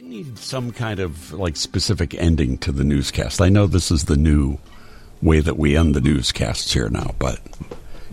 I 0.00 0.02
need 0.02 0.38
some 0.38 0.72
kind 0.72 0.98
of 0.98 1.30
like 1.34 1.56
specific 1.56 2.14
ending 2.14 2.56
to 2.58 2.72
the 2.72 2.84
newscast. 2.84 3.38
I 3.38 3.50
know 3.50 3.66
this 3.66 3.90
is 3.90 4.06
the 4.06 4.16
new 4.16 4.56
way 5.20 5.40
that 5.40 5.58
we 5.58 5.76
end 5.76 5.94
the 5.94 6.00
newscasts 6.00 6.72
here 6.72 6.88
now, 6.88 7.14
but 7.18 7.38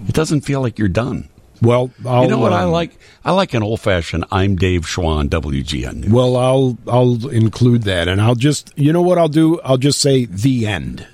it 0.06 0.14
doesn't 0.14 0.42
feel 0.42 0.60
like 0.60 0.78
you're 0.78 0.90
done. 0.90 1.30
Well, 1.62 1.92
I'll, 2.06 2.24
you 2.24 2.30
know 2.30 2.40
what 2.40 2.52
I 2.52 2.64
um, 2.64 2.72
like? 2.72 2.92
I 3.24 3.32
like 3.32 3.54
an 3.54 3.64
old 3.64 3.80
fashioned. 3.80 4.26
I'm 4.34 4.58
Dave 4.58 4.82
Schwan, 4.82 5.30
WGN. 5.30 5.96
News. 6.02 6.12
Well, 6.12 6.36
I'll 6.36 6.78
I'll 6.90 7.30
include 7.30 7.84
that, 7.84 8.10
and 8.10 8.20
I'll 8.20 8.36
just 8.36 8.74
you 8.78 8.92
know 8.92 9.02
what 9.02 9.18
I'll 9.18 9.30
do? 9.30 9.62
I'll 9.62 9.78
just 9.78 10.02
say 10.02 10.26
the 10.26 10.68
end. 10.68 11.08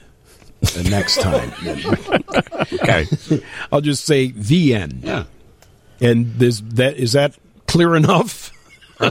The 0.61 0.89
next 0.89 1.21
time, 1.21 1.53
okay. 2.81 3.05
I'll 3.71 3.81
just 3.81 4.05
say 4.05 4.31
the 4.31 4.73
end. 4.73 5.03
Yeah. 5.03 5.25
And 6.01 6.33
this 6.39 6.63
that 6.65 6.97
is 6.97 7.11
that 7.11 7.37
clear 7.67 7.95
enough? 7.95 8.49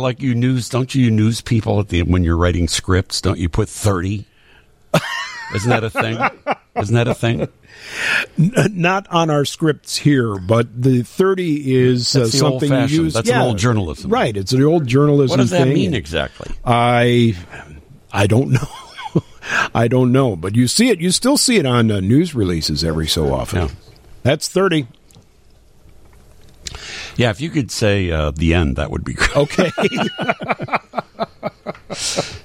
Like 0.01 0.21
you 0.23 0.35
news, 0.35 0.69
don't 0.69 0.95
you 0.95 1.11
news 1.11 1.41
people 1.41 1.81
at 1.81 1.89
the 1.89 2.03
when 2.03 2.25
you're 2.25 2.37
writing 2.37 2.69
scripts? 2.69 3.21
Don't 3.21 3.39
you 3.39 3.49
put 3.49 3.69
thirty? 3.69 4.27
Isn't 5.55 5.71
that 5.71 5.85
a 5.85 5.91
thing? 5.91 6.19
Isn't 6.77 6.95
that 6.95 7.09
a 7.09 7.15
thing? 7.15 7.49
Not 8.39 9.07
on 9.09 9.29
our 9.29 9.45
scripts 9.45 9.97
here, 9.97 10.37
but 10.39 10.83
the 10.83 11.03
thirty 11.03 11.75
is 11.75 12.17
uh, 12.17 12.21
the 12.21 12.27
something 12.29 12.73
you 12.73 12.87
use. 13.05 13.15
That's 13.15 13.29
an 13.29 13.41
old 13.41 13.59
journalism. 13.59 14.11
right? 14.11 14.37
It's 14.37 14.53
an 14.53 14.63
old 14.63 14.87
journalism. 14.87 15.31
What 15.31 15.43
does 15.43 15.51
that 15.51 15.65
thing. 15.65 15.75
mean 15.75 15.95
exactly? 15.95 16.55
I 16.65 17.37
I 18.13 18.27
don't 18.27 18.53
know. 18.53 18.69
I 19.75 19.89
don't 19.89 20.13
know, 20.13 20.37
but 20.37 20.55
you 20.55 20.69
see 20.69 20.89
it. 20.89 21.01
You 21.01 21.11
still 21.11 21.37
see 21.37 21.57
it 21.57 21.67
on 21.67 21.91
uh, 21.91 22.01
news 22.01 22.35
releases 22.35 22.85
every 22.85 23.09
so 23.09 23.33
often. 23.35 23.63
Yeah. 23.63 23.69
That's 24.23 24.49
thirty. 24.49 24.87
Yeah, 27.17 27.31
if 27.31 27.41
you 27.41 27.51
could 27.51 27.71
say 27.71 28.11
uh, 28.11 28.31
the 28.31 28.55
end, 28.55 28.77
that 28.77 28.91
would 28.91 29.05
be 29.05 29.15
great. 29.15 29.37
Okay. 29.37 29.71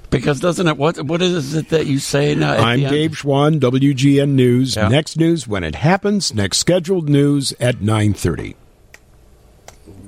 Because 0.09 0.39
doesn't 0.39 0.67
it? 0.67 0.77
What 0.77 1.01
what 1.01 1.21
is 1.21 1.53
it 1.53 1.69
that 1.69 1.85
you 1.85 1.99
say 1.99 2.33
now? 2.33 2.53
I'm? 2.53 2.79
Dave 2.79 3.11
Schwan, 3.11 3.59
WGN 3.59 4.29
News. 4.29 4.75
Yeah. 4.75 4.87
Next 4.87 5.17
news 5.17 5.47
when 5.47 5.63
it 5.63 5.75
happens. 5.75 6.33
Next 6.33 6.59
scheduled 6.59 7.09
news 7.09 7.53
at 7.59 7.81
nine 7.81 8.13
thirty. 8.13 8.55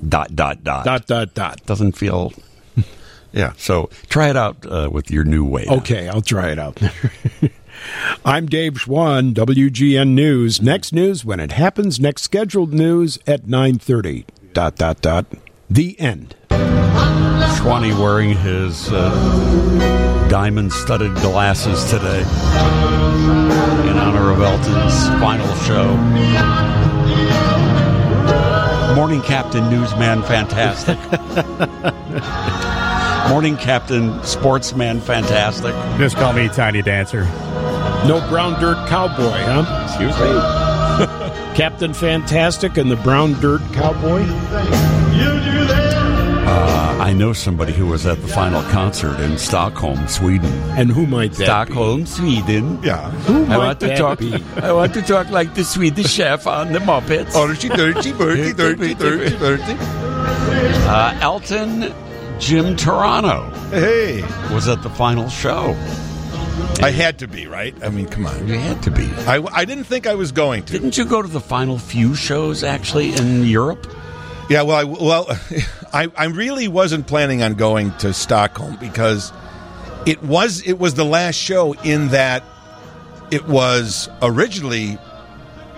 Dot 0.07 0.35
dot 0.35 0.63
dot. 0.63 0.85
Dot 0.85 1.05
dot 1.05 1.33
dot. 1.33 1.65
Doesn't 1.65 1.93
feel. 1.93 2.33
Yeah. 3.31 3.53
So 3.57 3.91
try 4.09 4.31
it 4.31 4.35
out 4.35 4.65
uh, 4.65 4.89
with 4.91 5.11
your 5.11 5.23
new 5.23 5.45
way. 5.45 5.67
Okay, 5.69 6.09
I'll 6.09 6.23
try 6.23 6.49
it 6.49 6.57
out. 6.57 6.81
I'm 8.25 8.45
Dave 8.47 8.73
Schwan, 8.73 9.33
WGN 9.33 10.09
News. 10.09 10.61
Next 10.61 10.93
news 10.93 11.23
when 11.23 11.39
it 11.39 11.51
happens. 11.53 11.99
Next 11.99 12.23
scheduled 12.23 12.73
news 12.73 13.19
at 13.25 13.47
nine 13.47 13.79
thirty. 13.79 14.25
Dot 14.53 14.75
dot 14.75 15.01
dot. 15.01 15.25
The 15.69 15.99
end. 15.99 16.35
Schwanny 16.49 17.97
wearing 17.97 18.35
his 18.37 18.89
uh, 18.91 20.27
diamond-studded 20.29 21.13
glasses 21.15 21.83
today 21.89 22.21
in 23.89 23.97
honor 23.97 24.31
of 24.31 24.41
Elton's 24.41 25.07
final 25.19 25.53
show. 25.63 25.95
Morning 28.95 29.21
Captain, 29.21 29.69
Newsman, 29.69 30.23
Fantastic. 30.23 30.97
Morning 33.29 33.57
Captain, 33.57 34.21
Sportsman, 34.23 34.99
Fantastic. 34.99 35.73
Just 35.97 36.15
call 36.17 36.33
me 36.33 36.49
Tiny 36.49 36.81
Dancer. 36.81 37.23
No 38.05 38.25
brown 38.27 38.59
dirt 38.59 38.87
cowboy, 38.89 39.37
huh? 39.43 39.85
Excuse 39.85 40.17
me. 40.19 41.55
Captain 41.55 41.93
Fantastic 41.93 42.77
and 42.77 42.89
the 42.89 42.95
Brown 42.97 43.33
Dirt 43.41 43.61
Cowboy. 43.73 44.19
You 44.21 44.25
do 44.25 45.65
that! 45.67 46.47
Uh, 46.47 47.03
I 47.03 47.13
know 47.13 47.33
somebody 47.33 47.73
who 47.73 47.85
was 47.85 48.05
at 48.05 48.21
the 48.21 48.27
final 48.29 48.61
concert 48.71 49.19
in 49.19 49.37
Stockholm, 49.37 50.07
Sweden. 50.07 50.51
And 50.77 50.89
who 50.89 51.05
might 51.05 51.33
that 51.33 51.45
Stockholm, 51.45 52.05
Sweden. 52.05 52.81
Yeah. 52.81 53.11
Who 53.11 53.43
I 53.43 53.47
might 53.47 53.57
want 53.57 53.79
to 53.81 53.97
talk. 53.97 54.19
be? 54.19 54.33
I 54.57 54.71
want 54.71 54.93
to 54.93 55.01
talk 55.01 55.29
like 55.29 55.53
the 55.53 55.63
Swedish 55.63 56.11
chef 56.11 56.47
on 56.47 56.71
the 56.71 56.79
Muppets. 56.79 57.33
Dirty, 57.33 57.69
dirty, 57.69 58.11
dirty, 58.13 58.53
dirty, 58.53 58.93
dirty, 58.93 59.37
dirty. 59.37 59.75
Uh, 59.77 61.19
Elton 61.21 61.93
Jim 62.39 62.75
Turano 62.75 63.51
Hey, 63.69 64.21
was 64.53 64.67
at 64.67 64.81
the 64.81 64.89
final 64.89 65.29
show. 65.29 65.75
I 66.81 66.91
had 66.91 67.19
to 67.19 67.27
be 67.27 67.45
right. 67.47 67.75
I 67.83 67.89
mean, 67.89 68.07
come 68.07 68.25
on. 68.25 68.47
You 68.47 68.57
had 68.57 68.81
to 68.83 68.91
be. 68.91 69.03
I, 69.27 69.45
I 69.53 69.65
didn't 69.65 69.83
think 69.83 70.07
I 70.07 70.15
was 70.15 70.31
going 70.31 70.63
to. 70.63 70.73
Didn't 70.73 70.97
you 70.97 71.05
go 71.05 71.21
to 71.21 71.27
the 71.27 71.41
final 71.41 71.77
few 71.77 72.15
shows 72.15 72.63
actually 72.63 73.13
in 73.13 73.43
Europe? 73.43 73.85
Yeah, 74.49 74.63
well, 74.63 74.77
I, 74.77 74.83
well, 74.85 75.27
I, 75.93 76.09
I 76.15 76.25
really 76.25 76.67
wasn't 76.67 77.05
planning 77.07 77.43
on 77.43 77.55
going 77.55 77.91
to 77.97 78.13
Stockholm 78.13 78.77
because 78.79 79.31
it 80.05 80.23
was 80.23 80.61
it 80.65 80.79
was 80.79 80.93
the 80.95 81.05
last 81.05 81.35
show 81.35 81.73
in 81.73 82.09
that 82.09 82.43
it 83.31 83.47
was 83.47 84.09
originally 84.21 84.97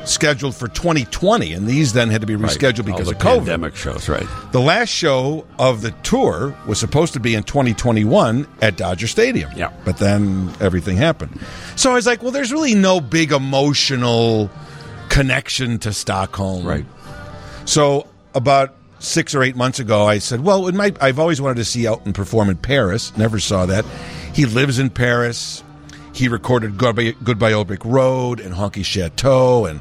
scheduled 0.06 0.56
for 0.56 0.68
2020, 0.68 1.54
and 1.54 1.68
these 1.68 1.94
then 1.94 2.10
had 2.10 2.22
to 2.22 2.28
be 2.28 2.36
rescheduled 2.36 2.86
because 2.86 3.08
All 3.08 3.14
of 3.14 3.20
COVID. 3.20 3.38
pandemic 3.38 3.76
shows, 3.76 4.10
right? 4.10 4.28
The 4.52 4.60
last 4.62 4.90
show 4.90 5.46
of 5.60 5.82
the 5.82 5.92
tour 6.04 6.56
was 6.68 6.80
supposed 6.80 7.14
to 7.14 7.20
be 7.20 7.36
in 7.36 7.44
2021 7.44 8.48
at 8.62 8.78
Dodger 8.78 9.08
Stadium. 9.08 9.52
Yeah. 9.56 9.72
But 9.86 9.98
then 9.98 10.52
everything 10.60 10.98
happened. 10.98 11.40
So 11.76 11.92
I 11.92 11.96
was 11.96 12.06
like, 12.06 12.22
well, 12.24 12.32
there's 12.32 12.52
really 12.52 12.76
no 12.76 13.00
big 13.00 13.32
emotional 13.32 14.50
connection 15.10 15.78
to 15.80 15.94
Stockholm. 15.94 16.66
Right. 16.66 16.86
So 17.66 18.08
about 18.34 18.74
six 19.00 19.36
or 19.36 19.44
eight 19.44 19.56
months 19.56 19.80
ago, 19.80 20.06
I 20.06 20.20
said, 20.20 20.42
well, 20.44 20.68
it 20.68 20.76
might, 20.76 21.02
I've 21.02 21.20
always 21.20 21.42
wanted 21.42 21.56
to 21.58 21.66
see 21.66 21.86
Elton 21.86 22.14
perform 22.14 22.50
in 22.50 22.58
Paris. 22.58 23.16
Never 23.18 23.40
saw 23.40 23.66
that. 23.66 23.86
He 24.34 24.46
lives 24.46 24.80
in 24.80 24.90
Paris. 24.90 25.64
He 26.14 26.28
recorded 26.28 26.78
Goodbye, 26.78 27.16
Goodbye 27.24 27.50
Yellow 27.50 27.64
Brick 27.66 27.84
Road 27.86 28.40
and 28.40 28.54
Honky 28.54 28.84
Chateau 28.86 29.66
and 29.66 29.80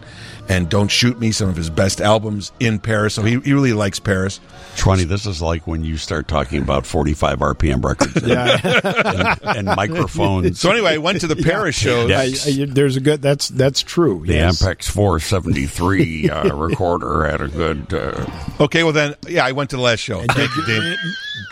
and 0.49 0.69
Don't 0.69 0.89
Shoot 0.89 1.21
Me, 1.21 1.31
some 1.31 1.49
of 1.49 1.55
his 1.55 1.71
best 1.71 2.01
albums 2.01 2.51
in 2.59 2.81
Paris. 2.81 3.15
So 3.15 3.23
he, 3.23 3.39
he 3.41 3.53
really 3.53 3.73
likes 3.73 4.01
Paris. 4.01 4.41
Twenty. 4.77 5.05
This 5.05 5.25
is 5.25 5.41
like 5.41 5.67
when 5.69 5.85
you 5.85 5.97
start 5.97 6.27
talking 6.27 6.61
about 6.61 6.87
forty-five 6.87 7.39
RPM 7.39 7.85
records 7.85 8.17
and, 9.45 9.57
and 9.59 9.77
microphones. 9.77 10.59
So 10.59 10.71
anyway, 10.73 10.95
I 10.95 10.99
went 10.99 11.21
to 11.21 11.29
the 11.29 11.37
Paris 11.37 11.77
shows. 11.77 12.11
Yeah. 12.11 12.21
I, 12.21 12.33
I, 12.47 12.65
there's 12.69 12.97
a 12.97 13.01
good. 13.01 13.23
That's 13.23 13.49
that's 13.49 13.81
true. 13.81 14.25
the 14.27 14.35
yes. 14.35 14.61
Ampex 14.63 14.85
473 14.91 16.31
uh, 16.31 16.55
recorder 16.57 17.25
had 17.27 17.41
a 17.41 17.49
good. 17.49 17.93
Uh, 17.95 18.27
Okay, 18.61 18.83
well 18.83 18.93
then, 18.93 19.15
yeah, 19.27 19.45
I 19.47 19.53
went 19.53 19.71
to 19.71 19.77
the 19.77 19.83
last 19.83 20.01
show. 20.01 20.23
Thank 20.23 20.55
you, 20.55 20.67
Dean. 20.67 20.97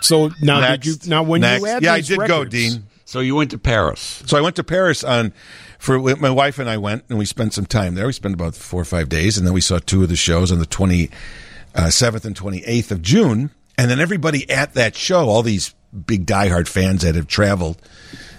So 0.02 0.30
now 0.42 0.60
Next. 0.60 0.84
did 0.84 1.04
you? 1.04 1.10
Now 1.10 1.22
when 1.22 1.40
Next. 1.40 1.62
you 1.62 1.68
add 1.68 1.82
yeah, 1.82 1.92
I 1.94 1.96
these 1.98 2.08
did 2.08 2.18
go, 2.28 2.44
Dean. 2.44 2.84
So 3.08 3.20
you 3.20 3.34
went 3.34 3.50
to 3.52 3.58
Paris. 3.58 4.22
So 4.26 4.36
I 4.36 4.42
went 4.42 4.56
to 4.56 4.64
Paris 4.64 5.02
on 5.02 5.32
for 5.78 5.98
my 5.98 6.28
wife 6.28 6.58
and 6.58 6.68
I 6.68 6.76
went 6.76 7.04
and 7.08 7.18
we 7.18 7.24
spent 7.24 7.54
some 7.54 7.64
time 7.64 7.94
there. 7.94 8.06
We 8.06 8.12
spent 8.12 8.34
about 8.34 8.54
four 8.54 8.82
or 8.82 8.84
five 8.84 9.08
days, 9.08 9.38
and 9.38 9.46
then 9.46 9.54
we 9.54 9.62
saw 9.62 9.78
two 9.78 10.02
of 10.02 10.10
the 10.10 10.16
shows 10.16 10.52
on 10.52 10.58
the 10.58 10.66
twenty 10.66 11.08
uh, 11.74 11.88
seventh 11.88 12.26
and 12.26 12.36
twenty 12.36 12.62
eighth 12.66 12.92
of 12.92 13.00
June. 13.00 13.50
And 13.78 13.90
then 13.90 13.98
everybody 13.98 14.48
at 14.50 14.74
that 14.74 14.94
show, 14.94 15.26
all 15.26 15.42
these 15.42 15.74
big 16.06 16.26
diehard 16.26 16.68
fans 16.68 17.00
that 17.00 17.14
have 17.14 17.28
traveled 17.28 17.80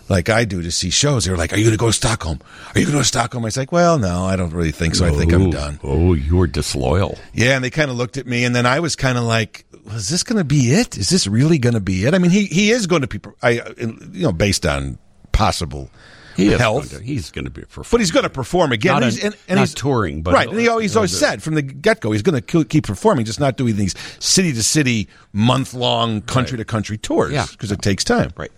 like 0.09 0.29
I 0.29 0.45
do 0.45 0.61
to 0.61 0.71
see 0.71 0.89
shows, 0.89 1.25
they 1.25 1.31
were 1.31 1.37
like, 1.37 1.53
"Are 1.53 1.57
you 1.57 1.63
going 1.63 1.77
to 1.77 1.77
go 1.77 1.87
to 1.87 1.93
Stockholm? 1.93 2.39
Are 2.75 2.79
you 2.79 2.85
going 2.85 2.93
to 2.93 2.97
go 2.97 2.99
to 2.99 3.05
Stockholm?" 3.05 3.45
I 3.45 3.47
was 3.47 3.57
like, 3.57 3.71
"Well, 3.71 3.97
no, 3.99 4.25
I 4.25 4.35
don't 4.35 4.51
really 4.51 4.71
think 4.71 4.95
so. 4.95 5.05
I 5.05 5.11
think 5.11 5.31
I'm 5.31 5.51
done." 5.51 5.79
Oh, 5.83 6.13
you 6.13 6.35
were 6.35 6.47
disloyal. 6.47 7.17
Yeah, 7.33 7.55
and 7.55 7.63
they 7.63 7.69
kind 7.69 7.91
of 7.91 7.97
looked 7.97 8.17
at 8.17 8.25
me, 8.25 8.43
and 8.43 8.55
then 8.55 8.65
I 8.65 8.79
was 8.79 8.95
kind 8.95 9.17
of 9.17 9.23
like, 9.23 9.65
"Was 9.89 10.09
this 10.09 10.23
going 10.23 10.37
to 10.37 10.43
be 10.43 10.71
it? 10.71 10.97
Is 10.97 11.09
this 11.09 11.27
really 11.27 11.57
going 11.57 11.73
to 11.75 11.79
be 11.81 12.05
it?" 12.05 12.13
I 12.13 12.17
mean, 12.19 12.31
he 12.31 12.45
he 12.45 12.71
is 12.71 12.87
going 12.87 13.01
to 13.01 13.07
be, 13.07 13.19
I 13.43 13.51
you 13.77 14.23
know, 14.23 14.31
based 14.31 14.65
on 14.65 14.97
possible 15.31 15.89
He 16.35 16.47
health, 16.47 16.91
Going 16.91 17.01
to, 17.03 17.07
he's 17.07 17.31
going 17.31 17.45
to 17.45 17.51
be 17.51 17.61
a 17.61 17.65
performer. 17.65 17.87
but 17.91 17.99
he's 18.01 18.11
going 18.11 18.23
to 18.23 18.29
perform 18.29 18.71
again. 18.71 18.93
Not 18.93 19.03
and 19.03 19.11
he's, 19.11 19.23
and, 19.23 19.35
and 19.47 19.55
not 19.57 19.61
he's 19.61 19.73
touring, 19.73 20.21
but- 20.21 20.33
right. 20.33 20.47
And 20.49 20.59
he 20.59 20.67
always, 20.67 20.83
he's 20.91 20.95
always 20.95 21.17
said 21.17 21.41
from 21.43 21.55
the 21.55 21.61
get 21.61 21.99
go, 22.01 22.11
he's 22.11 22.21
going 22.21 22.41
to 22.41 22.63
keep 22.65 22.85
performing, 22.87 23.25
just 23.25 23.39
not 23.39 23.57
doing 23.57 23.75
these 23.75 23.93
city 24.19 24.53
to 24.53 24.63
city, 24.63 25.07
month 25.33 25.73
long, 25.73 26.21
country 26.21 26.57
to 26.57 26.65
country 26.65 26.97
tours. 26.97 27.31
Yeah. 27.33 27.45
because 27.51 27.71
it 27.71 27.81
takes 27.81 28.03
time. 28.03 28.31
right. 28.37 28.51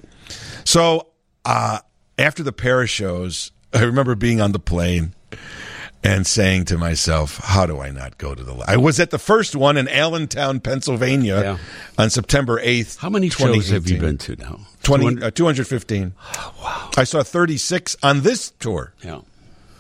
So 0.65 1.07
uh, 1.45 1.79
after 2.17 2.43
the 2.43 2.53
Paris 2.53 2.89
shows, 2.89 3.51
I 3.73 3.83
remember 3.83 4.15
being 4.15 4.41
on 4.41 4.51
the 4.51 4.59
plane 4.59 5.13
and 6.03 6.25
saying 6.25 6.65
to 6.65 6.77
myself, 6.77 7.37
"How 7.37 7.65
do 7.65 7.79
I 7.79 7.91
not 7.91 8.17
go 8.17 8.33
to 8.35 8.43
the?" 8.43 8.55
I 8.67 8.77
was 8.77 8.99
at 8.99 9.11
the 9.11 9.19
first 9.19 9.55
one 9.55 9.77
in 9.77 9.87
Allentown, 9.87 10.59
Pennsylvania, 10.59 11.41
Yeah. 11.41 11.57
on 11.97 12.09
September 12.09 12.59
eighth. 12.61 12.97
How 12.99 13.09
many 13.09 13.29
shows 13.29 13.69
have 13.69 13.87
you 13.89 13.97
been 13.99 14.17
to 14.19 14.35
now? 14.37 14.59
20, 14.83 15.21
uh, 15.23 15.31
215. 15.31 16.13
wow. 16.63 16.89
I 16.97 17.03
saw 17.03 17.21
36 17.23 17.95
on 18.01 18.21
this 18.21 18.51
tour. 18.59 18.93
Yeah. 19.03 19.19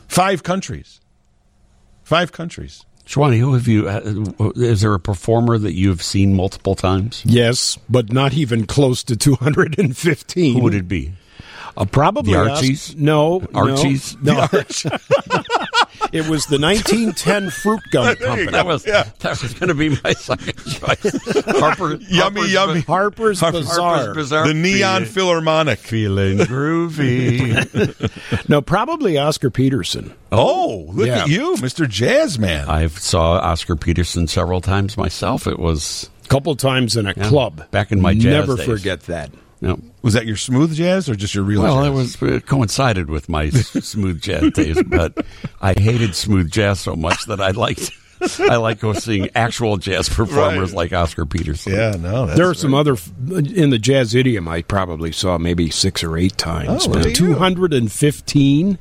Five 0.07 0.43
countries. 0.43 0.99
Five 2.03 2.31
countries. 2.31 2.85
Shwani, 3.07 3.39
who 3.39 3.53
have 3.53 3.67
you? 3.67 3.89
Uh, 3.89 4.51
is 4.55 4.81
there 4.81 4.93
a 4.93 4.99
performer 4.99 5.57
that 5.57 5.73
you've 5.73 6.03
seen 6.03 6.35
multiple 6.35 6.75
times? 6.75 7.23
Yes, 7.25 7.77
but 7.89 8.11
not 8.13 8.33
even 8.33 8.65
close 8.65 9.03
to 9.05 9.15
215. 9.17 10.53
Who 10.53 10.59
would 10.61 10.75
it 10.75 10.87
be? 10.87 11.13
Uh, 11.75 11.85
probably 11.85 12.33
The 12.33 12.41
us. 12.41 12.57
Archies? 12.57 12.95
No, 12.95 13.39
no, 13.53 13.59
Archies? 13.59 14.15
No, 16.13 16.19
It 16.19 16.27
was 16.29 16.45
the 16.47 16.57
1910 16.59 17.49
Fruit 17.49 17.81
Gum 17.91 18.15
Company. 18.15 18.51
That 18.51 18.65
was 18.65 18.85
Yeah. 18.85 19.05
that 19.19 19.41
was 19.41 19.53
going 19.53 19.69
to 19.69 19.73
be 19.73 19.89
my 20.03 20.13
second 20.13 20.57
choice. 20.57 21.43
Harper, 21.59 21.95
Yummy, 22.09 22.41
Harper's, 22.41 22.51
yummy. 22.53 22.81
Harper's 22.81 23.39
Harpers 23.39 23.67
Bizarre. 23.67 23.95
Harpers 23.97 24.15
Bizarre. 24.15 24.47
the 24.47 24.53
Neon 24.53 25.01
Feeling- 25.05 25.13
Philharmonic. 25.13 25.79
feeling 25.79 26.37
groovy. 26.39 28.09
No, 28.49 28.61
probably 28.61 29.17
Oscar 29.17 29.49
Peterson. 29.49 30.13
Oh, 30.31 30.85
look 30.93 31.07
Yeah. 31.07 31.23
at 31.23 31.29
you, 31.29 31.55
Mr. 31.57 31.85
Jazzman. 31.85 32.67
I 32.67 32.87
saw 32.87 33.33
Oscar 33.39 33.75
Peterson 33.75 34.27
several 34.27 34.61
times 34.61 34.97
myself. 34.97 35.47
It 35.47 35.59
was 35.59 36.09
A 36.25 36.27
couple 36.27 36.55
times 36.55 36.95
in 36.97 37.07
a 37.07 37.13
club. 37.13 37.69
back 37.71 37.91
in 37.91 38.01
my 38.01 38.13
jazz 38.13 38.25
Never 38.25 38.57
days. 38.57 38.65
forget 38.65 39.01
that. 39.03 39.31
You 39.61 39.81
Was 40.01 40.13
that 40.15 40.25
your 40.25 40.37
smooth 40.37 40.73
jazz 40.75 41.07
or 41.09 41.15
just 41.15 41.33
your 41.35 41.43
real 41.43 41.61
well, 41.61 41.77
jazz? 41.83 41.87
it 41.87 42.23
was 42.23 42.33
it 42.35 42.45
coincided 42.47 43.09
with 43.09 43.29
my 43.29 43.49
smooth 43.51 44.21
jazz 44.21 44.51
days, 44.53 44.81
but 44.83 45.25
I 45.61 45.73
hated 45.79 46.15
smooth 46.15 46.49
jazz 46.51 46.79
so 46.79 46.95
much 46.95 47.25
that 47.27 47.39
I 47.39 47.51
liked 47.51 47.91
I 48.39 48.57
like 48.57 48.79
go 48.79 48.93
seeing 48.93 49.29
actual 49.33 49.77
jazz 49.77 50.07
performers 50.07 50.69
Right. 50.71 50.77
like 50.77 50.93
Oscar 50.93 51.25
Peterson. 51.25 51.73
Yeah, 51.73 51.95
no. 51.99 52.27
That's 52.27 52.37
There 52.37 52.47
are 52.49 52.53
some 52.53 52.75
other 52.75 52.95
in 53.27 53.71
the 53.71 53.79
jazz 53.79 54.13
idiom. 54.13 54.47
I 54.47 54.61
probably 54.61 55.11
saw 55.11 55.39
maybe 55.39 55.71
six 55.71 56.03
or 56.03 56.17
eight 56.17 56.37
times. 56.37 56.85
Oh, 56.85 56.91
but 56.93 57.01
there 57.01 57.09
you 57.11 57.15
go. 57.15 57.33
215. 57.33 58.77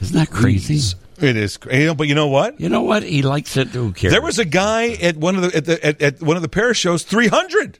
Isn't 0.00 0.16
that 0.16 0.30
crazy? 0.30 0.96
It 1.20 1.36
is, 1.36 1.58
you 1.70 1.94
but 1.94 2.06
you 2.06 2.14
know 2.14 2.28
what? 2.28 2.60
You 2.60 2.68
know 2.68 2.82
what? 2.82 3.02
He 3.02 3.22
likes 3.22 3.56
it. 3.56 3.68
Who 3.68 3.92
cares? 3.92 4.12
There 4.12 4.22
was 4.22 4.38
a 4.38 4.44
guy 4.44 4.90
at 5.02 5.16
one 5.16 5.34
of 5.36 5.42
the 5.42 5.56
at, 5.56 5.64
the, 5.64 5.84
at, 5.86 6.00
at 6.02 6.22
one 6.22 6.36
of 6.36 6.42
the 6.42 6.48
Paris 6.48 6.78
shows, 6.78 7.02
three 7.02 7.26
hundred. 7.26 7.78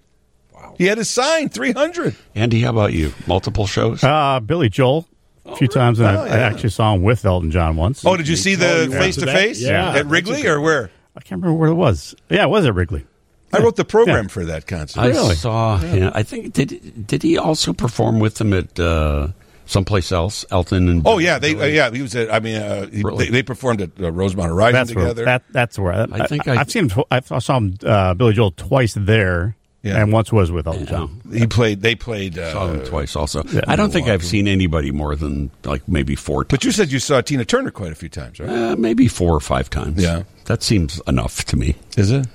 Wow. 0.79 0.85
He 0.85 0.87
had 0.87 0.99
his 0.99 1.09
sign, 1.09 1.49
three 1.49 1.73
hundred. 1.73 2.15
Andy. 2.35 2.61
How 2.61 2.71
about 2.71 2.93
you? 2.93 3.13
Multiple 3.27 3.67
shows? 3.67 4.03
Uh, 4.05 4.41
Billy 4.41 4.69
Joel 4.69 5.07
a 5.45 5.57
few 5.57 5.69
times, 5.69 5.99
and 5.99 6.09
Oh, 6.17 6.23
I, 6.23 6.27
yeah. 6.27 6.35
I 6.35 6.39
actually 6.41 6.71
saw 6.71 6.95
him 6.95 7.03
with 7.03 7.25
Elton 7.25 7.51
John 7.51 7.77
once. 7.77 8.05
Oh, 8.05 8.17
did 8.17 8.29
you 8.29 8.37
see 8.37 8.55
Oh, 8.55 8.87
the 8.87 8.97
face 8.97 9.15
to 9.17 9.21
to 9.21 9.27
that? 9.27 9.35
face 9.35 9.61
Yeah, 9.63 9.93
at 9.95 10.07
Wrigley 10.07 10.47
or 10.47 10.61
where? 10.61 10.91
I 11.17 11.21
can't 11.21 11.41
remember 11.43 11.59
where 11.59 11.71
it 11.71 11.75
was. 11.75 12.15
Yeah, 12.31 12.45
it 12.45 12.49
was 12.51 12.65
at 12.67 12.75
Wrigley. 12.75 13.05
I 13.53 13.59
wrote 13.61 13.77
the 13.77 13.85
program 13.85 14.25
Yeah. 14.25 14.29
for 14.29 14.45
that 14.45 14.67
concert. 14.67 15.01
I 15.01 15.07
really? 15.09 15.35
saw. 15.35 15.79
him. 15.79 16.13
I 16.15 16.23
think 16.23 16.53
did 16.53 17.07
did 17.07 17.23
he 17.23 17.39
also 17.39 17.73
perform 17.73 18.21
with 18.21 18.35
them 18.37 18.53
at 18.53 18.79
uh, 18.79 19.29
someplace 19.65 20.13
else? 20.13 20.45
Elton 20.51 20.87
and 20.89 21.03
Oh 21.07 21.17
yeah, 21.17 21.39
they 21.39 21.55
uh, 21.59 21.65
yeah 21.65 21.91
he 21.91 22.03
was 22.03 22.15
at. 22.15 22.31
I 22.33 22.41
mean, 22.41 22.57
uh, 22.57 22.87
he, 22.89 23.03
Really? 23.03 23.25
they, 23.25 23.31
they 23.31 23.43
performed 23.43 23.81
at 23.81 23.91
uh, 23.99 24.13
Rosemont 24.13 24.51
Horizon 24.51 24.75
That's 24.75 24.95
where 24.95 25.15
that 25.15 25.45
that's 25.51 25.79
where 25.79 25.93
I, 25.95 26.07
I 26.13 26.27
think 26.27 26.47
I- 26.47 26.57
have 26.57 26.71
seen 26.71 26.91
him. 26.91 27.03
Tw- 27.03 27.07
I 27.11 27.39
saw 27.39 27.57
him 27.57 27.79
uh, 27.87 28.13
Billy 28.13 28.35
Joel 28.35 28.51
twice 28.51 28.93
there, 29.01 29.57
Yeah. 29.83 30.03
and 30.03 30.13
once 30.13 30.33
was 30.33 30.51
with 30.51 30.67
Elton 30.67 30.87
John. 30.87 31.21
he 31.33 31.47
played. 31.47 31.83
They 31.83 31.95
played. 31.95 32.37
Uh, 32.37 32.53
saw 32.53 32.67
them 32.67 32.85
twice. 32.85 33.15
Also, 33.15 33.45
yeah. 33.45 33.61
I 33.69 33.77
don't 33.77 33.93
think 33.93 34.09
I've 34.09 34.25
seen 34.25 34.49
anybody 34.49 34.91
more 34.91 35.15
than 35.15 35.51
like 35.65 35.87
maybe 35.89 36.17
four. 36.17 36.43
times. 36.45 36.51
but 36.51 36.65
you 36.65 36.73
said 36.73 36.91
you 36.91 36.99
saw 36.99 37.21
Tina 37.21 37.45
Turner 37.45 37.71
quite 37.71 37.93
a 37.93 37.95
few 37.95 38.09
times, 38.09 38.41
right? 38.41 38.49
uh, 38.49 38.77
maybe 38.77 39.07
four 39.07 39.35
or 39.35 39.41
five 39.41 39.71
times. 39.71 40.03
Yeah. 40.03 40.25
that 40.47 40.63
seems 40.65 41.01
enough 41.07 41.45
to 41.47 41.57
me. 41.57 41.77
Is 41.97 42.11
it 42.11 42.27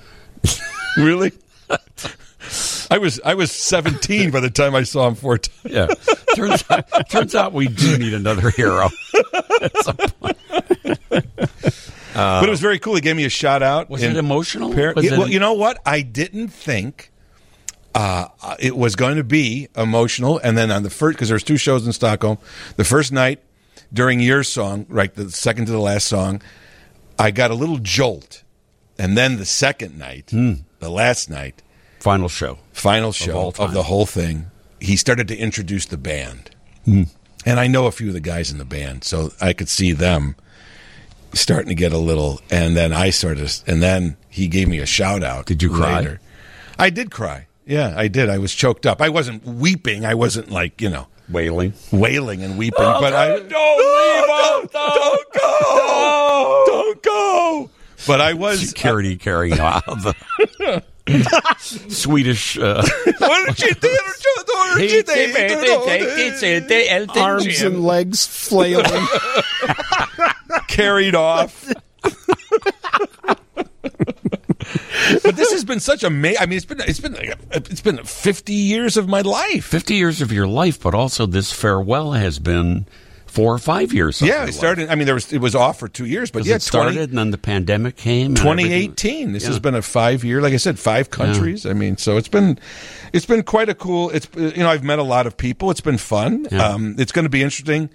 really? 0.98 1.31
I 2.90 2.98
was 2.98 3.19
I 3.25 3.34
was 3.34 3.51
seventeen 3.51 4.31
by 4.31 4.39
the 4.39 4.50
time 4.50 4.74
I 4.75 4.84
saw 4.84 5.07
him 5.07 5.16
four 5.16 5.38
times. 5.38 5.60
Yeah, 5.66 5.88
turns 6.36 6.63
out, 6.69 7.10
turns 7.10 7.36
out 7.36 7.51
we 7.54 7.68
do 7.68 7.98
need 7.98 8.13
another 8.13 8.50
hero. 8.51 8.89
but 12.13 12.44
it 12.44 12.50
was 12.50 12.60
very 12.60 12.80
cool. 12.80 12.96
He 12.96 13.01
gave 13.01 13.16
me 13.16 13.25
a 13.25 13.30
shout 13.30 13.63
out. 13.63 13.89
Was 13.89 14.04
in 14.04 14.12
it 14.12 14.18
emotional? 14.18 14.74
Par- 14.74 14.94
Was 14.96 15.06
Yeah, 15.06 15.13
it- 15.13 15.18
well, 15.19 15.30
you 15.30 15.39
know 15.39 15.54
what? 15.54 15.81
I 15.86 16.01
didn't 16.01 16.50
think 16.50 17.12
uh, 17.95 18.28
it 18.60 18.75
was 18.75 18.95
going 18.95 19.18
to 19.18 19.24
be 19.24 19.68
emotional. 19.75 20.40
And 20.40 20.57
then 20.57 20.72
on 20.72 20.84
the 20.84 20.90
first, 20.90 21.18
because 21.18 21.30
there's 21.30 21.44
two 21.44 21.57
shows 21.57 21.86
in 21.86 21.94
Stockholm, 21.94 22.38
the 22.75 22.84
first 22.84 23.12
night 23.12 23.40
during 23.94 24.19
your 24.19 24.44
song, 24.44 24.86
right, 24.90 25.13
the 25.13 25.30
second 25.31 25.66
to 25.68 25.72
the 25.72 25.80
last 25.80 26.07
song, 26.07 26.42
I 27.19 27.31
got 27.31 27.51
a 27.51 27.56
little 27.56 27.78
jolt. 27.78 28.44
And 28.98 29.18
then 29.18 29.38
the 29.38 29.45
second 29.45 29.98
night, 29.98 30.30
Hmm. 30.31 30.54
the 30.80 30.90
last 30.90 31.30
night, 31.30 31.62
Final 32.00 32.28
show. 32.30 32.60
final 32.74 33.12
show 33.12 33.48
of, 33.48 33.56
time. 33.56 33.74
the 33.74 33.84
whole 33.84 34.06
thing, 34.06 34.48
he 34.80 34.96
started 34.98 35.28
to 35.30 35.38
introduce 35.38 35.86
the 35.86 35.98
band. 35.98 36.50
Hmm. 36.86 37.04
And 37.46 37.60
I 37.60 37.68
know 37.68 37.86
a 37.88 37.92
few 37.92 38.07
of 38.07 38.13
the 38.13 38.19
guys 38.19 38.51
in 38.51 38.57
the 38.57 38.66
band, 38.66 39.04
so 39.04 39.31
I 39.42 39.54
could 39.54 39.69
see 39.69 39.92
them 39.92 40.36
starting 41.34 41.69
to 41.69 41.75
get 41.75 41.92
a 41.94 41.98
little. 41.98 42.39
And 42.50 42.75
then 42.75 42.94
I 42.94 43.10
started, 43.10 43.51
and 43.68 43.81
then 43.84 44.18
he 44.30 44.48
gave 44.48 44.68
me 44.68 44.80
a 44.80 44.86
shout 44.86 45.24
out. 45.24 45.46
Did 45.46 45.62
you 45.63 45.69
cry? 45.69 45.98
later. 46.00 46.19
I 46.80 46.89
did 46.89 47.12
cry. 47.12 47.48
Yeah, 47.65 47.94
I 47.95 48.07
did. 48.07 48.30
I 48.30 48.38
was 48.39 48.54
choked 48.54 48.86
up. 48.86 49.01
I 49.01 49.10
wasn't 49.10 49.45
weeping. 49.45 50.06
I 50.06 50.15
wasn't 50.15 50.50
like 50.51 50.81
you 50.81 50.89
know 50.89 51.07
Wailing. 51.30 51.74
wailing 51.92 52.44
and 52.44 52.57
weeping. 52.57 52.77
but 52.77 53.13
I 53.13 53.27
don't 53.27 53.44
leave 53.44 53.50
don't, 53.50 54.65
us, 54.65 54.71
don't 54.74 55.33
go, 55.33 56.63
don't 56.68 57.04
go. 57.04 57.69
But 58.06 58.19
I 58.19 58.33
was 58.33 58.68
Security 58.69 59.15
carrying 59.15 59.60
out 59.60 59.86
the 59.86 60.83
Swedish. 61.57 62.57
Uh, 62.57 62.83
What 63.19 63.56
did 63.56 63.62
you 63.62 63.74
do? 63.75 63.98
Arms 67.18 67.62
and 67.62 67.83
legs 67.86 68.25
flailing. 68.27 69.07
carried 70.68 71.15
off. 71.15 71.65
but 75.24 75.36
this 75.36 75.51
has 75.51 75.63
been 75.65 75.80
such 75.80 76.04
a 76.04 76.10
ma- 76.10 76.33
I 76.39 76.45
mean, 76.45 76.57
it's 76.57 76.65
been 76.65 76.80
it's 76.81 77.00
been 77.00 77.15
it's 77.51 77.81
been 77.81 78.04
fifty 78.04 78.54
years 78.54 78.98
of 78.98 79.07
my 79.07 79.21
life. 79.21 79.65
50 79.65 79.95
years 79.95 80.21
of 80.21 80.31
your 80.31 80.48
life, 80.48 80.81
but 80.81 80.94
also 80.95 81.25
this 81.25 81.51
farewell 81.51 82.12
has 82.13 82.39
been 82.39 82.86
four 83.25 83.51
or 83.54 83.57
five 83.57 83.92
years. 83.94 84.21
Yeah, 84.21 84.44
it 84.44 84.45
life. 84.45 84.54
started. 84.54 84.89
I 84.89 84.95
mean, 84.95 85.06
there 85.06 85.15
was 85.15 85.33
it 85.33 85.39
was 85.39 85.56
off 85.56 85.80
for 85.80 85.88
two 85.88 86.06
years, 86.06 86.30
but 86.31 86.45
yeah, 86.45 86.56
it 86.56 86.62
started 86.62 86.94
20, 86.94 87.04
and 87.10 87.18
then 87.18 87.31
the 87.31 87.38
pandemic 87.38 87.95
came. 87.98 88.36
2018. 88.36 89.33
This 89.33 89.44
Yeah. 89.44 89.50
has 89.50 89.60
been 89.60 89.74
a 89.75 89.81
five 89.81 90.24
year, 90.24 90.42
like 90.42 90.54
I 90.54 90.57
said, 90.57 90.77
five 90.80 91.10
countries. 91.10 91.65
I 91.65 91.74
mean, 91.74 91.98
so 91.98 92.18
it's 92.18 92.27
been 92.27 92.60
it's 93.12 93.25
been 93.25 93.44
quite 93.44 93.69
a 93.69 93.74
cool. 93.75 94.10
It's 94.12 94.27
you 94.36 94.57
know 94.63 94.69
I've 94.69 94.83
met 94.83 95.00
a 95.00 95.04
lot 95.04 95.25
of 95.27 95.36
people. 95.38 95.71
It's 95.71 95.81
been 95.81 95.98
fun. 95.98 96.48
Yeah. 96.51 96.68
Um, 96.68 96.95
it's 97.00 97.12
going 97.12 97.25
to 97.25 97.30
be 97.30 97.42
interesting. 97.42 97.89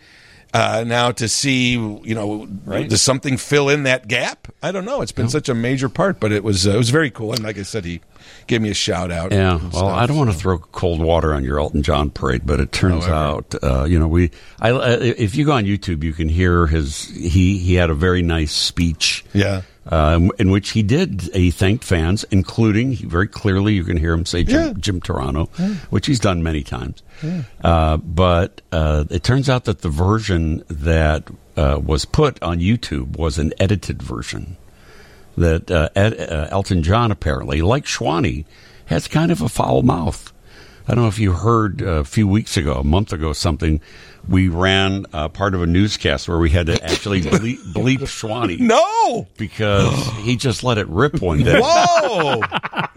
Uh, 0.58 0.82
now 0.82 1.12
to 1.12 1.28
see, 1.28 1.74
you 1.74 2.14
know, 2.16 2.46
does 2.46 3.00
something 3.00 3.36
fill 3.36 3.68
in 3.68 3.84
that 3.84 4.08
gap? 4.08 4.48
I 4.60 4.72
don't 4.72 4.84
know. 4.84 5.02
It's 5.02 5.12
been 5.12 5.28
such 5.28 5.48
a 5.48 5.54
major 5.54 5.88
part, 5.88 6.18
but 6.18 6.32
it 6.32 6.42
was 6.42 6.66
uh, 6.66 6.72
it 6.72 6.76
was 6.76 6.90
very 6.90 7.12
cool. 7.12 7.32
And 7.32 7.44
like 7.44 7.58
I 7.58 7.62
said, 7.62 7.84
he 7.84 8.00
gave 8.48 8.60
me 8.60 8.68
a 8.68 8.74
shout 8.74 9.12
out. 9.12 9.30
Yeah, 9.30 9.54
well, 9.56 9.70
stuff, 9.70 9.92
I 9.92 10.06
don't 10.06 10.16
want 10.16 10.32
to 10.32 10.36
throw 10.36 10.58
cold 10.58 11.00
water 11.00 11.32
on 11.32 11.44
your 11.44 11.60
Elton 11.60 11.84
John 11.84 12.10
parade, 12.10 12.42
but 12.44 12.58
it 12.58 12.72
turns 12.72 13.06
out, 13.06 13.54
uh, 13.62 13.84
you 13.84 14.00
know, 14.00 14.08
we. 14.08 14.32
I, 14.58 14.72
uh, 14.72 14.98
if 15.00 15.36
you 15.36 15.44
go 15.44 15.52
on 15.52 15.64
YouTube, 15.64 16.02
you 16.02 16.12
can 16.12 16.28
hear 16.28 16.66
his. 16.66 17.04
He 17.04 17.58
he 17.58 17.74
had 17.74 17.90
a 17.90 17.94
very 17.94 18.22
nice 18.22 18.50
speech. 18.50 19.24
Yeah. 19.32 19.62
Uh, 19.88 20.28
in- 20.38 20.50
which 20.50 20.70
he 20.70 20.82
did, 20.82 21.22
he 21.32 21.50
thanked 21.50 21.82
fans, 21.82 22.22
including 22.30 22.92
he 22.92 23.06
very 23.06 23.26
clearly 23.26 23.72
you 23.72 23.84
can 23.84 23.96
hear 23.96 24.12
him 24.12 24.26
say 24.26 24.44
Jim, 24.44 24.66
Yeah. 24.68 24.72
Jim 24.78 25.00
Turano, 25.00 25.48
which 25.90 26.06
he's 26.06 26.20
done 26.20 26.42
many 26.42 26.62
times. 26.62 27.02
Uh, 27.64 27.96
but 27.96 28.60
uh, 28.70 29.04
it 29.10 29.22
turns 29.22 29.48
out 29.48 29.64
that 29.64 29.80
the 29.80 29.88
version 29.88 30.62
that 30.68 31.24
uh, 31.56 31.80
was 31.82 32.04
put 32.04 32.40
on 32.42 32.58
YouTube 32.58 33.16
was 33.16 33.38
an 33.38 33.52
edited 33.58 34.02
version 34.02 34.56
that 35.38 35.70
uh, 35.70 35.88
Ed, 35.96 36.18
uh, 36.20 36.48
Elton 36.50 36.82
John 36.82 37.10
apparently, 37.10 37.62
like 37.62 37.84
Schwani, 37.84 38.44
has 38.86 39.08
kind 39.08 39.30
of 39.32 39.40
a 39.40 39.48
foul 39.48 39.82
mouth. 39.82 40.32
I 40.86 40.94
don't 40.94 41.04
know 41.04 41.08
if 41.08 41.18
you 41.18 41.32
heard 41.32 41.80
a 41.82 42.04
few 42.04 42.26
weeks 42.28 42.56
ago, 42.56 42.74
a 42.74 42.84
month 42.84 43.12
ago, 43.12 43.32
something. 43.32 43.80
We 44.28 44.48
ran 44.48 45.06
uh, 45.12 45.28
part 45.28 45.54
of 45.54 45.62
a 45.62 45.66
newscast 45.66 46.28
where 46.28 46.38
we 46.38 46.50
had 46.50 46.66
to 46.66 46.82
actually 46.84 47.20
bleep, 47.22 47.58
bleep 47.72 47.98
Schwani 48.00 48.58
No. 48.60 49.26
because 49.38 50.06
he 50.18 50.36
just 50.36 50.62
let 50.62 50.76
it 50.78 50.86
rip 50.88 51.20
one 51.22 51.42
day. 51.42 51.58
Whoa. 51.62 52.42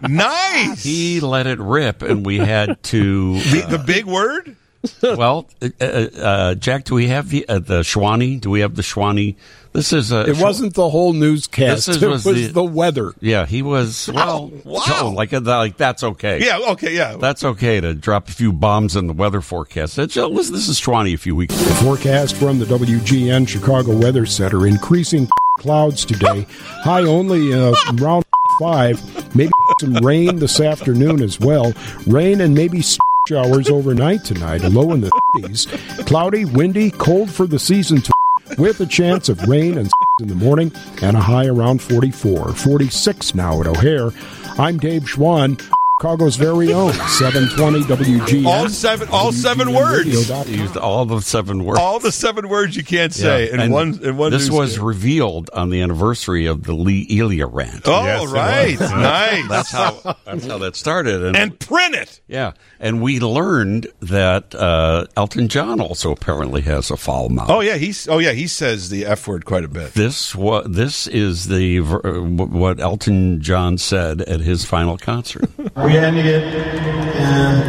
nice. 0.08 0.82
He 0.84 1.20
let 1.20 1.46
it 1.46 1.58
rip, 1.58 2.02
and 2.02 2.24
we 2.26 2.36
had 2.38 2.82
to. 2.84 3.34
the, 3.40 3.66
the 3.70 3.78
big 3.78 4.04
word. 4.04 4.56
well, 5.02 5.46
uh, 5.60 5.68
uh, 5.80 5.84
uh, 5.84 6.54
Jack, 6.56 6.84
do 6.84 6.94
we 6.94 7.08
have 7.08 7.28
the 7.28 7.48
uh, 7.48 7.58
the 7.58 7.80
Schwani? 7.80 8.40
Do 8.40 8.50
we 8.50 8.60
have 8.60 8.74
the 8.74 8.82
Schwani? 8.82 9.36
This 9.72 9.92
is 9.92 10.12
a. 10.12 10.28
It 10.28 10.38
wasn't 10.38 10.74
the 10.74 10.90
whole 10.90 11.12
newscast. 11.12 11.86
This 11.86 11.96
is- 11.96 12.02
it 12.02 12.08
was 12.08 12.24
was 12.24 12.48
the- 12.48 12.52
the, 12.52 12.64
weather. 12.64 13.12
Yeah, 13.20 13.46
he 13.46 13.62
was. 13.62 14.10
Well, 14.12 14.48
wow. 14.64 14.82
oh, 14.88 15.12
like 15.16 15.32
uh, 15.32 15.40
like 15.40 15.76
that's 15.76 16.02
okay. 16.02 16.44
Yeah. 16.44 16.58
Okay. 16.72 16.94
Yeah. 16.94 17.16
That's 17.16 17.44
okay 17.44 17.80
to 17.80 17.94
drop 17.94 18.28
a 18.28 18.32
few 18.32 18.52
bombs 18.52 18.96
in 18.96 19.06
the 19.06 19.12
weather 19.14 19.40
forecast. 19.40 19.98
It's, 19.98 20.16
uh, 20.16 20.26
listen, 20.26 20.54
this 20.54 20.68
is 20.68 20.80
Schwani 20.80 21.14
a 21.14 21.18
few 21.18 21.36
weeks 21.36 21.54
ago. 21.54 21.64
The 21.70 21.84
forecast 21.84 22.36
from 22.36 22.58
the 22.58 22.66
WGN 22.66 23.48
Chicago 23.48 23.96
Weather 23.96 24.26
Center 24.26 24.66
increasing 24.66 25.28
clouds 25.58 26.04
today. 26.04 26.46
High 26.82 27.02
only 27.04 27.54
uh, 27.54 27.72
around 28.00 28.24
five. 28.60 29.00
Maybe 29.34 29.52
some 29.80 29.94
rain 29.94 30.36
this 30.36 30.60
afternoon 30.60 31.22
as 31.22 31.40
well. 31.40 31.72
Rain 32.06 32.40
and 32.42 32.54
maybe 32.54 32.82
showers 33.28 33.68
overnight 33.70 34.24
tonight. 34.24 34.62
Low 34.62 34.92
in 34.92 35.00
the 35.00 35.10
30s. 35.36 36.06
Cloudy, 36.06 36.44
windy, 36.44 36.90
cold 36.90 37.30
for 37.30 37.46
the 37.46 37.58
season. 37.58 38.00
To- 38.02 38.12
with 38.58 38.80
a 38.80 38.86
chance 38.86 39.28
of 39.28 39.40
rain 39.48 39.78
and 39.78 39.90
in 40.20 40.28
the 40.28 40.34
morning 40.34 40.72
and 41.00 41.16
a 41.16 41.20
high 41.20 41.46
around 41.46 41.80
44. 41.80 42.52
46 42.54 43.34
now 43.34 43.60
at 43.60 43.66
O'Hare. 43.66 44.10
I'm 44.58 44.78
Dave 44.78 45.04
Schwan. 45.04 45.58
Chicago's 46.02 46.34
very 46.34 46.72
own 46.72 46.92
720 47.10 47.82
WGN. 47.82 48.44
All 48.44 48.68
seven- 48.68 49.06
all 49.12 49.30
seven 49.30 49.72
words. 49.72 50.08
Used 50.50 50.76
all 50.76 51.04
the 51.06 51.20
seven 51.20 51.64
words. 51.64 51.78
All 51.78 52.00
the 52.00 52.10
seven 52.10 52.48
words 52.48 52.74
you 52.76 52.82
can't 52.82 53.14
say 53.14 53.46
Yeah. 53.46 53.54
in 53.54 53.60
And 53.60 53.72
one 53.72 54.00
in 54.02 54.16
one. 54.16 54.32
This 54.32 54.50
was 54.50 54.72
story. 54.72 54.94
revealed 54.94 55.48
on 55.52 55.70
the 55.70 55.80
anniversary 55.80 56.46
of 56.46 56.64
the 56.64 56.72
Lee 56.72 57.06
Elia 57.08 57.46
rant. 57.46 57.82
Oh, 57.84 58.02
Yes, 58.04 58.26
right, 58.32 58.80
nice. 58.80 59.48
That's 59.48 59.70
how 59.70 60.16
that's 60.26 60.44
how 60.44 60.58
that 60.58 60.74
started. 60.74 61.22
And, 61.24 61.36
and 61.36 61.60
print 61.60 61.94
it. 61.94 62.20
yeah, 62.26 62.54
and 62.80 63.00
we 63.00 63.20
learned 63.20 63.86
that 64.00 64.56
uh, 64.56 65.06
Elton 65.16 65.46
John 65.46 65.80
also 65.80 66.10
apparently 66.10 66.62
has 66.62 66.90
a 66.90 66.96
foul 66.96 67.28
mouth. 67.28 67.48
Oh 67.48 67.60
yeah, 67.60 67.76
he's 67.76 68.08
oh 68.08 68.18
yeah, 68.18 68.32
he 68.32 68.48
says 68.48 68.88
the 68.88 69.06
f 69.06 69.28
word 69.28 69.44
quite 69.44 69.62
a 69.62 69.68
bit. 69.68 69.94
This 69.94 70.34
wa- 70.34 70.62
this 70.66 71.06
is 71.06 71.46
the 71.46 71.78
uh, 71.78 72.20
what 72.44 72.80
Elton 72.80 73.40
John 73.40 73.78
said 73.78 74.22
at 74.22 74.40
his 74.40 74.64
final 74.64 74.98
concert. 74.98 75.48
We're 75.92 76.00
ending 76.04 76.24
it 76.24 76.42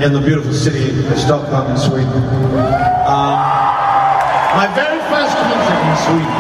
in, 0.02 0.14
the 0.14 0.22
beautiful 0.22 0.54
city 0.54 0.88
of 1.12 1.20
Stockholm 1.20 1.72
in 1.72 1.78
Sweden. 1.78 2.08
Um, 3.04 3.36
my 4.56 4.72
very 4.72 4.96
first 5.12 5.36
concert 5.36 5.84
in 5.84 5.96
Sweden 6.08 6.32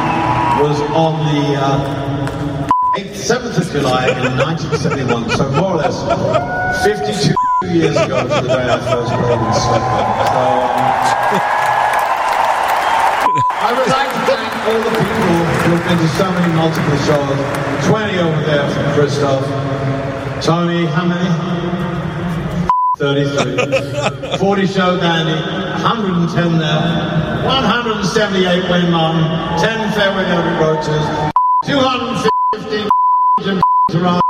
was 0.63 0.79
on 0.95 1.19
the 1.27 1.59
uh, 1.59 2.71
8th, 2.95 3.19
7th 3.19 3.57
of 3.59 3.67
July 3.73 4.07
in 4.15 4.31
1971, 4.31 5.29
so 5.35 5.51
more 5.59 5.75
or 5.75 5.83
less 5.83 5.99
52 6.87 7.35
years 7.67 7.97
ago 7.99 8.23
to 8.23 8.29
the 8.31 8.47
day 8.47 8.63
I 8.63 8.79
first 8.87 9.11
played 9.19 9.43
in 9.43 9.51
Stockholm. 9.51 10.07
So, 10.23 10.39
um, 10.39 10.87
I 13.59 13.75
would 13.75 13.91
like 13.91 14.07
to 14.07 14.23
thank 14.23 14.55
all 14.71 14.79
the 14.87 14.93
people 15.03 15.35
who 15.67 15.75
have 15.75 15.83
been 15.83 15.99
to 15.99 16.07
so 16.15 16.31
many 16.31 16.47
multiple 16.55 16.95
shows. 17.03 17.35
20 17.91 18.19
over 18.19 18.41
there 18.45 18.71
from 18.71 18.87
Christoph. 18.93 19.43
Tony, 20.41 20.85
how 20.85 21.05
many? 21.05 21.62
33. 22.97 24.37
40 24.37 24.67
show 24.67 24.99
Dandy, 24.99 25.33
110 25.81 26.59
there, 26.59 27.43
178 27.43 28.69
Wayne 28.69 28.91
Martin, 28.91 29.23
10 29.59 29.91
Fairway 29.93 30.23
Elvis 30.25 30.59
Roaches, 30.61 31.31
250 31.65 32.89
Jim 33.43 33.61
Turano. 33.89 34.21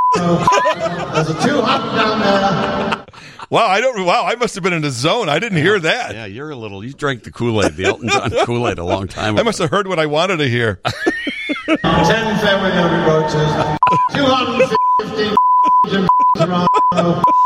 There's 1.13 1.29
a 1.29 1.33
200 1.45 1.95
down 1.95 2.19
there. 2.21 3.05
Wow, 3.49 3.67
I 3.67 3.81
don't. 3.81 4.05
Wow, 4.05 4.23
I 4.25 4.35
must 4.35 4.55
have 4.55 4.63
been 4.63 4.71
in 4.73 4.85
a 4.85 4.91
zone. 4.91 5.27
I 5.27 5.39
didn't 5.39 5.57
hear 5.61 5.77
that. 5.79 6.13
yeah, 6.15 6.25
you're 6.25 6.49
a 6.49 6.55
little. 6.55 6.85
You 6.85 6.93
drank 6.93 7.23
the 7.23 7.31
Kool 7.31 7.61
Aid, 7.63 7.73
the 7.73 7.83
Elton 7.83 8.07
John 8.07 8.31
Kool 8.45 8.65
Aid, 8.67 8.79
a 8.79 8.85
long 8.85 9.07
time 9.09 9.33
ago. 9.35 9.41
I 9.41 9.43
must 9.43 9.59
have 9.59 9.71
heard 9.71 9.87
what 9.87 9.99
I 9.99 10.05
wanted 10.05 10.37
to 10.37 10.47
hear. 10.49 10.79
10 10.85 11.77
Fairway 11.81 12.71
Elvis 12.71 13.07
Roaches, 13.07 14.15
250 14.15 15.35
Jim 15.89 16.07
Turano. 16.37 16.67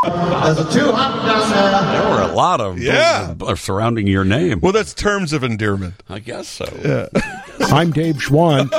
There's 0.04 0.60
a 0.60 0.72
200 0.72 1.28
down 1.28 1.50
there. 1.50 2.02
There 2.02 2.10
were 2.12 2.22
a 2.22 2.34
lot 2.36 2.62
of 2.62 2.80
Yeah. 2.80 3.34
uh, 3.42 3.56
surrounding 3.56 4.08
your 4.08 4.24
name. 4.24 4.60
Well, 4.62 4.72
that's 4.72 4.94
terms 4.94 5.34
of 5.34 5.44
endearment. 5.44 5.96
I 6.10 6.20
guess 6.20 6.48
so. 6.48 6.66
I'm 7.62 7.92
Dave 7.92 8.18
Schwan. 8.18 8.70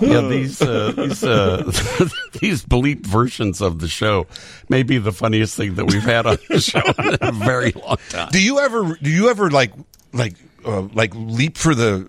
Yeah, 0.00 0.20
these 0.28 0.60
uh, 0.60 0.92
these 0.96 1.24
uh, 1.24 1.62
these 2.40 2.64
bleep 2.64 3.00
versions 3.06 3.60
of 3.60 3.78
the 3.80 3.88
show 3.88 4.26
may 4.68 4.82
be 4.82 4.98
the 4.98 5.12
funniest 5.12 5.56
thing 5.56 5.74
that 5.76 5.86
we've 5.86 6.02
had 6.02 6.26
on 6.26 6.36
the 6.48 6.60
show 6.60 6.80
in 6.98 7.16
a 7.20 7.32
very 7.32 7.72
long 7.72 7.96
time. 8.10 8.30
Do 8.30 8.42
you 8.42 8.58
ever? 8.60 8.98
Do 9.00 9.10
you 9.10 9.30
ever 9.30 9.50
like 9.50 9.72
like 10.12 10.34
uh, 10.64 10.82
like 10.92 11.14
leap 11.14 11.56
for 11.56 11.74
the 11.74 12.08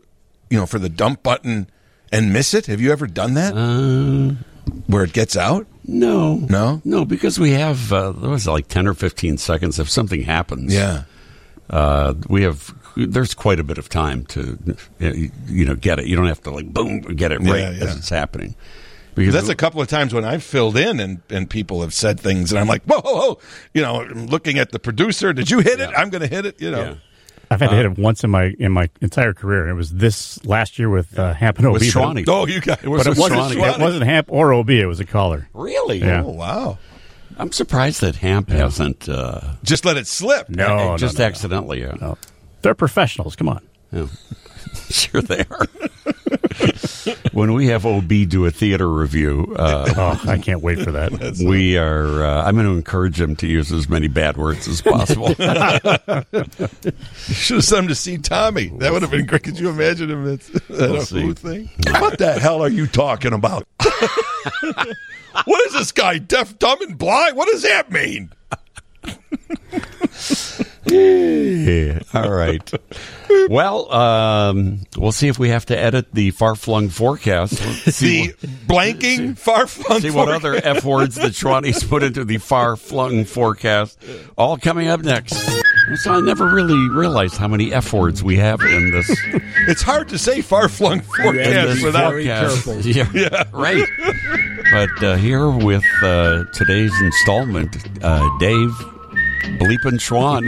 you 0.56 0.62
know 0.62 0.66
for 0.66 0.80
the 0.80 0.88
dump 0.90 1.22
button 1.22 1.70
and 2.14 2.32
miss 2.32 2.54
it? 2.54 2.68
Have 2.68 2.80
you 2.80 2.94
ever 2.94 3.08
done 3.08 3.34
that? 3.34 3.54
Uh, 3.56 4.36
Where 4.88 5.04
it 5.04 5.12
gets 5.14 5.36
out? 5.36 5.68
no, 5.88 6.36
No? 6.38 6.82
no, 6.86 7.04
because 7.06 7.38
we 7.38 7.52
have 7.52 7.92
uh, 7.92 8.12
there 8.14 8.30
was 8.30 8.48
like 8.48 8.70
ten 8.70 8.88
or 8.88 8.94
fifteen 8.94 9.38
seconds 9.38 9.80
if 9.80 9.90
something 9.90 10.22
happens. 10.24 10.74
Yeah. 10.74 11.04
uh, 11.70 12.14
we 12.30 12.44
have. 12.44 12.74
There's 12.96 13.34
quite 13.34 13.60
a 13.60 13.64
bit 13.66 13.78
of 13.78 13.90
time 13.90 14.24
to 14.28 14.58
you 15.00 15.66
know 15.66 15.76
get 15.76 16.00
it. 16.00 16.06
You 16.06 16.16
don't 16.16 16.28
have 16.28 16.42
to 16.44 16.52
like 16.52 16.74
boom 16.74 17.02
get 17.02 17.34
it 17.34 17.40
right 17.42 17.60
Yeah, 17.60 17.72
yeah. 17.72 17.84
as 17.84 17.98
it's 17.98 18.10
happening. 18.10 18.56
Because 19.16 19.34
That's 19.34 19.48
a 19.50 19.56
couple 19.56 19.82
of 19.82 19.88
times 19.88 20.14
when 20.14 20.26
I've 20.26 20.44
filled 20.44 20.76
in 20.78 21.00
and, 21.00 21.22
and 21.30 21.50
people 21.50 21.80
have 21.82 21.94
said 21.94 22.20
things 22.20 22.52
and 22.52 22.60
I'm 22.60 22.68
like, 22.68 22.84
whoa, 22.84 23.00
whoa, 23.00 23.14
whoa. 23.16 23.40
You 23.74 23.82
know, 23.82 24.02
I'm 24.02 24.26
looking 24.28 24.60
at 24.60 24.74
the 24.74 24.80
producer. 24.80 25.32
Did 25.32 25.50
you 25.50 25.60
hit 25.60 25.80
it? 25.80 25.90
I'm 25.96 26.10
going 26.10 26.22
to 26.22 26.28
hit 26.28 26.46
it. 26.46 26.60
You 26.62 26.70
know, 26.72 26.82
yeah. 26.82 26.96
I've 27.52 27.60
had 27.60 27.70
to 27.70 27.76
hit 27.76 27.86
it 27.86 27.98
once 27.98 28.24
in 28.24 28.30
my 28.32 28.54
in 28.60 28.72
my 28.72 28.90
entire 29.02 29.34
career, 29.34 29.68
it 29.68 29.74
was 29.74 29.92
this 29.92 30.44
last 30.46 30.78
year 30.80 30.90
with 30.90 31.18
uh, 31.18 31.34
Hamp 31.34 31.58
and 31.60 31.68
OB. 31.68 31.74
With 31.74 31.82
but- 31.84 31.88
Shawnee. 31.90 32.26
Oh, 32.28 32.48
you 32.48 32.62
got 32.62 32.84
It 32.84 32.90
was 32.90 33.04
But 33.04 33.16
it 33.16 33.20
wasn't, 33.20 33.40
Shawnee. 33.54 33.62
it 33.70 33.80
wasn't 33.80 34.04
Hamp 34.06 34.28
or 34.30 34.54
OB. 34.54 34.70
It 34.72 34.86
was 34.88 35.00
a 35.00 35.06
caller. 35.06 35.48
Really? 35.54 36.00
Yeah. 36.00 36.24
Oh, 36.24 36.30
wow. 36.30 36.78
I'm 37.38 37.52
surprised 37.52 38.02
that 38.02 38.16
Hamp 38.18 38.50
hasn't 38.50 39.10
uh, 39.10 39.42
Just 39.64 39.84
let 39.86 39.98
it 39.98 40.08
slip. 40.08 40.48
No, 40.50 40.78
no, 40.78 40.98
just 40.98 41.18
no, 41.18 41.24
no. 41.24 41.28
accidentally. 41.28 41.82
Yeah. 41.82 41.96
No. 42.00 42.18
They're 42.62 42.76
professionals. 42.76 43.36
Come 43.36 43.50
on. 43.50 43.62
Yeah. 43.92 44.08
sure 44.90 45.22
they 45.22 45.44
are. 45.50 45.68
when 47.34 47.54
we 47.54 47.68
have 47.68 47.86
OB 47.86 48.08
do 48.28 48.46
a 48.46 48.52
theater 48.52 48.88
review, 48.88 49.56
uh, 49.58 49.94
Oh, 49.96 50.22
I 50.30 50.38
can't 50.38 50.62
wait 50.62 50.80
for 50.80 50.92
that. 50.94 51.12
we 51.46 51.78
are. 51.78 52.26
Uh, 52.26 52.44
I'm 52.44 52.56
going 52.56 52.68
to 52.68 52.74
encourage 52.74 53.20
him 53.20 53.36
to 53.38 53.48
use 53.48 53.72
as 53.72 53.90
many 53.90 54.08
bad 54.08 54.38
words 54.38 54.68
as 54.68 54.82
possible. 54.82 55.30
You 55.30 55.36
should 57.34 57.56
have 57.56 57.64
sent 57.64 57.84
him 57.84 57.88
to 57.90 57.96
see 57.96 58.18
Tommy. 58.18 58.70
That 58.80 58.92
would 58.94 59.02
have 59.02 59.12
been 59.12 59.26
great. 59.26 59.44
Could 59.44 59.60
you 59.60 59.70
imagine 59.70 60.10
him 60.10 60.28
at 60.32 60.42
that 60.42 60.70
We'll 60.70 60.96
a 60.98 61.06
see. 61.06 61.22
Who 61.22 61.34
thing? 61.34 61.70
What 62.00 62.18
the 62.18 62.40
hell 62.40 62.62
are 62.62 62.70
you 62.70 62.88
talking 62.88 63.34
about? 63.34 63.68
what 65.46 65.66
is 65.68 65.74
this 65.74 65.92
guy? 65.92 66.18
Deaf, 66.18 66.58
dumb, 66.60 66.82
and 66.82 66.98
blind? 66.98 67.36
What 67.36 67.50
does 67.52 67.64
that 67.64 67.92
mean? 67.92 68.32
Yeah. 71.66 72.00
All 72.14 72.30
right. 72.32 72.72
Well, 73.50 73.92
um, 73.92 74.82
we'll 74.98 75.12
see 75.12 75.28
if 75.28 75.40
we 75.40 75.50
have 75.50 75.66
to 75.68 75.78
edit 75.78 76.08
the 76.14 76.30
far 76.32 76.56
flung 76.56 76.90
forecast. 76.90 77.54
See, 77.92 78.28
The 78.28 78.48
blanking, 78.68 79.36
far 79.38 79.66
flung. 79.66 80.00
see 80.02 80.12
what 80.12 80.30
other 80.30 80.54
F 80.56 80.84
words 80.86 81.16
that 81.16 81.32
Schwanni's 81.32 81.84
put 81.84 82.04
into 82.04 82.24
the 82.24 82.38
far 82.38 82.76
flung 82.76 83.26
forecast. 83.26 83.98
All 84.38 84.58
coming 84.58 84.88
up 84.88 85.02
next. 85.02 85.36
So 86.04 86.14
I 86.14 86.20
never 86.22 86.46
really 86.54 86.90
realized 86.90 87.38
how 87.38 87.48
many 87.48 87.74
F 87.74 87.92
words 87.94 88.24
we 88.24 88.38
have 88.38 88.62
in 88.62 88.92
this. 88.92 89.10
It's 89.68 89.82
hard 89.82 90.10
to 90.10 90.20
say 90.20 90.42
far 90.42 90.70
flung 90.70 91.02
forecast 91.02 91.84
without. 91.84 92.12
forecast. 92.12 92.66
careful. 92.66 92.82
Yeah, 92.82 93.44
right. 93.52 93.84
But 94.72 95.04
uh, 95.04 95.16
here 95.16 95.50
with 95.50 95.84
uh, 96.04 96.44
today's 96.54 96.94
installment, 97.02 97.76
uh, 98.04 98.30
Dave 98.38 98.72
Bleepin 99.56 100.00
Schwan. 100.00 100.44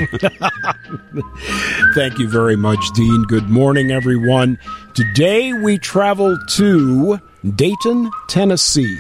Thank 1.96 2.20
you 2.20 2.28
very 2.28 2.56
much, 2.56 2.80
Dean. 2.94 3.24
Good 3.24 3.50
morning, 3.50 3.92
everyone. 3.92 4.60
Today 4.96 5.54
we 5.54 5.78
travel 5.78 6.38
to 6.50 7.20
Dayton, 7.56 8.12
Tennessee. 8.28 8.98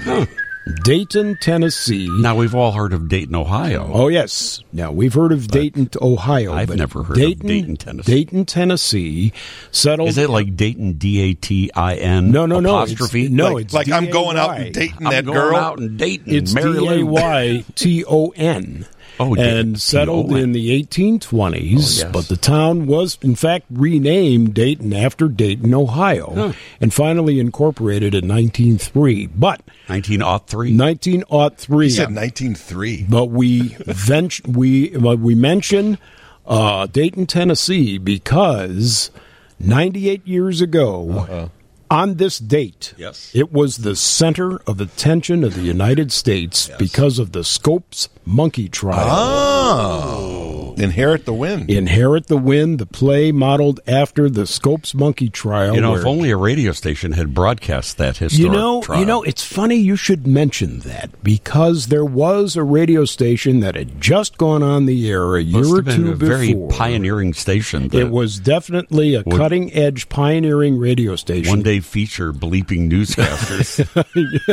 Dayton, 0.84 1.38
Tennessee. 1.42 2.10
now 2.20 2.36
we've 2.36 2.54
all 2.54 2.74
heard 2.74 2.92
of 2.92 3.08
Dayton, 3.08 3.36
Ohio. 3.36 3.89
Oh 3.94 4.10
yes. 4.10 4.62
Now 4.74 4.92
we've 4.92 5.13
heard 5.13 5.32
of 5.32 5.48
Dayton, 5.48 5.89
Ohio. 6.01 6.54
I've 6.54 6.68
but 6.68 6.77
never 6.77 7.04
heard 7.04 7.18
of 7.18 7.39
Dayton, 7.39 7.77
Tennessee. 7.77 8.12
Dayton, 8.12 8.46
Tennessee, 8.46 9.32
settled. 9.72 10.10
Is 10.10 10.18
it 10.18 10.30
like 10.30 10.58
Dayton 10.58 10.94
D 10.94 11.22
A 11.22 11.34
T 11.36 11.72
I 11.74 11.96
N? 11.96 12.32
no, 12.32 12.46
no, 12.46 12.60
no? 12.60 12.82
it's- 12.84 12.92
apostrophe? 12.98 13.30
no, 13.30 13.54
like, 13.54 13.66
it's 13.66 13.74
Like 13.74 13.89
I'm 13.92 14.10
going 14.10 14.36
out 14.38 14.58
and 14.60 14.74
dating 14.74 15.08
I'm 15.08 15.12
that 15.13 15.25
going 15.25 15.38
girl. 15.38 15.56
out 15.56 15.80
and 15.80 15.98
dating. 15.98 16.36
It's 16.36 16.54
Mary 16.54 16.74
D 16.74 16.77
A 16.80 16.82
Lou. 16.82 17.06
Y 17.06 17.63
T 17.75 18.04
O 18.06 18.30
N. 18.36 18.86
Oh, 19.20 19.34
D- 19.36 19.42
and 19.42 19.80
settled 19.82 20.30
T-O-N. 20.30 20.44
in 20.44 20.52
the 20.52 20.70
1820s, 20.84 22.04
Oh, 22.04 22.04
yes. 22.04 22.04
but 22.14 22.28
the 22.28 22.38
town 22.38 22.86
was 22.88 23.18
in 23.22 23.36
fact 23.36 23.66
renamed 23.72 24.54
Dayton 24.54 24.94
after 24.94 25.28
Dayton, 25.28 25.74
Ohio, 25.74 26.54
and 26.80 26.94
finally 26.94 27.40
incorporated 27.40 28.14
in 28.14 28.28
1903. 28.28 29.28
But 29.28 29.62
1903. 29.88 30.72
1903, 30.76 31.86
He 31.86 31.90
said 31.90 32.04
193. 32.10 33.06
but 33.10 33.26
we 33.26 33.76
vent- 33.86 34.48
we 34.48 34.96
well, 34.98 35.18
we 35.18 35.34
mention 35.36 35.98
uh, 36.46 36.86
Dayton, 36.88 37.26
Tennessee 37.26 37.98
because 37.98 39.12
98 39.60 40.26
years 40.28 40.62
ago. 40.62 41.50
On 41.89 42.15
this 42.15 42.38
date, 42.38 42.94
Yes. 42.98 43.32
it 43.34 43.53
was 43.53 43.77
the 43.77 43.96
center 43.96 44.58
of 44.67 44.82
attention 44.82 45.44
of 45.44 45.53
the 45.56 45.62
United 45.62 46.12
States 46.12 46.70
because 46.77 47.17
of 47.17 47.32
the 47.32 47.44
Scopes 47.46 48.10
monkey 48.25 48.67
trial. 48.67 49.08
Oh. 49.10 50.37
Inherit 50.79 51.25
the 51.25 51.34
Wind. 51.34 51.69
Inherit 51.69 52.27
the 52.27 52.38
Wind, 52.38 52.79
the 52.79 52.86
play 52.86 53.31
modeled 53.31 53.79
after 53.88 54.29
the 54.29 54.46
Scopes 54.48 54.93
Monkey 54.93 55.29
trial. 55.29 55.75
You 55.75 55.81
know, 55.81 55.91
where- 55.91 56.00
if 56.01 56.05
only 56.05 56.29
a 56.31 56.38
radio 56.38 56.72
station 56.72 57.13
had 57.13 57.34
broadcast 57.34 57.98
that 57.98 58.17
historic 58.17 58.39
you 58.39 58.50
know, 58.57 58.81
trial. 58.81 59.00
you 59.00 59.05
know, 59.05 59.24
it's 59.24 59.43
funny 59.43 59.75
you 59.75 59.96
should 59.96 60.25
mention 60.27 60.79
that 60.79 61.10
because 61.24 61.88
there 61.88 62.05
was 62.05 62.55
a 62.55 62.63
radio 62.63 63.05
station 63.05 63.60
that 63.62 63.75
had 63.75 64.00
just 64.01 64.38
gone 64.38 64.63
on 64.63 64.86
the 64.86 65.10
air 65.10 65.36
a 65.36 65.41
year 65.41 65.60
Must 65.62 65.74
or 65.74 65.81
been 65.81 65.96
two 65.96 66.12
a 66.12 66.15
before. 66.15 66.38
very 66.38 66.55
pioneering 66.69 67.34
station. 67.34 67.88
that 67.89 68.00
it 68.00 68.10
was 68.12 68.39
definitely 68.39 69.15
a 69.15 69.24
cutting 69.24 69.74
edge, 69.74 70.10
pioneering 70.10 70.77
radio 70.77 71.15
station. 71.15 71.50
one 71.50 71.62
day 71.63 71.79
feature 71.79 72.34
bleeping 72.34 72.89
newscasters. 72.91 73.77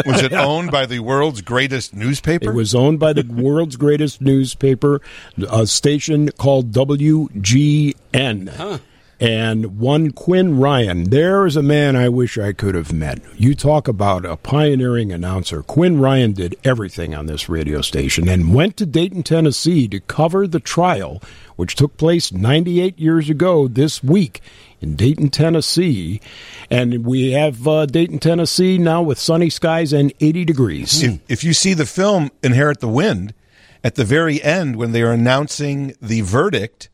Was 0.06 0.22
it 0.22 0.32
owned 0.32 0.70
by 0.70 0.86
the 0.86 0.98
world's 1.00 1.40
greatest 1.40 1.94
newspaper? 1.94 2.50
It 2.50 2.54
was 2.54 2.74
owned 2.74 2.98
by 2.98 3.12
the 3.12 3.22
world's 3.22 3.76
greatest 3.76 4.20
newspaper, 4.20 5.00
a 5.50 5.66
station 5.66 6.13
called 6.38 6.72
WGN. 6.72 8.80
And 9.20 9.78
one 9.78 10.10
Quinn 10.10 10.58
Ryan. 10.58 11.04
There 11.04 11.46
is 11.46 11.56
a 11.56 11.62
man 11.62 11.94
I 11.94 12.08
wish 12.08 12.36
I 12.36 12.52
could 12.52 12.74
have 12.74 12.92
met. 12.92 13.20
You 13.36 13.54
talk 13.54 13.86
about 13.86 14.24
a 14.24 14.36
pioneering 14.36 15.12
announcer. 15.12 15.62
Quinn 15.62 16.00
Ryan 16.00 16.32
did 16.32 16.56
everything 16.64 17.14
on 17.14 17.26
this 17.26 17.48
radio 17.48 17.80
station 17.80 18.28
and 18.28 18.52
went 18.52 18.76
to 18.78 18.86
Dayton, 18.86 19.22
Tennessee 19.22 19.86
to 19.88 20.00
cover 20.00 20.48
the 20.48 20.60
trial, 20.60 21.22
which 21.56 21.76
took 21.76 21.96
place 21.96 22.32
98 22.32 22.98
years 22.98 23.30
ago 23.30 23.68
this 23.68 24.02
week 24.02 24.40
in 24.80 24.96
Dayton, 24.96 25.30
Tennessee. 25.30 26.20
And 26.68 27.06
we 27.06 27.32
have 27.32 27.66
uh, 27.66 27.86
Dayton, 27.86 28.18
Tennessee 28.18 28.78
now 28.78 29.00
with 29.00 29.18
sunny 29.18 29.48
skies 29.48 29.92
and 29.92 30.12
80 30.20 30.44
degrees. 30.44 31.02
if, 31.02 31.20
if 31.28 31.44
you 31.44 31.54
see 31.54 31.72
the 31.72 31.86
film 31.86 32.30
Inherit 32.42 32.80
the 32.80 32.88
Wind, 32.88 33.32
at 33.84 33.94
the 33.94 34.04
very 34.04 34.42
end 34.42 34.74
when 34.76 34.90
they 34.92 35.02
are 35.02 35.12
announcing 35.12 35.94
the 36.02 36.22
verdict, 36.22 36.88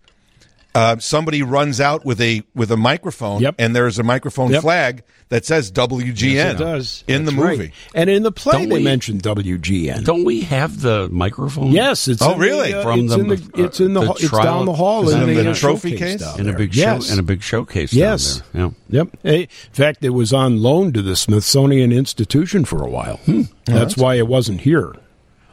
uh, 0.75 0.97
somebody 0.99 1.43
runs 1.43 1.81
out 1.81 2.05
with 2.05 2.21
a 2.21 2.43
with 2.55 2.71
a 2.71 2.77
microphone, 2.77 3.41
Yep. 3.43 3.55
and 3.59 3.75
there's 3.75 3.99
a 3.99 4.03
microphone 4.05 4.51
Yep. 4.53 4.63
flag 4.63 5.03
that 5.29 5.45
says 5.45 5.71
WGN. 5.71 6.35
Yes, 6.35 6.55
it 6.55 6.59
does. 6.59 7.05
in 7.09 7.25
the 7.25 7.31
That's 7.33 7.43
right. 7.43 7.59
movie. 7.59 7.73
And 7.95 8.09
in 8.11 8.23
the 8.25 8.31
play, 8.33 8.53
Don't 8.53 8.69
they 8.69 8.77
we- 8.77 8.83
mentioned 8.85 9.23
WGN. 9.23 10.05
Don't 10.05 10.25
we 10.25 10.41
have 10.43 10.81
the 10.81 11.09
microphone? 11.11 11.73
Yes, 11.73 12.07
it's 12.09 12.21
Oh, 12.23 12.37
really? 12.37 12.71
The, 12.73 12.81
uh, 12.81 12.83
From 12.85 13.01
it's, 13.01 13.15
the- 13.15 13.21
in 13.21 13.29
the, 13.29 13.51
it's 13.55 13.81
in 13.81 13.95
the, 13.95 14.01
the 14.01 14.07
ho- 14.07 14.13
it's 14.19 14.31
down 14.31 14.65
the 14.67 14.73
hall 14.73 15.09
is 15.09 15.15
in 15.15 15.23
it 15.23 15.27
the, 15.27 15.39
in 15.41 15.45
the 15.47 15.51
uh, 15.51 15.55
trophy 15.55 15.97
case? 15.97 16.23
in 16.39 16.49
a 16.49 16.53
big 16.57 16.75
yes. 16.75 17.07
show 17.07 17.13
in 17.15 17.19
a 17.19 17.23
big 17.25 17.43
showcase. 17.43 17.93
Yes. 17.93 18.39
down 18.39 18.45
there. 18.53 18.63
Yeah. 18.63 18.99
Yep. 19.03 19.09
Hey, 19.25 19.41
In 19.43 19.49
fact, 19.73 20.05
it 20.05 20.11
was 20.11 20.33
on 20.33 20.61
loan 20.63 20.93
to 20.93 21.03
the 21.03 21.15
Smithsonian 21.17 21.91
Institution 21.93 22.65
for 22.65 22.83
a 22.83 22.89
while. 22.91 23.17
Hmm. 23.27 23.43
That's 23.67 23.97
why 23.97 24.15
it 24.17 24.27
wasn't 24.29 24.61
here. 24.63 24.95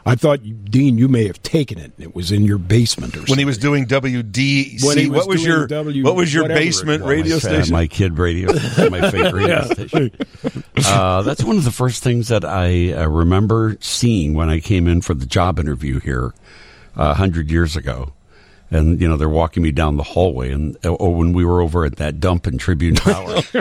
I 0.08 0.16
thought, 0.16 0.44
you- 0.46 0.54
Dean, 0.56 0.98
you 0.98 1.08
may 1.08 1.28
have 1.28 1.42
taken 1.44 1.78
it. 1.78 1.92
It 2.00 2.16
was 2.16 2.32
in 2.32 2.44
your 2.46 2.58
basement 2.58 3.14
or 3.14 3.18
something. 3.18 3.32
When 3.34 3.40
he 3.40 3.46
was 3.46 3.58
doing 3.58 3.86
WDC, 3.86 4.84
When 4.86 4.98
he 4.98 5.10
was 5.10 5.18
what 5.20 5.28
was 5.28 5.44
doing 5.44 5.48
your 5.58 5.68
W- 5.68 6.04
what 6.04 6.16
was 6.16 6.34
your 6.34 6.48
basement 6.48 7.04
was. 7.04 7.10
radio 7.10 7.36
Uh, 7.36 7.40
station? 7.40 7.74
my 7.74 7.88
kid 7.88 8.18
radio, 8.18 8.52
my 8.90 9.12
favorite 9.12 9.34
radio 9.34 9.64
station. 9.66 10.12
Uh, 10.86 11.22
that's 11.24 11.44
one 11.44 11.58
of 11.58 11.64
the 11.64 11.72
first 11.72 12.04
things 12.04 12.30
that 12.30 12.46
I 12.46 12.94
uh, 12.94 13.08
remember 13.08 13.78
seeing 13.82 14.34
when 14.34 14.50
I 14.50 14.60
came 14.60 14.88
in 14.88 15.02
for 15.02 15.14
the 15.14 15.26
job 15.26 15.60
interview 15.60 16.00
here 16.00 16.34
uh, 16.98 17.12
a 17.12 17.14
hundred 17.14 17.52
years 17.52 17.76
ago. 17.76 18.14
And 18.70 19.00
you 19.00 19.08
know 19.08 19.16
they're 19.16 19.30
walking 19.30 19.64
me 19.64 19.72
down 19.72 19.96
the 19.96 20.04
hallway, 20.04 20.52
and 20.52 20.76
oh, 20.84 21.12
when 21.12 21.32
we 21.32 21.46
were 21.46 21.62
over 21.62 21.86
at 21.86 21.96
that 21.98 22.20
dump 22.20 22.48
in 22.48 22.58
Tribune 22.58 22.96
Tower, 22.96 23.36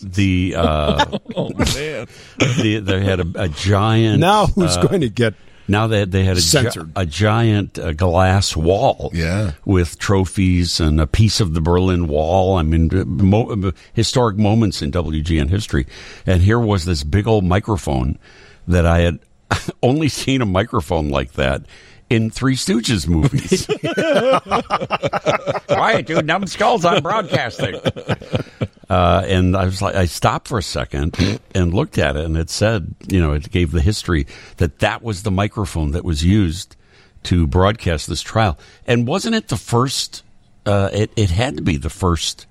the 0.00 0.54
uh, 0.56 1.18
oh 1.36 1.48
man, 1.54 2.06
the, 2.38 2.80
they 2.80 3.00
had 3.04 3.18
a, 3.18 3.26
a 3.34 3.48
giant. 3.48 4.20
now 4.20 4.46
who's 4.46 4.76
uh, 4.76 4.82
going 4.86 5.00
to 5.00 5.08
get 5.08 5.34
Now 5.68 5.86
they 5.86 6.04
they 6.06 6.24
had 6.24 6.38
a, 6.38 6.40
gi- 6.40 6.80
a 6.96 7.04
giant 7.06 7.78
uh, 7.78 7.92
glass 7.92 8.56
wall, 8.56 9.10
Yeah. 9.12 9.52
with 9.66 9.98
trophies 9.98 10.80
and 10.80 10.98
a 11.00 11.06
piece 11.06 11.40
of 11.40 11.52
the 11.54 11.60
Berlin 11.60 12.08
Wall. 12.08 12.56
I 12.56 12.62
mean, 12.62 12.88
uh, 12.92 13.04
mo- 13.04 13.50
uh, 13.50 13.70
historic 13.92 14.38
moments 14.38 14.80
in 14.80 14.90
WGN 14.90 15.50
history. 15.50 15.86
And 16.26 16.40
here 16.42 16.58
was 16.58 16.86
this 16.86 17.04
big 17.04 17.28
old 17.28 17.44
microphone 17.44 18.18
that 18.66 18.86
I 18.86 19.00
had 19.00 19.18
only 19.82 20.08
seen 20.08 20.40
a 20.42 20.46
microphone 20.46 21.10
like 21.10 21.34
that 21.34 21.62
in 22.10 22.30
Three 22.30 22.56
Stooges 22.56 23.06
movies. 23.06 23.66
Quiet, 25.68 26.06
dude. 26.06 26.24
Numbskulls 26.26 26.84
on 26.86 27.02
broadcasting. 27.02 27.78
Uh, 28.88 29.22
and 29.26 29.54
I 29.56 29.64
was 29.66 29.82
like, 29.82 29.94
I 29.94 30.06
stopped 30.06 30.48
for 30.48 30.56
a 30.58 30.62
second 30.62 31.40
and 31.54 31.74
looked 31.74 31.98
at 31.98 32.16
it, 32.16 32.24
and 32.24 32.36
it 32.38 32.48
said, 32.48 32.94
you 33.06 33.20
know, 33.20 33.32
it 33.34 33.50
gave 33.50 33.70
the 33.72 33.82
history 33.82 34.26
that 34.56 34.78
that 34.78 35.02
was 35.02 35.22
the 35.24 35.30
microphone 35.30 35.90
that 35.90 36.04
was 36.04 36.24
used 36.24 36.74
to 37.24 37.46
broadcast 37.46 38.06
this 38.08 38.22
trial. 38.22 38.58
And 38.86 39.06
wasn't 39.06 39.34
it 39.34 39.48
the 39.48 39.56
first? 39.58 40.22
Uh, 40.64 40.88
it 40.92 41.10
it 41.16 41.30
had 41.30 41.56
to 41.56 41.62
be 41.62 41.76
the 41.76 41.90
first 41.90 42.46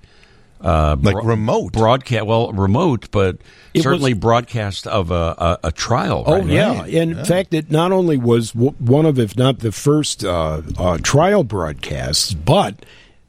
uh, 0.60 0.96
like 1.00 1.16
remote. 1.24 1.72
broadcast. 1.72 2.26
Well, 2.26 2.52
remote, 2.52 3.10
but 3.10 3.38
It 3.74 3.82
certainly 3.82 4.14
was- 4.14 4.20
broadcast 4.20 4.86
of 4.86 5.10
a, 5.10 5.14
a, 5.14 5.58
a 5.68 5.72
trial. 5.72 6.22
Oh 6.26 6.38
right? 6.38 6.46
yeah, 6.46 6.84
in 6.84 7.24
fact, 7.24 7.52
it 7.54 7.70
not 7.70 7.90
only 7.92 8.16
was 8.16 8.52
w- 8.52 8.74
one 8.78 9.06
of, 9.06 9.18
if 9.18 9.36
not 9.36 9.58
the 9.60 9.72
first, 9.72 10.24
uh, 10.24 10.62
uh, 10.76 10.98
trial 10.98 11.42
broadcasts, 11.44 12.34
but 12.34 12.84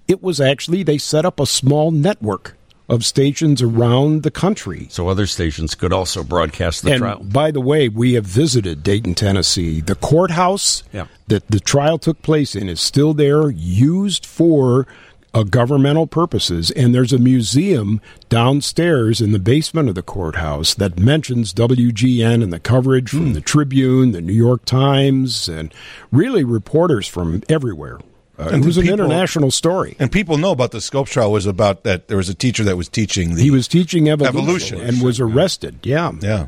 it 0.07 0.21
was 0.23 0.39
actually 0.41 0.81
they 0.83 0.97
set 0.97 1.23
up 1.25 1.39
a 1.39 1.45
small 1.45 1.91
network 1.91 2.55
of 2.89 3.05
stations 3.05 3.61
around 3.61 4.23
the 4.23 4.31
country. 4.31 4.87
So 4.89 5.07
other 5.07 5.27
stations 5.27 5.75
could 5.75 5.93
also 5.93 6.23
broadcast 6.23 6.81
the 6.83 6.91
and 6.91 6.99
trial. 6.99 7.19
by 7.23 7.51
the 7.51 7.61
way, 7.61 7.87
we 7.87 8.13
have 8.13 8.25
visited 8.25 8.81
Dayton, 8.83 9.13
Tennessee. 9.15 9.79
The 9.79 9.95
courthouse 9.95 10.83
Yeah. 10.91 11.05
that 11.27 11.47
the 11.47 11.59
trial 11.59 11.99
took 11.99 12.21
place 12.23 12.55
in 12.55 12.67
is 12.67 12.81
still 12.81 13.13
there, 13.13 13.49
used 13.51 14.25
for 14.25 14.87
uh, 15.31 15.43
governmental 15.43 16.07
purposes. 16.07 16.71
And 16.71 16.95
there's 16.95 17.13
a 17.13 17.19
museum 17.19 18.01
downstairs 18.29 19.21
in 19.21 19.31
the 19.31 19.37
basement 19.37 19.87
of 19.87 19.93
the 19.93 20.01
courthouse 20.01 20.73
that 20.73 20.97
mentions 20.97 21.53
WGN 21.53 22.41
and 22.41 22.51
the 22.51 22.59
coverage 22.59 23.11
from 23.11 23.33
the 23.33 23.41
Tribune, 23.41 24.11
the 24.11 24.21
New 24.21 24.33
York 24.33 24.65
Times, 24.65 25.47
and 25.47 25.71
really 26.11 26.43
reporters 26.43 27.07
from 27.07 27.43
everywhere. 27.47 27.99
Uh, 28.39 28.49
And 28.53 28.63
it 28.63 28.65
was 28.67 28.77
an 28.77 28.83
people- 28.83 28.93
international 28.99 29.51
story. 29.51 29.95
and 29.99 30.11
people 30.11 30.37
know 30.37 30.51
about 30.51 30.71
the 30.71 30.79
Scopes 30.81 31.11
trial 31.11 31.31
was 31.31 31.45
about 31.45 31.83
that. 31.83 32.07
There 32.07 32.17
was 32.17 32.29
a 32.29 32.33
teacher 32.33 32.63
that 32.63 32.77
was 32.77 32.87
teaching 32.87 33.35
the. 33.35 33.41
He 33.41 33.51
was 33.51 33.67
teaching 33.67 34.09
evolution, 34.09 34.39
Evolution. 34.39 34.81
and 34.81 35.01
was 35.01 35.19
arrested. 35.19 35.79
Yeah. 35.83 36.13
yeah. 36.21 36.47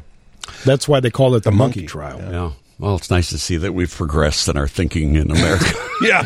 That's 0.65 0.87
why 0.87 0.99
they 1.01 1.09
call 1.11 1.35
it 1.35 1.43
the, 1.43 1.51
monkey, 1.51 1.81
monkey, 1.81 1.87
trial. 1.87 2.19
yeah. 2.19 2.51
Well, 2.79 2.95
it's 2.95 3.11
nice 3.11 3.29
to 3.29 3.37
see 3.37 3.57
that 3.57 3.73
we've 3.73 3.93
progressed 3.93 4.47
in 4.47 4.57
our 4.57 4.67
thinking 4.67 5.15
in 5.15 5.29
America. 5.31 5.65
Yeah. 6.01 6.23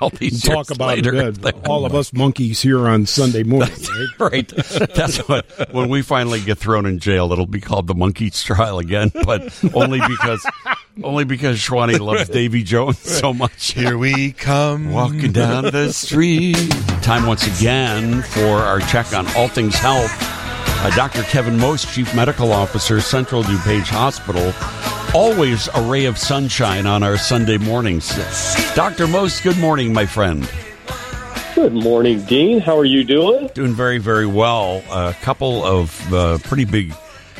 All 0.00 0.10
these 0.10 0.42
talk 0.44 0.70
about 0.70 0.90
later. 0.90 1.32
uh, 1.42 1.50
all 1.66 1.84
of 1.84 1.92
us 1.92 2.12
monkeys 2.12 2.62
here 2.62 2.86
on 2.86 3.04
Sunday 3.04 3.42
morning. 3.54 3.74
right? 4.20 4.30
right. 4.32 4.48
That's 4.94 5.16
what 5.26 5.44
when 5.74 5.88
we 5.88 6.02
finally 6.02 6.40
get 6.40 6.58
thrown 6.58 6.86
in 6.86 7.00
jail, 7.00 7.32
it'll 7.32 7.46
be 7.46 7.60
called 7.60 7.88
the 7.88 7.96
monkey's 7.96 8.40
trial 8.44 8.78
again, 8.78 9.10
but 9.24 9.52
only 9.74 9.98
because 10.06 10.46
only 11.02 11.24
because 11.24 11.58
Schwani 11.58 11.98
loves 12.04 12.28
Davy 12.28 12.62
Jones 12.62 12.98
so 12.98 13.32
much. 13.32 13.72
Here 13.72 13.96
we 13.98 14.32
come. 14.32 14.92
Walking 14.92 15.32
down 15.32 15.64
the 15.64 15.92
street. 15.92 16.56
Time 17.02 17.26
once 17.26 17.46
again 17.58 18.22
for 18.22 18.58
our 18.58 18.80
check 18.80 19.12
on 19.12 19.26
all 19.36 19.48
things 19.48 19.74
health. 19.74 20.10
Uh, 20.80 20.90
Dr. 20.94 21.22
Kevin 21.22 21.58
Most, 21.58 21.92
Chief 21.92 22.14
Medical 22.14 22.52
Officer, 22.52 23.00
Central 23.00 23.42
DuPage 23.42 23.88
Hospital. 23.88 24.52
Always 25.14 25.68
a 25.74 25.82
ray 25.82 26.04
of 26.04 26.18
sunshine 26.18 26.86
on 26.86 27.02
our 27.02 27.16
Sunday 27.16 27.58
mornings. 27.58 28.14
Dr. 28.74 29.06
Most, 29.08 29.42
good 29.42 29.58
morning, 29.58 29.92
my 29.92 30.06
friend. 30.06 30.48
Good 31.54 31.72
morning, 31.72 32.22
Dean. 32.26 32.60
How 32.60 32.78
are 32.78 32.84
you 32.84 33.02
doing? 33.02 33.48
Doing 33.54 33.72
very, 33.72 33.98
very 33.98 34.26
well. 34.26 34.84
A 34.92 35.14
couple 35.22 35.64
of 35.64 36.12
uh, 36.14 36.38
pretty 36.44 36.64
big 36.64 36.94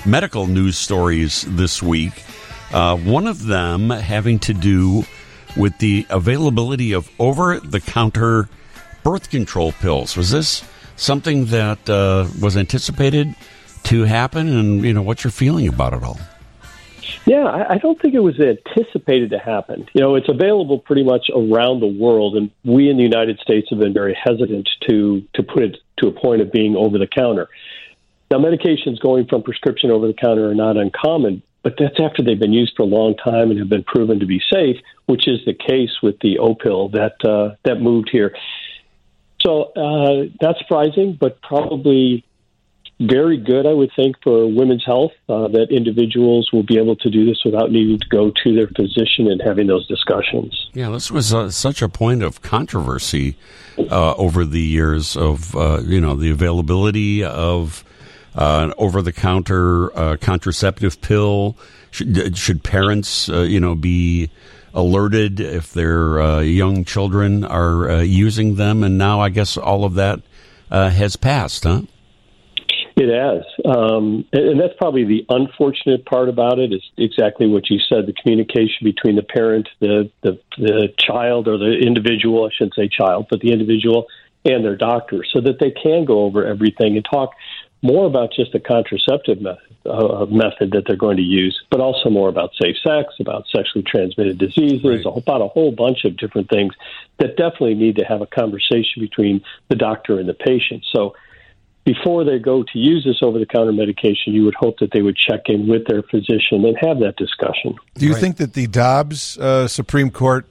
medical 0.05 0.47
news 0.49 0.77
stories 0.77 1.43
this 1.49 1.81
week. 1.81 2.25
Uh, 2.73 2.97
one 2.97 3.27
of 3.27 3.47
them 3.47 3.91
having 3.91 4.39
to 4.41 4.55
do 4.55 5.05
with 5.57 5.77
the 5.79 6.07
availability 6.11 6.93
of 6.93 7.11
over 7.19 7.59
the 7.61 7.81
counter 7.81 8.49
birth 9.03 9.31
control 9.31 9.73
pills. 9.73 10.17
Was 10.17 10.31
this 10.31 10.65
something 10.97 11.47
that 11.47 11.89
uh, 11.89 12.29
was 12.41 12.57
anticipated 12.57 13.35
to 13.85 14.05
happen? 14.05 14.49
And, 14.49 14.85
you 14.85 14.93
know, 14.93 15.03
what's 15.03 15.25
your 15.25 15.31
feeling 15.31 15.69
about 15.69 15.95
it 15.95 16.03
all? 16.03 16.19
Yeah, 17.25 17.67
I, 17.69 17.79
don't 17.79 18.01
think 18.01 18.15
it 18.15 18.21
was 18.21 18.41
anticipated 18.41 19.31
to 19.31 19.39
happen. 19.39 19.87
You 19.93 20.01
know, 20.01 20.15
it's 20.15 20.29
available 20.29 20.79
pretty 20.79 21.05
much 21.05 21.31
around 21.35 21.81
the 21.81 21.87
world, 21.87 22.37
and 22.37 22.51
we 22.65 22.89
in 22.89 22.97
the 22.97 23.03
United 23.03 23.39
States 23.41 23.69
have 23.71 23.79
been 23.79 23.93
very 23.93 24.15
hesitant 24.15 24.69
to 24.89 25.23
to 25.35 25.43
put 25.43 25.63
it 25.63 25.77
to 25.99 26.07
a 26.07 26.13
point 26.13 26.41
of 26.41 26.51
being 26.51 26.75
over 26.75 26.97
the 26.99 27.07
counter. 27.07 27.49
Now, 28.31 28.39
medications 28.39 28.99
going 29.01 29.27
from 29.27 29.43
prescription 29.43 29.91
over 29.91 30.07
the 30.07 30.15
counter 30.15 30.51
are 30.51 30.55
not 30.55 30.77
uncommon, 30.77 31.43
but 31.69 31.77
that's 31.79 32.01
after 32.01 32.23
they've 32.23 32.39
been 32.39 32.53
used 32.53 32.73
for 32.77 32.83
a 32.85 32.87
long 32.87 33.15
time 33.17 33.51
and 33.51 33.59
have 33.59 33.69
been 33.69 33.85
proven 33.85 34.21
to 34.21 34.27
be 34.27 34.41
safe, 34.51 34.77
which 35.05 35.29
is 35.29 35.41
the 35.45 35.53
case 35.53 35.91
with 36.03 36.19
the 36.21 36.39
Opill 36.39 36.91
that 36.93 37.23
uh, 37.29 37.57
that 37.65 37.83
moved 37.83 38.09
here. 38.11 38.35
So 39.43 39.65
uh, 39.77 40.31
not 40.41 40.57
surprising, 40.59 41.19
but 41.21 41.43
probably 41.43 42.25
very 43.01 43.37
good, 43.37 43.67
I 43.67 43.73
would 43.73 43.91
think, 43.95 44.17
for 44.23 44.47
women's 44.47 44.85
health 44.85 45.13
uh, 45.29 45.49
that 45.49 45.69
individuals 45.71 46.51
will 46.53 46.65
be 46.65 46.79
able 46.79 46.97
to 46.97 47.11
do 47.11 47.27
this 47.27 47.45
without 47.45 47.71
needing 47.71 47.99
to 47.99 48.09
go 48.09 48.33
to 48.43 48.55
their 48.55 48.67
physician 48.69 49.31
and 49.31 49.41
having 49.41 49.67
those 49.67 49.87
discussions. 49.87 50.71
Yeah, 50.73 50.89
this 50.91 51.11
was 51.11 51.33
uh, 51.33 51.51
such 51.51 51.83
a 51.83 51.89
point 51.89 52.23
of 52.23 52.43
controversy 52.43 53.37
uh, 53.79 54.15
over 54.15 54.45
the 54.45 54.63
years 54.63 55.17
of 55.17 55.55
uh, 55.55 55.83
you 55.85 56.01
know 56.01 56.17
the 56.17 56.31
availability 56.31 57.23
of 57.23 57.85
uh, 58.35 58.61
an 58.65 58.75
over-the-counter 58.79 59.97
uh, 59.99 60.17
contraceptive 60.21 61.01
pill. 61.01 61.57
Should, 61.91 62.37
should 62.37 62.63
parents 62.63 63.29
uh, 63.29 63.41
you 63.41 63.61
know 63.61 63.75
be 63.75 64.31
alerted 64.75 65.41
if 65.41 65.73
their 65.73 66.43
young 66.43 66.85
children 66.85 67.45
are 67.45 68.03
using 68.03 68.57
them? 68.57 68.85
And 68.85 68.99
now 68.99 69.21
I 69.21 69.31
guess 69.31 69.57
all 69.57 69.85
of 69.85 69.95
that 69.95 70.21
has 70.71 71.17
passed, 71.17 71.65
huh? 71.65 71.83
It 73.01 73.15
has, 73.15 73.45
um, 73.65 74.27
and, 74.33 74.49
and 74.49 74.61
that's 74.61 74.75
probably 74.77 75.05
the 75.05 75.25
unfortunate 75.29 76.05
part 76.05 76.29
about 76.29 76.59
it. 76.59 76.73
Is 76.73 76.83
exactly 76.97 77.47
what 77.47 77.71
you 77.71 77.79
said: 77.89 78.07
the 78.07 78.13
communication 78.13 78.83
between 78.83 79.15
the 79.15 79.23
parent, 79.23 79.69
the 79.79 80.11
the, 80.23 80.41
the 80.57 80.89
child, 80.99 81.47
or 81.47 81.59
the 81.59 81.79
individual. 81.79 82.45
I 82.45 82.49
shouldn't 82.53 82.75
say 82.75 82.89
child, 82.89 83.29
but 83.31 83.39
the 83.39 83.53
individual 83.53 84.07
and 84.45 84.65
their 84.65 84.75
doctor, 84.75 85.25
so 85.33 85.41
that 85.41 85.61
they 85.61 85.71
can 85.71 86.07
go 86.07 86.25
over 86.25 86.45
everything 86.45 86.97
and 86.97 87.05
talk 87.05 87.35
more 87.83 88.07
about 88.07 88.33
just 88.35 88.53
the 88.53 88.61
contraceptive 88.61 89.41
method, 89.41 89.63
uh, 89.87 90.27
method 90.27 90.73
that 90.73 90.83
they're 90.87 90.97
going 90.97 91.17
to 91.17 91.23
use, 91.23 91.59
but 91.71 91.81
also 91.81 92.11
more 92.11 92.29
about 92.29 92.51
safe 92.61 92.77
sex, 92.87 93.15
about 93.21 93.45
sexually 93.55 93.85
transmitted 93.85 94.39
diseases, 94.39 94.85
Right. 94.85 95.17
about 95.17 95.43
a 95.43 95.49
whole 95.49 95.71
bunch 95.73 96.05
of 96.05 96.17
different 96.17 96.51
things 96.51 96.75
that 97.19 97.37
definitely 97.37 97.75
need 97.75 97.97
to 97.97 98.05
have 98.05 98.21
a 98.21 98.27
conversation 98.27 99.01
between 99.01 99.43
the 99.69 99.77
doctor 99.77 100.19
and 100.19 100.29
the 100.29 100.35
patient. 100.35 100.85
So 100.93 101.15
before 101.85 102.25
they 102.25 102.39
go 102.39 102.63
to 102.65 102.79
use 102.79 103.05
this 103.05 103.19
over 103.23 103.39
the 103.39 103.47
counter 103.47 103.73
medication, 103.73 104.35
you 104.35 104.45
would 104.45 104.55
hope 104.55 104.79
that 104.81 104.91
they 104.93 105.01
would 105.01 105.17
check 105.17 105.43
in 105.47 105.67
with 105.69 105.87
their 105.87 106.03
physician 106.03 106.65
and 106.67 106.77
have 106.81 106.99
that 107.01 107.15
discussion. 107.17 107.77
Do 107.95 108.07
you 108.07 108.15
think 108.15 108.37
that 108.37 108.53
the 108.55 108.67
Dobbs 108.67 109.39
uh, 109.39 109.69
Supreme 109.69 110.11
Court 110.11 110.47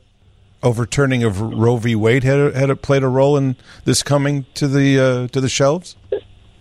overturning 0.64 1.24
of 1.24 1.40
Roe 1.40 1.78
v. 1.78 1.94
Wade 1.94 2.24
had 2.24 2.56
had 2.56 2.82
played 2.82 3.04
a 3.04 3.08
role 3.08 3.38
in 3.38 3.56
this 3.86 4.02
coming 4.02 4.46
to 4.56 4.68
the 4.68 5.00
uh, 5.00 5.28
to 5.28 5.40
the 5.40 5.50
shelves? 5.50 5.96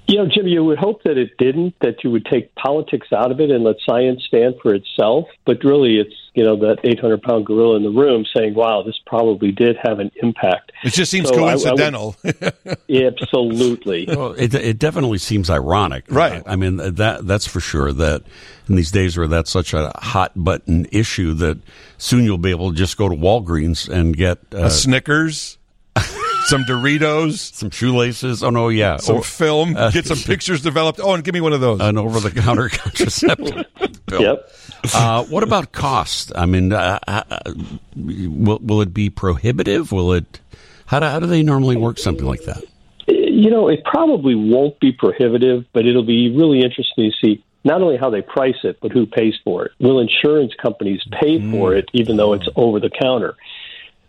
You 0.08 0.18
know, 0.18 0.26
Jim, 0.32 0.46
you 0.46 0.62
would 0.64 0.78
hope 0.78 1.02
that 1.02 1.18
it 1.18 1.36
didn't, 1.36 1.74
that 1.80 2.04
you 2.04 2.10
would 2.12 2.24
take 2.26 2.54
politics 2.54 3.08
out 3.12 3.32
of 3.32 3.40
it 3.40 3.50
and 3.50 3.64
let 3.64 3.76
science 3.84 4.22
stand 4.24 4.54
for 4.62 4.72
itself. 4.72 5.26
But 5.44 5.64
really, 5.64 5.96
it's, 5.98 6.14
you 6.34 6.44
know, 6.44 6.54
that 6.58 6.78
800 6.84 7.22
pound 7.22 7.44
gorilla 7.46 7.76
in 7.76 7.82
the 7.82 7.90
room 7.90 8.24
saying, 8.36 8.54
wow, 8.54 8.82
this 8.86 8.94
probably 9.04 9.50
did 9.50 9.76
have 9.82 9.98
an 9.98 10.12
impact. 10.22 10.70
It 10.84 10.92
just 10.92 11.10
seems 11.10 11.28
So 11.28 11.34
I- 11.44 11.52
I 11.52 11.54
would- 11.56 11.64
coincidental. 11.64 12.16
Absolutely. 12.88 14.06
Well, 14.08 14.32
it, 14.32 14.54
it 14.54 14.78
definitely 14.78 15.18
seems 15.18 15.50
ironic, 15.50 16.04
Right. 16.08 16.42
I 16.46 16.56
mean 16.56 16.76
that 16.76 17.26
that's 17.26 17.46
for 17.46 17.60
sure. 17.60 17.92
That 17.92 18.22
in 18.68 18.76
these 18.76 18.90
days 18.90 19.16
where 19.18 19.26
that's 19.26 19.50
such 19.50 19.74
a 19.74 19.90
hot 19.96 20.32
button 20.36 20.86
issue, 20.92 21.34
that 21.34 21.58
soon 21.98 22.24
you'll 22.24 22.38
be 22.38 22.50
able 22.50 22.70
to 22.70 22.76
just 22.76 22.96
go 22.96 23.08
to 23.08 23.14
Walgreens 23.16 23.88
and 23.88 24.16
get 24.16 24.38
uh, 24.54 24.58
a 24.64 24.70
Snickers, 24.70 25.58
some 26.46 26.64
Doritos, 26.64 27.54
some 27.54 27.70
shoelaces. 27.70 28.42
Oh 28.42 28.50
no, 28.50 28.68
yeah, 28.68 28.96
some 28.98 29.16
Or 29.16 29.22
film, 29.22 29.74
get 29.74 30.06
some 30.06 30.18
pictures 30.24 30.62
developed. 30.62 31.00
Oh, 31.02 31.14
and 31.14 31.22
give 31.24 31.34
me 31.34 31.40
one 31.40 31.52
of 31.52 31.60
those. 31.60 31.80
an 31.80 31.98
over-the-counter 31.98 32.68
contraceptive 32.72 33.64
pill. 34.06 34.22
Yep. 34.22 34.52
Uh, 34.94 35.24
what 35.24 35.42
about 35.42 35.72
cost? 35.72 36.32
I 36.36 36.46
mean, 36.46 36.72
uh, 36.72 36.98
uh, 37.06 37.22
will 37.96 38.58
will 38.62 38.80
it 38.80 38.94
be 38.94 39.10
prohibitive? 39.10 39.92
Will 39.92 40.12
it? 40.12 40.40
How 40.86 41.00
do 41.00 41.06
how 41.06 41.18
do 41.20 41.26
they 41.26 41.42
normally 41.42 41.76
work 41.76 41.98
something 41.98 42.26
like 42.26 42.42
that? 42.44 42.62
You 43.08 43.50
know, 43.50 43.68
it 43.68 43.84
probably 43.84 44.34
won't 44.34 44.80
be 44.80 44.92
prohibitive, 44.92 45.64
but 45.72 45.86
it'll 45.86 46.04
be 46.06 46.30
really 46.34 46.62
interesting 46.62 47.10
to 47.10 47.26
see 47.26 47.44
not 47.64 47.82
only 47.82 47.96
how 47.96 48.10
they 48.10 48.22
price 48.22 48.56
it, 48.64 48.78
but 48.80 48.92
who 48.92 49.06
pays 49.06 49.34
for 49.44 49.66
it. 49.66 49.72
Will 49.80 49.98
insurance 50.00 50.52
companies 50.60 51.00
pay 51.20 51.40
for 51.50 51.74
it, 51.74 51.88
even 51.92 52.16
though 52.16 52.32
it's 52.32 52.48
over 52.54 52.78
the 52.80 52.90
counter? 52.90 53.36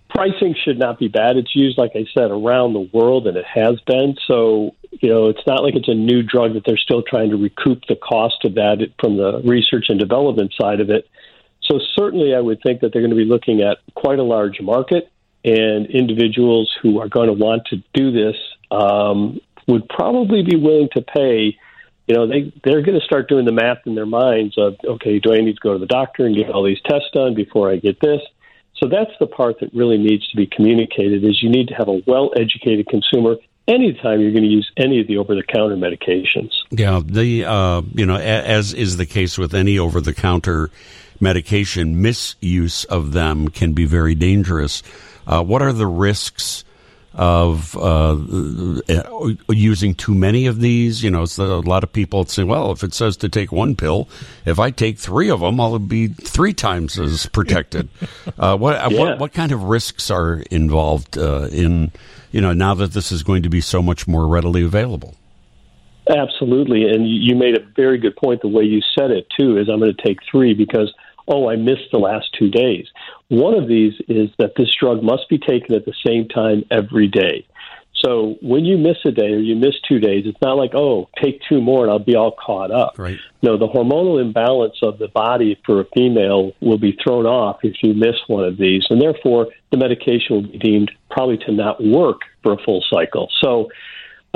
Pricing 0.09 0.55
should 0.63 0.79
not 0.79 0.99
be 0.99 1.07
bad. 1.09 1.37
It's 1.37 1.55
used, 1.55 1.77
like 1.77 1.91
I 1.95 2.05
said, 2.13 2.31
around 2.31 2.73
the 2.73 2.89
world, 2.93 3.27
and 3.27 3.35
it 3.35 3.45
has 3.45 3.79
been. 3.85 4.15
So, 4.25 4.75
you 4.91 5.09
know, 5.09 5.27
it's 5.27 5.45
not 5.45 5.63
like 5.63 5.75
it's 5.75 5.89
a 5.89 5.93
new 5.93 6.23
drug 6.23 6.53
that 6.53 6.63
they're 6.65 6.77
still 6.77 7.03
trying 7.03 7.31
to 7.31 7.37
recoup 7.37 7.83
the 7.87 7.95
cost 7.95 8.45
of 8.45 8.55
that 8.55 8.87
from 8.99 9.17
the 9.17 9.41
research 9.43 9.85
and 9.89 9.99
development 9.99 10.53
side 10.59 10.79
of 10.79 10.89
it. 10.89 11.07
So, 11.61 11.79
certainly, 11.97 12.33
I 12.33 12.39
would 12.39 12.61
think 12.63 12.81
that 12.81 12.93
they're 12.93 13.01
going 13.01 13.11
to 13.11 13.17
be 13.17 13.25
looking 13.25 13.61
at 13.61 13.79
quite 13.95 14.19
a 14.19 14.23
large 14.23 14.61
market, 14.61 15.11
and 15.43 15.87
individuals 15.87 16.73
who 16.81 16.99
are 16.99 17.09
going 17.09 17.27
to 17.27 17.33
want 17.33 17.65
to 17.67 17.83
do 17.93 18.11
this 18.11 18.35
um, 18.71 19.39
would 19.67 19.87
probably 19.89 20.43
be 20.43 20.55
willing 20.55 20.89
to 20.95 21.01
pay. 21.01 21.57
You 22.07 22.15
know, 22.15 22.27
they 22.27 22.53
they're 22.63 22.81
going 22.81 22.97
to 22.97 23.05
start 23.05 23.27
doing 23.27 23.45
the 23.45 23.51
math 23.51 23.79
in 23.85 23.95
their 23.95 24.05
minds 24.05 24.57
of, 24.57 24.77
okay, 24.83 25.19
do 25.19 25.33
I 25.33 25.39
need 25.39 25.55
to 25.55 25.61
go 25.61 25.73
to 25.73 25.79
the 25.79 25.85
doctor 25.85 26.25
and 26.25 26.33
get 26.33 26.49
all 26.49 26.63
these 26.63 26.79
tests 26.85 27.09
done 27.13 27.35
before 27.35 27.69
I 27.69 27.75
get 27.75 27.99
this? 27.99 28.21
So 28.79 28.87
that's 28.87 29.11
the 29.19 29.27
part 29.27 29.59
that 29.59 29.73
really 29.73 29.97
needs 29.97 30.27
to 30.29 30.37
be 30.37 30.45
communicated. 30.45 31.23
Is 31.23 31.41
you 31.41 31.49
need 31.49 31.67
to 31.69 31.73
have 31.73 31.87
a 31.87 32.01
well-educated 32.05 32.87
consumer 32.87 33.37
anytime 33.67 34.21
you're 34.21 34.31
going 34.31 34.43
to 34.43 34.49
use 34.49 34.71
any 34.77 35.01
of 35.01 35.07
the 35.07 35.17
over-the-counter 35.17 35.75
medications. 35.75 36.51
Yeah, 36.69 37.01
the 37.03 37.45
uh, 37.45 37.81
you 37.93 38.05
know, 38.05 38.15
as 38.15 38.73
is 38.73 38.97
the 38.97 39.05
case 39.05 39.37
with 39.37 39.53
any 39.53 39.77
over-the-counter 39.79 40.69
medication, 41.19 42.01
misuse 42.01 42.85
of 42.85 43.11
them 43.13 43.49
can 43.49 43.73
be 43.73 43.85
very 43.85 44.15
dangerous. 44.15 44.83
Uh, 45.25 45.43
what 45.43 45.61
are 45.61 45.73
the 45.73 45.87
risks 45.87 46.63
of 47.17 47.75
uh, 47.75 48.15
uh, 48.89 49.33
using 49.49 49.95
too 49.95 50.13
many 50.13 50.45
of 50.45 50.61
these? 50.61 51.03
You 51.03 51.09
know, 51.09 51.23
it's 51.23 51.37
a 51.37 51.45
lot 51.45 51.83
of 51.83 51.91
people 51.91 52.23
say, 52.25 52.43
"Well, 52.43 52.71
if 52.71 52.83
it 52.83 52.93
says 52.93 53.17
to 53.17 53.29
take 53.29 53.51
one 53.51 53.75
pill, 53.75 54.07
if 54.45 54.59
I 54.59 54.71
take 54.71 54.99
three 54.99 55.29
of 55.29 55.39
them, 55.41 55.59
I'll 55.59 55.79
be 55.79 56.07
three 56.07 56.53
times 56.53 56.99
as 56.99 57.25
protected." 57.25 57.89
uh, 58.37 58.55
what, 58.57 58.91
Yeah. 58.91 58.99
what 58.99 59.19
what 59.19 59.33
kind 59.33 59.51
of 59.51 59.63
risks 59.63 60.11
are 60.11 60.43
involved 60.51 61.17
uh, 61.17 61.47
in 61.51 61.91
you 62.31 62.39
know 62.39 62.53
now 62.53 62.75
that 62.75 62.93
this 62.93 63.11
is 63.11 63.23
going 63.23 63.43
to 63.43 63.49
be 63.49 63.61
so 63.61 63.81
much 63.81 64.07
more 64.07 64.27
readily 64.27 64.63
available? 64.63 65.15
Absolutely, 66.09 66.83
and 66.83 67.05
you 67.09 67.35
made 67.35 67.57
a 67.57 67.65
very 67.75 67.97
good 67.97 68.15
point. 68.15 68.41
The 68.41 68.47
way 68.47 68.63
you 68.63 68.81
said 68.97 69.11
it 69.11 69.27
too 69.37 69.57
is, 69.57 69.67
I'm 69.67 69.79
going 69.79 69.93
to 69.93 70.03
take 70.03 70.19
three 70.31 70.53
because 70.53 70.93
oh, 71.27 71.49
I 71.49 71.55
missed 71.55 71.91
the 71.91 71.97
last 71.99 72.27
two 72.37 72.49
days. 72.49 72.87
One 73.29 73.55
of 73.55 73.67
these 73.67 73.93
is 74.07 74.29
that 74.39 74.53
this 74.57 74.69
drug 74.79 75.03
must 75.03 75.27
be 75.29 75.37
taken 75.37 75.75
at 75.75 75.85
the 75.85 75.93
same 76.05 76.27
time 76.29 76.63
every 76.71 77.07
day. 77.07 77.45
So 78.03 78.35
when 78.41 78.63
you 78.63 78.77
miss 78.77 78.97
a 79.05 79.11
day 79.11 79.33
or 79.33 79.39
you 79.39 79.55
miss 79.55 79.73
two 79.87 79.99
days, 79.99 80.25
it's 80.27 80.39
not 80.41 80.55
like 80.55 80.71
oh, 80.75 81.09
take 81.21 81.41
two 81.49 81.61
more 81.61 81.83
and 81.83 81.91
I'll 81.91 81.99
be 81.99 82.15
all 82.15 82.31
caught 82.31 82.71
up. 82.71 82.97
Right. 82.97 83.17
No, 83.41 83.57
the 83.57 83.67
hormonal 83.67 84.21
imbalance 84.21 84.77
of 84.83 84.99
the 84.99 85.07
body 85.07 85.59
for 85.65 85.81
a 85.81 85.85
female 85.95 86.51
will 86.61 86.77
be 86.77 86.97
thrown 87.03 87.25
off 87.25 87.57
if 87.63 87.75
you 87.81 87.93
miss 87.93 88.15
one 88.27 88.43
of 88.43 88.57
these, 88.57 88.85
and 88.89 89.01
therefore 89.01 89.47
the 89.71 89.77
medication 89.77 90.35
will 90.35 90.47
be 90.47 90.57
deemed 90.59 90.91
probably 91.09 91.37
to 91.37 91.51
not 91.51 91.83
work 91.83 92.21
for 92.43 92.53
a 92.53 92.57
full 92.63 92.83
cycle. 92.89 93.29
So 93.41 93.69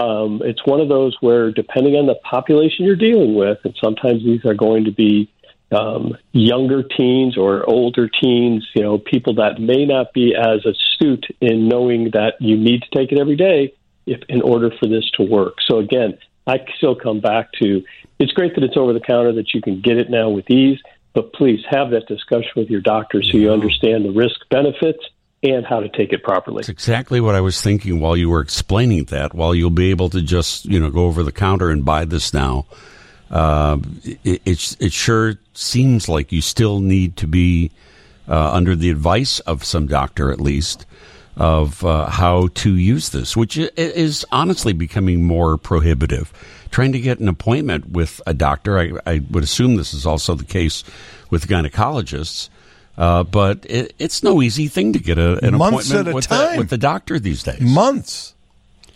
um, 0.02 0.42
it's 0.44 0.66
one 0.66 0.80
of 0.82 0.90
those 0.90 1.16
where, 1.22 1.52
depending 1.52 1.96
on 1.96 2.08
the 2.08 2.16
population 2.16 2.86
you're 2.86 2.96
dealing 2.96 3.36
with, 3.36 3.60
and 3.64 3.76
sometimes 3.84 4.24
these 4.24 4.44
are 4.46 4.56
going 4.56 4.86
to 4.86 4.92
be 4.92 5.32
um, 5.72 6.18
younger 6.32 6.84
teens 6.84 7.38
or 7.38 7.68
older 7.70 8.10
teens, 8.10 8.68
you 8.76 8.84
know, 8.84 8.98
people 8.98 9.36
that 9.36 9.60
may 9.60 9.86
not 9.86 10.14
be 10.14 10.36
as 10.36 10.66
astute 10.66 11.26
in 11.40 11.68
knowing 11.68 12.12
that 12.12 12.34
you 12.40 12.58
need 12.58 12.82
to 12.82 12.98
take 12.98 13.12
it 13.12 13.20
every 13.20 13.36
day 13.36 13.74
if 14.06 14.22
in 14.30 14.42
order 14.42 14.72
for 14.80 14.88
this 14.88 15.10
to 15.12 15.24
work. 15.24 15.56
So 15.70 15.78
again, 15.78 16.18
I 16.48 16.58
still 16.78 16.96
come 16.96 17.22
back 17.22 17.52
to 17.62 17.84
it's 18.20 18.34
great 18.34 18.56
that 18.56 18.64
it's 18.64 18.78
over 18.78 18.94
the 18.94 19.00
counter 19.00 19.34
that 19.34 19.54
you 19.54 19.62
can 19.62 19.82
get 19.82 19.98
it 19.98 20.10
now 20.10 20.30
with 20.30 20.50
ease, 20.50 20.80
but 21.14 21.34
please 21.34 21.60
have 21.70 21.92
that 21.92 22.08
discussion 22.08 22.52
with 22.56 22.70
your 22.70 22.82
doctor 22.82 23.22
so 23.24 23.38
you 23.38 23.52
understand 23.52 24.06
the 24.06 24.12
risk 24.12 24.36
benefits 24.50 25.04
and 25.44 25.66
how 25.66 25.80
to 25.80 25.90
take 25.90 26.14
it 26.14 26.24
properly. 26.24 26.58
That's 26.58 26.70
exactly 26.70 27.20
what 27.20 27.34
I 27.34 27.42
was 27.42 27.62
thinking 27.62 28.00
while 28.00 28.16
you 28.16 28.30
were 28.30 28.42
explaining 28.42 29.06
that. 29.06 29.34
While 29.34 29.56
you'll 29.56 29.72
be 29.72 29.90
able 29.90 30.10
to 30.10 30.22
just 30.22 30.66
you 30.66 30.80
know 30.80 30.92
go 30.92 31.06
over 31.06 31.24
the 31.24 31.32
counter 31.32 31.70
and 31.70 31.84
buy 31.84 32.06
this 32.06 32.34
now, 32.34 32.68
uh, 33.32 33.80
it, 34.04 34.42
it 34.46 34.76
it 34.80 34.94
sure 34.94 35.36
seems 35.54 36.08
like 36.08 36.32
you 36.32 36.42
still 36.42 36.80
need 36.80 37.16
to 37.18 37.28
be 37.28 37.72
uh, 38.28 38.52
under 38.52 38.76
the 38.76 38.90
advice 38.90 39.40
of 39.42 39.64
some 39.64 39.88
doctor 39.88 40.32
at 40.32 40.40
least 40.40 40.86
of 41.38 41.84
uh, 41.86 42.10
how 42.10 42.48
to 42.54 42.76
use 42.76 43.10
this, 43.10 43.36
which 43.38 43.58
is 43.58 44.26
honestly 44.32 44.74
becoming 44.74 45.24
more 45.24 45.58
prohibitive. 45.58 46.32
Trying 46.72 46.92
to 46.92 47.00
get 47.00 47.20
an 47.20 47.28
appointment 47.28 47.90
with 47.90 48.22
a 48.28 48.34
doctor, 48.34 48.78
I, 48.78 48.92
I 49.06 49.22
would 49.32 49.44
assume 49.44 49.76
this 49.76 49.94
is 49.94 50.06
also 50.06 50.36
the 50.36 50.46
case 50.46 50.84
with 51.30 51.48
gynecologists. 51.48 52.50
Uh, 52.98 53.24
but 53.24 53.66
it, 53.70 53.96
it's 53.98 54.22
no 54.22 54.42
easy 54.42 54.68
thing 54.68 54.94
to 54.94 55.00
get 55.00 55.18
a, 55.18 55.44
an 55.44 55.58
Months 55.58 55.90
appointment 55.90 56.10
a 56.10 56.14
with. 56.14 56.28
The, 56.28 56.56
with 56.58 56.70
the 56.70 56.78
doctor 56.78 57.18
these 57.18 57.44
days. 57.44 57.62
Months. 57.62 58.36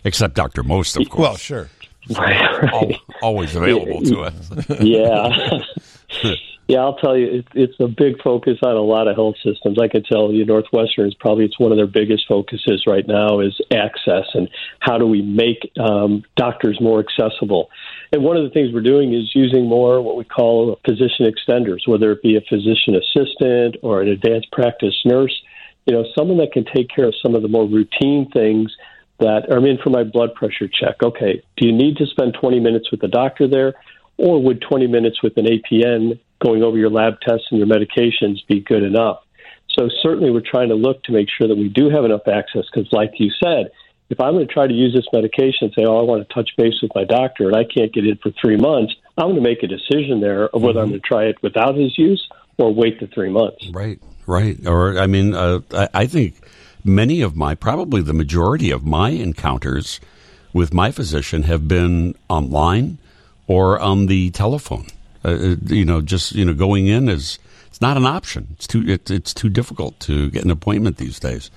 Except 0.04 0.34
Dr. 0.34 0.62
Most, 0.62 0.96
of 0.96 1.08
course. 1.08 1.20
Well, 1.20 1.36
sure. 1.36 1.70
Right, 2.10 2.72
Al- 2.72 2.92
always 3.22 3.56
available 3.56 4.02
to 4.02 4.20
us. 4.22 4.50
yeah. 4.80 5.60
Yeah, 6.68 6.78
I'll 6.78 6.96
tell 6.96 7.16
you, 7.16 7.26
it, 7.26 7.46
it's 7.54 7.78
a 7.78 7.86
big 7.86 8.20
focus 8.22 8.58
on 8.62 8.74
a 8.74 8.80
lot 8.80 9.06
of 9.06 9.14
health 9.14 9.36
systems. 9.44 9.78
I 9.80 9.86
can 9.86 10.02
tell 10.02 10.32
you, 10.32 10.44
Northwestern 10.44 11.06
is 11.06 11.14
probably 11.14 11.44
it's 11.44 11.60
one 11.60 11.70
of 11.70 11.78
their 11.78 11.86
biggest 11.86 12.24
focuses 12.26 12.84
right 12.88 13.06
now 13.06 13.38
is 13.38 13.56
access 13.72 14.24
and 14.34 14.48
how 14.80 14.98
do 14.98 15.06
we 15.06 15.22
make 15.22 15.70
um, 15.78 16.24
doctors 16.34 16.80
more 16.80 16.98
accessible. 16.98 17.70
And 18.12 18.24
one 18.24 18.36
of 18.36 18.42
the 18.42 18.50
things 18.50 18.72
we're 18.72 18.80
doing 18.80 19.14
is 19.14 19.30
using 19.32 19.66
more 19.66 20.02
what 20.02 20.16
we 20.16 20.24
call 20.24 20.80
physician 20.84 21.30
extenders, 21.30 21.86
whether 21.86 22.10
it 22.10 22.22
be 22.22 22.36
a 22.36 22.40
physician 22.40 22.96
assistant 22.96 23.76
or 23.82 24.02
an 24.02 24.08
advanced 24.08 24.50
practice 24.50 24.94
nurse. 25.04 25.40
You 25.86 25.94
know, 25.94 26.04
someone 26.18 26.38
that 26.38 26.50
can 26.50 26.64
take 26.64 26.88
care 26.88 27.06
of 27.06 27.14
some 27.22 27.36
of 27.36 27.42
the 27.42 27.48
more 27.48 27.68
routine 27.68 28.28
things 28.32 28.74
that 29.18 29.50
I'm 29.50 29.64
in 29.64 29.78
for 29.78 29.90
my 29.90 30.04
blood 30.04 30.34
pressure 30.34 30.68
check. 30.68 31.02
Okay, 31.02 31.42
do 31.56 31.66
you 31.66 31.72
need 31.72 31.96
to 31.98 32.06
spend 32.06 32.36
20 32.40 32.60
minutes 32.60 32.90
with 32.90 33.00
the 33.00 33.08
doctor 33.08 33.48
there? 33.48 33.74
Or 34.18 34.42
would 34.42 34.62
20 34.62 34.86
minutes 34.86 35.22
with 35.22 35.36
an 35.36 35.46
APN 35.46 36.18
going 36.42 36.62
over 36.62 36.78
your 36.78 36.90
lab 36.90 37.20
tests 37.20 37.46
and 37.50 37.58
your 37.58 37.68
medications 37.68 38.46
be 38.46 38.60
good 38.60 38.82
enough? 38.82 39.20
So 39.68 39.88
certainly 40.02 40.30
we're 40.30 40.40
trying 40.40 40.70
to 40.70 40.74
look 40.74 41.02
to 41.04 41.12
make 41.12 41.28
sure 41.28 41.48
that 41.48 41.56
we 41.56 41.68
do 41.68 41.90
have 41.90 42.04
enough 42.04 42.26
access 42.26 42.64
because, 42.72 42.90
like 42.92 43.12
you 43.18 43.30
said, 43.42 43.70
if 44.08 44.20
I'm 44.20 44.34
going 44.34 44.46
to 44.46 44.52
try 44.52 44.66
to 44.66 44.72
use 44.72 44.94
this 44.94 45.06
medication 45.12 45.66
and 45.66 45.72
say, 45.74 45.84
oh, 45.86 45.98
I 45.98 46.02
want 46.02 46.26
to 46.26 46.34
touch 46.34 46.50
base 46.56 46.80
with 46.80 46.92
my 46.94 47.04
doctor 47.04 47.48
and 47.48 47.56
I 47.56 47.64
can't 47.64 47.92
get 47.92 48.06
in 48.06 48.16
for 48.16 48.30
three 48.40 48.56
months, 48.56 48.94
I'm 49.18 49.26
going 49.26 49.36
to 49.36 49.42
make 49.42 49.62
a 49.62 49.66
decision 49.66 50.20
there 50.20 50.48
of 50.48 50.62
whether 50.62 50.78
mm-hmm. 50.78 50.84
I'm 50.84 50.88
going 50.90 51.00
to 51.00 51.06
try 51.06 51.24
it 51.24 51.36
without 51.42 51.74
his 51.74 51.98
use 51.98 52.26
or 52.58 52.72
wait 52.72 53.00
the 53.00 53.06
three 53.08 53.30
months. 53.30 53.68
Right, 53.72 54.00
right. 54.26 54.56
Or, 54.66 54.98
I 54.98 55.06
mean, 55.06 55.34
uh, 55.34 55.60
I, 55.72 55.88
I 55.92 56.06
think 56.06 56.36
many 56.86 57.20
of 57.20 57.36
my, 57.36 57.54
probably 57.54 58.02
the 58.02 58.12
majority 58.12 58.70
of 58.70 58.84
my 58.84 59.10
encounters 59.10 60.00
with 60.52 60.72
my 60.72 60.90
physician 60.90 61.42
have 61.42 61.68
been 61.68 62.14
online 62.28 62.98
or 63.46 63.78
on 63.78 64.06
the 64.06 64.30
telephone. 64.30 64.86
Uh, 65.24 65.28
uh, 65.28 65.56
you 65.66 65.84
know, 65.84 66.00
just 66.00 66.34
you 66.34 66.44
know, 66.44 66.54
going 66.54 66.86
in 66.86 67.08
is 67.08 67.38
it's 67.66 67.80
not 67.80 67.96
an 67.96 68.06
option. 68.06 68.48
It's 68.52 68.66
too 68.66 68.84
it, 68.86 69.10
it's 69.10 69.34
too 69.34 69.48
difficult 69.48 69.98
to 70.00 70.30
get 70.30 70.44
an 70.44 70.50
appointment 70.50 70.96
these 70.96 71.18
days. 71.18 71.50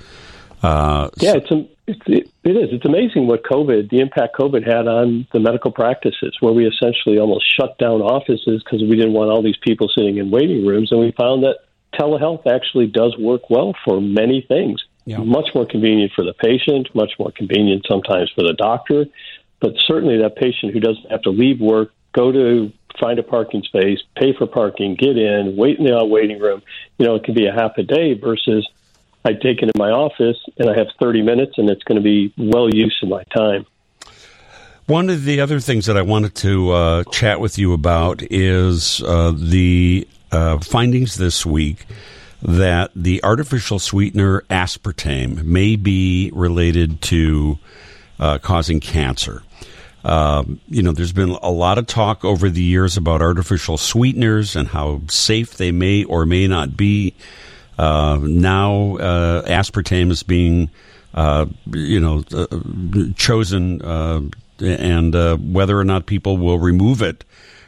Uh, 0.62 1.10
yeah, 1.18 1.36
it's, 1.36 1.52
a, 1.52 1.65
it's 1.88 2.02
it, 2.08 2.30
it 2.44 2.58
is. 2.58 2.70
It's 2.74 2.86
amazing 2.86 3.28
what 3.28 3.44
COVID, 3.44 3.89
the 3.89 4.00
impact 4.00 4.36
COVID 4.38 4.65
had 4.68 4.88
on 4.88 5.28
the 5.32 5.39
medical 5.39 5.72
practices, 5.72 6.36
where 6.42 6.52
we 6.52 6.68
essentially 6.68 7.20
almost 7.20 7.46
shut 7.56 7.78
down 7.78 8.02
offices 8.02 8.63
because 8.63 8.82
we 8.82 8.96
didn't 8.96 9.13
want 9.13 9.30
all 9.30 9.42
these 9.42 9.58
people 9.62 9.89
sitting 9.96 10.18
in 10.18 10.32
waiting 10.32 10.65
rooms, 10.65 10.92
and 10.92 11.00
we 11.00 11.12
found 11.12 11.44
that 11.44 11.60
telehealth 11.94 12.46
actually 12.48 12.88
does 12.88 13.15
work 13.18 13.50
well 13.50 13.74
for 13.86 14.02
many 14.02 14.42
things. 14.48 14.84
Yeah. 15.10 15.17
Much 15.24 15.50
more 15.56 15.65
convenient 15.65 16.12
for 16.15 16.24
the 16.24 16.36
patient, 16.36 16.93
much 16.93 17.13
more 17.17 17.32
convenient 17.32 17.84
sometimes 17.89 18.32
for 18.36 18.43
the 18.43 18.54
doctor, 18.54 19.08
but 19.60 19.74
certainly 19.88 20.19
that 20.19 20.36
patient 20.36 20.72
who 20.72 20.80
doesn't 20.80 21.10
have 21.10 21.24
to 21.24 21.32
leave 21.32 21.60
work, 21.60 21.91
go 22.13 22.32
to 22.32 22.72
find 23.00 23.17
a 23.17 23.24
parking 23.24 23.63
space, 23.63 23.98
pay 24.15 24.34
for 24.38 24.45
parking, 24.45 24.93
get 24.93 25.17
in, 25.17 25.56
wait 25.56 25.80
in 25.80 25.86
the 25.86 26.06
waiting 26.06 26.38
room. 26.38 26.62
You 27.00 27.08
know, 27.08 27.15
it 27.15 27.24
can 27.24 27.34
be 27.34 27.48
a 27.48 27.52
half 27.52 27.72
a 27.80 27.82
day 27.82 28.13
versus 28.13 28.69
I 29.26 29.34
take 29.34 29.63
it 29.63 29.63
in 29.63 29.72
my 29.78 29.89
office 29.89 30.38
and 30.60 30.69
I 30.69 30.78
have 30.78 30.89
30 31.02 31.24
minutes 31.24 31.54
and 31.58 31.72
it's 31.72 31.84
going 31.86 31.98
to 31.98 32.04
be 32.04 32.32
well 32.38 32.69
used 32.72 33.02
of 33.02 33.10
my 33.10 33.24
time. 33.36 33.65
One 34.86 35.10
of 35.10 35.24
the 35.24 35.41
other 35.41 35.60
things 35.60 35.88
that 35.88 35.98
I 35.98 36.04
wanted 36.04 36.36
to 36.36 36.69
uh, 36.69 37.04
chat 37.06 37.39
with 37.39 37.58
you 37.58 37.74
about 37.74 38.22
is 38.30 39.02
uh, 39.02 39.34
the 39.36 40.08
uh, 40.32 40.60
findings 40.60 41.15
this 41.15 41.48
week 41.48 41.88
that 42.41 42.91
the 42.95 43.23
artificial 43.23 43.80
sweetener 43.80 44.41
aspartame 44.49 45.43
may 45.43 45.75
be 45.75 46.32
related 46.34 47.02
to 47.02 47.60
uh, 48.19 48.38
causing 48.38 48.80
cancer. 48.80 49.43
Um, 50.04 50.62
you 50.69 50.82
know, 50.82 50.93
there's 50.93 51.12
been 51.12 51.32
a 51.41 51.52
lot 51.52 51.78
of 51.78 51.86
talk 51.88 52.23
over 52.23 52.49
the 52.49 52.63
years 52.63 52.95
about 52.95 53.21
artificial 53.21 53.78
sweeteners 53.78 54.56
and 54.56 54.67
how 54.69 55.02
safe 55.10 55.58
they 55.58 55.71
may 55.71 56.06
or 56.06 56.25
may 56.25 56.47
not 56.47 56.78
be. 56.78 57.13
Uh, 57.78 58.19
now, 58.21 58.97
uh, 58.97 59.47
aspartame 59.47 60.12
is 60.12 60.23
being, 60.23 60.69
uh, 61.13 61.45
you 61.71 61.99
know, 61.99 62.23
uh, 62.34 62.47
chosen, 63.15 63.82
uh, 63.82 64.21
and 64.60 65.54
whether 65.54 65.78
or 65.78 65.86
not 65.86 66.06
people 66.06 66.38
will 66.38 66.60
remove 66.60 67.02
it 67.02 67.23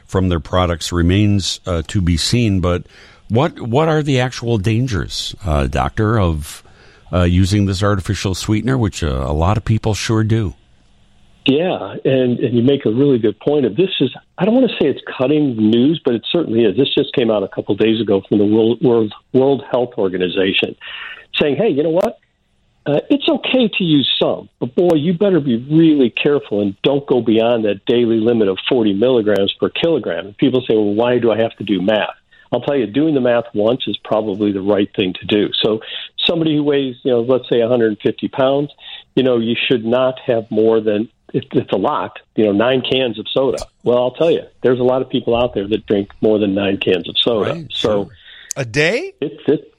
from 0.06 0.28
their 0.28 0.40
products 0.40 0.92
remains 0.92 1.60
to 1.86 2.02
be 2.02 2.18
seen. 2.18 2.60
But 2.60 2.84
what 3.32 3.58
what 3.60 3.88
are 3.88 4.02
the 4.02 4.20
actual 4.20 4.58
dangers, 4.58 5.34
uh, 5.44 5.66
doctor, 5.66 6.20
of 6.20 6.62
uh, 7.10 7.22
using 7.22 7.64
this 7.64 7.82
artificial 7.82 8.34
sweetener, 8.34 8.76
which 8.76 9.02
uh, 9.02 9.06
a 9.06 9.32
lot 9.32 9.56
of 9.56 9.64
people 9.64 9.94
sure 9.94 10.22
do? 10.22 10.54
Yeah, 11.46 11.96
and, 12.04 12.38
and 12.38 12.56
you 12.56 12.62
make 12.62 12.84
a 12.84 12.90
really 12.90 13.18
good 13.18 13.40
point. 13.40 13.64
Of 13.64 13.74
this 13.74 13.88
is 14.00 14.14
I 14.36 14.44
don't 14.44 14.54
want 14.54 14.70
to 14.70 14.74
say 14.74 14.88
it's 14.88 15.00
cutting 15.18 15.56
news, 15.56 16.00
but 16.04 16.14
it 16.14 16.22
certainly 16.30 16.60
is. 16.60 16.76
This 16.76 16.94
just 16.94 17.14
came 17.14 17.30
out 17.30 17.42
a 17.42 17.48
couple 17.48 17.74
days 17.74 18.02
ago 18.02 18.20
from 18.28 18.36
the 18.38 18.44
World 18.44 18.82
World, 18.82 19.14
World 19.32 19.64
Health 19.70 19.94
Organization, 19.96 20.76
saying, 21.40 21.56
"Hey, 21.56 21.70
you 21.70 21.82
know 21.82 21.90
what? 21.90 22.18
Uh, 22.84 23.00
it's 23.08 23.28
okay 23.28 23.68
to 23.78 23.84
use 23.84 24.12
some, 24.20 24.48
but 24.60 24.74
boy, 24.74 24.96
you 24.96 25.14
better 25.14 25.40
be 25.40 25.56
really 25.70 26.10
careful 26.10 26.60
and 26.60 26.76
don't 26.82 27.06
go 27.06 27.22
beyond 27.22 27.64
that 27.64 27.80
daily 27.86 28.18
limit 28.18 28.48
of 28.48 28.58
40 28.68 28.92
milligrams 28.92 29.54
per 29.58 29.70
kilogram." 29.70 30.26
And 30.26 30.36
people 30.36 30.60
say, 30.68 30.76
"Well, 30.76 30.92
why 30.92 31.18
do 31.18 31.32
I 31.32 31.38
have 31.38 31.56
to 31.56 31.64
do 31.64 31.80
math?" 31.80 32.16
I'll 32.52 32.60
tell 32.60 32.76
you, 32.76 32.86
doing 32.86 33.14
the 33.14 33.20
math 33.20 33.46
once 33.54 33.84
is 33.86 33.96
probably 34.04 34.52
the 34.52 34.60
right 34.60 34.88
thing 34.94 35.14
to 35.20 35.26
do. 35.26 35.50
So, 35.62 35.80
somebody 36.26 36.56
who 36.56 36.62
weighs, 36.62 36.96
you 37.02 37.10
know, 37.10 37.22
let's 37.22 37.48
say 37.48 37.60
150 37.60 38.28
pounds, 38.28 38.70
you 39.14 39.22
know, 39.22 39.38
you 39.38 39.56
should 39.68 39.84
not 39.84 40.18
have 40.26 40.50
more 40.50 40.80
than 40.80 41.08
it's 41.34 41.72
a 41.72 41.78
lot, 41.78 42.18
you 42.36 42.44
know, 42.44 42.52
nine 42.52 42.82
cans 42.82 43.18
of 43.18 43.26
soda. 43.32 43.58
Well, 43.84 43.96
I'll 43.96 44.10
tell 44.10 44.30
you, 44.30 44.42
there's 44.62 44.80
a 44.80 44.84
lot 44.84 45.00
of 45.00 45.08
people 45.08 45.34
out 45.34 45.54
there 45.54 45.66
that 45.66 45.86
drink 45.86 46.10
more 46.20 46.38
than 46.38 46.54
nine 46.54 46.76
cans 46.76 47.08
of 47.08 47.16
soda. 47.18 47.52
Right, 47.52 47.66
so 47.70 48.04
sure. 48.04 48.14
a 48.56 48.64
day? 48.66 49.14
It's 49.20 49.42
it. 49.46 49.74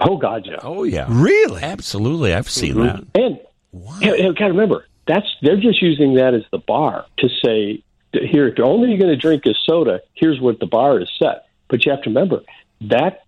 Oh 0.00 0.16
God, 0.16 0.46
yeah. 0.46 0.58
Oh 0.62 0.84
yeah. 0.84 1.06
Really? 1.08 1.62
Absolutely. 1.62 2.34
I've 2.34 2.50
seen 2.50 2.74
mm-hmm. 2.74 3.04
that. 3.12 3.20
And 3.20 3.40
wow. 3.72 3.98
you, 4.00 4.16
you 4.16 4.34
got 4.34 4.46
to 4.46 4.52
remember 4.52 4.84
that's 5.08 5.26
they're 5.42 5.56
just 5.56 5.82
using 5.82 6.14
that 6.14 6.34
as 6.34 6.42
the 6.52 6.58
bar 6.58 7.06
to 7.18 7.28
say 7.42 7.82
here, 8.12 8.48
if 8.48 8.56
you're 8.56 8.66
only 8.66 8.96
going 8.96 9.10
to 9.10 9.16
drink 9.16 9.44
a 9.46 9.54
soda, 9.64 10.00
here's 10.14 10.40
what 10.40 10.60
the 10.60 10.66
bar 10.66 11.00
is 11.00 11.10
set. 11.18 11.46
But 11.68 11.84
you 11.84 11.92
have 11.92 12.02
to 12.02 12.10
remember 12.10 12.42
that 12.82 13.24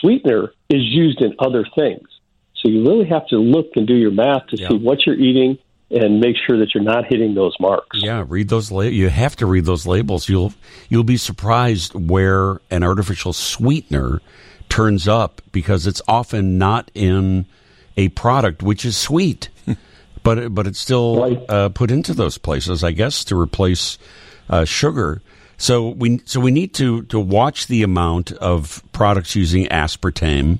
sweetener 0.00 0.52
is 0.68 0.82
used 0.82 1.20
in 1.20 1.34
other 1.38 1.64
things. 1.74 2.08
So 2.56 2.68
you 2.68 2.82
really 2.82 3.06
have 3.08 3.26
to 3.28 3.36
look 3.36 3.68
and 3.76 3.86
do 3.86 3.94
your 3.94 4.10
math 4.10 4.46
to 4.48 4.56
yeah. 4.56 4.68
see 4.68 4.76
what 4.76 5.06
you're 5.06 5.18
eating 5.18 5.58
and 5.90 6.18
make 6.18 6.36
sure 6.46 6.58
that 6.58 6.74
you're 6.74 6.82
not 6.82 7.04
hitting 7.06 7.34
those 7.34 7.54
marks. 7.60 7.98
Yeah, 8.02 8.24
read 8.26 8.48
those. 8.48 8.72
La- 8.72 8.82
you 8.82 9.08
have 9.08 9.36
to 9.36 9.46
read 9.46 9.64
those 9.64 9.86
labels. 9.86 10.28
You'll 10.28 10.52
you'll 10.88 11.04
be 11.04 11.16
surprised 11.16 11.94
where 11.94 12.60
an 12.70 12.82
artificial 12.82 13.32
sweetener 13.32 14.20
turns 14.68 15.06
up 15.06 15.42
because 15.52 15.86
it's 15.86 16.02
often 16.08 16.58
not 16.58 16.90
in 16.94 17.46
a 17.96 18.08
product 18.10 18.62
which 18.62 18.84
is 18.84 18.96
sweet, 18.96 19.48
but 20.22 20.52
but 20.54 20.66
it's 20.66 20.80
still 20.80 21.44
uh, 21.48 21.68
put 21.68 21.90
into 21.90 22.14
those 22.14 22.36
places, 22.38 22.82
I 22.82 22.90
guess, 22.90 23.24
to 23.26 23.38
replace 23.38 23.96
uh, 24.50 24.64
sugar. 24.64 25.22
So 25.58 25.88
we 25.88 26.20
so 26.24 26.40
we 26.40 26.50
need 26.50 26.74
to 26.74 27.02
to 27.04 27.18
watch 27.18 27.66
the 27.66 27.82
amount 27.82 28.32
of 28.32 28.82
products 28.92 29.34
using 29.34 29.66
aspartame. 29.66 30.58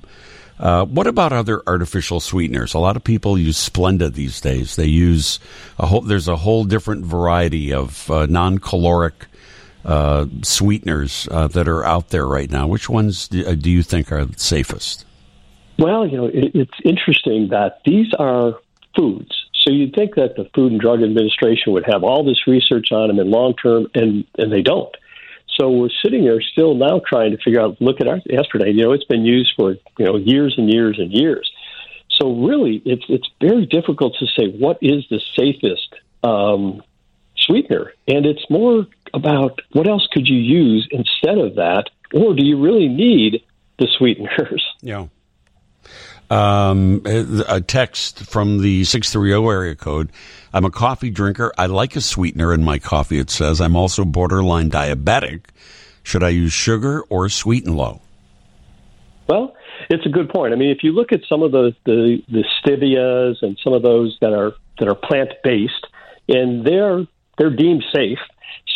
Uh, 0.59 0.85
what 0.85 1.05
about 1.05 1.31
other 1.31 1.61
artificial 1.67 2.19
sweeteners? 2.19 2.73
A 2.73 2.79
lot 2.79 2.95
of 2.95 3.03
people 3.03 3.37
use 3.37 3.57
Splenda 3.57 4.11
these 4.11 4.41
days. 4.41 4.75
They 4.75 4.87
use 4.87 5.39
a 5.77 5.85
whole. 5.85 6.01
There's 6.01 6.27
a 6.27 6.35
whole 6.35 6.63
different 6.63 7.05
variety 7.05 7.71
of 7.71 8.09
uh, 8.09 8.25
non-caloric 8.25 9.27
uh, 9.85 10.25
sweeteners 10.41 11.27
uh, 11.29 11.47
that 11.49 11.67
are 11.67 11.83
out 11.83 12.09
there 12.09 12.25
right 12.25 12.49
now. 12.49 12.67
Which 12.67 12.89
ones 12.89 13.27
do, 13.27 13.45
uh, 13.45 13.53
do 13.53 13.69
you 13.69 13.83
think 13.83 14.11
are 14.11 14.27
safest? 14.35 15.05
Well, 15.77 16.07
you 16.07 16.17
know, 16.17 16.25
it, 16.25 16.55
it's 16.55 16.79
interesting 16.83 17.49
that 17.49 17.81
these 17.85 18.11
are 18.17 18.59
foods. 18.95 19.46
So 19.67 19.73
you'd 19.73 19.93
think 19.93 20.15
that 20.15 20.37
the 20.37 20.49
Food 20.55 20.71
and 20.71 20.79
Drug 20.79 21.03
Administration 21.03 21.73
would 21.73 21.83
have 21.91 22.01
all 22.01 22.23
this 22.23 22.47
research 22.47 22.93
on 22.93 23.09
them 23.09 23.19
in 23.19 23.29
long 23.29 23.53
term, 23.53 23.87
and 23.93 24.23
and 24.37 24.51
they 24.51 24.61
don't. 24.61 24.95
So 25.59 25.69
we're 25.69 25.89
sitting 26.01 26.23
there 26.23 26.39
still 26.39 26.73
now 26.75 27.01
trying 27.05 27.31
to 27.31 27.37
figure 27.43 27.59
out. 27.59 27.81
Look 27.81 27.99
at 27.99 28.07
our 28.07 28.19
aspartame. 28.29 28.75
You 28.75 28.85
know, 28.85 28.91
it's 28.93 29.03
been 29.03 29.25
used 29.25 29.53
for 29.57 29.71
you 29.71 30.05
know 30.05 30.15
years 30.15 30.55
and 30.57 30.71
years 30.71 30.97
and 30.99 31.11
years. 31.11 31.51
So 32.09 32.45
really, 32.45 32.81
it's 32.85 33.03
it's 33.09 33.27
very 33.41 33.65
difficult 33.65 34.15
to 34.19 34.25
say 34.27 34.47
what 34.47 34.77
is 34.81 35.05
the 35.09 35.19
safest 35.35 35.95
um, 36.23 36.81
sweetener, 37.35 37.91
and 38.07 38.25
it's 38.25 38.49
more 38.49 38.87
about 39.13 39.59
what 39.73 39.89
else 39.89 40.07
could 40.13 40.29
you 40.29 40.37
use 40.37 40.87
instead 40.91 41.39
of 41.39 41.55
that, 41.55 41.89
or 42.13 42.33
do 42.33 42.45
you 42.45 42.57
really 42.57 42.87
need 42.87 43.43
the 43.79 43.87
sweeteners? 43.97 44.63
Yeah. 44.81 45.07
Um, 46.29 47.03
a 47.05 47.61
text 47.61 48.25
from 48.25 48.61
the 48.61 48.83
630 48.83 49.47
area 49.49 49.75
code. 49.75 50.11
I'm 50.53 50.65
a 50.65 50.71
coffee 50.71 51.09
drinker. 51.09 51.53
I 51.57 51.67
like 51.67 51.95
a 51.95 52.01
sweetener 52.01 52.53
in 52.53 52.63
my 52.63 52.79
coffee, 52.79 53.19
it 53.19 53.29
says. 53.29 53.61
I'm 53.61 53.77
also 53.77 54.03
borderline 54.03 54.69
diabetic. 54.69 55.43
Should 56.03 56.23
I 56.23 56.29
use 56.29 56.51
sugar 56.51 57.01
or 57.03 57.29
sweet 57.29 57.65
and 57.65 57.77
low? 57.77 58.01
Well, 59.27 59.55
it's 59.89 60.05
a 60.05 60.09
good 60.09 60.29
point. 60.29 60.53
I 60.53 60.57
mean, 60.57 60.69
if 60.69 60.83
you 60.83 60.91
look 60.91 61.11
at 61.11 61.21
some 61.29 61.43
of 61.43 61.51
the, 61.51 61.75
the, 61.85 62.21
the 62.27 62.43
stevias 62.61 63.35
and 63.41 63.57
some 63.63 63.73
of 63.73 63.81
those 63.81 64.17
that 64.21 64.33
are 64.33 64.53
that 64.79 64.87
are 64.87 64.95
plant 64.95 65.31
based, 65.43 65.87
and 66.27 66.65
they're 66.65 67.05
they're 67.37 67.55
deemed 67.55 67.83
safe. 67.93 68.19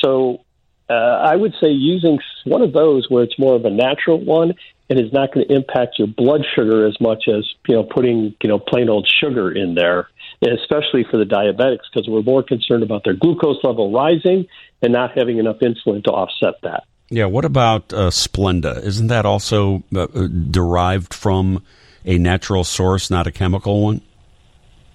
So 0.01 0.43
uh, 0.89 0.93
I 0.93 1.35
would 1.35 1.53
say 1.61 1.69
using 1.69 2.19
one 2.45 2.61
of 2.61 2.73
those 2.73 3.09
where 3.09 3.23
it's 3.23 3.37
more 3.37 3.55
of 3.55 3.65
a 3.65 3.69
natural 3.69 4.19
one 4.19 4.53
and 4.91 4.99
is 4.99 5.13
not 5.13 5.33
going 5.33 5.47
to 5.47 5.55
impact 5.55 5.97
your 5.97 6.07
blood 6.07 6.41
sugar 6.53 6.85
as 6.85 6.99
much 6.99 7.23
as 7.29 7.49
you 7.65 7.75
know 7.75 7.83
putting 7.83 8.35
you 8.43 8.49
know 8.49 8.59
plain 8.59 8.89
old 8.89 9.09
sugar 9.21 9.49
in 9.49 9.73
there, 9.73 10.09
especially 10.41 11.05
for 11.09 11.15
the 11.15 11.23
diabetics 11.23 11.87
because 11.91 12.09
we're 12.09 12.21
more 12.21 12.43
concerned 12.43 12.83
about 12.83 13.05
their 13.05 13.13
glucose 13.13 13.63
level 13.63 13.93
rising 13.93 14.45
and 14.81 14.91
not 14.91 15.17
having 15.17 15.37
enough 15.37 15.59
insulin 15.59 16.03
to 16.03 16.11
offset 16.11 16.55
that. 16.63 16.83
Yeah. 17.09 17.25
What 17.25 17.45
about 17.45 17.93
uh, 17.93 18.09
Splenda? 18.09 18.83
Isn't 18.83 19.07
that 19.07 19.25
also 19.25 19.83
uh, 19.95 20.07
derived 20.49 21.13
from 21.13 21.63
a 22.03 22.17
natural 22.17 22.65
source, 22.65 23.09
not 23.09 23.27
a 23.27 23.31
chemical 23.31 23.81
one? 23.81 24.01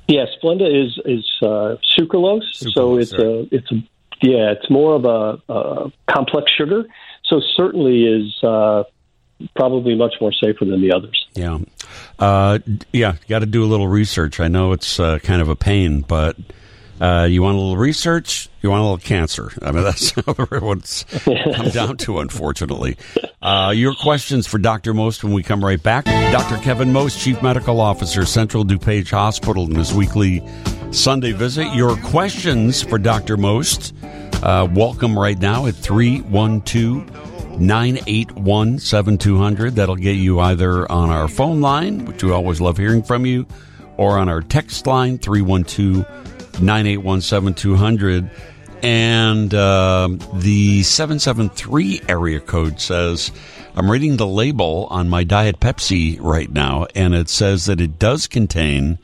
Yeah, 0.09 0.27
Splenda 0.39 0.69
is 0.69 1.01
is 1.07 1.25
uh, 1.41 1.77
sucralose, 1.99 2.43
sucralose, 2.53 2.75
so 2.75 2.99
it's 2.99 3.13
a 3.15 3.49
it's 3.51 3.73
a 3.73 3.77
yeah, 4.21 4.53
it's 4.53 4.69
more 4.69 4.95
of 4.95 5.07
a, 5.07 5.53
a 5.53 5.93
complex 6.07 6.53
sugar. 6.53 6.85
So 7.25 7.41
certainly 7.57 8.05
is 8.05 8.35
uh, 8.43 8.85
probably 9.55 9.95
much 9.95 10.15
more 10.21 10.33
safer 10.33 10.65
than 10.65 10.81
the 10.81 10.93
others. 10.93 11.27
Yeah, 11.35 11.59
uh, 12.19 12.59
yeah, 12.93 13.17
got 13.29 13.41
to 13.41 13.47
do 13.47 13.65
a 13.65 13.67
little 13.67 13.89
research. 13.89 14.41
I 14.41 14.49
know 14.49 14.73
it's 14.73 14.99
uh, 14.99 15.19
kind 15.19 15.43
of 15.43 15.49
a 15.49 15.57
pain, 15.57 16.01
but 16.01 16.37
uh, 17.01 17.27
you 17.29 17.43
want 17.43 17.57
a 17.57 17.61
little 17.61 17.77
research, 17.77 18.49
you 18.63 18.71
want 18.71 18.81
a 18.81 18.85
little 18.85 18.99
cancer. 18.99 19.53
I 19.63 19.71
mean, 19.73 19.83
that's 19.85 20.11
what 20.13 20.79
it's 20.79 21.05
come 21.25 21.69
down 21.71 21.97
to, 21.99 22.21
unfortunately. 22.21 22.97
Uh, 23.43 23.73
your 23.75 23.95
questions 23.95 24.47
for 24.47 24.59
Dr. 24.59 24.95
Most 24.95 25.23
when 25.23 25.33
we 25.33 25.43
come 25.43 25.65
right 25.65 25.83
back. 25.83 26.05
Dr. 26.07 26.57
Kevin 26.63 26.93
Most, 26.93 27.21
Chief 27.21 27.43
Medical 27.43 27.81
Officer, 27.81 28.25
Central 28.25 28.65
DuPage 28.65 29.11
Hospital, 29.11 29.65
in 29.65 29.75
his 29.75 29.93
weekly 29.93 30.43
Sunday 30.91 31.33
visit. 31.33 31.73
Your 31.75 31.97
questions 31.99 32.83
for 32.83 32.99
Dr. 32.99 33.37
Most, 33.37 33.95
uh, 34.43 34.67
welcome 34.73 35.19
right 35.19 35.39
now 35.39 35.67
at 35.67 35.75
312 35.75 37.26
981 37.59 38.79
7200. 38.79 39.75
That'll 39.75 39.97
get 39.97 40.17
you 40.17 40.41
either 40.41 40.91
on 40.91 41.11
our 41.11 41.29
phone 41.29 41.61
line, 41.61 42.05
which 42.05 42.23
we 42.23 42.31
always 42.31 42.61
love 42.61 42.77
hearing 42.77 43.03
from 43.03 43.27
you, 43.27 43.47
or 43.97 44.19
on 44.19 44.29
our 44.29 44.41
text 44.43 44.87
line, 44.87 45.19
312 45.19 46.05
981 46.61 47.21
7200. 47.21 48.31
And 48.83 49.53
uh, 49.55 50.09
the 50.35 50.83
773 50.83 52.03
area 52.09 52.41
code 52.41 52.81
says, 52.81 53.33
I'm 53.75 53.91
reading 53.91 54.17
the 54.17 54.27
label 54.27 54.87
on 54.91 55.09
my 55.09 55.25
Diet 55.25 55.61
Pepsi 55.61 56.19
right 56.21 56.51
now, 56.51 56.87
and 56.95 57.15
it 57.15 57.29
says 57.29 57.67
that 57.67 57.81
it 57.81 57.99
does 57.99 58.27
contain 58.27 58.99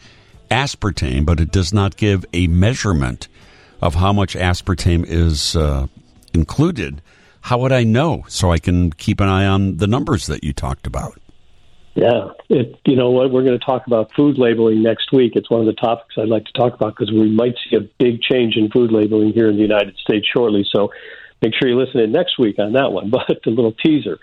aspartame, 0.50 1.24
but 1.24 1.40
it 1.40 1.50
does 1.50 1.72
not 1.72 1.96
give 1.96 2.24
a 2.32 2.46
measurement 2.46 3.28
of 3.80 3.96
how 3.96 4.12
much 4.12 4.34
aspartame 4.34 5.04
is 5.06 5.56
uh, 5.56 5.86
included. 6.32 7.02
How 7.42 7.58
would 7.58 7.72
I 7.72 7.82
know 7.82 8.24
so 8.28 8.52
I 8.52 8.58
can 8.58 8.92
keep 8.92 9.20
an 9.20 9.28
eye 9.28 9.46
on 9.46 9.76
the 9.76 9.86
numbers 9.86 10.26
that 10.26 10.44
you 10.44 10.52
talked 10.52 10.86
about? 10.86 11.20
Yeah, 11.94 12.30
it, 12.48 12.80
you 12.86 12.96
know 12.96 13.10
what? 13.10 13.30
We're 13.30 13.42
going 13.42 13.58
to 13.58 13.64
talk 13.64 13.86
about 13.86 14.12
food 14.14 14.38
labeling 14.38 14.82
next 14.82 15.12
week. 15.12 15.32
It's 15.34 15.50
one 15.50 15.60
of 15.60 15.66
the 15.66 15.74
topics 15.74 16.14
I'd 16.16 16.28
like 16.28 16.44
to 16.46 16.52
talk 16.52 16.72
about 16.72 16.96
because 16.96 17.12
we 17.12 17.28
might 17.28 17.54
see 17.68 17.76
a 17.76 17.80
big 17.98 18.22
change 18.22 18.56
in 18.56 18.70
food 18.70 18.92
labeling 18.92 19.32
here 19.32 19.48
in 19.48 19.56
the 19.56 19.62
United 19.62 19.96
States 19.98 20.26
shortly. 20.32 20.64
So 20.74 20.90
make 21.42 21.52
sure 21.54 21.68
you 21.68 21.76
listen 21.76 22.00
in 22.00 22.12
next 22.12 22.38
week 22.38 22.58
on 22.58 22.72
that 22.74 22.92
one. 22.92 23.10
But 23.28 23.44
a 23.44 23.50
little 23.50 23.72
teaser. 23.72 24.18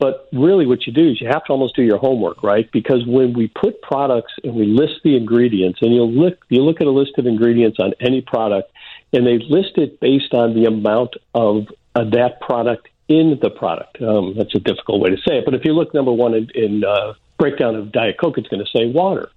But 0.00 0.28
really, 0.32 0.66
what 0.66 0.84
you 0.86 0.92
do 0.92 1.10
is 1.10 1.20
you 1.20 1.28
have 1.28 1.44
to 1.44 1.52
almost 1.52 1.76
do 1.76 1.82
your 1.82 1.98
homework, 1.98 2.42
right? 2.42 2.68
Because 2.72 3.06
when 3.06 3.34
we 3.34 3.46
put 3.46 3.80
products 3.82 4.32
and 4.42 4.54
we 4.54 4.66
list 4.66 4.94
the 5.04 5.16
ingredients, 5.16 5.78
and 5.80 5.94
you'll 5.94 6.10
look, 6.10 6.44
you 6.48 6.62
look 6.62 6.80
at 6.80 6.88
a 6.88 6.90
list 6.90 7.12
of 7.18 7.26
ingredients 7.26 7.78
on 7.80 7.92
any 8.00 8.20
product, 8.20 8.72
and 9.12 9.24
they 9.24 9.38
list 9.38 9.76
it 9.76 10.00
based 10.00 10.34
on 10.34 10.54
the 10.54 10.64
amount 10.64 11.14
of 11.36 11.68
uh, 11.94 12.04
that 12.10 12.40
product 12.40 12.88
in 13.08 13.38
the 13.42 13.50
product. 13.50 14.00
Um, 14.00 14.34
that's 14.36 14.54
a 14.54 14.60
difficult 14.60 15.00
way 15.00 15.10
to 15.10 15.16
say 15.16 15.38
it, 15.38 15.44
but 15.44 15.54
if 15.54 15.64
you 15.64 15.72
look 15.72 15.92
number 15.92 16.12
one 16.12 16.34
in, 16.34 16.50
in 16.54 16.84
uh, 16.84 17.14
breakdown 17.38 17.74
of 17.74 17.92
Diet 17.92 18.16
Coke, 18.18 18.38
it's 18.38 18.48
going 18.48 18.64
to 18.64 18.70
say 18.78 18.86
water. 18.86 19.30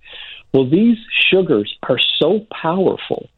Well, 0.53 0.69
these 0.69 0.97
sugars 1.11 1.77
are 1.83 1.99
so 2.17 2.45
powerful 2.51 3.29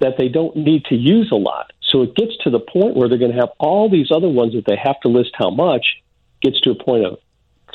that 0.00 0.18
they 0.18 0.28
don't 0.28 0.56
need 0.56 0.84
to 0.86 0.96
use 0.96 1.30
a 1.30 1.36
lot. 1.36 1.72
So 1.82 2.02
it 2.02 2.14
gets 2.14 2.36
to 2.38 2.50
the 2.50 2.60
point 2.60 2.96
where 2.96 3.08
they're 3.08 3.18
going 3.18 3.32
to 3.32 3.38
have 3.38 3.50
all 3.58 3.88
these 3.88 4.10
other 4.10 4.28
ones 4.28 4.54
that 4.54 4.64
they 4.66 4.76
have 4.76 5.00
to 5.00 5.08
list 5.08 5.30
how 5.34 5.50
much. 5.50 6.02
Gets 6.42 6.60
to 6.62 6.70
a 6.70 6.74
point 6.74 7.04
of 7.04 7.18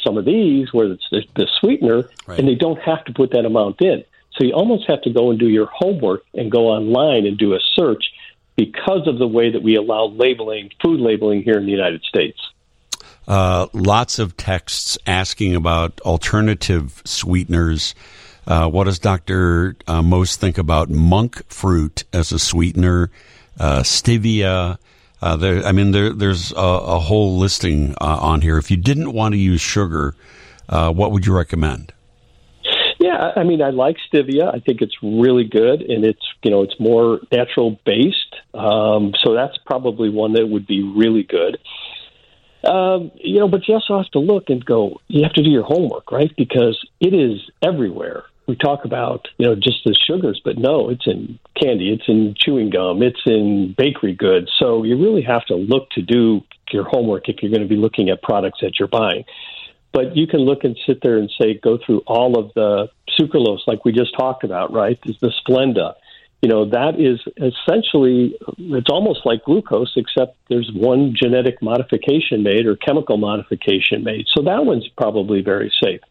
some 0.03 0.17
of 0.17 0.25
these 0.25 0.73
where 0.73 0.91
it's 0.91 1.07
the, 1.11 1.23
the 1.35 1.47
sweetener, 1.59 2.09
right. 2.27 2.39
and 2.39 2.47
they 2.47 2.55
don't 2.55 2.79
have 2.79 3.05
to 3.05 3.13
put 3.13 3.31
that 3.31 3.45
amount 3.45 3.81
in. 3.81 4.03
So 4.35 4.43
you 4.43 4.53
almost 4.53 4.87
have 4.87 5.01
to 5.03 5.11
go 5.11 5.29
and 5.29 5.39
do 5.39 5.47
your 5.47 5.67
homework 5.67 6.23
and 6.33 6.51
go 6.51 6.67
online 6.67 7.25
and 7.25 7.37
do 7.37 7.53
a 7.53 7.59
search 7.75 8.11
because 8.55 9.07
of 9.07 9.19
the 9.19 9.27
way 9.27 9.51
that 9.51 9.61
we 9.61 9.75
allow 9.75 10.05
labeling, 10.05 10.71
food 10.81 10.99
labeling 10.99 11.43
here 11.43 11.57
in 11.57 11.65
the 11.65 11.71
United 11.71 12.01
States. 12.03 12.39
Uh, 13.27 13.67
lots 13.73 14.19
of 14.19 14.37
texts 14.37 14.97
asking 15.07 15.55
about 15.55 15.99
alternative 16.01 17.01
sweeteners. 17.05 17.95
Uh, 18.47 18.69
what 18.69 18.83
does 18.83 18.99
Dr. 18.99 19.75
Uh, 19.87 20.01
Most 20.01 20.39
think 20.39 20.57
about 20.57 20.89
monk 20.89 21.41
fruit 21.51 22.03
as 22.13 22.31
a 22.31 22.37
sweetener, 22.37 23.09
uh, 23.59 23.79
stevia? 23.79 24.77
Uh, 25.21 25.35
there, 25.35 25.65
I 25.65 25.71
mean, 25.71 25.91
there, 25.91 26.13
there's 26.13 26.51
a, 26.51 26.55
a, 26.55 26.99
whole 26.99 27.37
listing 27.37 27.95
uh, 27.99 28.17
on 28.19 28.41
here. 28.41 28.59
If 28.59 28.69
you 28.69 28.77
didn't 28.77 29.11
want 29.11 29.33
to 29.33 29.39
use 29.39 29.61
sugar, 29.61 30.13
what 30.67 31.11
would 31.11 31.25
you 31.25 31.35
recommend? 31.35 31.93
Yeah, 33.05 33.33
I 33.35 33.43
mean, 33.43 33.61
I 33.61 33.69
like 33.69 33.97
stevia. 34.11 34.51
I 34.51 34.59
think 34.61 34.81
it's 34.81 34.95
really 35.03 35.43
good, 35.43 35.83
and 35.83 36.03
it's 36.03 36.25
you 36.41 36.49
know 36.49 36.63
it's 36.63 36.73
more 36.79 37.19
natural 37.31 37.79
based. 37.85 38.35
Um, 38.55 39.13
so 39.23 39.35
that's 39.35 39.55
probably 39.63 40.09
one 40.09 40.33
that 40.33 40.47
would 40.47 40.65
be 40.65 40.81
really 40.81 41.21
good. 41.21 41.59
Um, 42.67 43.11
you 43.17 43.37
know, 43.39 43.47
but 43.47 43.67
you 43.67 43.75
also 43.75 43.97
have 43.97 44.09
to 44.13 44.19
look 44.19 44.45
and 44.49 44.65
go. 44.65 45.01
You 45.07 45.21
have 45.21 45.33
to 45.33 45.43
do 45.43 45.51
your 45.51 45.61
homework, 45.61 46.11
right? 46.11 46.31
Because 46.35 46.83
it 46.99 47.13
is 47.13 47.47
everywhere. 47.61 48.23
We 48.47 48.55
talk 48.55 48.85
about 48.85 49.27
you 49.37 49.45
know 49.45 49.53
just 49.53 49.83
the 49.85 49.93
sugars, 49.93 50.41
but 50.43 50.57
no, 50.57 50.89
it's 50.89 51.05
in 51.05 51.37
candy, 51.61 51.93
it's 51.93 52.07
in 52.07 52.33
chewing 52.35 52.71
gum, 52.71 53.03
it's 53.03 53.21
in 53.27 53.75
bakery 53.77 54.15
goods. 54.15 54.51
So 54.57 54.83
you 54.83 54.97
really 54.97 55.21
have 55.21 55.45
to 55.45 55.55
look 55.55 55.91
to 55.91 56.01
do 56.01 56.41
your 56.71 56.85
homework 56.85 57.29
if 57.29 57.43
you're 57.43 57.51
going 57.51 57.61
to 57.61 57.69
be 57.69 57.79
looking 57.79 58.09
at 58.09 58.23
products 58.23 58.61
that 58.63 58.79
you're 58.79 58.87
buying. 58.87 59.25
But 59.95 60.17
you 60.17 60.27
can 60.27 60.41
look 60.41 60.65
and 60.65 60.77
sit 60.85 60.99
there 61.01 61.15
and 61.15 61.31
say, 61.39 61.53
go 61.53 61.77
through 61.77 61.99
all 62.05 62.37
of 62.37 62.51
the 62.53 62.89
sucralose, 63.17 63.65
like 63.65 63.85
we 63.85 63.93
just 63.93 64.13
talked 64.13 64.43
about, 64.43 64.73
right? 64.73 64.99
Is 65.05 65.15
the 65.21 65.31
Splenda. 65.47 65.93
You 66.41 66.49
know, 66.49 66.65
that 66.65 66.99
is 66.99 67.21
essentially, 67.37 68.37
it's 68.57 68.89
almost 68.89 69.21
like 69.25 69.45
glucose, 69.45 69.93
except 69.95 70.35
there's 70.49 70.69
one 70.73 71.15
genetic 71.15 71.61
modification 71.61 72.43
made 72.43 72.65
or 72.65 72.75
chemical 72.75 73.15
modification 73.15 74.03
made. 74.03 74.25
So 74.35 74.43
that 74.43 74.65
one's 74.65 74.85
probably 74.97 75.41
very 75.41 75.71
safe. 75.81 76.01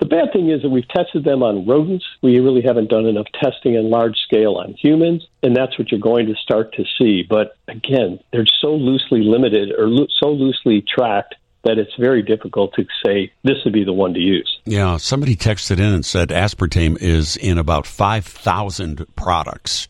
The 0.00 0.06
bad 0.06 0.34
thing 0.34 0.50
is 0.50 0.60
that 0.60 0.68
we've 0.68 0.88
tested 0.88 1.24
them 1.24 1.42
on 1.42 1.66
rodents. 1.66 2.04
We 2.20 2.40
really 2.40 2.60
haven't 2.60 2.90
done 2.90 3.06
enough 3.06 3.28
testing 3.42 3.74
on 3.78 3.88
large 3.88 4.18
scale 4.18 4.56
on 4.56 4.74
humans, 4.74 5.26
and 5.42 5.56
that's 5.56 5.78
what 5.78 5.90
you're 5.90 5.98
going 5.98 6.26
to 6.26 6.34
start 6.34 6.74
to 6.74 6.84
see. 6.98 7.22
But 7.22 7.56
again, 7.68 8.20
they're 8.32 8.44
so 8.60 8.74
loosely 8.74 9.22
limited 9.22 9.72
or 9.78 9.88
lo- 9.88 10.08
so 10.20 10.28
loosely 10.30 10.82
tracked 10.82 11.36
that 11.64 11.78
it's 11.78 11.94
very 11.98 12.22
difficult 12.22 12.74
to 12.74 12.86
say 13.04 13.32
this 13.44 13.56
would 13.64 13.72
be 13.72 13.84
the 13.84 13.92
one 13.92 14.14
to 14.14 14.20
use. 14.20 14.60
Yeah, 14.64 14.96
somebody 14.96 15.36
texted 15.36 15.78
in 15.78 15.92
and 15.92 16.04
said 16.04 16.30
aspartame 16.30 17.00
is 17.00 17.36
in 17.36 17.58
about 17.58 17.86
5,000 17.86 19.06
products. 19.16 19.88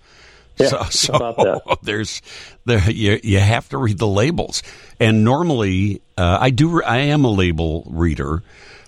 Yeah, 0.59 0.85
so, 0.91 1.17
so 1.17 1.79
there's 1.83 2.21
there 2.67 2.91
you, 2.91 3.19
you 3.23 3.39
have 3.39 3.69
to 3.71 3.79
read 3.79 3.99
the 3.99 4.07
labels. 4.07 4.63
And 5.01 5.25
normally 5.25 6.03
uh, 6.19 6.39
I 6.41 6.51
do 6.51 6.83
I 6.83 6.99
am 6.99 7.25
a 7.25 7.31
label 7.31 7.85
reader. 7.89 8.43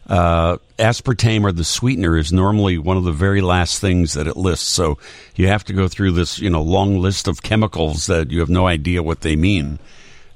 Uh, 0.07 0.59
aspartame 0.79 1.45
or 1.45 1.53
the 1.53 1.65
sweetener 1.65 2.19
is 2.19 2.31
normally 2.31 2.77
one 2.77 2.99
of 2.99 3.05
the 3.05 3.13
very 3.13 3.41
last 3.41 3.81
things 3.81 4.13
that 4.13 4.27
it 4.27 4.37
lists. 4.37 4.69
So 4.69 4.99
you 5.35 5.49
have 5.49 5.65
to 5.65 5.73
go 5.73 5.89
through 5.89 6.13
this, 6.13 6.39
you 6.39 6.51
know, 6.51 6.61
long 6.61 6.99
list 6.99 7.27
of 7.27 7.43
chemicals 7.43 8.07
that 8.07 8.31
you 8.31 8.41
have 8.41 8.51
no 8.51 8.67
idea 8.67 9.03
what 9.03 9.23
they 9.23 9.35
mean 9.35 9.79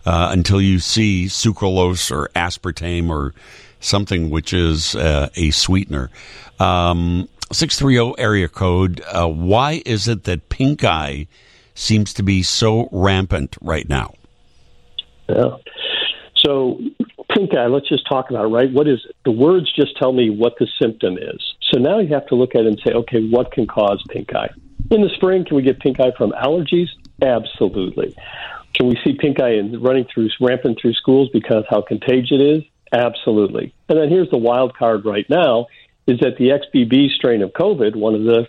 uh, 0.09 0.31
until 0.33 0.59
you 0.59 0.79
see 0.79 1.27
sucralose 1.27 2.11
or 2.11 2.31
aspartame 2.35 3.11
or 3.11 3.35
something 3.79 4.31
which 4.31 4.55
is 4.55 4.95
uh, 4.95 5.29
a 5.37 5.51
sweetener. 5.51 6.09
Um, 6.59 7.29
630 7.53 8.19
area 8.19 8.49
code. 8.49 9.03
Uh, 9.13 9.29
why 9.29 9.83
is 9.85 10.09
it 10.09 10.25
that 10.25 10.49
pink 10.49 10.83
eye 10.83 11.27
seems 11.75 12.15
to 12.15 12.23
be 12.23 12.43
so 12.43 12.89
rampant 12.91 13.59
right 13.61 13.87
now? 13.87 14.15
Yeah. 15.29 15.59
So, 16.37 16.81
pink 17.35 17.55
eye, 17.55 17.67
let's 17.67 17.89
just 17.91 18.09
talk 18.09 18.31
about 18.31 18.47
it, 18.47 18.49
right? 18.49 18.73
What 18.73 18.89
is 18.89 19.05
it? 19.07 19.15
The 19.27 19.31
words 19.31 19.71
just 19.77 19.95
tell 19.99 20.15
me 20.15 20.31
what 20.31 20.55
the 20.59 20.67
symptom 20.81 21.19
is. 21.19 21.55
So 21.71 21.79
now 21.79 21.99
you 21.99 22.09
have 22.15 22.27
to 22.29 22.35
look 22.35 22.55
at 22.55 22.63
it 22.63 22.69
and 22.69 22.81
say, 22.83 22.93
okay, 22.93 23.29
what 23.29 23.53
can 23.53 23.67
cause 23.67 24.03
pink 24.09 24.35
eye? 24.35 24.49
In 24.91 25.03
the 25.03 25.11
spring, 25.17 25.45
can 25.45 25.55
we 25.55 25.63
get 25.63 25.81
pink 25.81 26.01
eye 26.01 26.13
from 26.17 26.31
allergies? 26.31 26.89
Absolutely. 27.21 28.17
Can 28.75 28.89
we 28.89 28.99
see 29.05 29.15
pink 29.15 29.41
eye 29.41 29.55
and 29.55 29.83
running 29.83 30.07
through 30.13 30.29
rampant 30.41 30.79
through 30.81 30.95
schools 30.95 31.31
because 31.33 31.65
how 31.69 31.83
contagious 31.83 32.33
it 32.33 32.41
is? 32.41 32.63
Absolutely. 32.93 33.75
And 33.89 33.99
then 33.99 34.09
here's 34.09 34.31
the 34.31 34.39
wild 34.39 34.77
card 34.77 35.05
right 35.05 35.29
now 35.29 35.67
is 36.07 36.21
that 36.21 36.39
the 36.39 36.51
XBB 36.51 37.11
strain 37.11 37.43
of 37.43 37.53
COVID, 37.53 37.97
one 37.97 38.15
of 38.15 38.23
the 38.23 38.49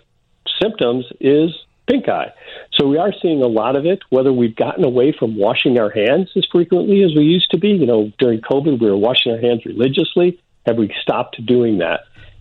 symptoms 0.60 1.04
is 1.20 1.50
pink 1.90 2.08
eye. 2.08 2.32
So 2.72 2.86
we 2.86 2.96
are 2.96 3.12
seeing 3.20 3.42
a 3.42 3.46
lot 3.46 3.76
of 3.76 3.84
it. 3.84 4.00
Whether 4.10 4.32
we've 4.32 4.56
gotten 4.56 4.84
away 4.84 5.14
from 5.16 5.36
washing 5.36 5.78
our 5.78 5.90
hands 5.90 6.30
as 6.36 6.46
frequently 6.50 7.02
as 7.02 7.10
we 7.14 7.24
used 7.24 7.50
to 7.50 7.58
be, 7.58 7.68
you 7.68 7.86
know, 7.86 8.12
during 8.18 8.40
COVID, 8.40 8.80
we 8.80 8.90
were 8.90 8.96
washing 8.96 9.32
our 9.32 9.38
hands 9.38 9.66
religiously. 9.66 10.40
Have 10.66 10.76
we 10.76 10.94
stopped 11.02 11.44
doing 11.44 11.78
that? 11.78 12.00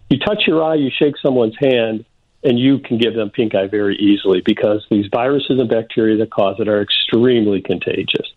You 0.10 0.20
touch 0.20 0.44
your 0.48 0.64
eye, 0.64 0.76
you 0.76 0.90
shake 0.98 1.16
someone's 1.18 1.56
hand, 1.60 2.06
and 2.44 2.58
you 2.58 2.80
can 2.80 2.98
give 2.98 3.14
them 3.16 3.30
pink 3.30 3.56
eye 3.56 3.68
very 3.68 3.98
easily 3.98 4.42
because 4.46 4.86
these 4.90 5.08
viruses 5.12 5.60
and 5.60 5.70
bacteria 5.70 6.18
that 6.18 6.32
cause 6.32 6.56
it 6.60 6.68
are 6.68 6.82
extremely 6.82 7.62
contagious. 7.62 8.28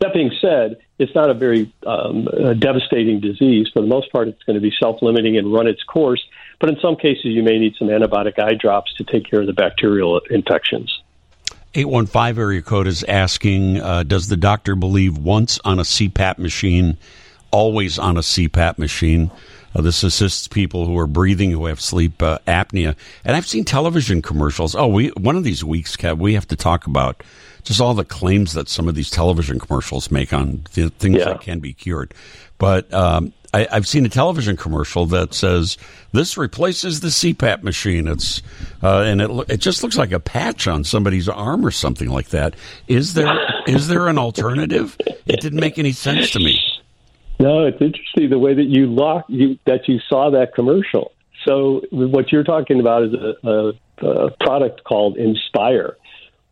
That 0.00 0.14
being 0.14 0.32
said, 0.40 0.78
it's 0.98 1.14
not 1.14 1.28
a 1.28 1.34
very 1.34 1.70
um, 1.86 2.26
uh, 2.28 2.54
devastating 2.54 3.20
disease. 3.20 3.68
For 3.72 3.82
the 3.82 3.88
most 3.88 4.10
part, 4.10 4.28
it's 4.28 4.42
going 4.44 4.54
to 4.54 4.60
be 4.60 4.72
self 4.80 5.02
limiting 5.02 5.36
and 5.36 5.52
run 5.52 5.66
its 5.66 5.82
course. 5.82 6.24
But 6.58 6.70
in 6.70 6.78
some 6.80 6.96
cases, 6.96 7.26
you 7.26 7.42
may 7.42 7.58
need 7.58 7.74
some 7.78 7.88
antibiotic 7.88 8.38
eye 8.38 8.54
drops 8.54 8.94
to 8.94 9.04
take 9.04 9.28
care 9.28 9.40
of 9.40 9.46
the 9.46 9.52
bacterial 9.52 10.20
infections. 10.30 11.02
815 11.74 12.42
area 12.42 12.62
code 12.62 12.86
is 12.86 13.04
asking 13.04 13.80
uh, 13.80 14.02
Does 14.02 14.28
the 14.28 14.36
doctor 14.36 14.74
believe 14.74 15.18
once 15.18 15.60
on 15.64 15.78
a 15.78 15.82
CPAP 15.82 16.38
machine, 16.38 16.96
always 17.50 17.98
on 17.98 18.16
a 18.16 18.20
CPAP 18.20 18.78
machine? 18.78 19.30
Uh, 19.74 19.82
this 19.82 20.02
assists 20.02 20.48
people 20.48 20.84
who 20.86 20.98
are 20.98 21.06
breathing 21.06 21.50
who 21.52 21.66
have 21.66 21.80
sleep 21.80 22.20
uh, 22.22 22.38
apnea. 22.48 22.96
And 23.24 23.36
I've 23.36 23.46
seen 23.46 23.64
television 23.64 24.20
commercials. 24.20 24.74
Oh, 24.74 24.88
we 24.88 25.08
one 25.10 25.36
of 25.36 25.44
these 25.44 25.62
weeks, 25.62 25.96
Kev, 25.96 26.18
we 26.18 26.34
have 26.34 26.48
to 26.48 26.56
talk 26.56 26.86
about 26.86 27.22
just 27.62 27.80
all 27.80 27.94
the 27.94 28.04
claims 28.04 28.52
that 28.54 28.68
some 28.68 28.88
of 28.88 28.94
these 28.94 29.10
television 29.10 29.60
commercials 29.60 30.10
make 30.10 30.32
on 30.32 30.64
th- 30.72 30.92
things 30.94 31.18
Yeah. 31.18 31.24
that 31.26 31.40
can 31.42 31.60
be 31.60 31.72
cured. 31.72 32.14
But 32.58 32.92
um, 32.92 33.32
I, 33.54 33.66
I've 33.70 33.86
seen 33.86 34.04
a 34.04 34.08
television 34.08 34.56
commercial 34.56 35.06
that 35.06 35.34
says 35.34 35.78
this 36.12 36.36
replaces 36.36 37.00
the 37.00 37.08
CPAP 37.08 37.62
machine. 37.62 38.06
It's 38.08 38.42
uh, 38.82 39.00
and 39.02 39.20
it 39.22 39.28
lo- 39.28 39.44
it 39.48 39.58
just 39.58 39.82
looks 39.82 39.96
like 39.96 40.12
a 40.12 40.20
patch 40.20 40.66
on 40.68 40.84
somebody's 40.84 41.28
arm 41.28 41.64
or 41.64 41.70
something 41.70 42.08
like 42.08 42.30
that. 42.30 42.54
Is 42.88 43.14
there 43.14 43.38
is 43.66 43.88
there 43.88 44.08
an 44.08 44.18
alternative? 44.18 44.96
It 45.26 45.40
didn't 45.40 45.60
make 45.60 45.78
any 45.78 45.92
sense 45.92 46.30
to 46.32 46.38
me. 46.40 46.58
No, 47.40 47.64
it's 47.64 47.80
interesting 47.80 48.28
the 48.28 48.38
way 48.38 48.52
that 48.52 48.66
you 48.66 48.86
lock 48.86 49.24
you 49.28 49.58
that 49.64 49.88
you 49.88 49.98
saw 50.08 50.30
that 50.30 50.54
commercial. 50.54 51.12
So 51.48 51.80
what 51.90 52.30
you're 52.30 52.44
talking 52.44 52.80
about 52.80 53.04
is 53.04 53.14
a, 53.14 53.48
a, 53.48 54.06
a 54.06 54.30
product 54.40 54.84
called 54.84 55.16
Inspire, 55.16 55.96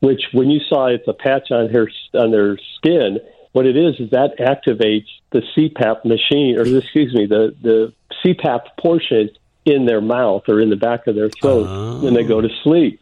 which 0.01 0.23
when 0.33 0.49
you 0.49 0.61
saw 0.67 0.87
it's 0.87 1.07
a 1.07 1.13
patch 1.13 1.51
on 1.51 1.69
her 1.69 1.91
on 2.15 2.31
their 2.31 2.57
skin, 2.77 3.19
what 3.53 3.67
it 3.67 3.77
is 3.77 4.01
is 4.01 4.11
that 4.11 4.39
activates 4.39 5.09
the 5.31 5.43
CPAP 5.55 6.07
machine, 6.07 6.59
or 6.59 6.63
excuse 6.63 7.13
me, 7.13 7.27
the 7.27 7.55
the 7.61 7.93
CPAP 8.25 8.61
portion 8.81 9.29
in 9.67 9.85
their 9.85 10.01
mouth 10.01 10.45
or 10.49 10.59
in 10.59 10.71
the 10.71 10.77
back 10.77 11.07
of 11.07 11.15
their 11.15 11.29
throat 11.29 12.03
when 12.03 12.15
they 12.15 12.25
go 12.25 12.41
to 12.41 12.49
sleep. 12.65 12.99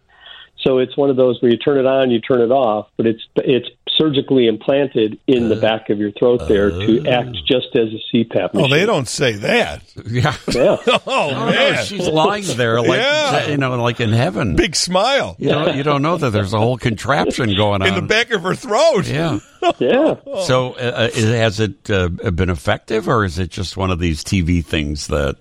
So 0.67 0.79
it's 0.79 0.97
one 0.97 1.11
of 1.11 1.17
those 1.17 1.41
where 1.41 1.51
you 1.51 1.57
turn 1.59 1.79
it 1.79 1.87
on, 1.87 2.11
you 2.11 2.21
turn 2.21 2.41
it 2.41 2.51
off, 2.51 2.89
but 2.97 3.07
it's 3.07 3.23
it's 3.37 3.69
surgically 3.97 4.47
implanted 4.47 5.19
in 5.27 5.49
the 5.49 5.57
back 5.57 5.89
of 5.91 5.99
your 5.99 6.11
throat 6.11 6.43
there 6.49 6.69
to 6.71 7.09
act 7.09 7.35
just 7.47 7.69
as 7.77 7.89
a 7.95 8.01
CPAP 8.17 8.53
machine. 8.53 8.65
Oh, 8.65 8.69
they 8.69 8.85
don't 8.85 9.09
say 9.09 9.33
that. 9.37 9.83
Yeah. 10.07 10.37
Yeah. 10.53 10.77
Oh, 10.87 11.01
Oh, 11.07 11.47
man. 11.47 11.85
she's 11.87 12.07
lying 12.09 12.45
there 12.57 12.81
like 12.81 12.99
Yeah. 12.99 13.47
you 13.49 13.57
know, 13.57 13.81
like 13.83 14.01
in 14.01 14.13
heaven. 14.13 14.55
Big 14.57 14.77
smile 14.77 15.37
You 15.39 15.51
know, 15.51 15.69
you 15.73 15.83
don't 15.83 16.03
know 16.03 16.17
that 16.19 16.31
there's 16.31 16.53
a 16.53 16.59
whole 16.59 16.77
contraption 16.77 17.55
going 17.57 17.81
on 17.83 17.89
in 17.89 17.95
the 17.95 18.03
back 18.03 18.31
of 18.33 18.43
her 18.43 18.55
throat. 18.55 19.07
Yeah. 19.07 19.39
Yeah. 19.79 20.15
So, 20.45 20.75
uh, 20.75 21.11
has 21.11 21.59
it 21.59 21.91
uh, 21.91 22.09
been 22.09 22.51
effective, 22.51 23.09
or 23.09 23.25
is 23.25 23.41
it 23.41 23.51
just 23.51 23.77
one 23.77 23.91
of 23.91 23.99
these 23.99 24.23
TV 24.23 24.65
things 24.65 25.09
that? 25.09 25.37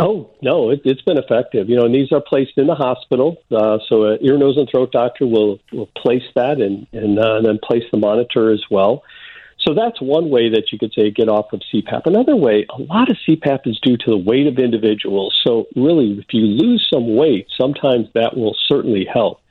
Oh 0.00 0.30
no, 0.40 0.70
it, 0.70 0.80
it's 0.84 1.02
been 1.02 1.18
effective. 1.18 1.68
You 1.68 1.76
know, 1.76 1.84
and 1.84 1.94
these 1.94 2.10
are 2.10 2.22
placed 2.22 2.56
in 2.56 2.66
the 2.66 2.74
hospital. 2.74 3.36
Uh, 3.50 3.78
so, 3.88 4.04
an 4.04 4.18
ear, 4.22 4.38
nose, 4.38 4.56
and 4.56 4.68
throat 4.70 4.92
doctor 4.92 5.26
will 5.26 5.60
will 5.72 5.90
place 5.96 6.24
that 6.34 6.60
and 6.60 6.86
and, 6.92 7.18
uh, 7.18 7.36
and 7.36 7.46
then 7.46 7.58
place 7.62 7.84
the 7.92 7.98
monitor 7.98 8.50
as 8.50 8.62
well. 8.70 9.02
So 9.66 9.74
that's 9.74 10.00
one 10.00 10.30
way 10.30 10.48
that 10.48 10.72
you 10.72 10.78
could 10.78 10.92
say 10.94 11.10
get 11.10 11.28
off 11.28 11.52
of 11.52 11.60
CPAP. 11.72 12.06
Another 12.06 12.34
way, 12.34 12.66
a 12.70 12.80
lot 12.80 13.10
of 13.10 13.18
CPAP 13.28 13.66
is 13.66 13.78
due 13.82 13.98
to 13.98 14.10
the 14.10 14.16
weight 14.16 14.46
of 14.46 14.58
individuals. 14.58 15.38
So 15.46 15.66
really, 15.76 16.18
if 16.18 16.32
you 16.32 16.46
lose 16.46 16.88
some 16.90 17.14
weight, 17.14 17.46
sometimes 17.60 18.08
that 18.14 18.38
will 18.38 18.56
certainly 18.66 19.04
help. 19.04 19.42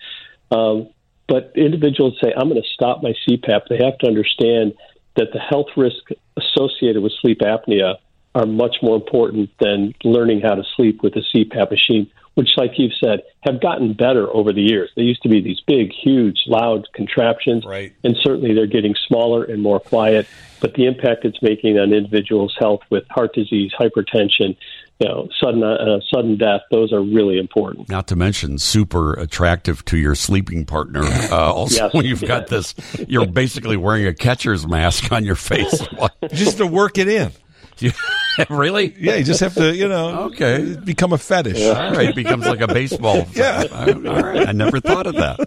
Um, 0.51 0.89
but 1.27 1.51
individuals 1.55 2.17
say, 2.23 2.33
I'm 2.35 2.49
going 2.49 2.59
to 2.59 2.67
stop 2.73 3.03
my 3.03 3.13
CPAP. 3.27 3.67
They 3.69 3.77
have 3.85 3.99
to 3.99 4.07
understand 4.07 4.73
that 5.15 5.27
the 5.31 5.39
health 5.39 5.67
risk 5.77 6.09
associated 6.37 7.03
with 7.03 7.11
sleep 7.21 7.41
apnea 7.41 7.97
are 8.35 8.45
much 8.45 8.77
more 8.81 8.95
important 8.95 9.49
than 9.59 9.93
learning 10.03 10.41
how 10.41 10.55
to 10.55 10.63
sleep 10.75 11.01
with 11.03 11.15
a 11.15 11.21
CPAP 11.33 11.71
machine, 11.71 12.09
which, 12.35 12.49
like 12.57 12.71
you've 12.77 12.93
said, 13.03 13.21
have 13.41 13.59
gotten 13.59 13.93
better 13.93 14.29
over 14.33 14.53
the 14.53 14.61
years. 14.61 14.89
They 14.95 15.01
used 15.01 15.23
to 15.23 15.29
be 15.29 15.41
these 15.41 15.59
big, 15.67 15.91
huge, 15.91 16.43
loud 16.47 16.87
contraptions, 16.93 17.65
Right. 17.65 17.91
and 18.03 18.15
certainly 18.21 18.53
they're 18.53 18.67
getting 18.67 18.95
smaller 19.07 19.43
and 19.43 19.61
more 19.61 19.79
quiet. 19.79 20.27
But 20.61 20.73
the 20.75 20.85
impact 20.85 21.25
it's 21.25 21.41
making 21.41 21.79
on 21.79 21.91
individuals' 21.93 22.55
health 22.59 22.81
with 22.89 23.03
heart 23.09 23.33
disease, 23.33 23.71
hypertension, 23.79 24.55
you 24.99 25.07
know, 25.07 25.29
sudden 25.41 25.63
uh, 25.63 25.99
sudden 26.13 26.37
death, 26.37 26.61
those 26.71 26.91
are 26.91 27.01
really 27.01 27.37
important. 27.39 27.87
Not 27.89 28.07
to 28.09 28.17
mention, 28.17 28.57
super 28.57 29.13
attractive 29.13 29.83
to 29.85 29.97
your 29.97 30.13
sleeping 30.15 30.65
partner. 30.65 31.01
Uh, 31.03 31.35
also, 31.53 31.85
Yes. 31.85 31.93
when 31.93 32.05
you've 32.05 32.21
got 32.25 32.47
this, 32.47 32.75
you're 33.07 33.25
basically 33.25 33.77
wearing 33.77 34.05
a 34.05 34.13
catcher's 34.13 34.67
mask 34.67 35.11
on 35.13 35.23
your 35.23 35.35
face. 35.35 35.81
Just 36.33 36.57
to 36.57 36.67
work 36.67 36.97
it 36.97 37.07
in. 37.07 37.31
Really? 38.49 38.95
Yeah, 38.97 39.15
you 39.15 39.25
just 39.25 39.41
have 39.41 39.53
to, 39.55 39.75
you 39.75 39.89
know, 39.89 40.27
Okay. 40.27 40.77
become 40.85 41.11
a 41.11 41.17
fetish. 41.17 41.61
All 41.61 41.91
right, 41.91 42.09
it 42.09 42.15
becomes 42.15 42.45
like 42.47 42.61
a 42.61 42.67
baseball. 42.67 43.27
Yeah. 43.33 43.65
All 43.69 43.85
right, 43.93 44.47
I 44.47 44.51
never 44.53 44.79
thought 44.79 45.07
of 45.07 45.15
that. 45.15 45.39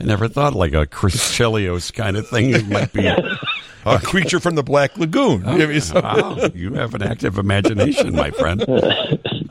I 0.00 0.04
never 0.04 0.26
thought 0.26 0.54
like 0.54 0.72
a 0.72 0.86
Chris 0.86 1.16
Chelios 1.16 1.92
kind 1.92 2.16
of 2.16 2.26
thing. 2.28 2.50
It 2.54 2.66
might 2.66 2.92
be. 2.94 3.06
A 3.06 3.98
creature 3.98 4.40
from 4.40 4.54
the 4.54 4.62
Black 4.62 4.96
Lagoon. 4.96 5.42
Oh, 5.46 5.56
Give 5.58 5.68
me 5.68 5.80
some- 5.80 6.02
Wow, 6.02 6.48
you 6.54 6.72
have 6.74 6.94
an 6.94 7.02
active 7.02 7.36
imagination, 7.36 8.14
my 8.14 8.30
friend. 8.30 8.62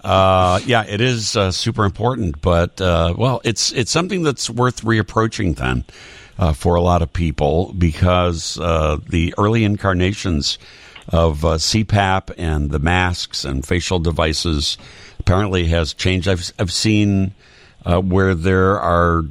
Uh, 0.04 0.60
yeah, 0.66 0.84
it 0.88 1.02
is 1.02 1.36
uh, 1.36 1.52
super 1.52 1.86
important, 1.86 2.42
but 2.42 2.80
uh, 2.82 3.14
well, 3.18 3.42
it's 3.44 3.72
it's 3.74 3.92
something 3.92 4.24
that's 4.24 4.50
worth 4.50 4.82
reapproaching 4.84 5.56
then 5.58 5.84
uh, 6.40 6.54
for 6.54 6.76
a 6.76 6.82
lot 6.82 7.02
of 7.04 7.12
people 7.14 7.74
because 7.78 8.58
uh, 8.60 8.98
the 9.10 9.34
early 9.38 9.64
incarnations 9.64 10.58
of 11.10 11.44
uh, 11.44 11.56
CPAP 11.56 12.32
and 12.38 12.70
the 12.70 12.80
masks 12.80 13.44
and 13.44 13.66
facial 13.66 14.00
devices 14.00 14.78
apparently 15.20 15.66
has 15.66 15.94
changed. 15.94 16.28
I've 16.28 16.52
I've 16.60 16.72
seen 16.72 17.34
uh, 17.86 18.00
where 18.02 18.36
there 18.36 18.80
are 18.80 19.24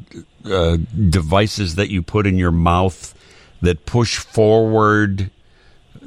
uh, 0.44 0.78
devices 1.08 1.76
that 1.76 1.90
you 1.90 2.02
put 2.02 2.26
in 2.26 2.36
your 2.38 2.52
mouth 2.52 3.14
that 3.62 3.86
push 3.86 4.18
forward 4.18 5.30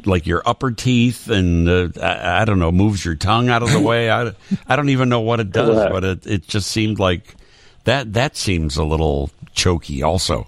like 0.05 0.25
your 0.25 0.41
upper 0.45 0.71
teeth 0.71 1.29
and 1.29 1.67
uh, 1.67 1.89
I, 2.01 2.41
I 2.41 2.45
don't 2.45 2.59
know 2.59 2.71
moves 2.71 3.05
your 3.05 3.15
tongue 3.15 3.49
out 3.49 3.61
of 3.61 3.71
the 3.71 3.79
way. 3.79 4.09
I, 4.09 4.33
I 4.67 4.75
don't 4.75 4.89
even 4.89 5.09
know 5.09 5.19
what 5.19 5.39
it 5.39 5.51
does 5.51 5.89
but 5.91 6.03
it, 6.03 6.25
it 6.25 6.47
just 6.47 6.69
seemed 6.71 6.97
like 6.97 7.35
that 7.83 8.13
that 8.13 8.35
seems 8.35 8.77
a 8.77 8.83
little 8.83 9.29
choky 9.53 10.01
also 10.01 10.47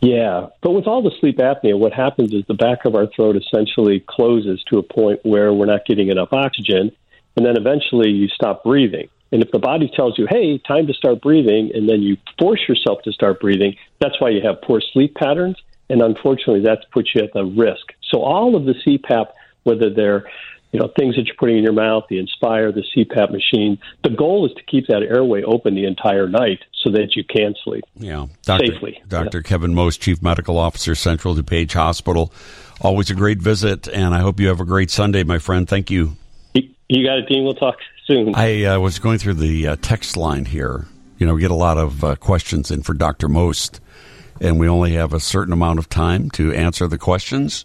Yeah, 0.00 0.46
but 0.62 0.70
with 0.70 0.86
all 0.86 1.02
the 1.02 1.10
sleep 1.18 1.38
apnea, 1.38 1.76
what 1.76 1.92
happens 1.92 2.32
is 2.32 2.44
the 2.46 2.54
back 2.54 2.84
of 2.84 2.94
our 2.94 3.08
throat 3.08 3.36
essentially 3.36 4.04
closes 4.06 4.62
to 4.64 4.78
a 4.78 4.82
point 4.82 5.20
where 5.24 5.52
we're 5.52 5.66
not 5.66 5.86
getting 5.86 6.08
enough 6.08 6.32
oxygen, 6.32 6.92
and 7.36 7.44
then 7.44 7.56
eventually 7.56 8.10
you 8.10 8.28
stop 8.28 8.62
breathing. 8.62 9.08
And 9.32 9.42
if 9.42 9.50
the 9.50 9.58
body 9.58 9.90
tells 9.94 10.18
you, 10.18 10.26
hey, 10.30 10.58
time 10.58 10.86
to 10.86 10.94
start 10.94 11.20
breathing, 11.20 11.72
and 11.74 11.88
then 11.88 12.02
you 12.02 12.16
force 12.38 12.60
yourself 12.68 13.02
to 13.02 13.12
start 13.12 13.40
breathing, 13.40 13.76
that's 14.00 14.20
why 14.20 14.30
you 14.30 14.40
have 14.42 14.62
poor 14.62 14.80
sleep 14.80 15.14
patterns. 15.16 15.56
And 15.90 16.00
unfortunately, 16.00 16.62
that's 16.62 16.84
puts 16.92 17.14
you 17.14 17.22
at 17.22 17.32
the 17.32 17.44
risk. 17.44 17.92
So 18.10 18.20
all 18.22 18.54
of 18.54 18.64
the 18.66 18.74
CPAP, 18.74 19.26
whether 19.64 19.90
they're 19.90 20.30
you 20.72 20.80
know 20.80 20.90
things 20.98 21.16
that 21.16 21.26
you're 21.26 21.36
putting 21.38 21.58
in 21.58 21.64
your 21.64 21.72
mouth, 21.72 22.04
the 22.08 22.18
Inspire, 22.18 22.72
the 22.72 22.84
CPAP 22.94 23.30
machine, 23.30 23.78
the 24.04 24.10
goal 24.10 24.46
is 24.46 24.52
to 24.54 24.62
keep 24.64 24.86
that 24.88 25.02
airway 25.02 25.42
open 25.42 25.74
the 25.74 25.86
entire 25.86 26.28
night 26.28 26.60
so 26.82 26.90
that 26.90 27.16
you 27.16 27.24
can 27.24 27.54
sleep. 27.64 27.84
yeah 27.96 28.26
Dr. 28.42 28.66
Safely. 28.66 29.02
Dr. 29.08 29.42
Kevin 29.42 29.74
Most 29.74 30.00
Chief 30.00 30.22
Medical 30.22 30.58
Officer 30.58 30.94
Central 30.94 31.34
DuPage 31.34 31.72
Hospital 31.72 32.32
always 32.80 33.10
a 33.10 33.14
great 33.14 33.38
visit 33.38 33.88
and 33.88 34.14
I 34.14 34.20
hope 34.20 34.38
you 34.38 34.48
have 34.48 34.60
a 34.60 34.64
great 34.64 34.90
Sunday 34.90 35.24
my 35.24 35.38
friend 35.38 35.68
thank 35.68 35.90
you 35.90 36.16
You 36.54 36.68
you 36.88 37.04
got 37.04 37.18
it, 37.18 37.28
Dean. 37.28 37.44
We'll 37.44 37.54
talk 37.54 37.76
soon. 38.06 38.34
I 38.34 38.64
uh, 38.64 38.80
was 38.80 38.98
going 38.98 39.18
through 39.18 39.34
the 39.34 39.68
uh, 39.68 39.76
text 39.82 40.16
line 40.16 40.46
here. 40.46 40.86
You 41.18 41.26
know, 41.26 41.34
we 41.34 41.40
get 41.40 41.50
a 41.50 41.54
lot 41.54 41.78
of 41.78 42.02
uh, 42.02 42.16
questions 42.16 42.70
in 42.70 42.82
for 42.82 42.94
Dr. 42.94 43.28
Most, 43.28 43.80
and 44.40 44.58
we 44.58 44.68
only 44.68 44.92
have 44.92 45.12
a 45.12 45.20
certain 45.20 45.52
amount 45.52 45.78
of 45.78 45.88
time 45.88 46.30
to 46.30 46.52
answer 46.52 46.86
the 46.88 46.98
questions. 46.98 47.64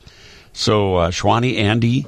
So, 0.54 0.96
uh, 0.98 1.10
Schwani, 1.12 1.58
Andy, 1.58 2.06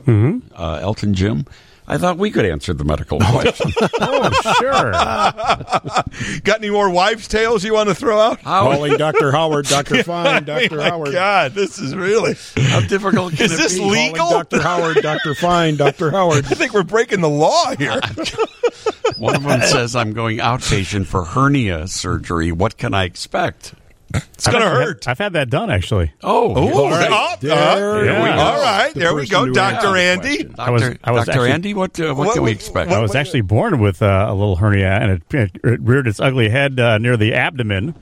uh, 0.56 0.80
Elton, 0.82 1.14
Jim, 1.16 1.46
I 1.88 1.98
thought 1.98 2.18
we 2.18 2.32
could 2.32 2.46
answer 2.46 2.74
the 2.74 2.84
medical 2.84 3.20
question. 3.20 3.72
Oh, 4.00 4.30
sure. 4.60 4.92
Got 6.44 6.58
any 6.60 6.70
more 6.70 6.90
wives' 6.90 7.28
tales 7.28 7.64
you 7.64 7.74
want 7.74 7.90
to 7.90 7.96
throw 7.96 8.20
out? 8.20 8.40
how, 8.42 8.72
Calling 8.72 8.98
Dr. 8.98 9.32
Howard, 9.32 9.66
Dr. 9.66 9.96
I 9.98 10.02
Fine, 10.04 10.34
mean, 10.36 10.44
Dr. 10.70 10.78
my 10.78 10.90
Howard. 10.90 11.12
God, 11.12 11.54
this 11.54 11.78
is 11.80 11.96
really. 11.96 12.36
how 12.70 12.82
difficult 12.82 13.34
can 13.34 13.46
Is 13.46 13.54
it 13.54 13.58
this 13.58 13.78
be? 13.78 13.84
legal? 13.86 14.18
Calling 14.18 14.44
Dr. 14.50 14.62
Howard, 14.62 14.98
Dr. 15.02 15.36
Fine, 15.36 15.76
Dr. 15.78 16.12
Howard. 16.12 16.46
I 16.46 16.50
think 16.56 16.74
we're 16.74 16.84
breaking 16.84 17.22
the 17.22 17.30
law 17.30 17.76
here. 17.76 18.00
One 19.18 19.36
of 19.36 19.44
them 19.44 19.62
says, 19.62 19.96
I'm 19.96 20.14
going 20.14 20.38
outpatient 20.38 21.06
for 21.08 21.24
hernia 21.24 21.88
surgery. 21.88 22.52
What 22.52 22.78
can 22.78 22.94
I 22.94 23.04
expect? 23.06 23.74
It's 24.34 24.48
going 24.48 24.62
to 24.64 24.70
hurt. 24.70 25.08
I've 25.08 25.18
had 25.18 25.34
that 25.34 25.50
done 25.50 25.70
actually. 25.70 26.12
Oh, 26.24 26.54
Oh, 26.56 26.84
all 26.86 26.90
right. 26.90 27.10
oh, 27.12 27.36
There 27.40 27.54
uh, 27.54 28.02
we 28.02 28.08
go. 28.08 28.16
all 28.42 28.62
right. 28.62 28.94
The 28.94 29.00
There 29.00 29.16
we 29.16 29.28
go, 29.28 29.50
Doctor 29.52 29.96
Andy. 29.98 30.44
Dr. 30.44 30.62
I 30.62 30.70
was- 30.70 30.84
I 31.04 31.12
was 31.12 31.26
Dr. 31.26 31.32
actually- 31.32 31.52
Andy, 31.52 31.74
what, 31.74 32.00
uh, 32.00 32.14
what, 32.14 32.18
What- 32.28 32.34
can 32.36 32.44
we 32.44 32.52
what- 32.52 32.56
expect? 32.56 32.92
I 32.92 33.00
was 33.00 33.16
actually 33.16 33.42
born 33.42 33.80
with 33.80 34.02
uh, 34.02 34.28
a 34.30 34.34
little 34.34 34.56
hernia, 34.58 34.92
and 34.92 35.12
it, 35.34 35.52
it 35.64 35.82
reared 35.82 36.08
its 36.08 36.20
ugly 36.20 36.50
head 36.50 36.80
uh, 36.80 36.98
near 36.98 37.18
the 37.18 37.34
abdomen. 37.34 37.96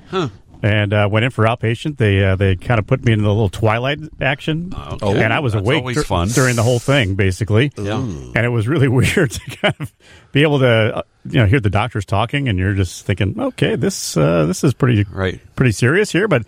And 0.65 0.93
uh, 0.93 1.09
went 1.11 1.25
in 1.25 1.31
for 1.31 1.43
outpatient. 1.43 1.97
They 1.97 2.23
uh, 2.23 2.37
they 2.37 2.55
kind 2.55 2.79
of 2.79 2.87
put 2.87 3.03
me 3.03 3.11
in 3.11 3.21
the 3.21 3.27
little 3.27 3.49
twilight 3.49 3.99
action, 4.21 4.71
okay. 4.73 5.21
and 5.21 5.33
I 5.33 5.41
was 5.41 5.51
That's 5.51 5.61
awake 5.67 5.93
dur- 5.93 6.03
fun. 6.03 6.29
during 6.29 6.55
the 6.55 6.63
whole 6.63 6.79
thing, 6.79 7.15
basically. 7.15 7.69
Yeah. 7.77 7.97
And 7.99 8.37
it 8.37 8.47
was 8.49 8.65
really 8.65 8.87
weird 8.99 9.31
to 9.31 9.39
kind 9.57 9.75
of 9.81 9.91
be 10.31 10.41
able 10.43 10.59
to, 10.59 10.67
uh, 10.97 11.01
you 11.25 11.39
know, 11.41 11.47
hear 11.47 11.59
the 11.59 11.69
doctors 11.69 12.05
talking, 12.05 12.47
and 12.47 12.57
you're 12.57 12.75
just 12.75 13.05
thinking, 13.05 13.37
okay, 13.37 13.75
this 13.75 14.15
uh, 14.15 14.45
this 14.45 14.63
is 14.63 14.73
pretty 14.73 15.03
Right. 15.11 15.41
pretty 15.57 15.73
serious 15.73 16.13
here. 16.13 16.29
But 16.29 16.43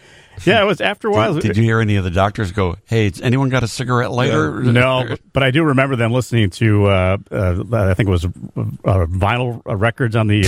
yeah, 0.45 0.61
it 0.61 0.65
was 0.65 0.79
after 0.79 1.09
a 1.09 1.11
while. 1.11 1.33
Did, 1.33 1.41
did 1.43 1.57
you 1.57 1.63
hear 1.63 1.81
any 1.81 1.97
of 1.97 2.05
the 2.05 2.09
doctors 2.11 2.53
go, 2.53 2.77
hey, 2.85 3.09
has 3.09 3.19
anyone 3.19 3.49
got 3.49 3.63
a 3.63 3.67
cigarette 3.67 4.11
lighter? 4.11 4.61
No, 4.63 5.03
but- 5.09 5.19
but 5.33 5.43
I 5.43 5.51
do 5.51 5.65
remember 5.65 5.97
them 5.97 6.13
listening 6.13 6.51
to. 6.51 6.85
Uh, 6.85 7.17
uh, 7.29 7.63
I 7.73 7.93
think 7.95 8.07
it 8.07 8.11
was 8.13 8.23
uh, 8.23 8.29
vinyl 9.07 9.61
records 9.65 10.15
on 10.15 10.27
the. 10.27 10.43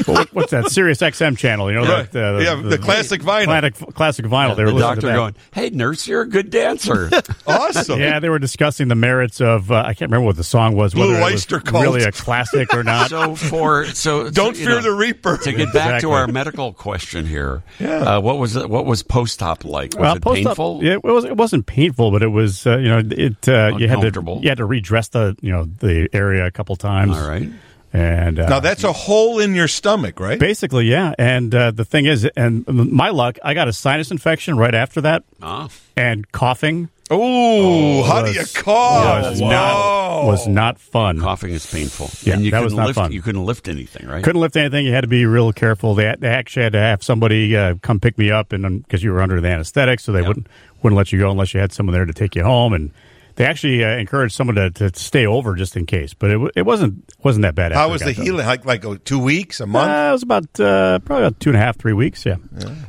Uh, 0.00 0.12
what- 0.12 0.34
what's 0.34 0.50
that? 0.52 0.70
Sirius 0.70 0.98
XM 1.00 1.36
channel. 1.36 1.70
You 1.70 1.80
know, 1.80 1.84
Right. 1.90 2.10
that, 2.12 2.34
uh, 2.36 2.38
Yeah, 2.38 2.54
the 2.62 2.78
classic 2.78 3.22
vinyl. 3.22 3.44
Classic, 3.44 3.94
classic 3.94 4.24
vinyl. 4.26 4.56
They 4.56 4.64
were 4.64 4.70
The 4.70 4.74
listening 4.76 4.80
doctor 4.80 5.00
to 5.02 5.06
that. 5.08 5.14
going, 5.16 5.34
hey, 5.52 5.70
nurse, 5.70 6.06
you're 6.06 6.22
a 6.22 6.28
good 6.28 6.50
dancer. 6.50 7.10
Awesome. 7.46 7.98
Yeah, 8.00 8.20
they 8.20 8.28
were 8.28 8.38
discussing 8.38 8.88
the 8.88 8.94
merits 8.94 9.40
of. 9.40 9.70
Uh, 9.72 9.76
I 9.86 9.94
can't 9.94 10.10
remember 10.10 10.26
what 10.26 10.36
the 10.36 10.44
song 10.44 10.76
was. 10.76 10.92
Blue 10.94 11.08
Whether 11.08 11.20
it 11.20 11.24
was 11.24 11.32
Oyster 11.34 11.60
Cult. 11.60 11.82
really 11.82 12.02
a 12.02 12.12
classic 12.12 12.74
or 12.74 12.82
not. 12.84 13.08
so 13.10 13.34
for 13.34 13.86
so 13.86 14.28
Don't 14.30 14.54
so, 14.56 14.60
fear 14.64 14.68
know, 14.76 14.80
the 14.82 14.92
Reaper. 14.92 15.38
To 15.38 15.52
get 15.52 15.72
back 15.72 15.94
Exactly. 15.96 16.00
to 16.02 16.10
our 16.12 16.26
medical 16.26 16.72
question 16.72 17.26
here, 17.26 17.62
Yeah. 17.78 18.16
uh, 18.16 18.20
what 18.20 18.38
was 18.38 18.56
it, 18.56 18.68
what 18.68 18.84
was 18.86 19.02
post 19.02 19.42
op 19.42 19.64
like? 19.64 19.92
Was 19.94 20.00
well, 20.00 20.16
it 20.16 20.22
post-op- 20.22 20.46
painful? 20.46 20.80
Yeah, 20.82 20.92
it 20.94 21.04
was. 21.04 21.24
It 21.24 21.36
wasn't 21.36 21.66
painful, 21.66 22.10
but 22.10 22.22
it 22.22 22.28
was. 22.28 22.66
Uh, 22.66 22.76
you 22.78 22.88
know, 22.88 22.98
it. 23.10 23.48
Uh, 23.48 23.76
you 23.78 23.88
had 23.88 24.00
to. 24.00 24.38
You 24.42 24.48
had 24.48 24.58
to 24.58 24.64
redress 24.64 25.08
the. 25.08 25.36
You 25.40 25.52
know, 25.52 25.68
the 25.78 26.08
area 26.12 26.46
a 26.46 26.50
couple 26.50 26.76
times. 26.76 27.16
All 27.16 27.28
right. 27.28 27.48
And 27.92 28.38
uh, 28.38 28.48
Now 28.48 28.60
that's 28.60 28.84
a 28.84 28.92
hole 28.92 29.38
in 29.38 29.54
your 29.54 29.68
stomach, 29.68 30.20
right? 30.20 30.38
Basically, 30.38 30.86
yeah. 30.86 31.14
And 31.18 31.54
uh, 31.54 31.70
the 31.70 31.84
thing 31.84 32.04
is, 32.04 32.24
and 32.36 32.66
my 32.68 33.08
luck, 33.08 33.38
I 33.42 33.54
got 33.54 33.66
a 33.68 33.72
sinus 33.72 34.10
infection 34.10 34.56
right 34.58 34.74
after 34.74 35.00
that, 35.00 35.24
Ah. 35.42 35.68
and 35.96 36.30
coughing 36.32 36.88
Oh, 37.10 38.02
how 38.02 38.22
do 38.22 38.32
you 38.32 38.44
cough? 38.54 39.22
was 39.30 39.40
Whoa. 39.40 39.48
not 39.48 40.24
was 40.26 40.46
not 40.46 40.78
fun. 40.78 41.18
Coughing 41.20 41.52
is 41.52 41.64
painful. 41.66 42.10
Yeah, 42.22 42.34
and 42.34 42.44
you 42.44 42.50
that 42.50 42.62
was 42.62 42.74
couldn't 42.74 42.84
lift, 42.86 42.96
fun. 42.98 43.12
You 43.12 43.22
couldn't 43.22 43.46
lift 43.46 43.66
anything, 43.66 44.06
right? 44.06 44.22
Couldn't 44.22 44.42
lift 44.42 44.56
anything. 44.56 44.84
You 44.84 44.92
had 44.92 45.00
to 45.02 45.08
be 45.08 45.24
real 45.24 45.50
careful. 45.54 45.94
They, 45.94 46.14
they 46.18 46.28
actually 46.28 46.64
had 46.64 46.72
to 46.74 46.80
have 46.80 47.02
somebody 47.02 47.56
uh, 47.56 47.76
come 47.80 47.98
pick 47.98 48.18
me 48.18 48.30
up, 48.30 48.52
and 48.52 48.82
because 48.82 49.02
you 49.02 49.10
were 49.12 49.22
under 49.22 49.40
the 49.40 49.48
anesthetic, 49.48 50.00
so 50.00 50.12
they 50.12 50.20
wouldn't 50.20 50.48
wouldn't 50.82 50.98
let 50.98 51.10
you 51.10 51.18
go 51.18 51.30
unless 51.30 51.54
you 51.54 51.60
had 51.60 51.72
someone 51.72 51.94
there 51.94 52.04
to 52.04 52.12
take 52.12 52.34
you 52.36 52.44
home. 52.44 52.74
And 52.74 52.90
they 53.38 53.44
actually 53.44 53.84
uh, 53.84 53.96
encouraged 53.96 54.34
someone 54.34 54.56
to, 54.56 54.68
to 54.70 54.90
stay 54.98 55.24
over 55.24 55.54
just 55.54 55.76
in 55.76 55.86
case. 55.86 56.12
But 56.12 56.30
it, 56.30 56.34
w- 56.34 56.50
it 56.56 56.62
wasn't 56.62 57.04
wasn't 57.22 57.42
that 57.42 57.54
bad. 57.54 57.70
How 57.70 57.88
was 57.88 58.02
the 58.02 58.12
done. 58.12 58.24
healing? 58.24 58.44
Like, 58.44 58.64
like 58.64 58.84
oh, 58.84 58.96
two 58.96 59.20
weeks, 59.20 59.60
a 59.60 59.66
month? 59.66 59.88
Uh, 59.88 60.08
it 60.08 60.12
was 60.12 60.22
about 60.24 60.60
uh, 60.60 60.98
probably 60.98 61.26
about 61.26 61.38
two 61.38 61.50
and 61.50 61.56
a 61.56 61.60
half, 61.60 61.78
three 61.78 61.92
weeks. 61.92 62.26
Yeah. 62.26 62.36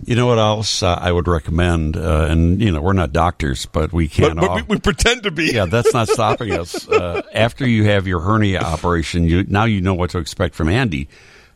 You 0.03 0.15
know 0.15 0.25
what 0.25 0.39
else 0.39 0.81
uh, 0.81 0.95
I 0.99 1.11
would 1.11 1.27
recommend? 1.27 1.95
Uh, 1.95 2.25
and 2.31 2.59
you 2.59 2.71
know, 2.71 2.81
we're 2.81 2.93
not 2.93 3.13
doctors, 3.13 3.67
but 3.67 3.93
we 3.93 4.07
can. 4.07 4.37
but 4.37 4.55
we, 4.55 4.61
we 4.63 4.79
pretend 4.79 5.21
to 5.23 5.31
be. 5.31 5.51
yeah, 5.53 5.65
that's 5.65 5.93
not 5.93 6.09
stopping 6.09 6.51
us. 6.51 6.87
Uh, 6.99 7.21
after 7.33 7.67
you 7.67 7.83
have 7.85 8.07
your 8.07 8.19
hernia 8.19 8.59
operation, 8.59 9.23
you 9.23 9.43
now 9.43 9.63
you 9.63 9.79
know 9.79 9.93
what 9.93 10.09
to 10.09 10.17
expect 10.17 10.55
from 10.55 10.67
Andy. 10.67 11.07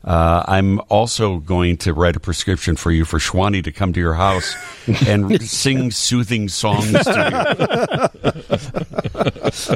Uh, 0.04 0.44
I'm 0.48 0.82
also 0.90 1.38
going 1.38 1.78
to 1.78 1.94
write 1.94 2.16
a 2.18 2.20
prescription 2.20 2.76
for 2.76 2.92
you 2.92 3.06
for 3.06 3.20
Schwani 3.20 3.64
to 3.64 3.72
come 3.72 3.94
to 3.94 4.00
your 4.02 4.16
house 4.16 4.54
and 5.08 5.42
sing 5.48 5.92
soothing 5.92 6.50
songs 6.50 6.92
to 6.92 8.12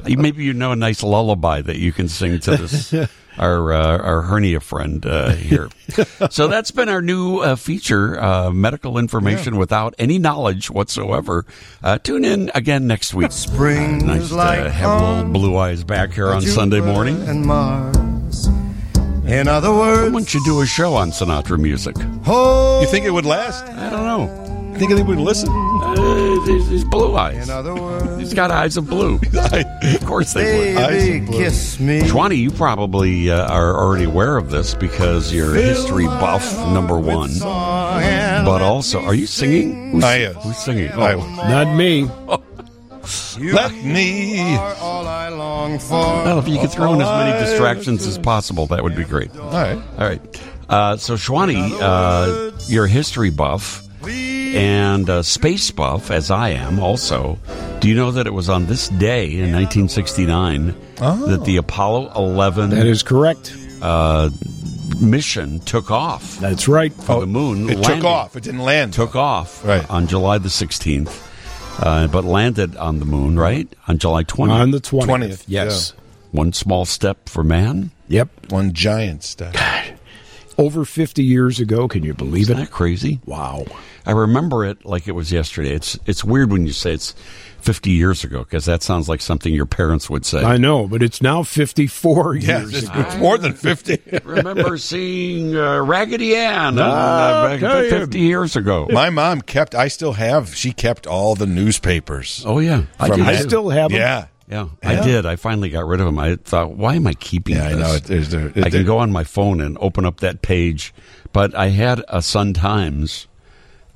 you. 0.06 0.18
Maybe 0.18 0.44
you 0.44 0.54
know 0.54 0.74
a 0.74 0.76
nice 0.76 1.02
lullaby 1.04 1.62
that 1.62 1.78
you 1.78 1.92
can 1.94 2.10
sing 2.10 2.40
to 2.42 2.58
this 2.58 2.94
our 3.38 3.72
uh, 3.72 3.98
our 4.00 4.22
hernia 4.24 4.60
friend 4.60 5.06
uh, 5.06 5.30
here. 5.30 5.70
So 6.30 6.48
that's 6.48 6.72
been 6.72 6.90
our 6.90 7.02
new 7.02 7.40
uh, 7.40 7.56
feature: 7.56 8.20
uh, 8.22 8.52
medical 8.52 8.98
information 8.98 9.56
without 9.58 9.94
any 9.98 10.20
knowledge 10.20 10.70
whatsoever. 10.70 11.46
Uh, 11.82 12.00
tune 12.00 12.26
in 12.26 12.52
again 12.54 12.86
next 12.88 13.14
week. 13.14 13.32
Spring 13.32 14.00
Nice 14.06 14.24
is 14.24 14.30
to 14.30 14.36
like 14.36 14.72
have 14.72 15.02
little 15.02 15.24
blue 15.32 15.56
eyes 15.58 15.84
back 15.86 16.12
here 16.12 16.28
on 16.34 16.42
Sunday 16.42 16.82
morning. 16.82 17.22
and 17.28 17.46
Mars. 17.46 17.96
In 19.28 19.48
other 19.48 19.72
words, 19.74 19.98
Why 19.98 20.04
words, 20.10 20.14
don't 20.14 20.34
you 20.34 20.46
do 20.46 20.62
a 20.62 20.66
show 20.66 20.94
on 20.96 21.12
Sinatra 21.12 21.60
music? 21.60 21.98
hold. 22.24 22.82
You 22.82 22.88
think 22.88 23.06
it 23.06 23.12
would 23.12 23.26
last? 23.26 23.66
I 23.66 23.90
don't 23.90 24.06
know. 24.06 24.72
You 24.72 24.80
think 24.80 24.92
anybody 24.92 25.16
would 25.18 25.26
listen? 25.26 25.50
Uh, 25.50 26.42
he's, 26.46 26.68
he's 26.70 26.84
blue 26.86 27.16
eyes. 27.16 27.50
In 27.50 27.54
other 27.54 27.74
words, 27.74 28.20
He's 28.20 28.34
got 28.34 28.52
eyes 28.52 28.78
of 28.78 28.88
blue. 28.88 29.16
of 29.34 30.06
course 30.06 30.34
they 30.34 30.76
would. 30.76 30.78
Eyes 30.78 31.08
of 31.10 31.26
blue. 31.26 31.38
kiss 31.40 31.80
me. 31.80 32.02
Schwani, 32.02 32.38
you 32.38 32.52
probably 32.52 33.32
uh, 33.32 33.48
are 33.52 33.76
already 33.76 34.06
aware 34.06 34.38
of 34.38 34.52
this 34.52 34.76
because 34.76 35.34
you're 35.34 35.54
history 35.56 36.06
buff 36.06 36.46
number 36.74 36.98
one. 37.00 37.32
But 37.40 38.62
also, 38.62 39.02
are 39.02 39.16
you 39.16 39.26
singing? 39.26 39.92
Who's, 39.94 40.04
I 40.04 40.16
am. 40.18 40.36
Who's 40.36 40.58
singing? 40.58 40.92
Oh, 40.94 41.18
was. 41.18 41.38
Not 41.50 41.76
me. 41.76 42.08
Let 43.40 43.74
me. 43.74 44.56
are 44.58 44.76
all 44.76 45.08
I 45.08 45.30
long 45.30 45.80
for. 45.80 45.94
well, 45.96 46.40
if 46.40 46.48
you 46.48 46.60
could 46.60 46.72
throw 46.72 46.94
in 46.94 47.02
as 47.02 47.08
many 47.08 47.40
distractions 47.40 48.06
as 48.08 48.18
possible, 48.18 48.66
that 48.68 48.84
would 48.84 48.96
be 48.96 49.04
great. 49.04 49.36
All 49.38 49.50
right. 49.52 49.78
All 49.98 50.08
right. 50.08 50.22
Uh, 50.70 50.98
so, 50.98 51.14
Schwani, 51.16 51.72
uh, 51.80 52.52
you're 52.68 52.86
a 52.86 52.90
history 52.90 53.30
buff 53.30 53.84
and 54.06 55.08
a 55.10 55.24
space 55.24 55.72
buff, 55.72 56.12
as 56.12 56.30
I 56.32 56.50
am 56.50 56.80
also. 56.80 57.38
Do 57.80 57.88
you 57.90 57.96
know 57.96 58.12
that 58.12 58.28
it 58.28 58.34
was 58.34 58.50
on 58.50 58.66
this 58.66 58.90
day 58.90 59.26
in 59.32 59.52
1969 59.54 60.76
that 60.98 61.44
the 61.46 61.58
Apollo 61.58 62.12
11 62.16 62.72
That 62.72 62.86
is 62.88 63.04
correct. 63.04 63.56
uh, 63.82 64.30
mission 65.00 65.60
took 65.60 65.92
off 65.92 66.38
That's 66.40 66.68
right. 66.68 66.92
for 66.94 67.20
the 67.22 67.28
moon? 67.28 67.70
Oh, 67.70 67.74
It 67.74 67.84
took 67.84 68.04
off. 68.04 68.36
It 68.36 68.44
didn't 68.44 68.62
land. 68.62 68.94
Took 68.94 69.16
off 69.16 69.64
Right. 69.66 69.88
on 69.90 70.08
July 70.08 70.38
the 70.40 70.50
16th, 70.50 71.22
uh, 71.80 72.08
but 72.08 72.24
landed 72.26 72.76
on 72.78 73.00
the 73.00 73.06
moon, 73.06 73.38
right? 73.40 73.68
On 73.88 73.98
July 73.98 74.24
20th. 74.24 74.50
On 74.52 74.72
the 74.72 74.80
20th. 74.82 75.06
20th, 75.06 75.44
Yes. 75.48 75.94
One 76.32 76.52
small 76.54 76.86
step 76.86 77.30
for 77.30 77.44
man. 77.44 77.92
Yep. 78.10 78.52
one 78.52 78.74
giant 78.74 79.24
step. 79.24 79.56
Over 80.58 80.86
50 80.86 81.24
years 81.24 81.60
ago. 81.60 81.88
Can 81.88 82.04
you 82.04 82.14
believe 82.14 82.44
Isn't 82.44 82.58
it? 82.58 82.62
that 82.62 82.72
crazy? 82.72 83.20
Wow. 83.26 83.66
I 84.06 84.12
remember 84.12 84.66
it 84.66 84.86
like 84.86 85.08
it 85.08 85.12
was 85.14 85.32
yesterday. 85.32 85.72
It's 85.74 85.98
it's 86.06 86.24
weird 86.24 86.52
when 86.52 86.66
you 86.66 86.72
say 86.74 86.94
it's 86.94 87.14
50 87.68 87.92
years 87.92 88.24
ago 88.24 88.40
because 88.46 88.64
that 88.64 88.82
sounds 88.82 89.10
like 89.10 89.20
something 89.20 89.54
your 89.54 89.66
parents 89.66 90.10
would 90.10 90.26
say. 90.26 90.42
I 90.42 90.56
know, 90.56 90.88
but 90.88 91.04
it's 91.04 91.22
now 91.22 91.44
54 91.44 92.36
Yeah, 92.36 92.60
years 92.60 92.74
it's, 92.76 92.88
ago. 92.88 93.00
it's 93.02 93.18
more 93.18 93.38
than 93.38 93.52
50. 93.52 94.00
remember 94.24 94.78
seeing 94.78 95.54
uh, 95.54 95.82
Raggedy 95.84 96.34
Ann 96.34 96.80
uh, 96.80 96.84
Ah, 96.86 97.58
back 97.60 97.62
you. 97.84 97.90
50 97.90 98.20
years 98.20 98.56
ago. 98.56 98.88
My 98.90 99.10
mom 99.10 99.42
kept, 99.42 99.76
I 99.76 99.90
still 99.90 100.14
have, 100.14 100.56
she 100.56 100.72
kept 100.72 101.08
all 101.08 101.36
the 101.36 101.46
newspapers. 101.46 102.42
oh, 102.46 102.60
yeah. 102.60 102.84
I 103.02 103.10
did. 103.10 103.20
I 103.20 103.36
still 103.36 103.68
have 103.68 103.92
them. 103.92 104.00
Yeah. 104.00 104.28
Yeah, 104.50 104.70
I 104.82 105.04
did. 105.04 105.26
I 105.26 105.36
finally 105.36 105.70
got 105.70 105.86
rid 105.86 106.00
of 106.00 106.06
them. 106.06 106.18
I 106.18 106.38
thought, 106.38 106.72
why 106.72 106.96
am 106.96 107.06
I 107.06 107.16
keeping 107.16 107.58
Yeah, 107.58 107.68
I 107.68 107.74
know. 107.74 107.96
It, 107.96 108.06
there's 108.06 108.30
the, 108.30 108.58
it, 108.58 108.64
I 108.64 108.70
can 108.70 108.86
go 108.86 109.00
on 109.00 109.12
my 109.12 109.26
phone 109.26 109.60
and 109.60 109.78
open 109.82 110.06
up 110.06 110.22
that 110.22 110.42
page. 110.42 110.94
But 111.34 111.54
I 111.54 111.68
had 111.68 112.02
a 112.08 112.22
Sun 112.22 112.54
Times 112.54 113.27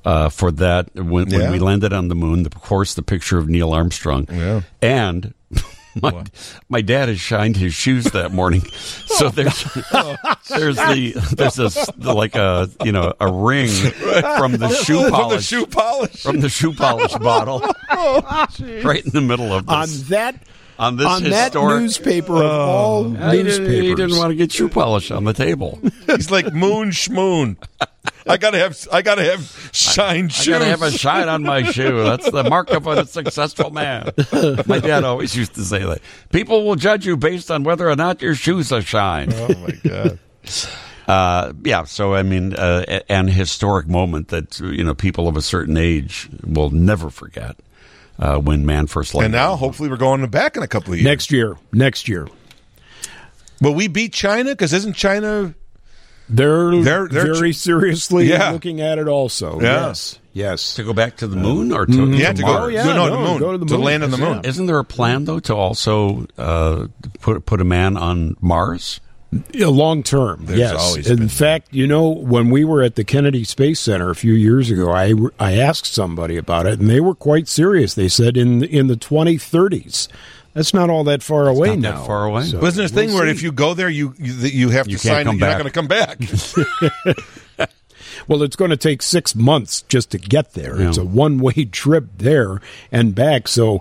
uh, 0.04 0.28
for 0.28 0.50
that 0.52 0.94
when, 0.94 1.28
Yeah. 1.30 1.38
when 1.38 1.52
we 1.52 1.58
landed 1.58 1.92
on 1.92 2.08
the 2.08 2.14
moon. 2.14 2.44
Of 2.46 2.54
course, 2.54 2.94
the 2.94 3.02
picture 3.02 3.38
of 3.38 3.48
Neil 3.48 3.72
Armstrong. 3.72 4.26
Yeah. 4.30 4.62
And 4.80 5.34
my, 6.02 6.24
my 6.68 6.80
dad 6.80 7.08
has 7.08 7.20
shined 7.20 7.56
his 7.56 7.74
shoes 7.74 8.04
that 8.06 8.32
morning. 8.32 8.62
So 9.12 9.28
there's 9.28 9.62
there's 10.48 10.76
the 10.76 11.12
there's 11.36 11.54
this 11.54 11.90
like 11.98 12.34
a 12.34 12.68
you 12.82 12.90
know 12.92 13.12
a 13.20 13.30
ring 13.30 13.68
from 13.68 14.52
the 14.56 14.68
shoe 14.70 15.02
From 15.02 15.04
the 15.04 15.10
polish 15.10 15.44
shoe 15.46 15.66
polish. 15.66 16.22
from 16.22 16.40
the 16.40 16.48
shoe 16.48 16.72
polish 16.72 17.12
bottle 17.16 17.60
right 18.82 19.04
in 19.04 19.10
the 19.12 19.20
middle 19.20 19.52
of 19.52 19.68
On 19.68 19.86
that 20.08 20.42
on 20.78 20.96
this 20.96 21.06
on 21.06 21.24
that 21.24 21.52
historic 21.52 21.82
newspaper 21.82 22.36
of 22.42 22.50
all 22.50 23.04
he 23.04 23.10
didn't, 23.12 23.44
newspapers. 23.44 23.74
he 23.82 23.94
didn't 23.94 24.16
want 24.16 24.30
to 24.30 24.34
get 24.34 24.50
shoe 24.50 24.68
polish 24.70 25.10
on 25.10 25.24
the 25.24 25.34
table. 25.34 25.78
He's 26.06 26.30
like 26.30 26.52
moon 26.52 26.90
schmoon. 26.90 27.58
I 28.26 28.36
gotta 28.36 28.58
have, 28.58 28.88
I 28.92 29.02
gotta 29.02 29.24
have 29.24 29.70
shine 29.72 30.26
I 30.26 30.28
shoes. 30.28 30.48
I 30.48 30.58
gotta 30.58 30.64
have 30.66 30.82
a 30.82 30.90
shine 30.90 31.28
on 31.28 31.42
my 31.42 31.62
shoe. 31.72 32.02
That's 32.04 32.30
the 32.30 32.44
mark 32.44 32.70
of 32.70 32.86
a 32.86 33.06
successful 33.06 33.70
man. 33.70 34.10
My 34.66 34.78
dad 34.78 35.04
always 35.04 35.36
used 35.36 35.54
to 35.54 35.64
say 35.64 35.80
that. 35.84 36.00
People 36.30 36.64
will 36.64 36.76
judge 36.76 37.06
you 37.06 37.16
based 37.16 37.50
on 37.50 37.64
whether 37.64 37.88
or 37.88 37.96
not 37.96 38.22
your 38.22 38.34
shoes 38.34 38.72
are 38.72 38.82
shine. 38.82 39.32
oh 39.32 39.48
my 39.48 39.78
god. 39.88 40.18
Uh, 41.08 41.52
yeah, 41.64 41.82
so 41.82 42.14
I 42.14 42.22
mean, 42.22 42.54
uh, 42.54 43.00
an 43.08 43.26
historic 43.26 43.88
moment 43.88 44.28
that 44.28 44.60
you 44.60 44.84
know 44.84 44.94
people 44.94 45.26
of 45.26 45.36
a 45.36 45.42
certain 45.42 45.76
age 45.76 46.30
will 46.44 46.70
never 46.70 47.10
forget 47.10 47.56
uh, 48.20 48.38
when 48.38 48.64
man 48.64 48.86
first 48.86 49.12
landed. 49.12 49.26
And 49.26 49.32
now, 49.32 49.56
hopefully, 49.56 49.88
we're 49.88 49.96
going 49.96 50.24
back 50.28 50.56
in 50.56 50.62
a 50.62 50.68
couple 50.68 50.92
of 50.92 51.00
years. 51.00 51.04
Next 51.04 51.32
year. 51.32 51.56
Next 51.72 52.06
year. 52.08 52.28
Will 53.60 53.74
we 53.74 53.88
beat 53.88 54.12
China? 54.12 54.50
Because 54.50 54.72
isn't 54.72 54.94
China? 54.94 55.54
They're, 56.28 56.70
They're- 56.82 57.08
they're 57.08 57.34
very 57.34 57.52
ch- 57.52 57.58
seriously 57.58 58.28
Yeah. 58.28 58.50
looking 58.52 58.80
at 58.80 58.98
it 58.98 59.08
also. 59.08 59.60
Yeah. 59.60 59.88
Yes. 59.88 60.18
Yes. 60.34 60.74
To 60.74 60.84
go 60.84 60.92
back 60.94 61.16
to 61.18 61.26
the 61.26 61.36
moon 61.36 61.72
or 61.72 61.84
to, 61.84 61.92
Mhm. 61.92 62.18
Yeah, 62.18 62.28
to 62.32 62.34
to 62.40 62.42
Mars? 62.42 62.58
go. 62.58 62.64
Oh, 62.64 62.68
yeah, 62.68 62.84
no, 62.84 62.94
no, 62.94 63.06
no, 63.08 63.10
the 63.10 63.28
moon. 63.30 63.38
go 63.38 63.52
to 63.52 63.58
the 63.58 63.66
To 63.66 63.76
land 63.76 64.02
on 64.02 64.10
the 64.10 64.16
Yeah. 64.18 64.34
moon. 64.34 64.40
Isn't 64.44 64.64
there 64.66 64.78
a 64.78 64.84
plan 64.84 65.24
though 65.26 65.40
to 65.40 65.54
also 65.54 66.26
uh, 66.38 66.86
put 67.20 67.44
put 67.44 67.60
a 67.60 67.64
man 67.64 67.96
on 67.98 68.36
Mars? 68.40 69.00
Yeah, 69.52 69.68
long 69.68 70.02
term, 70.02 70.42
There's 70.44 70.58
yes. 70.58 70.96
In 71.08 71.16
been- 71.16 71.28
fact, 71.28 71.68
you 71.70 71.86
know, 71.86 72.08
when 72.10 72.50
we 72.50 72.64
were 72.64 72.82
at 72.82 72.96
the 72.96 73.04
Kennedy 73.04 73.44
Space 73.44 73.80
Center 73.80 74.10
a 74.10 74.14
few 74.14 74.34
years 74.34 74.70
ago, 74.70 74.90
I, 74.92 75.14
I 75.40 75.52
asked 75.54 75.86
somebody 75.94 76.36
about 76.36 76.66
it, 76.66 76.78
and 76.80 76.88
they 76.90 77.00
were 77.00 77.14
quite 77.14 77.48
serious. 77.48 77.94
They 77.94 78.08
said 78.08 78.36
in 78.36 78.62
in 78.62 78.88
the 78.88 78.96
2030s. 78.96 80.08
That's 80.54 80.74
not 80.74 80.90
all 80.90 81.04
that 81.04 81.22
far 81.22 81.48
away 81.48 81.68
not 81.70 81.78
now. 81.78 81.98
that 82.00 82.06
far 82.06 82.24
away. 82.26 82.44
So 82.44 82.58
Wasn't 82.60 82.76
there 82.76 82.86
a 82.86 82.88
we'll 82.94 83.06
thing 83.08 83.14
where 83.16 83.26
see. 83.26 83.30
if 83.32 83.42
you 83.42 83.52
go 83.52 83.74
there, 83.74 83.88
you 83.88 84.14
you, 84.18 84.32
you 84.34 84.68
have 84.70 84.86
You 84.88 84.98
to 84.98 85.02
can't 85.02 85.16
sign 85.16 85.24
come 85.26 85.36
you're 85.38 85.40
back. 85.48 85.58
not 85.58 85.86
going 85.86 86.18
to 86.18 86.28
come 86.28 87.08
back? 87.08 87.68
Well, 88.28 88.42
it's 88.42 88.56
going 88.56 88.70
to 88.70 88.76
take 88.76 89.02
six 89.02 89.34
months 89.34 89.82
just 89.82 90.10
to 90.10 90.18
get 90.18 90.52
there. 90.52 90.78
Yeah. 90.80 90.88
It's 90.88 90.98
a 90.98 91.04
one 91.04 91.38
way 91.38 91.64
trip 91.64 92.04
there 92.18 92.60
and 92.92 93.14
back. 93.14 93.48
So, 93.48 93.80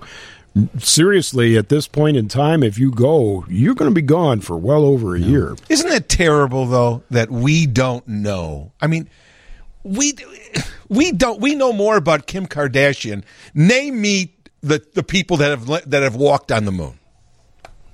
seriously, 0.79 1.57
at 1.57 1.69
this 1.69 1.87
point 1.87 2.17
in 2.17 2.27
time, 2.27 2.63
if 2.63 2.79
you 2.79 2.91
go, 2.91 3.45
you're 3.49 3.75
going 3.75 3.91
to 3.91 3.93
be 3.95 4.01
gone 4.01 4.39
for 4.41 4.57
well 4.57 4.83
over 4.83 5.15
a 5.15 5.19
year. 5.19 5.55
Isn't 5.69 5.89
that 5.89 6.09
terrible 6.09 6.65
though 6.65 7.03
that 7.11 7.29
we 7.29 7.67
don't 7.67 8.07
know? 8.07 8.71
I 8.81 8.87
mean, 8.87 9.09
we 9.83 10.13
we 10.89 11.11
don't 11.11 11.41
we 11.41 11.53
know 11.53 11.73
more 11.73 11.97
about 11.97 12.25
Kim 12.25 12.47
Kardashian. 12.47 13.23
Name 13.53 14.01
me 14.01 14.33
the 14.61 14.81
the 14.93 15.03
people 15.03 15.37
that 15.37 15.49
have 15.51 15.89
that 15.89 16.03
have 16.03 16.15
walked 16.15 16.51
on 16.51 16.65
the 16.65 16.71
moon. 16.71 16.97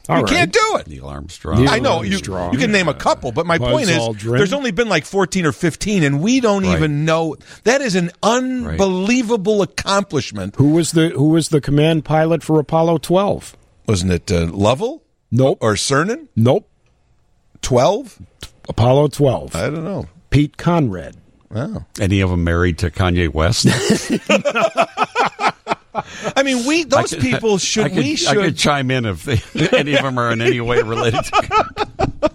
All 0.09 0.20
you 0.20 0.24
right. 0.24 0.34
can't 0.34 0.53
do 0.53 0.78
it. 0.80 0.88
Neil 0.88 1.05
Armstrong. 1.07 1.59
Neil 1.61 1.70
I 1.70 1.80
know 1.80 2.01
you, 2.01 2.13
Armstrong. 2.13 2.53
you 2.53 2.59
can 2.59 2.72
name 2.72 2.88
a 2.88 2.93
couple, 2.93 3.34
but 3.34 3.45
my 3.45 3.57
Buzz 3.57 3.72
point 3.74 3.89
is 3.89 3.97
Aldrin. 3.97 4.38
there's 4.38 4.53
only 4.53 4.72
been 4.72 4.88
like 4.88 5.03
14 5.03 5.45
or 5.45 5.51
15 5.51 6.01
and 6.03 6.22
we 6.22 6.39
don't 6.39 6.63
Right. 6.63 6.78
even 6.78 7.03
know. 7.03 7.36
That 7.65 7.82
is 7.82 7.93
an 7.95 8.11
unbelievable 8.24 9.61
accomplishment. 9.61 10.55
Who 10.55 10.70
was 10.72 10.93
the 10.93 11.09
Who 11.09 11.30
was 11.30 11.49
the 11.49 11.59
command 11.59 12.05
pilot 12.05 12.41
for 12.41 12.57
Apollo 12.57 12.99
12? 12.99 13.57
Wasn't 13.86 14.11
it 14.13 14.32
uh, 14.32 14.45
Lovell 14.45 15.03
Nope. 15.30 15.57
or 15.59 15.74
Cernan? 15.74 16.30
Nope. 16.38 16.70
12? 17.61 18.22
Apollo 18.70 19.09
12. 19.09 19.55
I 19.57 19.70
don't 19.70 19.84
know. 19.84 20.05
Pete 20.30 20.55
Conrad. 20.55 21.18
Wow. 21.51 21.86
Any 21.99 22.22
of 22.22 22.30
them 22.30 22.43
married 22.45 22.78
to 22.80 22.89
Kanye 22.91 23.34
West? 23.34 23.65
I 26.36 26.43
mean, 26.43 26.66
we 26.66 26.84
those 26.84 27.12
could- 27.12 27.22
people 27.22 27.58
should 27.58 27.86
I 27.86 27.89
could, 27.89 27.98
we 27.98 28.12
I 28.14 28.16
should 28.16 28.36
could 28.38 28.58
chime 28.58 28.91
in 28.91 29.06
if 29.06 29.24
they, 29.24 29.41
any 29.78 29.95
of 29.95 30.04
them 30.04 30.18
are 30.18 30.32
in 30.32 30.41
any 30.41 30.62
way 30.62 30.82
related 30.82 31.24
to 31.24 31.32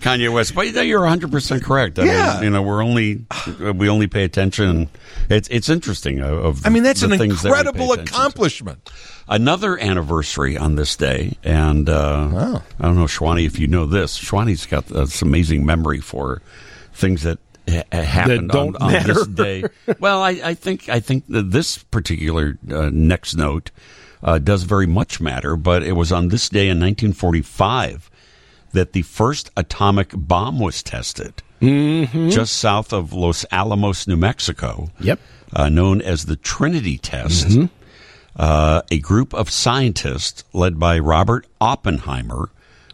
Kanye 0.00 0.32
West. 0.32 0.54
But 0.54 0.72
you're 0.74 1.00
100 1.00 1.30
percent 1.30 1.62
correct. 1.64 1.98
I 1.98 2.04
Yeah. 2.04 2.34
mean, 2.34 2.44
you 2.44 2.50
know, 2.50 2.62
we're 2.62 2.82
only 2.82 3.24
we 3.74 3.88
only 3.88 4.06
pay 4.06 4.24
attention. 4.24 4.88
It's 5.28 5.48
it's 5.48 5.68
interesting. 5.68 6.20
Of, 6.20 6.44
of 6.44 6.66
I 6.66 6.70
mean, 6.70 6.82
that's 6.82 7.02
an 7.02 7.16
things 7.16 7.42
that 7.42 7.48
incredible 7.48 7.94
to. 7.94 8.00
accomplishment. 8.02 8.90
Another 9.28 9.76
anniversary 9.76 10.56
on 10.56 10.76
this 10.76 10.94
day, 10.94 11.36
and 11.42 11.88
uh, 11.88 12.60
I 12.78 12.82
don't 12.84 12.94
know, 12.96 13.06
Schwani, 13.06 13.44
if 13.44 13.58
you 13.58 13.66
know 13.66 13.84
this. 13.84 14.16
Schwani's 14.16 14.66
got 14.66 14.86
this 14.86 15.20
amazing 15.20 15.66
memory 15.66 15.98
for 16.00 16.42
things 16.94 17.24
that 17.24 17.38
ha- 17.68 17.82
happened 18.02 18.52
on, 18.52 18.76
on 18.76 18.92
this 19.04 19.26
day. 19.26 19.64
Well, 19.98 20.22
I, 20.22 20.30
I 20.44 20.54
think 20.54 20.88
I 20.88 21.00
think 21.00 21.26
that 21.28 21.50
this 21.50 21.78
particular 21.78 22.58
uh, 22.70 22.90
next 22.92 23.34
note 23.36 23.70
uh, 24.22 24.38
does 24.38 24.62
very 24.64 24.86
much 24.86 25.20
matter. 25.20 25.56
But 25.56 25.82
it 25.82 25.92
was 25.92 26.12
on 26.12 26.28
this 26.28 26.48
day 26.48 26.68
in 26.68 26.78
1945 26.80 28.10
that 28.72 28.92
the 28.92 29.02
first 29.02 29.50
atomic 29.56 30.10
bomb 30.14 30.58
was 30.58 30.82
tested, 30.82 31.42
Mm-hmm. 31.62 32.28
just 32.28 32.54
south 32.56 32.92
of 32.92 33.12
Los 33.14 33.46
Alamos, 33.50 34.06
New 34.06 34.16
Mexico. 34.16 34.90
Yep. 35.00 35.18
uh, 35.54 35.68
known 35.70 36.02
as 36.02 36.26
the 36.26 36.36
Trinity 36.36 36.98
Test. 36.98 37.46
Mm-hmm. 37.48 37.66
Uh, 38.38 38.82
a 38.90 38.98
group 38.98 39.32
of 39.32 39.48
scientists 39.48 40.44
led 40.52 40.78
by 40.78 40.98
Robert 40.98 41.46
Oppenheimer 41.58 42.50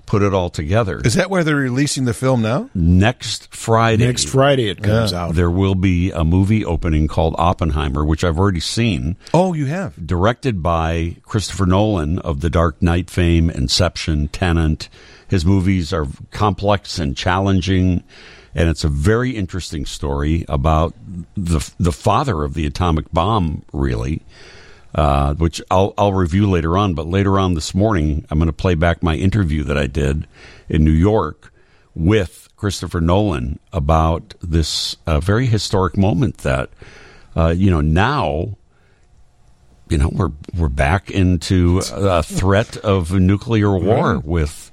put 0.07 0.23
it 0.23 0.35
all 0.35 0.51
together. 0.51 1.01
Is 1.05 1.15
that 1.15 1.31
where 1.31 1.43
they're 1.45 1.57
releasing 1.57 2.05
the 2.05 2.13
film 2.15 2.43
now? 2.43 2.69
Next 2.75 3.55
Friday, 3.55 4.05
Next 4.07 4.29
Friday 4.29 4.69
it 4.69 4.83
comes 4.83 5.13
out. 5.13 5.35
there 5.35 5.51
will 5.51 5.75
be 5.75 6.11
a 6.11 6.25
movie 6.25 6.65
opening 6.65 7.09
called 7.09 7.35
Oppenheimer, 7.39 8.05
which 8.05 8.25
I've 8.25 8.39
already 8.39 8.61
seen, 8.61 9.17
Oh, 9.33 9.53
you 9.55 9.67
have. 9.67 10.07
directed 10.07 10.63
by 10.63 11.17
Christopher 11.25 11.67
Nolan 11.67 12.19
of 12.19 12.41
The 12.41 12.51
Dark 12.51 12.83
Knight 12.83 13.09
fame, 13.11 13.49
Inception, 13.51 14.29
Tenant. 14.29 14.89
His 15.29 15.47
movies 15.47 15.93
are 15.95 16.07
complex 16.31 16.99
and 16.99 17.17
challenging, 17.17 18.03
and 18.55 18.69
it's 18.69 18.85
a 18.85 18.89
very 18.89 19.31
interesting 19.31 19.87
story 19.87 20.45
about 20.49 20.95
the 21.37 21.67
the 21.81 21.93
father 21.93 22.45
of 22.45 22.53
the 22.53 22.67
atomic 22.67 23.11
bomb, 23.13 23.63
really. 23.73 24.21
Uh, 24.95 25.33
which 25.35 25.63
I'll 25.71 25.95
I'll 25.97 26.13
review 26.13 26.51
later 26.51 26.77
on. 26.77 26.93
But 26.93 27.07
later 27.07 27.39
on 27.39 27.55
this 27.55 27.75
morning, 27.75 28.27
I'm 28.31 28.39
going 28.39 28.47
to 28.49 28.53
play 28.53 28.75
back 28.75 29.03
my 29.03 29.15
interview 29.15 29.63
that 29.65 29.79
I 29.79 29.87
did 29.87 30.27
in 30.69 30.85
New 30.85 30.91
York 30.91 31.53
with 31.95 32.49
Christopher 32.57 33.01
Nolan 33.01 33.59
about 33.73 34.35
this 34.43 34.97
uh, 35.07 35.19
very 35.19 35.47
historic 35.47 35.97
moment 35.97 36.39
that 36.39 36.71
uh, 37.35 37.49
you 37.49 37.71
know 37.71 37.81
now 37.81 38.57
you 39.89 39.99
know 39.99 40.11
we're 40.13 40.33
we're 40.57 40.69
back 40.69 41.11
into 41.11 41.81
a 41.93 42.23
threat 42.23 42.77
of 42.79 43.13
nuclear 43.13 43.77
war 43.77 44.19
with 44.19 44.71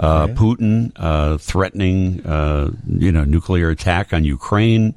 uh, 0.00 0.28
Putin 0.28 0.92
uh, 0.96 1.38
threatening 1.38 2.24
uh, 2.26 2.70
you 2.86 3.12
know 3.12 3.24
nuclear 3.24 3.70
attack 3.70 4.12
on 4.12 4.24
Ukraine. 4.24 4.94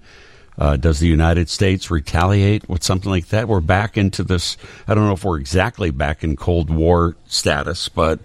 Uh, 0.60 0.76
does 0.76 1.00
the 1.00 1.08
United 1.08 1.48
States 1.50 1.90
retaliate 1.90 2.68
with 2.68 2.84
something 2.84 3.10
like 3.10 3.28
that? 3.30 3.48
We're 3.48 3.62
back 3.62 3.98
into 3.98 4.24
this. 4.26 4.58
I 4.90 4.94
don't 4.94 5.08
know 5.08 5.14
if 5.14 5.24
we're 5.24 5.40
exactly 5.40 5.90
back 5.90 6.22
in 6.22 6.36
Cold 6.36 6.70
War 6.70 7.16
status, 7.28 7.88
but 7.88 8.20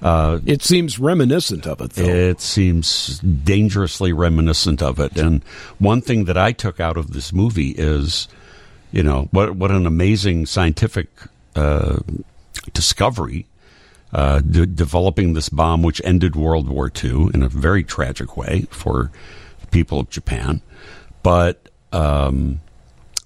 uh, 0.00 0.38
It 0.46 0.62
seems 0.62 1.00
reminiscent 1.00 1.66
of 1.66 1.80
it, 1.80 1.94
though. 1.94 2.04
it 2.04 2.40
seems 2.40 3.18
dangerously 3.18 4.12
reminiscent 4.12 4.80
of 4.80 5.00
it. 5.00 5.16
And 5.18 5.42
one 5.80 6.00
thing 6.00 6.26
that 6.26 6.38
I 6.38 6.52
took 6.52 6.78
out 6.78 6.96
of 6.96 7.12
this 7.14 7.32
movie 7.32 7.70
is, 7.70 8.28
you 8.92 9.02
know, 9.02 9.28
what 9.32 9.56
what 9.56 9.72
an 9.72 9.84
amazing 9.84 10.46
scientific 10.46 11.08
uh, 11.56 11.98
discovery. 12.72 13.46
Uh, 14.14 14.40
de- 14.40 14.66
developing 14.66 15.32
this 15.32 15.48
bomb, 15.48 15.82
which 15.82 15.98
ended 16.04 16.36
World 16.36 16.68
War 16.68 16.92
II 17.02 17.28
in 17.32 17.42
a 17.42 17.48
very 17.48 17.82
tragic 17.82 18.36
way 18.36 18.66
for 18.70 19.10
the 19.62 19.66
people 19.68 19.98
of 20.00 20.10
Japan, 20.10 20.60
but 21.22 21.70
um, 21.92 22.60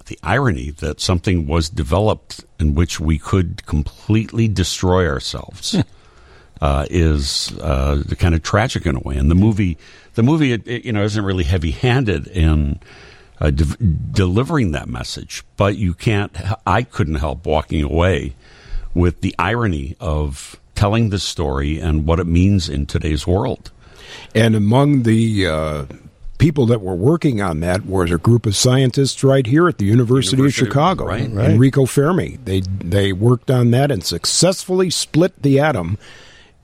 the 0.07 0.19
irony 0.23 0.71
that 0.71 1.01
something 1.01 1.47
was 1.47 1.69
developed 1.69 2.45
in 2.59 2.75
which 2.75 3.01
we 3.01 3.19
could 3.19 3.65
completely 3.67 4.49
destroy 4.49 5.07
ourselves 5.09 5.77
uh, 6.61 6.87
is 6.89 7.57
uh, 7.59 8.03
kind 8.19 8.35
of 8.35 8.43
tragic 8.43 8.87
in 8.87 8.97
a 8.97 9.01
way. 9.01 9.17
And 9.17 9.31
the 9.31 9.35
movie, 9.35 9.79
the 10.15 10.23
movie, 10.23 10.53
it, 10.53 10.67
it, 10.67 10.85
you 10.85 10.93
know, 10.93 11.03
isn't 11.03 11.25
really 11.25 11.45
heavy-handed 11.45 12.29
in 12.29 12.81
uh, 13.41 13.51
de- 13.51 13.77
delivering 14.13 14.73
that 14.73 14.89
message, 14.89 15.45
but 15.57 15.77
you 15.77 15.93
can't. 15.93 16.35
I 16.67 16.83
couldn't 16.83 17.17
help 17.17 17.45
walking 17.45 17.83
away 17.83 18.35
with 18.95 19.21
the 19.21 19.35
irony 19.39 19.97
of 20.01 20.59
telling 20.75 21.11
this 21.11 21.23
story 21.23 21.79
and 21.79 22.07
what 22.07 22.21
it 22.21 22.27
means 22.27 22.69
in 22.69 22.87
today's 22.87 23.27
world. 23.27 23.71
And 24.35 24.55
among 24.55 25.03
the 25.03 25.47
uh, 25.47 25.85
people 26.39 26.67
that 26.67 26.81
were 26.81 26.95
working 26.95 27.41
on 27.41 27.61
that 27.61 27.87
was 27.87 28.11
a 28.11 28.19
group 28.19 28.47
of 28.47 28.55
scientists 28.57 29.23
right 29.25 29.47
here 29.47 29.69
at 29.69 29.79
the 29.79 29.85
University, 29.87 30.37
University, 30.37 30.65
of 30.67 30.69
Chicago. 30.69 31.07
right, 31.07 31.31
right. 31.31 31.51
Enrico 31.51 31.87
Fermi. 31.87 32.39
They 32.45 32.61
they 32.61 33.13
worked 33.13 33.51
on 33.51 33.71
that 33.73 33.91
and 33.91 34.05
successfully 34.05 34.91
split 34.91 35.43
the 35.43 35.59
atom 35.61 35.99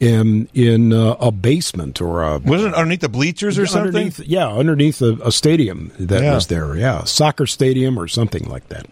in 0.00 0.48
in 0.52 0.92
uh, 0.92 1.12
a 1.20 1.30
basement 1.30 2.00
or 2.00 2.22
a 2.22 2.38
Wasn't 2.38 2.72
it 2.72 2.76
underneath 2.76 3.00
the 3.00 3.08
bleachers 3.08 3.58
or 3.58 3.66
something? 3.66 3.88
underneath 3.88 4.18
yeah 4.20 4.48
underneath 4.48 5.00
a, 5.00 5.12
a 5.24 5.30
stadium 5.32 5.92
that 5.98 6.22
Yeah. 6.22 6.34
was 6.34 6.48
there 6.48 6.76
yeah 6.76 7.04
soccer 7.04 7.46
stadium 7.46 7.98
or 7.98 8.08
something 8.08 8.44
like 8.48 8.68
that. 8.68 8.86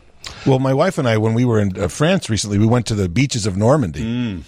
Well, 0.47 0.59
my 0.61 0.73
wife 0.75 0.97
and 0.99 1.09
I, 1.09 1.17
when 1.17 1.35
we 1.35 1.45
were 1.45 1.59
in 1.59 1.79
uh, 1.81 1.89
France 1.89 2.31
recently, 2.31 2.59
we 2.59 2.67
went 2.67 2.87
to 2.87 2.95
the 2.95 3.09
beaches 3.09 3.47
of 3.47 3.57
Normandy. 3.57 4.43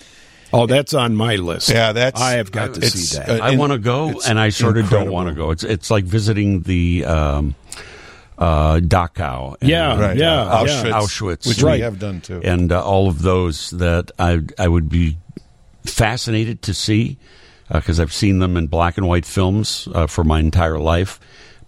Oh, 0.52 0.66
that's 0.66 0.94
on 0.94 1.16
my 1.16 1.36
list. 1.36 1.70
Yeah, 1.70 1.92
that's- 1.92 2.20
I 2.22 2.32
have 2.34 2.52
got 2.52 2.74
to 2.74 2.86
see 2.90 3.16
that. 3.18 3.40
uh, 3.40 3.44
I 3.44 3.56
want 3.56 3.72
to 3.72 3.78
go, 3.78 4.20
and 4.26 4.38
I 4.38 4.50
sort 4.50 4.76
of 4.78 4.88
don't 4.90 5.10
want 5.10 5.28
to 5.28 5.34
go. 5.34 5.50
It's 5.50 5.64
it's 5.64 5.90
like 5.90 6.04
visiting 6.04 6.62
the 6.62 7.04
um, 7.06 7.54
uh, 8.38 8.76
Dachau, 8.76 9.56
and, 9.60 9.70
Yeah, 9.70 9.98
Right. 10.00 10.16
yeah, 10.16 10.44
Auschwitz, 10.62 10.84
yeah. 10.84 10.92
Auschwitz, 11.00 11.46
which 11.48 11.62
Right. 11.62 11.74
we 11.76 11.80
have 11.82 11.98
done 11.98 12.20
too. 12.20 12.40
and 12.44 12.70
uh, 12.72 12.82
all 12.84 13.08
of 13.08 13.22
those 13.22 13.70
that 13.70 14.10
I 14.18 14.40
I 14.58 14.68
would 14.68 14.88
be 14.88 15.16
fascinated 15.84 16.62
to 16.62 16.74
see 16.74 17.18
because 17.70 17.98
I've 18.00 18.12
seen 18.12 18.38
them 18.38 18.56
in 18.56 18.66
black 18.66 18.98
and 18.98 19.08
white 19.08 19.24
films 19.24 19.88
uh, 19.94 20.06
for 20.06 20.24
my 20.24 20.40
entire 20.40 20.78
life. 20.78 21.18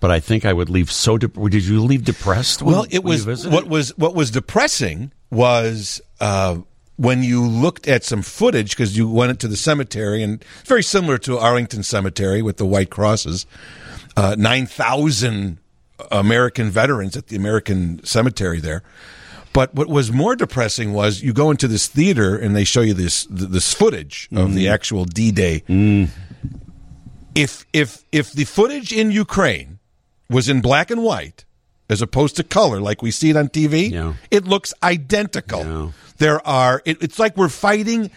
But 0.00 0.10
I 0.10 0.20
think 0.20 0.44
I 0.44 0.52
would 0.52 0.68
leave 0.68 0.90
so. 0.92 1.16
De- 1.16 1.28
did 1.28 1.64
you 1.64 1.82
leave 1.82 2.04
depressed? 2.04 2.60
When, 2.60 2.74
well, 2.74 2.86
it 2.90 3.02
when 3.02 3.24
was 3.24 3.44
you 3.46 3.50
what 3.50 3.66
was 3.68 3.96
what 3.96 4.14
was 4.14 4.30
depressing 4.30 5.12
was 5.30 6.02
uh, 6.20 6.56
when 6.96 7.22
you 7.22 7.44
looked 7.44 7.88
at 7.88 8.04
some 8.04 8.22
footage, 8.22 8.70
because 8.70 8.96
you 8.96 9.08
went 9.08 9.30
into 9.30 9.48
the 9.48 9.56
cemetery, 9.56 10.22
and 10.22 10.44
very 10.64 10.82
similar 10.82 11.18
to 11.18 11.38
Arlington 11.38 11.82
Cemetery 11.82 12.40
with 12.42 12.56
the 12.56 12.66
white 12.66 12.90
crosses, 12.90 13.46
uh, 14.16 14.36
9,000 14.38 15.58
American 16.12 16.70
veterans 16.70 17.16
at 17.16 17.28
the 17.28 17.36
American 17.36 18.02
Cemetery 18.04 18.60
there. 18.60 18.82
But 19.52 19.74
what 19.74 19.88
was 19.88 20.10
more 20.12 20.34
depressing 20.36 20.92
was 20.92 21.22
you 21.22 21.32
go 21.32 21.50
into 21.50 21.68
this 21.68 21.86
theater 21.86 22.36
and 22.36 22.56
they 22.56 22.64
show 22.64 22.80
you 22.80 22.92
this 22.94 23.26
this 23.30 23.72
footage 23.72 24.28
of 24.32 24.52
the 24.54 24.68
actual 24.68 25.04
D 25.04 25.30
Day. 25.30 25.62
If 27.34 27.64
if 27.72 28.04
if 28.12 28.32
the 28.32 28.44
footage 28.44 28.92
in 28.92 29.10
Ukraine 29.10 29.78
was 30.30 30.48
in 30.48 30.60
black 30.60 30.90
and 30.90 31.02
white 31.04 31.44
as 31.88 32.00
opposed 32.02 32.34
to 32.36 32.44
color 32.44 32.80
like 32.80 33.02
we 33.02 33.10
see 33.10 33.30
it 33.30 33.36
on 33.36 33.48
TV, 33.48 33.90
Yeah. 33.92 34.14
it 34.30 34.44
looks 34.44 34.72
identical. 34.82 35.64
Yeah. 35.64 35.90
There 36.18 36.46
are 36.46 36.82
it, 36.84 37.02
it's 37.02 37.18
like 37.18 37.36
we're 37.36 37.48
fighting 37.48 38.10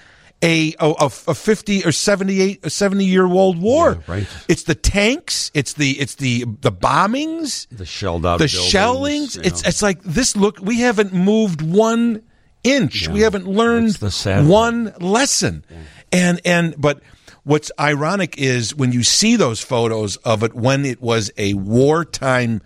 a 0.43 0.75
a, 0.79 0.89
a, 0.99 1.05
a 1.05 1.33
50 1.35 1.83
or 1.85 1.91
78 1.91 2.65
a 2.65 2.69
70 2.69 3.05
year 3.05 3.25
old 3.25 3.59
war. 3.59 3.93
Yeah, 4.07 4.11
right. 4.13 4.27
It's 4.47 4.63
the 4.63 4.75
tanks, 4.75 5.49
it's 5.53 5.73
the 5.73 5.91
it's 5.99 6.15
the 6.15 6.45
the 6.61 6.71
bombings, 6.71 7.67
The 7.71 7.85
shelled 7.85 8.25
out 8.25 8.37
the 8.39 8.45
buildings, 8.45 8.69
shellings. 8.69 9.35
you 9.35 9.41
It's 9.45 9.63
know. 9.63 9.69
it's 9.69 9.81
like 9.81 10.03
this 10.03 10.35
look 10.35 10.59
we 10.61 10.81
haven't 10.81 11.11
moved 11.13 11.61
one 11.61 12.21
inch. 12.63 13.07
We 13.07 13.21
haven't 13.21 13.47
learned 13.47 13.87
That's 13.89 13.99
the 13.99 14.11
sad 14.11 14.47
one 14.47 14.93
lesson. 14.99 15.63
And 16.11 16.39
and 16.45 16.75
but 16.77 17.01
what's 17.43 17.71
ironic 17.79 18.37
is 18.37 18.75
when 18.75 18.91
you 18.91 19.03
see 19.03 19.37
those 19.37 19.61
photos 19.61 20.17
of 20.17 20.43
it 20.43 20.53
when 20.53 20.85
it 20.85 21.01
was 21.01 21.31
a 21.37 21.55
wartime 21.55 22.61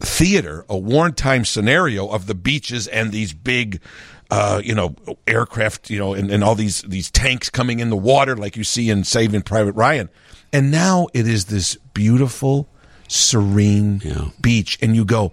theater, 0.00 0.64
a 0.68 0.76
wartime 0.76 1.44
scenario 1.44 2.08
of 2.08 2.26
the 2.26 2.34
beaches 2.34 2.86
and 2.88 3.12
these 3.12 3.32
big, 3.32 3.80
uh, 4.30 4.60
you 4.64 4.74
know, 4.74 4.94
aircraft, 5.26 5.90
you 5.90 5.98
know, 5.98 6.14
and, 6.14 6.30
and 6.30 6.42
all 6.44 6.54
these 6.54 6.82
these 6.82 7.10
tanks 7.10 7.50
coming 7.50 7.80
in 7.80 7.90
the 7.90 7.96
water 7.96 8.36
like 8.36 8.56
you 8.56 8.64
see 8.64 8.90
in 8.90 9.04
Saving 9.04 9.42
Private 9.42 9.72
Ryan. 9.72 10.08
And 10.52 10.70
now 10.70 11.08
it 11.12 11.26
is 11.26 11.46
this 11.46 11.76
beautiful, 11.94 12.68
serene 13.08 14.00
Yeah. 14.04 14.28
beach, 14.40 14.78
and 14.80 14.94
you 14.94 15.04
go, 15.04 15.32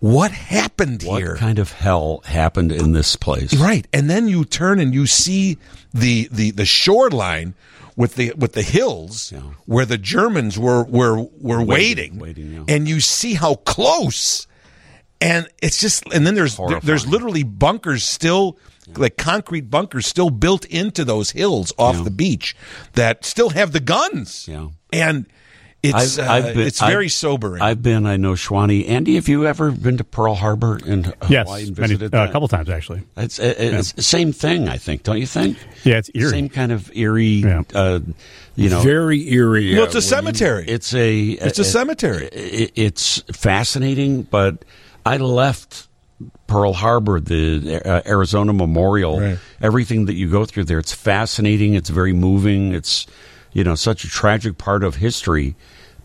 "What 0.00 0.30
happened 0.32 1.02
what 1.04 1.18
here?" 1.20 1.30
What 1.32 1.38
kind 1.38 1.58
of 1.58 1.72
hell 1.72 2.22
happened 2.24 2.72
in 2.72 2.92
this 2.92 3.14
place? 3.16 3.54
Right, 3.54 3.86
and 3.92 4.10
then 4.10 4.28
you 4.28 4.44
turn 4.44 4.80
and 4.80 4.92
you 4.92 5.06
see 5.06 5.56
the 5.94 6.28
the 6.32 6.50
the 6.50 6.66
shoreline 6.66 7.54
with 7.96 8.16
the 8.16 8.32
with 8.36 8.52
the 8.54 8.62
hills 8.62 9.30
Yeah. 9.32 9.40
where 9.66 9.86
the 9.86 9.98
Germans 9.98 10.58
were 10.58 10.84
were 10.84 11.22
were 11.40 11.62
waiting, 11.62 12.18
waiting, 12.18 12.52
yeah. 12.54 12.64
and 12.74 12.88
you 12.88 13.00
see 13.00 13.34
how 13.34 13.54
close, 13.54 14.46
and 15.20 15.48
it's 15.62 15.80
just 15.80 16.04
and 16.12 16.26
then 16.26 16.34
there's 16.34 16.56
there- 16.56 16.80
there's 16.80 17.06
literally 17.06 17.42
bunkers 17.42 18.04
still. 18.04 18.58
Like 18.96 19.18
concrete 19.18 19.68
bunkers 19.70 20.06
still 20.06 20.30
built 20.30 20.64
into 20.64 21.04
those 21.04 21.32
hills 21.32 21.74
off 21.76 21.96
Yeah. 21.98 22.04
the 22.04 22.10
beach 22.10 22.56
that 22.94 23.22
still 23.26 23.50
have 23.50 23.72
the 23.72 23.80
guns. 23.80 24.48
Yeah. 24.48 24.68
And 24.94 25.26
it's 25.82 26.18
I've- 26.18 26.26
uh, 26.26 26.32
I've 26.32 26.54
been- 26.54 26.66
it's 26.66 26.80
very 26.80 27.04
I've- 27.04 27.08
sobering. 27.10 27.60
I've 27.60 27.82
been, 27.82 28.06
I 28.06 28.16
know, 28.16 28.32
Schwani. 28.32 28.88
Andy, 28.88 29.16
have 29.16 29.28
you 29.28 29.46
ever 29.46 29.70
been 29.72 29.98
to 29.98 30.04
Pearl 30.04 30.34
Harbor 30.36 30.78
in 30.86 31.04
Hawaii 31.04 31.28
Yes, 31.28 31.48
and 31.68 31.78
many, 31.78 31.94
visited 31.96 32.14
uh, 32.14 32.26
a 32.30 32.32
couple 32.32 32.48
times 32.48 32.70
actually. 32.70 33.02
It's, 33.18 33.38
it's 33.38 33.92
the 33.92 34.00
same 34.02 34.32
thing, 34.32 34.68
I 34.70 34.78
think, 34.78 35.02
don't 35.02 35.18
you 35.18 35.26
think? 35.26 35.58
Yeah, 35.84 35.98
it's 35.98 36.10
eerie. 36.14 36.30
Same 36.30 36.48
kind 36.48 36.72
of 36.72 36.90
eerie, 36.96 37.26
Yeah. 37.26 37.64
uh, 37.74 38.00
you 38.56 38.70
know. 38.70 38.80
Very 38.80 39.30
eerie. 39.34 39.74
well, 39.74 39.82
uh, 39.82 39.84
it's 39.84 39.94
a 39.96 39.98
when 39.98 40.02
you- 40.02 40.08
cemetery. 40.08 40.64
it's 40.66 40.94
a 40.94 41.20
It's 41.32 41.58
a 41.58 41.64
cemetery. 41.64 42.30
i- 42.34 42.70
It's 42.74 43.22
fascinating, 43.34 44.22
but 44.22 44.64
I 45.06 45.16
left 45.18 45.88
Pearl 46.46 46.72
Harbor, 46.72 47.20
the 47.20 47.80
uh, 47.84 48.02
Arizona 48.06 48.52
Memorial, 48.52 49.20
Right. 49.20 49.38
everything 49.60 50.06
that 50.06 50.14
you 50.14 50.28
go 50.30 50.44
through 50.44 50.64
there. 50.64 50.78
It's 50.78 50.92
fascinating. 50.94 51.74
It's 51.74 51.90
very 51.90 52.12
moving. 52.12 52.72
It's 52.74 53.06
you 53.52 53.64
know 53.64 53.74
such 53.74 54.04
a 54.04 54.08
tragic 54.08 54.58
part 54.58 54.82
of 54.84 54.96
history. 54.96 55.54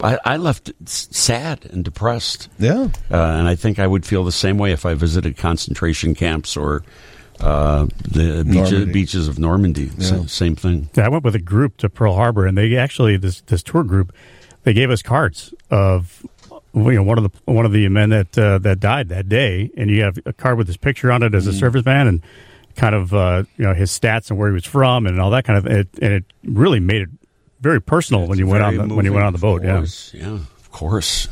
I, 0.02 0.18
I 0.26 0.38
left 0.38 0.72
sad 0.86 1.66
and 1.72 1.84
depressed. 1.86 2.50
yeah. 2.60 2.90
Uh, 3.12 3.16
and 3.18 3.48
I 3.48 3.56
think 3.56 3.80
I 3.80 3.88
would 3.88 4.06
feel 4.06 4.24
the 4.24 4.32
same 4.32 4.58
way 4.58 4.72
if 4.72 4.86
I 4.86 4.96
visited 4.96 5.38
concentration 5.38 6.14
camps 6.16 6.58
or 6.58 6.84
uh, 7.40 7.88
the 8.10 8.44
beaches, 8.44 8.86
beaches 8.92 9.28
of 9.28 9.40
Normandy. 9.40 9.92
S- 10.00 10.12
Yeah. 10.12 10.26
same 10.26 10.56
thing. 10.56 10.90
Yeah, 10.96 11.06
I 11.06 11.10
went 11.10 11.24
with 11.24 11.36
a 11.36 11.40
group 11.40 11.78
to 11.78 11.90
Pearl 11.90 12.16
Harbor, 12.16 12.46
and 12.46 12.58
they 12.58 12.76
actually 12.76 13.18
this 13.18 13.42
this 13.42 13.64
tour 13.64 13.84
group 13.84 14.14
they 14.64 14.74
gave 14.74 14.90
us 14.92 15.02
cards 15.02 15.54
of 15.70 16.26
you 16.76 16.92
know 16.94 17.04
one 17.04 17.18
of 17.18 17.24
the 17.32 17.52
one 17.52 17.66
of 17.66 17.72
the 17.72 17.88
men 17.90 18.10
that 18.10 18.38
uh, 18.38 18.58
that 18.60 18.80
died 18.80 19.10
that 19.10 19.30
day, 19.30 19.70
and 19.78 19.90
you 19.90 20.02
have 20.04 20.18
a 20.26 20.34
card 20.34 20.58
with 20.58 20.68
his 20.68 20.78
picture 20.78 21.12
on 21.12 21.24
it 21.24 21.34
as 21.36 21.48
a 21.48 21.52
Mm. 21.52 21.60
serviceman 21.62 22.08
and 22.08 22.22
kind 22.76 22.96
of 22.96 23.14
uh, 23.14 23.44
you 23.58 23.66
know 23.66 23.74
his 23.74 23.92
stats 23.92 24.30
and 24.30 24.40
where 24.40 24.50
he 24.50 24.54
was 24.54 24.66
from 24.66 25.06
and 25.06 25.20
all 25.22 25.30
that 25.32 25.46
kind 25.46 25.58
of 25.58 25.68
it, 25.68 25.88
and 26.02 26.14
it 26.14 26.24
really 26.44 26.80
made 26.80 27.04
it 27.04 27.10
very 27.62 27.80
personal 27.82 28.28
when 28.28 28.38
you 28.40 28.48
went 28.48 28.64
on 28.64 28.76
the, 28.90 28.96
when 28.96 29.06
you 29.06 29.14
went 29.14 29.26
on 29.26 29.34
the 29.34 29.40
boat. 29.40 29.64
of 29.64 30.14
Yeah, 30.14 30.20
yeah, 30.20 30.34
of 30.34 30.72
course. 30.72 31.28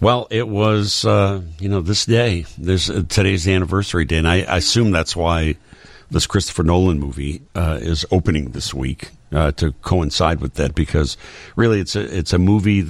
Well, 0.00 0.28
it 0.30 0.46
was 0.46 1.04
uh, 1.04 1.42
you 1.58 1.68
know 1.68 1.80
this 1.80 2.04
day. 2.04 2.44
This 2.56 2.90
uh, 2.90 3.02
today's 3.08 3.44
the 3.44 3.52
anniversary 3.54 4.04
day, 4.04 4.18
and 4.18 4.28
I, 4.28 4.42
I 4.42 4.56
assume 4.58 4.90
that's 4.90 5.16
why 5.16 5.56
this 6.10 6.26
Christopher 6.26 6.62
Nolan 6.64 6.98
movie 6.98 7.42
uh, 7.54 7.78
is 7.80 8.04
opening 8.10 8.50
this 8.50 8.72
week 8.74 9.10
uh, 9.32 9.52
to 9.52 9.72
coincide 9.82 10.40
with 10.40 10.54
that. 10.54 10.74
Because 10.74 11.16
really, 11.56 11.80
it's 11.80 11.96
a 11.96 12.16
it's 12.18 12.32
a 12.32 12.38
movie 12.38 12.82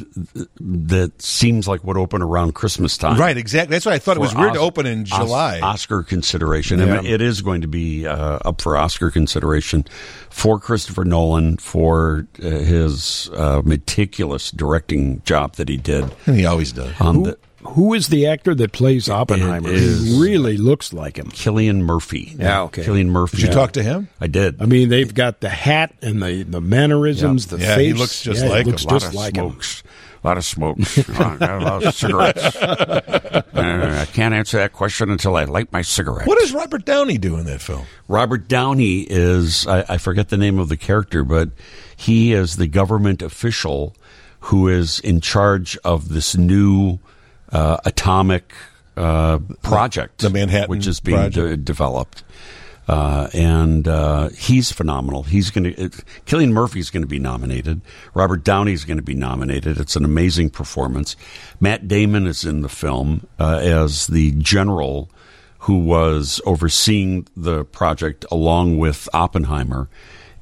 that 0.60 1.12
seems 1.20 1.66
like 1.68 1.84
would 1.84 1.96
open 1.96 2.22
around 2.22 2.54
Christmas 2.54 2.96
time, 2.96 3.18
Right, 3.18 3.36
exactly. 3.36 3.74
That's 3.74 3.86
why 3.86 3.92
I 3.92 3.98
thought 3.98 4.16
it 4.16 4.20
was 4.20 4.34
weird 4.34 4.54
to 4.54 4.60
open 4.60 4.86
in 4.86 5.02
Os- 5.02 5.08
July. 5.08 5.60
Oscar 5.60 6.02
consideration. 6.02 6.80
I 6.80 6.84
mean, 6.84 7.06
it 7.06 7.20
is 7.20 7.42
going 7.42 7.60
to 7.62 7.68
be 7.68 8.06
uh, 8.06 8.38
up 8.44 8.60
for 8.60 8.76
Oscar 8.76 9.10
consideration 9.10 9.84
for 10.30 10.58
Christopher 10.60 11.04
Nolan 11.04 11.56
for 11.56 12.26
uh, 12.42 12.48
his 12.48 13.30
uh, 13.34 13.62
meticulous 13.64 14.50
directing 14.50 15.22
job 15.24 15.54
that 15.56 15.68
he 15.68 15.76
did 15.76 16.04
and 16.26 16.36
he 16.36 16.46
always 16.46 16.72
does. 16.72 16.92
on 17.00 17.14
Who, 17.16 17.24
the 17.24 17.38
who 17.62 17.94
is 17.94 18.08
the 18.08 18.26
actor 18.26 18.54
that 18.54 18.72
plays 18.72 19.08
Oppenheimer? 19.08 19.68
is- 19.70 20.06
He 20.16 20.20
really 20.20 20.56
looks 20.56 20.92
like 20.92 21.16
him. 21.18 21.28
Killian 21.30 21.82
Murphy. 21.82 22.34
Yeah, 22.38 22.62
okay. 22.62 22.84
Killian 22.84 23.10
Murphy. 23.10 23.38
Did 23.38 23.46
you 23.48 23.52
talk 23.52 23.72
to 23.72 23.82
him? 23.82 24.08
I 24.20 24.26
did. 24.28 24.60
I 24.62 24.66
mean, 24.66 24.88
they've 24.88 25.12
got 25.12 25.40
the 25.40 25.48
hat 25.48 25.92
and 26.02 26.22
the, 26.22 26.42
the 26.44 26.60
mannerisms, 26.60 27.46
the 27.48 27.58
Yeah, 27.58 27.74
face. 27.76 27.86
he 27.86 27.92
looks 27.94 28.22
just 28.22 28.44
Yeah, 28.44 28.50
like 28.50 28.66
he 28.66 28.72
looks 28.72 28.84
him. 28.84 28.90
a 28.90 28.92
lot 28.92 29.00
just 29.00 29.08
of 29.08 29.14
like 29.14 29.36
him. 29.36 29.50
smokes. 29.50 29.82
A 30.24 30.26
lot 30.26 30.36
of 30.36 30.44
smokes. 30.44 31.08
A 31.08 31.38
lot 31.60 31.84
of 31.84 31.94
cigarettes. 31.94 32.56
Uh, 33.58 33.98
I 34.02 34.04
can't 34.12 34.34
answer 34.34 34.56
that 34.58 34.72
question 34.72 35.10
until 35.10 35.34
I 35.34 35.42
light 35.44 35.72
my 35.72 35.82
cigarette. 35.82 36.28
What 36.28 36.38
does 36.38 36.52
Robert 36.52 36.84
Downey 36.84 37.18
do 37.18 37.36
in 37.38 37.44
that 37.46 37.60
film? 37.60 37.86
Robert 38.06 38.46
Downey 38.46 39.00
is, 39.00 39.66
I, 39.66 39.84
I 39.88 39.98
forget 39.98 40.28
the 40.28 40.36
name 40.36 40.60
of 40.60 40.68
the 40.68 40.76
character, 40.76 41.24
but 41.24 41.50
he 41.96 42.32
is 42.32 42.54
the 42.56 42.68
government 42.68 43.20
official 43.20 43.96
who 44.40 44.68
is 44.68 45.00
in 45.00 45.20
charge 45.20 45.76
of 45.84 46.10
this 46.10 46.36
new 46.36 47.00
uh, 47.52 47.78
atomic 47.84 48.52
uh, 48.96 49.38
project, 49.62 50.18
the 50.18 50.30
Manhattan 50.30 50.70
which 50.70 50.86
is 50.86 51.00
being 51.00 51.30
de- 51.30 51.56
developed. 51.56 52.24
Uh, 52.88 53.28
and 53.34 53.86
uh, 53.86 54.30
he's 54.30 54.72
phenomenal. 54.72 55.22
He's 55.22 55.50
going 55.50 55.74
to. 55.74 55.90
Killian 56.24 56.54
Murphy's 56.54 56.88
going 56.88 57.02
to 57.02 57.08
be 57.08 57.18
nominated. 57.18 57.82
Robert 58.14 58.42
Downey's 58.42 58.84
going 58.84 58.96
to 58.96 59.02
be 59.02 59.14
nominated. 59.14 59.78
It's 59.78 59.94
an 59.94 60.06
amazing 60.06 60.48
performance. 60.50 61.14
Matt 61.60 61.86
Damon 61.86 62.26
is 62.26 62.46
in 62.46 62.62
the 62.62 62.68
film 62.68 63.26
uh, 63.38 63.58
as 63.62 64.06
the 64.06 64.32
general 64.38 65.10
who 65.60 65.78
was 65.80 66.40
overseeing 66.46 67.26
the 67.36 67.64
project 67.66 68.24
along 68.30 68.78
with 68.78 69.06
Oppenheimer. 69.12 69.90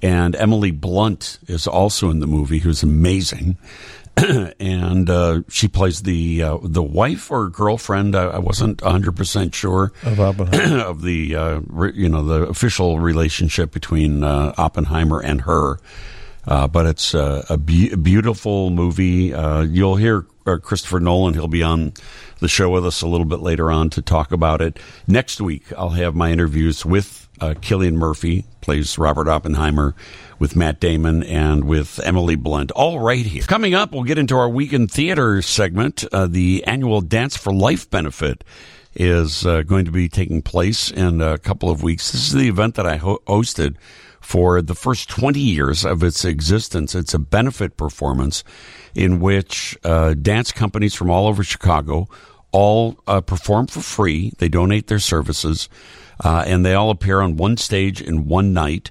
And 0.01 0.37
Emily 0.37 0.71
Blunt 0.71 1.41
is 1.49 1.67
also 1.67 2.11
in 2.11 2.21
the 2.21 2.27
movie, 2.29 2.59
who's 2.59 2.83
amazing. 2.83 3.57
and 4.61 5.11
uh, 5.11 5.43
she 5.49 5.69
plays 5.69 6.03
the 6.03 6.43
uh, 6.43 6.59
the 6.63 6.83
wife 6.83 7.31
or 7.31 7.49
girlfriend. 7.51 8.17
I, 8.17 8.25
I 8.25 8.39
wasn't 8.39 8.83
100 8.83 9.15
percent 9.17 9.55
sure 9.55 9.93
Of 10.03 10.19
Oppenheimer. 10.21 10.79
of 10.85 11.03
the 11.03 11.37
uh, 11.37 11.61
re, 11.67 11.93
you 11.95 12.09
know 12.09 12.25
the 12.25 12.43
official 12.49 12.99
relationship 12.99 13.73
between 13.73 14.25
uh, 14.25 14.55
Oppenheimer 14.57 15.21
and 15.21 15.43
her. 15.43 15.79
Uh, 16.49 16.69
but 16.69 16.87
it's 16.87 17.13
uh, 17.13 17.45
a 17.51 17.59
be- 17.59 17.95
beautiful 17.97 18.71
movie. 18.71 19.35
Uh, 19.35 19.63
you'll 19.63 19.97
hear 19.97 20.25
uh, 20.47 20.57
Christopher 20.63 21.01
Nolan. 21.01 21.35
He'll 21.35 21.49
be 21.49 21.65
on 21.65 21.93
the 22.39 22.47
show 22.47 22.71
with 22.71 22.87
us 22.87 23.03
a 23.03 23.09
little 23.09 23.27
bit 23.27 23.41
later 23.41 23.69
on 23.71 23.91
to 23.91 24.01
talk 24.01 24.31
about 24.31 24.61
it. 24.63 24.79
Next 25.09 25.41
week, 25.41 25.65
I'll 25.77 25.91
have 25.91 26.15
my 26.15 26.31
interviews 26.31 26.87
with 26.87 27.29
uh, 27.41 27.55
Killian 27.61 27.97
Murphy, 27.97 28.45
plays 28.67 28.99
Robert 28.99 29.29
Oppenheimer, 29.29 29.95
with 30.41 30.57
Matt 30.57 30.81
Damon, 30.81 31.23
and 31.23 31.63
with 31.63 32.01
Emily 32.03 32.35
Blunt, 32.35 32.73
all 32.73 32.99
right 32.99 33.25
here. 33.25 33.45
Coming 33.45 33.77
up, 33.77 33.93
we'll 33.93 34.03
get 34.03 34.19
into 34.19 34.37
our 34.37 34.49
weekend 34.49 34.91
theater 34.91 35.41
segment. 35.41 36.05
Uh, 36.13 36.27
the 36.27 36.65
annual 36.67 37.01
Dance 37.01 37.37
for 37.37 37.55
Life 37.55 37.89
benefit 37.89 38.43
is 38.93 39.47
uh, 39.47 39.63
going 39.63 39.85
to 39.85 39.93
be 39.93 40.09
taking 40.09 40.43
place 40.43 40.91
in 40.91 41.21
a 41.21 41.39
couple 41.39 41.71
of 41.71 41.85
weeks. 41.85 42.11
This 42.11 42.27
is 42.27 42.33
the 42.33 42.49
event 42.49 42.75
that 42.75 42.87
I 42.87 42.97
ho- 42.97 43.23
hosted 43.29 43.77
for 44.21 44.61
the 44.61 44.75
first 44.75 45.09
20 45.09 45.39
years 45.39 45.85
of 45.85 46.03
its 46.03 46.25
existence. 46.25 46.97
It's 46.97 47.15
a 47.15 47.21
benefit 47.21 47.77
performance 47.77 48.43
in 48.97 49.21
which 49.21 49.79
uh, 49.85 50.15
dance 50.15 50.51
companies 50.51 50.93
from 50.93 51.09
all 51.09 51.29
over 51.29 51.45
Chicago 51.45 52.09
all 52.51 52.99
uh, 53.07 53.21
perform 53.21 53.69
for 53.69 53.81
free. 53.81 54.33
They 54.39 54.49
donate 54.49 54.89
their 54.89 54.99
services, 54.99 55.69
uh, 56.23 56.45
and 56.47 56.65
they 56.65 56.75
all 56.75 56.91
appear 56.91 57.21
on 57.21 57.37
one 57.37 57.57
stage 57.57 58.01
in 58.01 58.27
one 58.27 58.53
night. 58.53 58.91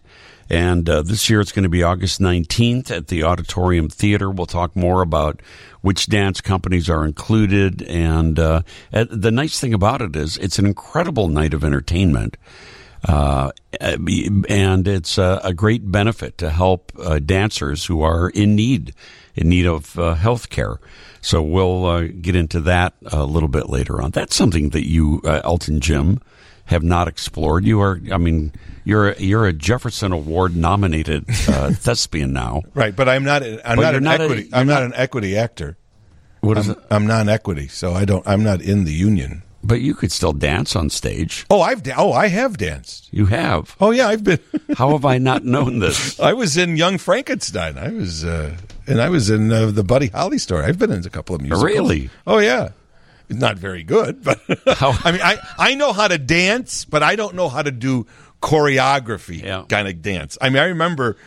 And 0.49 0.87
uh, 0.87 1.01
this 1.01 1.29
year 1.29 1.41
it's 1.41 1.51
going 1.51 1.63
to 1.63 1.69
be 1.69 1.81
August 1.81 2.19
19th 2.19 2.91
at 2.91 3.07
the 3.07 3.23
Auditorium 3.23 3.89
Theater. 3.89 4.29
We'll 4.29 4.45
talk 4.45 4.75
more 4.75 5.01
about 5.01 5.41
which 5.81 6.05
dance 6.07 6.39
companies 6.39 6.89
are 6.89 7.03
included. 7.03 7.81
And 7.83 8.37
uh, 8.37 8.61
the 8.91 9.31
nice 9.31 9.59
thing 9.59 9.73
about 9.73 10.01
it 10.01 10.15
is 10.15 10.37
it's 10.37 10.59
an 10.59 10.65
incredible 10.65 11.27
night 11.29 11.53
of 11.53 11.63
entertainment. 11.63 12.37
Uh, 13.07 13.51
and 13.79 14.87
it's 14.87 15.17
a, 15.17 15.39
a 15.43 15.53
great 15.53 15.91
benefit 15.91 16.37
to 16.39 16.49
help 16.49 16.91
uh, 16.99 17.19
dancers 17.19 17.85
who 17.85 18.01
are 18.01 18.29
in 18.29 18.55
need, 18.55 18.93
in 19.35 19.49
need 19.49 19.67
of 19.67 19.97
uh, 19.99 20.15
health 20.15 20.49
care. 20.49 20.79
So 21.21 21.41
we'll 21.41 21.85
uh, 21.85 22.07
get 22.21 22.35
into 22.35 22.59
that 22.61 22.93
a 23.05 23.23
little 23.23 23.49
bit 23.49 23.69
later 23.69 24.01
on. 24.01 24.11
That's 24.11 24.35
something 24.35 24.69
that 24.69 24.87
you, 24.87 25.21
uh, 25.23 25.41
Elton 25.43 25.81
Jim, 25.81 26.19
have 26.65 26.83
not 26.83 27.07
explored. 27.07 27.65
You 27.65 27.79
are, 27.81 27.99
I 28.11 28.17
mean, 28.17 28.51
you're 28.83 29.11
a, 29.11 29.19
you're 29.21 29.45
a 29.45 29.53
Jefferson 29.53 30.11
Award 30.11 30.55
nominated 30.55 31.25
uh, 31.47 31.71
thespian 31.73 32.33
now. 32.33 32.63
Right, 32.73 32.95
but 32.95 33.07
I'm 33.09 33.23
not. 33.23 33.43
I'm 33.43 33.75
But 33.77 33.81
not 33.81 33.95
an 33.95 34.03
not 34.03 34.21
equity. 34.21 34.49
I'm 34.53 34.67
not, 34.67 34.73
not- 34.75 34.83
an 34.83 34.93
equity 34.95 35.37
actor. 35.37 35.77
What 36.41 36.57
is 36.59 36.67
I'm, 36.69 36.75
it? 36.75 36.83
I'm 36.91 37.07
non-equity, 37.07 37.69
so 37.69 37.93
I 37.93 38.05
don't. 38.05 38.27
I'm 38.27 38.43
not 38.43 38.61
in 38.61 38.83
the 38.83 38.93
union. 38.93 39.41
But 39.63 39.81
you 39.81 39.95
could 39.95 40.11
still 40.11 40.31
dance 40.33 40.75
on 40.75 40.91
stage. 40.91 41.43
Oh, 41.49 41.59
I've. 41.59 41.81
Da- 41.81 41.95
oh, 41.97 42.13
I 42.13 42.27
have 42.27 42.57
danced. 42.57 43.11
You 43.11 43.25
have. 43.25 43.75
Oh 43.81 43.89
yeah, 43.89 44.07
I've 44.09 44.23
been. 44.23 44.37
How 44.77 44.91
have 44.91 45.05
I 45.05 45.17
not 45.17 45.43
known 45.43 45.79
this? 45.79 46.19
I 46.19 46.33
was 46.33 46.55
in 46.55 46.77
Young 46.77 46.99
Frankenstein. 46.99 47.79
I 47.79 47.89
was, 47.89 48.23
uh, 48.23 48.55
and 48.85 49.01
I 49.01 49.09
was 49.09 49.31
in 49.31 49.51
uh, 49.51 49.71
the 49.71 49.83
Buddy 49.83 50.07
Holly 50.09 50.37
story. 50.37 50.65
I've 50.65 50.77
been 50.77 50.91
in 50.91 51.03
a 51.03 51.09
couple 51.09 51.35
of 51.35 51.41
musicals. 51.41 51.63
Really? 51.63 52.09
Oh 52.27 52.37
yeah. 52.37 52.69
Not 53.29 53.57
very 53.57 53.83
good, 53.83 54.23
but 54.23 54.39
I 54.67 55.11
mean, 55.11 55.21
I 55.21 55.37
I 55.57 55.75
know 55.75 55.93
how 55.93 56.07
to 56.07 56.17
dance, 56.17 56.85
but 56.85 57.01
I 57.03 57.15
don't 57.15 57.35
know 57.35 57.49
how 57.49 57.61
to 57.61 57.71
do 57.71 58.05
choreography 58.41 59.41
Yeah. 59.43 59.63
kind 59.67 59.87
of 59.87 60.01
dance. 60.01 60.37
I 60.41 60.49
mean, 60.49 60.61
I 60.61 60.65
remember 60.67 61.17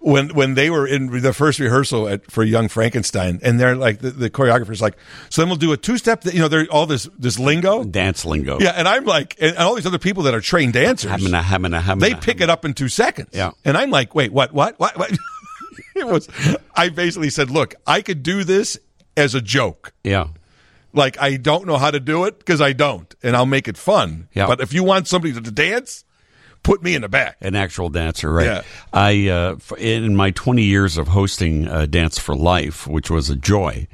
when 0.00 0.28
when 0.28 0.54
they 0.54 0.70
were 0.70 0.86
in 0.86 1.20
the 1.22 1.32
first 1.32 1.58
rehearsal 1.58 2.08
at, 2.08 2.30
for 2.30 2.44
Young 2.44 2.68
Frankenstein, 2.68 3.40
and 3.42 3.58
they're 3.58 3.74
like 3.74 3.98
the, 3.98 4.10
the 4.10 4.30
choreographer's 4.30 4.80
like, 4.80 4.96
so 5.28 5.42
then 5.42 5.48
we'll 5.48 5.56
do 5.58 5.72
a 5.72 5.76
two 5.76 5.98
step. 5.98 6.24
You 6.24 6.38
know, 6.38 6.48
they're 6.48 6.66
all 6.70 6.86
this 6.86 7.08
this 7.18 7.38
lingo. 7.38 7.82
Dance 7.82 8.24
lingo. 8.24 8.58
Yeah, 8.60 8.70
and 8.76 8.86
I'm 8.86 9.04
like, 9.04 9.36
and 9.40 9.56
all 9.56 9.74
these 9.74 9.86
other 9.86 9.98
people 9.98 10.22
that 10.24 10.34
are 10.34 10.40
trained 10.40 10.74
dancers, 10.74 11.10
Hamina, 11.10 11.42
hamina, 11.42 11.80
hamina, 11.80 12.00
they 12.00 12.14
pick 12.14 12.40
it 12.40 12.48
up 12.48 12.64
in 12.64 12.74
two 12.74 12.88
seconds. 12.88 13.30
Yeah. 13.32 13.50
And 13.64 13.76
I'm 13.76 13.90
like, 13.90 14.14
wait, 14.14 14.32
what, 14.32 14.52
what, 14.52 14.78
what, 14.78 14.96
what? 14.96 15.10
it 15.96 16.06
was, 16.06 16.28
I 16.76 16.90
basically 16.90 17.30
said, 17.30 17.50
look, 17.50 17.74
I 17.86 18.00
could 18.02 18.22
do 18.22 18.44
this 18.44 18.78
as 19.16 19.34
a 19.34 19.40
joke. 19.40 19.92
Yeah. 20.04 20.28
Like, 20.92 21.20
I 21.20 21.36
don't 21.36 21.66
know 21.66 21.76
how 21.76 21.90
to 21.90 22.00
do 22.00 22.24
it 22.24 22.38
because 22.38 22.60
I 22.60 22.72
don't, 22.72 23.14
and 23.22 23.36
I'll 23.36 23.46
make 23.46 23.68
it 23.68 23.76
fun. 23.76 24.28
Yeah. 24.32 24.46
But 24.46 24.60
if 24.60 24.72
you 24.72 24.84
want 24.84 25.06
somebody 25.06 25.34
to 25.34 25.40
dance, 25.40 26.04
put 26.62 26.82
me 26.82 26.94
in 26.94 27.02
the 27.02 27.08
back. 27.08 27.36
An 27.40 27.54
actual 27.54 27.88
dancer, 27.88 28.32
right? 28.32 28.46
Yeah. 28.46 28.62
I 28.92 29.28
uh, 29.28 29.56
in 29.76 30.16
my 30.16 30.30
20 30.30 30.62
years 30.62 30.96
of 30.96 31.08
hosting 31.08 31.68
uh, 31.68 31.86
Dance 31.86 32.18
for 32.18 32.34
Life, 32.34 32.86
which 32.86 33.10
was 33.10 33.30
a 33.30 33.36
joy. 33.36 33.86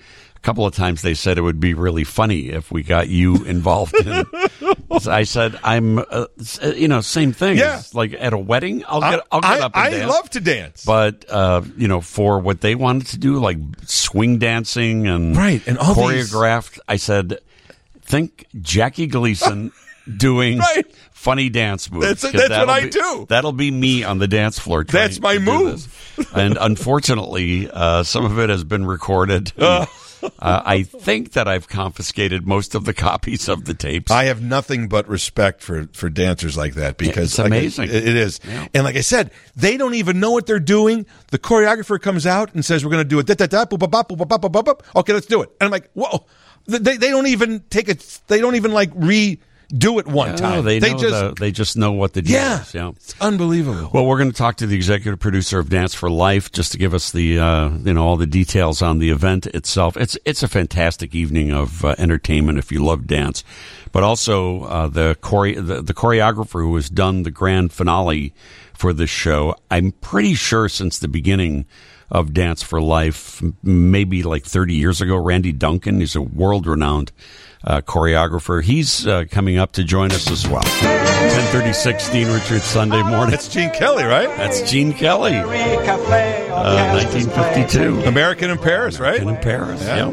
A 0.45 0.47
couple 0.47 0.67
of 0.67 0.75
times 0.75 1.01
they 1.01 1.15
said 1.15 1.39
it 1.39 1.41
would 1.41 1.59
be 1.59 1.73
really 1.73 2.05
funny 2.05 2.51
if 2.51 2.71
we 2.71 2.83
got 2.83 3.09
you 3.09 3.43
involved 3.47 3.95
in. 3.97 4.27
I 5.09 5.23
said 5.25 5.59
I'm, 5.65 5.99
uh, 6.01 6.03
uh, 6.63 6.67
you 6.77 6.87
know, 6.87 7.01
same 7.01 7.33
thing. 7.33 7.57
Yeah. 7.57 7.79
It's 7.79 7.95
like 7.95 8.13
at 8.13 8.35
a 8.35 8.39
wedding, 8.39 8.85
I'll 8.87 9.01
get, 9.01 9.21
I'll 9.33 9.41
get 9.41 9.51
I, 9.51 9.65
up 9.65 9.75
and 9.75 9.85
I 9.87 9.91
dance. 9.91 10.11
love 10.13 10.29
to 10.31 10.41
dance. 10.41 10.85
but 10.85 11.25
uh, 11.31 11.63
you 11.79 11.89
know, 11.89 12.03
for 12.03 12.41
what 12.41 12.61
they 12.61 12.75
wanted 12.75 13.07
to 13.09 13.19
do, 13.19 13.39
like 13.39 13.57
swing 13.87 14.37
dancing 14.39 15.07
and 15.07 15.35
Right, 15.35 15.67
and 15.67 15.79
all 15.79 15.95
these- 16.09 16.31
choreographed, 16.31 16.79
I 16.87 16.97
said, 16.97 17.39
think 18.03 18.45
Jackie 18.61 19.07
Gleason 19.07 19.73
doing 20.19 20.59
Right. 20.59 20.85
funny 21.13 21.49
dance 21.49 21.91
moves. 21.91 22.21
That's- 22.21 22.49
that's 22.49 22.59
what 22.61 22.69
I 22.69 22.83
be- 22.83 22.91
do. 22.91 23.25
That'll 23.31 23.53
be 23.53 23.71
me 23.71 24.05
on 24.05 24.19
the 24.19 24.29
dance 24.29 24.59
floor. 24.59 24.85
That's 24.85 25.21
my 25.21 25.39
move. 25.39 25.89
and 26.35 26.59
unfortunately, 26.61 27.71
uh, 27.73 28.03
some 28.03 28.27
of 28.27 28.39
it 28.39 28.51
has 28.51 28.63
been 28.63 28.85
recorded. 28.85 29.51
uh, 29.59 29.87
Uh, 30.45 30.63
I 30.65 30.83
think 30.83 31.33
that 31.33 31.49
I've 31.49 31.69
confiscated 31.69 32.47
most 32.47 32.75
of 32.75 32.85
the 32.85 32.93
copies 32.93 33.49
of 33.49 33.65
the 33.65 33.73
tapes. 33.73 34.11
I 34.11 34.25
have 34.25 34.43
nothing 34.43 34.89
but 34.89 35.09
respect 35.09 35.63
for, 35.63 35.89
for 35.95 36.11
dancers 36.11 36.55
like 36.55 36.75
that 36.75 36.99
because 36.99 37.31
it's 37.31 37.39
amazing. 37.39 37.87
Like, 37.87 37.95
it 37.95 38.17
is. 38.17 38.41
Yeah. 38.47 38.67
And 38.75 38.85
like 38.85 38.97
I 38.97 39.01
said, 39.01 39.31
they 39.57 39.79
don't 39.79 39.95
even 39.95 40.21
know 40.21 40.33
what 40.33 40.47
they're 40.47 40.61
doing. 40.61 41.07
The 41.31 41.39
choreographer 41.39 41.99
comes 41.99 42.27
out 42.27 42.53
and 42.53 42.63
says, 42.63 42.85
We're 42.85 42.91
going 42.91 43.05
to 43.05 43.09
do 43.09 43.19
it. 43.21 43.27
Da, 43.27 43.35
da, 43.35 43.47
da. 43.47 43.65
Okay, 44.97 45.13
let's 45.13 45.27
do 45.27 45.41
it. 45.43 45.51
And 45.61 45.67
I'm 45.67 45.71
like, 45.71 45.91
Whoa. 45.93 46.27
They, 46.67 46.97
they 46.97 47.11
don't 47.11 47.27
even 47.27 47.61
take 47.71 47.89
it, 47.89 48.21
they 48.27 48.41
don't 48.41 48.57
even 48.57 48.73
like 48.73 48.91
re 48.95 49.39
redo 49.73 49.99
it 49.99 50.07
one 50.07 50.31
Oh, 50.31 50.37
time. 50.37 50.65
they, 50.65 50.81
just 50.81 51.01
the- 51.03 51.35
they 51.39 51.51
just 51.53 51.77
know 51.77 51.93
what 51.93 52.13
the 52.13 52.23
deal 52.23 52.35
yeah, 52.35 52.63
is. 52.63 52.75
Yeah. 52.75 52.89
it's 52.91 53.15
unbelievable. 53.21 53.91
Well, 53.93 54.07
we're 54.07 54.19
going 54.19 54.31
to 54.31 54.37
talk 54.37 54.57
to 54.57 54.67
the 54.67 54.77
executive 54.77 55.19
producer 55.21 55.59
of 55.59 55.69
Dance 55.69 55.95
for 55.95 56.11
Life 56.11 56.53
just 56.53 56.73
to 56.73 56.79
give 56.79 56.95
us 56.95 57.13
the 57.13 57.39
uh, 57.39 57.69
you 57.71 57.95
know 57.95 58.05
all 58.07 58.17
the 58.17 58.27
details 58.27 58.83
on 58.83 58.99
the 58.99 59.11
event 59.11 59.47
itself. 59.47 59.97
It's 59.97 60.17
it's 60.25 60.43
a 60.43 60.49
fantastic 60.49 61.15
evening 61.15 61.53
of 61.53 61.85
uh, 61.85 61.95
entertainment 61.99 62.59
if 62.59 62.71
you 62.73 62.85
love 62.85 63.07
dance, 63.07 63.45
but 63.93 64.03
also 64.03 64.65
uh, 64.65 64.89
the, 64.89 65.17
chore- 65.25 65.53
the 65.61 65.83
the 65.83 65.95
choreographer 65.95 66.63
who 66.63 66.75
has 66.77 66.89
done 66.91 67.23
the 67.23 67.31
grand 67.31 67.73
finale 67.73 68.33
for 68.73 68.93
this 68.93 69.11
show. 69.11 69.55
I'm 69.71 69.93
pretty 69.93 70.35
sure 70.35 70.69
since 70.69 70.99
the 70.99 71.09
beginning 71.09 71.65
of 72.11 72.33
Dance 72.35 72.63
for 72.63 72.81
Life, 72.83 73.43
maybe 73.63 74.23
like 74.23 74.45
30 74.45 74.75
years 74.75 75.01
ago, 75.01 75.17
Randy 75.17 75.53
Duncan 75.53 76.03
is 76.03 76.15
a 76.15 76.21
world 76.21 76.67
renowned. 76.67 77.11
Uh, 77.67 77.81
choreographer. 77.81 78.63
He's 78.63 79.07
uh, 79.07 79.25
coming 79.31 79.57
up 79.57 79.73
to 79.73 79.85
join 79.85 80.13
us 80.13 80.31
as 80.31 80.47
well. 80.47 80.61
1036 80.63 82.11
Dean 82.11 82.27
Richards 82.29 82.65
Sunday 82.65 83.03
morning. 83.03 83.31
That's 83.31 83.49
Gene 83.49 83.71
Kelly, 83.71 84.05
right? 84.05 84.29
That's 84.37 84.71
Gene 84.71 84.93
Kelly, 84.93 85.35
uh, 85.37 85.47
1952. 86.93 88.03
American 88.07 88.51
in 88.51 88.59
Paris, 88.59 89.01
right? 89.01 89.21
In 89.23 89.37
Paris, 89.39 89.83
yeah. 89.83 90.11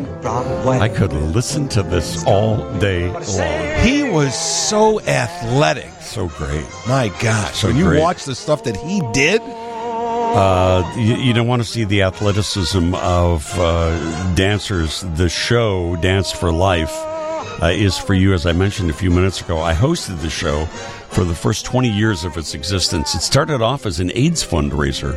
I 0.80 0.88
could 0.88 1.12
listen 1.12 1.68
to 1.70 1.84
this 1.84 2.24
all 2.26 2.58
day 2.80 3.10
long. 3.10 3.86
He 3.86 4.04
was 4.10 4.34
so 4.34 5.02
athletic. 5.02 5.92
So 6.02 6.28
great. 6.30 6.66
My 6.88 7.10
gosh, 7.22 7.56
So 7.60 7.68
when 7.68 7.76
you 7.78 7.84
great. 7.86 8.00
watch 8.02 8.24
the 8.24 8.36
stuff 8.36 8.64
that 8.64 8.78
he 8.78 9.02
did, 9.12 9.42
Uh, 9.42 10.90
you, 10.96 11.16
you 11.18 11.34
don't 11.34 11.48
want 11.48 11.62
to 11.62 11.68
see 11.68 11.84
the 11.84 12.04
athleticism 12.04 12.96
of 12.96 13.46
uh, 13.60 14.34
dancers. 14.36 15.02
The 15.16 15.28
show, 15.28 15.98
Dance 15.98 16.32
for 16.32 16.54
Life, 16.54 16.96
uh, 17.62 17.68
is 17.68 17.98
for 17.98 18.14
you, 18.14 18.34
as 18.34 18.46
I 18.46 18.54
mentioned 18.54 18.90
a 18.90 18.94
few 18.94 19.12
minutes 19.12 19.42
ago. 19.42 19.60
I 19.60 19.74
hosted 19.74 20.22
the 20.22 20.30
show 20.30 20.66
for 21.10 21.24
the 21.24 21.36
first 21.36 21.66
20 21.66 21.90
years 21.90 22.24
of 22.24 22.38
its 22.38 22.54
existence. 22.54 23.14
It 23.16 23.22
started 23.22 23.62
off 23.62 23.86
as 23.86 24.00
an 24.00 24.12
AIDS 24.16 24.44
fundraiser 24.46 25.16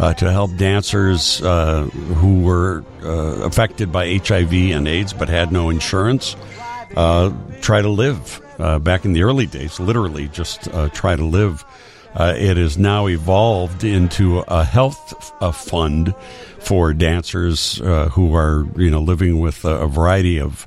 uh, 0.00 0.14
to 0.14 0.32
help 0.32 0.56
dancers 0.56 1.40
uh, 1.42 1.84
who 1.84 2.42
were 2.42 2.84
uh, 3.02 3.44
affected 3.44 3.92
by 3.92 4.18
HIV 4.18 4.52
and 4.52 4.88
AIDS 4.88 5.12
but 5.12 5.28
had 5.28 5.52
no 5.52 5.70
insurance 5.70 6.36
uh, 6.96 7.32
try 7.60 7.82
to 7.82 7.88
live. 7.88 8.40
Uh, 8.56 8.78
back 8.78 9.04
in 9.04 9.14
the 9.14 9.24
early 9.24 9.46
days, 9.46 9.80
literally 9.80 10.28
just 10.28 10.68
try 10.92 11.16
to 11.16 11.24
live. 11.24 11.64
Uh, 12.14 12.32
it 12.36 12.56
has 12.56 12.78
now 12.78 13.08
evolved 13.08 13.82
into 13.82 14.38
a 14.46 14.64
health 14.64 15.32
uh, 15.40 15.50
fund 15.50 16.14
for 16.60 16.92
dancers 16.92 17.80
uh, 17.80 18.08
who 18.10 18.34
are, 18.34 18.66
you 18.76 18.88
know, 18.88 19.00
living 19.00 19.40
with 19.40 19.64
a, 19.64 19.80
a 19.80 19.88
variety 19.88 20.38
of 20.40 20.66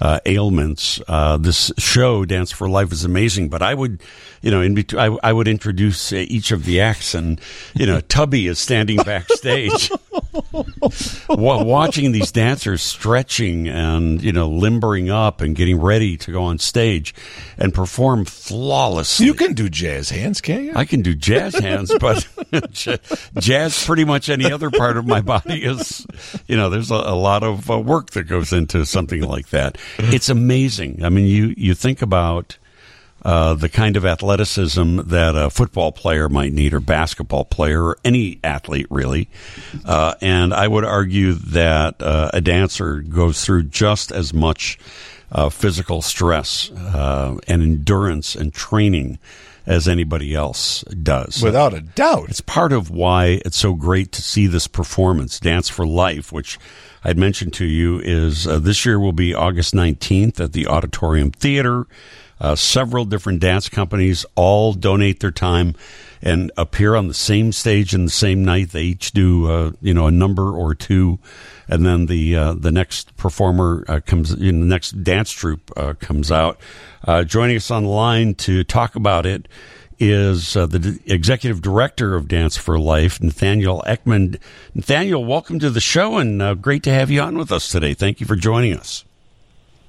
uh, 0.00 0.20
ailments. 0.26 1.00
Uh, 1.06 1.36
this 1.36 1.70
show, 1.78 2.24
Dance 2.24 2.50
for 2.50 2.68
Life, 2.68 2.92
is 2.92 3.04
amazing. 3.04 3.48
But 3.48 3.62
I 3.62 3.74
would, 3.74 4.02
you 4.42 4.50
know, 4.50 4.60
in 4.60 4.74
between, 4.74 5.00
I, 5.00 5.16
I 5.22 5.32
would 5.32 5.48
introduce 5.48 6.12
uh, 6.12 6.24
each 6.28 6.50
of 6.50 6.64
the 6.64 6.80
acts, 6.80 7.14
and 7.14 7.40
you 7.74 7.86
know, 7.86 8.00
Tubby 8.08 8.46
is 8.46 8.58
standing 8.58 8.96
backstage. 8.98 9.90
Wa- 11.28 11.62
watching 11.62 12.12
these 12.12 12.32
dancers 12.32 12.82
stretching 12.82 13.68
and 13.68 14.22
you 14.22 14.32
know 14.32 14.48
limbering 14.48 15.10
up 15.10 15.40
and 15.40 15.56
getting 15.56 15.80
ready 15.80 16.16
to 16.18 16.32
go 16.32 16.42
on 16.42 16.58
stage 16.58 17.14
and 17.58 17.74
perform 17.74 18.24
flawlessly. 18.24 19.26
you 19.26 19.34
can 19.34 19.54
do 19.54 19.68
jazz 19.68 20.10
hands, 20.10 20.40
can't 20.40 20.64
you? 20.64 20.72
I 20.74 20.84
can 20.84 21.02
do 21.02 21.14
jazz 21.14 21.54
hands, 21.54 21.92
but 22.00 22.26
jazz, 23.38 23.84
pretty 23.84 24.04
much 24.04 24.28
any 24.28 24.50
other 24.50 24.70
part 24.70 24.96
of 24.96 25.06
my 25.06 25.20
body 25.20 25.64
is, 25.64 26.06
you 26.46 26.56
know, 26.56 26.70
there's 26.70 26.90
a, 26.90 26.94
a 26.94 27.14
lot 27.16 27.42
of 27.42 27.70
uh, 27.70 27.78
work 27.78 28.10
that 28.10 28.24
goes 28.24 28.52
into 28.52 28.84
something 28.86 29.22
like 29.22 29.48
that. 29.50 29.78
It's 29.98 30.28
amazing. 30.28 31.04
I 31.04 31.08
mean, 31.08 31.26
you 31.26 31.54
you 31.56 31.74
think 31.74 32.02
about. 32.02 32.56
Uh, 33.22 33.52
the 33.52 33.68
kind 33.68 33.96
of 33.96 34.06
athleticism 34.06 35.00
that 35.08 35.36
a 35.36 35.50
football 35.50 35.92
player 35.92 36.28
might 36.28 36.52
need, 36.52 36.72
or 36.72 36.80
basketball 36.80 37.44
player, 37.44 37.84
or 37.84 37.98
any 38.04 38.40
athlete 38.42 38.86
really. 38.88 39.28
Uh, 39.84 40.14
and 40.22 40.54
I 40.54 40.66
would 40.66 40.84
argue 40.84 41.34
that 41.34 42.00
uh, 42.00 42.30
a 42.32 42.40
dancer 42.40 43.00
goes 43.00 43.44
through 43.44 43.64
just 43.64 44.10
as 44.10 44.32
much 44.32 44.78
uh, 45.32 45.48
physical 45.48 46.02
stress 46.02 46.70
uh, 46.70 47.36
and 47.46 47.62
endurance 47.62 48.34
and 48.34 48.52
training 48.52 49.18
as 49.66 49.86
anybody 49.86 50.34
else 50.34 50.82
does. 50.84 51.42
Without 51.42 51.74
a 51.74 51.80
doubt. 51.80 52.30
It's 52.30 52.40
part 52.40 52.72
of 52.72 52.90
why 52.90 53.40
it's 53.44 53.56
so 53.56 53.74
great 53.74 54.12
to 54.12 54.22
see 54.22 54.46
this 54.46 54.66
performance, 54.66 55.38
Dance 55.38 55.68
for 55.68 55.86
Life, 55.86 56.32
which 56.32 56.58
I'd 57.04 57.18
mentioned 57.18 57.52
to 57.54 57.64
you 57.64 58.00
is 58.00 58.46
uh, 58.46 58.58
this 58.58 58.84
year 58.84 58.98
will 58.98 59.12
be 59.12 59.34
August 59.34 59.74
19th 59.74 60.40
at 60.40 60.52
the 60.52 60.66
Auditorium 60.66 61.30
Theater. 61.30 61.86
Uh, 62.40 62.54
several 62.54 63.04
different 63.04 63.40
dance 63.40 63.68
companies 63.68 64.24
all 64.34 64.72
donate 64.72 65.20
their 65.20 65.30
time 65.30 65.74
and 66.22 66.50
appear 66.56 66.94
on 66.94 67.08
the 67.08 67.14
same 67.14 67.52
stage 67.52 67.94
in 67.94 68.04
the 68.04 68.10
same 68.10 68.44
night. 68.44 68.70
They 68.70 68.82
each 68.82 69.12
do, 69.12 69.50
uh, 69.50 69.72
you 69.80 69.94
know, 69.94 70.06
a 70.06 70.10
number 70.10 70.50
or 70.50 70.74
two, 70.74 71.18
and 71.68 71.84
then 71.84 72.06
the 72.06 72.36
uh, 72.36 72.54
the 72.54 72.72
next 72.72 73.16
performer 73.16 73.84
uh, 73.88 74.00
comes. 74.04 74.36
Know, 74.36 74.46
the 74.46 74.52
next 74.52 75.02
dance 75.02 75.30
troupe 75.30 75.70
uh, 75.76 75.94
comes 75.94 76.30
out. 76.30 76.58
Uh, 77.06 77.24
joining 77.24 77.56
us 77.56 77.70
on 77.70 77.84
the 77.84 77.90
line 77.90 78.34
to 78.34 78.64
talk 78.64 78.96
about 78.96 79.26
it 79.26 79.48
is 79.98 80.56
uh, 80.56 80.66
the 80.66 80.78
d- 80.78 80.98
executive 81.06 81.60
director 81.60 82.14
of 82.14 82.26
Dance 82.26 82.56
for 82.56 82.78
Life, 82.78 83.22
Nathaniel 83.22 83.82
Ekman. 83.86 84.40
Nathaniel, 84.74 85.24
welcome 85.24 85.58
to 85.58 85.70
the 85.70 85.80
show, 85.80 86.16
and 86.16 86.60
great 86.62 86.82
to 86.84 86.90
have 86.90 87.10
you 87.10 87.20
on 87.20 87.36
with 87.36 87.52
us 87.52 87.68
today. 87.68 87.94
Thank 87.94 88.20
you 88.20 88.26
for 88.26 88.36
joining 88.36 88.74
us. 88.74 89.04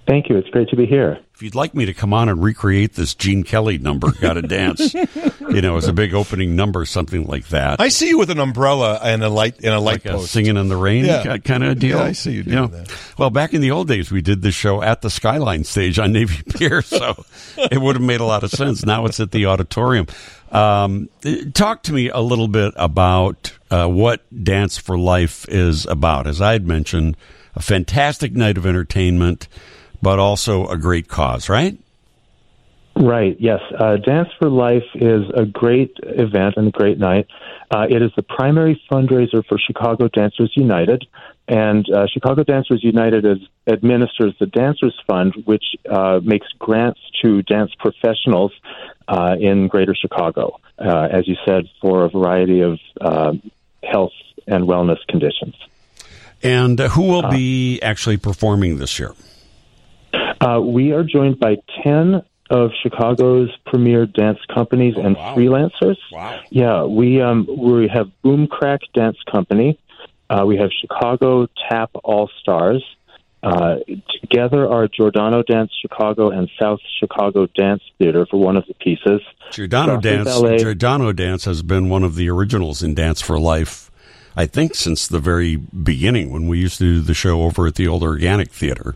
Thank 0.07 0.29
you. 0.29 0.37
It's 0.37 0.49
great 0.49 0.67
to 0.69 0.75
be 0.75 0.85
here. 0.85 1.19
If 1.35 1.41
you'd 1.43 1.55
like 1.55 1.73
me 1.73 1.85
to 1.85 1.93
come 1.93 2.13
on 2.13 2.27
and 2.27 2.43
recreate 2.43 2.93
this 2.95 3.15
Gene 3.15 3.43
Kelly 3.43 3.77
number, 3.77 4.11
"Got 4.19 4.33
to 4.33 4.41
Dance," 4.41 4.93
you 5.39 5.61
know, 5.61 5.77
as 5.77 5.87
a 5.87 5.93
big 5.93 6.13
opening 6.13 6.55
number, 6.55 6.85
something 6.85 7.25
like 7.25 7.47
that, 7.47 7.79
I 7.79 7.87
see 7.89 8.09
you 8.09 8.17
with 8.17 8.29
an 8.29 8.39
umbrella 8.39 8.99
and 9.01 9.23
a 9.23 9.29
light 9.29 9.57
and 9.63 9.73
a 9.73 9.79
light 9.79 10.05
like 10.05 10.13
a 10.13 10.19
singing 10.19 10.57
in 10.57 10.67
the 10.69 10.75
rain 10.75 11.05
Yeah. 11.05 11.37
kind 11.37 11.63
of 11.63 11.79
deal. 11.79 11.97
Yeah, 11.99 12.03
I 12.03 12.11
see 12.11 12.33
you 12.33 12.43
doing 12.43 12.71
that. 12.71 12.91
Well, 13.17 13.29
back 13.29 13.53
in 13.53 13.61
the 13.61 13.71
old 13.71 13.87
days, 13.87 14.11
we 14.11 14.21
did 14.21 14.41
the 14.41 14.51
show 14.51 14.81
at 14.81 15.01
the 15.01 15.09
Skyline 15.09 15.63
stage 15.63 15.97
on 15.97 16.11
Navy 16.11 16.43
Pier, 16.49 16.81
so 16.81 17.23
it 17.57 17.79
would 17.81 17.95
have 17.95 18.03
made 18.05 18.19
a 18.21 18.25
lot 18.25 18.43
of 18.43 18.51
sense. 18.51 18.85
Now 18.85 19.05
it's 19.05 19.19
at 19.19 19.31
the 19.31 19.45
auditorium. 19.45 20.07
Um, 20.51 21.09
talk 21.53 21.83
to 21.83 21.93
me 21.93 22.09
a 22.09 22.19
little 22.19 22.47
bit 22.49 22.73
about 22.75 23.53
uh, 23.69 23.87
what 23.87 24.21
Dance 24.43 24.77
for 24.77 24.97
Life 24.97 25.47
is 25.47 25.85
about. 25.85 26.27
As 26.27 26.41
I 26.41 26.51
had 26.53 26.67
mentioned, 26.67 27.15
a 27.55 27.61
fantastic 27.61 28.33
night 28.33 28.57
of 28.57 28.65
entertainment, 28.65 29.47
but 30.01 30.19
also 30.19 30.67
a 30.67 30.77
great 30.77 31.07
cause, 31.07 31.49
right? 31.49 31.77
Right. 32.95 33.37
Yes. 33.39 33.61
Uh, 33.79 33.97
Dance 33.97 34.27
for 34.37 34.49
Life 34.49 34.83
is 34.95 35.23
a 35.33 35.45
great 35.45 35.95
event 36.01 36.55
and 36.57 36.67
a 36.67 36.71
great 36.71 36.99
night. 36.99 37.27
Uh, 37.69 37.87
it 37.89 38.01
is 38.01 38.11
the 38.17 38.23
primary 38.23 38.81
fundraiser 38.91 39.45
for 39.47 39.57
Chicago 39.57 40.09
Dancers 40.09 40.51
United, 40.55 41.07
and 41.47 41.89
uh, 41.89 42.05
Chicago 42.13 42.43
Dancers 42.43 42.83
United 42.83 43.25
is, 43.25 43.37
administers 43.65 44.35
the 44.39 44.45
Dancers 44.45 44.97
Fund, 45.07 45.33
which 45.45 45.63
uh, 45.89 46.19
makes 46.21 46.47
grants 46.59 46.99
to 47.21 47.41
dance 47.43 47.71
professionals 47.79 48.51
uh, 49.07 49.35
in 49.39 49.67
Greater 49.67 49.95
Chicago, 49.95 50.59
uh, 50.77 51.07
as 51.11 51.27
you 51.27 51.35
said, 51.45 51.69
for 51.81 52.05
a 52.05 52.09
variety 52.09 52.61
of 52.61 52.79
uh, 52.99 53.33
health 53.83 54.13
and 54.47 54.65
wellness 54.65 54.99
conditions. 55.07 55.55
And 56.43 56.79
uh, 56.79 56.89
who 56.89 57.03
will 57.03 57.29
be 57.29 57.81
actually 57.81 58.17
performing 58.17 58.77
this 58.77 58.99
year? 58.99 59.13
Uh, 60.13 60.59
we 60.61 60.91
are 60.91 61.03
joined 61.03 61.39
by 61.39 61.57
10 61.83 62.23
of 62.51 62.71
Chicago's 62.83 63.49
premier 63.65 64.05
dance 64.05 64.39
companies 64.53 64.95
and 64.97 65.15
freelancers. 65.15 65.97
Wow. 66.11 66.41
Yeah, 66.49 66.83
we 66.83 67.21
um, 67.21 67.47
we 67.47 67.87
have 67.87 68.11
Boom 68.21 68.47
Crack 68.47 68.81
Dance 68.93 69.17
Company. 69.31 69.79
Uh, 70.29 70.43
we 70.45 70.57
have 70.57 70.69
Chicago 70.81 71.47
Tap 71.69 71.91
All 72.03 72.29
Stars. 72.41 72.83
Uh, 73.43 73.77
together 74.21 74.69
are 74.69 74.87
Giordano 74.87 75.41
Dance 75.41 75.71
Chicago 75.81 76.29
and 76.29 76.47
South 76.61 76.79
Chicago 76.99 77.47
Dance 77.47 77.81
Theater 77.97 78.27
for 78.29 78.37
one 78.37 78.55
of 78.55 78.65
the 78.67 78.75
pieces. 78.75 79.21
Giordano 79.51 79.99
Dance. 79.99 80.25
Ballet. 80.25 80.57
Giordano 80.57 81.11
Dance 81.13 81.45
has 81.45 81.63
been 81.63 81.89
one 81.89 82.03
of 82.03 82.15
the 82.15 82.29
originals 82.29 82.83
in 82.83 82.93
Dance 82.93 83.21
for 83.21 83.39
Life. 83.39 83.89
I 84.35 84.45
think 84.45 84.75
since 84.75 85.07
the 85.07 85.19
very 85.19 85.55
beginning 85.55 86.31
when 86.31 86.47
we 86.47 86.59
used 86.59 86.77
to 86.79 86.95
do 86.95 86.99
the 86.99 87.13
show 87.13 87.43
over 87.43 87.67
at 87.67 87.75
the 87.75 87.87
old 87.87 88.03
Organic 88.03 88.51
Theater 88.51 88.95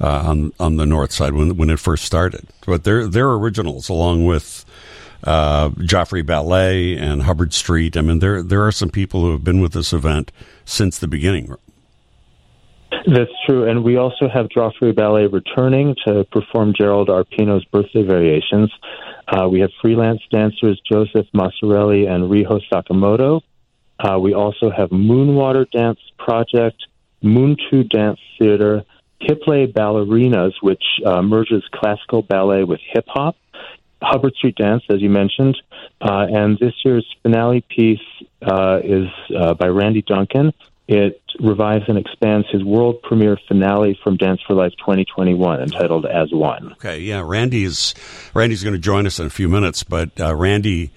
uh, 0.00 0.24
on 0.26 0.52
on 0.58 0.76
the 0.76 0.86
north 0.86 1.12
side 1.12 1.34
when 1.34 1.56
when 1.56 1.70
it 1.70 1.78
first 1.78 2.04
started. 2.04 2.46
But 2.66 2.84
they're 2.84 3.06
they're 3.06 3.30
originals 3.30 3.88
along 3.88 4.24
with 4.24 4.64
uh, 5.24 5.70
Joffrey 5.70 6.24
Ballet 6.24 6.96
and 6.96 7.22
Hubbard 7.22 7.52
Street. 7.52 7.96
I 7.96 8.00
mean, 8.00 8.20
there 8.20 8.42
there 8.42 8.66
are 8.66 8.72
some 8.72 8.90
people 8.90 9.22
who 9.22 9.32
have 9.32 9.44
been 9.44 9.60
with 9.60 9.72
this 9.72 9.92
event 9.92 10.32
since 10.64 10.98
the 10.98 11.08
beginning. 11.08 11.54
That's 13.06 13.30
true, 13.46 13.68
and 13.68 13.84
we 13.84 13.96
also 13.96 14.28
have 14.28 14.48
Joffrey 14.48 14.94
Ballet 14.94 15.26
returning 15.26 15.94
to 16.06 16.24
perform 16.24 16.74
Gerald 16.76 17.08
Arpino's 17.08 17.64
birthday 17.66 18.02
variations. 18.02 18.70
Uh, 19.28 19.48
we 19.48 19.60
have 19.60 19.70
freelance 19.80 20.20
dancers 20.30 20.80
Joseph 20.90 21.26
Massarelli 21.32 22.08
and 22.08 22.24
Riho 22.24 22.60
Sakamoto. 22.70 23.42
Uh, 24.00 24.18
we 24.18 24.34
also 24.34 24.70
have 24.70 24.90
Moonwater 24.90 25.70
Dance 25.70 26.00
Project, 26.18 26.84
Muntu 27.22 27.88
Dance 27.88 28.18
Theater, 28.38 28.84
Hiplet 29.20 29.72
Ballerinas, 29.72 30.52
which 30.60 30.82
uh, 31.04 31.22
merges 31.22 31.62
classical 31.72 32.22
ballet 32.22 32.64
with 32.64 32.80
hip 32.92 33.04
hop, 33.08 33.36
Hubbard 34.02 34.34
Street 34.34 34.56
Dance, 34.56 34.82
as 34.88 35.00
you 35.00 35.10
mentioned, 35.10 35.56
uh, 36.00 36.26
and 36.30 36.58
this 36.58 36.72
year's 36.84 37.06
finale 37.22 37.64
piece 37.68 37.98
uh, 38.42 38.80
is 38.82 39.08
uh, 39.36 39.54
by 39.54 39.66
Randy 39.66 40.02
Duncan. 40.02 40.52
It 40.88 41.22
revives 41.38 41.84
and 41.86 41.96
expands 41.96 42.48
his 42.50 42.64
world 42.64 43.00
premiere 43.02 43.38
finale 43.46 43.96
from 44.02 44.16
Dance 44.16 44.40
for 44.44 44.54
Life 44.54 44.72
2021, 44.80 45.60
entitled 45.60 46.04
As 46.06 46.32
One. 46.32 46.72
Okay, 46.72 46.98
yeah, 47.00 47.22
Randy 47.24 47.64
is 47.64 47.94
Randy's 48.34 48.64
going 48.64 48.74
to 48.74 48.80
join 48.80 49.06
us 49.06 49.20
in 49.20 49.26
a 49.26 49.30
few 49.30 49.48
minutes, 49.48 49.84
but 49.84 50.18
uh, 50.18 50.34
Randy 50.34 50.90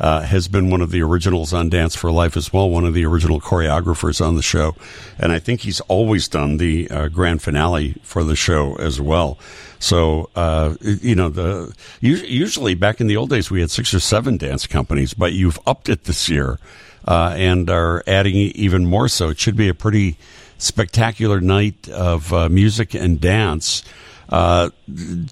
uh, 0.00 0.22
has 0.22 0.48
been 0.48 0.70
one 0.70 0.80
of 0.80 0.90
the 0.90 1.02
originals 1.02 1.52
on 1.52 1.68
Dance 1.68 1.94
for 1.94 2.10
Life 2.10 2.36
as 2.36 2.52
well, 2.52 2.68
one 2.68 2.84
of 2.84 2.94
the 2.94 3.04
original 3.04 3.40
choreographers 3.40 4.24
on 4.24 4.34
the 4.34 4.42
show, 4.42 4.74
and 5.18 5.30
I 5.30 5.38
think 5.38 5.60
he's 5.60 5.80
always 5.82 6.26
done 6.26 6.56
the 6.56 6.90
uh, 6.90 7.08
grand 7.08 7.42
finale 7.42 7.96
for 8.02 8.24
the 8.24 8.34
show 8.34 8.76
as 8.76 9.00
well. 9.00 9.38
So 9.78 10.30
uh, 10.34 10.74
you 10.80 11.14
know, 11.14 11.28
the 11.28 11.74
usually 12.00 12.74
back 12.74 13.00
in 13.00 13.06
the 13.06 13.16
old 13.16 13.30
days 13.30 13.50
we 13.50 13.60
had 13.60 13.70
six 13.70 13.94
or 13.94 14.00
seven 14.00 14.36
dance 14.36 14.66
companies, 14.66 15.14
but 15.14 15.32
you've 15.32 15.58
upped 15.66 15.88
it 15.88 16.04
this 16.04 16.28
year 16.28 16.58
uh, 17.06 17.34
and 17.36 17.70
are 17.70 18.02
adding 18.06 18.36
even 18.36 18.86
more. 18.86 19.08
So 19.08 19.28
it 19.30 19.38
should 19.38 19.56
be 19.56 19.68
a 19.68 19.74
pretty 19.74 20.16
spectacular 20.58 21.40
night 21.40 21.88
of 21.88 22.32
uh, 22.32 22.48
music 22.48 22.94
and 22.94 23.20
dance. 23.20 23.82
Uh, 24.30 24.70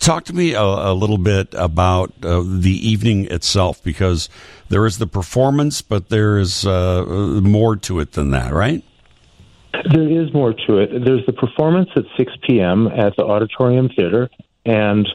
talk 0.00 0.24
to 0.24 0.34
me 0.34 0.54
a, 0.54 0.62
a 0.62 0.92
little 0.92 1.18
bit 1.18 1.54
about 1.54 2.12
uh, 2.22 2.42
the 2.44 2.76
evening 2.82 3.26
itself 3.26 3.82
because 3.84 4.28
there 4.70 4.84
is 4.86 4.98
the 4.98 5.06
performance, 5.06 5.82
but 5.82 6.08
there 6.08 6.36
is 6.36 6.66
uh, 6.66 7.04
more 7.42 7.76
to 7.76 8.00
it 8.00 8.12
than 8.12 8.30
that, 8.32 8.52
right? 8.52 8.82
There 9.92 10.08
is 10.08 10.32
more 10.34 10.52
to 10.66 10.78
it. 10.78 11.04
There's 11.04 11.24
the 11.26 11.32
performance 11.32 11.90
at 11.94 12.04
6 12.16 12.32
p.m. 12.46 12.88
at 12.88 13.14
the 13.16 13.24
Auditorium 13.24 13.88
Theater, 13.88 14.28
and 14.66 15.06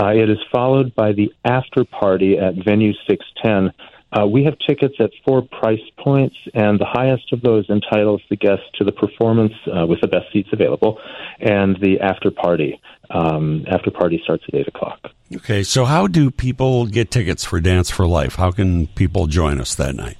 uh, 0.00 0.08
it 0.08 0.30
is 0.30 0.38
followed 0.52 0.94
by 0.94 1.12
the 1.12 1.32
after 1.44 1.84
party 1.84 2.38
at 2.38 2.54
Venue 2.64 2.92
610. 3.08 3.72
Uh, 4.14 4.26
we 4.26 4.44
have 4.44 4.54
tickets 4.66 4.94
at 5.00 5.10
four 5.24 5.42
price 5.42 5.80
points, 5.98 6.36
and 6.54 6.78
the 6.78 6.86
highest 6.86 7.32
of 7.32 7.40
those 7.42 7.68
entitles 7.68 8.22
the 8.30 8.36
guest 8.36 8.62
to 8.74 8.84
the 8.84 8.92
performance 8.92 9.52
uh, 9.66 9.86
with 9.86 10.00
the 10.00 10.06
best 10.06 10.32
seats 10.32 10.48
available, 10.52 10.98
and 11.40 11.76
the 11.80 11.98
after 12.00 12.30
party. 12.30 12.80
Um, 13.10 13.66
after 13.68 13.90
party 13.90 14.20
starts 14.24 14.44
at 14.48 14.54
eight 14.54 14.66
o'clock. 14.66 14.98
Okay, 15.36 15.62
so 15.62 15.84
how 15.84 16.06
do 16.06 16.30
people 16.30 16.86
get 16.86 17.10
tickets 17.10 17.44
for 17.44 17.60
Dance 17.60 17.90
for 17.90 18.06
Life? 18.06 18.36
How 18.36 18.50
can 18.50 18.86
people 18.88 19.26
join 19.26 19.60
us 19.60 19.74
that 19.74 19.94
night? 19.94 20.16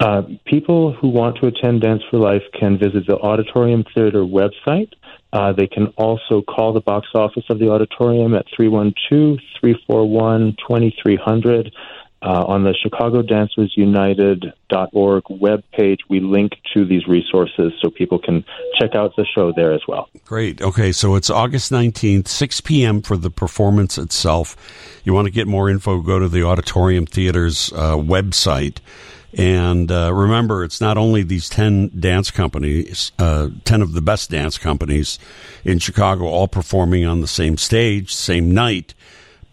Uh, 0.00 0.22
people 0.44 0.92
who 0.92 1.08
want 1.08 1.36
to 1.38 1.46
attend 1.46 1.82
Dance 1.82 2.02
for 2.10 2.18
Life 2.18 2.42
can 2.58 2.78
visit 2.78 3.06
the 3.06 3.16
Auditorium 3.18 3.84
Theater 3.94 4.22
website. 4.22 4.92
Uh, 5.32 5.52
they 5.52 5.66
can 5.66 5.88
also 5.96 6.42
call 6.42 6.72
the 6.72 6.80
box 6.80 7.08
office 7.14 7.44
of 7.48 7.58
the 7.58 7.70
auditorium 7.70 8.34
at 8.34 8.46
312 8.56 9.38
341 9.60 10.56
2300. 10.66 11.72
Uh, 12.24 12.42
on 12.46 12.64
the 12.64 12.72
Chicago 12.82 13.20
Dancers 13.20 13.74
United.org 13.76 15.24
webpage, 15.24 15.98
we 16.08 16.20
link 16.20 16.52
to 16.72 16.86
these 16.86 17.06
resources 17.06 17.74
so 17.82 17.90
people 17.90 18.18
can 18.18 18.42
check 18.80 18.94
out 18.94 19.14
the 19.16 19.26
show 19.26 19.52
there 19.52 19.74
as 19.74 19.82
well. 19.86 20.08
Great. 20.24 20.62
Okay, 20.62 20.90
so 20.90 21.16
it's 21.16 21.28
August 21.28 21.70
19th, 21.70 22.26
6 22.26 22.60
p.m. 22.62 23.02
for 23.02 23.18
the 23.18 23.28
performance 23.28 23.98
itself. 23.98 24.56
You 25.04 25.12
want 25.12 25.26
to 25.26 25.30
get 25.30 25.46
more 25.46 25.68
info, 25.68 26.00
go 26.00 26.18
to 26.18 26.26
the 26.26 26.42
Auditorium 26.44 27.04
Theater's 27.04 27.70
uh, 27.74 27.96
website. 27.96 28.78
And 29.36 29.92
uh, 29.92 30.14
remember, 30.14 30.64
it's 30.64 30.80
not 30.80 30.96
only 30.96 31.24
these 31.24 31.50
10 31.50 32.00
dance 32.00 32.30
companies, 32.30 33.12
uh, 33.18 33.50
10 33.64 33.82
of 33.82 33.92
the 33.92 34.00
best 34.00 34.30
dance 34.30 34.56
companies 34.56 35.18
in 35.62 35.78
Chicago, 35.78 36.24
all 36.24 36.48
performing 36.48 37.04
on 37.04 37.20
the 37.20 37.26
same 37.26 37.58
stage, 37.58 38.14
same 38.14 38.50
night, 38.50 38.94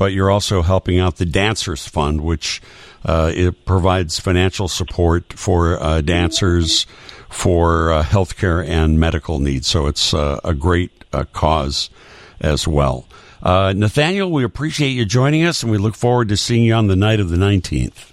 but 0.02 0.14
you're 0.14 0.32
also 0.32 0.64
helping 0.64 0.98
out 0.98 1.18
the 1.18 1.28
Dancers 1.28 1.88
Fund, 1.88 2.22
which 2.22 2.60
uh, 3.06 3.32
it 3.36 3.66
provides 3.66 4.20
financial 4.20 4.68
support 4.68 5.32
for 5.34 5.80
uh, 5.80 6.02
dancers 6.02 6.88
for 7.30 7.92
uh, 7.92 8.02
healthcare 8.02 8.68
and 8.68 9.00
medical 9.00 9.38
needs. 9.38 9.68
So 9.68 9.86
it's 9.86 10.12
uh, 10.12 10.40
a 10.44 10.56
great 10.56 11.06
uh, 11.14 11.26
cause 11.34 11.92
as 12.40 12.68
well. 12.68 13.06
Uh, 13.44 13.76
Nathaniel, 13.78 14.32
we 14.32 14.44
appreciate 14.44 14.90
you 14.90 15.06
joining 15.06 15.46
us, 15.46 15.62
and 15.62 15.72
we 15.72 15.78
look 15.78 15.94
forward 15.94 16.30
to 16.30 16.36
seeing 16.36 16.64
you 16.64 16.74
on 16.74 16.88
the 16.88 16.96
night 16.96 17.20
of 17.20 17.30
the 17.30 17.38
19th. 17.38 18.12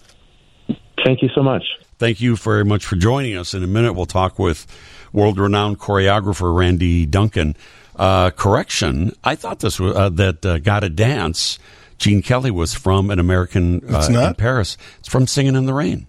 Thank 1.02 1.22
you 1.22 1.30
so 1.34 1.42
much. 1.42 1.64
Thank 1.96 2.20
you 2.20 2.36
very 2.36 2.66
much 2.66 2.84
for 2.84 2.96
joining 2.96 3.34
us. 3.34 3.54
In 3.54 3.64
a 3.64 3.66
minute, 3.66 3.94
we'll 3.94 4.04
talk 4.04 4.38
with 4.38 4.66
world 5.14 5.38
renowned 5.38 5.78
choreographer 5.78 6.54
Randy 6.54 7.06
Duncan. 7.06 7.56
Uh, 7.98 8.30
correction, 8.30 9.12
I 9.24 9.34
thought 9.34 9.60
this 9.60 9.80
was 9.80 9.94
uh, 9.96 10.08
that 10.10 10.44
uh, 10.46 10.58
Gotta 10.58 10.88
Dance. 10.88 11.58
Gene 11.98 12.22
Kelly 12.22 12.50
was 12.52 12.74
from 12.74 13.10
an 13.10 13.18
American 13.18 13.82
uh, 13.92 14.06
in 14.08 14.34
Paris. 14.36 14.76
It's 15.00 15.08
from 15.08 15.26
Singing 15.26 15.56
in 15.56 15.66
the 15.66 15.74
Rain. 15.74 16.06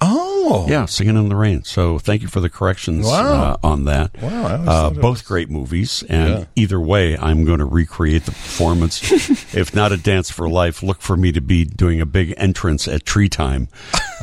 Oh, 0.00 0.66
Yeah, 0.68 0.84
Singing 0.84 1.16
in 1.16 1.28
the 1.30 1.34
Rain. 1.34 1.64
So 1.64 1.98
thank 1.98 2.20
you 2.22 2.28
for 2.28 2.38
the 2.40 2.50
corrections 2.50 3.06
Wow. 3.06 3.32
uh, 3.62 3.66
on 3.66 3.86
that. 3.86 4.10
Wow, 4.20 4.46
Uh, 4.46 4.90
both 4.90 5.02
was- 5.02 5.22
great 5.22 5.50
movies, 5.50 6.04
and 6.08 6.28
Yeah. 6.30 6.44
either 6.54 6.78
way, 6.80 7.16
I'm 7.16 7.44
going 7.44 7.58
to 7.60 7.64
recreate 7.64 8.26
the 8.26 8.32
performance. 8.32 9.00
if 9.54 9.74
not 9.74 9.92
a 9.92 9.96
Dance 9.96 10.30
for 10.30 10.48
Life, 10.48 10.82
look 10.82 11.00
for 11.00 11.16
me 11.16 11.32
to 11.32 11.40
be 11.40 11.64
doing 11.64 12.00
a 12.00 12.06
big 12.06 12.34
entrance 12.36 12.86
at 12.86 13.04
Tree 13.06 13.28
Time 13.30 13.68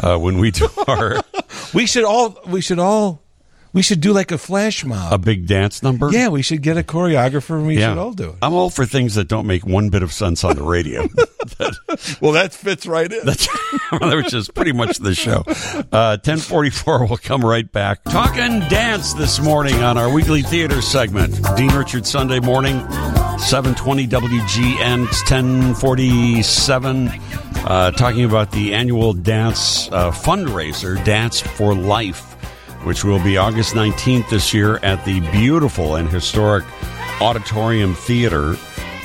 uh, 0.02 0.18
when 0.18 0.38
we 0.38 0.52
do 0.52 0.70
our 0.88 1.20
we 1.74 1.86
should 1.88 2.04
all 2.06 2.38
we 2.48 2.62
should 2.62 2.80
all 2.80 3.23
we 3.74 3.82
should 3.82 4.00
do 4.02 4.14
like 4.14 4.32
a 4.32 4.38
flash 4.38 4.86
mob. 4.86 5.12
a 5.12 5.18
big 5.18 5.48
dance 5.48 5.82
number. 5.84 6.12
yeah, 6.12 6.30
we 6.30 6.42
should 6.42 6.62
get 6.62 6.78
a 6.78 6.84
choreographer 6.84 7.58
and 7.58 7.68
we 7.68 7.76
should 7.78 7.98
all 7.98 8.14
do 8.14 8.30
it. 8.30 8.36
I'm 8.42 8.54
all 8.54 8.70
for 8.70 8.86
things 8.86 9.16
that 9.16 9.28
don't 9.28 9.48
make 9.48 9.66
one 9.66 9.90
bit 9.90 10.04
of 10.04 10.14
sense 10.14 10.44
on 10.44 10.56
the 10.56 10.64
radio. 10.64 11.08
Well, 12.22 12.32
that 12.34 12.54
fits 12.54 12.88
right 12.88 13.12
in. 13.12 13.26
That's 13.26 13.48
which 14.02 14.34
is 14.34 14.50
pretty 14.50 14.72
much 14.72 14.98
the 14.98 15.14
show. 15.14 15.44
Uh, 15.92 16.18
1044, 16.24 17.06
we'll 17.06 17.18
come 17.18 17.42
right 17.42 17.70
back. 17.70 18.04
Talking 18.06 18.60
dance 18.70 19.14
this 19.14 19.40
morning 19.40 19.76
on 19.84 19.98
our 19.98 20.12
weekly 20.12 20.42
theater 20.42 20.82
segment. 20.82 21.38
Dean 21.56 21.70
Richard 21.76 22.06
Sunday 22.08 22.40
morning, 22.40 22.80
720 23.40 24.08
WGN, 24.08 25.06
it's 25.08 25.22
1047. 25.30 27.10
Uh, 27.66 27.92
talking 27.92 28.26
about 28.26 28.52
the 28.52 28.74
annual 28.74 29.14
dance 29.14 29.90
uh, 29.92 30.12
fundraiser, 30.12 31.04
Dance 31.06 31.40
for 31.42 31.74
Life, 31.76 32.33
which 32.84 33.04
will 33.04 33.24
be 33.24 33.38
August 33.38 33.74
19th 33.74 34.30
this 34.30 34.54
year 34.54 34.78
at 34.78 35.04
the 35.06 35.20
beautiful 35.32 35.96
and 35.96 36.10
historic 36.10 36.64
Auditorium 37.22 37.96
Theater 37.96 38.56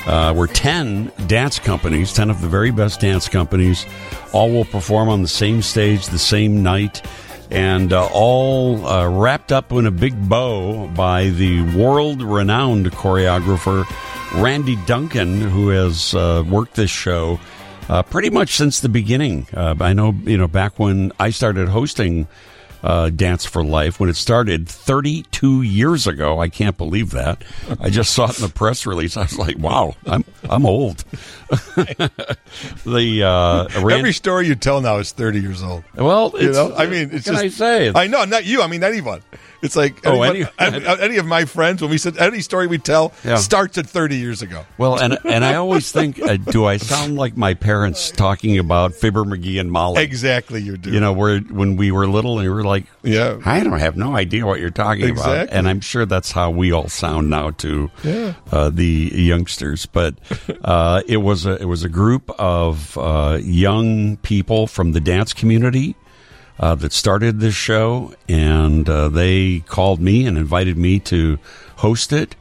uh, 0.05 0.33
where 0.33 0.47
10 0.47 1.11
dance 1.27 1.59
companies, 1.59 2.13
10 2.13 2.29
of 2.29 2.41
the 2.41 2.47
very 2.47 2.71
best 2.71 2.99
dance 2.99 3.29
companies, 3.29 3.85
all 4.33 4.49
will 4.49 4.65
perform 4.65 5.09
on 5.09 5.21
the 5.21 5.27
same 5.27 5.61
stage 5.61 6.07
the 6.07 6.19
same 6.19 6.63
night. 6.63 7.05
And 7.51 7.93
uh, 7.93 8.07
all 8.13 8.85
uh, 8.85 9.07
wrapped 9.09 9.51
up 9.51 9.71
in 9.71 9.85
a 9.85 9.91
big 9.91 10.29
bow 10.29 10.87
by 10.87 11.29
the 11.29 11.61
world 11.75 12.21
renowned 12.21 12.91
choreographer 12.91 13.85
Randy 14.35 14.77
Duncan, 14.85 15.41
who 15.41 15.69
has 15.69 16.13
uh, 16.13 16.43
worked 16.47 16.75
this 16.75 16.91
show 16.91 17.39
uh, 17.87 18.03
pretty 18.03 18.29
much 18.29 18.55
since 18.55 18.79
the 18.79 18.89
beginning. 18.89 19.47
Uh, 19.53 19.75
I 19.79 19.93
know, 19.93 20.13
you 20.25 20.37
know, 20.37 20.47
back 20.47 20.77
when 20.77 21.11
I 21.19 21.31
started 21.31 21.69
hosting 21.69 22.27
uh, 22.83 23.09
Dance 23.09 23.45
for 23.45 23.63
Life 23.63 23.99
when 23.99 24.09
it 24.09 24.15
started 24.15 24.67
32 24.67 25.61
years 25.61 26.07
ago. 26.07 26.39
I 26.39 26.49
can't 26.49 26.77
believe 26.77 27.11
that. 27.11 27.43
I 27.79 27.89
just 27.89 28.13
saw 28.13 28.29
it 28.29 28.39
in 28.39 28.45
the 28.45 28.51
press 28.53 28.85
release. 28.85 29.17
I 29.17 29.23
was 29.23 29.37
like, 29.37 29.57
wow, 29.57 29.95
I'm 30.05 30.23
I'm 30.49 30.65
old. 30.65 31.03
the 32.85 33.23
uh, 33.23 33.67
Every 33.89 34.13
story 34.13 34.47
you 34.47 34.55
tell 34.55 34.81
now 34.81 34.97
is 34.97 35.11
thirty 35.11 35.39
years 35.39 35.61
old. 35.63 35.83
well, 35.95 36.31
You 36.33 36.49
it's, 36.49 36.57
know, 36.57 36.73
I 36.75 36.85
mean, 36.85 37.09
it's 37.11 37.13
what 37.13 37.23
can 37.25 37.33
just. 37.33 37.43
I 37.43 37.49
say? 37.49 37.91
I 37.93 38.07
know, 38.07 38.23
not 38.25 38.45
you. 38.45 38.61
I 38.61 38.67
mean, 38.67 38.83
anyone. 38.83 39.21
It's 39.61 39.75
like 39.75 40.05
Oh, 40.05 40.21
anyone- 40.21 40.49
any- 40.57 40.85
any, 40.85 41.01
any 41.01 41.17
of 41.17 41.25
my 41.25 41.45
friends 41.45 41.81
when 41.81 41.91
we 41.91 41.97
said 41.97 42.17
any 42.17 42.41
story 42.41 42.67
we 42.67 42.77
tell 42.77 43.11
Yeah. 43.25 43.35
starts 43.37 43.77
at 43.77 43.87
thirty 43.87 44.17
years 44.17 44.41
ago. 44.41 44.65
well, 44.77 44.97
and 44.97 45.17
and 45.25 45.43
I 45.43 45.55
always 45.55 45.91
think, 45.91 46.21
uh, 46.21 46.37
do 46.37 46.65
I 46.65 46.77
sound 46.77 47.17
like 47.17 47.35
my 47.35 47.53
parents 47.53 48.11
talking 48.11 48.57
about 48.57 48.93
Fibber 48.93 49.23
McGee 49.25 49.59
and 49.59 49.71
Molly? 49.71 50.01
Exactly, 50.03 50.61
you 50.61 50.77
do. 50.77 50.91
You 50.91 50.99
know, 50.99 51.11
where 51.13 51.39
when 51.39 51.75
we 51.75 51.91
were 51.91 52.07
little 52.07 52.39
and 52.39 52.47
we 52.47 52.53
were 52.53 52.63
like, 52.63 52.85
Yeah. 53.03 53.39
I 53.45 53.61
don't 53.63 53.79
have 53.79 53.97
no 53.97 54.15
idea 54.15 54.45
what 54.45 54.59
you're 54.59 54.69
talking 54.69 55.09
about. 55.11 55.49
And 55.51 55.67
I'm 55.67 55.81
sure 55.81 56.05
that's 56.05 56.31
how 56.31 56.51
we 56.51 56.71
all 56.71 56.87
sound 56.87 57.29
now 57.29 57.51
to 57.51 57.91
uh, 58.51 58.69
the 58.69 59.11
youngsters. 59.13 59.85
But 59.85 60.15
uh, 60.63 61.01
it 61.07 61.17
was 61.17 61.45
a 61.45 61.55
it 61.61 61.65
was 61.65 61.83
a 61.83 61.89
group 61.89 62.29
of 62.39 62.97
uh, 62.97 63.39
young 63.41 64.17
people 64.17 64.67
from 64.67 64.93
the 64.93 64.99
dance 65.01 65.33
community 65.33 65.95
uh, 66.59 66.75
that 66.75 66.91
started 66.91 67.39
this 67.39 67.55
show, 67.55 68.13
and 68.27 68.89
uh, 68.89 69.09
they 69.09 69.61
called 69.61 70.01
me 70.01 70.25
and 70.25 70.37
invited 70.37 70.77
me 70.77 70.99
to 70.99 71.39
host 71.77 72.11
it. 72.11 72.35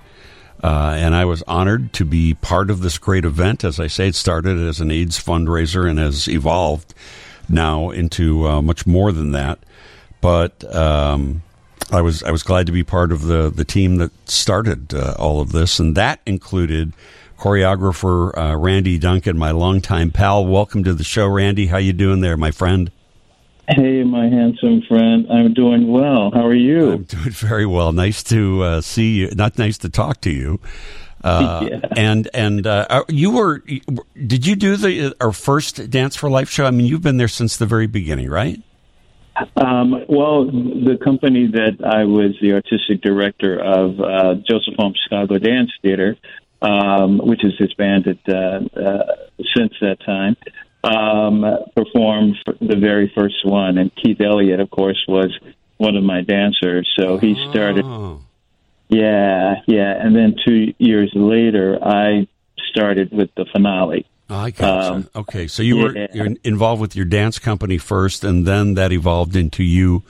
Uh, 0.62 0.94
and 0.96 1.14
I 1.14 1.24
was 1.24 1.44
honored 1.46 1.92
to 1.94 2.04
be 2.04 2.34
part 2.34 2.68
of 2.68 2.80
this 2.80 2.98
great 2.98 3.24
event. 3.24 3.62
As 3.62 3.78
I 3.78 3.86
say, 3.86 4.08
it 4.08 4.16
started 4.16 4.58
as 4.58 4.80
an 4.80 4.90
AIDS 4.90 5.22
fundraiser 5.22 5.88
and 5.88 6.00
has 6.00 6.26
evolved 6.26 6.94
now 7.48 7.90
into 7.90 8.46
uh, 8.48 8.60
much 8.60 8.84
more 8.84 9.12
than 9.12 9.30
that. 9.32 9.60
But 10.20 10.64
um, 10.74 11.42
I 11.92 12.00
was 12.00 12.24
I 12.24 12.32
was 12.32 12.42
glad 12.42 12.66
to 12.66 12.72
be 12.72 12.82
part 12.82 13.12
of 13.12 13.22
the 13.22 13.50
the 13.50 13.64
team 13.64 13.96
that 13.96 14.10
started 14.28 14.92
uh, 14.92 15.14
all 15.16 15.40
of 15.40 15.52
this, 15.52 15.78
and 15.78 15.94
that 15.94 16.18
included 16.26 16.92
choreographer 17.38 18.36
uh, 18.36 18.56
Randy 18.56 18.98
Duncan, 18.98 19.38
my 19.38 19.52
longtime 19.52 20.10
pal. 20.10 20.44
Welcome 20.44 20.82
to 20.82 20.92
the 20.92 21.04
show, 21.04 21.28
Randy. 21.28 21.66
How 21.66 21.78
you 21.78 21.92
doing 21.92 22.20
there, 22.20 22.36
my 22.36 22.50
friend? 22.50 22.90
Hey, 23.68 24.02
my 24.02 24.28
handsome 24.28 24.82
friend. 24.88 25.26
I'm 25.30 25.52
doing 25.52 25.88
well. 25.88 26.30
How 26.32 26.46
are 26.46 26.54
you? 26.54 26.92
I'm 26.92 27.02
doing 27.02 27.30
very 27.30 27.66
well. 27.66 27.92
Nice 27.92 28.22
to 28.24 28.62
uh, 28.62 28.80
see 28.80 29.16
you. 29.16 29.30
Not 29.34 29.58
nice 29.58 29.76
to 29.78 29.88
talk 29.90 30.20
to 30.22 30.30
you. 30.30 30.60
Uh, 31.22 31.66
Yeah. 31.70 31.80
And 31.96 32.28
and 32.32 32.66
uh, 32.66 33.04
you 33.08 33.30
were 33.30 33.58
did 34.26 34.46
you 34.46 34.56
do 34.56 34.76
the 34.76 35.14
our 35.20 35.32
first 35.32 35.90
Dance 35.90 36.16
for 36.16 36.30
Life 36.30 36.48
show? 36.48 36.64
I 36.64 36.70
mean, 36.70 36.86
you've 36.86 37.02
been 37.02 37.18
there 37.18 37.28
since 37.28 37.56
the 37.56 37.66
very 37.66 37.86
beginning, 37.86 38.30
right? 38.30 38.62
Um, 39.56 40.04
well, 40.08 40.46
the 40.46 40.98
company 41.02 41.46
that 41.46 41.78
I 41.84 42.04
was 42.04 42.36
the 42.40 42.54
artistic 42.54 43.02
director 43.02 43.58
of, 43.58 44.00
uh, 44.00 44.34
Joseph 44.48 44.74
Holmes 44.76 44.98
Chicago 45.04 45.38
Dance 45.38 45.70
Theater, 45.80 46.16
um, 46.60 47.18
which 47.18 47.40
has 47.42 47.54
disbanded 47.56 48.18
uh, 48.28 48.34
uh, 48.34 49.16
since 49.56 49.72
that 49.80 49.98
time, 50.04 50.36
um, 50.84 51.44
performed 51.76 52.36
the 52.60 52.76
very 52.76 53.12
first 53.14 53.44
one. 53.44 53.78
And 53.78 53.90
Keith 53.96 54.20
Elliott, 54.20 54.60
of 54.60 54.70
course, 54.70 55.02
was 55.08 55.36
one 55.76 55.96
of 55.96 56.04
my 56.04 56.22
dancers. 56.22 56.88
So 56.98 57.18
he 57.18 57.34
started. 57.50 57.84
Oh. 57.84 58.22
Yeah, 58.88 59.56
yeah. 59.66 60.02
And 60.02 60.16
then 60.16 60.36
two 60.46 60.72
years 60.78 61.12
later, 61.14 61.78
I 61.82 62.26
started 62.70 63.12
with 63.12 63.30
the 63.36 63.44
finale. 63.52 64.06
I 64.30 64.50
gotcha. 64.50 64.92
Um, 64.92 65.08
okay, 65.16 65.46
so 65.46 65.62
you 65.62 65.78
were 65.78 65.96
yeah. 65.96 66.06
you're 66.12 66.34
involved 66.44 66.80
with 66.80 66.94
your 66.94 67.06
dance 67.06 67.38
company 67.38 67.78
first, 67.78 68.24
and 68.24 68.46
then 68.46 68.74
that 68.74 68.92
evolved 68.92 69.36
into 69.36 69.62
you 69.62 70.02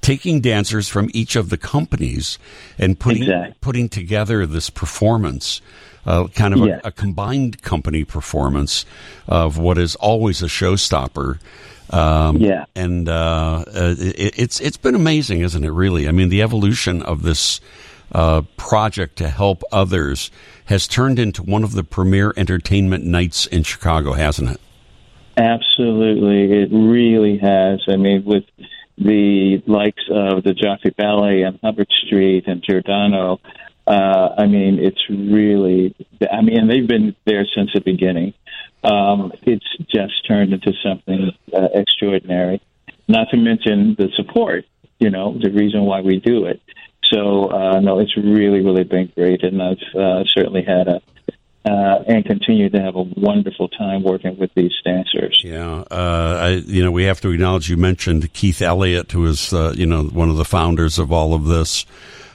taking 0.00 0.40
dancers 0.40 0.86
from 0.86 1.10
each 1.14 1.34
of 1.34 1.48
the 1.48 1.56
companies 1.56 2.38
and 2.78 3.00
putting 3.00 3.22
Exact. 3.22 3.60
putting 3.60 3.88
together 3.88 4.46
this 4.46 4.70
performance, 4.70 5.60
uh, 6.06 6.26
kind 6.28 6.54
of 6.54 6.62
a, 6.62 6.80
a 6.84 6.92
combined 6.92 7.62
company 7.62 8.04
performance 8.04 8.84
of 9.26 9.58
what 9.58 9.78
is 9.78 9.94
always 9.96 10.42
a 10.42 10.46
showstopper. 10.46 11.38
Um, 11.90 12.38
Yeah. 12.38 12.64
and 12.74 13.08
uh, 13.08 13.64
uh, 13.66 13.94
it, 13.98 14.38
it's 14.38 14.60
it's 14.60 14.78
been 14.78 14.94
amazing, 14.94 15.40
isn't 15.40 15.64
it? 15.64 15.70
Really, 15.70 16.08
I 16.08 16.12
mean, 16.12 16.28
the 16.30 16.42
evolution 16.42 17.02
of 17.02 17.22
this 17.22 17.60
uh, 18.12 18.42
project 18.56 19.16
to 19.16 19.28
help 19.28 19.62
others 19.70 20.30
has 20.66 20.88
turned 20.88 21.18
into 21.18 21.42
one 21.42 21.62
of 21.62 21.72
the 21.72 21.84
premier 21.84 22.32
entertainment 22.36 23.04
nights 23.04 23.46
in 23.46 23.62
Chicago, 23.64 24.12
hasn't 24.14 24.50
it? 24.50 24.60
Absolutely, 25.36 26.62
it 26.62 26.68
really 26.72 27.38
has. 27.38 27.82
I 27.88 27.96
mean, 27.96 28.24
with 28.24 28.44
the 28.96 29.62
likes 29.66 30.02
of 30.08 30.44
the 30.44 30.52
Joffrey 30.52 30.94
Ballet 30.96 31.42
and 31.42 31.58
Hubbard 31.62 31.88
Street 32.06 32.44
and 32.46 32.62
Giordano, 32.62 33.40
uh, 33.86 34.34
I 34.38 34.46
mean, 34.46 34.78
it's 34.78 35.02
really. 35.08 35.94
I 36.30 36.40
mean, 36.40 36.68
they've 36.68 36.86
been 36.86 37.14
there 37.26 37.46
since 37.54 37.70
the 37.74 37.80
beginning. 37.80 38.34
Um, 38.82 39.32
it's 39.42 39.66
just 39.88 40.26
turned 40.26 40.52
into 40.52 40.72
something 40.82 41.32
uh, 41.52 41.68
extraordinary. 41.74 42.60
Not 43.08 43.28
to 43.30 43.36
mention 43.36 43.94
the 43.98 44.08
support. 44.16 44.64
You 44.98 45.10
know, 45.10 45.36
the 45.38 45.50
reason 45.50 45.82
why 45.82 46.00
we 46.00 46.20
do 46.20 46.46
it. 46.46 46.62
So 47.04 47.50
uh, 47.50 47.80
no, 47.80 47.98
it's 47.98 48.16
really, 48.16 48.60
really 48.60 48.84
been 48.84 49.12
great, 49.14 49.42
and 49.42 49.62
I've 49.62 49.94
uh, 49.94 50.24
certainly 50.26 50.62
had 50.62 50.88
a 50.88 51.02
uh, 51.66 52.02
and 52.06 52.24
continue 52.26 52.68
to 52.68 52.78
have 52.78 52.94
a 52.94 53.02
wonderful 53.02 53.68
time 53.68 54.02
working 54.02 54.36
with 54.38 54.50
these 54.54 54.72
dancers. 54.84 55.40
Yeah, 55.42 55.84
uh, 55.90 56.38
I, 56.40 56.48
you 56.66 56.84
know, 56.84 56.90
we 56.90 57.04
have 57.04 57.22
to 57.22 57.30
acknowledge 57.30 57.70
you 57.70 57.78
mentioned 57.78 58.30
Keith 58.34 58.60
Elliott, 58.60 59.12
who 59.12 59.24
is, 59.24 59.52
uh, 59.52 59.72
you 59.74 59.86
know, 59.86 60.04
one 60.04 60.28
of 60.28 60.36
the 60.36 60.44
founders 60.44 60.98
of 60.98 61.10
all 61.10 61.32
of 61.32 61.46
this. 61.46 61.86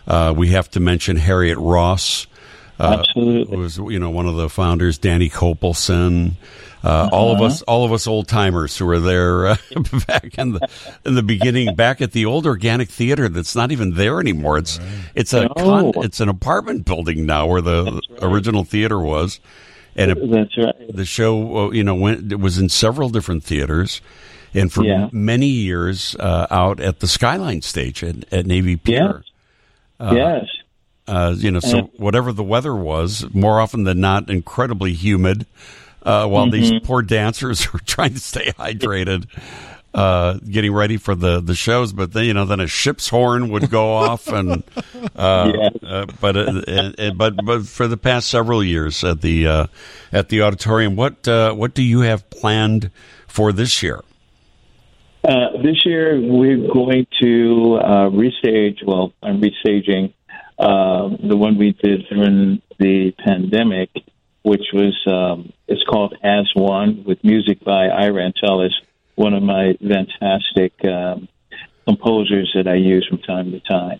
Uh, 0.07 0.33
we 0.35 0.49
have 0.49 0.69
to 0.71 0.79
mention 0.79 1.17
Harriet 1.17 1.57
Ross, 1.59 2.25
uh, 2.79 2.97
Absolutely. 3.07 3.55
who 3.55 3.61
was, 3.61 3.77
you 3.77 3.99
know, 3.99 4.09
one 4.09 4.25
of 4.27 4.35
the 4.35 4.49
founders. 4.49 4.97
Danny 4.97 5.29
Copelson, 5.29 6.33
uh, 6.83 7.09
all 7.11 7.31
of 7.35 7.41
us, 7.41 7.61
all 7.63 7.85
of 7.85 7.91
us 7.91 8.07
old 8.07 8.27
timers 8.27 8.77
who 8.77 8.85
were 8.85 8.99
there 8.99 9.47
uh, 9.47 9.55
back 10.07 10.37
in 10.37 10.53
the 10.53 10.67
in 11.05 11.15
the 11.15 11.23
beginning, 11.23 11.75
back 11.75 12.01
at 12.01 12.13
the 12.13 12.25
old 12.25 12.45
organic 12.45 12.89
theater 12.89 13.27
that's 13.29 13.55
not 13.55 13.71
even 13.71 13.95
there 13.95 14.19
anymore. 14.19 14.57
It's 14.57 14.79
it's 15.13 15.33
a 15.33 15.49
con, 15.49 15.91
it's 15.97 16.19
an 16.21 16.29
apartment 16.29 16.85
building 16.85 17.25
now 17.25 17.45
where 17.47 17.61
the 17.61 18.01
original 18.21 18.63
theater 18.63 18.97
was. 18.99 19.39
and 19.95 20.11
it, 20.11 20.31
That's 20.31 20.57
right. 20.57 20.95
the 20.95 21.03
show, 21.05 21.67
uh, 21.67 21.71
you 21.71 21.83
know, 21.83 21.95
went 21.95 22.31
it 22.31 22.39
was 22.39 22.57
in 22.57 22.69
several 22.69 23.09
different 23.09 23.43
theaters, 23.43 23.99
and 24.53 24.71
for 24.71 24.85
Yeah. 24.85 25.09
many 25.11 25.47
years 25.47 26.15
uh, 26.17 26.47
out 26.49 26.79
at 26.79 27.01
the 27.01 27.07
Skyline 27.07 27.61
stage 27.61 28.03
at, 28.05 28.31
at 28.33 28.45
Navy 28.45 28.77
Pier. 28.77 29.23
Yes. 29.99 30.45
Uh, 31.07 31.33
you 31.35 31.49
know, 31.49 31.59
so 31.59 31.89
whatever 31.97 32.31
the 32.31 32.43
weather 32.43 32.75
was, 32.75 33.25
more 33.33 33.59
often 33.59 33.83
than 33.83 33.99
not, 33.99 34.29
incredibly 34.29 34.93
humid. 34.93 35.45
Uh, 36.03 36.25
while 36.27 36.49
these 36.49 36.71
Mm-hmm. 36.71 36.85
poor 36.85 37.01
dancers 37.01 37.73
were 37.73 37.79
trying 37.79 38.13
to 38.13 38.19
stay 38.19 38.51
hydrated, 38.53 39.25
uh, 39.93 40.35
getting 40.49 40.71
ready 40.71 40.95
for 40.97 41.13
the, 41.15 41.41
the 41.41 41.55
shows, 41.55 41.91
but 41.91 42.13
then 42.13 42.25
you 42.25 42.33
know, 42.33 42.45
then 42.45 42.59
a 42.59 42.67
ship's 42.67 43.09
horn 43.09 43.49
would 43.49 43.69
go 43.69 43.93
off, 43.95 44.27
and 44.27 44.63
uh, 45.15 45.51
Yeah. 45.53 45.69
uh, 45.83 46.05
but 46.21 46.37
uh, 46.37 46.61
uh, 46.67 46.91
uh, 46.97 47.11
but 47.11 47.43
but 47.43 47.65
for 47.65 47.87
the 47.87 47.97
past 47.97 48.29
several 48.29 48.63
years 48.63 49.03
at 49.03 49.21
the 49.21 49.47
uh, 49.47 49.67
at 50.13 50.29
the 50.29 50.43
auditorium, 50.43 50.95
what 50.95 51.27
uh, 51.27 51.53
what 51.53 51.73
do 51.73 51.81
you 51.83 52.01
have 52.01 52.29
planned 52.29 52.91
for 53.27 53.51
this 53.51 53.81
year? 53.83 54.01
Uh, 55.29 55.61
this 55.61 55.85
year, 55.85 56.19
we're 56.19 56.73
going 56.73 57.05
to 57.21 57.75
uh, 57.75 58.09
restage. 58.09 58.77
Well, 58.83 59.13
I'm 59.21 59.39
restaging 59.39 60.11
uh, 60.57 61.09
the 61.23 61.37
one 61.37 61.55
we 61.59 61.73
did 61.73 62.07
during 62.09 62.63
the 62.79 63.11
pandemic, 63.23 63.91
which 64.41 64.63
was 64.73 64.97
um, 65.05 65.53
it's 65.67 65.83
called 65.83 66.15
As 66.23 66.49
One 66.55 67.03
with 67.05 67.23
music 67.23 67.63
by 67.63 67.89
Ira 67.89 68.23
Antelis, 68.23 68.73
one 69.13 69.35
of 69.35 69.43
my 69.43 69.77
fantastic 69.79 70.73
um, 70.83 71.27
composers 71.85 72.51
that 72.55 72.67
I 72.67 72.75
use 72.75 73.05
from 73.07 73.19
time 73.19 73.51
to 73.51 73.59
time, 73.59 73.99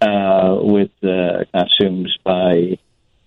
uh, 0.00 0.56
with 0.60 0.90
uh, 1.04 1.44
costumes 1.52 2.18
by 2.24 2.78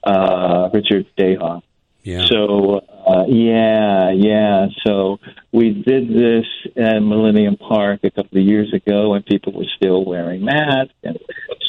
uh, 0.04 0.70
Richard 0.74 1.06
Dayhoff. 1.18 1.64
Yeah, 2.04 2.26
So 2.26 2.82
uh, 3.08 3.24
yeah, 3.28 4.12
yeah. 4.12 4.68
So 4.86 5.20
we 5.54 5.72
did 5.72 6.10
this 6.10 6.46
at 6.76 7.00
Millennium 7.00 7.56
Park 7.56 8.02
a 8.04 8.12
couple 8.12 8.38
of 8.38 8.46
years 8.46 8.74
ago, 8.74 9.14
and 9.14 9.26
people 9.26 9.54
were 9.54 9.72
still 9.78 10.04
wearing 10.04 10.44
masks 10.44 10.94
and 11.04 11.18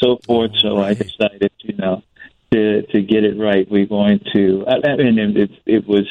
so 0.01 0.19
forth. 0.25 0.51
So 0.59 0.81
I 0.81 0.93
decided, 0.95 1.51
you 1.59 1.77
know, 1.77 2.03
to 2.51 2.81
to 2.87 3.01
get 3.01 3.23
it 3.23 3.39
right, 3.39 3.65
we're 3.69 3.85
going 3.85 4.19
to. 4.33 4.65
I 4.67 4.91
I 4.91 4.95
mean, 4.97 5.37
it, 5.37 5.51
it 5.65 5.87
was, 5.87 6.07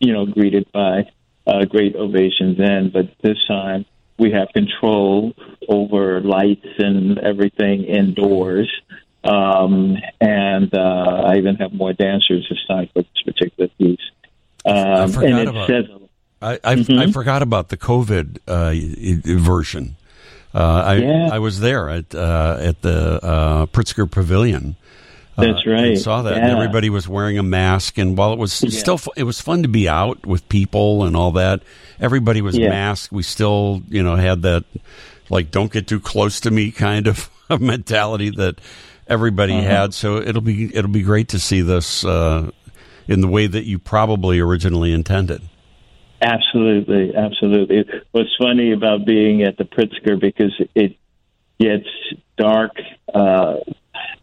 you 0.00 0.12
know, 0.12 0.26
greeted 0.26 0.66
by 0.72 1.10
uh, 1.46 1.64
great 1.64 1.94
ovation 1.94 2.56
then, 2.58 2.90
but 2.92 3.06
this 3.22 3.38
time 3.46 3.86
we 4.18 4.32
have 4.32 4.48
control 4.52 5.32
over 5.68 6.20
lights 6.20 6.66
and 6.78 7.18
everything 7.18 7.84
indoors. 7.84 8.70
Um, 9.22 9.96
and 10.20 10.72
uh, 10.72 11.22
I 11.26 11.36
even 11.36 11.56
have 11.56 11.72
more 11.72 11.92
dancers 11.92 12.46
this 12.48 12.58
time 12.68 12.88
for 12.92 13.02
this 13.02 13.22
particular 13.24 13.68
piece. 13.78 13.98
Um, 14.66 15.14
and 15.24 15.38
it 15.38 15.48
about- 15.48 15.66
says 15.68 15.84
I 16.42 16.58
I, 16.64 16.74
Mm-hmm. 16.76 16.98
I 16.98 17.12
forgot 17.12 17.42
about 17.42 17.68
the 17.70 17.76
COVID 17.78 18.38
uh, 18.46 19.38
version. 19.40 19.96
Uh, 20.54 20.58
I 20.84 20.94
Yeah. 20.96 21.28
I 21.32 21.38
was 21.38 21.60
there 21.60 21.88
at 21.88 22.14
uh, 22.14 22.58
at 22.60 22.82
the 22.82 23.24
uh, 23.24 23.66
Pritzker 23.66 24.10
Pavilion. 24.10 24.76
uh, 25.38 25.44
That's 25.46 25.66
right. 25.66 25.96
saw 25.98 26.22
that. 26.22 26.34
And 26.34 26.46
Yeah. 26.48 26.54
everybody 26.56 26.88
was 26.90 27.06
wearing 27.08 27.38
a 27.38 27.42
mask, 27.42 27.98
and 27.98 28.16
while 28.16 28.32
it 28.32 28.38
was 28.38 28.52
still, 28.52 28.96
fu- 28.98 29.12
it 29.16 29.24
was 29.24 29.40
fun 29.40 29.62
to 29.62 29.68
be 29.68 29.88
out 29.88 30.24
with 30.26 30.48
people 30.48 31.04
and 31.04 31.14
all 31.16 31.32
that. 31.32 31.62
Everybody 32.00 32.40
was 32.42 32.56
Yeah. 32.56 32.68
masked. 32.70 33.12
We 33.12 33.22
still, 33.22 33.82
you 33.88 34.02
know, 34.02 34.16
had 34.16 34.42
that 34.42 34.64
like 35.30 35.50
"don't 35.50 35.72
get 35.72 35.86
too 35.86 36.00
close 36.00 36.40
to 36.40 36.50
me" 36.50 36.70
kind 36.88 37.06
of 37.06 37.30
mentality 37.60 38.30
that 38.30 38.60
everybody 39.08 39.54
Uh-huh. 39.58 39.68
had. 39.68 39.94
So 39.94 40.18
it'll 40.18 40.42
be 40.42 40.74
it'll 40.74 40.90
be 40.90 41.02
great 41.02 41.28
to 41.28 41.38
see 41.38 41.60
this 41.62 42.04
uh, 42.04 42.50
in 43.08 43.20
the 43.20 43.28
way 43.28 43.46
that 43.46 43.64
you 43.64 43.78
probably 43.78 44.40
originally 44.40 44.92
intended. 44.92 45.42
Absolutely, 46.20 47.14
absolutely. 47.14 47.84
What's 48.12 48.34
funny 48.38 48.72
about 48.72 49.04
being 49.04 49.42
at 49.42 49.58
the 49.58 49.64
Pritzker 49.64 50.18
because 50.18 50.52
it 50.74 50.96
gets 51.60 51.88
dark 52.38 52.72
uh, 53.12 53.56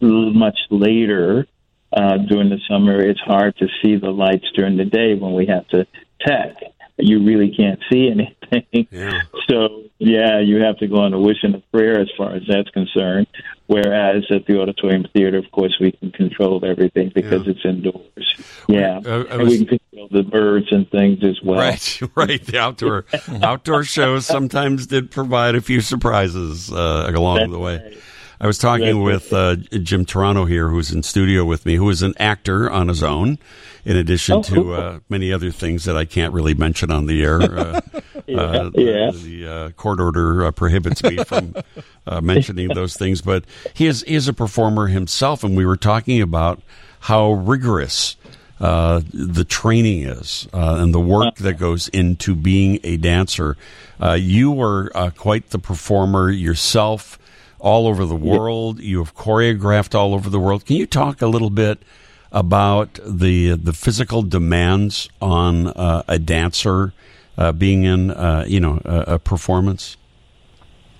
much 0.00 0.58
later 0.70 1.46
uh, 1.92 2.16
during 2.28 2.50
the 2.50 2.58
summer. 2.68 3.00
It's 3.00 3.20
hard 3.20 3.56
to 3.58 3.66
see 3.82 3.96
the 3.96 4.10
lights 4.10 4.46
during 4.54 4.76
the 4.76 4.84
day 4.84 5.14
when 5.14 5.34
we 5.34 5.46
have 5.46 5.66
to 5.68 5.86
tech. 6.20 6.56
You 6.98 7.24
really 7.24 7.52
can't 7.56 7.80
see 7.90 8.08
anything. 8.10 8.86
Yeah. 8.90 9.20
So 9.50 9.82
yeah, 9.98 10.40
you 10.40 10.62
have 10.62 10.78
to 10.78 10.86
go 10.86 10.96
on 11.02 11.12
a 11.12 11.20
wish 11.20 11.36
and 11.42 11.54
a 11.54 11.58
prayer 11.70 12.00
as 12.00 12.08
far 12.16 12.34
as 12.34 12.42
that's 12.48 12.70
concerned. 12.70 13.26
Whereas 13.66 14.24
at 14.30 14.46
the 14.46 14.58
auditorium 14.60 15.04
theater, 15.12 15.36
of 15.38 15.50
course, 15.52 15.76
we 15.78 15.92
can 15.92 16.10
control 16.12 16.64
everything 16.64 17.12
because 17.14 17.44
Yeah. 17.44 17.52
it's 17.52 17.64
indoors. 17.64 18.34
Yeah, 18.68 19.00
I 19.04 19.10
and 19.34 19.42
was- 19.42 19.50
we 19.50 19.66
can 19.66 19.78
control 19.90 20.08
the 20.10 20.22
birds 20.22 20.66
and 20.70 20.90
things 20.90 21.22
as 21.22 21.38
well. 21.42 21.58
Right, 21.60 22.00
right. 22.14 22.42
The 22.44 22.58
outdoor 22.58 23.04
outdoor 23.42 23.84
shows 23.84 24.24
sometimes 24.26 24.86
did 24.86 25.10
provide 25.10 25.56
a 25.56 25.60
few 25.60 25.80
surprises 25.82 26.72
uh, 26.72 27.10
along 27.14 27.36
That's 27.40 27.50
the 27.52 27.58
way. 27.58 27.76
right. 27.84 27.98
I 28.40 28.46
was 28.46 28.58
talking 28.58 29.02
with 29.02 29.32
uh, 29.32 29.56
Jim 29.56 30.04
Turano 30.04 30.48
here, 30.48 30.68
who's 30.68 30.90
in 30.92 31.02
studio 31.02 31.44
with 31.44 31.64
me, 31.64 31.76
who 31.76 31.88
is 31.90 32.02
an 32.02 32.14
actor 32.18 32.70
on 32.70 32.88
his 32.88 33.02
own, 33.02 33.38
in 33.84 33.96
addition 33.96 34.36
Oh, 34.36 34.42
to 34.42 34.54
cool. 34.54 34.74
uh, 34.74 34.98
many 35.08 35.32
other 35.32 35.50
things 35.50 35.84
that 35.84 35.96
I 35.96 36.04
can't 36.04 36.32
really 36.32 36.54
mention 36.54 36.90
on 36.90 37.06
the 37.06 37.22
air. 37.22 37.40
Uh, 37.42 37.80
uh, 38.36 38.70
yeah. 38.74 39.10
The, 39.12 39.46
uh, 39.48 39.70
court 39.70 40.00
order 40.00 40.46
uh, 40.46 40.50
prohibits 40.50 41.02
me 41.02 41.18
from 41.24 41.54
uh, 42.06 42.20
mentioning 42.20 42.68
those 42.68 42.96
things, 42.96 43.22
but 43.22 43.44
he 43.72 43.86
is 43.86 44.02
he 44.06 44.14
is 44.14 44.26
a 44.28 44.32
performer 44.32 44.88
himself, 44.88 45.44
and 45.44 45.56
we 45.56 45.64
were 45.66 45.76
talking 45.76 46.20
about 46.20 46.60
how 47.00 47.32
rigorous 47.32 48.16
uh, 48.60 49.00
the 49.12 49.44
training 49.44 50.02
is 50.04 50.48
uh, 50.52 50.76
and 50.80 50.94
the 50.94 51.00
work 51.00 51.36
that 51.36 51.54
goes 51.54 51.88
into 51.88 52.34
being 52.34 52.78
a 52.82 52.96
dancer. 52.96 53.56
Uh, 54.02 54.12
you 54.12 54.50
were 54.50 54.90
uh, 54.94 55.10
quite 55.10 55.50
the 55.50 55.58
performer 55.58 56.30
yourself, 56.30 57.18
all 57.64 57.88
over 57.88 58.04
the 58.04 58.14
world. 58.14 58.78
You 58.78 58.98
have 58.98 59.16
choreographed 59.16 59.94
all 59.94 60.14
over 60.14 60.28
the 60.28 60.38
world. 60.38 60.66
Can 60.66 60.76
you 60.76 60.86
talk 60.86 61.22
a 61.22 61.26
little 61.26 61.50
bit 61.50 61.82
about 62.30 63.00
the 63.04 63.56
the 63.56 63.72
physical 63.72 64.22
demands 64.22 65.08
on 65.20 65.68
uh, 65.68 66.02
a 66.06 66.18
dancer 66.18 66.92
uh, 67.38 67.52
being 67.52 67.84
in 67.84 68.10
uh, 68.10 68.44
you 68.46 68.60
know 68.60 68.80
a, 68.84 69.14
a 69.14 69.18
performance? 69.18 69.96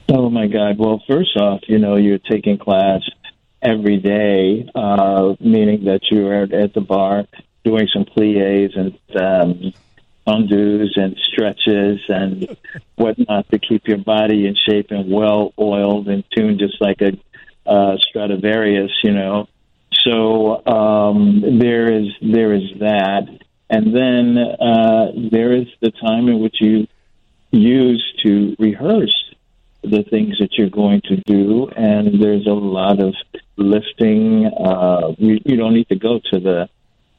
Oh 0.09 0.31
my 0.31 0.47
God! 0.47 0.79
Well, 0.79 1.03
first 1.07 1.37
off, 1.37 1.61
you 1.69 1.79
know 1.79 1.97
you're 1.97 2.19
taking 2.19 2.57
class 2.57 3.03
every 3.63 3.99
day, 3.99 4.69
uh, 4.75 5.35
meaning 5.41 5.85
that 5.85 6.01
you 6.11 6.27
are 6.29 6.43
at 6.45 6.73
the 6.75 6.81
bar 6.81 7.27
doing 7.65 7.89
some 7.93 8.05
plies 8.05 8.71
and 8.75 8.99
um, 9.21 9.73
undos 10.27 10.97
and 10.97 11.17
stretches 11.33 12.01
and 12.09 12.57
whatnot 12.97 13.49
to 13.51 13.59
keep 13.59 13.87
your 13.87 13.99
body 13.99 14.47
in 14.47 14.55
shape 14.69 14.91
and 14.91 15.11
well 15.11 15.53
oiled 15.59 16.09
and 16.09 16.25
tuned, 16.35 16.59
just 16.59 16.81
like 16.81 17.01
a 17.01 17.13
uh, 17.67 17.97
Stradivarius, 17.99 18.93
you 19.03 19.13
know. 19.13 19.49
So 20.05 20.67
um, 20.67 21.59
there 21.59 21.93
is 21.93 22.09
there 22.21 22.53
is 22.53 22.71
that, 22.81 23.27
and 23.71 23.95
then 23.95 24.39
uh, 24.39 25.13
there 25.31 25.53
is 25.53 25.67
the 25.81 25.91
time 25.91 26.29
in 26.29 26.41
which 26.41 26.57
you 26.61 26.87
use 27.51 28.05
to 28.23 28.55
rehearse 28.59 29.35
the 29.83 30.03
things 30.03 30.39
that 30.39 30.55
you're 30.59 30.71
going 30.71 31.01
to 31.03 31.17
do, 31.27 31.69
and 31.69 32.23
there's 32.23 32.47
a 32.47 32.53
lot 32.53 33.01
of 33.01 33.15
lifting. 33.57 34.47
Uh, 34.47 35.13
you, 35.19 35.39
you 35.45 35.57
don't 35.57 35.75
need 35.75 35.89
to 35.89 35.97
go 35.97 36.21
to 36.33 36.41
the 36.41 36.69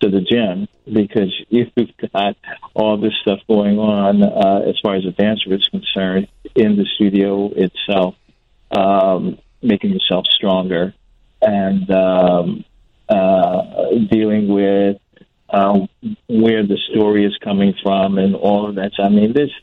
to 0.02 0.10
the 0.10 0.22
gym 0.22 0.68
because 0.92 1.34
you've 1.50 1.72
got 2.14 2.36
all 2.74 2.98
this 2.98 3.14
stuff 3.22 3.40
going 3.48 3.80
on 3.80 4.24
uh, 4.24 4.70
as 4.70 4.76
far 4.82 4.96
as 4.96 5.06
a 5.06 5.12
dancer 5.12 5.54
is 5.54 5.68
concerned 5.68 6.28
in 6.56 6.76
the 6.76 6.86
studio 6.96 7.52
itself, 7.56 8.16
um, 8.72 9.38
making 9.62 9.92
yourself 9.92 10.26
stronger 10.28 10.94
and 11.42 11.90
um, 11.92 12.66
uh, 13.10 13.62
dealing 14.10 14.48
with 14.48 14.98
uh, 15.50 15.80
where 16.28 16.66
the 16.66 16.78
story 16.92 17.26
is 17.26 17.38
coming 17.44 17.74
from 17.84 18.18
and 18.18 18.36
all 18.36 18.68
of 18.70 18.76
that. 18.76 18.92
I 19.00 19.10
mean, 19.10 19.34
there's 19.34 19.54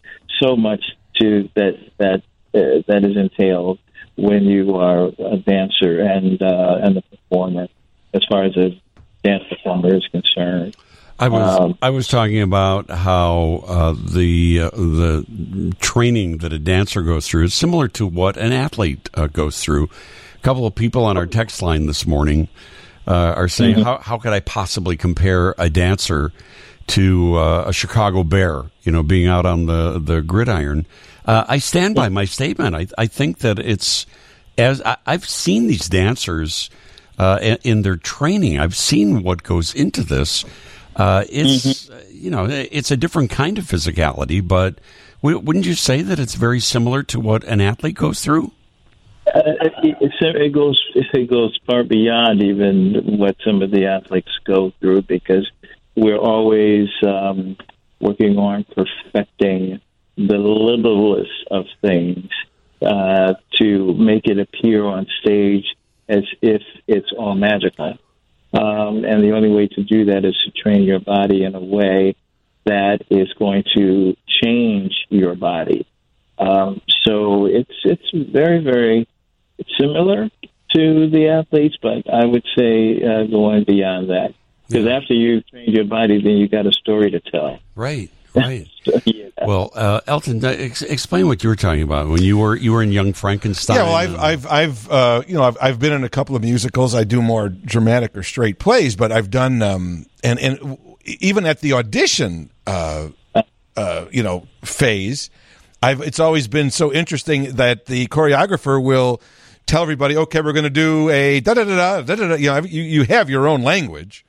so 0.40 0.56
much 0.56 0.82
to 1.20 1.48
that 1.54 1.78
that 1.98 2.22
uh, 2.54 2.82
that 2.86 3.04
is 3.04 3.16
entailed 3.16 3.78
when 4.16 4.44
you 4.44 4.76
are 4.76 5.06
a 5.06 5.36
dancer 5.38 6.00
and 6.00 6.40
uh, 6.42 6.78
and 6.82 6.96
the 6.96 7.02
performer, 7.02 7.68
as 8.14 8.24
far 8.30 8.44
as 8.44 8.56
a 8.56 8.80
dance 9.24 9.44
performer 9.48 9.94
is 9.94 10.06
concerned. 10.10 10.76
I 11.18 11.28
was 11.28 11.60
Um, 11.60 11.78
I 11.80 11.90
was 11.90 12.08
talking 12.08 12.40
about 12.42 12.90
how 12.90 13.64
uh, 13.66 13.94
the 13.94 14.62
uh, 14.62 14.70
the 14.70 15.74
training 15.78 16.38
that 16.38 16.52
a 16.52 16.58
dancer 16.58 17.02
goes 17.02 17.28
through 17.28 17.44
is 17.44 17.54
similar 17.54 17.86
to 17.88 18.06
what 18.06 18.36
an 18.36 18.52
athlete 18.52 19.08
uh, 19.14 19.28
goes 19.28 19.60
through. 19.62 19.84
A 20.34 20.38
couple 20.42 20.66
of 20.66 20.74
people 20.74 21.04
on 21.04 21.16
our 21.16 21.26
text 21.26 21.62
line 21.62 21.86
this 21.86 22.06
morning 22.06 22.48
uh, 23.06 23.34
are 23.36 23.48
saying, 23.48 23.76
Mm-hmm. 23.76 23.84
"How 23.84 23.98
how 23.98 24.18
could 24.18 24.32
I 24.32 24.40
possibly 24.40 24.96
compare 24.96 25.54
a 25.58 25.70
dancer 25.70 26.32
to 26.88 27.36
uh, 27.36 27.64
a 27.68 27.72
Chicago 27.72 28.24
Bear? 28.24 28.64
You 28.82 28.90
know, 28.90 29.02
being 29.04 29.28
out 29.28 29.46
on 29.46 29.66
the 29.66 30.00
the 30.00 30.22
gridiron." 30.22 30.86
Uh, 31.24 31.44
I 31.46 31.58
stand 31.58 31.94
by 31.94 32.08
my 32.08 32.24
statement. 32.24 32.74
I 32.74 32.88
I 32.98 33.06
think 33.06 33.38
that 33.40 33.60
it's 33.60 34.06
as 34.58 34.82
I, 34.82 34.96
I've 35.06 35.28
seen 35.28 35.68
these 35.68 35.88
dancers 35.88 36.68
uh, 37.18 37.56
in, 37.62 37.82
their 37.82 37.96
training. 37.96 38.58
I've 38.58 38.76
seen 38.76 39.22
what 39.22 39.42
goes 39.42 39.74
into 39.74 40.02
this. 40.02 40.44
Uh, 40.96 41.24
it's 41.28 41.88
uh, 41.88 42.04
you 42.10 42.30
know 42.30 42.46
it's 42.48 42.90
a 42.90 42.96
different 42.96 43.30
kind 43.30 43.58
of 43.58 43.64
physicality, 43.64 44.46
but 44.46 44.78
w- 45.22 45.38
wouldn't 45.38 45.66
you 45.66 45.74
say 45.74 46.02
that 46.02 46.18
it's 46.18 46.34
very 46.34 46.60
similar 46.60 47.02
to 47.04 47.20
what 47.20 47.44
an 47.44 47.60
athlete 47.60 47.96
goes 47.96 48.22
through? 48.22 48.52
Uh, 49.26 49.40
it, 49.62 49.96
it, 50.00 50.36
it 50.36 50.52
goes 50.52 50.82
it 50.94 51.30
goes 51.30 51.58
far 51.66 51.84
beyond 51.84 52.42
even 52.42 53.18
what 53.18 53.36
some 53.44 53.62
of 53.62 53.70
the 53.70 53.86
athletes 53.86 54.32
go 54.44 54.72
through 54.80 55.02
because 55.02 55.50
we're 55.96 56.18
always 56.18 56.88
um, 57.06 57.56
working 58.00 58.36
on 58.36 58.64
perfecting 58.74 59.80
the 60.16 60.36
littlest 60.36 61.30
of 61.50 61.66
things 61.80 62.28
uh, 62.82 63.34
to 63.58 63.94
make 63.94 64.26
it 64.26 64.38
appear 64.38 64.84
on 64.84 65.06
stage 65.22 65.64
as 66.08 66.24
if 66.40 66.62
it's 66.86 67.12
all 67.16 67.34
magical. 67.34 67.98
Um, 68.54 69.04
and 69.04 69.22
the 69.22 69.32
only 69.32 69.50
way 69.50 69.66
to 69.68 69.82
do 69.82 70.06
that 70.06 70.24
is 70.24 70.36
to 70.44 70.50
train 70.50 70.82
your 70.82 71.00
body 71.00 71.44
in 71.44 71.54
a 71.54 71.60
way 71.60 72.16
that 72.64 73.00
is 73.10 73.32
going 73.38 73.64
to 73.74 74.16
change 74.42 74.92
your 75.08 75.34
body. 75.34 75.86
Um, 76.38 76.80
so 77.02 77.46
it's 77.46 77.74
it's 77.84 78.10
very 78.12 78.62
very 78.62 79.08
similar 79.80 80.28
to 80.74 81.10
the 81.10 81.28
athletes, 81.28 81.76
but 81.80 82.08
I 82.12 82.24
would 82.24 82.44
say 82.56 83.02
uh, 83.02 83.24
going 83.24 83.64
beyond 83.64 84.10
that. 84.10 84.34
Because 84.68 84.86
after 84.86 85.12
you 85.12 85.42
train 85.42 85.70
your 85.70 85.84
body, 85.84 86.22
then 86.22 86.32
you 86.32 86.48
got 86.48 86.66
a 86.66 86.72
story 86.72 87.10
to 87.10 87.20
tell. 87.20 87.58
Right, 87.74 88.10
right. 88.34 88.68
yeah. 89.04 89.28
Well, 89.44 89.70
uh, 89.74 90.00
Elton, 90.06 90.44
ex- 90.44 90.82
explain 90.82 91.26
what 91.26 91.42
you 91.42 91.48
were 91.48 91.56
talking 91.56 91.82
about 91.82 92.08
when 92.08 92.22
you 92.22 92.38
were 92.38 92.56
you 92.56 92.72
were 92.72 92.82
in 92.82 92.92
Young 92.92 93.12
Frankenstein. 93.12 93.76
Yeah, 93.76 93.84
well, 93.84 93.94
I've 93.94 94.12
and- 94.14 94.20
I've 94.20 94.46
I've 94.46 94.90
uh, 94.90 95.22
you 95.26 95.34
know 95.34 95.42
I've 95.42 95.56
I've 95.60 95.78
been 95.78 95.92
in 95.92 96.04
a 96.04 96.08
couple 96.08 96.36
of 96.36 96.42
musicals. 96.42 96.94
I 96.94 97.04
do 97.04 97.20
more 97.22 97.48
dramatic 97.48 98.16
or 98.16 98.22
straight 98.22 98.58
plays, 98.58 98.96
but 98.96 99.12
I've 99.12 99.30
done 99.30 99.62
um 99.62 100.06
and 100.22 100.38
and 100.38 100.78
even 101.04 101.46
at 101.46 101.60
the 101.60 101.72
audition 101.72 102.50
uh, 102.66 103.08
uh 103.76 104.04
you 104.10 104.22
know 104.22 104.46
phase, 104.64 105.30
I've 105.82 106.00
it's 106.00 106.20
always 106.20 106.48
been 106.48 106.70
so 106.70 106.92
interesting 106.92 107.54
that 107.56 107.86
the 107.86 108.06
choreographer 108.06 108.82
will 108.82 109.20
tell 109.66 109.82
everybody, 109.82 110.16
okay, 110.16 110.40
we're 110.40 110.52
going 110.52 110.64
to 110.64 110.70
do 110.70 111.08
a 111.10 111.40
da 111.40 111.54
da 111.54 111.64
da 111.64 112.02
da 112.02 112.14
da 112.14 112.28
da. 112.28 112.34
You 112.34 112.46
know, 112.46 112.58
you 112.60 112.82
you 112.82 113.02
have 113.04 113.28
your 113.28 113.48
own 113.48 113.62
language. 113.62 114.24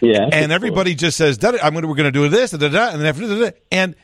Yeah. 0.00 0.28
and 0.32 0.50
everybody 0.52 0.94
just 0.94 1.16
says, 1.16 1.38
"Da-da, 1.38 1.58
"I'm 1.62 1.72
going 1.72 1.82
to 1.82 1.88
we're 1.88 1.94
going 1.94 2.12
to 2.12 2.18
do 2.18 2.28
this," 2.28 2.50
da, 2.52 2.68
da, 2.68 2.88
and 2.90 3.00
then 3.00 3.06
after, 3.06 3.22
da, 3.22 3.34
da, 3.34 3.50
da. 3.50 3.56
and 3.70 3.94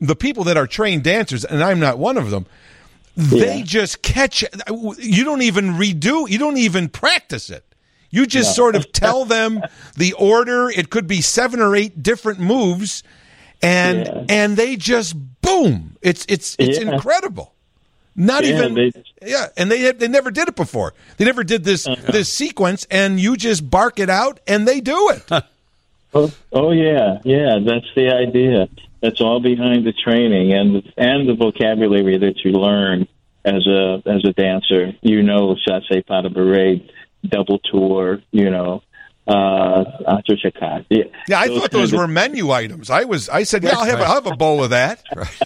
the 0.00 0.14
people 0.16 0.44
that 0.44 0.56
are 0.56 0.66
trained 0.66 1.02
dancers, 1.04 1.44
and 1.44 1.62
I'm 1.62 1.80
not 1.80 1.98
one 1.98 2.16
of 2.16 2.30
them, 2.30 2.46
they 3.16 3.58
Yeah. 3.58 3.64
just 3.64 4.02
catch. 4.02 4.44
You 4.98 5.24
don't 5.24 5.42
even 5.42 5.72
redo. 5.74 6.28
You 6.30 6.38
don't 6.38 6.58
even 6.58 6.88
practice 6.88 7.50
it. 7.50 7.64
You 8.10 8.26
just 8.26 8.54
sort 8.54 8.76
of 8.76 8.92
tell 8.92 9.24
them 9.24 9.60
the 9.96 10.12
order. 10.14 10.70
It 10.70 10.88
could 10.90 11.06
be 11.06 11.20
seven 11.20 11.60
or 11.60 11.74
eight 11.74 12.02
different 12.02 12.38
moves, 12.40 13.02
and 13.60 14.06
Yeah. 14.06 14.24
and 14.28 14.56
they 14.56 14.76
just 14.76 15.14
boom. 15.42 15.96
It's 16.02 16.24
it's 16.28 16.54
it's 16.58 16.78
Yeah. 16.78 16.92
incredible. 16.94 17.54
Not 18.20 18.44
Yeah, 18.44 18.56
even 18.56 18.74
they- 18.74 18.92
yeah, 19.24 19.46
and 19.56 19.70
they 19.70 19.92
they 19.92 20.08
never 20.08 20.30
did 20.32 20.48
it 20.48 20.56
before. 20.56 20.92
They 21.16 21.24
never 21.24 21.44
did 21.44 21.62
this 21.64 21.86
Uh-huh. 21.86 22.10
this 22.12 22.28
sequence, 22.28 22.84
and 22.90 23.18
you 23.20 23.36
just 23.36 23.70
bark 23.70 24.00
it 24.00 24.10
out, 24.10 24.40
and 24.46 24.66
they 24.68 24.80
do 24.80 25.10
it. 25.10 25.22
Oh, 26.14 26.32
oh 26.54 26.70
yeah, 26.70 27.18
yeah. 27.22 27.58
That's 27.62 27.84
the 27.94 28.08
idea. 28.08 28.66
That's 29.02 29.20
all 29.20 29.40
behind 29.40 29.84
the 29.86 29.92
training 29.92 30.54
and 30.54 30.82
and 30.96 31.28
the 31.28 31.34
vocabulary 31.34 32.16
that 32.16 32.42
you 32.44 32.52
learn 32.52 33.06
as 33.44 33.66
a 33.66 34.02
as 34.06 34.24
a 34.24 34.32
dancer. 34.32 34.94
You 35.02 35.22
know, 35.22 35.54
chasse 35.54 36.02
pas 36.06 36.22
de 36.22 36.30
bourrée, 36.30 36.80
double 37.28 37.58
tour. 37.58 38.22
You 38.32 38.48
know, 38.48 38.82
uh, 39.28 39.84
entre 40.06 40.36
chakat. 40.36 40.84
Yeah, 40.88 41.04
Yeah, 41.28 41.40
I 41.40 41.48
Those 41.48 41.60
thought 41.60 41.70
those 41.70 41.80
kinds 41.80 41.92
of- 41.92 41.98
were 42.00 42.08
menu 42.08 42.50
items. 42.50 42.90
I 42.90 43.04
was, 43.04 43.28
I 43.28 43.42
said, 43.44 43.62
yeah, 43.62 43.76
I'll 43.76 43.84
have, 43.84 44.00
a, 44.00 44.04
I'll 44.04 44.14
have 44.14 44.26
a 44.26 44.36
bowl 44.36 44.64
of 44.64 44.70
that. 44.70 45.02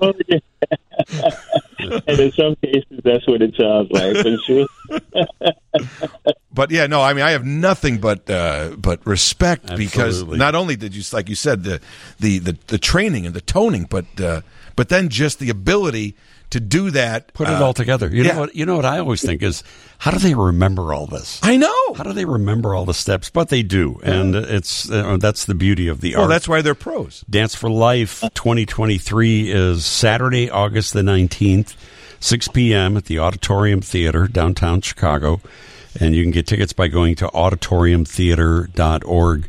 Oh, 0.00 0.12
yeah. 0.28 0.38
and 1.78 2.18
in 2.20 2.32
some 2.32 2.56
cases, 2.56 3.00
that's 3.04 3.26
what 3.28 3.42
it 3.42 3.54
sounds 3.56 3.90
like. 3.90 4.14
But 4.14 4.40
sure. 4.46 4.66
But 6.52 6.70
yeah, 6.70 6.86
no, 6.86 7.00
I 7.02 7.12
mean, 7.12 7.22
I 7.24 7.30
have 7.32 7.44
nothing 7.44 7.98
but 7.98 8.28
uh, 8.30 8.70
but 8.78 9.06
respect 9.06 9.76
because 9.76 10.24
not 10.24 10.54
only 10.54 10.74
did 10.76 10.94
you, 10.96 11.02
like 11.12 11.28
you 11.28 11.34
said, 11.34 11.64
the 11.64 11.80
the 12.18 12.38
the, 12.38 12.58
the 12.68 12.78
training 12.78 13.26
and 13.26 13.34
the 13.34 13.40
toning, 13.42 13.84
but 13.88 14.06
uh, 14.20 14.40
but 14.74 14.88
then 14.88 15.08
just 15.10 15.38
the 15.38 15.50
ability 15.50 16.16
to 16.50 16.60
do 16.60 16.90
that. 16.92 17.32
put 17.34 17.48
it 17.48 17.54
uh, 17.54 17.64
all 17.64 17.74
together. 17.74 18.08
You 18.08 18.24
yeah. 18.24 18.32
know 18.32 18.40
what? 18.40 18.54
You 18.54 18.66
know 18.66 18.76
what 18.76 18.84
I 18.84 18.98
always 18.98 19.22
think 19.22 19.42
is, 19.42 19.62
how 19.98 20.10
do 20.10 20.18
they 20.18 20.34
remember 20.34 20.92
all 20.92 21.06
this? 21.06 21.40
I 21.42 21.56
know. 21.56 21.94
How 21.94 22.04
do 22.04 22.12
they 22.12 22.24
remember 22.24 22.74
all 22.74 22.84
the 22.84 22.94
steps? 22.94 23.30
But 23.30 23.48
they 23.48 23.62
do, 23.62 24.00
and 24.02 24.36
it's 24.36 24.90
uh, 24.90 25.16
that's 25.18 25.44
the 25.44 25.54
beauty 25.54 25.88
of 25.88 26.00
the 26.00 26.14
art. 26.14 26.18
Well, 26.18 26.24
art. 26.24 26.30
that's 26.30 26.48
why 26.48 26.62
they're 26.62 26.74
pros. 26.74 27.24
Dance 27.28 27.54
for 27.54 27.70
Life 27.70 28.20
2023 28.20 29.50
is 29.50 29.84
Saturday, 29.84 30.50
August 30.50 30.92
the 30.92 31.02
19th, 31.02 31.74
6 32.20 32.48
p.m. 32.48 32.96
at 32.96 33.06
the 33.06 33.18
Auditorium 33.18 33.80
Theater, 33.80 34.28
downtown 34.28 34.80
Chicago. 34.80 35.40
And 35.98 36.14
you 36.14 36.22
can 36.22 36.30
get 36.30 36.46
tickets 36.46 36.74
by 36.74 36.88
going 36.88 37.14
to 37.16 37.26
auditoriumtheatre.org. 37.28 39.48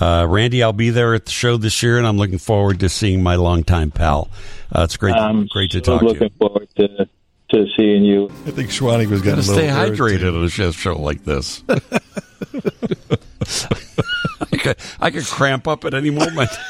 Uh, 0.00 0.26
Randy, 0.28 0.62
I'll 0.62 0.72
be 0.72 0.90
there 0.90 1.14
at 1.14 1.26
the 1.26 1.32
show 1.32 1.56
this 1.56 1.82
year, 1.82 1.98
and 1.98 2.06
I'm 2.06 2.16
looking 2.16 2.38
forward 2.38 2.80
to 2.80 2.88
seeing 2.88 3.22
my 3.22 3.34
longtime 3.34 3.90
pal. 3.90 4.30
Uh, 4.74 4.82
it's 4.82 4.96
great, 4.96 5.14
I'm 5.14 5.46
great 5.46 5.70
to 5.72 5.78
so 5.78 5.92
talk 5.92 6.00
to 6.00 6.06
looking 6.06 6.30
forward 6.38 6.68
to 6.76 7.08
to 7.50 7.66
seeing 7.76 8.04
you. 8.04 8.26
I 8.46 8.50
think 8.50 8.70
Schwanny 8.70 9.06
was 9.06 9.22
going 9.22 9.36
to 9.36 9.42
stay 9.42 9.66
hydrated 9.66 10.36
on 10.36 10.44
a 10.44 10.50
show- 10.50 10.70
show 10.70 11.00
like 11.00 11.24
this. 11.24 11.62
I, 11.68 11.80
could, 14.56 14.76
I 15.00 15.10
could 15.10 15.24
cramp 15.24 15.66
up 15.66 15.84
at 15.84 15.94
any 15.94 16.10
moment. 16.10 16.50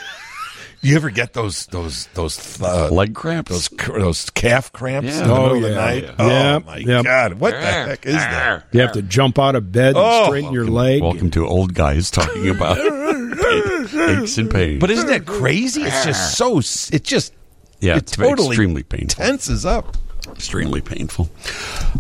You 0.81 0.95
ever 0.97 1.11
get 1.11 1.33
those 1.33 1.67
those 1.67 2.07
those 2.15 2.61
uh, 2.63 2.89
Leg 2.91 3.15
cramps. 3.15 3.51
those 3.51 3.69
those 3.89 4.31
calf 4.31 4.73
cramps 4.73 5.09
Yeah. 5.09 5.23
in 5.23 5.29
the 5.29 5.35
Oh, 5.35 5.43
middle 5.43 5.57
of 5.57 5.63
the 5.63 5.69
yeah. 5.71 5.75
night? 5.75 6.03
Yeah. 6.05 6.15
Oh 6.19 6.29
Yep. 6.29 6.67
my 6.67 6.77
Yep. 6.77 7.05
god! 7.05 7.33
What 7.35 7.51
the 7.55 7.61
heck 7.61 8.07
is 8.07 8.15
that? 8.15 8.65
You 8.73 8.81
have 8.83 8.93
to 8.93 9.03
jump 9.03 9.39
out 9.41 9.57
of 9.57 9.73
bed 9.73 9.89
and 9.89 9.99
Oh, 9.99 10.27
straighten 10.27 10.53
your 10.53 10.67
leg. 10.69 11.03
Welcome 11.03 11.31
to 11.33 11.47
old 11.47 11.75
guys 11.75 12.11
talking 12.13 12.49
about 12.55 12.79
aches 12.79 14.39
and 14.39 14.51
pains. 14.51 14.81
But 14.81 14.91
isn't 14.93 15.09
that 15.09 15.27
crazy? 15.27 15.83
It's 15.83 16.05
just 16.05 16.37
so. 16.39 16.59
s- 16.59 16.91
It 16.93 17.03
just 17.03 17.33
yeah, 17.81 17.95
it 17.97 17.99
it's 18.05 18.13
totally 18.13 18.49
extremely 18.49 18.83
painful. 18.85 19.25
tenses 19.25 19.67
up. 19.67 19.97
Extremely 20.33 20.81
painful. 20.81 21.29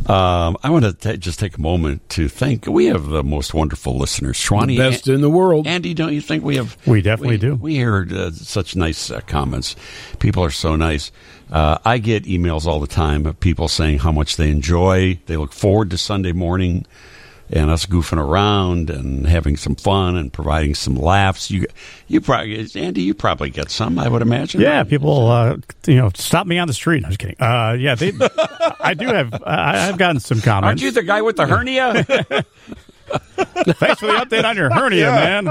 Um, 0.07 0.57
I 0.63 0.71
want 0.71 0.85
to 0.85 0.93
ta 0.93 1.17
just 1.17 1.39
take 1.39 1.59
a 1.59 1.61
moment 1.61 2.09
to 2.11 2.29
thank. 2.29 2.67
We 2.67 2.87
have 2.87 3.07
the 3.07 3.25
most 3.25 3.53
wonderful 3.55 3.99
listeners, 3.99 4.37
Schwani. 4.37 4.77
Best 4.77 5.09
in 5.09 5.21
the 5.21 5.31
world. 5.31 5.67
Andy, 5.67 5.95
don't 5.95 6.13
you 6.13 6.21
think 6.21 6.45
we 6.45 6.57
have? 6.57 6.77
We 6.87 7.03
definitely 7.03 7.39
do. 7.39 7.57
We 7.57 7.75
hear 7.75 8.07
uh, 8.11 8.31
such 8.31 8.77
nice 8.77 9.11
uh, 9.11 9.21
comments. 9.23 9.77
People 10.19 10.45
are 10.45 10.51
so 10.51 10.77
nice. 10.77 11.11
Uh, 11.51 11.79
I 11.85 11.99
get 11.99 12.25
emails 12.25 12.67
all 12.67 12.81
the 12.81 12.87
time 12.87 13.27
of 13.27 13.41
people 13.41 13.69
saying 13.69 13.99
how 14.01 14.13
much 14.13 14.37
they 14.37 14.51
enjoy. 14.51 15.19
They 15.27 15.37
look 15.37 15.53
forward 15.53 15.91
to 15.91 15.99
Sunday 15.99 16.33
morning 16.33 16.87
and 17.51 17.71
us 17.71 17.87
goofing 17.87 18.19
around 18.19 18.91
and 18.91 19.27
having 19.27 19.57
some 19.57 19.75
fun 19.75 20.17
and 20.17 20.33
providing 20.33 20.75
some 20.75 20.95
laughs. 20.97 21.51
You, 21.51 21.67
you 22.07 22.21
probably, 22.21 22.69
Andy, 22.75 23.03
you 23.03 23.15
probably 23.15 23.51
get 23.51 23.71
some. 23.71 23.99
I 23.99 24.09
would 24.09 24.23
imagine. 24.23 24.61
Yeah, 24.61 24.85
people, 24.85 25.29
uh, 25.29 25.57
you 25.87 25.97
know, 25.97 26.11
stop 26.15 26.47
me 26.47 26.59
on 26.59 26.69
the 26.69 26.75
street. 26.75 27.05
I'm 27.05 27.11
just 27.11 27.21
kidding. 27.21 27.37
Uh, 27.41 27.77
yeah, 27.79 27.95
they. 27.95 28.13
I 28.81 28.95
do 28.95 29.07
have. 29.07 29.35
I, 29.45 29.89
I've 29.89 29.99
gotten 29.99 30.21
some 30.21 30.41
comments. 30.41 30.67
Aren't 30.67 30.83
you 30.83 30.91
the 30.91 31.03
guy 31.03 31.23
with 31.23 31.37
the 31.37 31.47
hernia? 31.47 32.05
Thanks 32.05 34.01
for 34.01 34.07
the 34.07 34.13
update 34.13 34.45
on 34.45 34.57
your 34.57 34.71
hernia, 34.71 35.11
man. 35.11 35.49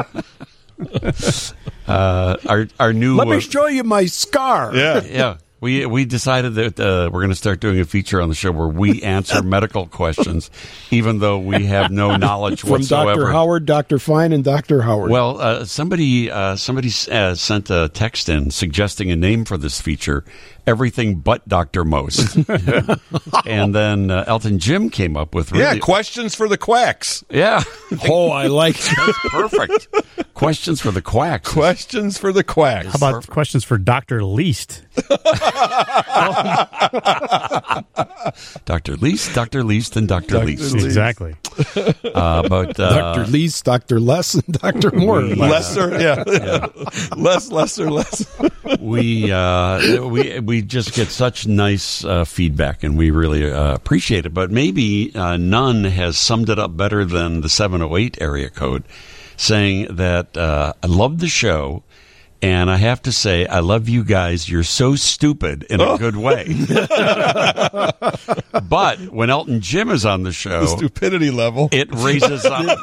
uh, 1.88 2.38
our 2.48 2.68
our 2.80 2.94
new. 2.94 3.16
Let 3.16 3.28
me 3.28 3.38
uh, 3.38 3.40
show 3.40 3.68
you 3.68 3.84
my 3.84 4.06
scar. 4.06 4.76
Yeah. 4.76 5.02
yeah. 5.10 5.38
We 5.60 5.88
we 5.88 6.06
decided 6.06 6.54
that 6.56 6.80
uh, 6.80 7.10
we're 7.12 7.22
going 7.22 7.30
to 7.30 7.36
start 7.36 7.60
doing 7.60 7.80
a 7.80 7.86
feature 7.86 8.22
on 8.22 8.30
the 8.30 8.36
show 8.36 8.52
where 8.52 8.68
we 8.68 9.02
answer 9.02 9.42
medical 9.44 9.88
questions, 9.88 10.52
even 10.92 11.18
though 11.18 11.40
we 11.40 11.66
have 11.66 11.90
no 11.90 12.16
knowledge 12.16 12.62
From 12.62 12.72
whatsoever. 12.72 13.22
Dr. 13.22 13.32
Howard, 13.32 13.66
Dr. 13.66 13.98
Fine, 13.98 14.34
and 14.34 14.44
Dr. 14.44 14.82
Howard. 14.84 15.10
Well, 15.10 15.42
uh, 15.42 15.66
somebody 15.66 16.30
uh, 16.30 16.58
somebody 16.58 16.92
uh, 17.12 17.34
sent 17.34 17.72
a 17.72 17.90
text 17.90 18.30
in 18.30 18.52
suggesting 18.52 19.10
a 19.10 19.16
name 19.16 19.46
for 19.46 19.58
this 19.58 19.82
feature, 19.82 20.24
everything 20.68 21.16
but 21.16 21.48
Doctor 21.48 21.84
Most, 21.84 22.36
and 23.46 23.74
then 23.74 24.12
uh, 24.12 24.26
Elton 24.28 24.60
Jim 24.60 24.90
came 24.90 25.18
up 25.18 25.34
with 25.34 25.52
really, 25.52 25.64
Yeah, 25.64 25.80
questions 25.80 26.36
for 26.36 26.48
the 26.48 26.58
quacks. 26.58 27.24
yeah, 27.30 27.64
oh, 28.10 28.30
I 28.30 28.48
like 28.48 28.78
that. 28.78 29.14
perfect 29.32 29.88
questions 30.34 30.82
for 30.82 30.92
the 30.92 31.02
quacks. 31.02 31.50
Questions 31.52 32.18
for 32.18 32.32
the 32.32 32.44
quacks. 32.44 32.88
How 32.88 32.96
about 32.98 33.28
questions 33.28 33.64
for 33.64 33.78
Doctor 33.78 34.24
Least? 34.24 34.84
Dr. 38.66 38.96
Least, 38.98 39.34
Dr. 39.34 39.64
Least, 39.64 39.96
and 39.96 40.08
Dr. 40.08 40.40
Least. 40.40 40.76
Exactly. 40.76 41.36
Uh, 42.04 42.48
but 42.48 42.80
uh, 42.80 43.14
Dr. 43.16 43.32
Least, 43.32 43.64
Dr. 43.66 44.00
Less, 44.00 44.34
and 44.36 44.46
Dr. 44.46 44.92
Moore. 44.92 45.22
lesser? 45.22 46.00
Yeah. 46.00 46.24
less, 47.16 47.52
lesser, 47.52 47.90
less. 47.90 48.26
we 48.80 49.32
uh, 49.32 50.06
we 50.08 50.57
we 50.58 50.64
just 50.64 50.96
get 50.96 51.10
such 51.10 51.46
nice 51.46 52.04
uh, 52.04 52.26
feedback, 52.26 52.82
and 52.82 52.98
we 52.98 53.12
really 53.12 53.50
uh, 53.50 53.76
appreciate 53.76 54.26
it. 54.26 54.34
But 54.34 54.50
maybe 54.50 55.12
uh, 55.14 55.38
none 55.38 55.84
has 55.84 56.18
summed 56.18 56.50
it 56.50 56.58
up 56.58 56.76
better 56.76 57.06
than 57.06 57.42
the 57.42 57.50
seven 57.50 57.82
hundred 57.82 57.98
eight 57.98 58.18
area 58.20 58.50
code, 58.50 58.84
saying 59.36 59.96
that 59.98 60.36
uh, 60.36 60.74
I 60.82 60.88
love 60.88 61.20
the 61.20 61.28
show. 61.28 61.84
And 62.42 62.70
I 62.70 62.78
have 62.78 63.02
to 63.04 63.12
say, 63.12 63.48
I 63.48 63.60
love 63.60 63.90
you 63.90 64.04
guys. 64.04 64.48
You're 64.48 64.64
so 64.64 64.96
stupid 64.96 65.64
in 65.70 65.82
a 65.82 65.86
oh. 65.86 65.98
good 65.98 66.16
way. 66.16 66.46
but 68.70 69.00
when 69.12 69.30
Elton 69.32 69.62
Jim 69.62 69.90
is 69.90 70.06
on 70.06 70.22
the 70.24 70.32
show, 70.32 70.62
the 70.62 70.68
Stupidity 70.68 71.32
level. 71.32 71.70
it 71.72 71.90
raises 71.94 72.46
up. 72.46 72.78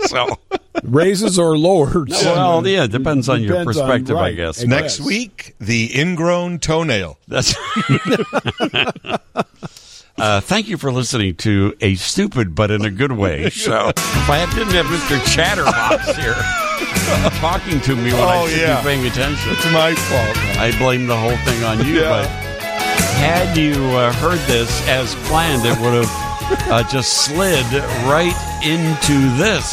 so, 0.06 0.38
Raises 0.82 1.38
or 1.38 1.56
lowers? 1.56 2.10
well, 2.10 2.66
yeah, 2.66 2.84
it 2.84 2.92
depends 2.92 3.28
on 3.28 3.42
your 3.42 3.58
Depends 3.58 3.78
on- 3.78 3.88
perspective, 3.88 4.16
I 4.16 4.20
right. 4.20 4.36
guess. 4.36 4.62
It 4.62 4.68
Next 4.68 5.00
week, 5.00 5.54
the 5.60 5.98
ingrown 5.98 6.58
toenail. 6.58 7.18
That's. 7.28 7.54
Uh, 10.18 10.40
thank 10.40 10.66
you 10.68 10.78
for 10.78 10.90
listening 10.90 11.34
to 11.34 11.74
a 11.80 11.94
stupid 11.96 12.54
but 12.54 12.70
in 12.70 12.84
a 12.84 12.90
good 12.90 13.12
way 13.12 13.50
show. 13.50 13.90
If 13.90 14.30
I 14.30 14.46
didn't 14.54 14.72
have 14.72 14.86
Mr. 14.86 15.22
Chatterbox 15.34 16.16
here 16.16 16.34
talking 17.40 17.80
to 17.82 17.94
me 17.94 18.12
when 18.12 18.22
I 18.22 18.42
Oh, 18.42 18.48
should 18.48 18.60
yeah. 18.60 18.80
be 18.80 18.84
paying 18.84 19.06
attention, 19.06 19.52
It's 19.52 19.64
my 19.72 19.94
fault. 19.94 20.36
I 20.58 20.74
blame 20.78 21.06
the 21.06 21.16
whole 21.16 21.36
thing 21.44 21.62
on 21.64 21.78
you. 21.86 22.00
Yeah. 22.00 22.08
But 22.08 22.26
had 23.20 23.56
you 23.56 23.72
uh, 23.96 24.12
heard 24.14 24.38
this 24.48 24.70
as 24.88 25.14
planned, 25.28 25.64
it 25.66 25.78
would 25.80 26.04
have 26.04 26.70
uh, 26.70 26.82
just 26.90 27.24
slid 27.26 27.66
right 28.06 28.34
into 28.64 29.36
this. 29.36 29.70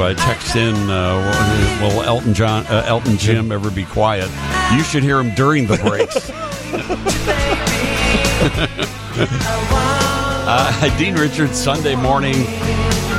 Of 0.00 0.04
uh, 0.04 0.14
text 0.14 0.56
in, 0.56 0.74
uh, 0.74 1.78
will 1.80 1.96
will 1.96 2.02
Elton 2.02 2.34
John, 2.34 2.66
uh, 2.66 2.84
Elton 2.86 3.16
Jim 3.16 3.52
ever 3.52 3.70
be 3.70 3.84
quiet? 3.84 4.30
You 4.72 4.82
should 4.82 5.02
hear 5.02 5.18
him 5.18 5.34
during 5.34 5.66
the 5.66 5.76
breaks. 5.76 6.30
uh, 10.48 10.98
Dean 10.98 11.14
Richards, 11.14 11.58
Sunday 11.58 11.96
morning, 11.96 12.34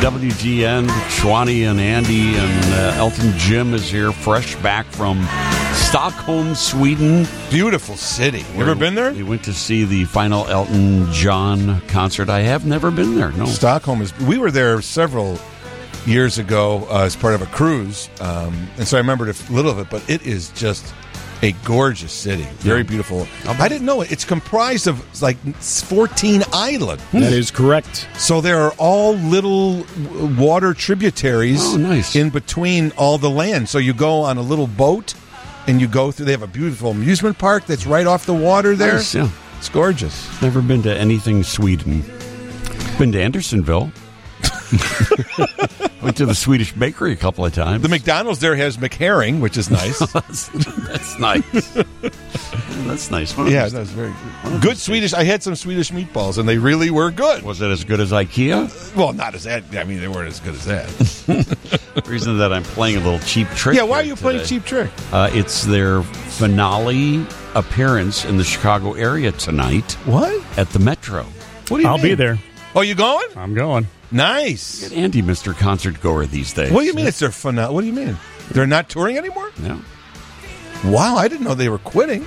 WGN, 0.01 0.88
Schwani 1.10 1.69
and 1.69 1.80
Andy 1.80 2.35
and 2.35 2.73
uh, 2.73 2.97
Elton 2.97 3.34
Jim 3.38 3.73
is 3.73 3.89
here, 3.89 4.11
fresh 4.11 4.56
back 4.57 4.85
from 4.85 5.27
Stockholm, 5.73 6.56
Sweden. 6.56 7.27
Beautiful 7.49 7.95
city. 7.95 8.45
You 8.56 8.61
ever 8.61 8.76
been 8.76 8.95
there? 8.95 9.11
We 9.11 9.23
went 9.23 9.43
to 9.45 9.53
see 9.53 9.84
the 9.84 10.06
final 10.06 10.47
Elton 10.47 11.11
John 11.11 11.81
concert. 11.88 12.30
I 12.30 12.41
have 12.41 12.65
never 12.65 12.91
been 12.91 13.15
there. 13.15 13.31
No. 13.31 13.45
Stockholm 13.45 14.01
is. 14.01 14.18
We 14.19 14.38
were 14.38 14.51
there 14.51 14.81
several 14.81 15.39
years 16.05 16.38
ago 16.38 16.88
uh, 16.89 17.03
as 17.03 17.15
part 17.15 17.34
of 17.35 17.41
a 17.41 17.45
cruise, 17.47 18.09
um, 18.21 18.67
and 18.77 18.88
so 18.88 18.97
I 18.97 18.99
remembered 18.99 19.30
a 19.30 19.51
little 19.53 19.71
of 19.71 19.80
it. 19.80 19.89
But 19.89 20.07
it 20.09 20.26
is 20.26 20.49
just 20.51 20.93
a 21.41 21.53
gorgeous 21.63 22.11
city, 22.11 22.43
very 22.59 22.84
beautiful. 22.84 23.26
I 23.45 23.67
didn't 23.69 23.85
know 23.85 24.01
it. 24.01 24.11
It's 24.11 24.26
comprised 24.26 24.88
of 24.88 25.21
like 25.21 25.38
fourteen 25.55 26.43
islands, 26.51 27.03
That 27.13 27.31
is 27.34 27.49
correct. 27.51 28.07
so 28.17 28.41
there 28.41 28.59
are 28.59 28.73
all 28.77 29.13
little 29.15 29.84
w- 29.84 30.35
water 30.41 30.73
tributaries. 30.73 31.61
Oh, 31.63 31.77
nice. 31.77 32.15
in 32.15 32.30
between 32.30 32.91
all 32.97 33.17
the 33.17 33.30
land. 33.30 33.69
So 33.69 33.77
you 33.77 33.93
go 33.93 34.21
on 34.21 34.38
a 34.38 34.41
little 34.41 34.67
boat. 34.67 35.13
And 35.67 35.80
you 35.80 35.88
go 35.88 36.09
through. 36.09 36.26
They 36.26 36.31
have 36.31 36.41
a 36.41 36.47
beautiful 36.47 36.89
amusement 36.89 37.38
park 37.38 37.67
that's 37.67 37.85
right 37.85 38.07
off 38.07 38.26
the 38.26 38.34
water 38.34 38.76
there. 38.76 38.93
Nice, 38.95 39.13
yeah. 39.13 39.30
It's 39.59 39.69
gorgeous. 39.69 40.41
Never 40.41 40.63
been 40.63 40.81
to 40.84 40.97
anything 40.97 41.43
Sweden. 41.43 42.01
Been 42.97 43.11
to 43.11 43.21
Andersonville. 43.21 43.91
Went 46.01 46.15
to 46.17 46.25
the 46.25 46.35
Swedish 46.35 46.71
bakery 46.73 47.11
a 47.11 47.15
couple 47.17 47.45
of 47.45 47.53
times. 47.53 47.81
The 47.83 47.89
McDonald's 47.89 48.39
there 48.39 48.55
has 48.55 48.77
McHerring, 48.77 49.41
which 49.41 49.57
is 49.57 49.69
nice. 49.69 49.99
that's, 50.13 50.47
that's 50.47 51.19
nice. 51.19 51.73
that's 52.85 53.11
nice. 53.11 53.35
One 53.37 53.51
Yeah, 53.51 53.67
that's 53.67 53.89
very 53.89 54.13
good. 54.45 54.61
Good 54.61 54.77
Swedish. 54.77 55.13
I 55.13 55.23
had 55.23 55.43
some 55.43 55.55
Swedish 55.55 55.91
meatballs, 55.91 56.37
and 56.37 56.47
they 56.47 56.57
really 56.57 56.89
were 56.89 57.11
good. 57.11 57.43
Was 57.43 57.61
it 57.61 57.69
as 57.69 57.83
good 57.83 57.99
as 57.99 58.11
IKEA? 58.11 58.95
Well, 58.95 59.11
not 59.13 59.35
as 59.35 59.43
that. 59.43 59.63
I 59.73 59.83
mean, 59.83 59.99
they 59.99 60.07
weren't 60.07 60.29
as 60.29 60.39
good 60.39 60.53
as 60.55 60.65
that. 60.65 60.87
The 60.87 62.03
reason 62.09 62.37
that 62.37 62.53
I'm 62.53 62.63
playing 62.63 62.97
a 62.97 62.99
little 63.01 63.19
cheap 63.19 63.47
trick. 63.49 63.75
yeah, 63.75 63.83
why 63.83 63.99
are 63.99 64.03
here 64.03 64.13
you 64.13 64.15
playing 64.15 64.45
Cheap 64.45 64.63
Trick? 64.63 64.89
Uh, 65.11 65.29
it's 65.33 65.65
their 65.65 66.01
finale 66.03 67.25
appearance 67.55 68.23
in 68.25 68.37
the 68.37 68.43
Chicago 68.43 68.93
area 68.93 69.31
tonight 69.33 69.93
What? 70.05 70.41
at 70.57 70.69
the 70.69 70.79
Metro. 70.79 71.23
What 71.67 71.77
do 71.77 71.83
you 71.83 71.87
I'll 71.89 71.97
mean? 71.97 72.03
be 72.05 72.15
there. 72.15 72.37
Oh, 72.73 72.81
you 72.81 72.95
going? 72.95 73.27
I'm 73.35 73.53
going. 73.53 73.85
Nice. 74.11 74.91
Andy, 74.91 75.22
Mr. 75.22 75.56
Concert 75.56 76.02
Goer 76.02 76.26
these 76.26 76.53
days. 76.53 76.72
What 76.72 76.81
do 76.81 76.88
you 76.88 76.94
mean 76.94 77.07
it's 77.07 77.19
their 77.19 77.31
finale? 77.31 77.73
What 77.73 77.81
do 77.81 77.88
you 77.88 77.94
mean? 77.94 78.18
They're 78.52 78.68
not 78.68 78.90
touring 78.90 79.18
anymore? 79.18 79.52
No. 79.60 79.80
Wow, 80.86 81.15
I 81.18 81.27
didn't 81.27 81.44
know 81.45 81.53
they 81.53 81.69
were 81.69 81.77
quitting. 81.77 82.26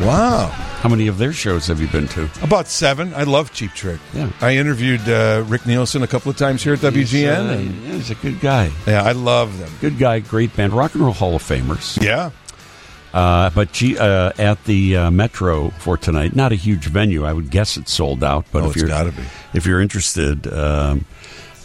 Wow. 0.00 0.48
How 0.80 0.88
many 0.90 1.08
of 1.08 1.18
their 1.18 1.32
shows 1.32 1.66
have 1.66 1.80
you 1.80 1.88
been 1.88 2.06
to? 2.08 2.28
About 2.42 2.68
seven. 2.68 3.12
I 3.14 3.24
love 3.24 3.52
Cheap 3.52 3.72
Trick. 3.72 3.98
Yeah. 4.14 4.30
I 4.40 4.56
interviewed 4.56 5.00
uh, 5.08 5.42
Rick 5.48 5.66
Nielsen 5.66 6.02
a 6.02 6.06
couple 6.06 6.30
of 6.30 6.36
times 6.36 6.62
here 6.62 6.74
at 6.74 6.78
WGN. 6.80 6.94
He's, 6.94 7.14
uh, 7.24 7.28
and, 7.28 7.82
yeah, 7.82 7.92
he's 7.94 8.10
a 8.10 8.14
good 8.16 8.40
guy. 8.40 8.70
yeah, 8.86 9.02
I 9.02 9.12
love 9.12 9.58
them. 9.58 9.70
Good 9.80 9.98
guy, 9.98 10.20
great 10.20 10.54
band, 10.54 10.72
rock 10.74 10.94
and 10.94 11.02
roll 11.02 11.12
Hall 11.14 11.34
of 11.34 11.42
Famers. 11.42 12.00
Yeah. 12.02 12.30
Uh, 13.16 13.50
but 13.54 13.72
G, 13.72 13.96
uh, 13.98 14.32
at 14.38 14.62
the 14.64 14.96
uh, 14.96 15.10
Metro 15.10 15.70
for 15.78 15.96
tonight, 15.96 16.36
not 16.36 16.52
a 16.52 16.54
huge 16.54 16.84
venue. 16.86 17.24
I 17.24 17.32
would 17.32 17.50
guess 17.50 17.76
it's 17.78 17.90
sold 17.92 18.22
out. 18.22 18.44
But 18.52 18.64
Oh, 18.64 18.70
if 18.70 18.76
you're 18.76 18.88
gotta 18.88 19.12
be. 19.12 19.22
if 19.54 19.64
you're 19.64 19.80
interested, 19.80 20.46
um, 20.52 21.06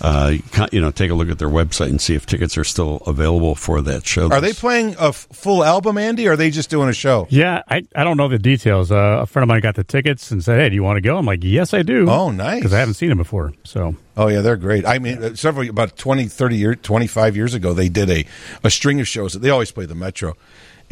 uh, 0.01 0.33
you 0.71 0.79
know, 0.81 0.89
take 0.91 1.11
a 1.11 1.13
look 1.13 1.29
at 1.29 1.37
their 1.39 1.49
website 1.49 1.89
and 1.89 2.01
see 2.01 2.15
if 2.15 2.25
tickets 2.25 2.57
are 2.57 2.63
still 2.63 2.97
available 3.05 3.53
for 3.53 3.81
that 3.81 4.07
show. 4.07 4.31
Are 4.31 4.41
they 4.41 4.53
playing 4.53 4.95
a 4.95 5.09
f- 5.09 5.27
full 5.31 5.63
album, 5.63 5.97
Andy, 5.99 6.27
or 6.27 6.31
are 6.31 6.35
they 6.37 6.49
just 6.49 6.69
doing 6.71 6.89
a 6.89 6.93
show? 6.93 7.27
Yeah, 7.29 7.61
I, 7.69 7.83
I 7.95 8.03
don't 8.03 8.17
know 8.17 8.27
the 8.27 8.39
details. 8.39 8.91
Uh, 8.91 9.19
a 9.21 9.25
friend 9.27 9.43
of 9.43 9.47
mine 9.49 9.59
got 9.61 9.75
the 9.75 9.83
tickets 9.83 10.31
and 10.31 10.43
said, 10.43 10.59
"Hey, 10.59 10.69
do 10.69 10.75
you 10.75 10.81
want 10.83 10.97
to 10.97 11.01
go?" 11.01 11.17
I'm 11.17 11.25
like, 11.25 11.43
"Yes, 11.43 11.73
I 11.75 11.83
do." 11.83 12.09
Oh, 12.09 12.31
nice. 12.31 12.59
Because 12.61 12.73
I 12.73 12.79
haven't 12.79 12.95
seen 12.95 13.09
them 13.09 13.17
before. 13.19 13.53
So 13.63 13.95
Oh 14.17 14.27
yeah, 14.27 14.41
they're 14.41 14.55
great. 14.57 14.87
I 14.87 14.97
mean, 14.99 15.21
uh, 15.23 15.35
several 15.35 15.69
about 15.69 15.97
20, 15.97 16.25
30 16.27 16.55
years, 16.55 16.77
25 16.81 17.35
years 17.35 17.53
ago, 17.53 17.73
they 17.73 17.89
did 17.89 18.09
a 18.09 18.25
a 18.63 18.71
string 18.71 18.99
of 19.01 19.07
shows. 19.07 19.33
They 19.33 19.49
always 19.51 19.71
play 19.71 19.85
the 19.85 19.93
Metro, 19.95 20.35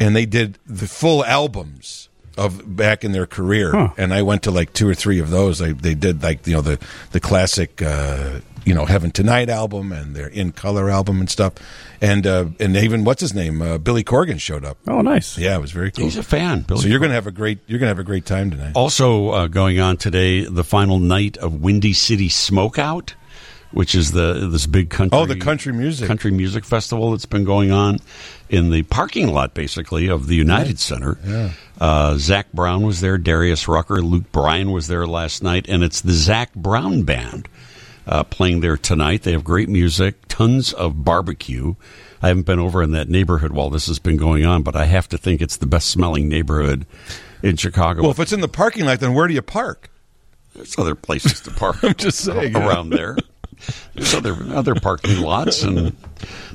and 0.00 0.16
they 0.16 0.26
did 0.26 0.58
the 0.66 0.88
full 0.88 1.24
albums 1.24 2.08
of 2.36 2.76
back 2.76 3.04
in 3.04 3.12
their 3.12 3.26
career. 3.26 3.70
Huh. 3.72 3.90
And 3.96 4.14
I 4.14 4.22
went 4.22 4.42
to 4.44 4.50
like 4.50 4.72
two 4.72 4.88
or 4.88 4.94
three 4.94 5.20
of 5.20 5.30
those. 5.30 5.58
They 5.58 5.72
they 5.72 5.94
did 5.94 6.22
like 6.22 6.46
you 6.46 6.54
know 6.54 6.62
the 6.62 6.78
the 7.12 7.20
classic. 7.20 7.80
Uh, 7.82 8.40
you 8.62 8.74
know, 8.74 8.84
Heaven 8.84 9.10
Tonight 9.10 9.48
album 9.48 9.90
and 9.90 10.14
their 10.14 10.26
In 10.28 10.52
Color 10.52 10.90
album 10.90 11.18
and 11.20 11.30
stuff, 11.30 11.54
and 12.02 12.26
uh, 12.26 12.46
and 12.60 12.76
even 12.76 13.04
what's 13.04 13.22
his 13.22 13.32
name, 13.34 13.62
uh, 13.62 13.78
Billy 13.78 14.04
Corgan 14.04 14.38
showed 14.38 14.66
up. 14.66 14.76
oh, 14.86 15.00
nice. 15.00 15.38
Yeah, 15.38 15.56
it 15.56 15.60
was 15.60 15.72
very 15.72 15.90
cool. 15.90 16.04
He's 16.04 16.18
a 16.18 16.22
fan. 16.22 16.62
Billy 16.62 16.82
so 16.82 16.88
you're 16.88 16.98
gonna 16.98 17.14
have 17.14 17.26
a 17.26 17.30
great 17.32 17.60
you're 17.66 17.78
gonna 17.78 17.88
have 17.88 17.98
a 17.98 18.04
great 18.04 18.26
time 18.26 18.50
tonight. 18.50 18.72
Also 18.74 19.30
uh, 19.30 19.46
going 19.48 19.80
on 19.80 19.96
today, 19.96 20.44
the 20.44 20.62
final 20.62 20.98
night 20.98 21.38
of 21.38 21.62
Windy 21.62 21.94
City 21.94 22.28
Smokeout, 22.28 23.14
which 23.72 23.94
is 23.94 24.12
the 24.12 24.48
this 24.50 24.66
big 24.66 24.90
country 24.90 25.16
Oh, 25.18 25.26
the 25.26 25.36
country 25.36 25.72
music. 25.72 26.06
country 26.08 26.30
music 26.30 26.64
festival 26.64 27.12
that's 27.12 27.26
been 27.26 27.44
going 27.44 27.70
on 27.70 27.98
in 28.48 28.70
the 28.70 28.82
parking 28.84 29.28
lot, 29.32 29.54
basically 29.54 30.08
of 30.08 30.26
the 30.26 30.34
United 30.34 30.78
Center. 30.78 31.18
Yeah. 31.24 31.50
Uh, 31.80 32.16
Zac 32.16 32.52
Brown 32.52 32.82
was 32.82 33.00
there, 33.00 33.16
Darius 33.16 33.68
Rucker, 33.68 34.02
Luke 34.02 34.30
Bryan 34.32 34.72
was 34.72 34.88
there 34.88 35.06
last 35.06 35.42
night, 35.42 35.66
and 35.68 35.82
it's 35.82 36.00
the 36.00 36.12
Zac 36.12 36.52
Brown 36.54 37.02
Band 37.02 37.48
uh, 38.06 38.24
playing 38.24 38.60
there 38.60 38.76
tonight. 38.76 39.22
They 39.22 39.32
have 39.32 39.44
great 39.44 39.68
music, 39.68 40.16
tons 40.28 40.72
of 40.72 41.04
barbecue. 41.04 41.74
I 42.22 42.28
haven't 42.28 42.44
been 42.44 42.58
over 42.58 42.82
in 42.82 42.90
that 42.92 43.08
neighborhood 43.08 43.52
while 43.52 43.70
this 43.70 43.86
has 43.86 43.98
been 43.98 44.16
going 44.18 44.44
on, 44.44 44.62
but 44.62 44.76
I 44.76 44.84
have 44.86 45.08
to 45.10 45.16
think 45.18 45.40
it's 45.40 45.56
the 45.56 45.66
best 45.66 45.88
smelling 45.88 46.28
neighborhood 46.28 46.84
in 47.42 47.56
Chicago. 47.56 48.02
Well, 48.02 48.10
if 48.10 48.18
it's 48.20 48.32
in 48.32 48.40
the 48.42 48.48
parking 48.48 48.84
lot, 48.84 49.00
then 49.00 49.14
where 49.14 49.26
do 49.26 49.32
you 49.32 49.40
park? 49.42 49.90
There's 50.54 50.76
other 50.78 50.94
places 50.94 51.40
to 51.42 51.50
park. 51.52 51.76
I'm 51.82 51.94
just 51.94 52.18
saying, 52.18 52.52
yeah. 52.52 52.66
around 52.68 52.90
there. 52.90 53.16
There's 53.94 54.14
other 54.14 54.36
other 54.54 54.74
parking 54.74 55.20
lots 55.20 55.62
and 55.62 55.96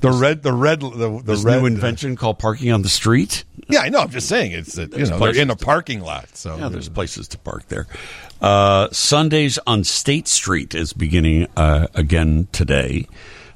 The 0.01 0.11
red, 0.11 0.43
the 0.43 0.53
red, 0.53 0.81
the, 0.81 0.89
the 0.89 1.21
this 1.23 1.43
red 1.43 1.59
new 1.61 1.65
invention 1.65 2.15
called 2.15 2.39
parking 2.39 2.71
on 2.71 2.81
the 2.81 2.89
street. 2.89 3.43
Yeah, 3.67 3.79
I 3.79 3.89
know. 3.89 3.99
I'm 3.99 4.09
just 4.11 4.27
saying 4.29 4.51
it's 4.51 4.73
that 4.73 4.95
you 4.95 5.05
know 5.05 5.19
they're 5.19 5.35
in 5.41 5.49
a 5.49 5.55
parking 5.55 6.01
lot. 6.01 6.35
So 6.35 6.55
Yeah, 6.57 6.69
there's 6.69 6.89
places 6.89 7.27
to 7.29 7.37
park 7.39 7.67
there. 7.67 7.87
Uh, 8.41 8.89
Sundays 8.91 9.57
on 9.65 9.83
State 9.83 10.27
Street 10.27 10.75
is 10.75 10.93
beginning 10.93 11.47
uh, 11.57 11.87
again 11.95 12.47
today. 12.51 13.07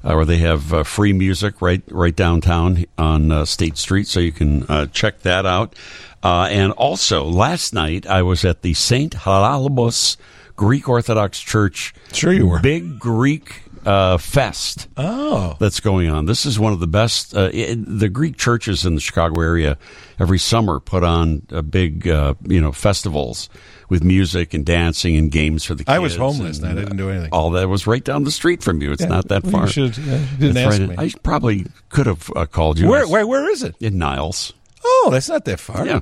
uh, 0.02 0.14
where 0.14 0.24
they 0.24 0.38
have 0.38 0.72
uh, 0.72 0.82
free 0.82 1.12
music 1.12 1.60
right 1.60 1.82
right 1.90 2.16
downtown 2.16 2.84
on 2.96 3.30
uh, 3.30 3.44
State 3.44 3.76
Street, 3.76 4.06
so 4.08 4.18
you 4.18 4.32
can 4.32 4.64
uh, 4.68 4.86
check 4.86 5.20
that 5.20 5.44
out. 5.46 5.74
Uh, 6.22 6.48
and 6.50 6.72
also, 6.72 7.24
last 7.24 7.72
night 7.74 8.06
I 8.06 8.22
was 8.22 8.44
at 8.44 8.62
the 8.62 8.74
Saint 8.74 9.14
Haralambos 9.14 10.16
Greek 10.60 10.90
Orthodox 10.90 11.40
Church. 11.40 11.94
Sure 12.12 12.34
you 12.34 12.46
were. 12.46 12.60
Big 12.60 12.98
Greek 12.98 13.62
uh, 13.86 14.18
fest 14.18 14.88
Oh. 14.98 15.56
that's 15.58 15.80
going 15.80 16.10
on. 16.10 16.26
This 16.26 16.44
is 16.44 16.58
one 16.58 16.74
of 16.74 16.80
the 16.80 16.86
best. 16.86 17.34
Uh, 17.34 17.48
i 17.54 17.74
the 17.78 18.10
Greek 18.10 18.36
churches 18.36 18.84
in 18.84 18.94
the 18.94 19.00
Chicago 19.00 19.40
area 19.40 19.78
every 20.18 20.38
summer 20.38 20.78
put 20.78 21.02
on 21.02 21.46
a 21.48 21.62
big, 21.62 22.06
uh, 22.06 22.34
you 22.46 22.60
know, 22.60 22.72
festivals 22.72 23.48
with 23.88 24.04
music 24.04 24.52
and 24.52 24.66
dancing 24.66 25.16
and 25.16 25.30
games 25.32 25.64
for 25.64 25.74
the 25.74 25.82
kids. 25.82 25.94
I 25.94 25.98
was 25.98 26.16
homeless. 26.16 26.60
last 26.60 26.70
and. 26.70 26.78
I 26.78 26.82
didn't 26.82 26.98
do 26.98 27.08
anything. 27.08 27.30
All 27.32 27.48
that 27.52 27.70
was 27.70 27.86
right 27.86 28.04
down 28.04 28.24
the 28.24 28.30
street 28.30 28.62
from 28.62 28.82
you. 28.82 28.92
It's 28.92 29.02
not 29.02 29.28
that 29.28 29.44
Well, 29.44 29.52
far. 29.52 29.62
You, 29.62 29.68
should, 29.72 29.96
yeah, 29.96 30.26
didn't 30.38 30.58
ask 30.58 30.78
right- 30.78 30.88
me. 30.90 30.94
I 30.98 31.10
probably 31.22 31.64
could 31.88 32.04
have 32.06 32.30
uh, 32.36 32.44
called 32.44 32.78
you. 32.78 32.86
where, 32.86 33.08
where, 33.08 33.26
where 33.26 33.50
is 33.50 33.62
it? 33.62 33.76
in 33.80 33.96
Niles. 33.96 34.52
Oh, 34.82 35.08
that's 35.12 35.28
not 35.28 35.44
that 35.44 35.60
far. 35.60 35.86
Yeah, 35.86 36.00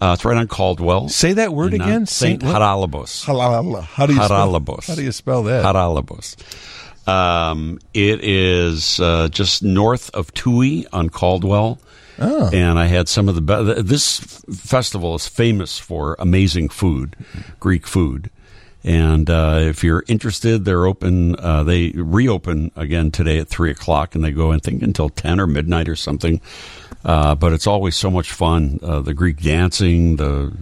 uh, 0.00 0.12
it's 0.14 0.24
right 0.24 0.36
on 0.36 0.48
Caldwell. 0.48 1.08
Say 1.08 1.34
that 1.34 1.52
word 1.52 1.74
in, 1.74 1.80
again. 1.80 2.06
Saint 2.06 2.42
what? 2.42 2.54
Haralambos. 2.54 3.24
How 3.84 4.06
do 4.06 4.14
you 4.14 4.22
spell? 4.22 4.48
Haralambos. 4.48 4.86
How 4.86 4.94
do 4.94 5.02
you 5.02 5.12
spell 5.12 5.42
that? 5.44 5.64
Haralambos. 5.64 6.36
Um, 7.08 7.78
it 7.92 8.24
is 8.24 8.98
uh, 9.00 9.28
just 9.28 9.62
north 9.62 10.10
of 10.14 10.32
Touhy 10.32 10.86
on 10.92 11.10
Caldwell. 11.10 11.78
Oh. 12.18 12.48
And 12.52 12.78
I 12.78 12.86
had 12.86 13.08
some 13.08 13.28
of 13.28 13.34
the 13.34 13.40
best. 13.40 13.86
This 13.88 14.20
festival 14.20 15.16
is 15.16 15.26
famous 15.26 15.78
for 15.78 16.16
amazing 16.18 16.68
food, 16.68 17.16
Greek 17.58 17.86
food. 17.86 18.30
And 18.84 19.30
uh, 19.30 19.60
if 19.62 19.82
you're 19.82 20.04
interested, 20.08 20.64
they're 20.66 20.84
open. 20.86 21.36
Uh, 21.36 21.64
they 21.64 21.90
reopen 21.94 22.70
again 22.76 23.10
today 23.10 23.38
at 23.38 23.48
three 23.48 23.70
o'clock, 23.70 24.14
and 24.14 24.22
they 24.22 24.30
go 24.30 24.52
I 24.52 24.58
think 24.58 24.82
until 24.82 25.08
ten 25.08 25.40
or 25.40 25.46
midnight 25.46 25.88
or 25.88 25.96
something. 25.96 26.40
Uh, 27.04 27.34
but 27.34 27.52
it's 27.54 27.66
always 27.66 27.96
so 27.96 28.10
much 28.10 28.30
fun. 28.32 28.78
Uh, 28.82 29.00
the 29.00 29.14
Greek 29.14 29.40
dancing, 29.40 30.16
the 30.16 30.52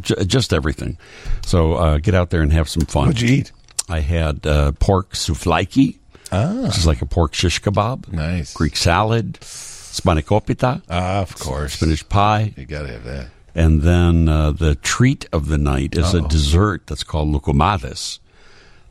j- 0.00 0.24
just 0.24 0.52
everything. 0.52 0.98
So 1.46 1.74
uh, 1.74 1.98
get 1.98 2.14
out 2.14 2.30
there 2.30 2.42
and 2.42 2.52
have 2.52 2.68
some 2.68 2.84
fun. 2.86 3.06
What'd 3.08 3.20
you 3.20 3.28
eat? 3.36 3.52
I 3.88 4.00
had 4.00 4.44
uh, 4.46 4.72
pork 4.72 5.12
souvlaki, 5.12 5.98
Ah. 6.32 6.62
which 6.64 6.78
is 6.78 6.86
like 6.86 7.00
a 7.02 7.06
pork 7.06 7.34
shish 7.34 7.60
kebab. 7.60 8.12
Nice. 8.12 8.54
Greek 8.54 8.76
salad, 8.76 9.34
spanakopita, 9.40 10.82
Ah, 10.88 11.20
of 11.22 11.38
course. 11.38 11.74
spinach 11.74 12.08
pie, 12.08 12.54
You 12.56 12.64
got 12.64 12.82
to 12.82 12.88
have 12.92 13.04
that. 13.04 13.26
And 13.54 13.82
then 13.82 14.28
uh, 14.28 14.52
the 14.52 14.74
treat 14.76 15.26
of 15.32 15.48
the 15.48 15.58
night 15.58 15.94
is 15.96 16.14
a 16.14 16.18
Uh-oh. 16.20 16.28
dessert 16.28 16.86
that's 16.86 17.04
called 17.04 17.34
loukoumades. 17.34 18.18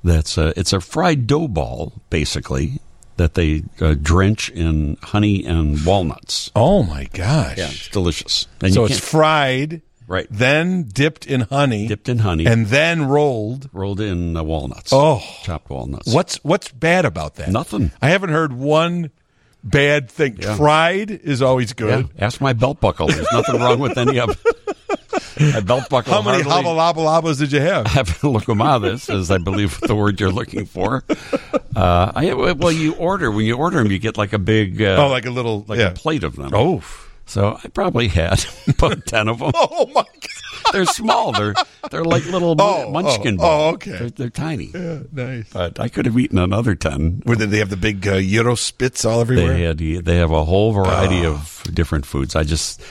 That's 0.03 0.38
a, 0.38 0.57
it's 0.59 0.73
a 0.73 0.79
fried 0.81 1.27
dough 1.27 1.47
ball, 1.47 1.93
basically, 2.09 2.79
that 3.17 3.33
they 3.35 3.63
uh, 3.79 3.95
drench 4.01 4.49
in 4.49 4.97
honey 5.03 5.45
and 5.45 5.83
walnuts. 5.85 6.51
Oh 6.55 6.81
my 6.83 7.05
gosh. 7.13 7.57
Yeah, 7.57 7.69
it's 7.69 7.89
delicious. 7.89 8.47
And 8.61 8.73
So 8.73 8.85
it's 8.85 8.99
fried, 8.99 9.81
right, 10.07 10.27
then 10.31 10.83
dipped 10.83 11.27
in 11.27 11.41
honey, 11.41 11.88
dipped 11.88 12.09
in 12.09 12.19
honey 12.19 12.45
and 12.47 12.67
then 12.67 13.05
rolled. 13.05 13.69
rolled 13.73 13.99
in 14.01 14.35
uh, 14.38 14.43
walnuts. 14.43 14.91
Oh. 14.91 15.21
chopped 15.43 15.69
walnuts. 15.69 16.11
What's 16.11 16.38
what's 16.43 16.69
bad 16.71 17.05
about 17.05 17.35
that? 17.35 17.49
Nothing. 17.49 17.91
I 18.01 18.09
haven't 18.09 18.29
heard 18.31 18.53
one 18.53 19.11
bad 19.63 20.09
thing. 20.09 20.38
Yeah. 20.39 20.55
Fried 20.57 21.11
is 21.11 21.41
always 21.41 21.69
Yeah, 21.71 21.75
good. 21.85 22.09
ask 22.19 22.41
my 22.41 22.53
belt 22.53 22.79
buckle. 22.79 23.07
There's 23.07 23.31
nothing 23.31 23.59
wrong 23.59 23.79
with 23.79 23.97
any 23.97 24.19
of 24.19 24.29
it. 24.31 24.57
My 25.53 25.59
belt 25.61 25.89
buckle. 25.89 26.13
How 26.13 26.21
many 26.21 26.43
hobble 26.43 27.33
did 27.35 27.51
you 27.51 27.61
have? 27.61 27.88
have 27.88 28.07
loukoumades, 28.21 29.09
as 29.13 29.31
I 29.31 29.38
believe 29.39 29.79
the 29.81 29.95
word 29.95 30.19
you're 30.19 30.31
looking 30.31 30.65
for. 30.65 31.03
Uh, 31.75 32.11
I, 32.13 32.33
well, 32.33 32.71
you 32.71 32.93
order 32.95 33.31
when 33.31 33.45
you 33.45 33.55
order 33.57 33.81
them, 33.81 33.91
you 33.91 33.97
get 33.99 34.17
like 34.17 34.33
a 34.33 34.39
big, 34.39 34.81
uh, 34.81 34.97
Oh, 34.99 35.07
like 35.07 35.25
a 35.25 35.31
little, 35.31 35.65
like 35.67 35.79
yeah. 35.79 35.88
a 35.89 35.93
plate 35.93 36.23
of 36.23 36.35
them. 36.35 36.51
Oh, 36.53 36.83
so 37.26 37.60
I 37.64 37.68
probably 37.69 38.07
had 38.07 38.43
about 38.68 39.06
ten 39.06 39.27
of 39.27 39.39
them. 39.39 39.52
oh 39.56 39.88
my 39.93 40.03
god! 40.03 40.73
They're 40.73 40.85
small. 40.85 41.31
They're 41.31 41.53
they're 41.89 42.03
like 42.03 42.26
little 42.26 42.56
Oh, 42.60 42.89
munchkin 42.91 43.35
oh, 43.35 43.38
balls. 43.38 43.72
oh, 43.72 43.73
okay. 43.76 43.91
They're, 43.91 44.10
they're 44.10 44.30
tiny. 44.30 44.72
Yeah, 44.73 44.99
nice. 45.11 45.49
But 45.52 45.80
I 45.80 45.88
could 45.89 46.06
have 46.06 46.18
eaten 46.18 46.38
another 46.38 46.76
ten. 46.76 47.22
Where 47.26 47.35
did 47.35 47.49
they 47.52 47.57
have 47.60 47.69
the 47.69 47.77
big 47.77 48.07
uh, 48.07 48.15
Euro 48.15 48.56
spits 48.56 49.03
all 49.06 49.22
everywhere? 49.22 49.53
They 49.73 49.93
had 49.95 50.06
they 50.06 50.18
have 50.18 50.31
a 50.31 50.45
whole 50.45 50.72
variety 50.72 51.26
Oh. 51.26 51.34
of 51.34 51.64
different 51.73 52.06
foods. 52.06 52.35
I 52.35 52.43
just 52.43 52.81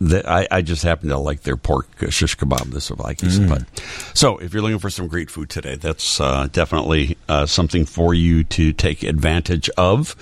the, 0.00 0.28
I, 0.28 0.46
I 0.50 0.62
just 0.62 0.82
happen 0.82 1.10
to 1.10 1.18
like 1.18 1.42
their 1.42 1.56
pork 1.58 1.86
shish 2.08 2.36
kebab. 2.36 2.72
This 2.72 2.90
of 2.90 3.00
like 3.00 3.18
Mm. 3.18 3.48
but 3.48 3.82
so 4.14 4.38
if 4.38 4.54
you're 4.54 4.62
looking 4.62 4.78
for 4.78 4.88
some 4.90 5.08
great 5.08 5.30
food 5.30 5.50
today, 5.50 5.74
that's 5.76 6.18
uh, 6.20 6.48
definitely 6.50 7.18
uh, 7.28 7.44
something 7.46 7.84
for 7.84 8.14
you 8.14 8.42
to 8.44 8.72
take 8.72 9.02
advantage 9.02 9.68
of. 9.76 10.16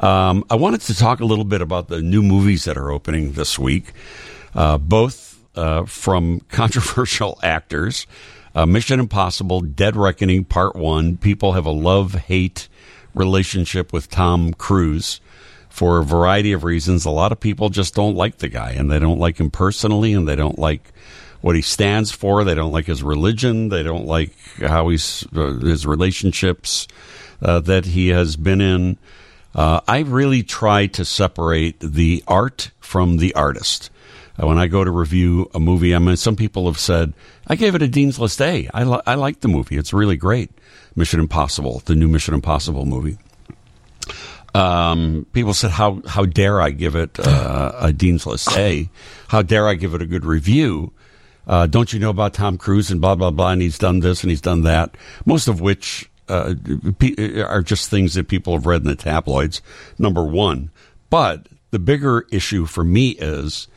Um, 0.00 0.44
I 0.50 0.56
wanted 0.56 0.82
to 0.82 0.94
talk 0.94 1.20
a 1.20 1.24
little 1.24 1.44
bit 1.46 1.62
about 1.62 1.88
the 1.88 2.02
new 2.02 2.22
movies 2.22 2.64
that 2.64 2.76
are 2.76 2.90
opening 2.90 3.32
this 3.32 3.58
week, 3.58 3.92
uh, 4.54 4.76
both 4.76 5.40
uh, 5.56 5.84
from 5.86 6.40
controversial 6.50 7.38
actors. 7.42 8.06
Uh, 8.54 8.66
Mission 8.66 9.00
Impossible: 9.00 9.62
Dead 9.62 9.96
Reckoning 9.96 10.44
Part 10.44 10.76
One. 10.76 11.16
People 11.16 11.52
have 11.54 11.64
a 11.64 11.70
love 11.70 12.12
hate 12.14 12.68
relationship 13.14 13.94
with 13.94 14.10
Tom 14.10 14.52
Cruise 14.52 15.20
for 15.72 15.98
a 15.98 16.04
variety 16.04 16.52
of 16.52 16.64
reasons. 16.64 17.06
A 17.06 17.10
lot 17.10 17.32
of 17.32 17.40
people 17.40 17.70
just 17.70 17.94
don't 17.94 18.14
like 18.14 18.38
the 18.38 18.48
guy, 18.48 18.72
and 18.72 18.90
they 18.90 18.98
don't 18.98 19.18
like 19.18 19.38
him 19.40 19.50
personally, 19.50 20.12
and 20.12 20.28
they 20.28 20.36
don't 20.36 20.58
like 20.58 20.92
what 21.40 21.56
he 21.56 21.62
stands 21.62 22.12
for. 22.12 22.44
They 22.44 22.54
don't 22.54 22.72
like 22.72 22.84
his 22.84 23.02
religion. 23.02 23.70
They 23.70 23.82
don't 23.82 24.06
like 24.06 24.34
how 24.58 24.90
he's 24.90 25.26
uh, 25.34 25.54
his 25.54 25.86
relationships 25.86 26.86
uh, 27.40 27.60
that 27.60 27.86
he 27.86 28.08
has 28.08 28.36
been 28.36 28.60
in. 28.60 28.98
Uh, 29.54 29.80
I 29.88 30.00
really 30.00 30.42
try 30.42 30.86
to 30.88 31.06
separate 31.06 31.80
the 31.80 32.22
art 32.28 32.70
from 32.78 33.16
the 33.16 33.34
artist. 33.34 33.88
Uh, 34.40 34.46
when 34.46 34.58
I 34.58 34.66
go 34.66 34.84
to 34.84 34.90
review 34.90 35.50
a 35.54 35.60
movie, 35.60 35.94
I 35.94 35.98
mean, 35.98 36.16
some 36.16 36.36
people 36.36 36.66
have 36.66 36.78
said 36.78 37.14
I 37.46 37.56
gave 37.56 37.74
it 37.74 37.82
a 37.82 37.88
Dean's 37.88 38.18
List 38.18 38.42
A. 38.42 38.68
I, 38.74 38.84
li- 38.84 39.02
I 39.06 39.14
like 39.14 39.40
the 39.40 39.48
movie; 39.48 39.78
it's 39.78 39.94
really 39.94 40.16
great. 40.16 40.50
Mission 40.94 41.18
Impossible, 41.18 41.80
the 41.86 41.94
new 41.94 42.08
Mission 42.08 42.34
Impossible 42.34 42.84
movie. 42.84 43.16
Um, 44.54 45.26
people 45.32 45.54
said, 45.54 45.70
"How 45.70 46.02
how 46.06 46.26
dare 46.26 46.60
I 46.60 46.70
give 46.70 46.94
it 46.94 47.18
uh, 47.18 47.72
a 47.80 47.92
Dean's 47.92 48.26
List 48.26 48.50
A? 48.56 48.88
How 49.28 49.42
dare 49.42 49.66
I 49.66 49.74
give 49.74 49.94
it 49.94 50.02
a 50.02 50.06
good 50.06 50.24
review? 50.24 50.92
Uh, 51.46 51.66
don't 51.66 51.92
you 51.92 51.98
know 51.98 52.10
about 52.10 52.34
Tom 52.34 52.58
Cruise 52.58 52.90
and 52.90 53.00
blah 53.00 53.14
blah 53.14 53.30
blah? 53.30 53.50
And 53.52 53.62
he's 53.62 53.78
done 53.78 54.00
this 54.00 54.22
and 54.22 54.30
he's 54.30 54.42
done 54.42 54.62
that. 54.62 54.94
Most 55.24 55.48
of 55.48 55.60
which 55.62 56.08
uh, 56.28 56.54
pe- 56.98 57.40
are 57.40 57.62
just 57.62 57.88
things 57.90 58.14
that 58.14 58.28
people 58.28 58.52
have 58.52 58.66
read 58.66 58.82
in 58.82 58.88
the 58.88 58.94
tabloids. 58.94 59.62
Number 59.98 60.22
one, 60.22 60.70
but 61.08 61.46
the 61.70 61.78
bigger 61.78 62.26
issue 62.30 62.66
for 62.66 62.84
me 62.84 63.10
is 63.12 63.68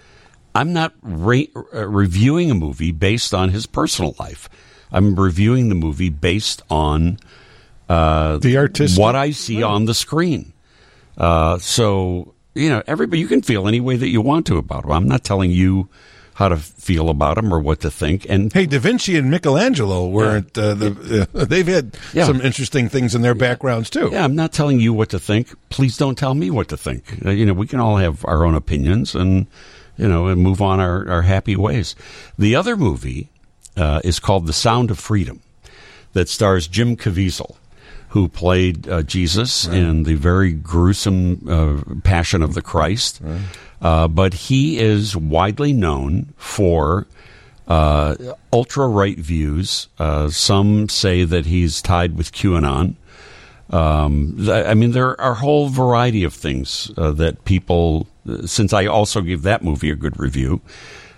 I'm 0.54 0.74
not 0.74 0.94
re- 1.02 1.52
uh, 1.74 1.88
reviewing 1.88 2.52
a 2.52 2.56
movie 2.56 2.92
based 2.92 3.34
on 3.34 3.50
his 3.50 3.66
personal 3.66 4.14
life. 4.20 4.50
I'm 4.92 5.16
reviewing 5.16 5.70
the 5.70 5.76
movie 5.76 6.10
based 6.10 6.62
on 6.70 7.18
uh, 7.88 8.38
The 8.38 8.58
artistic- 8.58 9.02
what 9.02 9.16
I 9.16 9.32
see 9.32 9.64
on 9.64 9.86
the 9.86 9.94
screen. 9.94 10.52
Uh, 11.18 11.58
so 11.60 12.34
you 12.54 12.70
know, 12.70 12.82
everybody 12.88 13.20
you 13.20 13.28
can 13.28 13.42
feel 13.42 13.68
any 13.68 13.82
way 13.82 13.98
that 13.98 14.08
you 14.10 14.22
want 14.22 14.46
to 14.48 14.58
about 14.58 14.86
him. 14.86 14.92
I'm 14.92 15.08
not 15.08 15.24
telling 15.24 15.52
you 15.52 15.90
how 16.36 16.50
to 16.50 16.58
feel 16.58 17.10
about 17.10 17.38
him 17.38 17.54
or 17.54 17.60
what 17.62 17.80
to 17.82 17.90
think. 17.90 18.26
And 18.30 18.52
Hey, 18.52 18.66
Da 18.66 18.78
Vinci 18.80 19.16
and 19.18 19.30
Michelangelo 19.32 20.08
weren't 20.08 20.58
uh, 20.58 20.74
the. 20.74 21.28
Uh, 21.34 21.46
they've 21.46 21.68
had 21.68 21.98
Yeah. 22.14 22.26
some 22.26 22.42
interesting 22.42 22.90
things 22.90 23.16
in 23.16 23.22
their 23.22 23.36
backgrounds 23.36 23.90
too. 23.90 24.10
Yeah, 24.12 24.24
I'm 24.26 24.36
not 24.36 24.52
telling 24.52 24.80
you 24.82 24.94
what 24.94 25.10
to 25.10 25.20
think. 25.20 25.54
Please 25.70 25.96
don't 25.98 26.18
tell 26.18 26.34
me 26.34 26.50
what 26.52 26.68
to 26.70 26.78
think. 26.78 27.26
Uh, 27.26 27.30
you 27.32 27.46
know, 27.46 27.54
we 27.54 27.68
can 27.68 27.80
all 27.80 27.98
have 27.98 28.24
our 28.26 28.46
own 28.46 28.54
opinions 28.56 29.16
and, 29.16 29.48
you 29.98 30.08
know, 30.10 30.28
and 30.28 30.42
move 30.42 30.62
on 30.62 30.80
our, 30.82 31.08
our 31.10 31.22
happy 31.22 31.56
ways. 31.56 31.96
The 32.38 32.54
other 32.56 32.76
movie 32.76 33.30
uh, 33.78 34.02
is 34.04 34.20
called 34.20 34.46
The 34.46 34.54
Sound 34.54 34.92
of 34.92 35.00
Freedom 35.00 35.42
that 36.14 36.28
stars 36.30 36.68
Jim 36.68 36.98
Caviezel, 36.98 37.56
who 38.10 38.27
played 38.27 38.88
uh, 38.88 39.02
Jesus 39.03 39.68
in 39.68 40.03
the 40.03 40.15
very 40.15 40.52
gruesome 40.53 41.48
uh, 41.49 41.99
Passion 42.03 42.41
of 42.41 42.53
the 42.53 42.61
Christ. 42.61 43.22
Uh, 43.82 44.07
but 44.07 44.34
he 44.34 44.80
is 44.80 45.15
widely 45.15 45.73
known 45.73 46.34
for 46.38 47.07
uh, 47.68 48.15
ultra 48.53 48.88
right 48.88 49.18
views. 49.18 49.90
Uh, 49.99 50.30
some 50.30 50.88
say 50.88 51.23
that 51.23 51.45
he's 51.45 51.82
tied 51.82 52.18
with 52.18 52.32
QAnon. 52.32 52.95
Um, 53.69 54.48
I 54.49 54.76
mean, 54.76 54.91
there 54.91 55.19
are 55.19 55.32
a 55.32 55.36
whole 55.36 55.69
variety 55.69 56.23
of 56.23 56.34
things 56.34 56.91
uh, 56.98 57.11
that 57.14 57.44
people, 57.45 58.07
since 58.45 58.73
I 58.73 58.86
also 58.86 59.22
gave 59.22 59.41
that 59.41 59.64
movie 59.64 59.90
a 59.90 59.95
good 59.95 60.19
review, 60.19 60.61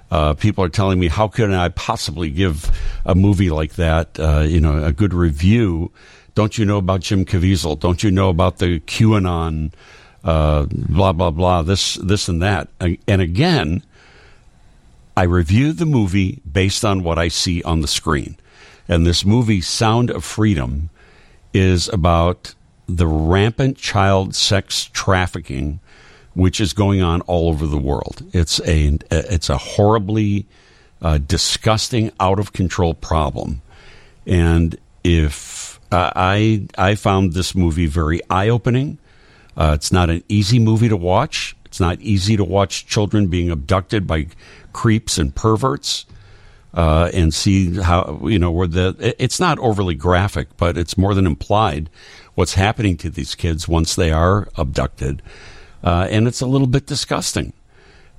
uh, 0.10 0.34
people 0.34 0.64
are 0.64 0.70
telling 0.70 1.00
me, 1.00 1.10
how 1.10 1.28
can 1.28 1.54
I 1.54 1.70
possibly 1.70 2.30
give 2.30 2.72
a 3.06 3.14
movie 3.14 3.50
like 3.50 3.74
that, 3.74 4.18
uh, 4.20 4.40
you 4.40 4.62
know, 4.62 4.84
a 4.84 4.94
good 4.94 5.14
review? 5.14 5.92
Don't 6.38 6.56
you 6.56 6.66
know 6.66 6.78
about 6.78 7.02
Jim 7.02 7.26
Caviezel? 7.26 7.80
Don't 7.80 8.04
you 8.04 8.12
know 8.12 8.30
about 8.30 8.60
the 8.60 8.80
QAnon, 8.82 9.72
uh, 10.24 10.68
blah, 10.70 11.12
blah, 11.12 11.32
blah, 11.32 11.64
this, 11.64 11.96
this 11.96 12.28
and 12.28 12.44
that? 12.44 12.68
And 12.80 13.24
again, 13.24 13.82
I 15.18 15.24
review 15.24 15.74
the 15.74 15.88
movie 15.88 16.40
based 16.50 16.86
on 16.86 17.02
what 17.02 17.18
I 17.18 17.28
see 17.28 17.64
on 17.64 17.82
the 17.82 17.88
screen. 17.88 18.38
And 18.88 19.04
this 19.04 19.26
movie, 19.26 19.62
Sound 19.62 20.12
of 20.12 20.24
Freedom, 20.24 20.92
is 21.56 21.90
about 21.90 22.54
the 22.88 23.08
rampant 23.08 23.78
child 23.78 24.36
sex 24.36 24.92
trafficking, 24.94 25.80
which 26.36 26.62
is 26.62 26.72
going 26.72 27.02
on 27.02 27.22
all 27.22 27.50
over 27.50 27.66
the 27.66 27.80
world. 27.80 28.22
It's 28.32 28.60
a 28.60 29.00
it's 29.10 29.50
a 29.50 29.58
horribly 29.58 30.46
uh, 31.02 31.18
disgusting, 31.18 32.12
out 32.20 32.38
of 32.38 32.54
control 32.54 32.94
problem, 32.94 33.64
and 34.28 34.78
if 35.04 35.57
uh, 35.92 36.12
I 36.16 36.68
I 36.78 36.96
found 36.96 37.34
this 37.34 37.56
movie 37.56 37.86
very 37.86 38.22
eye 38.30 38.50
opening. 38.50 38.98
Uh, 39.56 39.72
it's 39.74 39.92
not 39.92 40.10
an 40.10 40.24
easy 40.28 40.60
movie 40.60 40.90
to 40.90 40.98
watch. 40.98 41.56
It's 41.66 41.80
not 41.80 42.00
easy 42.00 42.38
to 42.38 42.44
watch 42.44 42.86
children 42.86 43.28
being 43.28 43.50
abducted 43.50 44.06
by 44.06 44.28
creeps 44.74 45.18
and 45.18 45.34
perverts 45.34 46.06
uh, 46.74 47.10
and 47.14 47.34
see 47.34 47.82
how 47.82 48.20
you 48.24 48.38
know 48.38 48.52
where 48.52 48.68
the 48.68 49.16
it's 49.18 49.40
not 49.40 49.58
overly 49.60 49.96
graphic, 49.96 50.56
but 50.58 50.78
it's 50.78 50.98
more 50.98 51.14
than 51.14 51.26
implied 51.26 51.90
what's 52.36 52.54
happening 52.54 52.98
to 52.98 53.10
these 53.10 53.34
kids 53.34 53.68
once 53.68 53.96
they 53.96 54.12
are 54.12 54.48
abducted, 54.58 55.22
uh, 55.84 56.08
and 56.10 56.28
it's 56.28 56.42
a 56.42 56.46
little 56.46 56.68
bit 56.68 56.86
disgusting. 56.86 57.52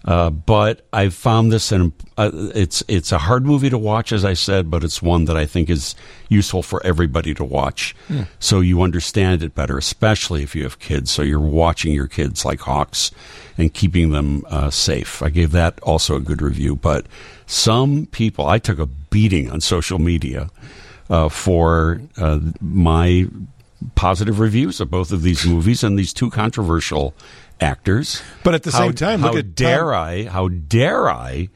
Uh, 0.04 0.30
but 0.30 0.86
I 0.92 1.08
found 1.08 1.52
this 1.52 1.72
and 1.72 1.92
uh, 2.16 2.30
it's 2.54 2.82
it's 2.88 3.12
a 3.12 3.18
hard 3.18 3.44
movie 3.44 3.68
to 3.68 3.78
watch, 3.78 4.12
as 4.12 4.24
I 4.24 4.34
said, 4.34 4.70
but 4.70 4.84
it's 4.84 5.02
one 5.02 5.24
that 5.26 5.36
I 5.36 5.44
think 5.44 5.68
is 5.68 5.94
useful 6.28 6.62
for 6.62 6.84
everybody 6.86 7.34
to 7.34 7.44
watch, 7.44 7.94
so 8.38 8.60
you 8.60 8.82
understand 8.82 9.42
it 9.42 9.54
better, 9.54 9.76
especially 9.76 10.42
if 10.42 10.54
you 10.54 10.62
have 10.62 10.78
kids. 10.78 11.10
So 11.10 11.22
you're 11.22 11.40
watching 11.40 11.92
your 11.92 12.06
kids 12.06 12.44
like 12.44 12.60
hawks 12.60 13.10
and 13.58 13.74
keeping 13.74 14.10
them 14.10 14.44
uh, 14.48 14.70
safe. 14.70 15.20
I 15.20 15.30
gave 15.30 15.50
that 15.52 15.78
also 15.82 16.16
a 16.16 16.20
good 16.20 16.42
review, 16.42 16.76
but 16.76 17.06
some 17.46 18.06
people 18.06 18.46
I 18.46 18.58
took 18.58 18.78
a 18.78 18.86
beating 18.86 19.50
on 19.50 19.60
social 19.60 19.98
media 19.98 20.48
uh, 21.10 21.28
for 21.28 22.00
uh, 22.16 22.38
my 22.60 23.26
positive 23.94 24.40
reviews 24.40 24.80
of 24.80 24.90
both 24.90 25.12
of 25.12 25.22
these 25.22 25.46
movies 25.46 25.84
and 25.84 25.98
these 25.98 26.12
two 26.12 26.30
controversial 26.30 27.14
actors. 27.60 28.22
But 28.44 28.54
at 28.54 28.62
the 28.62 28.70
How- 28.70 28.78
same 28.78 28.94
time, 28.94 29.20
how 29.20 29.28
look 29.28 29.38
at 29.38 29.54
dare 29.54 29.86
Tom- 29.92 29.94
I? 29.94 30.24
How 30.30 30.48
dare 30.48 31.10
I 31.10 31.48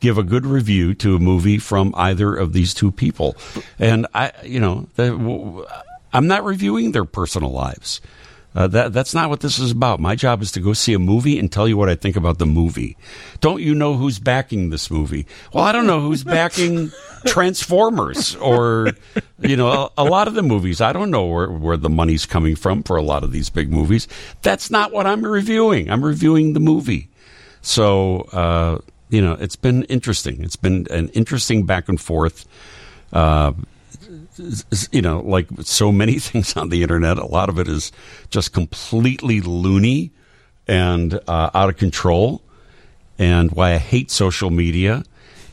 give 0.00 0.18
a 0.18 0.22
good 0.22 0.46
review 0.46 0.94
to 0.94 1.16
a 1.16 1.18
movie 1.18 1.58
from 1.58 1.94
either 1.96 2.34
of 2.34 2.52
these 2.52 2.74
two 2.74 2.90
people? 2.92 3.36
And 3.78 4.06
I, 4.14 4.32
you 4.44 4.60
know, 4.60 4.88
the, 4.96 5.66
I'm 6.12 6.26
not 6.26 6.44
reviewing 6.44 6.92
their 6.92 7.04
personal 7.04 7.50
lives. 7.50 8.00
Uh, 8.56 8.66
that 8.66 8.90
that's 8.94 9.12
not 9.12 9.28
what 9.28 9.40
this 9.40 9.58
is 9.58 9.70
about. 9.70 10.00
My 10.00 10.16
job 10.16 10.40
is 10.40 10.50
to 10.52 10.60
go 10.60 10.72
see 10.72 10.94
a 10.94 10.98
movie 10.98 11.38
and 11.38 11.52
tell 11.52 11.68
you 11.68 11.76
what 11.76 11.90
I 11.90 11.94
think 11.94 12.16
about 12.16 12.38
the 12.38 12.46
movie. 12.46 12.96
Don't 13.40 13.60
you 13.60 13.74
know 13.74 13.94
who's 13.94 14.18
backing 14.18 14.70
this 14.70 14.90
movie? 14.90 15.26
Well, 15.52 15.62
I 15.62 15.72
don't 15.72 15.86
know 15.86 16.00
who's 16.00 16.24
backing 16.24 16.90
Transformers 17.26 18.34
or 18.36 18.92
you 19.40 19.58
know 19.58 19.68
a, 19.68 19.90
a 19.98 20.04
lot 20.04 20.26
of 20.26 20.32
the 20.32 20.42
movies. 20.42 20.80
I 20.80 20.94
don't 20.94 21.10
know 21.10 21.26
where 21.26 21.50
where 21.50 21.76
the 21.76 21.90
money's 21.90 22.24
coming 22.24 22.56
from 22.56 22.82
for 22.82 22.96
a 22.96 23.02
lot 23.02 23.22
of 23.22 23.30
these 23.30 23.50
big 23.50 23.70
movies. 23.70 24.08
That's 24.40 24.70
not 24.70 24.90
what 24.90 25.06
I'm 25.06 25.22
reviewing. 25.22 25.90
I'm 25.90 26.02
reviewing 26.02 26.54
the 26.54 26.60
movie. 26.60 27.10
So 27.60 28.20
uh, 28.32 28.78
you 29.10 29.20
know, 29.20 29.34
it's 29.34 29.56
been 29.56 29.82
interesting. 29.84 30.42
It's 30.42 30.56
been 30.56 30.86
an 30.90 31.10
interesting 31.10 31.66
back 31.66 31.90
and 31.90 32.00
forth. 32.00 32.46
Uh, 33.12 33.52
you 34.92 35.02
know, 35.02 35.20
like 35.20 35.48
so 35.62 35.92
many 35.92 36.18
things 36.18 36.56
on 36.56 36.68
the 36.68 36.82
internet, 36.82 37.18
a 37.18 37.26
lot 37.26 37.48
of 37.48 37.58
it 37.58 37.68
is 37.68 37.92
just 38.30 38.52
completely 38.52 39.40
loony 39.40 40.12
and 40.66 41.20
uh, 41.28 41.50
out 41.54 41.68
of 41.68 41.76
control. 41.76 42.42
And 43.18 43.50
why 43.52 43.72
I 43.72 43.78
hate 43.78 44.10
social 44.10 44.50
media 44.50 45.02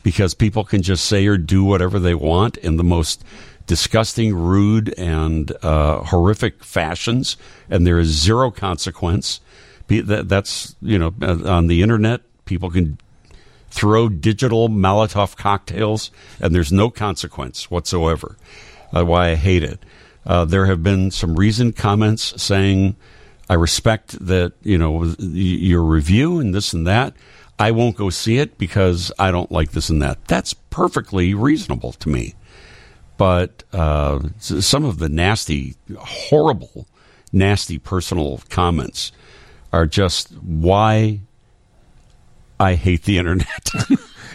because 0.04 0.34
people 0.34 0.64
can 0.64 0.82
just 0.82 1.06
say 1.06 1.26
or 1.26 1.36
do 1.36 1.64
whatever 1.64 1.98
they 1.98 2.14
want 2.14 2.56
in 2.58 2.76
the 2.76 2.84
most 2.84 3.24
disgusting, 3.66 4.36
rude, 4.36 4.94
and 4.98 5.50
uh, 5.62 6.02
horrific 6.04 6.62
fashions, 6.62 7.36
and 7.70 7.86
there 7.86 7.98
is 7.98 8.08
zero 8.08 8.50
consequence. 8.50 9.40
That's 9.88 10.76
you 10.80 10.98
know 10.98 11.14
uh, 11.20 11.50
on 11.50 11.66
the 11.66 11.82
internet, 11.82 12.20
people 12.44 12.70
can 12.70 12.98
throw 13.70 14.08
digital 14.08 14.68
Molotov 14.68 15.36
cocktails, 15.36 16.10
and 16.38 16.54
there's 16.54 16.72
no 16.72 16.90
consequence 16.90 17.70
whatsoever. 17.70 18.36
Uh, 18.94 19.04
why 19.04 19.30
I 19.30 19.34
hate 19.34 19.62
it. 19.62 19.80
Uh, 20.26 20.44
there 20.44 20.66
have 20.66 20.82
been 20.82 21.10
some 21.10 21.34
reasoned 21.34 21.76
comments 21.76 22.40
saying, 22.42 22.96
"I 23.48 23.54
respect 23.54 24.24
that 24.26 24.52
you 24.62 24.78
know 24.78 25.14
your 25.18 25.82
review 25.82 26.38
and 26.38 26.54
this 26.54 26.72
and 26.72 26.86
that. 26.86 27.14
I 27.58 27.70
won't 27.70 27.96
go 27.96 28.10
see 28.10 28.38
it 28.38 28.58
because 28.58 29.12
I 29.18 29.30
don't 29.30 29.52
like 29.52 29.72
this 29.72 29.90
and 29.90 30.00
that." 30.02 30.24
That's 30.26 30.54
perfectly 30.54 31.34
reasonable 31.34 31.92
to 31.92 32.08
me. 32.08 32.34
But 33.16 33.62
uh, 33.72 34.20
some 34.38 34.84
of 34.84 34.98
the 34.98 35.08
nasty, 35.08 35.76
horrible, 35.98 36.88
nasty 37.32 37.78
personal 37.78 38.40
comments 38.48 39.12
are 39.72 39.86
just 39.86 40.32
why 40.32 41.20
I 42.58 42.74
hate 42.74 43.04
the 43.04 43.18
internet. 43.22 43.70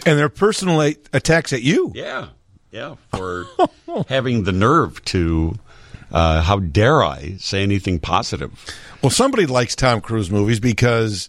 and 0.06 0.18
their 0.18 0.28
personal 0.28 0.80
attacks 1.12 1.52
at 1.52 1.62
you. 1.62 1.92
Yeah, 1.94 2.28
yeah, 2.70 2.94
for 3.14 3.46
having 4.08 4.44
the 4.44 4.52
nerve 4.52 5.04
to. 5.06 5.56
Uh, 6.12 6.42
how 6.42 6.58
dare 6.58 7.04
I 7.04 7.36
say 7.38 7.62
anything 7.62 8.00
positive? 8.00 8.50
Well, 9.00 9.10
somebody 9.10 9.46
likes 9.46 9.76
Tom 9.76 10.00
Cruise 10.00 10.28
movies 10.28 10.58
because 10.58 11.28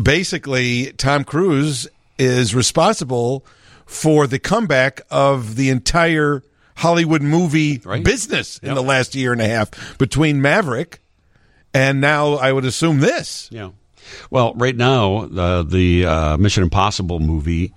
basically 0.00 0.92
Tom 0.92 1.24
Cruise 1.24 1.88
is 2.18 2.54
responsible 2.54 3.44
for 3.86 4.26
the 4.26 4.38
comeback 4.38 5.00
of 5.10 5.56
the 5.56 5.70
entire 5.70 6.42
Hollywood 6.76 7.22
movie 7.22 7.80
Right. 7.84 8.04
business 8.04 8.58
in 8.58 8.68
Yep. 8.68 8.74
the 8.76 8.82
last 8.82 9.14
year 9.16 9.32
and 9.32 9.40
a 9.40 9.48
half 9.48 9.98
between 9.98 10.40
Maverick 10.40 11.00
and 11.74 12.00
now 12.00 12.34
I 12.34 12.52
would 12.52 12.64
assume 12.64 13.00
this. 13.00 13.48
Yeah. 13.50 13.70
Well, 14.30 14.54
right 14.54 14.76
now, 14.76 15.24
uh, 15.36 15.62
the 15.64 16.06
uh, 16.06 16.36
Mission 16.38 16.62
Impossible 16.62 17.18
movie 17.20 17.74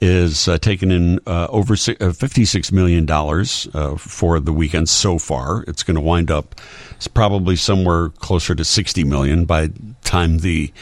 is 0.00 0.48
uh, 0.48 0.58
taking 0.58 0.90
in 0.90 1.18
uh, 1.26 1.46
over 1.50 1.74
uh, 1.74 1.76
$56 1.76 2.72
million 2.72 3.10
uh, 3.10 3.96
for 3.96 4.40
the 4.40 4.52
weekend 4.52 4.88
so 4.88 5.18
far. 5.18 5.64
It's 5.66 5.82
going 5.82 5.94
to 5.94 6.00
wind 6.00 6.30
up 6.30 6.60
probably 7.14 7.56
somewhere 7.56 8.10
closer 8.10 8.54
to 8.54 8.64
60 8.64 9.04
million 9.04 9.44
by 9.44 9.70
time 10.04 10.38
the 10.38 10.72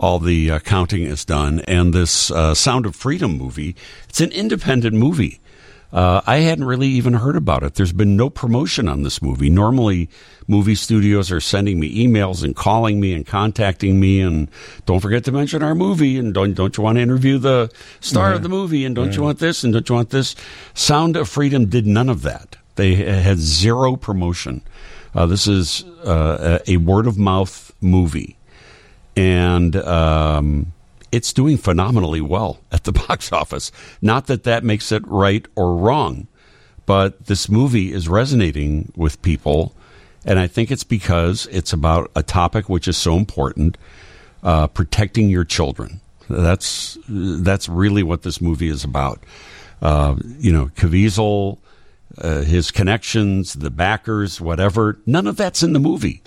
all 0.00 0.18
the 0.18 0.50
uh, 0.50 0.58
counting 0.58 1.04
is 1.04 1.24
done. 1.24 1.60
And 1.60 1.94
this 1.94 2.30
uh, 2.30 2.54
Sound 2.54 2.84
of 2.84 2.96
Freedom 2.96 3.38
movie, 3.38 3.76
it's 4.08 4.20
an 4.20 4.32
independent 4.32 4.94
movie. 4.96 5.40
Uh, 5.94 6.20
I 6.26 6.38
hadn't 6.38 6.64
really 6.64 6.88
even 6.88 7.14
heard 7.14 7.36
about 7.36 7.62
it. 7.62 7.74
There's 7.74 7.92
been 7.92 8.16
no 8.16 8.28
promotion 8.28 8.88
on 8.88 9.04
this 9.04 9.22
movie. 9.22 9.48
Normally, 9.48 10.10
movie 10.48 10.74
studios 10.74 11.30
are 11.30 11.40
sending 11.40 11.78
me 11.78 12.04
emails 12.04 12.42
and 12.42 12.56
calling 12.56 13.00
me 13.00 13.14
and 13.14 13.24
contacting 13.24 14.00
me, 14.00 14.20
and 14.20 14.50
don't 14.86 14.98
forget 14.98 15.22
to 15.24 15.32
mention 15.32 15.62
our 15.62 15.74
movie, 15.74 16.18
and 16.18 16.34
don't 16.34 16.54
don't 16.54 16.76
you 16.76 16.82
want 16.82 16.96
to 16.96 17.02
interview 17.02 17.38
the 17.38 17.70
star 18.00 18.32
of 18.32 18.42
the 18.42 18.48
movie, 18.48 18.84
and 18.84 18.96
don't 18.96 19.14
you 19.14 19.22
want 19.22 19.38
this, 19.38 19.62
and 19.62 19.72
don't 19.72 19.88
you 19.88 19.94
want 19.94 20.10
this? 20.10 20.34
Sound 20.74 21.16
of 21.16 21.28
Freedom 21.28 21.66
did 21.66 21.86
none 21.86 22.08
of 22.08 22.22
that. 22.22 22.56
They 22.74 22.96
had 22.96 23.38
zero 23.38 23.94
promotion. 23.94 24.62
Uh, 25.14 25.26
this 25.26 25.46
is 25.46 25.84
uh, 26.04 26.58
a 26.66 26.72
a 26.72 26.76
word 26.78 27.06
of 27.06 27.16
mouth 27.16 27.72
movie 27.80 28.36
and 29.16 29.76
um, 29.76 30.72
it's 31.14 31.32
doing 31.32 31.56
phenomenally 31.56 32.20
well 32.20 32.58
at 32.72 32.84
the 32.84 32.92
box 33.08 33.32
office. 33.32 33.70
Not 34.02 34.26
that 34.26 34.42
that 34.44 34.64
makes 34.64 34.90
it 34.90 35.06
right 35.06 35.46
or 35.54 35.76
wrong, 35.76 36.26
but 36.86 37.26
this 37.26 37.48
movie 37.48 37.92
is 37.92 38.08
resonating 38.08 38.92
with 38.96 39.22
people, 39.22 39.74
and 40.24 40.38
I 40.38 40.46
think 40.46 40.70
it's 40.70 40.84
because 40.84 41.46
it's 41.46 41.72
about 41.72 42.10
a 42.16 42.22
topic 42.22 42.68
which 42.68 42.88
is 42.88 42.96
so 42.96 43.16
important: 43.16 43.78
uh, 44.42 44.66
protecting 44.66 45.30
your 45.30 45.44
children. 45.44 46.00
That's 46.28 46.98
that's 47.08 47.68
really 47.68 48.02
what 48.02 48.22
this 48.22 48.40
movie 48.40 48.68
is 48.68 48.82
about. 48.82 49.22
Uh, 49.80 50.16
you 50.38 50.50
know, 50.50 50.66
Caviezel, 50.76 51.58
uh, 52.18 52.40
his 52.40 52.70
connections, 52.70 53.54
the 53.54 53.70
backers, 53.70 54.40
whatever. 54.40 54.98
None 55.06 55.26
of 55.26 55.36
that's 55.36 55.62
in 55.62 55.74
the 55.74 55.80
movie. 55.80 56.22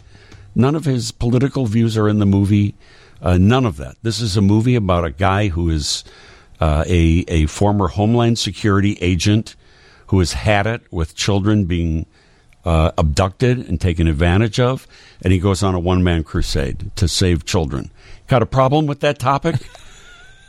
None 0.56 0.76
of 0.76 0.86
his 0.86 1.12
political 1.12 1.66
views 1.66 1.98
are 1.98 2.08
in 2.08 2.20
the 2.20 2.26
movie. 2.26 2.76
Uh, 3.22 3.38
none 3.38 3.66
of 3.66 3.78
that. 3.78 3.96
This 4.04 4.20
is 4.20 4.38
a 4.38 4.42
movie 4.42 4.76
about 4.76 5.06
a 5.06 5.12
guy 5.12 5.48
who 5.48 5.70
is 5.70 6.04
uh, 6.60 6.84
a 6.88 7.26
a 7.28 7.46
former 7.48 7.88
Homeland 7.88 8.40
Security 8.40 8.98
agent 9.02 9.56
who 10.08 10.20
has 10.20 10.34
had 10.34 10.66
it 10.68 10.82
with 10.92 11.16
children 11.16 11.66
being 11.66 12.06
uh, 12.66 12.92
abducted 12.98 13.60
and 13.68 13.80
taken 13.80 14.08
advantage 14.08 14.60
of, 14.60 14.88
and 15.22 15.32
he 15.34 15.40
goes 15.40 15.64
on 15.64 15.76
a 15.76 15.80
one 15.80 16.04
man 16.04 16.24
crusade 16.24 16.92
to 16.96 17.08
save 17.08 17.46
children. 17.46 17.92
Got 18.28 18.42
a 18.42 18.46
problem 18.46 18.88
with 18.88 19.00
that 19.02 19.20
topic? 19.20 19.56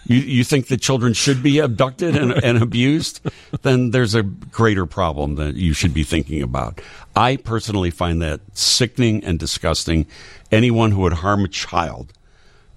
You, 0.08 0.16
you 0.16 0.42
think 0.42 0.68
that 0.68 0.80
children 0.80 1.12
should 1.12 1.42
be 1.42 1.58
abducted 1.58 2.16
and, 2.16 2.32
and 2.32 2.62
abused? 2.62 3.20
Then 3.60 3.90
there's 3.90 4.14
a 4.14 4.22
greater 4.22 4.86
problem 4.86 5.34
that 5.34 5.56
you 5.56 5.74
should 5.74 5.92
be 5.92 6.02
thinking 6.02 6.42
about. 6.42 6.80
I 7.14 7.36
personally 7.36 7.90
find 7.90 8.22
that 8.22 8.40
sickening 8.54 9.22
and 9.22 9.38
disgusting. 9.38 10.06
Anyone 10.50 10.92
who 10.92 11.02
would 11.02 11.12
harm 11.14 11.44
a 11.44 11.48
child, 11.48 12.14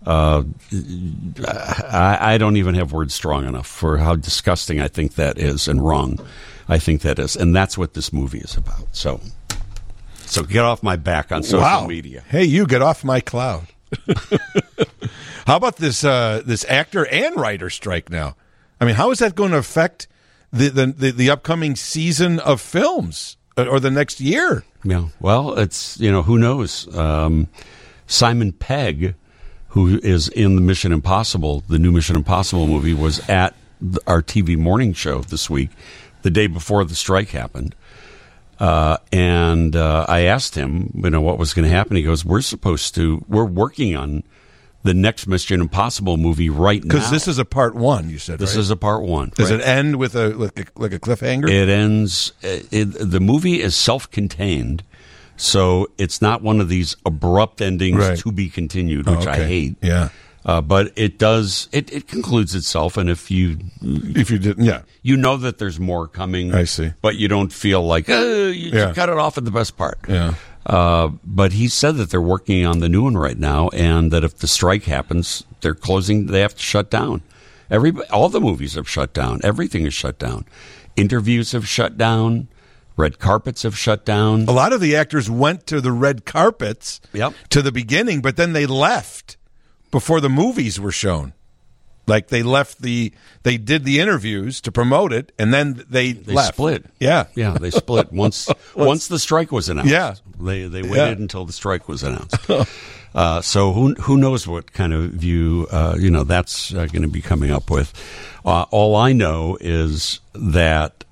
uh, 0.05 0.43
I, 1.47 2.33
I 2.33 2.37
don't 2.37 2.57
even 2.57 2.75
have 2.75 2.91
words 2.91 3.13
strong 3.13 3.47
enough 3.47 3.67
for 3.67 3.97
how 3.97 4.15
disgusting 4.15 4.81
I 4.81 4.87
think 4.87 5.15
that 5.15 5.37
is 5.37 5.67
and 5.67 5.85
wrong 5.85 6.19
I 6.71 6.79
think 6.79 7.01
that 7.01 7.19
is. 7.19 7.35
And 7.35 7.53
that's 7.53 7.77
what 7.77 7.93
this 7.93 8.13
movie 8.13 8.39
is 8.39 8.55
about. 8.55 8.95
So 8.95 9.19
So 10.25 10.43
get 10.43 10.63
off 10.63 10.81
my 10.81 10.95
back 10.95 11.31
on 11.31 11.43
social 11.43 11.59
wow. 11.59 11.85
media. 11.85 12.23
Hey, 12.29 12.45
you 12.45 12.65
get 12.65 12.81
off 12.81 13.03
my 13.03 13.19
cloud. 13.19 13.67
how 15.45 15.57
about 15.57 15.75
this 15.75 16.05
uh, 16.05 16.41
this 16.45 16.65
actor 16.69 17.05
and 17.07 17.35
writer 17.35 17.69
strike 17.69 18.09
now? 18.09 18.37
I 18.79 18.85
mean, 18.85 18.95
how 18.95 19.11
is 19.11 19.19
that 19.19 19.35
going 19.35 19.51
to 19.51 19.57
affect 19.57 20.07
the 20.53 20.69
the, 20.69 20.85
the, 20.87 21.11
the 21.11 21.29
upcoming 21.29 21.75
season 21.75 22.39
of 22.39 22.61
films 22.61 23.35
uh, 23.57 23.65
or 23.65 23.81
the 23.81 23.91
next 23.91 24.21
year? 24.21 24.63
Yeah. 24.85 25.09
Well, 25.19 25.59
it's 25.59 25.99
you 25.99 26.09
know 26.09 26.21
who 26.23 26.37
knows. 26.37 26.87
Um, 26.95 27.49
Simon 28.07 28.53
Pegg, 28.53 29.15
who 29.71 29.99
is 29.99 30.27
in 30.29 30.55
the 30.55 30.61
Mission 30.61 30.91
Impossible, 30.91 31.63
the 31.67 31.79
new 31.79 31.91
Mission 31.91 32.15
Impossible 32.15 32.67
movie, 32.67 32.93
was 32.93 33.27
at 33.29 33.55
the, 33.79 34.01
our 34.05 34.21
TV 34.21 34.57
morning 34.57 34.93
show 34.93 35.21
this 35.21 35.49
week, 35.49 35.69
the 36.23 36.29
day 36.29 36.47
before 36.47 36.83
the 36.83 36.95
strike 36.95 37.29
happened. 37.29 37.73
Uh, 38.59 38.97
and 39.11 39.75
uh, 39.75 40.05
I 40.07 40.21
asked 40.21 40.55
him, 40.55 40.91
you 40.93 41.09
know, 41.09 41.21
what 41.21 41.39
was 41.39 41.53
going 41.53 41.67
to 41.67 41.73
happen. 41.73 41.95
He 41.95 42.03
goes, 42.03 42.23
"We're 42.23 42.41
supposed 42.41 42.93
to. 42.95 43.25
We're 43.27 43.45
working 43.45 43.95
on 43.95 44.23
the 44.83 44.93
next 44.93 45.25
Mission 45.25 45.61
Impossible 45.61 46.17
movie 46.17 46.49
right 46.49 46.83
now 46.83 46.93
Because 46.93 47.11
this 47.11 47.27
is 47.27 47.39
a 47.39 47.45
part 47.45 47.75
one. 47.75 48.09
You 48.09 48.19
said 48.19 48.39
this 48.39 48.55
right? 48.55 48.61
is 48.61 48.69
a 48.71 48.75
part 48.75 49.03
one. 49.03 49.31
Does 49.35 49.51
right? 49.51 49.59
it 49.59 49.63
end 49.65 49.97
with 49.97 50.15
a 50.15 50.29
like 50.29 50.59
a, 50.59 50.79
like 50.79 50.93
a 50.93 50.99
cliffhanger? 50.99 51.49
It 51.49 51.69
ends. 51.69 52.33
It, 52.41 52.85
the 52.99 53.19
movie 53.19 53.61
is 53.61 53.75
self-contained, 53.75 54.83
so 55.41 55.89
it's 55.97 56.21
not 56.21 56.41
one 56.41 56.61
of 56.61 56.69
these 56.69 56.95
abrupt 57.05 57.61
endings 57.61 57.97
Right. 57.97 58.17
to 58.19 58.31
be 58.31 58.49
continued, 58.49 59.07
Oh, 59.07 59.17
which 59.17 59.27
I 59.27 59.37
hate. 59.45 59.75
Yeah. 59.81 60.09
Uh, 60.43 60.59
but 60.61 60.91
it 60.95 61.19
does. 61.19 61.67
It, 61.71 61.91
it 61.93 62.07
concludes 62.07 62.55
itself, 62.55 62.97
and 62.97 63.09
if 63.09 63.29
you 63.29 63.59
If 63.81 64.31
you 64.31 64.39
didn't, 64.39 64.65
yeah. 64.65 64.81
you 65.03 65.15
know 65.17 65.37
that 65.37 65.59
there's 65.59 65.79
more 65.79 66.07
coming, 66.07 66.53
I 66.53 66.63
see. 66.63 66.93
but 67.01 67.15
you 67.15 67.27
don't 67.27 67.53
feel 67.53 67.83
like 67.85 68.09
uh, 68.09 68.15
you 68.19 68.71
Yeah. 68.71 68.93
cut 68.93 69.09
it 69.09 69.17
off 69.17 69.37
at 69.37 69.45
the 69.45 69.51
best 69.51 69.77
part. 69.77 69.99
Yeah. 70.07 70.33
Uh, 70.65 71.09
but 71.23 71.53
he 71.53 71.67
said 71.67 71.95
that 71.97 72.09
they're 72.11 72.21
working 72.21 72.65
on 72.65 72.79
the 72.79 72.89
new 72.89 73.03
one 73.03 73.17
right 73.17 73.37
now, 73.37 73.69
and 73.69 74.11
that 74.11 74.23
if 74.23 74.37
the 74.37 74.47
strike 74.47 74.83
happens, 74.85 75.43
they're 75.61 75.75
closing. 75.75 76.27
They 76.27 76.41
have 76.41 76.55
to 76.55 76.61
shut 76.63 76.89
down. 76.91 77.21
Every 77.69 77.91
all 78.11 78.29
the 78.29 78.41
movies 78.41 78.73
have 78.75 78.87
shut 78.89 79.13
down. 79.13 79.41
Everything 79.43 79.85
is 79.85 79.93
shut 79.93 80.17
down. 80.19 80.45
Interviews 80.95 81.51
have 81.53 81.67
shut 81.67 81.97
down. 81.97 82.47
Red 83.01 83.17
carpets 83.19 83.63
have 83.63 83.75
shut 83.77 84.05
down. 84.05 84.45
A 84.47 84.51
lot 84.51 84.73
of 84.73 84.79
the 84.79 84.95
actors 84.95 85.27
went 85.29 85.65
to 85.67 85.81
the 85.81 85.91
red 85.91 86.23
carpets 86.25 87.01
Yep. 87.13 87.33
to 87.49 87.61
the 87.63 87.71
beginning, 87.71 88.21
but 88.21 88.35
then 88.37 88.53
they 88.53 88.65
left 88.67 89.37
before 89.89 90.21
the 90.21 90.29
movies 90.29 90.79
were 90.79 90.91
shown. 90.91 91.33
Like 92.07 92.27
they 92.27 92.43
left 92.43 92.81
the 92.81 93.11
they 93.43 93.57
did 93.57 93.85
the 93.85 93.99
interviews 93.99 94.61
to 94.61 94.71
promote 94.71 95.13
it, 95.13 95.31
and 95.39 95.53
then 95.53 95.83
they 95.89 96.11
They 96.13 96.33
left. 96.33 96.55
split. 96.55 96.85
Yeah, 96.99 97.25
Yeah, 97.35 97.57
they 97.59 97.71
split 97.71 98.11
once 98.25 98.49
once 98.75 99.07
the 99.07 99.19
strike 99.19 99.51
was 99.51 99.69
announced. 99.69 99.91
Yeah. 99.91 100.15
they 100.39 100.67
they 100.67 100.81
waited 100.81 100.95
Yeah. 101.17 101.23
until 101.25 101.45
the 101.45 101.53
strike 101.53 101.87
was 101.87 102.03
announced. 102.03 102.35
uh, 103.15 103.41
so 103.41 103.71
who 103.73 103.93
who 103.95 104.17
knows 104.17 104.47
what 104.47 104.73
kind 104.73 104.93
of 104.93 105.11
view 105.11 105.67
uh, 105.71 105.95
you 105.99 106.09
know 106.09 106.23
that's 106.23 106.73
uh, 106.73 106.85
going 106.87 107.03
to 107.03 107.07
be 107.19 107.21
coming 107.21 107.51
up 107.51 107.69
with. 107.69 107.93
Uh, 108.45 108.65
all 108.71 108.95
I 108.95 109.13
know 109.13 109.57
is 109.61 110.19
that. 110.33 111.03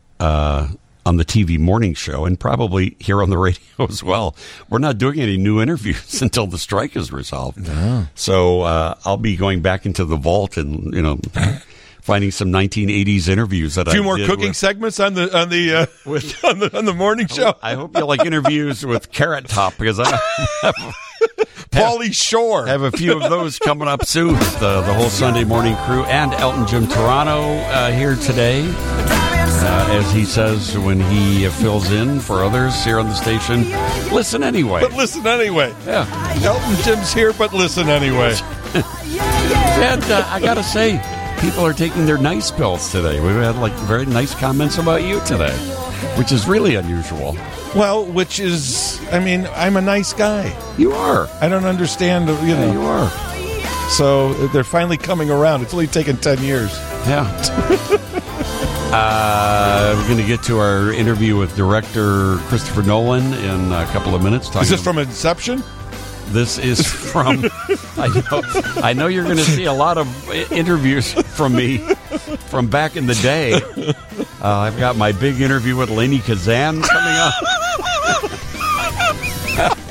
On 1.09 1.17
the 1.17 1.25
TV 1.25 1.57
morning 1.57 1.95
show 1.95 2.25
and 2.25 2.39
probably 2.39 2.95
here 2.99 3.23
on 3.23 3.31
the 3.31 3.37
radio 3.47 3.63
as 3.89 4.03
well. 4.03 4.35
We're 4.69 4.77
not 4.77 4.99
doing 4.99 5.19
any 5.19 5.37
new 5.37 5.59
interviews 5.59 6.21
until 6.21 6.45
the 6.45 6.59
strike 6.59 6.95
is 6.95 7.11
resolved. 7.11 7.67
So 8.13 8.61
uh, 8.61 8.93
I'll 9.05 9.17
be 9.17 9.35
going 9.35 9.61
back 9.61 9.87
into 9.87 10.05
the 10.05 10.17
vault 10.17 10.55
and 10.55 10.93
you 10.93 11.01
know 11.01 11.17
finding 12.01 12.29
some 12.29 12.49
1980s 12.49 13.27
interviews 13.27 13.73
that 13.73 13.87
a 13.87 13.91
few 13.91 14.01
I 14.01 14.03
more 14.03 14.17
cooking 14.17 14.49
with- 14.49 14.55
segments 14.57 14.99
on 14.99 15.15
the 15.15 15.35
on 15.35 15.49
the 15.49 15.73
uh, 15.73 15.85
With- 16.05 16.45
on 16.45 16.59
the 16.59 16.77
on 16.77 16.85
the 16.85 16.93
morning 16.93 17.25
show. 17.25 17.55
I 17.63 17.73
hope 17.73 17.97
you 17.97 18.05
like 18.05 18.23
interviews 18.23 18.85
with 18.85 19.11
Carrot 19.11 19.47
Top 19.47 19.77
because 19.79 19.99
I 19.99 20.09
have, 20.61 20.75
Pauly 21.71 22.13
Shore. 22.13 22.67
have 22.67 22.83
a 22.83 22.91
few 22.91 23.19
of 23.19 23.29
those 23.31 23.57
coming 23.57 23.87
up 23.87 24.05
soon. 24.05 24.35
The, 24.35 24.83
the 24.85 24.93
whole 24.93 25.09
Sunday 25.09 25.43
morning 25.43 25.75
crew 25.87 26.03
and 26.03 26.35
Elton 26.35 26.67
Jim 26.67 26.85
Turano 26.85 27.63
uh, 27.73 27.91
here 27.91 28.15
today. 28.15 28.61
Uh, 29.61 29.87
as 29.91 30.11
he 30.13 30.23
says 30.25 30.77
when 30.77 30.99
he 30.99 31.45
uh, 31.45 31.51
fills 31.51 31.91
in 31.91 32.19
for 32.19 32.43
others 32.43 32.83
here 32.85 32.99
on 32.99 33.07
the 33.07 33.15
station, 33.15 33.63
listen 34.13 34.41
anyway. 34.43 34.81
but 34.81 34.93
listen 34.93 35.25
anyway. 35.27 35.73
Yeah. 35.85 36.07
Elton 36.43 36.75
Jim's 36.83 37.13
here, 37.13 37.33
but 37.33 37.53
listen 37.53 37.89
anyway. 37.89 38.35
And 39.79 40.03
uh, 40.05 40.25
I 40.27 40.41
got 40.41 40.55
to 40.55 40.63
say, 40.63 41.01
people 41.39 41.65
are 41.65 41.73
taking 41.73 42.05
their 42.05 42.17
nice 42.17 42.51
pills 42.51 42.91
today. 42.91 43.19
We've 43.21 43.33
had 43.35 43.55
like 43.55 43.71
very 43.87 44.05
nice 44.05 44.35
comments 44.35 44.77
about 44.77 45.03
you 45.03 45.19
today, 45.21 45.55
which 46.17 46.31
is 46.33 46.47
really 46.47 46.75
unusual. 46.75 47.33
Well, 47.75 48.05
which 48.05 48.39
is, 48.39 48.99
I 49.11 49.19
mean, 49.19 49.47
I'm 49.55 49.77
a 49.77 49.81
nice 49.81 50.11
guy. 50.13 50.53
You 50.77 50.91
are. 50.91 51.29
I 51.41 51.47
don't 51.47 51.63
understand, 51.65 52.27
you 52.45 52.55
know. 52.55 52.71
You 52.73 52.81
are. 52.81 53.09
So 53.89 54.33
they're 54.47 54.63
finally 54.65 54.97
coming 54.97 55.29
around. 55.31 55.61
It's 55.61 55.73
only 55.73 55.87
taken 55.87 56.17
ten 56.17 56.43
years. 56.43 56.71
Yeah. 57.07 57.25
uh, 58.91 59.93
we're 59.95 60.05
going 60.07 60.17
to 60.19 60.25
get 60.25 60.43
to 60.43 60.59
our 60.59 60.91
interview 60.91 61.37
with 61.37 61.55
director 61.55 62.37
Christopher 62.47 62.81
Nolan 62.83 63.33
in 63.33 63.71
a 63.71 63.85
couple 63.87 64.15
of 64.15 64.23
minutes. 64.23 64.53
Is 64.55 64.69
this 64.69 64.83
from 64.83 64.97
Inception? 64.97 65.63
This 66.27 66.57
is 66.57 66.85
from. 67.11 67.45
I 67.97 68.07
know. 68.31 68.41
I 68.83 68.93
know 68.93 69.07
you're 69.07 69.23
going 69.23 69.37
to 69.37 69.43
see 69.43 69.65
a 69.65 69.73
lot 69.73 69.97
of 69.97 70.29
i- 70.29 70.47
interviews 70.51 71.13
from 71.35 71.55
me 71.55 71.77
from 72.49 72.67
back 72.67 72.95
in 72.95 73.05
the 73.07 73.15
day. 73.15 73.53
Uh, 74.41 74.57
I've 74.57 74.77
got 74.79 74.95
my 74.95 75.11
big 75.11 75.41
interview 75.41 75.75
with 75.75 75.89
Lainie 75.89 76.19
Kazan 76.23 76.81
coming 76.81 77.13
up. 77.15 77.33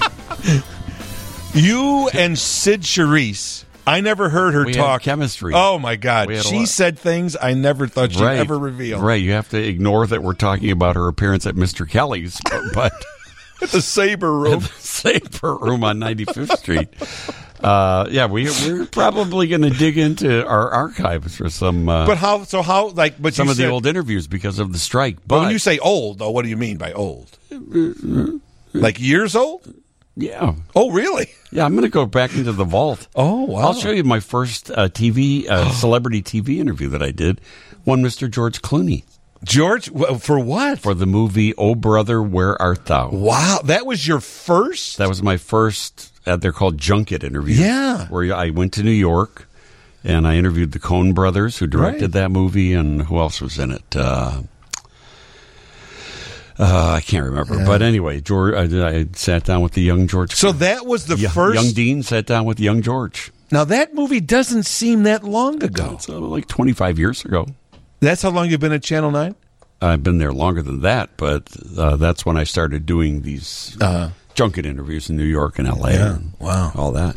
You 1.55 2.09
and 2.15 2.39
Cyd 2.39 2.83
Charisse. 2.83 3.65
I 3.89 4.01
never 4.01 4.29
heard 4.29 4.55
her 4.55 4.65
We 4.65 4.75
had 4.75 4.81
talk 4.81 5.03
chemistry. 5.03 5.53
Oh 5.55 5.79
my 5.79 5.97
God, 5.97 6.29
We 6.29 6.37
had 6.37 6.45
a 6.45 6.49
she 6.49 6.67
said 6.67 6.99
things 6.99 7.37
I 7.41 7.55
never 7.55 7.87
thought 7.89 8.13
she'd 8.13 8.21
Right. 8.21 8.39
ever 8.39 8.59
reveal. 8.59 9.01
Right. 9.01 9.21
You 9.23 9.33
have 9.33 9.49
to 9.51 9.59
ignore 9.63 10.07
that 10.07 10.23
we're 10.23 10.35
talking 10.35 10.71
about 10.71 10.97
her 10.97 11.09
appearance 11.09 11.47
at 11.47 11.55
Mr. 11.55 11.89
Kelly's, 11.89 12.39
but. 12.75 12.93
At 13.61 13.71
the 13.71 13.83
Sabre 13.83 14.33
Room. 14.39 14.61
Sabre 14.79 15.57
Room 15.57 15.83
on 15.83 15.99
95th 15.99 16.59
Street. 16.59 16.89
Uh, 17.61 18.07
yeah, 18.09 18.27
we, 18.27 18.45
we're 18.45 18.87
probably 18.87 19.49
going 19.49 19.63
to 19.63 19.71
dig 19.71 19.99
into 19.99 20.47
our 20.47 20.71
archives 20.71 21.37
for 21.37 21.51
some 21.51 21.89
uh, 21.89 22.07
but 22.07 22.19
how? 22.19 22.45
So 22.45 22.63
how? 22.63 22.91
Like, 22.91 23.21
but 23.21 23.35
some 23.35 23.49
of 23.49 23.57
the 23.57 23.69
old 23.69 23.85
interviews 23.85 24.29
because 24.29 24.61
of 24.61 24.73
the 24.73 24.79
strike. 24.79 25.17
But 25.17 25.27
But, 25.27 25.41
when 25.41 25.51
you 25.51 25.59
say 25.59 25.81
old, 25.81 26.21
though, 26.21 26.31
what 26.31 26.43
do 26.45 26.51
you 26.51 26.57
mean 26.57 26.77
by 26.79 26.93
old? 26.93 27.37
like 28.73 29.01
years 29.01 29.35
old? 29.35 29.75
Yeah, 30.19 30.55
Oh, 30.75 30.91
really? 30.91 31.29
yeah, 31.53 31.65
I'm 31.65 31.73
going 31.73 31.85
to 31.85 31.89
go 31.89 32.05
back 32.07 32.35
into 32.35 32.53
the 32.53 32.65
vault. 32.65 33.07
Oh, 33.15 33.45
wow. 33.45 33.61
I'll 33.61 33.75
show 33.75 33.91
you 33.91 34.05
my 34.05 34.21
first 34.21 34.71
uh, 34.71 34.89
TV 34.89 35.49
uh, 35.49 35.71
celebrity 35.73 36.23
TV 36.23 36.59
interview 36.59 36.89
that 36.91 37.03
I 37.03 37.11
did. 37.13 37.41
One 37.85 38.03
Mr. 38.03 38.31
George 38.31 38.61
Clooney 38.61 39.05
George, 39.45 39.89
for 40.21 40.39
what? 40.41 40.81
for 40.81 40.95
the 40.95 41.07
movie 41.07 41.55
"Oh 41.57 41.77
Brother, 41.77 42.21
Where 42.21 42.61
Art 42.61 42.87
Thou." 42.87 43.11
wow, 43.11 43.61
that 43.65 43.87
was 43.87 44.07
your 44.07 44.19
first. 44.21 44.99
That 44.99 45.09
was 45.09 45.23
my 45.23 45.37
first. 45.37 46.13
Uh, 46.27 46.37
they're 46.37 46.53
called 46.53 46.77
junket 46.77 47.23
interviews. 47.23 47.61
Yeah. 47.61 48.07
where 48.09 48.35
I 48.35 48.51
went 48.51 48.73
to 48.75 48.83
New 48.83 48.91
York 48.91 49.49
and 50.05 50.27
I 50.27 50.35
interviewed 50.37 50.73
the 50.73 50.81
Coen 50.81 51.15
brothers 51.15 51.59
who 51.59 51.67
directed 51.69 52.03
Right. 52.03 52.13
that 52.13 52.31
movie, 52.33 52.73
and 52.75 53.03
who 53.03 53.19
else 53.19 53.41
was 53.41 53.59
in 53.61 53.71
it? 53.71 53.95
Uh, 53.97 54.43
uh, 56.59 56.93
I 56.97 57.01
can't 57.01 57.25
remember, 57.25 57.65
but 57.65 57.83
anyway, 57.83 58.21
George. 58.21 58.55
I, 58.55 58.89
I 58.89 59.07
sat 59.15 59.45
down 59.45 59.61
with 59.63 59.73
the 59.73 59.83
young 59.83 60.07
George. 60.09 60.35
so 60.35 60.53
that 60.53 60.87
was 60.87 61.07
the 61.07 61.17
first. 61.17 61.55
young 61.63 61.73
Dean 61.73 62.03
sat 62.03 62.27
down 62.27 62.45
with 62.45 62.59
young 62.61 62.83
George. 62.83 63.31
now 63.53 63.65
that 63.65 63.95
movie 63.95 64.21
doesn't 64.21 64.65
seem 64.65 65.05
that 65.05 65.25
long 65.25 65.63
ago. 65.63 65.93
It's 65.95 66.09
uh, 66.09 66.19
like 66.19 66.49
25 66.49 66.99
years 66.99 67.25
ago. 67.25 67.47
That's 68.01 68.23
how 68.23 68.31
long 68.31 68.51
you've 68.51 68.61
been 68.61 68.73
at 68.73 68.83
Channel 68.83 69.11
Nine. 69.11 69.35
I've 69.81 70.03
been 70.03 70.19
there 70.19 70.33
longer 70.33 70.61
than 70.63 70.81
that, 70.83 71.11
but 71.17 71.49
uh, 71.77 71.95
that's 71.97 72.27
when 72.27 72.37
I 72.37 72.43
started 72.45 72.85
doing 72.87 73.23
these 73.23 73.77
Uh-huh. 73.81 74.11
junket 74.35 74.67
interviews 74.67 75.09
in 75.09 75.17
New 75.17 75.25
York 75.25 75.59
and 75.61 75.69
L.A. 75.69 75.93
Yeah. 75.93 76.15
and 76.17 76.33
Wow. 76.41 76.73
all 76.75 76.91
that. 76.93 77.17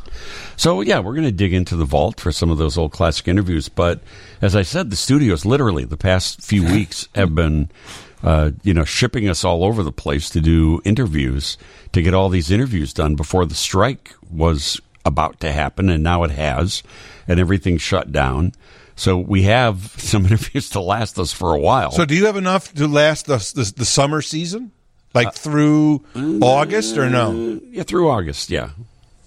So 0.57 0.81
yeah, 0.81 0.99
we're 0.99 1.13
going 1.15 1.25
to 1.25 1.31
dig 1.31 1.53
into 1.53 1.75
the 1.75 1.85
vault 1.85 2.19
for 2.19 2.31
some 2.31 2.51
of 2.51 2.59
those 2.59 2.77
old 2.77 2.91
classic 2.91 3.27
interviews. 3.27 3.67
But 3.69 4.01
as 4.43 4.55
I 4.55 4.61
said, 4.61 4.91
the 4.91 4.95
studios 4.95 5.43
literally 5.45 5.85
the 5.85 5.97
past 5.97 6.41
few 6.43 6.63
weeks 6.63 7.07
have 7.15 7.33
been, 7.33 7.69
uh, 8.23 8.51
you 8.63 8.73
know, 8.73 8.83
shipping 8.85 9.27
us 9.27 9.43
all 9.43 9.63
over 9.63 9.83
the 9.83 9.91
place 9.91 10.29
to 10.31 10.41
do 10.41 10.81
interviews 10.85 11.57
to 11.93 12.01
get 12.01 12.13
all 12.13 12.29
these 12.29 12.51
interviews 12.51 12.93
done 12.93 13.15
before 13.15 13.45
the 13.45 13.55
strike 13.55 14.13
was 14.29 14.79
about 15.05 15.39
to 15.39 15.51
happen, 15.51 15.89
and 15.89 16.03
now 16.03 16.23
it 16.23 16.31
has, 16.31 16.83
and 17.27 17.39
everything 17.39 17.77
shut 17.77 18.11
down. 18.11 18.53
So 18.95 19.17
we 19.17 19.43
have 19.43 19.79
some 19.97 20.25
interviews 20.25 20.69
to 20.71 20.81
last 20.81 21.17
us 21.17 21.33
for 21.33 21.53
a 21.53 21.59
while. 21.59 21.91
So 21.91 22.05
do 22.05 22.15
you 22.15 22.25
have 22.27 22.37
enough 22.37 22.73
to 22.75 22.87
last 22.87 23.25
the 23.25 23.37
the, 23.37 23.73
the 23.77 23.85
summer 23.85 24.21
season, 24.21 24.71
like 25.13 25.33
through 25.33 26.03
August 26.41 26.97
or 26.97 27.09
no? 27.09 27.59
Yeah, 27.71 27.83
through 27.83 28.09
August. 28.09 28.49
Yeah, 28.49 28.71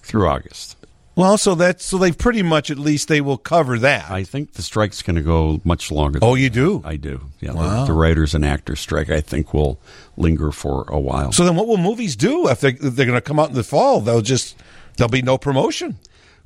through 0.03 0.29
August. 0.29 0.77
Well, 1.17 1.39
so 1.39 1.55
that's 1.55 1.85
so 1.85 1.97
they 1.99 2.11
pretty 2.11 2.43
much 2.43 2.71
at 2.73 2.79
least 2.79 3.07
they 3.07 3.21
will 3.21 3.37
cover 3.39 3.79
that. 3.79 4.11
I 4.11 4.25
think 4.25 4.55
the 4.55 4.63
strike's 4.63 5.01
going 5.01 5.15
to 5.17 5.23
go 5.23 5.61
much 5.63 5.93
longer. 5.93 6.19
oh, 6.23 6.35
you 6.35 6.51
do. 6.51 6.83
I 6.85 6.97
do. 6.97 7.27
Yeah, 7.41 7.53
the- 7.53 7.59
Wow. 7.59 7.85
the, 7.85 7.93
writers 7.93 8.35
and 8.35 8.45
actors 8.45 8.81
strike, 8.81 9.11
I 9.11 9.21
think, 9.21 9.55
will 9.55 9.79
linger 10.17 10.51
for 10.51 10.85
a 10.89 10.99
while. 10.99 11.31
So 11.31 11.45
then, 11.45 11.55
what 11.55 11.69
will 11.69 11.77
movies 11.77 12.17
do 12.17 12.49
if 12.49 12.61
they 12.61 12.71
if 12.71 12.81
they're 12.97 13.07
going 13.07 13.17
to 13.17 13.21
come 13.21 13.39
out 13.39 13.49
in 13.51 13.55
the 13.55 13.63
fall? 13.63 14.01
They'll 14.01 14.23
just 14.23 14.57
there'll 14.97 15.09
be 15.09 15.23
no 15.23 15.39
promotion. 15.39 15.99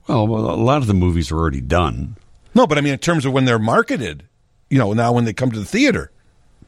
well, 0.07 0.25
a 0.25 0.57
lot 0.57 0.79
of 0.83 0.87
the 0.87 0.95
movies 0.95 1.33
are 1.33 1.39
already 1.39 1.63
done. 1.63 2.17
No, 2.55 2.67
but 2.67 2.77
I 2.77 2.83
mean 2.83 2.93
in 2.93 2.99
terms 2.99 3.25
of 3.25 3.33
when 3.33 3.47
they're 3.47 3.59
marketed, 3.59 4.25
you 4.69 4.79
know, 4.79 4.93
now 4.93 5.13
when 5.13 5.25
they 5.25 5.33
come 5.33 5.51
to 5.51 5.59
the 5.59 5.65
theater. 5.65 6.11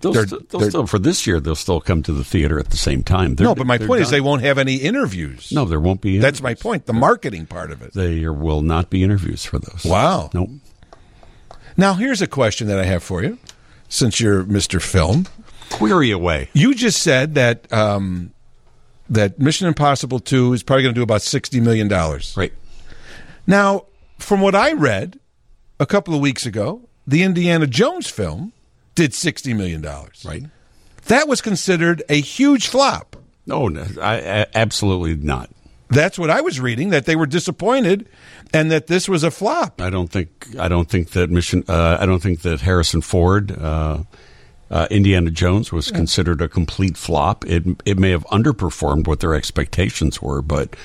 They'll, 0.00 0.12
They're- 0.12 0.26
st- 0.26 0.48
they'll 0.48 0.60
they're- 0.60 0.70
still 0.70 0.86
for 0.86 0.98
this 0.98 1.26
year. 1.26 1.40
They'll 1.40 1.54
still 1.54 1.80
come 1.80 2.02
to 2.04 2.12
the 2.12 2.24
theater 2.24 2.58
at 2.58 2.70
the 2.70 2.76
same 2.76 3.02
time. 3.02 3.34
They're- 3.34 3.46
no, 3.46 3.54
but 3.54 3.66
my 3.66 3.76
point 3.78 4.00
is 4.02 4.10
they 4.10 4.20
won't 4.20 4.42
have 4.42 4.56
any 4.58 4.76
interviews. 4.76 5.52
No, 5.52 5.64
there 5.66 5.80
won't 5.80 6.00
be. 6.00 6.18
that's 6.18 6.40
my 6.40 6.54
point. 6.54 6.86
The 6.86 6.92
marketing 6.94 7.46
part 7.46 7.70
of 7.70 7.82
it. 7.82 7.92
There 7.92 8.32
will 8.32 8.62
not 8.62 8.88
be 8.90 9.02
interviews 9.02 9.44
for 9.44 9.58
those. 9.58 9.84
Wow. 9.84 10.30
Nope. 10.32 10.50
Now 11.76 11.94
here's 11.94 12.20
a 12.22 12.26
question 12.26 12.66
that 12.68 12.78
I 12.78 12.84
have 12.84 13.02
for 13.02 13.22
you, 13.22 13.38
since 13.88 14.20
you're 14.20 14.42
Mr. 14.44 14.80
Film. 14.82 15.26
Query 15.70 16.10
away. 16.10 16.48
You 16.52 16.74
just 16.74 17.00
said 17.02 17.34
that 17.36 17.72
um, 17.72 18.32
that 19.08 19.38
Mission 19.38 19.68
Impossible 19.68 20.18
Two 20.18 20.52
is 20.52 20.62
probably 20.62 20.82
going 20.82 20.94
to 20.94 20.98
do 20.98 21.02
about 21.02 21.22
sixty 21.22 21.60
million 21.60 21.86
dollars. 21.88 22.34
Right. 22.36 22.52
Now, 23.46 23.84
from 24.18 24.40
what 24.40 24.54
I 24.54 24.72
read 24.72 25.18
a 25.78 25.86
couple 25.86 26.12
of 26.14 26.20
weeks 26.20 26.44
ago, 26.44 26.88
the 27.06 27.22
Indiana 27.22 27.66
Jones 27.68 28.08
film 28.08 28.52
did 28.94 29.14
sixty 29.14 29.54
million 29.54 29.80
dollars. 29.80 30.24
Right. 30.26 30.44
That 31.06 31.28
was 31.28 31.40
considered 31.40 32.02
a 32.08 32.20
huge 32.20 32.68
flop. 32.68 33.16
No, 33.46 33.68
no 33.68 33.86
I, 34.00 34.42
I, 34.42 34.46
absolutely 34.54 35.14
not. 35.16 35.50
That's 35.88 36.18
what 36.18 36.30
I 36.30 36.40
was 36.40 36.60
reading. 36.60 36.90
That 36.90 37.06
they 37.06 37.16
were 37.16 37.26
disappointed, 37.26 38.08
and 38.52 38.70
that 38.70 38.86
this 38.86 39.08
was 39.08 39.24
a 39.24 39.30
flop. 39.30 39.80
I 39.80 39.90
don't 39.90 40.08
think. 40.08 40.46
I 40.58 40.68
don't 40.68 40.88
think 40.88 41.10
that 41.10 41.30
mission. 41.30 41.64
Uh, 41.66 41.96
I 41.98 42.06
don't 42.06 42.22
think 42.22 42.42
that 42.42 42.60
Harrison 42.60 43.00
Ford, 43.00 43.50
uh, 43.50 44.04
uh, 44.70 44.86
Indiana 44.88 45.30
Jones, 45.30 45.72
was 45.72 45.90
considered 45.90 46.40
a 46.40 46.48
complete 46.48 46.96
flop. 46.96 47.44
It 47.44 47.64
it 47.84 47.98
may 47.98 48.10
have 48.10 48.24
underperformed 48.26 49.08
what 49.08 49.18
their 49.18 49.34
expectations 49.34 50.22
were, 50.22 50.42
but 50.42 50.76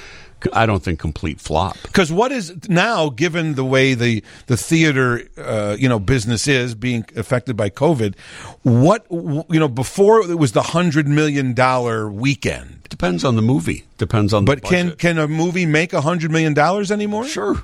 I 0.53 0.65
don't 0.65 0.84
think 0.84 0.99
complete 0.99 1.39
flop. 1.39 1.77
Because 1.84 2.11
what 2.11 2.31
is 2.31 2.53
now, 2.69 3.09
given 3.09 3.55
the 3.55 3.65
way 3.65 3.93
the 3.93 4.23
the 4.47 4.57
theater 4.57 5.22
uh, 5.38 5.76
you 5.80 5.89
know 5.89 5.99
business 5.99 6.47
is 6.47 6.76
being 6.76 7.05
affected 7.15 7.55
by 7.55 7.69
COVID, 7.69 8.15
what 8.63 9.05
you 9.09 9.59
know 9.59 9.67
before 9.67 10.30
it 10.30 10.35
was 10.35 10.51
the 10.51 10.61
hundred 10.61 11.07
million 11.07 11.53
dollar 11.53 12.09
weekend. 12.09 12.84
Depends 12.89 13.23
on 13.23 13.35
the 13.35 13.41
movie. 13.41 13.84
Depends 13.97 14.34
on. 14.34 14.45
But 14.45 14.61
the 14.61 14.67
can 14.67 14.91
can 14.95 15.17
a 15.17 15.27
movie 15.27 15.65
make 15.65 15.93
a 15.93 16.01
hundred 16.01 16.31
million 16.31 16.53
dollars 16.53 16.91
anymore? 16.91 17.26
sure, 17.26 17.63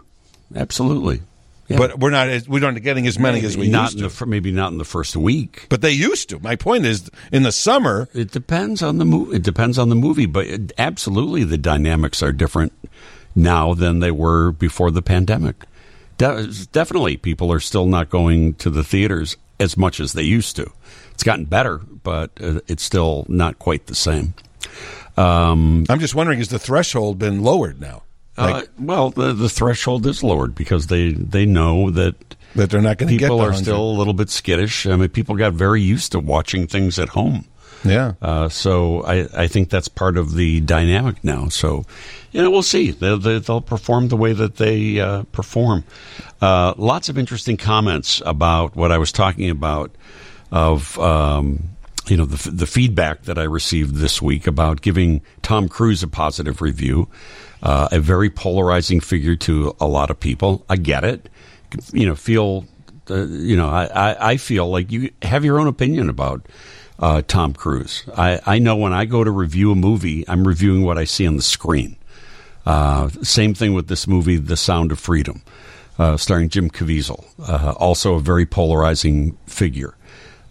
absolutely. 0.56 1.22
Yeah. 1.72 1.78
But 1.78 2.00
we're 2.00 2.10
not 2.12 2.30
as- 2.30 2.48
we're 2.48 2.60
not 2.60 2.82
getting 2.82 3.08
as 3.08 3.18
many 3.20 3.44
as 3.46 3.58
we 3.58 3.68
not 3.70 3.94
used 3.94 4.04
to. 4.18 4.26
the 4.26 4.26
maybe 4.26 4.52
not 4.52 4.72
in 4.72 4.78
the 4.78 4.86
first 4.86 5.16
week. 5.16 5.66
but 5.70 5.82
they 5.82 5.92
used 5.92 6.30
to. 6.30 6.40
My 6.40 6.56
point 6.56 6.86
is, 6.86 7.10
in 7.32 7.44
the 7.44 7.52
summer, 7.52 8.08
It 8.14 8.32
depends 8.32 8.82
on 8.82 8.98
the 8.98 9.06
movie. 9.06 9.36
It 9.38 9.44
depends 9.44 9.78
on 9.78 9.90
the 9.90 9.96
movie, 9.96 10.26
but 10.26 10.46
it, 10.48 10.72
absolutely 10.78 11.44
the 11.44 11.58
dynamics 11.58 12.22
are 12.24 12.32
different 12.32 12.74
now 13.36 13.74
than 13.74 14.00
they 14.00 14.12
were 14.12 14.52
before 14.52 14.92
the 14.92 15.02
pandemic. 15.02 15.56
De- 16.18 16.48
definitely, 16.72 17.18
people 17.18 17.52
are 17.52 17.60
still 17.60 17.86
not 17.86 18.10
going 18.10 18.54
to 18.56 18.70
the 18.70 18.84
theaters 18.84 19.38
as 19.60 19.78
much 19.78 20.00
as 20.00 20.14
they 20.14 20.24
used 20.24 20.56
to. 20.58 20.70
It's 21.14 21.24
gotten 21.24 21.46
better, 21.46 21.78
but 22.04 22.32
uh, 22.42 22.60
it's 22.68 22.84
still 22.84 23.26
not 23.30 23.58
quite 23.60 23.86
the 23.88 23.96
same. 23.96 24.34
Um, 25.18 25.86
I'm 25.90 26.00
just 26.00 26.16
wondering: 26.16 26.40
has 26.40 26.50
the 26.50 26.60
threshold 26.60 27.20
been 27.20 27.42
lowered 27.44 27.80
now? 27.82 28.04
Like 28.38 28.64
uh, 28.64 28.68
well, 28.80 29.10
the, 29.10 29.34
the 29.34 29.50
threshold 29.50 30.06
is 30.06 30.24
lowered 30.24 30.56
because 30.56 30.88
they, 30.88 31.12
they 31.12 31.46
know 31.46 31.90
that 31.92 32.16
that 32.56 32.70
they're 32.70 32.82
not 32.82 32.98
going 32.98 33.10
to 33.10 33.18
get 33.18 33.26
people 33.26 33.38
are 33.40 33.52
100. 33.52 33.64
still 33.64 33.82
a 33.82 33.98
little 33.98 34.14
bit 34.14 34.30
skittish. 34.30 34.86
I 34.86 34.96
mean, 34.96 35.10
people 35.10 35.36
got 35.36 35.54
very 35.54 35.82
used 35.82 36.12
to 36.14 36.20
watching 36.20 36.68
things 36.68 37.00
at 37.00 37.10
home. 37.10 37.46
yeah. 37.84 38.14
Uh, 38.22 38.50
so 38.50 39.04
I, 39.04 39.28
I 39.34 39.48
think 39.48 39.70
that's 39.70 39.88
part 39.88 40.18
of 40.18 40.36
the 40.36 40.60
dynamic 40.62 41.24
now. 41.24 41.48
So, 41.48 41.86
you 42.32 42.42
know, 42.42 42.52
we'll 42.52 42.62
see. 42.64 42.92
They'll, 42.92 43.18
they'll 43.18 43.62
perform 43.62 44.10
the 44.10 44.18
way 44.18 44.34
that 44.34 44.58
they 44.58 45.00
uh, 45.00 45.24
perform. 45.32 45.84
Uh, 46.42 46.74
lots 46.78 47.10
of 47.10 47.18
interesting 47.18 47.58
comments 47.58 48.22
about 48.26 48.76
what 48.76 48.92
I 48.92 48.98
was 48.98 49.12
talking 49.12 49.50
about 49.50 49.92
of, 50.52 51.00
um, 51.00 51.70
you 52.08 52.18
know, 52.18 52.26
the, 52.26 52.52
the 52.52 52.68
feedback 52.68 53.24
that 53.24 53.38
I 53.38 53.44
received 53.44 53.96
this 53.96 54.22
week 54.22 54.46
about 54.48 54.82
giving 54.82 55.22
Tom 55.42 55.70
Cruise 55.70 56.04
a 56.04 56.08
positive 56.08 56.62
review. 56.62 57.08
Uh, 57.62 57.88
a 57.92 58.00
very 58.00 58.30
polarizing 58.30 59.00
figure 59.00 59.36
to 59.36 59.76
a 59.80 59.88
lot 59.88 60.10
of 60.10 60.20
people. 60.20 60.66
I 60.68 60.78
get 60.78 61.04
it. 61.04 61.30
You 61.94 62.08
know, 62.08 62.16
feel, 62.16 62.66
uh, 63.10 63.26
you 63.28 63.56
know, 63.56 63.70
I, 63.70 63.86
I, 63.86 64.32
I 64.32 64.38
feel 64.38 64.68
like 64.68 64.92
you 64.92 65.12
have 65.22 65.46
your 65.46 65.60
own 65.60 65.68
opinion 65.68 66.10
about 66.10 66.48
uh, 66.98 67.22
Tom 67.28 67.54
Cruise. 67.54 68.04
I, 68.18 68.40
I 68.46 68.60
know 68.60 68.76
when 68.76 68.94
I 68.94 69.06
go 69.06 69.24
to 69.24 69.32
review 69.32 69.72
a 69.72 69.76
movie, 69.76 70.28
I'm 70.28 70.48
reviewing 70.48 70.84
what 70.84 70.98
I 70.98 71.04
see 71.04 71.28
on 71.28 71.36
the 71.36 71.42
screen. 71.42 71.98
Uh, 72.66 73.10
same 73.22 73.54
thing 73.54 73.74
with 73.74 73.88
this 73.88 74.08
movie, 74.08 74.38
The 74.38 74.58
Sound 74.58 74.92
of 74.92 75.00
Freedom, 75.00 75.42
uh, 75.98 76.18
starring 76.18 76.50
Jim 76.50 76.70
Caviezel, 76.70 77.26
uh, 77.48 77.74
also 77.78 78.16
a 78.16 78.20
very 78.20 78.46
polarizing 78.46 79.38
figure. 79.48 79.96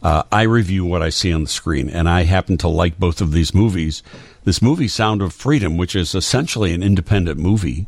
Uh, 0.03 0.23
I 0.33 0.43
review 0.43 0.85
what 0.85 1.03
I 1.03 1.11
see 1.11 1.33
on 1.33 1.43
the 1.43 1.49
screen, 1.49 1.91
and 1.91 2.09
I 2.09 2.23
happen 2.23 2.57
to 2.59 2.69
like 2.69 2.99
both 2.99 3.21
of 3.21 3.33
these 3.33 3.55
movies. 3.55 4.03
This 4.45 4.63
movie, 4.63 4.89
Sound 4.89 5.23
of 5.23 5.33
Freedom, 5.33 5.77
which 5.77 5.95
is 5.95 6.15
essentially 6.15 6.73
an 6.73 6.83
independent 6.83 7.39
movie 7.39 7.87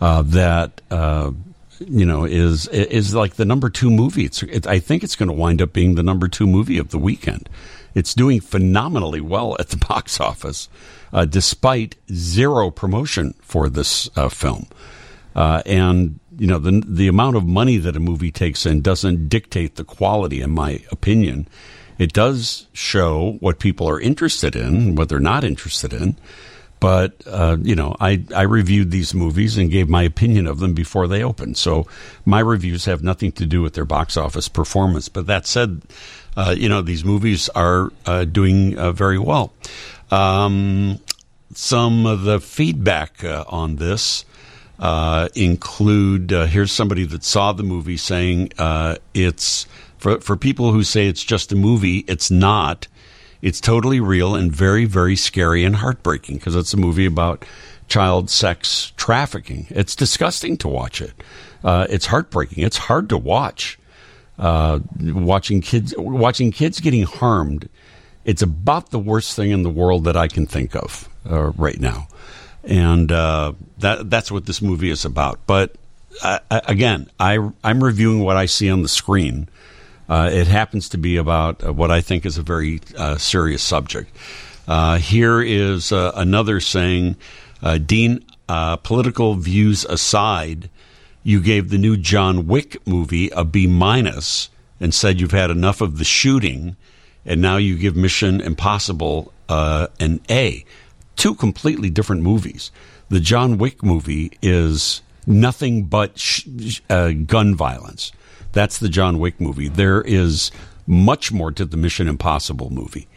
uh, 0.00 0.22
that 0.22 0.80
uh, 0.90 1.32
you 1.78 2.04
know 2.04 2.24
is 2.24 2.66
is 2.68 3.14
like 3.14 3.34
the 3.34 3.44
number 3.44 3.70
two 3.70 3.90
movie. 3.90 4.24
It's, 4.24 4.42
it, 4.42 4.66
I 4.66 4.78
think 4.78 5.04
it's 5.04 5.16
going 5.16 5.28
to 5.28 5.34
wind 5.34 5.60
up 5.62 5.72
being 5.72 5.94
the 5.94 6.02
number 6.02 6.28
two 6.28 6.46
movie 6.46 6.78
of 6.78 6.90
the 6.90 6.98
weekend. 6.98 7.48
It's 7.94 8.14
doing 8.14 8.40
phenomenally 8.40 9.20
well 9.20 9.56
at 9.60 9.68
the 9.68 9.76
box 9.88 10.20
office, 10.20 10.68
uh, 11.12 11.24
despite 11.24 11.96
zero 12.12 12.70
promotion 12.70 13.34
for 13.42 13.68
this 13.68 14.08
uh, 14.16 14.28
film. 14.28 14.66
Uh, 15.34 15.62
and 15.66 16.18
you 16.38 16.46
know 16.46 16.58
the 16.58 16.82
the 16.86 17.08
amount 17.08 17.36
of 17.36 17.46
money 17.46 17.76
that 17.78 17.96
a 17.96 18.00
movie 18.00 18.32
takes 18.32 18.66
in 18.66 18.80
doesn't 18.80 19.28
dictate 19.28 19.76
the 19.76 19.84
quality, 19.84 20.40
in 20.40 20.50
my 20.50 20.80
opinion. 20.90 21.48
It 21.98 22.12
does 22.12 22.66
show 22.72 23.36
what 23.40 23.58
people 23.58 23.88
are 23.88 24.00
interested 24.00 24.56
in, 24.56 24.94
what 24.94 25.08
they're 25.08 25.20
not 25.20 25.44
interested 25.44 25.92
in. 25.92 26.16
But 26.80 27.22
uh, 27.26 27.58
you 27.62 27.76
know, 27.76 27.94
I 28.00 28.24
I 28.34 28.42
reviewed 28.42 28.90
these 28.90 29.14
movies 29.14 29.56
and 29.56 29.70
gave 29.70 29.88
my 29.88 30.02
opinion 30.02 30.48
of 30.48 30.58
them 30.58 30.74
before 30.74 31.06
they 31.06 31.22
opened. 31.22 31.56
So 31.56 31.86
my 32.24 32.40
reviews 32.40 32.86
have 32.86 33.04
nothing 33.04 33.30
to 33.32 33.46
do 33.46 33.62
with 33.62 33.74
their 33.74 33.84
box 33.84 34.16
office 34.16 34.48
performance. 34.48 35.08
But 35.08 35.28
that 35.28 35.46
said, 35.46 35.82
uh, 36.36 36.56
you 36.58 36.68
know, 36.68 36.82
these 36.82 37.04
movies 37.04 37.48
are 37.50 37.92
uh, 38.04 38.24
doing 38.24 38.76
uh, 38.76 38.90
very 38.90 39.18
well. 39.18 39.52
Um, 40.10 40.98
some 41.54 42.04
of 42.04 42.22
the 42.22 42.40
feedback 42.40 43.22
uh, 43.22 43.44
on 43.46 43.76
this 43.76 44.24
uh, 44.78 45.28
include 45.34 46.32
uh, 46.32 46.46
here's 46.46 46.72
somebody 46.72 47.04
that 47.04 47.22
saw 47.22 47.52
the 47.52 47.62
movie 47.62 47.96
saying 47.96 48.50
uh, 48.58 48.96
it's 49.14 49.66
for 50.02 50.20
for 50.20 50.36
people 50.36 50.72
who 50.72 50.82
say 50.82 51.06
it's 51.06 51.22
just 51.22 51.52
a 51.52 51.56
movie. 51.56 52.04
It's 52.08 52.30
not. 52.30 52.88
It's 53.40 53.60
totally 53.60 54.00
real 54.00 54.34
and 54.34 54.54
very 54.54 54.84
very 54.84 55.16
scary 55.16 55.64
and 55.64 55.76
heartbreaking 55.76 56.36
because 56.36 56.56
it's 56.56 56.74
a 56.74 56.76
movie 56.76 57.06
about 57.06 57.44
child 57.88 58.28
sex 58.28 58.92
trafficking. 58.96 59.66
It's 59.70 59.94
disgusting 59.94 60.56
to 60.58 60.68
watch 60.68 61.00
it. 61.00 61.12
Uh, 61.62 61.86
it's 61.88 62.06
heartbreaking. 62.06 62.64
It's 62.64 62.76
hard 62.76 63.08
to 63.10 63.18
watch. 63.18 63.78
Uh, 64.38 64.80
watching 65.00 65.60
kids 65.60 65.94
watching 65.96 66.50
kids 66.50 66.80
getting 66.80 67.04
harmed. 67.04 67.68
It's 68.24 68.42
about 68.42 68.90
the 68.90 68.98
worst 68.98 69.36
thing 69.36 69.50
in 69.50 69.62
the 69.62 69.70
world 69.70 70.04
that 70.04 70.16
I 70.16 70.28
can 70.28 70.46
think 70.46 70.74
of 70.74 71.08
uh, 71.30 71.50
right 71.52 71.78
now 71.78 72.08
and 72.64 73.10
uh, 73.10 73.52
that 73.78 74.08
that's 74.10 74.30
what 74.30 74.46
this 74.46 74.62
movie 74.62 74.90
is 74.90 75.04
about. 75.04 75.40
But 75.46 75.74
uh, 76.22 76.38
again, 76.50 77.10
I 77.18 77.38
I'm 77.64 77.82
reviewing 77.82 78.20
what 78.20 78.36
I 78.36 78.46
see 78.46 78.70
on 78.70 78.82
the 78.82 78.88
screen. 78.88 79.48
Uh, 80.12 80.28
it 80.28 80.46
happens 80.46 80.90
to 80.90 80.98
be 80.98 81.16
about 81.16 81.64
uh, 81.64 81.72
what 81.72 81.90
I 81.90 82.02
think 82.02 82.26
is 82.26 82.36
a 82.36 82.42
very 82.42 82.82
uh, 82.98 83.16
serious 83.16 83.62
subject. 83.62 84.14
Uh, 84.68 84.98
here 84.98 85.40
is 85.40 85.90
another 85.90 86.60
saying, 86.60 87.16
Dean. 87.86 88.22
political 88.46 89.36
views 89.36 89.86
aside, 89.86 90.68
you 91.22 91.40
gave 91.40 91.70
the 91.70 91.78
new 91.78 91.96
John 91.96 92.46
Wick 92.46 92.86
movie 92.86 93.30
a 93.30 93.42
B 93.42 93.66
minus 93.66 94.50
and 94.78 94.92
said 94.92 95.18
you've 95.18 95.30
had 95.30 95.50
enough 95.50 95.80
of 95.80 95.96
the 95.96 96.04
shooting, 96.04 96.76
and 97.24 97.40
now 97.40 97.56
you 97.56 97.78
give 97.78 97.96
Mission 97.96 98.42
Impossible 98.42 99.32
an 99.48 100.20
A 100.28 100.66
two 101.16 101.34
completely 101.34 101.88
different 101.88 102.20
movies. 102.20 102.70
The 103.08 103.20
John 103.20 103.56
Wick 103.56 103.82
movie 103.82 104.32
is 104.42 105.00
nothing 105.26 105.84
but 105.84 106.18
sh- 106.18 106.80
uh, 106.90 107.12
gun 107.12 107.54
violence. 107.54 108.12
That's 108.52 108.78
the 108.78 108.88
John 108.88 109.18
Wick 109.18 109.40
movie. 109.40 109.68
There 109.68 110.02
is 110.02 110.50
much 110.86 111.32
more 111.32 111.50
to 111.52 111.64
the 111.64 111.76
Mission 111.76 112.08
Impossible 112.08 112.70
movie. 112.70 113.08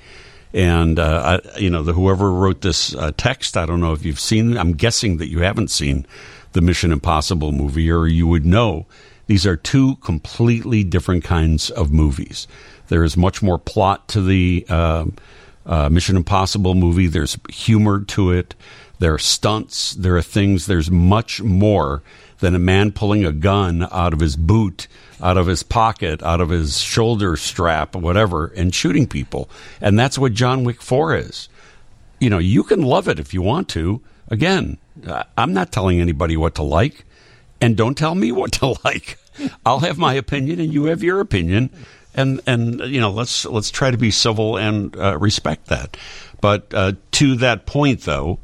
And 0.53 0.99
uh, 0.99 1.41
I, 1.55 1.59
you 1.59 1.69
know, 1.69 1.83
the, 1.83 1.93
whoever 1.93 2.31
wrote 2.31 2.61
this 2.61 2.95
uh, 2.95 3.11
text, 3.17 3.57
I 3.57 3.65
don't 3.65 3.81
know 3.81 3.91
if 3.91 4.05
you've 4.05 4.19
seen. 4.19 4.57
I'm 4.57 4.73
guessing 4.73 5.17
that 5.17 5.29
you 5.29 5.39
haven't 5.39 5.69
seen 5.69 6.05
the 6.53 6.61
Mission 6.61 6.93
Impossible 6.93 7.51
movie, 7.51 7.91
or 7.91 8.07
you 8.07 8.27
would 8.27 8.45
know 8.45 8.85
these 9.27 9.45
are 9.45 9.57
two 9.57 9.97
completely 9.97 10.83
different 10.83 11.23
kinds 11.25 11.69
of 11.69 11.91
movies. 11.91 12.47
There 12.87 13.03
is 13.03 13.17
much 13.17 13.41
more 13.41 13.57
plot 13.57 14.07
to 14.09 14.21
the 14.21 14.65
uh, 14.69 15.05
uh, 15.65 15.89
Mission 15.89 16.15
Impossible 16.15 16.75
movie. 16.75 17.07
There's 17.07 17.37
humor 17.49 18.05
to 18.05 18.31
it. 18.31 18.55
There 18.99 19.13
are 19.13 19.19
stunts. 19.19 19.93
There 19.93 20.15
are 20.15 20.21
things. 20.21 20.67
There's 20.67 20.89
much 20.89 21.41
more 21.41 22.01
than 22.39 22.55
a 22.55 22.59
man 22.59 22.91
pulling 22.91 23.25
a 23.25 23.31
gun 23.31 23.87
out 23.91 24.13
of 24.13 24.19
his 24.19 24.35
boot, 24.35 24.87
out 25.21 25.37
of 25.37 25.47
his 25.47 25.63
pocket, 25.63 26.21
out 26.21 26.41
of 26.41 26.49
his 26.49 26.79
shoulder 26.79 27.37
strap, 27.37 27.95
whatever, 27.95 28.47
and 28.47 28.73
shooting 28.73 29.07
people. 29.07 29.49
And 29.81 29.97
that's 29.97 30.17
what 30.17 30.33
John 30.33 30.63
Wick 30.63 30.81
4 30.81 31.15
is. 31.15 31.49
You 32.19 32.29
know, 32.29 32.37
you 32.37 32.63
can 32.63 32.81
love 32.81 33.07
it 33.07 33.19
if 33.19 33.33
you 33.33 33.41
want 33.41 33.69
to. 33.69 34.01
Again, 34.29 34.77
I'm 35.37 35.53
not 35.53 35.71
telling 35.71 35.99
anybody 35.99 36.37
what 36.37 36.55
to 36.55 36.63
like, 36.63 37.05
and 37.61 37.77
don't 37.77 37.97
tell 37.97 38.15
me 38.15 38.31
what 38.33 38.53
to 38.53 38.75
like. 38.83 39.17
I'll 39.65 39.79
have 39.79 39.97
my 39.97 40.13
opinion, 40.13 40.59
and 40.59 40.73
you 40.73 40.85
have 40.85 41.03
your 41.03 41.19
opinion, 41.19 41.69
and 42.13 42.39
and 42.47 42.79
you 42.81 43.01
know, 43.01 43.11
let's 43.11 43.45
let's 43.45 43.69
try 43.69 43.91
to 43.91 43.97
be 43.97 44.11
civil 44.11 44.55
and 44.57 44.95
uh, 44.97 45.17
respect 45.17 45.67
that. 45.67 45.97
But 46.39 46.73
uh, 46.73 46.93
to 47.11 47.35
that 47.37 47.65
point, 47.65 48.01
though, 48.01 48.39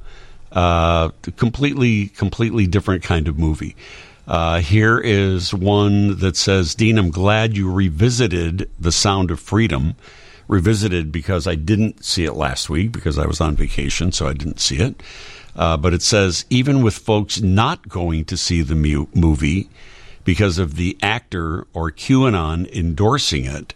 uh, 0.51 1.09
completely 1.37 2.07
completely 2.07 2.67
different 2.67 3.03
kind 3.03 3.27
of 3.27 3.37
movie. 3.39 3.75
Uh, 4.27 4.59
here 4.61 4.99
is 4.99 5.53
one 5.53 6.17
that 6.19 6.37
says, 6.37 6.75
Dean, 6.75 6.97
I'm 6.97 7.09
glad 7.09 7.57
you 7.57 7.71
revisited 7.71 8.69
The 8.79 8.91
Sound 8.91 9.31
of 9.31 9.39
Freedom. 9.39 9.95
Revisited 10.47 11.11
because 11.11 11.47
I 11.47 11.55
didn't 11.55 12.03
see 12.05 12.25
it 12.25 12.33
last 12.33 12.69
week 12.69 12.91
because 12.91 13.17
I 13.17 13.25
was 13.25 13.41
on 13.41 13.55
vacation, 13.55 14.11
so 14.11 14.27
I 14.27 14.33
didn't 14.33 14.59
see 14.59 14.77
it. 14.77 15.01
Uh, 15.55 15.77
but 15.77 15.93
it 15.93 16.01
says, 16.01 16.45
even 16.49 16.81
with 16.81 16.95
folks 16.95 17.41
not 17.41 17.89
going 17.89 18.25
to 18.25 18.37
see 18.37 18.61
the 18.61 18.75
mu- 18.75 19.07
movie 19.13 19.69
because 20.23 20.57
of 20.57 20.75
the 20.75 20.97
actor 21.01 21.67
or 21.73 21.91
QAnon 21.91 22.71
endorsing 22.71 23.45
it, 23.45 23.73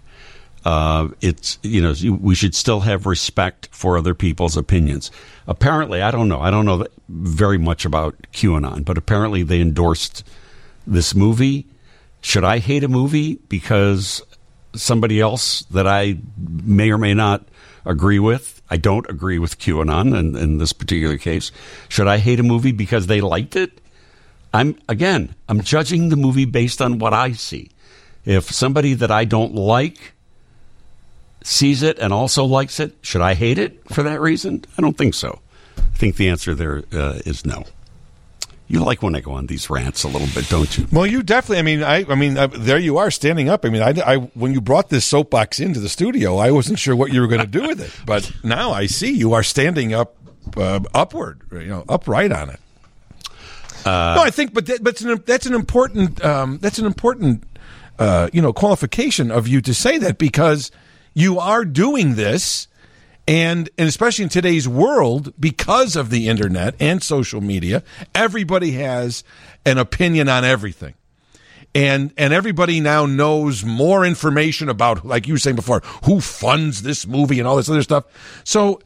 uh, 0.64 1.10
it's 1.22 1.60
you 1.62 1.82
know 1.82 1.94
we 2.20 2.34
should 2.34 2.56
still 2.56 2.82
have 2.82 3.06
respect 3.06 3.70
for 3.72 3.98
other 3.98 4.16
people's 4.16 4.58
opinions. 4.58 5.12
Apparently, 5.48 6.02
I 6.02 6.12
don't 6.12 6.28
know. 6.28 6.42
I 6.42 6.50
don't 6.50 6.66
know 6.66 6.88
very 7.08 7.58
much 7.58 7.86
about 7.86 8.16
QAnon, 8.34 8.84
but 8.84 8.98
apparently 8.98 9.44
they 9.44 9.62
endorsed 9.62 10.24
this 10.88 11.14
movie. 11.14 11.68
Should 12.22 12.44
I 12.44 12.60
hate 12.60 12.84
a 12.84 12.88
movie 12.88 13.36
because 13.48 14.24
somebody 14.74 15.22
else 15.22 15.62
that 15.64 15.88
I 15.88 16.18
may 16.38 16.92
or 16.92 16.98
may 16.98 17.14
not 17.14 17.48
agree 17.86 18.20
with? 18.20 18.62
I 18.70 18.78
don't 18.78 19.08
agree 19.10 19.38
with 19.38 19.60
QAnon 19.60 20.18
in, 20.18 20.36
in 20.36 20.58
this 20.58 20.74
particular 20.74 21.18
case. 21.18 21.52
Should 21.88 22.08
I 22.08 22.18
hate 22.18 22.40
a 22.40 22.44
movie 22.44 22.72
because 22.72 23.06
they 23.06 23.22
liked 23.22 23.56
it? 23.56 23.80
I'm 24.52 24.80
again, 24.90 25.36
I'm 25.48 25.62
judging 25.62 26.10
the 26.10 26.16
movie 26.16 26.46
based 26.46 26.82
on 26.82 26.98
what 26.98 27.14
I 27.14 27.34
see. 27.34 27.70
If 28.24 28.46
somebody 28.46 28.96
that 28.96 29.12
I 29.12 29.26
don't 29.26 29.54
like 29.54 30.15
sees 31.46 31.84
it 31.84 32.00
and 32.00 32.12
also 32.12 32.44
likes 32.44 32.80
it, 32.80 32.96
should 33.02 33.22
I 33.22 33.36
hate 33.36 33.58
it 33.58 33.80
for 33.90 34.04
that 34.04 34.20
reason? 34.20 34.66
I 34.78 34.82
don't 34.82 34.98
think 34.98 35.14
so. 35.14 35.40
I 35.78 35.98
think 35.98 36.16
the 36.18 36.28
answer 36.28 36.56
there 36.56 36.84
uh, 36.92 37.20
is 37.26 37.46
no. 37.46 37.64
You 38.68 38.84
like 38.84 39.04
when 39.04 39.16
I 39.16 39.20
go 39.20 39.34
on 39.34 39.46
these 39.46 39.70
rants 39.70 40.04
a 40.04 40.08
little 40.08 40.28
bit, 40.34 40.50
don't 40.50 40.76
you? 40.76 40.88
Well, 40.92 41.06
you 41.06 41.22
definitely. 41.22 41.60
I 41.60 41.62
mean, 41.62 41.84
I, 41.84 42.04
I 42.10 42.16
mean, 42.16 42.36
uh, 42.36 42.48
there 42.48 42.80
you 42.80 42.98
are 42.98 43.12
standing 43.12 43.48
up. 43.48 43.64
I 43.64 43.70
mean, 43.70 43.84
I, 43.84 43.94
I, 44.04 44.18
when 44.34 44.54
you 44.54 44.62
brought 44.62 44.90
this 44.90 45.06
soapbox 45.06 45.60
into 45.60 45.80
the 45.80 45.88
studio, 45.88 46.38
I 46.38 46.50
wasn't 46.50 46.80
sure 46.80 46.96
what 46.96 47.14
you 47.14 47.22
were 47.22 47.28
going 47.28 47.42
to 47.42 47.48
do 47.48 47.68
with 47.68 47.80
it, 47.80 47.92
but 48.08 48.32
now 48.44 48.72
I 48.72 48.88
see 48.88 49.12
you 49.12 49.34
are 49.34 49.44
standing 49.44 49.94
up, 49.94 50.16
uh, 50.58 50.80
upward, 50.96 51.42
you 51.52 51.68
know, 51.68 51.86
upright 51.88 52.32
on 52.32 52.50
it. 52.50 52.60
no, 53.86 54.24
I 54.24 54.32
think, 54.32 54.52
but 54.52 54.66
that, 54.66 54.84
but 54.84 55.00
an, 55.02 55.22
that's 55.28 55.46
an 55.46 55.54
important, 55.54 56.26
um, 56.26 56.58
that's 56.58 56.80
an 56.80 56.88
important, 56.88 57.44
uh, 58.00 58.30
you 58.34 58.42
know, 58.42 58.52
qualification 58.52 59.30
of 59.30 59.48
you 59.48 59.62
to 59.62 59.76
say 59.76 60.00
that 60.00 60.18
because 60.18 60.72
you 61.16 61.40
are 61.40 61.66
doing 61.66 62.14
this. 62.14 62.68
And, 63.28 63.72
and 63.80 63.88
especially 63.88 64.22
in 64.22 64.30
today's 64.30 64.68
world, 64.68 65.34
because 65.40 65.96
of 65.96 66.12
the 66.12 66.28
internet 66.28 66.76
and 66.80 67.02
social 67.02 67.42
media, 67.42 67.82
everybody 68.14 68.74
has 68.74 69.24
an 69.66 69.80
opinion 69.80 70.30
on 70.30 70.44
everything. 70.44 70.94
And, 71.74 72.14
and 72.18 72.34
everybody 72.34 72.80
now 72.80 73.08
knows 73.08 73.66
more 73.66 74.06
information 74.06 74.70
about, 74.70 75.04
like 75.04 75.26
you 75.26 75.34
were 75.34 75.40
saying 75.40 75.56
before, 75.56 75.82
who 76.04 76.22
funds 76.22 76.84
this 76.84 77.08
movie 77.08 77.40
and 77.40 77.48
all 77.48 77.56
this 77.56 77.68
other 77.68 77.82
stuff. 77.82 78.06
So 78.44 78.80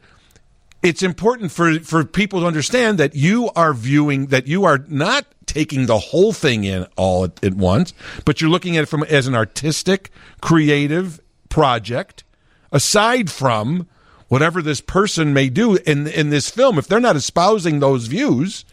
it's 0.82 1.04
important 1.04 1.52
for, 1.52 1.80
for 1.82 2.06
people 2.06 2.40
to 2.40 2.48
understand 2.48 2.98
that 2.98 3.16
you 3.16 3.50
are 3.58 3.74
viewing, 3.74 4.28
that 4.28 4.48
you 4.48 4.64
are 4.64 4.86
not 4.88 5.26
taking 5.46 5.86
the 5.86 6.00
whole 6.00 6.32
thing 6.32 6.64
in 6.64 6.88
all 6.96 7.26
at, 7.26 7.44
at 7.44 7.56
once, 7.56 7.94
but 8.24 8.40
you're 8.40 8.50
looking 8.50 8.78
at 8.78 8.84
it 8.84 8.86
from 8.86 9.04
as 9.04 9.28
an 9.28 9.36
artistic, 9.36 10.12
creative 10.42 11.20
project, 11.50 12.24
aside 12.72 13.30
from 13.30 13.88
whatever 14.28 14.62
this 14.62 14.80
person 14.82 15.34
may 15.34 15.50
do 15.50 15.76
in 15.76 16.08
in 16.08 16.30
this 16.30 16.50
film. 16.50 16.78
If 16.78 16.88
they're 16.88 17.00
not 17.00 17.16
espousing 17.16 17.80
those 17.80 18.08
views, 18.08 18.64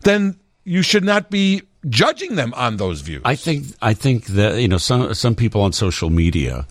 then 0.00 0.38
you 0.64 0.82
should 0.82 1.04
not 1.04 1.30
be 1.30 1.62
judging 1.88 2.34
them 2.36 2.52
on 2.54 2.76
those 2.76 3.00
views. 3.00 3.22
I 3.24 3.36
think 3.36 3.66
I 3.80 3.94
think 3.94 4.26
that 4.26 4.60
you 4.60 4.68
know 4.68 4.78
some 4.78 5.14
some 5.14 5.34
people 5.34 5.62
on 5.62 5.72
social 5.72 6.10
media 6.10 6.66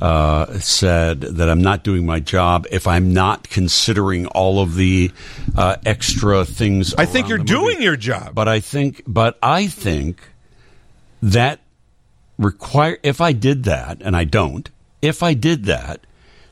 uh, 0.00 0.58
said 0.58 1.20
that 1.20 1.48
I'm 1.48 1.62
not 1.62 1.82
doing 1.82 2.04
my 2.04 2.20
job 2.20 2.66
if 2.70 2.86
I'm 2.86 3.12
not 3.12 3.48
considering 3.48 4.26
all 4.26 4.60
of 4.60 4.74
the 4.74 5.10
uh, 5.56 5.76
extra 5.86 6.44
things. 6.44 6.94
I 6.94 7.06
think 7.06 7.28
you're 7.28 7.38
doing 7.38 7.80
your 7.80 7.96
job. 7.96 8.34
but 8.34 8.48
I 8.48 8.60
think 8.60 9.02
but 9.06 9.38
I 9.42 9.66
think 9.68 10.20
that 11.22 11.60
require 12.38 12.98
if 13.02 13.20
I 13.20 13.32
did 13.32 13.64
that 13.64 14.02
and 14.02 14.14
I 14.16 14.24
don't 14.24 14.68
if 15.06 15.22
I 15.22 15.32
did 15.34 15.64
that 15.64 15.98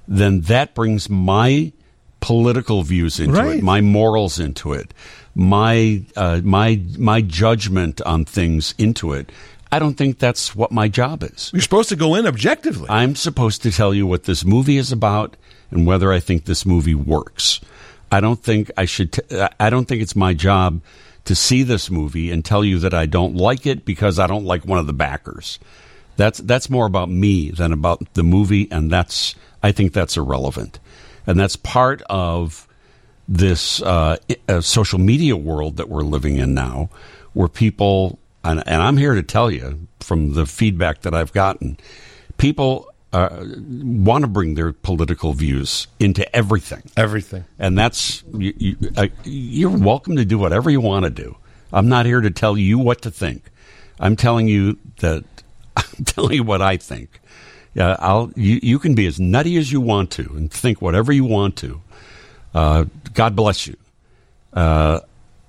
then 0.07 0.43
that 0.53 0.75
brings 0.75 1.09
my 1.09 1.73
political 2.21 2.83
views 2.83 3.21
into 3.21 3.35
Right. 3.41 3.59
it 3.59 3.63
my 3.63 3.81
morals 3.81 4.39
into 4.39 4.73
it 4.73 4.95
my 5.35 6.03
uh, 6.17 6.41
my 6.45 6.81
my 6.99 7.21
judgment 7.21 8.01
on 8.03 8.25
things 8.25 8.75
into 8.79 9.13
it 9.13 9.31
I 9.73 9.79
don't 9.81 9.95
think 9.95 10.19
that's 10.19 10.55
what 10.55 10.71
my 10.71 10.89
job 10.89 11.23
is 11.25 11.51
You're 11.53 11.61
supposed 11.63 11.89
to 11.89 11.97
go 11.97 12.15
in 12.15 12.27
objectively. 12.27 12.87
I'm 12.89 13.17
supposed 13.17 13.63
to 13.63 13.73
tell 13.73 13.93
you 13.93 14.07
what 14.07 14.23
this 14.25 14.45
movie 14.45 14.77
is 14.77 14.93
about 14.93 15.37
and 15.73 15.85
whether 15.85 16.13
I 16.13 16.21
think 16.21 16.45
this 16.45 16.65
movie 16.65 16.95
works. 16.95 17.61
I 18.13 18.21
don't 18.21 18.41
think 18.41 18.71
I 18.77 18.85
should. 18.85 19.11
T- 19.15 19.23
I 19.59 19.71
don't 19.71 19.87
think 19.89 20.01
it's 20.01 20.15
my 20.15 20.33
job 20.33 20.81
to 21.25 21.35
see 21.35 21.65
this 21.65 21.91
movie 21.91 22.31
and 22.31 22.45
tell 22.45 22.65
you 22.65 22.79
that 22.79 22.95
I 22.95 23.07
don't 23.07 23.35
like 23.35 23.67
it 23.67 23.85
because 23.85 24.21
I 24.21 24.29
don't 24.29 24.45
like 24.45 24.65
one 24.65 24.79
of 24.79 24.87
the 24.87 24.93
backers. 24.93 25.59
That's 26.17 26.39
that's 26.39 26.71
more 26.71 26.87
about 26.87 27.11
me 27.11 27.51
than 27.51 27.73
about 27.73 28.15
the 28.15 28.23
movie, 28.23 28.69
and 28.71 28.91
that's 28.91 29.35
I 29.63 29.73
think 29.73 29.93
that's 29.93 30.17
irrelevant, 30.17 30.79
and 31.27 31.39
that's 31.39 31.57
part 31.57 32.03
of 32.03 32.69
this 33.27 33.81
uh, 33.83 34.17
uh, 34.49 34.61
social 34.61 34.99
media 34.99 35.37
world 35.37 35.77
that 35.79 35.89
we're 35.89 36.03
living 36.03 36.37
in 36.37 36.55
now, 36.55 36.91
where 37.33 37.49
people 37.49 38.19
and, 38.45 38.63
and 38.67 38.83
I'm 38.83 38.97
here 38.97 39.15
to 39.15 39.23
tell 39.23 39.51
you 39.51 39.87
from 40.01 40.35
the 40.35 40.45
feedback 40.47 41.01
that 41.03 41.15
I've 41.15 41.33
gotten, 41.33 41.79
people 42.37 42.91
uh, 43.13 43.45
want 43.67 44.23
to 44.23 44.29
bring 44.29 44.55
their 44.55 44.73
political 44.73 45.33
views 45.33 45.87
into 45.99 46.25
everything, 46.37 46.83
Everything. 46.97 47.45
and 47.59 47.79
that's 47.79 48.23
you, 48.37 48.53
you, 48.59 48.77
uh, 48.97 49.07
you're 49.25 49.71
welcome 49.71 50.17
to 50.17 50.25
do 50.25 50.39
whatever 50.39 50.69
you 50.71 50.81
want 50.81 51.05
to 51.05 51.11
do. 51.11 51.37
I'm 51.73 51.89
not 51.89 52.07
here 52.07 52.21
to 52.21 52.31
tell 52.31 52.59
you 52.59 52.79
what 52.79 53.03
to 53.03 53.11
think. 53.11 53.45
I'm 53.99 54.17
telling 54.17 54.47
you 54.49 54.79
that 54.99 55.25
I'm 55.77 56.05
telling 56.05 56.35
you 56.35 56.43
what 56.45 56.63
I 56.63 56.77
think. 56.77 57.21
Yeah, 57.75 57.97
I'll. 57.99 58.31
You, 58.37 58.61
you 58.63 58.79
can 58.79 58.95
be 58.95 59.07
as 59.07 59.19
nutty 59.19 59.57
as 59.57 59.73
you 59.73 59.81
want 59.81 60.11
to 60.13 60.23
and 60.37 60.51
think 60.51 60.81
whatever 60.81 61.13
you 61.13 61.25
want 61.25 61.57
to. 61.57 61.81
Uh, 62.55 62.85
God 63.15 63.35
bless 63.35 63.67
you. 63.67 63.77
Uh, 64.53 65.01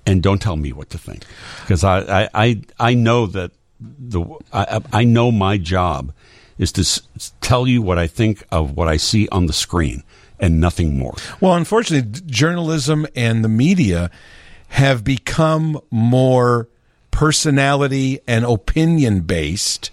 and 0.04 0.22
don't 0.22 0.40
tell 0.42 0.56
me 0.56 0.72
what 0.72 0.90
to 0.90 0.98
think 0.98 1.24
because 1.62 1.84
I, 1.84 2.22
I, 2.24 2.28
I, 2.34 2.62
I 2.78 2.94
know 2.94 3.26
that 3.26 3.52
the 3.80 4.24
I, 4.52 4.80
I 4.92 5.04
know 5.04 5.30
my 5.30 5.58
job 5.58 6.12
is 6.58 6.72
to 6.72 6.80
s- 6.80 7.00
tell 7.40 7.66
you 7.66 7.82
what 7.82 7.98
I 7.98 8.06
think 8.06 8.44
of 8.50 8.76
what 8.76 8.88
I 8.88 8.96
see 8.96 9.28
on 9.30 9.46
the 9.46 9.52
screen 9.52 10.02
and 10.40 10.60
nothing 10.60 10.98
more. 10.98 11.14
Well, 11.40 11.54
unfortunately, 11.54 12.20
journalism 12.26 13.06
and 13.14 13.44
the 13.44 13.48
media 13.48 14.10
have 14.68 15.04
become 15.04 15.80
more 15.90 16.68
personality 17.10 18.20
and 18.26 18.44
opinion 18.44 19.20
based, 19.20 19.90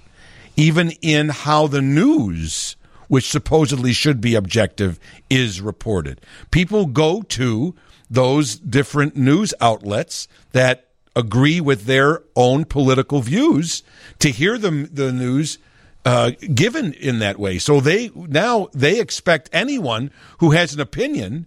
even 0.55 0.91
in 1.01 1.29
how 1.29 1.67
the 1.67 1.81
news, 1.81 2.75
which 3.07 3.29
supposedly 3.29 3.93
should 3.93 4.21
be 4.21 4.35
objective, 4.35 4.99
is 5.29 5.61
reported. 5.61 6.21
People 6.51 6.85
go 6.85 7.21
to 7.23 7.75
those 8.09 8.55
different 8.57 9.15
news 9.15 9.53
outlets 9.59 10.27
that 10.51 10.87
agree 11.15 11.61
with 11.61 11.85
their 11.85 12.23
own 12.35 12.65
political 12.65 13.21
views 13.21 13.83
to 14.19 14.29
hear 14.29 14.57
the, 14.57 14.89
the 14.91 15.11
news 15.11 15.57
uh, 16.05 16.31
given 16.53 16.93
in 16.93 17.19
that 17.19 17.39
way. 17.39 17.57
So 17.57 17.79
they 17.79 18.09
now 18.15 18.67
they 18.73 18.99
expect 18.99 19.49
anyone 19.53 20.11
who 20.39 20.51
has 20.51 20.73
an 20.73 20.79
opinion 20.81 21.45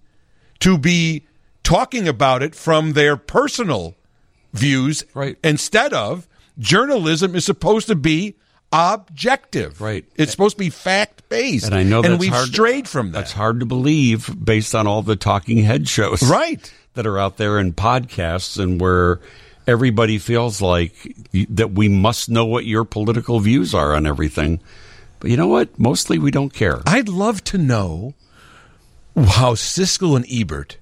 to 0.61 0.78
be 0.78 1.27
talking 1.62 2.09
about 2.09 2.43
it 2.43 2.55
from 2.55 2.93
their 2.95 3.16
personal 3.16 3.95
views 4.55 5.05
Right. 5.15 5.37
instead 5.45 5.93
of 5.93 6.27
journalism 6.59 7.35
is 7.35 7.45
supposed 7.45 7.87
to 7.89 7.95
be 7.97 8.35
objective. 8.72 9.80
Right. 9.80 10.05
It's 10.16 10.32
supposed 10.32 10.56
to 10.56 10.59
be 10.59 10.70
fact 10.70 11.28
based. 11.28 11.66
And 11.66 11.74
I 11.74 11.82
know 11.82 12.02
and 12.02 12.18
we've 12.18 12.32
hard, 12.32 12.48
strayed 12.48 12.88
from 12.88 13.12
that. 13.12 13.18
That's 13.20 13.32
hard 13.32 13.60
to 13.60 13.66
believe 13.66 14.30
based 14.44 14.74
on 14.74 14.86
all 14.86 15.02
the 15.02 15.16
talking 15.16 15.59
head 15.59 15.88
shows, 15.88 16.22
Right. 16.22 16.72
That 16.94 17.06
are 17.06 17.18
out 17.18 17.36
there 17.36 17.59
in 17.59 17.74
podcasts, 17.74 18.59
and 18.59 18.80
where 18.80 19.20
everybody 19.66 20.16
feels 20.18 20.62
like 20.62 20.94
that 21.51 21.72
we 21.72 21.88
must 21.88 22.30
know 22.30 22.47
what 22.47 22.64
your 22.64 22.84
political 22.84 23.38
views 23.40 23.74
are 23.74 23.94
on 23.94 24.06
everything. 24.06 24.60
But 25.20 25.30
you 25.30 25.36
know 25.36 25.47
what? 25.48 25.78
Mostly 25.78 26.18
we 26.18 26.30
don't 26.30 26.55
care. 26.55 26.80
I'd 26.86 27.09
love 27.09 27.44
to 27.44 27.59
know 27.59 28.14
how 29.14 29.55
Siskel 29.55 30.16
and 30.16 30.24
Ebert 30.30 30.78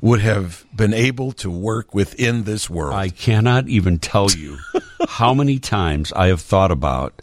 would 0.00 0.20
have 0.20 0.64
been 0.74 0.94
able 0.94 1.32
to 1.32 1.50
work 1.50 1.94
within 1.94 2.44
this 2.44 2.70
world. 2.70 2.94
I 2.94 3.08
cannot 3.08 3.68
even 3.68 3.98
tell 3.98 4.30
you 4.30 4.58
how 5.08 5.34
many 5.34 5.58
times 5.58 6.12
I 6.12 6.28
have 6.28 6.40
thought 6.40 6.70
about 6.70 7.20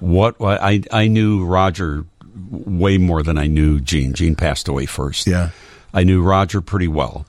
what 0.00 0.36
I 0.40 0.82
I 0.92 1.06
knew 1.08 1.44
Roger 1.44 2.04
way 2.50 2.98
more 2.98 3.22
than 3.22 3.38
I 3.38 3.46
knew 3.46 3.80
Gene. 3.80 4.12
Gene 4.14 4.34
passed 4.34 4.68
away 4.68 4.86
first. 4.86 5.26
Yeah. 5.26 5.50
I 5.92 6.02
knew 6.04 6.22
Roger 6.22 6.60
pretty 6.60 6.88
well. 6.88 7.26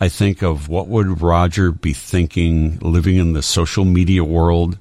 I 0.00 0.08
think 0.08 0.42
of 0.42 0.68
what 0.68 0.88
would 0.88 1.20
Roger 1.22 1.70
be 1.70 1.92
thinking 1.92 2.78
living 2.80 3.16
in 3.16 3.34
the 3.34 3.42
social 3.42 3.84
media 3.84 4.24
world 4.24 4.78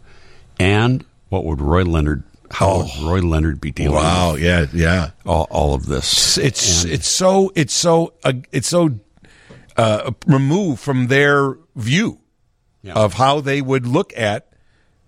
and 0.60 1.06
what 1.30 1.46
would 1.46 1.62
Roy 1.62 1.84
Leonard 1.84 2.24
how 2.50 2.80
would 2.80 3.06
Roy 3.08 3.20
Leonard 3.22 3.62
be 3.62 3.72
dealing 3.72 3.98
Oh. 3.98 4.02
wow, 4.02 4.34
with 4.34 4.42
yeah, 4.42 4.66
yeah. 4.74 5.10
all, 5.26 5.48
all 5.52 5.74
of 5.74 5.86
this? 5.86 6.38
It's 6.38 6.84
it's 6.86 7.08
so 7.08 7.52
it's 7.56 7.74
so 7.74 8.14
uh, 8.24 8.34
it's 8.52 8.68
so 8.68 9.00
uh, 9.78 10.12
removed 10.26 10.80
from 10.82 11.08
their 11.08 11.56
view 11.76 12.20
Yeah. 12.84 12.94
of 12.94 13.14
how 13.14 13.40
they 13.42 13.62
would 13.62 13.86
look 13.88 14.12
at 14.18 14.51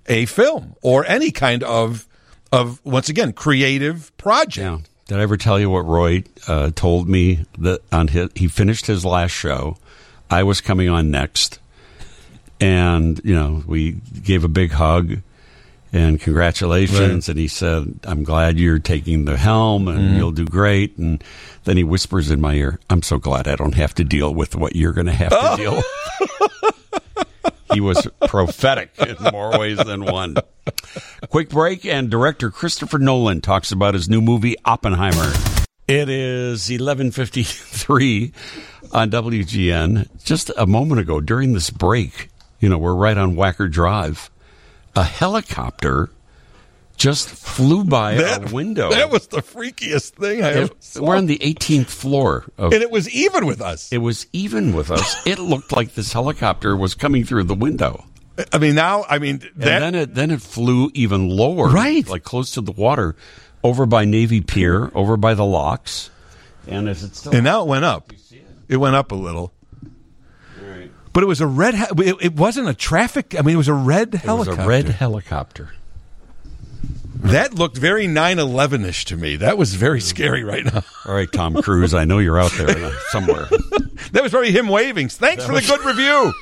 a 0.08 0.26
film 0.26 0.76
or 0.82 1.06
any 1.06 1.32
kind 1.32 1.64
of 1.64 2.08
of 2.52 2.84
once 2.86 3.10
again 3.10 3.34
creative 3.34 4.16
project. 4.18 4.58
Yeah. 4.58 4.78
Did 5.08 5.20
I 5.20 5.24
ever 5.24 5.38
tell 5.38 5.60
you 5.60 5.70
what 5.70 5.86
Roy 5.86 6.24
uh, 6.48 6.72
told 6.76 7.10
me 7.10 7.46
that 7.58 7.82
on 7.92 8.08
his 8.08 8.30
he 8.36 8.48
finished 8.48 8.86
his 8.86 9.04
last 9.04 9.32
show? 9.32 9.78
I 10.30 10.44
was 10.44 10.62
coming 10.62 10.90
on 10.90 11.12
next, 11.12 11.60
and 12.60 13.20
you 13.24 13.36
know 13.36 13.64
we 13.68 13.94
gave 14.24 14.44
a 14.44 14.48
big 14.48 14.72
hug 14.72 15.18
and 15.92 16.20
congratulations. 16.20 17.28
Right. 17.28 17.30
And 17.30 17.40
he 17.40 17.48
said, 17.48 18.00
"I'm 18.04 18.24
glad 18.24 18.58
you're 18.58 18.80
taking 18.80 19.26
the 19.26 19.38
helm, 19.38 19.88
and 19.88 20.16
you'll 20.18 20.32
do 20.32 20.46
great." 20.46 20.98
And 20.98 21.24
then 21.66 21.78
he 21.78 21.84
whispers 21.84 22.32
in 22.32 22.40
my 22.40 22.54
ear, 22.56 22.80
"I'm 22.90 23.02
so 23.04 23.20
glad 23.20 23.48
I 23.48 23.56
don't 23.56 23.76
have 23.76 23.94
to 23.96 24.04
deal 24.04 24.34
with 24.34 24.56
what 24.56 24.76
you're 24.76 24.94
going 24.94 25.08
to 25.08 25.14
have 25.14 25.30
to 25.30 25.54
deal." 25.58 25.76
with." 25.76 25.86
he 27.74 27.82
was 27.82 28.08
prophetic 28.28 28.92
in 29.00 29.18
more 29.32 29.58
ways 29.58 29.78
than 29.78 30.06
one. 30.06 30.36
Quick 31.30 31.50
break, 31.50 31.86
and 31.86 32.10
director 32.10 32.50
Christopher 32.50 33.00
Nolan 33.00 33.42
talks 33.42 33.72
about 33.72 33.94
his 33.94 34.08
new 34.08 34.22
movie 34.22 34.56
Oppenheimer. 34.66 35.34
It 35.88 36.08
is 36.08 36.70
11:53 36.70 38.32
on 38.94 39.10
WGN. 39.10 40.08
Just 40.24 40.52
a 40.56 40.66
moment 40.66 41.02
ago, 41.02 41.20
during 41.20 41.54
this 41.54 41.70
break, 41.70 42.30
you 42.60 42.70
know, 42.70 42.78
we're 42.78 42.96
right 42.96 43.18
on 43.18 43.36
Wacker 43.36 43.70
Drive. 43.70 44.30
A 44.96 45.04
helicopter 45.04 46.10
just 46.98 47.30
flew 47.30 47.84
by 47.84 48.14
a 48.14 48.40
window. 48.52 48.90
That 48.92 49.10
was 49.10 49.28
the 49.28 49.42
freakiest 49.42 50.12
thing 50.12 50.44
I 50.44 50.52
ever 50.54 50.74
saw. 50.80 51.04
we're 51.04 51.18
on 51.18 51.26
the 51.26 51.38
18th 51.40 51.88
floor 51.88 52.46
of 52.58 52.72
and 52.74 52.82
it 52.82 52.92
was 52.92 53.10
even 53.10 53.46
with 53.46 53.62
us. 53.62 53.92
it 53.92 53.98
was 53.98 54.28
even 54.34 54.74
with 54.76 54.92
us. 54.92 55.16
It 55.28 55.40
looked 55.40 55.72
like 55.72 55.96
this 55.96 56.14
helicopter 56.14 56.76
was 56.78 56.96
coming 56.96 57.26
through 57.26 57.46
the 57.46 57.56
window. 57.56 58.06
I 58.52 58.58
mean, 58.58 58.76
now 58.76 59.06
I 59.10 59.20
mean 59.20 59.42
And 59.56 59.64
that 59.64 59.80
then 59.80 59.96
it 59.96 60.14
then 60.16 60.32
it 60.32 60.42
flew 60.42 60.90
even 60.94 61.30
lower, 61.30 61.68
Right. 61.70 62.08
like 62.08 62.24
close 62.24 62.52
to 62.52 62.62
the 62.62 62.72
water, 62.72 63.16
over 63.64 63.86
by 63.86 64.06
Navy 64.06 64.42
Pier, 64.42 64.92
over 64.96 65.18
by 65.18 65.34
the 65.34 65.46
locks. 65.46 66.10
And 66.68 66.88
is 66.88 67.04
it 67.04 67.16
still? 67.16 67.34
and 67.34 67.44
now 67.44 67.62
it 67.64 67.68
went 67.68 67.86
up. 67.86 68.12
It 68.70 68.78
went 68.78 68.96
up 68.96 69.12
a 69.12 69.16
little. 69.16 69.52
But 71.12 71.22
it 71.22 71.28
was 71.28 71.42
a 71.42 71.48
red. 71.48 71.76
It, 71.76 72.16
it 72.22 72.36
wasn't 72.36 72.70
a 72.70 72.74
traffic. 72.74 73.36
I 73.38 73.44
mean, 73.44 73.54
it 73.54 73.58
was 73.58 73.68
a 73.68 73.74
red 73.74 74.08
it 74.08 74.14
was 74.14 74.22
helicopter. 74.24 74.62
a 74.64 74.68
red 74.68 74.86
helicopter. 74.90 75.70
That 77.24 77.54
looked 77.54 77.78
very 77.78 78.06
9/11ish 78.08 79.06
to 79.06 79.18
me. 79.18 79.38
That 79.38 79.58
was 79.58 79.76
very 79.76 80.02
scary 80.02 80.44
right 80.44 80.66
now. 80.66 80.84
All 81.06 81.14
right, 81.16 81.32
Tom 81.32 81.62
Cruise, 81.62 81.94
I 81.94 82.04
know 82.06 82.20
you're 82.20 82.40
out 82.40 82.52
there 82.58 82.70
uh, 82.70 82.94
somewhere. 83.10 83.48
That 84.12 84.22
was 84.22 84.32
probably 84.32 84.52
him 84.52 84.68
waving. 84.68 85.10
Thanks 85.10 85.44
for 85.46 85.54
the 85.54 85.62
good 85.62 85.84
review. 85.86 86.34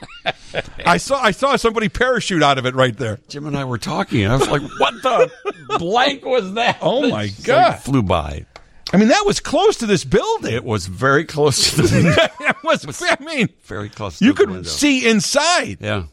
I 0.86 0.98
saw 0.98 1.22
I 1.22 1.32
saw 1.32 1.56
somebody 1.56 1.88
parachute 1.88 2.44
out 2.44 2.58
of 2.58 2.66
it 2.66 2.76
right 2.76 2.98
there. 2.98 3.20
Jim 3.30 3.46
and 3.46 3.56
I 3.56 3.64
were 3.64 3.78
talking, 3.78 4.24
and 4.24 4.34
I 4.34 4.36
was 4.36 4.50
like, 4.50 4.64
"What 4.78 4.96
the 5.02 5.32
blank 5.80 6.26
was 6.26 6.54
that?" 6.56 6.80
Oh, 6.82 7.08
my 7.10 7.28
That 7.28 7.44
God. 7.46 7.74
Flew 7.80 8.02
by. 8.04 8.46
I 8.92 8.98
mean, 8.98 9.08
that 9.10 9.26
was 9.26 9.40
close 9.40 9.78
to 9.78 9.86
this 9.86 10.04
building. 10.04 10.54
It 10.54 10.66
was 10.66 10.88
very 10.88 11.24
close 11.24 11.70
to 11.72 11.82
the 11.84 11.96
window. 12.04 12.48
it 12.50 12.56
was. 12.64 13.02
I 13.02 13.24
mean, 13.24 13.48
very 13.64 13.88
close. 13.90 14.20
To 14.20 14.26
you 14.26 14.34
could 14.34 14.68
see 14.68 15.08
inside. 15.08 15.78
Yeah. 15.80 16.06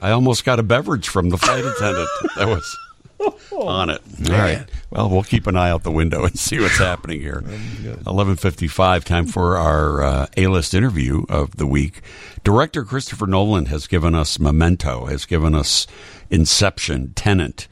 I 0.00 0.12
almost 0.12 0.44
got 0.46 0.58
a 0.60 0.62
beverage 0.62 1.08
from 1.08 1.28
the 1.28 1.36
flight 1.36 1.64
attendant 1.64 2.08
that 2.36 2.48
was 2.48 2.78
on 3.52 3.90
it. 3.90 4.00
All 4.30 4.36
right. 4.36 4.68
Well, 4.90 5.08
we'll 5.08 5.22
keep 5.22 5.46
an 5.46 5.56
eye 5.56 5.70
out 5.70 5.82
the 5.82 5.90
window 5.90 6.24
and 6.24 6.38
see 6.38 6.60
what's 6.60 6.78
happening 6.78 7.20
here. 7.20 7.42
11:55 7.42 9.04
time 9.04 9.26
for 9.26 9.56
our 9.56 10.02
uh, 10.02 10.26
A-list 10.36 10.74
interview 10.74 11.24
of 11.28 11.56
the 11.56 11.66
week. 11.66 12.02
Director 12.44 12.84
Christopher 12.84 13.26
Nolan 13.26 13.66
has 13.66 13.86
given 13.86 14.14
us 14.14 14.38
Memento, 14.38 15.06
has 15.06 15.24
given 15.24 15.54
us 15.54 15.86
Inception, 16.30 17.12
Tenet, 17.14 17.68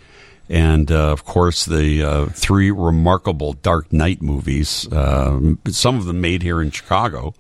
and 0.49 0.91
uh, 0.93 1.13
of 1.13 1.25
course 1.25 1.65
the 1.65 2.03
uh, 2.03 2.27
three 2.27 2.71
remarkable 2.71 3.55
Dark 3.55 3.93
Knight 3.93 4.23
movies. 4.23 4.91
Um 4.93 5.59
some 5.69 5.97
of 5.99 6.07
them 6.07 6.21
made 6.21 6.43
here 6.43 6.61
in 6.63 6.71
Chicago, 6.71 7.35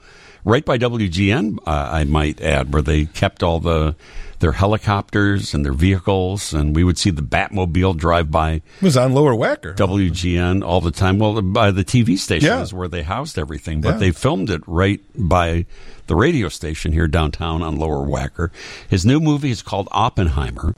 right 0.44 0.64
by 0.64 0.78
WGN. 0.78 1.58
Uh, 1.66 1.88
I 1.92 2.04
might 2.04 2.40
add, 2.40 2.72
where 2.72 2.82
they 2.82 3.06
kept 3.06 3.42
all 3.42 3.60
the 3.60 3.94
their 4.40 4.52
helicopters 4.52 5.54
and 5.54 5.64
their 5.64 5.72
vehicles, 5.72 6.52
and 6.52 6.74
we 6.74 6.82
would 6.84 6.98
see 6.98 7.10
the 7.10 7.22
Batmobile 7.22 7.96
drive 7.96 8.30
by 8.30 8.52
It 8.52 8.62
was 8.82 8.96
on 8.96 9.12
Lower 9.12 9.34
Wacker. 9.34 9.76
WGN 9.76 10.62
all 10.64 10.80
the 10.80 10.90
time. 10.90 11.18
Well, 11.18 11.40
by 11.42 11.70
the 11.70 11.84
TV 11.84 12.16
station 12.18 12.48
Yeah. 12.48 12.62
is 12.62 12.72
where 12.74 12.88
they 12.88 13.02
housed 13.02 13.38
everything, 13.38 13.80
but 13.80 13.90
Yeah. 13.94 13.98
they 13.98 14.10
filmed 14.12 14.50
it 14.50 14.62
right 14.66 15.00
by 15.16 15.66
the 16.06 16.16
radio 16.16 16.48
station 16.48 16.92
here 16.92 17.06
downtown 17.06 17.62
on 17.62 17.76
Lower 17.76 18.04
Wacker. 18.06 18.50
His 18.88 19.06
new 19.06 19.20
movie 19.20 19.50
is 19.50 19.62
called 19.62 19.88
Oppenheimer, 19.92 20.74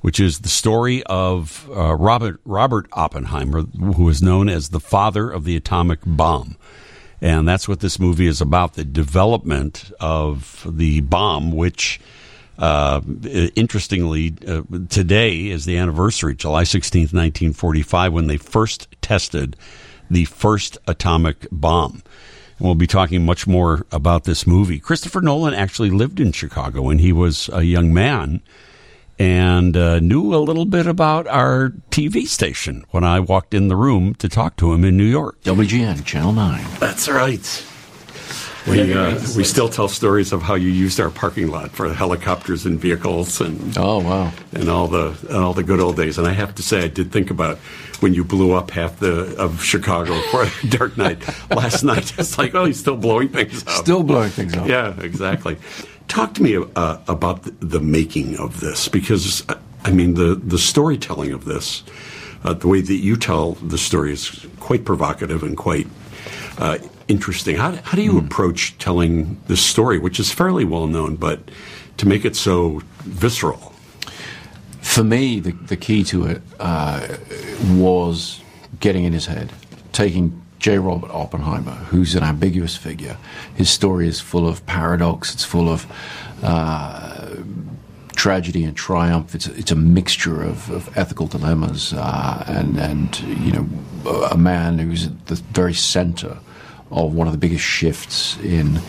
which 0.00 0.18
is 0.18 0.38
the 0.38 0.48
story 0.48 1.02
of 1.04 1.68
uh, 1.76 1.94
Robert 1.96 2.40
Robert 2.46 2.86
Oppenheimer, 2.94 3.62
who 3.96 4.08
is 4.08 4.22
known 4.22 4.48
as 4.48 4.70
the 4.70 4.80
father 4.80 5.28
of 5.30 5.44
the 5.44 5.56
atomic 5.56 5.98
bomb. 6.06 6.56
And 7.20 7.46
that's 7.46 7.68
what 7.68 7.80
this 7.80 7.98
movie 8.00 8.26
is 8.26 8.40
about 8.40 8.74
the 8.74 8.84
development 8.84 9.92
of 10.00 10.64
the 10.66 11.00
bomb, 11.02 11.52
which, 11.52 12.00
uh, 12.60 13.00
interestingly, 13.56 14.34
uh, 14.46 14.62
today 14.90 15.46
is 15.48 15.64
the 15.64 15.78
anniversary, 15.78 16.34
July 16.34 16.64
16th, 16.64 17.14
1945, 17.14 18.12
when 18.12 18.26
they 18.26 18.36
first 18.36 18.86
tested 19.00 19.56
the 20.10 20.26
first 20.26 20.76
atomic 20.86 21.46
bomb. 21.50 22.02
And 22.58 22.66
we'll 22.66 22.74
be 22.74 22.86
talking 22.86 23.24
much 23.24 23.46
more 23.46 23.86
about 23.90 24.24
this 24.24 24.46
movie. 24.46 24.78
Christopher 24.78 25.22
Nolan 25.22 25.54
actually 25.54 25.88
lived 25.88 26.20
in 26.20 26.32
Chicago 26.32 26.82
when 26.82 26.98
he 26.98 27.12
was 27.12 27.48
a 27.50 27.62
young 27.62 27.94
man 27.94 28.42
and 29.18 29.76
uh, 29.76 29.98
knew 30.00 30.34
a 30.34 30.36
little 30.36 30.66
bit 30.66 30.86
about 30.86 31.26
our 31.28 31.72
TV 31.90 32.26
station 32.26 32.84
when 32.90 33.04
I 33.04 33.20
walked 33.20 33.54
in 33.54 33.68
the 33.68 33.76
room 33.76 34.14
to 34.16 34.28
talk 34.28 34.56
to 34.56 34.72
him 34.74 34.84
in 34.84 34.98
New 34.98 35.04
York. 35.04 35.40
WGN 35.42 36.04
Channel 36.04 36.32
9. 36.32 36.64
That's 36.78 37.08
right. 37.08 37.66
We 38.68 38.92
uh, 38.92 39.18
we 39.36 39.44
still 39.44 39.68
tell 39.68 39.88
stories 39.88 40.32
of 40.32 40.42
how 40.42 40.54
you 40.54 40.68
used 40.68 41.00
our 41.00 41.10
parking 41.10 41.48
lot 41.48 41.70
for 41.70 41.92
helicopters 41.94 42.66
and 42.66 42.78
vehicles 42.78 43.40
and 43.40 43.76
Oh, 43.78 44.00
wow. 44.00 44.32
and 44.52 44.68
all 44.68 44.86
the 44.86 45.16
and 45.28 45.36
all 45.38 45.54
the 45.54 45.62
good 45.62 45.80
old 45.80 45.96
days. 45.96 46.18
And 46.18 46.26
I 46.26 46.32
have 46.32 46.54
to 46.56 46.62
say, 46.62 46.84
I 46.84 46.88
did 46.88 47.10
think 47.10 47.30
about 47.30 47.56
when 48.00 48.12
you 48.14 48.22
blew 48.24 48.52
up 48.52 48.70
half 48.70 48.98
the 48.98 49.34
of 49.36 49.62
Chicago 49.62 50.20
for 50.30 50.46
Dark 50.68 50.96
Knight 50.98 51.18
last 51.50 51.82
night. 51.84 52.12
It's 52.18 52.36
like, 52.38 52.54
oh, 52.54 52.66
he's 52.66 52.78
still 52.80 52.96
blowing 52.96 53.28
things 53.28 53.62
up. 53.66 53.70
Still 53.70 54.02
blowing 54.02 54.30
things 54.30 54.54
up. 54.54 54.68
Yeah, 54.68 54.94
exactly. 55.00 55.56
Talk 56.08 56.34
to 56.34 56.42
me 56.42 56.56
uh, 56.56 56.98
about 57.08 57.44
the, 57.44 57.52
the 57.64 57.80
making 57.80 58.36
of 58.38 58.60
this 58.60 58.88
because 58.88 59.48
uh, 59.48 59.54
I 59.84 59.90
mean 59.92 60.14
the 60.14 60.34
the 60.34 60.58
storytelling 60.58 61.32
of 61.32 61.44
this, 61.46 61.82
uh, 62.44 62.52
the 62.52 62.68
way 62.68 62.82
that 62.82 62.94
you 62.96 63.16
tell 63.16 63.52
the 63.52 63.78
story 63.78 64.12
is 64.12 64.46
quite 64.60 64.84
provocative 64.84 65.42
and 65.42 65.56
quite 65.56 65.86
uh, 66.58 66.76
interesting. 67.10 67.56
How, 67.56 67.72
how 67.72 67.96
do 67.96 68.02
you 68.02 68.18
approach 68.18 68.78
telling 68.78 69.40
this 69.48 69.60
story, 69.60 69.98
which 69.98 70.20
is 70.20 70.32
fairly 70.32 70.64
well 70.64 70.86
known, 70.86 71.16
but 71.16 71.50
to 71.96 72.06
make 72.06 72.24
it 72.24 72.36
so 72.36 72.82
visceral? 73.00 73.74
For 74.80 75.02
me, 75.02 75.40
the, 75.40 75.52
the 75.52 75.76
key 75.76 76.04
to 76.04 76.26
it 76.26 76.42
uh, 76.60 77.06
was 77.72 78.40
getting 78.78 79.04
in 79.04 79.12
his 79.12 79.26
head, 79.26 79.52
taking 79.92 80.40
J. 80.60 80.78
Robert 80.78 81.10
Oppenheimer, 81.10 81.72
who's 81.72 82.14
an 82.14 82.22
ambiguous 82.22 82.76
figure. 82.76 83.16
His 83.54 83.68
story 83.68 84.06
is 84.06 84.20
full 84.20 84.46
of 84.46 84.64
paradox, 84.66 85.34
it's 85.34 85.44
full 85.44 85.68
of 85.68 85.86
uh, 86.42 87.36
tragedy 88.14 88.64
and 88.64 88.76
triumph. 88.76 89.34
It's 89.34 89.48
a, 89.48 89.54
it's 89.56 89.70
a 89.70 89.76
mixture 89.76 90.42
of, 90.42 90.70
of 90.70 90.96
ethical 90.96 91.26
dilemmas 91.26 91.92
uh, 91.92 92.44
and 92.46 92.76
and 92.78 93.18
you 93.20 93.52
know 93.52 93.68
a 94.30 94.36
man 94.36 94.78
who's 94.78 95.06
at 95.06 95.26
the 95.26 95.36
very 95.52 95.74
center 95.74 96.38
of 96.90 97.14
one 97.14 97.26
of 97.26 97.32
the 97.32 97.38
biggest 97.38 97.64
shifts 97.64 98.36
in 98.38 98.80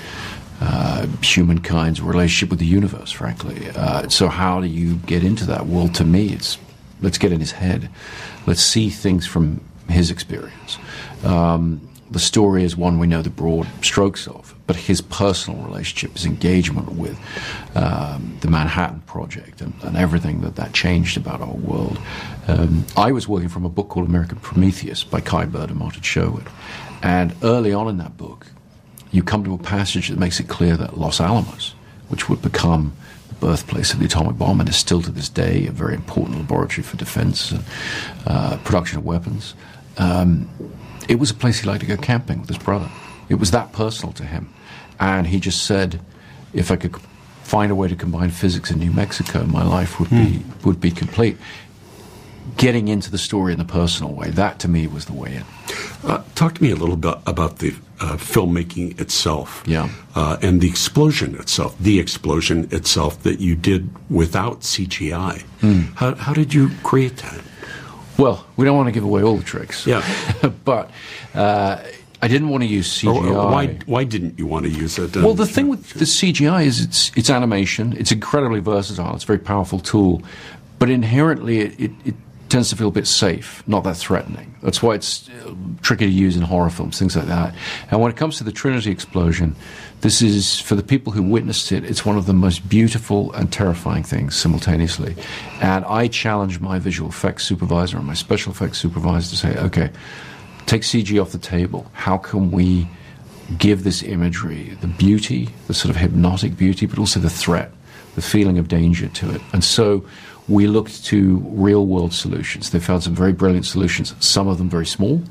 uh, 0.62 1.08
humankind's 1.22 2.02
relationship 2.02 2.50
with 2.50 2.60
the 2.60 2.66
universe. 2.66 3.12
Frankly, 3.12 3.70
uh, 3.76 4.08
so 4.10 4.28
how 4.28 4.62
do 4.62 4.68
you 4.68 4.96
get 4.96 5.24
into 5.24 5.46
that? 5.46 5.66
Well, 5.66 5.90
to 5.90 6.04
me, 6.04 6.30
it's 6.30 6.58
let's 7.02 7.18
get 7.18 7.32
in 7.32 7.40
his 7.40 7.52
head. 7.52 7.90
Let's 8.46 8.62
see 8.62 8.90
things 8.90 9.26
from 9.26 9.62
his 9.90 10.12
experience. 10.12 10.78
Um, 11.24 11.88
the 12.12 12.20
story 12.20 12.64
is 12.64 12.76
one 12.76 13.00
we 13.00 13.08
know 13.08 13.22
the 13.22 13.30
broad 13.30 13.68
strokes 13.82 14.28
of, 14.28 14.54
but 14.68 14.76
his 14.76 15.00
personal 15.02 15.64
relationship, 15.64 16.12
his 16.14 16.26
engagement 16.26 16.92
with 16.94 17.18
um, 17.74 18.38
the 18.42 18.50
Manhattan 18.50 19.00
Project, 19.02 19.62
and, 19.62 19.74
and, 19.82 19.96
everything 19.96 20.42
that 20.42 20.58
that 20.58 20.74
changed 20.74 21.16
about 21.16 21.40
our 21.40 21.54
world. 21.54 21.98
Um, 22.50 22.86
I 22.98 23.14
was 23.14 23.30
working 23.30 23.48
from 23.48 23.64
a 23.64 23.70
book 23.70 23.88
called 23.88 24.08
American 24.08 24.40
Prometheus 24.40 25.06
by 25.06 25.22
Kai 25.22 25.46
Bird 25.46 25.70
and 25.70 25.80
Martin 25.80 26.02
Sherwin, 26.02 26.46
and 27.02 27.34
early 27.44 27.74
on 27.74 27.88
in 27.88 27.98
that 27.98 28.18
book, 28.18 28.48
you 29.12 29.24
come 29.24 29.44
to 29.44 29.54
a 29.54 29.58
passage 29.58 30.10
that 30.10 30.18
makes 30.20 30.40
it 30.40 30.48
clear 30.48 30.78
that 30.78 30.98
Los 30.98 31.20
Alamos, 31.20 31.74
which 32.10 32.30
would 32.30 32.42
become 32.42 32.94
the 33.28 33.36
birthplace 33.36 33.94
of 33.94 34.00
the 34.00 34.06
atomic 34.06 34.38
bomb 34.38 34.60
and 34.60 34.70
is 34.70 34.76
still 34.76 35.02
to 35.02 35.12
this 35.12 35.30
day 35.30 35.68
a 35.68 35.72
very 35.72 35.96
important 35.96 36.38
laboratory 36.38 36.84
for 36.84 36.98
defense 36.98 37.52
and 37.52 37.64
uh, 38.26 38.58
production 38.64 38.98
of 39.00 39.06
weapons. 39.06 39.54
Um, 39.98 40.50
it 41.10 41.16
was 41.20 41.32
a 41.32 41.34
place 41.34 41.60
he 41.60 41.68
liked 41.68 41.82
to 41.82 41.88
go 41.88 41.98
camping 41.98 42.40
with 42.40 42.50
his 42.50 42.58
brother. 42.58 42.90
It 43.30 43.36
was 43.36 43.52
that 43.52 43.74
personal 43.74 44.14
to 44.14 44.24
him. 44.24 44.54
And 45.00 45.28
he 45.28 45.40
just 45.40 45.66
said, 45.66 46.00
if 46.54 46.72
I 46.72 46.76
could 46.76 46.96
find 47.44 47.72
a 47.72 47.76
way 47.76 47.88
to 47.90 47.96
combine 47.96 48.30
physics 48.30 48.72
in 48.72 48.80
New 48.80 48.92
Mexico, 48.92 49.44
my 49.46 49.64
life 49.64 50.00
would 50.00 50.10
be 50.10 50.38
Hmm. 50.38 50.68
would 50.68 50.80
be 50.80 50.92
complete. 50.92 51.38
Getting 52.58 52.88
into 52.88 53.10
the 53.12 53.18
story 53.18 53.54
in 53.54 53.60
the 53.60 53.66
personal 53.66 54.14
way, 54.14 54.30
that 54.32 54.60
to 54.60 54.68
me 54.68 54.88
was 54.88 55.06
the 55.06 55.14
way 55.14 55.36
in. 55.36 55.44
Uh, 56.04 56.24
talk 56.36 56.56
to 56.56 56.64
me 56.64 56.72
a 56.72 56.76
little 56.76 56.96
bit 56.96 57.16
about 57.26 57.60
the 57.60 57.74
uh, 58.00 58.18
filmmaking 58.18 59.00
itself. 59.00 59.64
Yeah. 59.66 59.90
Uh, 60.16 60.38
and 60.42 60.60
the 60.62 60.68
explosion 60.68 61.36
itself, 61.36 61.78
the 61.80 62.00
explosion 62.00 62.68
itself 62.72 63.22
that 63.24 63.40
you 63.40 63.56
did 63.56 63.90
without 64.10 64.62
CGI. 64.62 65.42
Hmm. 65.62 65.82
How, 65.96 66.16
how 66.16 66.34
did 66.34 66.54
you 66.54 66.72
create 66.84 67.18
that? 67.18 67.42
Well, 68.18 68.46
we 68.58 68.66
don't 68.66 68.76
want 68.76 68.88
to 68.88 68.92
give 68.92 69.04
away 69.04 69.24
all 69.24 69.38
the 69.38 69.44
tricks. 69.44 69.86
Yeah. 69.88 70.04
but 70.66 70.92
uh, 71.34 71.84
I 72.22 72.28
didn't 72.28 72.50
want 72.50 72.64
to 72.64 72.68
use 72.68 73.02
CGI. 73.02 73.32
or 73.32 73.52
why, 73.52 73.80
why 73.86 74.04
didn't 74.04 74.38
you 74.38 74.46
want 74.46 74.66
to 74.66 74.72
use 74.72 75.00
it? 75.00 75.16
Well, 75.16 75.34
the 75.34 75.48
thing 75.48 75.68
with 75.68 75.94
the 75.94 76.06
CGI 76.06 76.66
is 76.66 76.80
it's 76.82 77.12
it's 77.16 77.30
animation. 77.30 77.94
It's 77.98 78.12
incredibly 78.12 78.60
versatile. 78.60 79.16
It's 79.16 79.24
a 79.24 79.28
very 79.28 79.40
powerful 79.40 79.80
tool, 79.80 80.22
but 80.78 80.90
inherently 80.90 81.60
it, 81.60 81.80
it, 81.80 81.92
it 82.06 82.16
tends 82.52 82.70
to 82.70 82.76
feel 82.76 82.90
a 82.90 82.92
bit 82.92 83.08
safe, 83.08 83.64
not 83.68 83.84
that 83.86 83.96
threatening. 83.96 84.54
That's 84.62 84.84
why 84.84 84.96
it's 84.96 85.30
uh, 85.30 85.56
tricky 85.82 86.06
to 86.06 86.12
use 86.12 86.36
in 86.36 86.44
horror 86.44 86.70
films, 86.70 87.00
things 87.00 87.16
like 87.16 87.28
that. 87.28 87.56
And 87.90 88.02
when 88.02 88.12
it 88.12 88.18
comes 88.18 88.38
to 88.38 88.44
the 88.44 88.52
Trinity 88.52 88.92
explosion, 88.92 89.56
this 90.02 90.22
is 90.22 90.60
for 90.60 90.76
the 90.76 90.84
people 90.84 91.14
who 91.14 91.24
witnessed 91.24 91.72
it. 91.72 91.86
It's 91.86 92.06
one 92.06 92.18
of 92.18 92.26
the 92.26 92.34
most 92.34 92.68
beautiful 92.68 93.32
and 93.34 93.52
terrifying 93.52 94.04
things 94.04 94.36
simultaneously. 94.36 95.16
And 95.62 95.86
I 95.86 96.08
challenged 96.08 96.60
my 96.62 96.78
visual 96.78 97.10
effects 97.10 97.46
supervisor 97.46 97.98
and 97.98 98.06
my 98.06 98.16
special 98.16 98.52
effects 98.52 98.80
supervisor 98.80 99.30
to 99.30 99.38
say, 99.38 99.58
okay, 99.58 99.90
take 100.66 100.82
CG 100.82 101.22
off 101.22 101.32
the 101.32 101.38
table. 101.38 101.90
How 101.94 102.18
can 102.18 102.52
we 102.52 102.88
give 103.58 103.84
this 103.84 104.04
imagery 104.04 104.78
the 104.82 104.88
beauty, 104.88 105.50
the 105.68 105.74
sort 105.74 105.90
of 105.90 105.96
hypnotic 105.96 106.58
beauty, 106.58 106.86
but 106.86 107.00
also 107.00 107.20
the 107.20 107.30
threat, 107.30 107.72
the 108.16 108.22
feeling 108.22 108.58
of 108.58 108.68
danger 108.68 109.08
to 109.08 109.32
it. 109.34 109.42
And 109.54 109.64
so 109.64 110.06
we 110.52 110.68
looked 110.68 111.06
to 111.06 111.38
real 111.68 111.86
world 111.86 112.14
solutions. 112.14 112.70
They 112.72 112.80
found 112.80 113.04
some 113.04 113.16
very 113.16 113.34
brilliant 113.34 113.66
solutions, 113.66 114.14
some 114.20 114.48
of 114.52 114.58
them 114.58 114.70
very 114.70 114.86
small, 114.86 115.22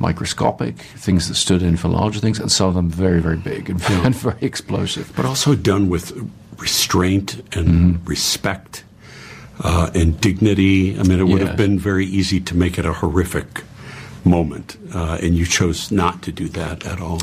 microscopic, 0.00 0.76
things 0.98 1.28
that 1.28 1.36
stood 1.36 1.62
in 1.62 1.76
for 1.76 1.88
larger 1.88 2.20
things, 2.20 2.38
and 2.40 2.50
some 2.50 2.68
of 2.68 2.74
them 2.74 2.90
very, 2.90 3.20
very 3.20 3.36
big 3.36 3.70
and, 3.70 3.80
and 4.04 4.14
very 4.14 4.38
explosive. 4.40 5.12
but 5.16 5.24
also 5.24 5.54
done 5.54 5.88
with 5.88 6.12
restraint 6.58 7.36
and 7.56 7.66
Mm-hmm. 7.68 8.04
respect 8.08 8.84
uh, 9.62 9.90
and 9.94 10.20
dignity. 10.20 10.98
I 10.98 11.02
mean, 11.02 11.18
it 11.20 11.24
would 11.28 11.42
have 11.42 11.56
been 11.56 11.78
very 11.78 12.06
easy 12.06 12.40
to 12.40 12.56
make 12.56 12.78
it 12.78 12.84
a 12.86 12.92
horrific 12.92 13.62
moment, 14.24 14.76
uh, 14.94 15.18
and 15.22 15.34
you 15.36 15.46
chose 15.46 15.90
not 15.92 16.20
to 16.22 16.32
do 16.32 16.48
that 16.48 16.84
at 16.84 17.00
all. 17.00 17.20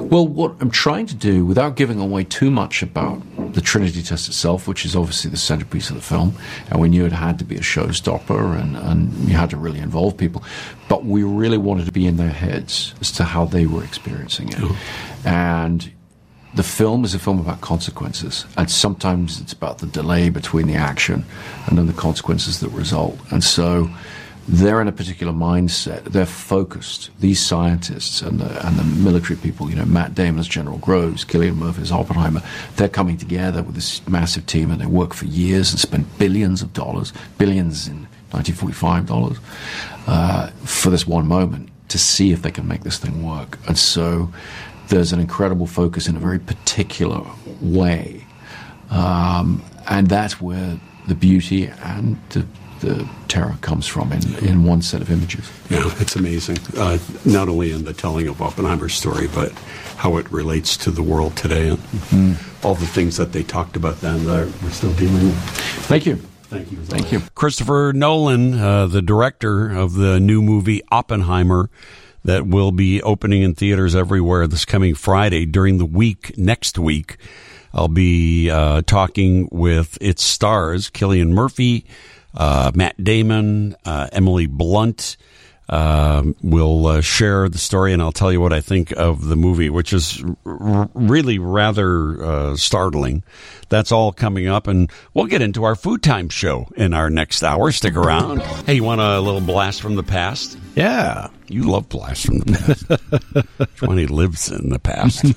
Well, 0.00 0.26
what 0.28 0.54
I'm 0.60 0.70
trying 0.70 1.06
to 1.06 1.14
do, 1.14 1.44
without 1.44 1.74
giving 1.76 1.98
away 2.00 2.24
too 2.24 2.50
much 2.50 2.82
about 2.82 3.18
the 3.54 3.60
Trinity 3.60 4.02
test 4.02 4.28
itself, 4.28 4.68
which 4.68 4.84
is 4.84 4.94
obviously 4.94 5.30
the 5.30 5.36
centerpiece 5.36 5.88
of 5.88 5.96
the 5.96 6.02
film, 6.02 6.36
and 6.70 6.80
we 6.80 6.88
knew 6.88 7.06
it 7.06 7.12
had 7.12 7.38
to 7.38 7.44
be 7.44 7.56
a 7.56 7.60
showstopper 7.60 8.60
and, 8.60 8.76
and 8.76 9.12
you 9.28 9.34
had 9.34 9.50
to 9.50 9.56
really 9.56 9.78
involve 9.78 10.16
people, 10.16 10.42
but 10.88 11.04
we 11.04 11.22
really 11.22 11.58
wanted 11.58 11.86
to 11.86 11.92
be 11.92 12.06
in 12.06 12.16
their 12.16 12.30
heads 12.30 12.94
as 13.00 13.12
to 13.12 13.24
how 13.24 13.44
they 13.44 13.66
were 13.66 13.84
experiencing 13.84 14.48
it. 14.48 14.76
And 15.24 15.90
the 16.54 16.62
film 16.62 17.04
is 17.04 17.14
a 17.14 17.18
film 17.18 17.40
about 17.40 17.60
consequences, 17.60 18.44
and 18.56 18.70
sometimes 18.70 19.40
it's 19.40 19.52
about 19.52 19.78
the 19.78 19.86
delay 19.86 20.28
between 20.28 20.66
the 20.66 20.74
action 20.74 21.24
and 21.66 21.78
then 21.78 21.86
the 21.86 21.92
consequences 21.92 22.60
that 22.60 22.68
result. 22.70 23.18
And 23.30 23.42
so 23.42 23.90
they're 24.46 24.80
in 24.80 24.88
a 24.88 24.92
particular 24.92 25.32
mindset. 25.32 26.04
They're 26.04 26.26
focused. 26.26 27.10
These 27.20 27.40
scientists 27.40 28.20
and 28.20 28.40
the, 28.40 28.66
and 28.66 28.78
the 28.78 28.84
military 28.84 29.36
people, 29.36 29.70
you 29.70 29.76
know, 29.76 29.84
Matt 29.86 30.14
Damon 30.14 30.40
as 30.40 30.48
General 30.48 30.78
Groves, 30.78 31.24
Cillian 31.24 31.56
Murphy 31.56 31.82
as 31.82 31.90
Oppenheimer, 31.90 32.42
they're 32.76 32.88
coming 32.88 33.16
together 33.16 33.62
with 33.62 33.74
this 33.74 34.06
massive 34.06 34.46
team 34.46 34.70
and 34.70 34.80
they 34.80 34.86
work 34.86 35.14
for 35.14 35.24
years 35.24 35.70
and 35.70 35.80
spend 35.80 36.18
billions 36.18 36.60
of 36.60 36.72
dollars, 36.72 37.12
billions 37.38 37.88
in 37.88 38.06
1945 38.32 39.06
dollars, 39.06 39.38
uh, 40.06 40.48
for 40.64 40.90
this 40.90 41.06
one 41.06 41.26
moment 41.26 41.70
to 41.88 41.98
see 41.98 42.32
if 42.32 42.42
they 42.42 42.50
can 42.50 42.68
make 42.68 42.82
this 42.82 42.98
thing 42.98 43.24
work. 43.24 43.58
And 43.66 43.78
so 43.78 44.32
there's 44.88 45.12
an 45.12 45.20
incredible 45.20 45.66
focus 45.66 46.06
in 46.06 46.16
a 46.16 46.18
very 46.18 46.38
particular 46.38 47.22
way. 47.62 48.26
Um, 48.90 49.62
and 49.88 50.08
that's 50.08 50.40
where 50.40 50.78
the 51.08 51.14
beauty 51.14 51.66
and 51.66 52.18
the, 52.30 52.46
the 52.84 53.08
terror 53.28 53.56
comes 53.60 53.86
from 53.86 54.12
in, 54.12 54.34
in 54.44 54.64
one 54.64 54.82
set 54.82 55.00
of 55.00 55.10
images. 55.10 55.50
Yeah, 55.70 55.90
it's 55.98 56.16
amazing. 56.16 56.58
Uh, 56.76 56.98
not 57.24 57.48
only 57.48 57.72
in 57.72 57.84
the 57.84 57.92
telling 57.92 58.28
of 58.28 58.40
Oppenheimer's 58.42 58.94
story, 58.94 59.28
but 59.34 59.52
how 59.96 60.16
it 60.18 60.30
relates 60.30 60.76
to 60.78 60.90
the 60.90 61.02
world 61.02 61.36
today 61.36 61.68
and 61.68 61.78
Mm-hmm. 61.78 62.66
all 62.66 62.74
the 62.74 62.86
things 62.86 63.16
that 63.16 63.32
they 63.32 63.42
talked 63.42 63.76
about 63.76 64.00
then 64.00 64.24
that 64.26 64.46
we're 64.62 64.70
still 64.70 64.92
dealing 64.94 65.24
with. 65.26 65.38
Thank 65.86 66.06
you. 66.06 66.16
Thank 66.16 66.70
you. 66.70 66.78
Thank 66.78 67.10
you. 67.12 67.20
Christopher 67.34 67.92
Nolan, 67.94 68.54
uh, 68.54 68.86
the 68.86 69.02
director 69.02 69.70
of 69.70 69.94
the 69.94 70.20
new 70.20 70.40
movie 70.42 70.82
Oppenheimer, 70.92 71.70
that 72.24 72.46
will 72.46 72.72
be 72.72 73.02
opening 73.02 73.42
in 73.42 73.54
theaters 73.54 73.94
everywhere 73.94 74.46
this 74.46 74.64
coming 74.64 74.94
Friday 74.94 75.44
during 75.46 75.78
the 75.78 75.84
week 75.86 76.36
next 76.38 76.78
week. 76.78 77.16
I'll 77.72 77.88
be 77.88 78.50
uh, 78.50 78.82
talking 78.86 79.48
with 79.50 79.98
its 80.00 80.22
stars, 80.22 80.90
Cillian 80.90 81.30
Murphy, 81.30 81.84
uh, 82.34 82.72
Matt 82.74 83.02
Damon, 83.02 83.76
uh, 83.84 84.08
Emily 84.12 84.46
Blunt. 84.46 85.16
Um, 85.66 86.36
we'll 86.42 86.86
uh, 86.86 87.00
share 87.00 87.48
the 87.48 87.56
story 87.56 87.94
and 87.94 88.02
I'll 88.02 88.12
tell 88.12 88.30
you 88.30 88.38
what 88.38 88.52
I 88.52 88.60
think 88.60 88.90
of 88.92 89.26
the 89.26 89.34
movie, 89.36 89.70
which 89.70 89.94
is 89.94 90.22
r- 90.44 90.90
really 90.92 91.38
rather 91.38 92.22
uh, 92.22 92.56
startling. 92.56 93.22
That's 93.70 93.90
all 93.90 94.12
coming 94.12 94.46
up, 94.46 94.66
and 94.66 94.90
we'll 95.14 95.24
get 95.24 95.40
into 95.40 95.64
our 95.64 95.74
food 95.74 96.02
time 96.02 96.28
show 96.28 96.68
in 96.76 96.92
our 96.92 97.08
next 97.08 97.42
hour. 97.42 97.72
Stick 97.72 97.96
around. 97.96 98.42
Hey, 98.66 98.74
you 98.74 98.84
want 98.84 99.00
a 99.00 99.18
little 99.20 99.40
blast 99.40 99.80
from 99.80 99.94
the 99.96 100.02
past? 100.02 100.58
Yeah. 100.74 101.28
You 101.48 101.64
love 101.64 101.88
blast 101.88 102.26
from 102.26 102.38
the 102.38 103.46
past. 103.56 103.74
Johnny 103.76 104.06
lives 104.06 104.50
in 104.50 104.70
the 104.70 104.78
past. 104.78 105.24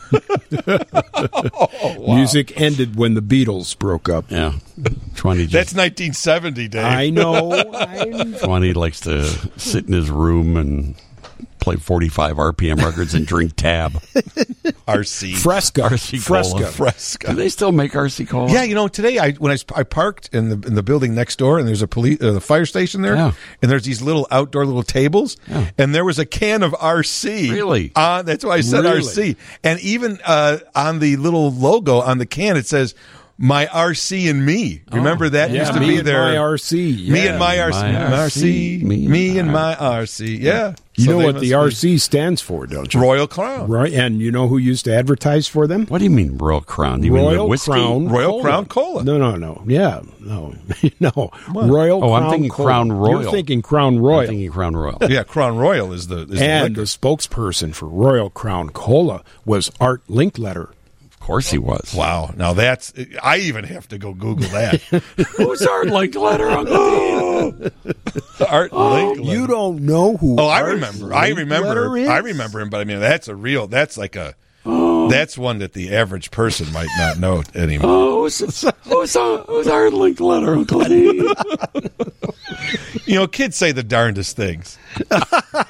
Oh, 1.89 2.15
Music 2.15 2.59
ended 2.59 2.95
when 2.95 3.14
the 3.14 3.22
Beatles 3.22 3.77
broke 3.77 4.07
up. 4.09 4.30
Yeah. 4.30 4.53
Johnny 5.15 5.45
That's 5.45 5.73
1970, 5.73 6.68
Dave. 6.68 6.84
I 6.85 7.09
know. 7.09 7.51
I'm 7.73 8.34
Johnny 8.38 8.73
likes 8.73 8.99
to 9.01 9.26
sit 9.59 9.88
in 9.88 9.93
his 9.93 10.09
room 10.09 10.55
and 10.57 10.95
play 11.68 11.76
45 11.76 12.38
RPM 12.38 12.77
records 12.84 13.14
and 13.14 13.26
drink 13.27 13.56
Tab. 13.57 13.94
RC. 14.88 15.35
Fresca. 15.38 15.81
RC 15.81 16.26
Cola. 16.26 16.44
Fresca. 16.44 16.72
Fresca. 16.72 17.27
Do 17.27 17.35
they 17.35 17.49
still 17.49 17.72
make 17.72 17.91
RC 17.91 18.27
Cola? 18.30 18.52
Yeah, 18.52 18.64
you 18.64 18.73
know, 18.76 18.88
today 18.88 19.18
I 19.19 19.31
when 19.34 19.52
I, 19.52 19.57
I 19.76 19.84
parked 19.84 20.30
in 20.34 20.49
the 20.49 20.68
in 20.68 20.76
the 20.76 20.84
building 20.84 21.14
next 21.14 21.38
door, 21.38 21.60
and 21.60 21.68
there's 21.68 21.81
a 21.81 21.88
police 21.88 22.22
uh, 22.22 22.31
the 22.31 22.41
fire 22.41 22.65
station 22.65 23.02
there, 23.02 23.15
Yeah. 23.15 23.31
and 23.61 23.69
there's 23.69 23.84
these 23.84 24.02
little 24.02 24.27
outdoor 24.31 24.65
little 24.65 24.84
tables, 24.84 25.38
Yeah. 25.48 25.69
and 25.77 25.94
there 25.94 26.06
was 26.06 26.19
a 26.19 26.26
can 26.26 26.64
of 26.64 26.72
RC. 26.73 27.52
Really? 27.52 27.91
Uh, 27.95 28.22
that's 28.22 28.45
why 28.45 28.56
I 28.56 28.61
said 28.61 28.84
Really? 28.85 29.02
RC, 29.02 29.35
and 29.64 29.80
even 29.81 30.19
uh, 30.26 30.60
on 30.76 30.99
the 30.99 31.18
little 31.18 31.52
logo 31.52 31.99
on 31.99 32.18
the 32.18 32.26
can 32.26 32.56
it 32.57 32.65
says 32.65 32.95
"My 33.38 33.65
RC 33.68 34.30
and 34.30 34.45
Me." 34.45 34.81
Remember 34.91 35.30
that 35.30 35.52
Yeah, 35.52 35.60
used 35.61 35.73
to 35.73 35.80
me 35.80 35.98
be 35.98 36.02
there. 36.02 36.22
my 36.23 36.35
RC. 36.35 37.10
Me 37.10 37.27
and 37.27 37.38
my 37.39 37.56
RC, 37.57 37.72
My 37.72 37.91
my 38.10 38.15
RC, 38.18 38.80
RC, 38.80 38.84
me, 38.84 39.07
me 39.07 39.30
and 39.31 39.39
and 39.39 39.52
my 39.52 39.76
RC. 39.76 40.39
Yeah, 40.39 40.73
You 40.98 41.06
So 41.06 41.11
know 41.11 41.18
what 41.28 41.40
the 41.40 41.52
must 41.53 41.82
be- 41.82 41.90
RC 41.91 41.99
stands 42.02 42.41
for, 42.41 42.65
don't 42.65 42.91
you? 42.91 42.99
Royal 42.99 43.28
Crown. 43.28 43.69
Right, 43.69 43.94
and 43.94 44.19
you 44.19 44.32
know 44.32 44.48
who 44.48 44.57
used 44.57 44.84
to 44.86 44.94
advertise 44.95 45.48
for 45.48 45.68
them? 45.68 45.86
What 45.86 45.99
do 45.99 46.06
you 46.06 46.10
mean 46.10 46.38
Royal 46.40 46.60
Crown? 46.61 47.02
Do 47.02 47.06
you 47.06 47.14
mean 47.14 47.22
the 47.24 47.36
Royal 47.38 47.48
whiskey? 47.49 47.72
Crown, 47.72 48.07
Royal 48.10 48.41
Crown 48.41 48.65
Cola. 48.65 49.03
No, 49.03 49.19
no, 49.19 49.36
no. 49.36 49.61
Yeah, 49.68 50.02
no, 50.19 50.56
no. 50.99 51.32
Royal. 51.53 52.03
Oh, 52.03 52.14
I'm 52.14 52.32
thinking 52.32 52.49
Cola. 52.49 52.68
Crown 52.68 52.91
Royal. 52.91 53.22
You're 53.22 53.32
thinking 53.32 53.61
Crown 53.61 53.99
Royal. 53.99 54.22
I'm 54.22 54.28
thinking 54.28 54.52
Crown 54.52 54.76
Royal. 54.76 54.98
Yeah, 55.07 55.22
Crown 55.24 55.57
Royal 55.57 55.94
is 55.94 56.07
the 56.07 56.24
is 56.24 56.41
and 56.41 56.76
the 56.76 56.82
liquor. 56.82 56.82
spokesperson 56.98 57.76
for 57.76 57.88
Royal 57.88 58.32
Crown 58.32 58.69
Cola 58.72 59.24
was 59.45 59.72
Art 59.80 60.02
Linkletter. 60.10 60.72
Of 61.28 61.30
course 61.30 61.52
he 61.52 61.58
was. 61.58 61.94
Wow. 61.94 62.34
Now 62.38 62.54
that's 62.54 62.94
I 63.22 63.40
even 63.40 63.66
have 63.66 63.86
to 63.90 63.98
go 63.98 64.14
Google 64.14 64.48
that. 64.52 64.80
Who's 65.36 65.62
Art 65.62 65.88
Linkletter 65.88 66.49
Uncle 66.49 67.70
Art 68.48 68.72
Linkletter. 68.72 69.26
You 69.26 69.45
don't 69.45 69.82
know 69.82 70.16
who? 70.16 70.38
Oh, 70.40 70.48
I 70.48 70.62
Art 70.62 70.76
remember. 70.76 71.14
I 71.14 71.28
remember. 71.28 71.98
Is? 71.98 72.08
I 72.08 72.20
remember 72.20 72.62
him, 72.62 72.70
but 72.70 72.80
I 72.80 72.86
mean, 72.86 73.02
that's 73.02 73.28
a 73.28 73.36
real. 73.36 73.68
That's 73.68 73.98
like 73.98 74.16
a. 74.16 74.36
That's 75.10 75.38
one 75.38 75.60
that 75.60 75.74
the 75.74 75.96
average 75.96 76.32
person 76.32 76.72
might 76.74 76.90
not 76.98 77.20
know 77.20 77.44
anymore. 77.56 77.90
Oh, 77.92 78.22
who's, 78.24 78.40
who's, 78.84 79.16
our, 79.16 79.38
who's 79.40 79.68
Art 79.68 79.94
Linkletter 79.94 80.58
Uncle 80.58 80.82
Eddie? 80.84 81.28
You 83.06 83.16
know, 83.16 83.28
kids 83.28 83.56
say 83.56 83.72
the 83.72 83.84
darndest 83.84 84.36
things. 84.36 84.78
I 85.12 85.64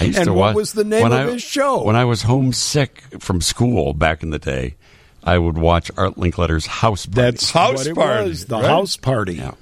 used 0.00 0.18
And 0.18 0.26
to 0.26 0.32
what 0.32 0.36
watch- 0.48 0.56
was 0.56 0.72
the 0.74 0.84
name 0.84 1.06
of 1.06 1.12
I- 1.12 1.24
his 1.32 1.42
show? 1.42 1.82
When 1.82 1.96
I 1.96 2.04
was 2.04 2.22
homesick 2.22 3.02
from 3.20 3.40
school 3.40 3.94
back 3.94 4.22
in 4.22 4.28
the 4.30 4.38
day, 4.38 4.74
I 5.22 5.38
would 5.38 5.56
watch 5.56 5.90
Art 5.96 6.16
Linkletter's 6.16 6.66
House 6.66 7.06
Party. 7.06 7.20
That's 7.20 7.50
House 7.50 7.78
what 7.78 7.86
it 7.86 7.94
Party, 7.94 8.28
was. 8.28 8.44
The 8.46 8.56
right? 8.56 8.64
house 8.66 8.96
party. 8.98 9.36
Yeah. 9.36 9.52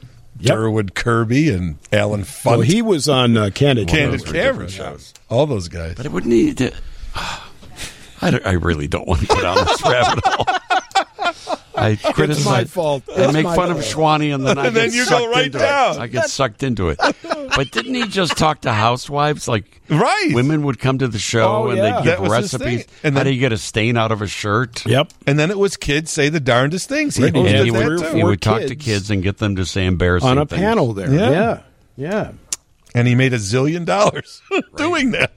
Yep. 0.40 0.56
Durward 0.56 0.94
Kirby 0.94 1.50
and 1.50 1.76
Allen 1.92 2.22
Funt. 2.22 2.44
Well, 2.46 2.60
he 2.62 2.82
was 2.82 3.08
on 3.08 3.36
uh, 3.36 3.50
Candid. 3.54 3.86
Candid 3.86 4.24
Camera. 4.24 4.42
Camera 4.52 4.68
shows. 4.70 5.14
All 5.28 5.46
those 5.46 5.68
guys. 5.68 5.94
but 5.94 6.06
it 6.06 6.10
wouldn't 6.10 6.32
need 6.32 6.58
to. 6.58 6.72
I, 8.22 8.30
don't- 8.30 8.46
I 8.46 8.52
really 8.52 8.88
don't 8.88 9.06
want 9.06 9.20
to 9.22 9.26
go 9.26 9.40
down 9.40 9.56
this 9.64 9.82
rabbit 9.82 10.24
hole. 10.26 10.46
I 11.74 11.96
criticize. 11.96 12.44
my 12.44 12.64
fault. 12.64 13.02
I 13.08 13.24
It's 13.24 13.32
make 13.32 13.44
my 13.44 13.56
fun 13.56 13.70
of 13.70 13.78
fault. 13.84 14.20
Schwani, 14.20 14.32
and 14.34 14.46
then 14.46 14.58
I 14.58 14.66
And 14.66 14.74
get 14.74 14.80
then 14.82 14.92
you 14.92 15.04
go 15.04 15.18
sucked 15.18 15.34
right 15.34 15.46
into 15.46 15.58
down. 15.58 15.96
It. 15.96 16.00
I 16.00 16.06
get 16.06 16.28
sucked 16.30 16.62
into 16.62 16.90
it. 16.90 16.98
But 17.56 17.70
didn't 17.72 17.94
he 17.94 18.06
just 18.06 18.36
talk 18.36 18.60
to 18.62 18.72
housewives? 18.72 19.48
Like 19.48 19.80
Right. 19.88 20.30
women 20.32 20.62
would 20.64 20.78
come 20.78 20.98
to 20.98 21.08
the 21.08 21.18
show 21.18 21.64
Oh, 21.64 21.68
and 21.70 21.78
yeah. 21.78 21.96
they'd 22.00 22.04
give 22.04 22.20
was 22.20 22.30
recipes. 22.30 22.84
thing. 22.84 22.94
And 23.02 23.14
How 23.14 23.20
then- 23.24 23.26
do 23.32 23.34
you 23.34 23.40
get 23.40 23.52
a 23.52 23.58
stain 23.58 23.96
out 23.96 24.12
of 24.12 24.22
a 24.22 24.26
shirt? 24.28 24.84
Yep. 24.86 25.12
And 25.26 25.38
then 25.38 25.50
it 25.50 25.58
was 25.58 25.76
kids 25.76 26.10
say 26.10 26.28
the 26.28 26.40
darndest 26.40 26.88
things. 26.88 27.16
He 27.16 27.24
Right, 27.24 27.34
and 27.34 27.64
he 27.64 27.70
would, 27.70 27.98
that 27.98 28.14
he 28.14 28.20
too. 28.20 28.26
would 28.26 28.40
talk 28.42 28.60
to 28.60 28.68
kids 28.68 28.84
kids 28.84 29.10
and 29.10 29.22
get 29.22 29.38
them 29.38 29.56
to 29.56 29.64
say 29.66 29.86
embarrassing 29.86 30.28
things. 30.28 30.36
On 30.36 30.42
a 30.42 30.46
things. 30.46 30.60
panel 30.60 30.92
there. 30.92 31.12
Yeah. 31.12 31.30
Yeah. 31.30 31.60
Yeah. 31.96 32.32
And 32.94 33.08
he 33.08 33.14
made 33.14 33.32
a 33.32 33.38
zillion 33.38 33.86
dollars 33.86 34.42
doing 34.76 35.12
that. 35.12 35.32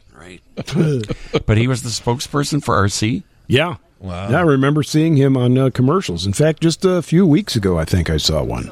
Right. 0.76 1.02
but 1.46 1.58
he 1.58 1.68
was 1.68 1.84
the 1.84 1.90
spokesperson 1.90 2.64
for 2.64 2.76
RC. 2.76 3.24
Yeah. 3.48 3.78
Wow. 4.00 4.30
Yeah, 4.30 4.40
I 4.40 4.42
remember 4.42 4.84
seeing 4.84 5.16
him 5.16 5.38
on 5.38 5.58
uh, 5.58 5.70
commercials. 5.70 6.26
In 6.26 6.34
fact, 6.34 6.62
just 6.62 6.86
a 6.86 7.02
few 7.02 7.26
weeks 7.26 7.56
ago, 7.56 7.80
I 7.80 7.86
think 7.86 8.10
I 8.10 8.18
saw 8.18 8.44
one. 8.44 8.72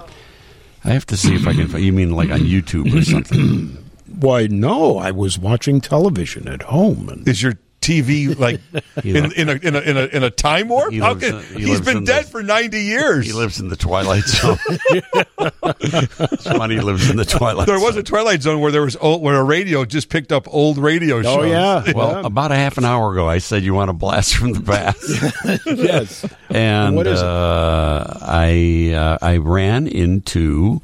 I 0.84 0.90
have 0.90 1.06
to 1.08 1.18
see 1.18 1.34
if 1.34 1.48
I 1.48 1.54
can. 1.54 1.68
find 1.68 1.84
You 1.84 1.94
mean 1.94 2.12
like 2.12 2.30
on 2.30 2.42
YouTube 2.42 2.94
or 2.94 3.04
something? 3.04 3.78
Why, 4.20 4.48
no, 4.48 4.98
I 4.98 5.12
was 5.12 5.40
watching 5.40 5.82
television 5.82 6.48
at 6.48 6.64
home. 6.64 7.10
And 7.10 7.28
Is 7.28 7.42
your 7.42 7.54
TV 7.84 8.38
like 8.40 8.60
in, 9.04 9.32
in, 9.34 9.50
a, 9.50 9.54
in, 9.54 9.76
a, 9.76 9.80
in, 9.82 9.98
a, 9.98 10.06
in 10.06 10.24
a 10.24 10.30
time 10.32 10.70
warp? 10.70 10.92
He 10.92 11.00
How 11.00 11.14
lives 11.14 11.26
can, 11.26 11.36
in- 11.38 11.44
he 11.44 11.60
he's 11.68 11.70
lives 11.80 11.86
been 11.86 12.04
dead 12.06 12.26
the- 12.26 12.30
for 12.30 12.42
90 12.44 12.80
years. 12.82 13.26
He 13.26 13.34
lives 13.34 13.60
in 13.60 13.68
the 13.70 13.76
Twilight 13.76 14.24
Zone. 14.24 14.58
Money 16.58 16.80
lives 16.80 17.10
in 17.10 17.18
the 17.18 17.26
Twilight. 17.26 17.68
there 17.68 17.80
was 17.80 17.94
Zone. 17.96 18.00
a 18.02 18.04
Twilight 18.04 18.42
Zone 18.42 18.60
where 18.62 18.72
there 18.72 18.82
was 18.84 18.96
old, 18.98 19.22
where 19.22 19.36
a 19.36 19.44
radio 19.44 19.86
just 19.86 20.10
picked 20.10 20.32
up 20.32 20.48
old 20.54 20.78
radio 20.78 21.22
shows. 21.22 21.38
oh, 21.38 21.44
yeah. 21.44 21.84
Well, 21.94 22.22
yeah. 22.22 22.26
about 22.28 22.52
a 22.52 22.56
half 22.56 22.78
an 22.78 22.86
hour 22.86 23.12
ago, 23.12 23.28
I 23.28 23.38
said 23.40 23.64
you 23.64 23.74
want 23.74 23.90
a 23.90 23.94
blast 23.94 24.36
from 24.36 24.54
the 24.54 24.62
past, 24.62 25.66
yes. 25.66 26.26
and 26.50 26.96
What 26.96 27.08
is 27.08 27.20
it? 27.20 27.26
uh, 27.26 28.18
I 28.22 28.94
uh, 28.96 29.18
I 29.22 29.38
ran 29.38 29.88
into 29.88 30.82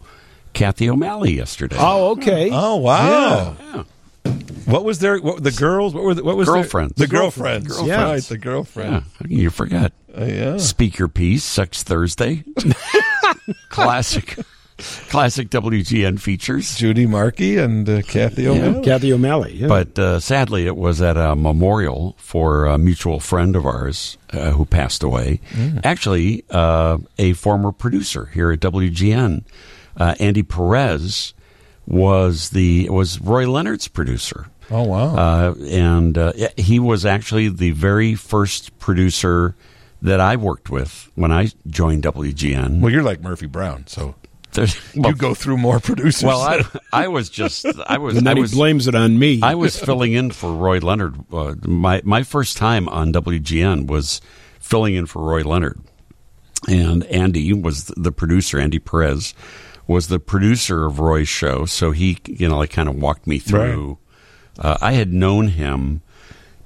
Kathy 0.53 0.89
O'Malley 0.89 1.33
yesterday. 1.35 1.77
Oh, 1.79 2.11
okay. 2.11 2.49
Oh 2.51 2.75
wow! 2.77 3.55
Yeah. 3.59 3.83
What 4.65 4.83
was 4.83 4.99
their 4.99 5.17
what, 5.19 5.43
the 5.43 5.51
girls? 5.51 5.93
What 5.95 6.03
were 6.03 6.13
the, 6.13 6.23
what 6.23 6.37
was 6.37 6.47
their- 6.47 6.55
Girlfriends. 6.57 6.93
the 6.95 7.07
girlfriends? 7.07 7.67
Girlfriends. 7.67 7.89
Yeah, 7.89 8.03
right, 8.03 8.21
the 8.23 8.37
girlfriend. 8.37 8.91
Yeah, 8.93 8.99
how 8.99 9.25
can 9.25 9.31
you 9.31 9.49
forget? 9.49 9.93
Uh, 10.15 10.25
yeah. 10.25 10.57
Speak 10.57 10.97
your 10.99 11.07
piece, 11.07 11.43
Sex 11.43 11.81
Thursday, 11.83 12.43
classic, 13.69 14.37
classic 15.09 15.49
WGN 15.49 16.19
features. 16.19 16.75
Judy 16.77 17.05
Markey 17.05 17.57
and 17.57 17.87
uh, 17.89 18.01
Kathy 18.03 18.47
O'Malley. 18.47 18.83
Kathy 18.83 19.13
O'Malley. 19.13 19.53
Yeah. 19.55 19.67
But 19.67 19.97
uh, 19.99 20.19
sadly, 20.19 20.65
it 20.67 20.75
was 20.75 21.01
at 21.01 21.17
a 21.17 21.35
memorial 21.35 22.15
for 22.17 22.65
a 22.65 22.77
mutual 22.77 23.19
friend 23.19 23.55
of 23.55 23.65
ours 23.65 24.17
uh, 24.33 24.51
who 24.51 24.65
passed 24.65 25.03
away. 25.03 25.39
Actually, 25.83 26.43
uh, 26.49 26.97
a 27.17 27.33
former 27.33 27.71
producer 27.71 28.27
here 28.27 28.51
at 28.51 28.59
WGN, 28.59 29.43
uh, 29.97 30.15
Andy 30.19 30.43
Perez, 30.43 31.33
was 31.89 32.51
the 32.51 32.87
was 32.89 33.19
Roy 33.19 33.49
Leonard's 33.51 33.87
producer. 33.89 34.47
Oh 34.71 34.83
wow! 34.83 35.15
Uh, 35.15 35.55
and 35.65 36.17
uh, 36.17 36.31
he 36.55 36.79
was 36.79 37.05
actually 37.05 37.49
the 37.49 37.71
very 37.71 38.13
first 38.15 38.77
producer 38.79 39.55
that 40.01 40.19
I 40.19 40.35
worked 40.35 40.69
with 40.69 41.09
when 41.15 41.31
I 41.31 41.49
joined 41.67 42.03
WGN. 42.03 42.79
well, 42.79 42.91
you're 42.91 43.03
like 43.03 43.21
Murphy 43.21 43.47
Brown, 43.47 43.85
so 43.87 44.13
There's- 44.53 44.79
you 44.95 45.13
go 45.15 45.33
through 45.33 45.57
more 45.57 45.79
producers. 45.79 46.23
well, 46.23 46.41
I, 46.41 46.63
I 46.93 47.07
was 47.07 47.29
just 47.29 47.65
I 47.87 47.97
was 47.97 48.15
and 48.17 48.27
I 48.27 48.31
then 48.31 48.37
he 48.37 48.41
was 48.41 48.53
blames 48.53 48.87
it 48.87 48.93
on 48.95 49.17
me. 49.17 49.41
I 49.41 49.55
was 49.55 49.77
filling 49.77 50.13
in 50.13 50.29
for 50.31 50.53
Roy 50.53 50.77
Leonard. 50.79 51.15
Uh, 51.33 51.55
my 51.65 52.01
my 52.05 52.21
first 52.23 52.55
time 52.55 52.87
on 52.89 53.11
WGN 53.11 53.87
was 53.87 54.21
filling 54.59 54.93
in 54.93 55.07
for 55.07 55.23
Roy 55.23 55.41
Leonard, 55.41 55.79
and 56.67 57.03
Andy 57.05 57.51
was 57.53 57.85
the 57.97 58.11
producer. 58.11 58.59
Andy 58.59 58.77
Perez 58.79 59.33
was 59.89 60.07
the 60.07 60.19
producer 60.19 60.85
of 60.85 60.99
Roy's 60.99 61.27
show, 61.27 61.65
so 61.65 61.91
he 61.91 62.19
you 62.27 62.47
know 62.47 62.59
like 62.59 62.69
kind 62.71 62.87
of 62.87 62.95
walked 62.95 63.25
me 63.27 63.39
through. 63.39 63.97
Uh, 64.57 64.77
I 64.79 64.91
had 64.93 65.11
known 65.11 65.47
him 65.49 66.01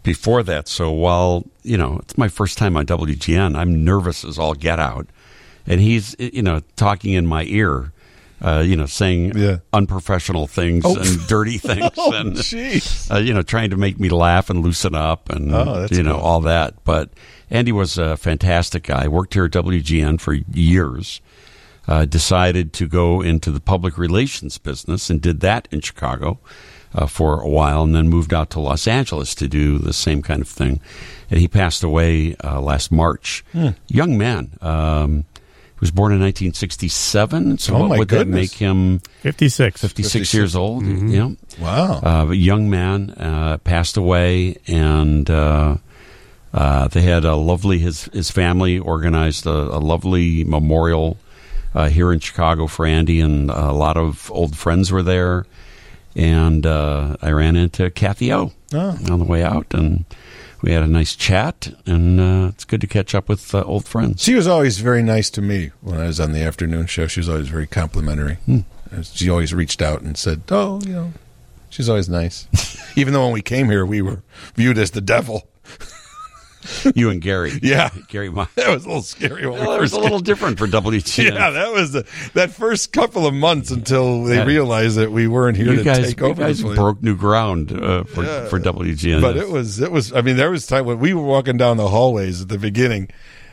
before 0.04 0.44
that, 0.44 0.68
so 0.68 0.92
while 0.92 1.46
you 1.64 1.78
know 1.78 2.00
it's 2.04 2.18
my 2.18 2.28
first 2.28 2.58
time 2.58 2.76
on 2.78 2.86
WGN, 2.86 3.56
I'm 3.56 3.84
nervous 3.86 4.26
as 4.26 4.38
all 4.38 4.54
get 4.54 4.78
out, 4.80 5.08
and 5.66 5.80
he's 5.80 6.16
you 6.20 6.42
know 6.44 6.62
talking 6.76 7.14
in 7.14 7.26
my 7.26 7.44
ear. 7.46 7.92
Uh, 8.42 8.60
you 8.60 8.76
know, 8.76 8.86
saying 8.86 9.32
Yeah. 9.38 9.60
unprofessional 9.72 10.48
things 10.48 10.84
Oh. 10.86 10.98
and 10.98 11.28
dirty 11.28 11.58
things, 11.70 11.92
Oh, 11.98 12.12
and 12.12 12.38
uh, 13.10 13.18
you 13.20 13.34
know, 13.34 13.42
trying 13.42 13.70
to 13.70 13.78
make 13.78 14.02
me 14.02 14.10
laugh 14.10 14.50
and 14.50 14.62
loosen 14.62 14.96
up 14.96 15.30
and, 15.30 15.56
Oh, 15.56 15.88
you 15.90 16.04
know, 16.04 16.16
good. 16.16 16.22
all 16.22 16.42
that. 16.42 16.74
But 16.84 17.12
Andy 17.50 17.72
was 17.72 17.98
a 17.98 18.18
fantastic 18.18 18.84
guy. 18.84 19.08
Worked 19.08 19.36
here 19.36 19.46
at 19.46 19.52
WGN 19.52 20.20
for 20.20 20.34
years. 20.52 21.22
Uh, 21.86 22.06
decided 22.06 22.72
to 22.72 22.88
go 22.88 23.22
into 23.22 23.52
the 23.52 23.60
public 23.60 23.98
relations 23.98 24.58
business 24.58 25.10
and 25.10 25.20
did 25.22 25.42
that 25.42 25.68
in 25.70 25.82
Chicago 25.82 26.40
uh, 26.96 27.06
for 27.06 27.42
a 27.42 27.50
while 27.50 27.84
and 27.84 27.94
then 27.94 28.08
moved 28.08 28.34
out 28.34 28.50
to 28.52 28.60
Los 28.62 28.88
Angeles 28.88 29.36
to 29.36 29.50
do 29.50 29.78
the 29.80 29.92
same 29.92 30.22
kind 30.22 30.42
of 30.42 30.48
thing. 30.48 30.80
And 31.30 31.42
he 31.42 31.48
passed 31.50 31.84
away 31.84 32.38
uh, 32.42 32.62
last 32.62 32.90
March. 32.90 33.44
Hmm. 33.52 33.70
Young 33.90 34.18
man. 34.18 34.52
Um, 34.62 35.26
he 35.76 35.80
was 35.82 35.92
born 35.92 36.14
in 36.14 36.22
1967. 36.22 37.58
So 37.58 37.76
Oh, 37.76 37.80
what 37.82 37.90
my 37.90 37.98
would 38.00 38.08
that 38.10 38.28
make 38.30 38.54
him? 38.54 39.00
56. 39.22 39.82
56 39.82 40.34
years 40.34 40.56
old. 40.56 40.86
Yeah. 40.86 41.32
wow. 41.60 42.00
Uh, 42.02 42.28
a 42.30 42.34
young 42.34 42.70
man 42.70 43.10
uh, 43.12 43.58
passed 43.58 43.98
away, 43.98 44.56
and 44.68 45.30
uh, 45.30 45.76
uh, 46.54 46.88
they 46.88 47.02
had 47.02 47.26
a 47.26 47.36
lovely. 47.36 47.80
His 47.80 48.06
his 48.14 48.32
family 48.32 48.80
organized 48.80 49.46
a, 49.46 49.52
a 49.52 49.80
lovely 49.80 50.46
memorial 50.46 51.18
uh, 51.76 51.90
here 51.90 52.12
in 52.14 52.20
Chicago 52.20 52.68
for 52.68 52.86
Andy, 52.86 53.20
and 53.20 53.50
a 53.50 53.72
lot 53.72 53.98
of 53.98 54.32
old 54.34 54.56
friends 54.58 54.92
were 54.92 55.04
there. 55.04 55.46
And 56.16 56.66
uh, 56.66 57.18
I 57.22 57.32
ran 57.32 57.56
into 57.56 57.90
Kathy 57.90 58.32
O 58.32 58.52
Oh. 58.74 58.98
on 59.10 59.20
the 59.20 59.26
way 59.26 59.44
out, 59.44 59.74
and 59.74 60.06
we 60.62 60.72
had 60.72 60.84
a 60.84 60.88
nice 60.88 61.16
chat. 61.16 61.74
And 61.88 62.20
uh, 62.20 62.48
it's 62.50 62.66
good 62.66 62.82
to 62.82 62.88
catch 62.88 63.16
up 63.16 63.28
with 63.28 63.54
uh, 63.56 63.64
old 63.64 63.86
friends. 63.88 64.22
She 64.22 64.36
was 64.36 64.46
always 64.48 64.78
very 64.80 65.02
nice 65.02 65.30
to 65.32 65.42
me 65.42 65.72
when 65.82 66.00
I 66.00 66.06
was 66.08 66.20
on 66.20 66.32
the 66.32 66.42
afternoon 66.44 66.86
show. 66.86 67.08
She 67.08 67.20
was 67.20 67.30
always 67.30 67.48
very 67.50 67.66
complimentary. 67.68 68.36
Hmm. 68.46 68.60
She 69.02 69.28
always 69.28 69.56
reached 69.56 69.82
out 69.82 70.02
and 70.04 70.16
said, 70.16 70.44
"Oh, 70.50 70.80
you 70.86 70.94
know, 70.94 71.14
she's 71.72 71.90
always 71.90 72.08
nice." 72.10 72.48
Even 72.96 73.14
though 73.14 73.24
when 73.24 73.34
we 73.34 73.42
came 73.42 73.70
here, 73.72 73.84
we 73.84 74.04
were 74.04 74.22
viewed 74.54 74.78
as 74.78 74.92
the 74.92 75.02
devil. 75.02 75.48
You 76.96 77.10
and 77.10 77.22
Gary, 77.22 77.60
Yeah. 77.62 77.90
Gary. 78.08 78.30
That 78.30 78.70
was 78.70 78.86
a 78.86 78.88
little 78.88 79.02
scary. 79.02 79.46
When 79.48 79.60
we 79.60 79.74
it 79.76 79.80
was 79.82 79.94
a 79.94 80.00
little 80.00 80.20
different 80.20 80.58
for 80.60 80.68
WTN. 80.68 81.34
Yeah, 81.34 81.50
that 81.50 81.72
was 81.72 81.92
the, 81.94 82.06
that 82.34 82.52
first 82.52 82.92
couple 82.94 83.26
of 83.26 83.34
months 83.34 83.72
until 83.72 84.24
they 84.24 84.44
realized 84.46 84.98
that 84.98 85.12
we 85.12 85.28
weren't 85.28 85.58
here 85.58 85.76
to 85.76 85.84
guys, 85.84 86.14
take 86.14 86.20
you 86.20 86.34
guys 86.34 86.62
broke 86.62 87.02
new 87.02 87.16
ground 87.16 87.72
uh, 87.72 88.04
for 88.04 88.24
Yeah. 88.24 88.48
for 88.48 88.60
WGN. 88.60 89.22
But 89.22 89.38
it 89.38 89.50
was 89.50 89.80
it 89.80 89.92
was. 89.92 90.14
I 90.14 90.22
mean, 90.22 90.38
there 90.38 90.52
was 90.52 90.66
time 90.68 90.86
when 90.86 91.00
we 91.00 91.14
were 91.14 91.24
walking 91.24 91.58
down 91.58 91.78
the 91.78 91.88
hallways 91.90 92.42
at 92.42 92.50
the 92.50 92.58
beginning. 92.58 93.10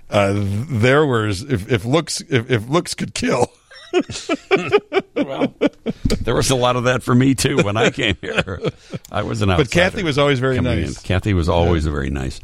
Uh, 0.08 0.32
there 0.34 1.06
was 1.06 1.42
if, 1.42 1.70
if 1.70 1.84
looks 1.84 2.20
if, 2.22 2.50
if 2.50 2.68
looks 2.68 2.94
could 2.94 3.14
kill. 3.14 3.46
well, 5.16 5.54
there 6.22 6.34
was 6.34 6.50
a 6.50 6.54
lot 6.56 6.76
of 6.76 6.84
that 6.84 7.02
for 7.02 7.14
me 7.14 7.34
too 7.34 7.58
when 7.58 7.76
I 7.76 7.90
came 7.90 8.16
here. 8.20 8.60
I 9.10 9.22
was 9.22 9.42
an 9.42 9.50
outsider. 9.50 9.64
But 9.64 9.70
Kathy 9.72 10.02
was 10.02 10.18
always 10.18 10.38
very 10.38 10.60
nice. 10.60 10.88
in. 10.98 11.02
Kathy 11.02 11.34
was 11.34 11.48
always 11.48 11.86
very 11.86 12.10
nice, 12.10 12.40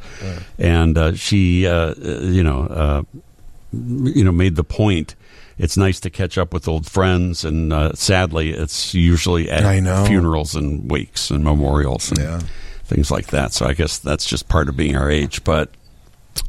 and 0.58 0.96
uh, 0.98 1.14
she, 1.14 1.66
uh, 1.66 1.72
uh, 1.72 1.94
you 2.22 2.42
know, 2.42 2.62
uh, 2.62 3.02
you 3.72 4.24
know, 4.24 4.32
made 4.32 4.56
the 4.56 4.64
point. 4.64 5.14
It's 5.58 5.76
nice 5.78 6.00
to 6.00 6.10
catch 6.10 6.36
up 6.36 6.52
with 6.52 6.68
old 6.68 6.84
friends, 6.90 7.42
and 7.44 7.72
uh, 7.72 7.94
sadly, 7.94 8.50
it's 8.50 8.92
usually 8.92 9.50
at 9.50 9.62
funerals 10.06 10.54
and 10.54 10.90
wakes 10.90 11.30
and 11.30 11.42
memorials 11.44 12.10
and 12.10 12.18
Yeah. 12.18 12.40
things 12.84 13.10
like 13.10 13.28
that. 13.28 13.54
So 13.54 13.64
I 13.66 13.72
guess 13.72 13.96
that's 13.98 14.26
just 14.26 14.48
part 14.48 14.68
of 14.68 14.76
being 14.76 14.96
our 14.96 15.10
age. 15.10 15.44
But 15.44 15.70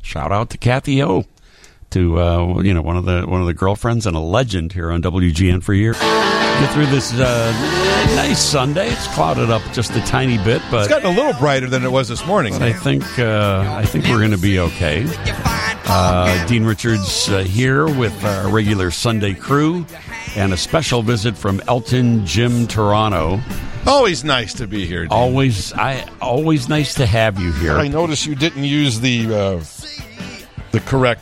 shout 0.01 0.33
out 0.33 0.49
to 0.49 0.57
Kathy 0.57 1.01
O, 1.01 1.23
to 1.91 2.19
uh, 2.19 2.61
you 2.61 2.73
know 2.73 2.81
one 2.81 2.97
of 2.97 3.05
the 3.05 3.23
one 3.23 3.41
of 3.41 3.47
the 3.47 3.53
girlfriends 3.53 4.05
and 4.05 4.15
a 4.15 4.19
legend 4.19 4.73
here 4.73 4.91
on 4.91 5.01
WGN 5.01 5.63
for 5.63 5.73
years. 5.73 5.97
Get 5.99 6.73
through 6.73 6.87
this 6.87 7.13
uh, 7.13 7.51
nice 8.15 8.39
Sunday. 8.43 8.89
It's 8.89 9.07
clouded 9.13 9.49
up 9.51 9.61
just 9.73 9.91
a 9.91 10.01
tiny 10.01 10.37
bit, 10.39 10.61
but 10.71 10.79
It's 10.81 10.89
gotten 10.89 11.11
a 11.11 11.15
little 11.15 11.33
brighter 11.39 11.67
than 11.67 11.83
it 11.83 11.91
was 11.91 12.07
this 12.07 12.25
morning. 12.25 12.55
I 12.55 12.73
think 12.73 13.03
uh, 13.19 13.63
I 13.77 13.85
think 13.85 14.05
we're 14.05 14.17
going 14.19 14.31
to 14.31 14.37
be 14.37 14.59
okay. 14.59 15.05
Uh, 15.89 16.45
Dean 16.47 16.65
Richards 16.65 17.29
uh, 17.29 17.43
here 17.43 17.85
with 17.85 18.23
our 18.25 18.49
regular 18.49 18.91
Sunday 18.91 19.33
crew, 19.33 19.85
and 20.35 20.51
a 20.51 20.57
special 20.57 21.01
visit 21.01 21.37
from 21.37 21.61
Elton 21.67 22.25
Jim 22.25 22.67
Turano. 22.67 23.41
Always 23.85 24.25
nice 24.25 24.53
to 24.55 24.67
be 24.67 24.85
here. 24.85 25.03
Dean. 25.03 25.11
Always, 25.13 25.71
I 25.73 26.05
always 26.19 26.67
nice 26.67 26.95
to 26.95 27.05
have 27.05 27.39
you 27.39 27.53
here. 27.53 27.77
I 27.77 27.87
notice 27.87 28.25
you 28.25 28.35
didn't 28.35 28.65
use 28.65 28.99
the 28.99 29.25
uh, 29.33 29.63
the 30.71 30.81
correct 30.81 31.21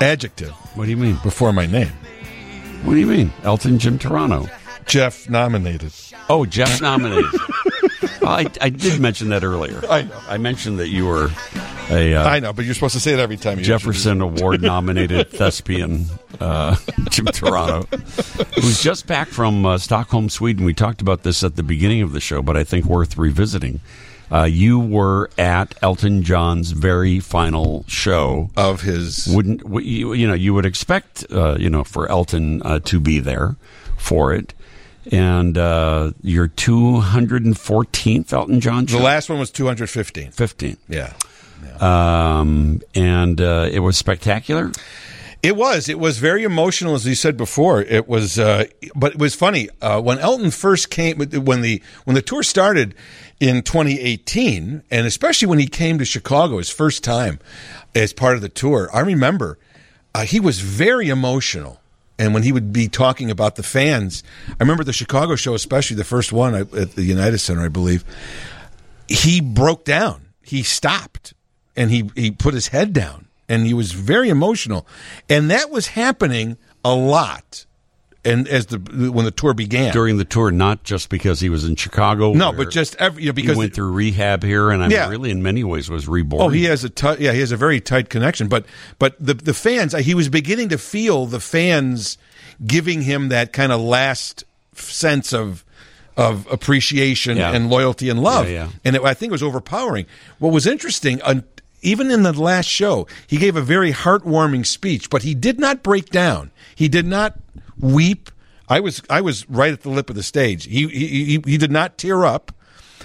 adjective 0.00 0.50
What 0.76 0.84
do 0.84 0.90
you 0.90 0.96
mean? 0.96 1.18
before 1.22 1.52
my 1.52 1.66
name. 1.66 1.92
What 2.84 2.94
do 2.94 3.00
you 3.00 3.06
mean, 3.06 3.32
Elton 3.44 3.78
Jim 3.78 3.98
Turano? 3.98 4.50
Jeff 4.86 5.30
nominated. 5.30 5.92
Oh, 6.28 6.44
Jeff 6.44 6.80
nominated. 6.80 7.30
I, 8.24 8.50
I 8.60 8.68
did 8.70 9.00
mention 9.00 9.28
that 9.30 9.44
earlier. 9.44 9.80
I 9.88 10.02
know. 10.02 10.18
I 10.28 10.38
mentioned 10.38 10.78
that 10.80 10.88
you 10.88 11.06
were 11.06 11.30
a 11.90 12.14
uh, 12.14 12.24
I 12.24 12.40
know, 12.40 12.52
but 12.52 12.64
you're 12.64 12.74
supposed 12.74 12.94
to 12.94 13.00
say 13.00 13.12
it 13.12 13.18
every 13.18 13.36
time. 13.36 13.58
You 13.58 13.64
Jefferson 13.64 14.20
Award 14.20 14.62
nominated 14.62 15.30
thespian, 15.30 16.06
uh, 16.40 16.76
Jim 17.10 17.26
Turano, 17.26 17.86
who's 18.60 18.82
just 18.82 19.06
back 19.06 19.28
from 19.28 19.66
uh, 19.66 19.78
Stockholm, 19.78 20.28
Sweden. 20.28 20.64
We 20.64 20.74
talked 20.74 21.00
about 21.00 21.22
this 21.22 21.42
at 21.44 21.56
the 21.56 21.62
beginning 21.62 22.02
of 22.02 22.12
the 22.12 22.20
show, 22.20 22.42
but 22.42 22.56
I 22.56 22.64
think 22.64 22.84
worth 22.86 23.16
revisiting. 23.16 23.80
Uh, 24.32 24.44
you 24.44 24.78
were 24.80 25.28
at 25.36 25.74
Elton 25.82 26.22
John's 26.22 26.70
very 26.70 27.20
final 27.20 27.84
show. 27.86 28.48
of 28.56 28.80
his. 28.80 29.28
Wouldn't 29.30 29.62
you, 29.84 30.14
you 30.14 30.26
know? 30.26 30.32
You 30.34 30.54
would 30.54 30.64
expect 30.64 31.26
uh, 31.30 31.56
you 31.58 31.68
know 31.68 31.84
for 31.84 32.10
Elton 32.10 32.62
uh, 32.62 32.78
to 32.80 32.98
be 32.98 33.18
there 33.20 33.56
for 33.98 34.32
it, 34.32 34.54
and 35.10 35.58
uh, 35.58 36.12
your 36.22 36.48
two 36.48 37.00
hundred 37.00 37.44
and 37.44 37.58
fourteenth 37.58 38.32
Elton 38.32 38.60
John 38.60 38.86
show, 38.86 38.96
The 38.96 39.04
last 39.04 39.28
one 39.28 39.38
was 39.38 39.50
215. 39.50 40.30
fifteen, 40.30 40.78
Yeah. 40.88 41.12
um, 41.80 42.80
and 42.94 43.40
uh, 43.40 43.68
it 43.70 43.80
was 43.80 43.96
spectacular. 43.96 44.72
It 45.42 45.56
was. 45.56 45.88
It 45.88 45.98
was 45.98 46.18
very 46.18 46.44
emotional, 46.44 46.94
as 46.94 47.04
you 47.04 47.16
said 47.16 47.36
before. 47.36 47.82
It 47.82 48.06
was, 48.08 48.38
uh, 48.38 48.66
but 48.94 49.12
it 49.14 49.18
was 49.18 49.34
funny 49.34 49.68
uh, 49.80 50.00
when 50.00 50.20
Elton 50.20 50.52
first 50.52 50.88
came. 50.88 51.18
When 51.18 51.62
the 51.62 51.82
when 52.04 52.14
the 52.14 52.22
tour 52.22 52.44
started 52.44 52.94
in 53.42 53.62
2018, 53.62 54.84
and 54.88 55.06
especially 55.06 55.48
when 55.48 55.58
he 55.58 55.66
came 55.66 55.98
to 55.98 56.04
Chicago 56.04 56.58
his 56.58 56.70
first 56.70 57.02
time 57.02 57.40
as 57.92 58.12
part 58.12 58.36
of 58.36 58.40
the 58.40 58.48
tour, 58.48 58.88
I 58.94 59.00
remember 59.00 59.58
uh, 60.14 60.24
he 60.24 60.38
was 60.38 60.60
very 60.60 61.08
emotional. 61.08 61.80
And 62.20 62.34
when 62.34 62.44
he 62.44 62.52
would 62.52 62.72
be 62.72 62.86
talking 62.86 63.32
about 63.32 63.56
the 63.56 63.64
fans, 63.64 64.22
I 64.48 64.54
remember 64.60 64.84
the 64.84 64.92
Chicago 64.92 65.34
show, 65.34 65.54
especially 65.54 65.96
the 65.96 66.04
first 66.04 66.32
one 66.32 66.54
at 66.54 66.92
the 66.92 67.02
United 67.02 67.38
Center, 67.38 67.62
I 67.62 67.68
believe. 67.68 68.04
He 69.08 69.40
broke 69.40 69.84
down. 69.84 70.26
He 70.42 70.62
stopped, 70.62 71.34
and 71.74 71.90
he 71.90 72.12
he 72.14 72.30
put 72.30 72.54
his 72.54 72.68
head 72.68 72.92
down 72.92 73.26
and 73.48 73.66
he 73.66 73.74
was 73.74 73.90
very 73.90 74.28
emotional, 74.28 74.86
and 75.28 75.50
that 75.50 75.68
was 75.68 75.88
happening 75.88 76.56
a 76.84 76.94
lot. 76.94 77.66
And 78.24 78.46
as 78.46 78.66
the 78.66 78.78
when 79.10 79.24
the 79.24 79.32
tour 79.32 79.52
began, 79.52 79.92
during 79.92 80.16
the 80.16 80.24
tour, 80.24 80.52
not 80.52 80.84
just 80.84 81.08
because 81.08 81.40
he 81.40 81.48
was 81.48 81.64
in 81.64 81.74
Chicago. 81.74 82.32
no, 82.34 82.52
but 82.52 82.70
just 82.70 82.94
every 83.00 83.24
you 83.24 83.32
know, 83.32 83.42
he 83.42 83.52
went 83.52 83.74
through 83.74 83.90
rehab 83.90 84.44
here, 84.44 84.70
and 84.70 84.80
I 84.80 84.86
mean, 84.86 84.96
Yeah. 84.96 85.08
really, 85.08 85.30
in 85.30 85.42
many 85.42 85.64
ways, 85.64 85.90
was 85.90 86.06
reborn. 86.06 86.42
Oh, 86.42 86.48
he 86.48 86.64
has 86.64 86.84
a 86.84 86.88
tight, 86.88 87.18
yeah, 87.20 87.32
he 87.32 87.40
has 87.40 87.50
a 87.50 87.56
very 87.56 87.80
tight 87.80 88.10
connection. 88.10 88.46
But 88.46 88.64
but 89.00 89.16
the 89.18 89.34
the 89.34 89.52
fans, 89.54 89.92
he 89.92 90.14
was 90.14 90.28
beginning 90.28 90.68
to 90.68 90.78
feel 90.78 91.26
the 91.26 91.40
fans 91.40 92.16
giving 92.64 93.02
him 93.02 93.28
that 93.30 93.52
kind 93.52 93.72
of 93.72 93.80
last 93.80 94.44
sense 94.74 95.32
of 95.32 95.64
of 96.16 96.46
appreciation 96.48 97.38
Yeah. 97.38 97.50
and 97.52 97.70
loyalty 97.70 98.08
and 98.08 98.22
love, 98.22 98.48
Yeah, 98.48 98.68
and 98.84 98.94
it, 98.94 99.02
I 99.02 99.14
think 99.14 99.30
it 99.30 99.32
was 99.32 99.42
overpowering. 99.42 100.06
What 100.38 100.52
was 100.52 100.66
interesting, 100.66 101.20
uh, 101.22 101.40
even 101.80 102.10
in 102.12 102.22
the 102.22 102.32
last 102.32 102.66
show, 102.68 103.08
he 103.26 103.36
gave 103.38 103.56
a 103.56 103.62
very 103.62 103.92
heartwarming 103.92 104.64
speech, 104.64 105.10
but 105.10 105.22
he 105.22 105.34
did 105.34 105.58
not 105.58 105.82
break 105.82 106.10
down. 106.10 106.52
He 106.76 106.86
did 106.86 107.06
not 107.06 107.38
weep. 107.82 108.30
I 108.68 108.80
was 108.80 109.02
I 109.10 109.20
was 109.20 109.46
right 109.50 109.72
at 109.72 109.82
the 109.82 109.90
lip 109.90 110.08
of 110.08 110.16
the 110.16 110.22
stage. 110.22 110.64
He 110.64 110.86
he 110.88 111.42
he, 111.44 111.58
did 111.58 111.70
not 111.70 111.98
tear 111.98 112.24
up. 112.24 112.52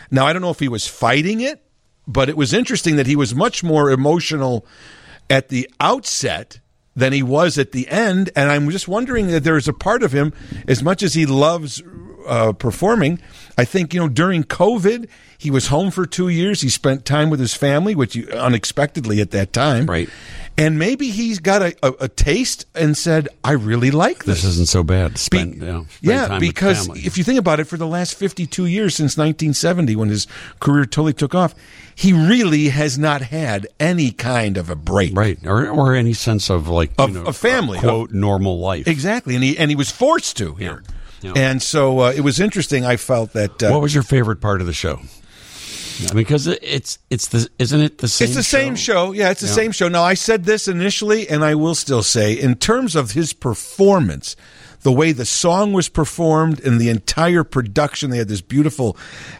Now 0.09 0.25
I 0.25 0.31
don't 0.31 0.41
know 0.41 0.51
if 0.51 0.59
he 0.59 0.69
was 0.69 0.87
fighting 0.87 1.41
it, 1.41 1.61
but 2.07 2.29
it 2.29 2.37
was 2.37 2.53
interesting 2.53 2.95
that 2.95 3.07
he 3.07 3.17
was 3.17 3.35
much 3.35 3.63
more 3.63 3.91
emotional 3.91 4.65
at 5.29 5.49
the 5.49 5.69
outset 5.81 6.61
than 6.95 7.11
he 7.11 7.21
was 7.21 7.57
at 7.57 7.73
the 7.73 7.87
end. 7.89 8.29
And 8.35 8.49
I'm 8.49 8.69
just 8.69 8.87
wondering 8.87 9.27
that 9.27 9.43
there 9.43 9.57
is 9.57 9.67
a 9.67 9.73
part 9.73 10.03
of 10.03 10.13
him, 10.13 10.31
as 10.67 10.81
much 10.81 11.03
as 11.03 11.15
he 11.15 11.25
loves 11.25 11.83
uh, 12.27 12.53
performing, 12.53 13.19
I 13.57 13.65
think 13.65 13.93
you 13.93 13.99
know 13.99 14.09
during 14.09 14.43
COVID 14.43 15.07
he 15.37 15.51
was 15.51 15.67
home 15.67 15.91
for 15.91 16.05
two 16.05 16.29
years. 16.29 16.61
He 16.61 16.69
spent 16.69 17.05
time 17.05 17.29
with 17.29 17.39
his 17.39 17.53
family, 17.53 17.95
which 17.95 18.17
unexpectedly 18.29 19.21
at 19.21 19.31
that 19.31 19.53
time, 19.53 19.85
Right. 19.85 20.09
And 20.59 20.79
maybe 20.79 21.11
he's 21.11 21.37
got 21.37 21.61
a, 21.61 21.75
a, 21.83 21.93
a 22.05 22.07
taste 22.07 22.65
and 22.73 22.97
said, 22.97 23.27
"I 23.43 23.51
really 23.51 23.91
like 23.91 24.23
this." 24.25 24.41
this 24.41 24.51
isn't 24.53 24.67
so 24.69 24.83
bad. 24.83 25.19
Be- 25.29 25.37
you 25.37 25.45
know, 25.57 25.85
spend 25.89 26.01
yeah, 26.01 26.39
because 26.39 26.89
if 27.05 27.15
you 27.15 27.23
think 27.23 27.37
about 27.37 27.59
it, 27.59 27.65
for 27.65 27.77
the 27.77 27.85
last 27.85 28.15
52 28.15 28.65
years 28.65 28.95
since 28.95 29.17
1970, 29.17 29.95
when 29.95 30.09
his 30.09 30.25
career 30.59 30.85
totally 30.85 31.13
took 31.13 31.35
off, 31.35 31.53
he 31.93 32.11
really 32.11 32.69
has 32.69 32.97
not 32.97 33.21
had 33.21 33.67
any 33.79 34.09
kind 34.11 34.57
of 34.57 34.71
a 34.71 34.75
break. 34.75 35.15
right, 35.15 35.37
or 35.45 35.67
or 35.69 35.93
any 35.93 36.13
sense 36.13 36.49
of 36.49 36.67
like 36.67 36.89
you 36.97 37.03
Of- 37.05 37.13
know, 37.13 37.23
of 37.25 37.37
family, 37.37 37.77
quote 37.77 38.11
normal 38.11 38.57
life. 38.59 38.87
Exactly, 38.87 39.35
and 39.35 39.43
he 39.43 39.57
and 39.59 39.69
he 39.69 39.75
was 39.75 39.91
forced 39.91 40.37
to 40.37 40.55
here, 40.55 40.81
Yeah. 41.21 41.33
and 41.35 41.61
so 41.61 41.99
uh, 41.99 42.13
it 42.15 42.21
was 42.21 42.39
interesting. 42.39 42.83
I 42.83 42.97
felt 42.97 43.33
that 43.33 43.61
uh, 43.61 43.69
What 43.69 43.81
was 43.81 43.93
your 43.93 44.03
favorite 44.03 44.41
part 44.41 44.61
of 44.61 44.65
the 44.65 44.73
show? 44.73 45.01
Because 46.13 46.47
it's 46.47 46.99
it's 47.09 47.27
the 47.27 47.47
isn't 47.59 47.81
it 47.81 47.97
the 47.99 48.07
same? 48.07 48.25
It's 48.27 48.35
the 48.35 48.43
same 48.43 48.75
show. 48.75 49.11
Yeah, 49.11 49.29
it's 49.31 49.41
the 49.41 49.47
Yeah. 49.47 49.53
same 49.53 49.71
show. 49.71 49.87
Now, 49.87 50.03
I 50.03 50.13
said 50.13 50.45
this 50.45 50.67
initially, 50.67 51.27
and 51.29 51.43
I 51.43 51.55
will 51.55 51.75
still 51.75 52.03
say, 52.03 52.33
in 52.33 52.55
terms 52.55 52.95
of 52.95 53.11
his 53.11 53.33
performance, 53.33 54.35
the 54.83 54.91
way 54.91 55.11
the 55.11 55.25
song 55.25 55.73
was 55.73 55.89
performed 55.89 56.59
and 56.63 56.79
the 56.79 56.89
entire 56.89 57.43
production, 57.43 58.09
they 58.11 58.19
had 58.19 58.27
this 58.27 58.41
beautiful 58.41 58.95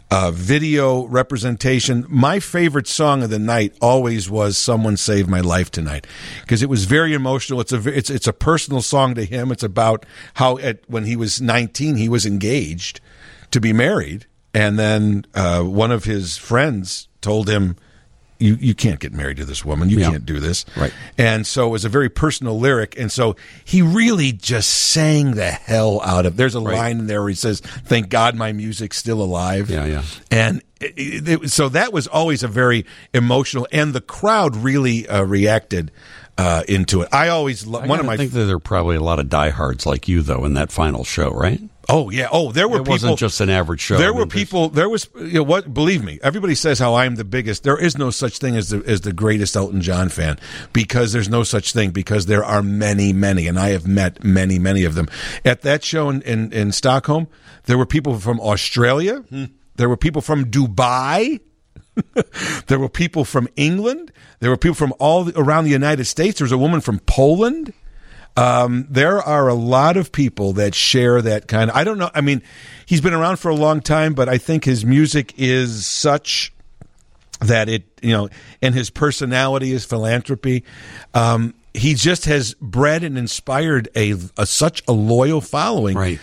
uh, 0.10 0.32
video 0.32 1.06
representation. 1.06 2.06
My 2.10 2.40
favorite 2.40 2.88
song 2.88 3.22
of 3.24 3.30
the 3.30 3.40
night 3.40 3.76
always 3.80 4.30
was 4.30 4.58
"Someone 4.58 4.98
Saved 4.98 5.30
My 5.30 5.42
Life 5.42 5.70
Tonight" 5.72 6.08
because 6.42 6.64
it 6.64 6.70
was 6.70 6.86
very 6.86 7.14
emotional. 7.14 7.62
It's 7.62 7.72
a 7.72 7.88
it's 7.96 8.10
it's 8.10 8.28
a 8.28 8.34
personal 8.34 8.82
song 8.82 9.14
to 9.16 9.26
him. 9.26 9.52
It's 9.52 9.64
about 9.64 10.06
how 10.36 10.58
at 10.58 10.80
when 10.88 11.06
he 11.06 11.16
was 11.16 11.40
19, 11.42 11.96
he 11.98 12.10
was 12.10 12.26
engaged 12.26 13.00
to 13.52 13.62
be 13.62 13.72
married, 13.72 14.26
and 14.58 14.80
then 14.80 15.26
uh, 15.36 15.62
one 15.64 15.92
of 15.92 16.04
his 16.06 16.38
friends 16.38 17.08
told 17.22 17.48
him 17.50 17.76
you 18.40 18.56
you 18.60 18.76
can't 18.76 19.00
get 19.00 19.14
married 19.14 19.38
to 19.38 19.46
this 19.46 19.66
woman. 19.66 19.90
You 19.90 20.00
Yeah. 20.00 20.12
can't 20.12 20.26
do 20.26 20.40
this. 20.40 20.64
Right. 20.76 20.94
And 21.18 21.46
so 21.48 21.68
it 21.68 21.72
was 21.72 21.86
a 21.86 21.90
very 21.90 22.08
personal 22.10 22.60
lyric. 22.60 22.96
And 23.00 23.12
so 23.12 23.36
he 23.66 23.82
really 23.82 24.32
just 24.32 24.70
sang 24.70 25.32
the 25.32 25.50
hell 25.50 26.02
out 26.04 26.26
of. 26.28 26.38
There's 26.38 26.54
a 26.56 26.60
Right. 26.60 26.76
line 26.78 27.00
in 27.00 27.08
there 27.08 27.22
where 27.22 27.30
he 27.30 27.36
says, 27.36 27.62
"Thank 27.86 28.10
God 28.10 28.36
my 28.36 28.52
music's 28.52 28.98
still 28.98 29.22
alive." 29.22 29.70
Yeah, 29.72 29.86
yeah. 29.86 30.04
And 30.30 30.62
it, 30.80 31.28
it, 31.28 31.50
so 31.52 31.70
that 31.70 31.92
was 31.92 32.06
always 32.06 32.44
a 32.44 32.48
very 32.48 32.86
emotional, 33.14 33.68
and 33.72 33.94
the 33.94 34.02
crowd 34.02 34.56
really 34.56 35.08
uh, 35.08 35.24
reacted 35.24 35.90
uh, 36.38 36.62
into 36.68 37.02
it. 37.02 37.10
I 37.12 37.30
always 37.30 37.66
lo- 37.66 37.80
I 37.80 37.88
one 37.88 38.00
of 38.00 38.06
my 38.06 38.16
think 38.18 38.32
that 38.34 38.46
there 38.46 38.58
are 38.58 38.60
probably 38.60 38.96
a 38.98 39.02
lot 39.02 39.18
of 39.20 39.28
diehards 39.30 39.88
like 39.88 40.08
you 40.08 40.22
though 40.22 40.46
in 40.46 40.54
that 40.54 40.72
final 40.72 41.04
show, 41.04 41.32
right? 41.32 41.60
Oh 41.90 42.10
yeah 42.10 42.28
oh 42.32 42.52
there 42.52 42.68
were 42.68 42.78
It 42.78 42.80
people 42.80 42.92
wasn't 42.94 43.20
just 43.20 43.40
an 43.42 43.50
average 43.50 43.80
show. 43.82 43.98
There 43.98 44.08
I 44.08 44.12
were 44.12 44.20
mean, 44.20 44.30
there's- 44.30 44.44
people. 44.46 44.70
There 44.70 44.90
was 44.90 45.10
you 45.16 45.34
know, 45.34 45.44
what? 45.44 45.74
Believe 45.74 46.04
me, 46.04 46.20
everybody 46.22 46.56
says 46.56 46.80
how 46.80 46.96
I'm 46.96 47.16
the 47.16 47.24
biggest. 47.24 47.64
There 47.64 47.78
is 47.78 47.98
no 47.98 48.10
such 48.10 48.38
thing 48.40 48.56
as 48.56 48.70
the 48.70 48.84
as 48.86 49.02
the 49.02 49.14
greatest 49.14 49.56
Elton 49.56 49.82
John 49.82 50.10
fan 50.10 50.38
because 50.74 51.14
there's 51.14 51.30
no 51.30 51.44
such 51.44 51.74
thing 51.74 51.92
because 51.92 52.26
there 52.26 52.44
are 52.44 52.62
many, 52.62 53.14
many, 53.14 53.48
and 53.48 53.58
I 53.60 53.70
have 53.70 53.88
met 53.88 54.24
many, 54.24 54.60
many 54.60 54.84
of 54.84 54.96
them. 54.96 55.08
At 55.46 55.62
that 55.62 55.84
show 55.84 56.10
in 56.10 56.22
in, 56.24 56.52
in 56.54 56.72
Stockholm, 56.72 57.28
there 57.66 57.78
were 57.78 57.86
people 57.86 58.20
from 58.20 58.40
Australia. 58.40 59.24
There 59.76 59.90
were 59.90 59.98
people 59.98 60.22
from 60.22 60.46
Dubai. 60.46 61.40
there 62.68 62.78
were 62.80 62.90
people 62.90 63.26
from 63.26 63.48
England. 63.56 64.12
There 64.40 64.50
were 64.52 64.58
people 64.58 64.76
from 64.76 64.94
all 65.00 65.24
the, 65.26 65.40
around 65.40 65.64
the 65.64 65.72
United 65.72 66.06
States. 66.06 66.40
There 66.40 66.46
was 66.46 66.52
a 66.52 66.58
woman 66.58 66.82
from 66.82 67.00
Poland. 67.00 67.74
Um, 68.38 68.86
there 68.90 69.20
are 69.20 69.48
a 69.48 69.56
lot 69.56 69.98
of 69.98 70.12
people 70.12 70.54
that 70.54 70.76
share 70.76 71.22
that 71.22 71.48
kind 71.48 71.72
of. 71.72 71.76
I 71.76 71.84
don't 71.84 71.98
know. 71.98 72.12
I 72.14 72.22
mean, 72.22 72.44
he's 72.86 73.02
been 73.02 73.14
around 73.14 73.38
for 73.38 73.50
a 73.50 73.56
long 73.56 73.82
time, 73.82 74.14
but 74.14 74.30
I 74.30 74.38
think 74.38 74.64
his 74.64 74.86
music 74.86 75.34
is 75.38 75.86
such 75.88 76.54
that 77.42 77.68
it, 77.68 77.84
you 78.02 78.12
know, 78.12 78.30
and 78.62 78.76
his 78.76 78.90
personality 78.90 79.72
is 79.72 79.86
philanthropy. 79.86 80.64
Um, 81.14 81.56
he 81.74 81.94
just 81.94 82.26
has 82.26 82.54
bred 82.56 83.04
and 83.04 83.18
inspired 83.18 83.90
a, 83.96 84.14
a 84.38 84.46
such 84.46 84.84
a 84.88 84.92
loyal 84.92 85.42
following. 85.42 85.98
Right. 85.98 86.20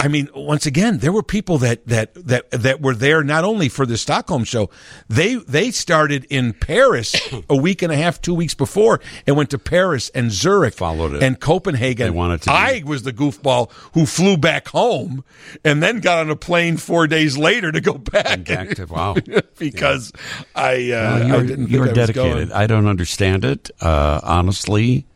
I 0.00 0.06
mean, 0.06 0.28
once 0.32 0.64
again, 0.64 0.98
there 0.98 1.10
were 1.10 1.24
people 1.24 1.58
that 1.58 1.84
that 1.88 2.14
that 2.14 2.50
that 2.52 2.80
were 2.80 2.94
there 2.94 3.24
not 3.24 3.42
only 3.42 3.68
for 3.68 3.84
the 3.84 3.96
Stockholm 3.98 4.44
show. 4.44 4.70
They 5.08 5.34
they 5.34 5.72
started 5.72 6.24
in 6.30 6.52
Paris 6.52 7.16
a 7.50 7.56
week 7.56 7.82
and 7.82 7.90
a 7.92 7.96
half, 7.96 8.20
two 8.22 8.32
weeks 8.34 8.54
before, 8.54 9.00
and 9.26 9.36
went 9.36 9.50
to 9.50 9.58
Paris 9.58 10.08
and 10.10 10.30
Zurich, 10.30 10.74
Followed 10.74 11.14
it. 11.14 11.22
and 11.24 11.40
Copenhagen. 11.40 12.06
They 12.06 12.10
wanted 12.10 12.42
to 12.42 12.52
I 12.52 12.82
was 12.86 13.02
the 13.02 13.12
goofball 13.12 13.72
who 13.94 14.06
flew 14.06 14.36
back 14.36 14.68
home 14.68 15.24
and 15.64 15.82
then 15.82 15.98
got 15.98 16.18
on 16.18 16.30
a 16.30 16.36
plane 16.36 16.76
four 16.76 17.08
days 17.08 17.36
later 17.36 17.72
to 17.72 17.80
go 17.80 17.94
back. 17.94 18.44
back 18.44 18.76
to- 18.76 18.86
wow. 18.86 19.16
because 19.58 20.12
I, 20.54 20.92
uh, 20.92 21.38
I 21.38 21.42
didn't 21.44 21.70
you're 21.70 21.86
think 21.86 21.98
I 21.98 22.00
dedicated. 22.06 22.52
I 22.52 22.68
don't 22.68 22.86
understand 22.86 23.44
it. 23.44 23.70
Uh, 23.80 24.20
honestly, 24.22 25.06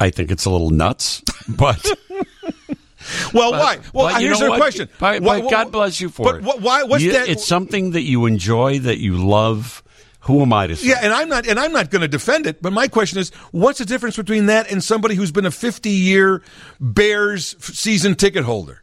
I 0.00 0.08
think 0.08 0.30
it's 0.30 0.46
a 0.46 0.50
little 0.50 0.70
nuts, 0.70 1.22
but. 1.48 1.84
Well, 3.32 3.52
why? 3.52 3.78
Well, 3.92 4.08
but 4.12 4.20
here's 4.20 4.38
the 4.40 4.48
question. 4.56 4.88
But, 4.98 5.22
Why- 5.22 5.40
but 5.40 5.50
God 5.50 5.72
bless 5.72 6.00
you 6.00 6.08
for 6.10 6.24
but 6.24 6.34
it. 6.36 6.42
wh- 6.44 6.62
why? 6.62 6.82
What's 6.82 7.02
You- 7.02 7.12
that? 7.12 7.28
It's 7.28 7.46
something 7.46 7.92
that 7.92 8.02
you 8.02 8.26
enjoy, 8.26 8.78
that 8.80 8.98
you 8.98 9.16
love. 9.16 9.82
Who 10.24 10.42
am 10.42 10.52
I 10.52 10.66
to 10.66 10.76
say? 10.76 10.88
Yeah, 10.88 10.98
and 11.02 11.14
I'm 11.14 11.30
not, 11.30 11.46
and 11.46 11.58
I'm 11.58 11.72
not 11.72 11.90
going 11.90 12.02
to 12.02 12.08
defend 12.08 12.46
it. 12.46 12.60
But 12.60 12.74
my 12.74 12.88
question 12.88 13.18
is, 13.18 13.30
what's 13.52 13.78
the 13.78 13.86
difference 13.86 14.16
between 14.16 14.46
that 14.46 14.70
and 14.70 14.84
somebody 14.84 15.14
who's 15.14 15.32
been 15.32 15.46
a 15.46 15.50
50 15.50 15.88
year 15.88 16.42
Bears 16.78 17.56
season 17.60 18.14
ticket 18.16 18.44
holder? 18.44 18.82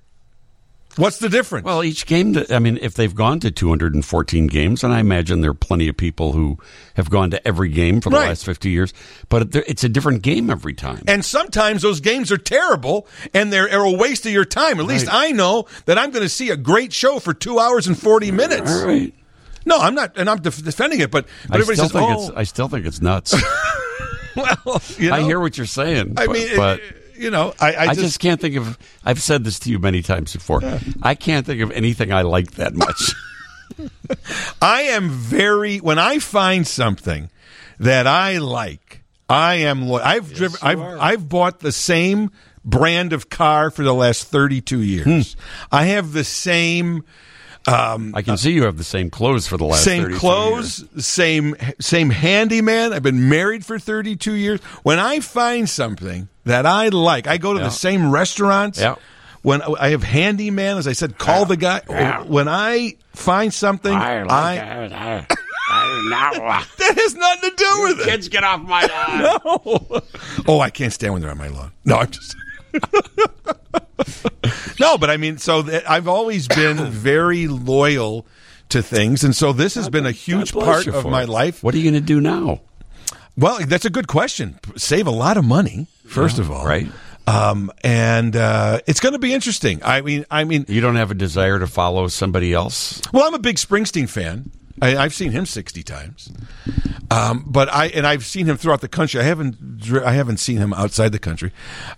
What's 0.97 1.19
the 1.19 1.29
difference? 1.29 1.63
Well, 1.65 1.83
each 1.83 2.05
game, 2.05 2.33
that, 2.33 2.51
I 2.51 2.59
mean, 2.59 2.77
if 2.81 2.95
they've 2.95 3.13
gone 3.13 3.39
to 3.41 3.51
214 3.51 4.47
games, 4.47 4.83
and 4.83 4.91
I 4.91 4.99
imagine 4.99 5.41
there 5.41 5.51
are 5.51 5.53
plenty 5.53 5.87
of 5.87 5.95
people 5.95 6.33
who 6.33 6.57
have 6.95 7.09
gone 7.09 7.29
to 7.31 7.47
every 7.47 7.69
game 7.69 8.01
for 8.01 8.09
the 8.09 8.17
Right. 8.17 8.29
last 8.29 8.43
50 8.45 8.69
years, 8.71 8.93
but 9.29 9.55
it's 9.55 9.83
a 9.83 9.89
different 9.89 10.23
game 10.23 10.49
every 10.49 10.73
time. 10.73 11.03
and 11.07 11.23
sometimes 11.23 11.81
those 11.83 11.99
games 12.01 12.31
are 12.31 12.37
terrible 12.37 13.07
and 13.33 13.53
they're, 13.53 13.71
are 13.71 13.85
a 13.85 13.91
waste 13.91 14.25
of 14.25 14.31
your 14.31 14.45
time. 14.45 14.79
At 14.79 14.85
least 14.87 15.07
I 15.11 15.31
know 15.31 15.67
that 15.85 15.97
I'm 15.97 16.11
going 16.11 16.23
to 16.23 16.29
see 16.29 16.49
a 16.49 16.57
great 16.57 16.91
show 16.93 17.19
for 17.19 17.33
two 17.33 17.59
hours 17.59 17.87
and 17.87 17.97
40 17.97 18.31
minutes. 18.31 18.71
All 18.71 18.87
right. 18.87 19.13
No, 19.65 19.77
I'm 19.77 19.93
not, 19.95 20.17
and 20.17 20.29
I'm 20.29 20.39
def- 20.41 20.63
defending 20.63 21.01
it, 21.01 21.11
but, 21.11 21.27
but 21.47 21.57
I 21.57 21.59
everybody 21.59 21.75
says, 21.77 21.91
think 21.91 22.09
oh, 22.09 22.27
it's, 22.29 22.31
I 22.37 22.43
still 22.43 22.69
think 22.69 22.85
it's 22.85 23.01
nuts. 23.01 23.35
well, 24.35 24.81
you 24.97 25.11
I 25.11 25.21
hear 25.21 25.39
what 25.39 25.57
you're 25.57 25.65
saying. 25.67 26.13
I 26.17 26.25
but, 26.27 26.33
mean, 26.33 26.55
but 26.55 26.81
you 27.17 27.31
know, 27.31 27.53
I, 27.59 27.73
I, 27.73 27.81
I, 27.81 27.87
just, 27.87 27.99
just, 27.99 28.19
can't 28.19 28.39
think 28.39 28.55
of. 28.55 28.77
I've 29.03 29.21
said 29.21 29.43
this 29.43 29.59
to 29.59 29.71
you 29.71 29.79
many 29.79 30.01
times 30.01 30.33
before. 30.33 30.61
I 31.01 31.15
can't 31.15 31.45
think 31.45 31.61
of 31.61 31.71
anything 31.71 32.11
I 32.11 32.21
like 32.21 32.51
that 32.51 32.73
much. 32.73 33.13
I 34.61 34.83
am 34.83 35.09
very 35.09 35.77
when 35.77 35.99
I 35.99 36.19
find 36.19 36.65
something 36.65 37.29
that 37.79 38.07
I 38.07 38.37
like, 38.37 39.03
I 39.29 39.55
am. 39.55 39.87
lo- 39.87 40.01
I've 40.03 40.33
driven. 40.33 40.59
I've 40.61 40.79
I've 40.79 41.29
bought 41.29 41.59
the 41.59 41.71
same 41.71 42.31
brand 42.63 43.13
of 43.13 43.29
car 43.29 43.69
for 43.69 43.83
the 43.83 43.93
last 43.93 44.25
thirty 44.25 44.61
two 44.61 44.81
years. 44.81 45.33
Hmm. 45.33 45.39
I 45.71 45.85
have 45.85 46.13
the 46.13 46.23
same. 46.23 47.03
Um, 47.67 48.13
I 48.15 48.21
can 48.21 48.37
see 48.37 48.51
you 48.51 48.63
have 48.63 48.77
the 48.77 48.83
same 48.83 49.09
clothes 49.09 49.45
for 49.45 49.57
the 49.57 49.65
last 49.65 49.83
same 49.83 50.03
32 50.03 50.19
clothes, 50.19 50.79
years. 50.93 51.05
same 51.05 51.55
same 51.81 52.09
handyman. 52.09 52.93
I've 52.93 53.03
been 53.03 53.27
married 53.29 53.65
for 53.65 53.77
32 53.77 54.33
years. 54.33 54.61
When 54.83 54.99
I 54.99 55.19
find 55.19 55.69
something 55.69 56.29
that 56.45 56.65
I 56.65 56.87
like, 56.89 57.27
I 57.27 57.37
go 57.37 57.53
to 57.53 57.59
Yeah. 57.59 57.65
the 57.65 57.71
same 57.71 58.09
restaurants. 58.11 58.79
Yeah. 58.79 58.95
When 59.41 59.61
I 59.61 59.89
have 59.89 60.03
handyman, 60.03 60.77
as 60.77 60.87
I 60.87 60.93
said, 60.93 61.17
call 61.17 61.45
the 61.45 61.57
guy. 61.57 61.81
Yeah. 61.89 62.23
When 62.23 62.47
I 62.47 62.95
find 63.13 63.53
something, 63.53 63.93
I 63.93 64.23
like 64.23 64.31
I, 64.31 64.83
it. 64.85 64.91
I, 64.93 65.25
I, 65.69 66.65
that 66.77 66.95
has 66.97 67.15
nothing 67.15 67.49
to 67.49 67.55
do 67.55 67.81
with 67.83 67.99
it. 67.99 68.05
Kids, 68.09 68.29
get 68.29 68.43
off 68.43 68.61
my 68.61 68.85
lawn. 68.85 69.39
No. 69.65 70.01
Oh, 70.47 70.59
I 70.61 70.69
can't 70.69 70.93
stand 70.93 71.13
when 71.13 71.21
they're 71.21 71.31
on 71.31 71.37
my 71.37 71.47
lawn. 71.49 71.71
No, 71.85 71.97
I'm 71.97 72.09
just. 72.11 72.35
no, 74.79 74.97
but 74.97 75.09
I 75.09 75.17
mean, 75.17 75.37
so 75.37 75.61
that 75.63 75.89
I've 75.89 76.07
always 76.07 76.47
been 76.47 76.77
very 76.91 77.47
loyal 77.47 78.25
to 78.69 78.81
things, 78.81 79.23
and 79.23 79.35
so 79.35 79.53
this 79.53 79.75
has 79.75 79.89
been 79.89 80.05
a 80.05 80.11
huge 80.11 80.53
part 80.53 80.87
of 80.87 81.05
my 81.05 81.23
it. 81.23 81.29
life. 81.29 81.63
What 81.63 81.73
are 81.73 81.77
you 81.77 81.89
going 81.89 82.01
to 82.01 82.05
do 82.05 82.19
now? 82.21 82.61
Well, 83.37 83.59
that's 83.65 83.85
a 83.85 83.89
good 83.89 84.07
question. 84.07 84.59
Save 84.75 85.07
a 85.07 85.11
lot 85.11 85.37
of 85.37 85.45
money, 85.45 85.87
first 86.05 86.39
of 86.39 86.51
all, 86.51 86.65
right. 86.65 86.87
Um, 87.27 87.71
and 87.83 88.35
uh, 88.37 88.79
it's 88.87 88.99
going 89.01 89.13
to 89.13 89.19
be 89.19 89.33
interesting. 89.33 89.81
I 89.83 90.01
mean, 90.01 90.25
I 90.31 90.45
mean, 90.45 90.65
You 90.69 90.79
don't 90.79 90.95
have 90.95 91.11
a 91.11 91.15
desire 91.15 91.59
to 91.59 91.67
follow 91.67 92.07
somebody 92.07 92.53
else? 92.53 93.01
Well, 93.11 93.27
I'm 93.27 93.33
a 93.33 93.39
big 93.39 93.57
Springsteen 93.57 94.07
fan. 94.09 94.49
I, 94.81 94.97
I've 94.97 95.13
seen 95.13 95.31
him 95.31 95.45
sixty 95.45 95.81
times, 95.83 96.31
um, 97.09 97.43
but 97.47 97.67
I 97.73 97.87
and 97.87 98.05
I've 98.05 98.25
seen 98.25 98.45
him 98.45 98.57
throughout 98.57 98.81
the 98.81 98.87
country. 98.87 99.19
I 99.19 99.23
haven't 99.23 99.55
I 100.05 100.11
haven't 100.13 100.37
seen 100.37 100.57
him 100.57 100.73
outside 100.73 101.11
the 101.11 101.19
country. 101.19 101.51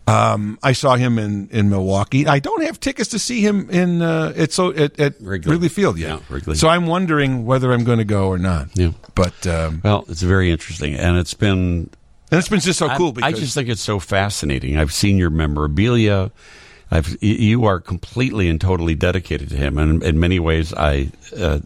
Um, 0.07 0.57
I 0.63 0.71
saw 0.73 0.95
him 0.95 1.19
in, 1.19 1.49
in 1.51 1.69
Milwaukee. 1.69 2.25
I 2.27 2.39
don't 2.39 2.63
have 2.63 2.79
tickets 2.79 3.09
to 3.09 3.19
see 3.19 3.41
him 3.41 3.69
in 3.69 4.01
uh, 4.01 4.33
at 4.35 4.51
so 4.51 4.71
at, 4.73 4.99
at 4.99 5.19
Wrigley. 5.19 5.51
Wrigley. 5.51 5.69
Field 5.69 5.97
yet. 5.97 6.09
Yeah, 6.09 6.19
Wrigley. 6.29 6.55
So 6.55 6.69
I'm 6.69 6.87
wondering 6.87 7.45
whether 7.45 7.71
I'm 7.73 7.83
going 7.83 7.99
to 7.99 8.05
go 8.05 8.27
or 8.27 8.37
not. 8.37 8.69
Yeah. 8.75 8.91
but 9.13 9.45
um, 9.45 9.81
Well, 9.83 10.05
it's 10.07 10.21
very 10.21 10.49
interesting, 10.49 10.95
and 10.95 11.17
it's 11.17 11.33
been 11.33 11.89
and 12.31 12.39
it's 12.39 12.49
been 12.49 12.59
just 12.59 12.79
so 12.79 12.87
I- 12.87 12.97
cool 12.97 13.13
I, 13.21 13.31
just 13.33 13.53
think 13.53 13.69
it's 13.69 13.81
so 13.81 13.99
fascinating. 13.99 14.77
I've 14.77 14.93
seen 14.93 15.17
your 15.17 15.29
memorabilia. 15.31 16.31
I've 16.91 17.17
you 17.21 17.65
are 17.65 17.79
completely 17.79 18.49
and 18.49 18.59
totally 18.59 18.95
dedicated 18.95 19.49
to 19.49 19.55
him, 19.57 19.77
and 19.77 20.01
in 20.01 20.19
many 20.19 20.39
ways, 20.39 20.73
I 20.73 21.11
uh, 21.37 21.59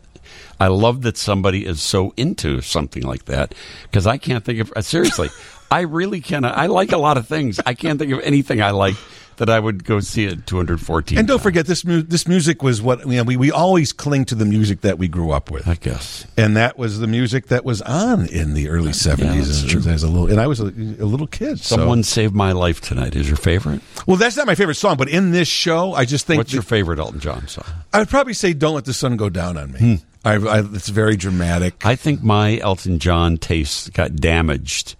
I 0.63 0.67
love 0.67 1.01
that 1.01 1.17
somebody 1.17 1.65
is 1.65 1.81
so 1.81 2.13
into 2.15 2.61
something 2.61 3.03
like 3.03 3.25
that 3.25 3.53
because 3.83 4.07
I 4.07 4.17
can't 4.17 4.43
think 4.45 4.59
of 4.59 4.71
uh, 4.75 4.81
seriously. 4.81 5.29
I 5.69 5.81
really 5.81 6.21
can. 6.21 6.45
I 6.45 6.67
like 6.67 6.91
a 6.91 6.97
lot 6.97 7.17
of 7.17 7.27
things. 7.27 7.59
I 7.65 7.73
can't 7.73 7.99
think 7.99 8.11
of 8.13 8.19
anything 8.21 8.61
I 8.61 8.71
like 8.71 8.95
that 9.37 9.49
I 9.49 9.59
would 9.59 9.83
go 9.83 9.99
see 9.99 10.27
at 10.27 10.45
214. 10.45 11.17
and 11.17 11.27
don't 11.27 11.41
forget 11.41 11.65
this 11.65 11.83
mu- 11.83 12.03
this 12.03 12.27
music 12.27 12.61
was 12.61 12.81
what 12.83 12.99
you 13.07 13.17
know, 13.17 13.23
we 13.23 13.35
we 13.35 13.51
always 13.51 13.91
cling 13.91 14.25
to 14.25 14.35
the 14.35 14.45
music 14.45 14.81
that 14.81 14.99
we 14.99 15.07
grew 15.07 15.31
up 15.31 15.49
with. 15.49 15.67
I 15.67 15.73
guess. 15.73 16.27
and 16.37 16.55
that 16.55 16.77
was 16.77 16.99
the 16.99 17.07
music 17.07 17.47
that 17.47 17.65
was 17.65 17.81
on 17.81 18.27
in 18.27 18.53
the 18.53 18.69
early 18.69 18.93
seventies 18.93 19.47
that's 19.47 19.63
as, 19.63 19.83
true. 19.83 19.91
as 19.91 20.03
a 20.03 20.07
little, 20.07 20.29
and 20.29 20.39
I 20.39 20.45
was 20.45 20.59
a, 20.59 20.65
a 20.65 21.07
little 21.13 21.25
kid. 21.27 21.59
so- 21.59 21.77
Someone 21.77 22.03
saved 22.03 22.35
my 22.35 22.51
life 22.51 22.79
tonight. 22.79 23.15
Is 23.15 23.27
your 23.27 23.37
favorite? 23.37 23.81
well, 24.05 24.17
that's 24.17 24.37
not 24.37 24.45
my 24.45 24.55
favorite 24.55 24.75
song, 24.75 24.95
but 24.97 25.09
in 25.09 25.31
this 25.31 25.47
show, 25.47 25.93
I 25.93 26.05
just 26.05 26.27
think 26.27 26.37
What's 26.37 26.53
your 26.53 26.61
favorite 26.61 26.99
Elton 26.99 27.19
John 27.19 27.47
song? 27.47 27.65
I 27.91 27.97
would 27.99 28.09
probably 28.09 28.33
say 28.35 28.53
"Don't 28.53 28.75
Let 28.75 28.85
the 28.85 28.93
Sun 28.93 29.17
Go 29.17 29.29
Down 29.29 29.57
on 29.57 29.71
Me." 29.73 30.03
I, 30.25 30.35
I, 30.35 30.59
it's 30.59 30.89
very 30.89 31.15
dramatic. 31.17 31.85
I 31.85 31.95
think 31.95 32.23
my 32.23 32.57
Elton 32.59 32.99
John 32.99 33.37
taste 33.37 33.93
got 33.93 34.15
damaged 34.15 34.95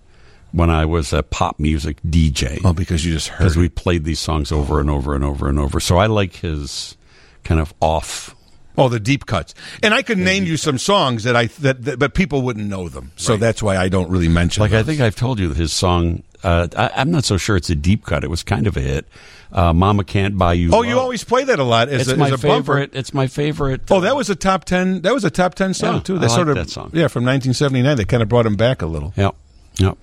when 0.51 0.69
I 0.69 0.85
was 0.85 1.13
a 1.13 1.23
pop 1.23 1.59
music 1.59 1.97
DJ. 2.03 2.61
oh, 2.63 2.73
because 2.73 3.05
you 3.05 3.13
just 3.13 3.29
heard. 3.29 3.39
because 3.39 3.57
we 3.57 3.69
played 3.69 4.03
these 4.03 4.19
songs 4.19 4.51
over 4.51 4.79
and 4.79 4.89
over 4.89 5.15
and 5.15 5.23
over 5.23 5.49
and 5.49 5.59
over. 5.59 5.79
So 5.79 5.97
I 5.97 6.05
like 6.07 6.35
his 6.35 6.97
kind 7.43 7.59
of 7.59 7.73
off. 7.81 8.35
Oh, 8.75 8.89
the 8.89 8.99
deep 8.99 9.27
cuts, 9.27 9.53
and 9.83 9.93
I 9.93 10.01
could 10.01 10.17
name 10.17 10.45
you 10.45 10.57
some 10.57 10.79
songs 10.79 11.25
that 11.25 11.35
I 11.35 11.45
that, 11.45 11.83
that 11.83 11.99
but 11.99 12.15
people 12.15 12.41
wouldn't 12.41 12.67
know 12.67 12.89
them, 12.89 13.11
so 13.17 13.37
that's 13.37 13.61
why 13.61 13.77
I 13.77 13.87
don't 13.87 14.09
really 14.09 14.27
mention. 14.27 14.61
Like 14.61 14.73
I 14.73 14.81
think 14.81 14.99
I've 14.99 15.15
told 15.15 15.37
you 15.37 15.47
that 15.49 15.57
his 15.57 15.71
song. 15.71 16.23
Uh, 16.41 16.67
I, 16.75 16.89
I'm 16.95 17.11
not 17.11 17.23
so 17.23 17.37
sure 17.37 17.55
it's 17.55 17.69
a 17.69 17.75
deep 17.75 18.03
cut. 18.03 18.23
It 18.23 18.31
was 18.31 18.41
kind 18.41 18.65
of 18.65 18.75
a 18.75 18.81
hit. 18.81 19.07
Uh, 19.53 19.71
Mama 19.71 20.03
can't 20.03 20.35
buy 20.37 20.53
you. 20.53 20.71
Oh, 20.73 20.81
you 20.81 20.97
always 20.99 21.23
play 21.23 21.43
that 21.43 21.59
a 21.59 21.63
lot 21.63 21.87
as 21.87 22.01
It's 22.01 22.11
a, 22.11 22.17
my 22.17 22.27
as 22.27 22.33
a 22.33 22.37
bumper. 22.47 22.73
favorite. 22.73 22.89
It's 22.95 23.13
my 23.13 23.27
favorite. 23.27 23.81
Oh, 23.91 23.99
that 24.01 24.15
was 24.15 24.29
a 24.31 24.35
top 24.35 24.65
ten. 24.65 25.01
That 25.03 25.13
was 25.13 25.23
a 25.23 25.29
top 25.29 25.53
ten 25.53 25.73
song 25.75 25.95
Yeah, 25.95 25.99
too. 26.01 26.15
I 26.15 26.19
That 26.19 26.29
like 26.31 26.47
of 26.47 26.55
that 26.55 26.69
song. 26.69 26.89
Yeah, 26.91 27.07
from 27.07 27.23
1979. 27.23 27.95
They 27.97 28.03
kind 28.05 28.23
of 28.23 28.29
brought 28.29 28.47
him 28.47 28.55
back 28.55 28.81
a 28.81 28.87
little. 28.87 29.13
Yeah. 29.15 29.29
Yep. 29.77 29.97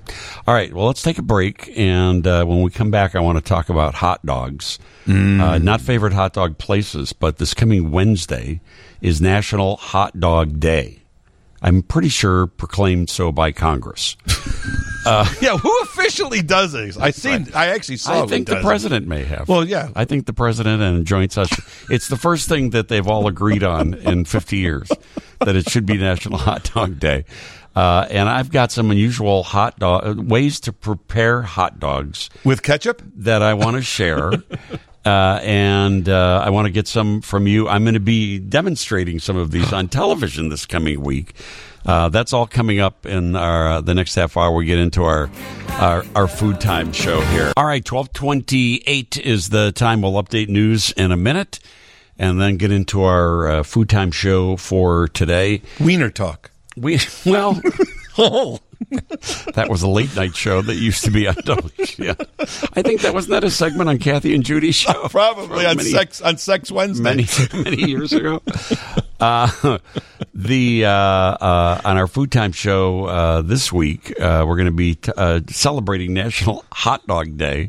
All 0.49 0.55
right. 0.55 0.73
Well, 0.73 0.87
let's 0.87 1.03
take 1.03 1.19
a 1.19 1.23
break, 1.23 1.73
and 1.77 2.27
uh, 2.27 2.45
when 2.45 2.63
we 2.63 2.71
come 2.71 2.91
back, 2.91 3.15
I 3.15 3.21
want 3.21 3.39
to 3.39 3.43
talk 3.45 3.69
about 3.69 3.95
hot 3.95 4.25
dogs. 4.27 4.79
Mm. 5.07 5.41
Uh, 5.41 5.59
not 5.59 5.81
favorite 5.81 6.13
hot 6.13 6.33
dog 6.33 6.59
places, 6.59 7.13
but 7.13 7.39
this 7.39 7.55
coming 7.55 7.91
Wednesday 7.93 8.61
is 9.01 9.21
National 9.21 9.77
Hot 9.77 10.19
Dog 10.19 10.59
Day. 10.61 11.00
I'm 11.63 11.83
pretty 11.83 12.09
sure 12.09 12.47
proclaimed 12.47 13.11
so 13.11 13.33
by 13.33 13.53
Congress. 13.53 14.17
Yeah, 15.07 15.57
who 15.57 15.79
officially 15.83 16.43
does 16.43 16.73
this? 16.73 16.99
I 16.99 17.11
seen. 17.11 17.49
I 17.55 17.69
actually 17.69 17.97
saw. 17.97 18.23
I 18.23 18.27
think 18.27 18.47
the 18.47 18.61
president 18.61 19.07
may 19.07 19.25
have. 19.25 19.49
Well, 19.49 19.65
yeah. 19.67 19.89
I 19.97 20.05
think 20.05 20.27
the 20.27 20.35
president 20.35 20.83
and 20.83 21.07
joint 21.07 21.33
session. 21.33 21.65
It's 21.89 22.09
the 22.09 22.19
first 22.19 22.49
thing 22.49 22.71
that 22.71 22.89
they've 22.89 23.07
all 23.07 23.27
agreed 23.27 23.63
on 23.63 23.95
in 23.95 24.27
50 24.27 24.59
years 24.59 24.91
that 25.41 25.57
it 25.57 25.71
should 25.71 25.87
be 25.87 25.97
National 25.97 26.39
Hot 26.47 26.71
Dog 26.75 26.99
Day. 27.01 27.25
Uh, 27.75 28.07
and 28.11 28.29
I've 28.29 28.51
got 28.51 28.73
some 28.73 28.91
unusual 28.91 29.43
hot 29.43 29.79
dog 29.79 30.19
ways 30.31 30.61
to 30.61 30.73
prepare 30.73 31.43
hot 31.43 31.79
dogs 31.79 32.29
with 32.45 32.63
ketchup. 32.63 33.01
that 33.17 33.43
I 33.43 33.55
want 33.55 33.77
to 33.77 33.83
share. 33.83 34.33
Uh, 35.11 35.41
and 35.43 36.09
uh, 36.09 36.41
I 36.45 36.51
want 36.51 36.67
to 36.67 36.71
get 36.71 36.87
some 36.87 37.21
from 37.21 37.49
you. 37.49 37.69
I'm 37.69 37.83
going 37.83 37.95
to 37.95 38.01
be 38.01 38.39
demonstrating 38.39 39.19
some 39.19 39.37
of 39.37 39.51
these 39.51 39.73
on 39.73 39.89
television 39.89 40.51
this 40.51 40.67
coming 40.67 41.01
week. 41.01 41.35
Uh, 41.85 42.11
that's 42.11 42.33
all 42.33 42.47
coming 42.47 42.79
up 42.79 43.07
in 43.07 43.35
our 43.35 43.67
uh, 43.67 43.81
the 43.81 43.93
next 43.93 44.15
half 44.15 44.37
hour. 44.37 44.55
We 44.55 44.67
get 44.67 44.79
into 44.79 45.03
our, 45.03 45.29
our 45.81 46.05
our 46.15 46.29
food 46.29 46.61
time 46.61 46.93
show 46.93 47.23
here. 47.23 47.53
All 47.57 47.65
right, 47.65 47.85
twelve 47.85 48.13
twenty 48.13 48.85
eight 48.87 49.17
is 49.17 49.49
the 49.49 49.73
time. 49.73 50.03
We'll 50.03 50.13
update 50.13 50.49
news 50.49 50.93
in 50.93 51.11
a 51.11 51.17
minute, 51.17 51.59
and 52.17 52.41
then 52.41 52.57
get 52.57 52.71
into 52.71 53.03
our 53.03 53.49
uh, 53.49 53.63
food 53.65 53.89
time 53.89 54.13
show 54.13 54.57
for 54.57 55.09
today. 55.09 55.61
Wiener 55.81 56.11
talk. 56.11 56.53
We 56.77 57.01
well, 57.27 57.61
oh, 58.19 58.61
that 59.55 59.67
was 59.69 59.83
a 59.83 59.89
late 59.89 60.15
night 60.17 60.35
show 60.35 60.63
that 60.63 60.77
used 60.77 61.05
to 61.05 61.11
be 61.11 61.29
on 61.29 61.35
WGN. 61.35 62.27
I 62.77 62.83
think 62.83 63.03
that 63.03 63.13
wasn't 63.13 63.33
that 63.33 63.45
a 63.45 63.51
segment 63.51 63.89
on 63.91 63.99
Kathy 63.99 64.35
and 64.35 64.43
Judy's 64.45 64.75
show, 64.75 64.93
Probably 65.11 65.67
on 65.67 65.77
Many- 65.77 65.91
sex 65.91 66.21
on 66.23 66.39
Sex 66.39 66.71
Wednesday. 66.73 67.03
many 67.03 67.27
many 67.53 67.89
years 67.89 68.13
ago. 68.13 68.41
Uh, 69.21 69.79
the 70.35 70.87
uh, 70.87 70.91
uh, 70.91 71.81
on 71.85 71.97
our 71.99 72.07
food 72.07 72.33
time 72.33 72.53
show 72.53 73.05
uh, 73.05 73.43
this 73.43 73.71
week, 73.71 74.19
uh, 74.19 74.45
we're 74.49 74.57
going 74.57 74.65
to 74.67 74.73
be 74.73 74.95
t- 74.95 75.13
uh, 75.17 75.41
celebrating 75.49 76.15
National 76.15 76.65
Hot 76.73 77.07
Dog 77.07 77.37
Day, 77.37 77.69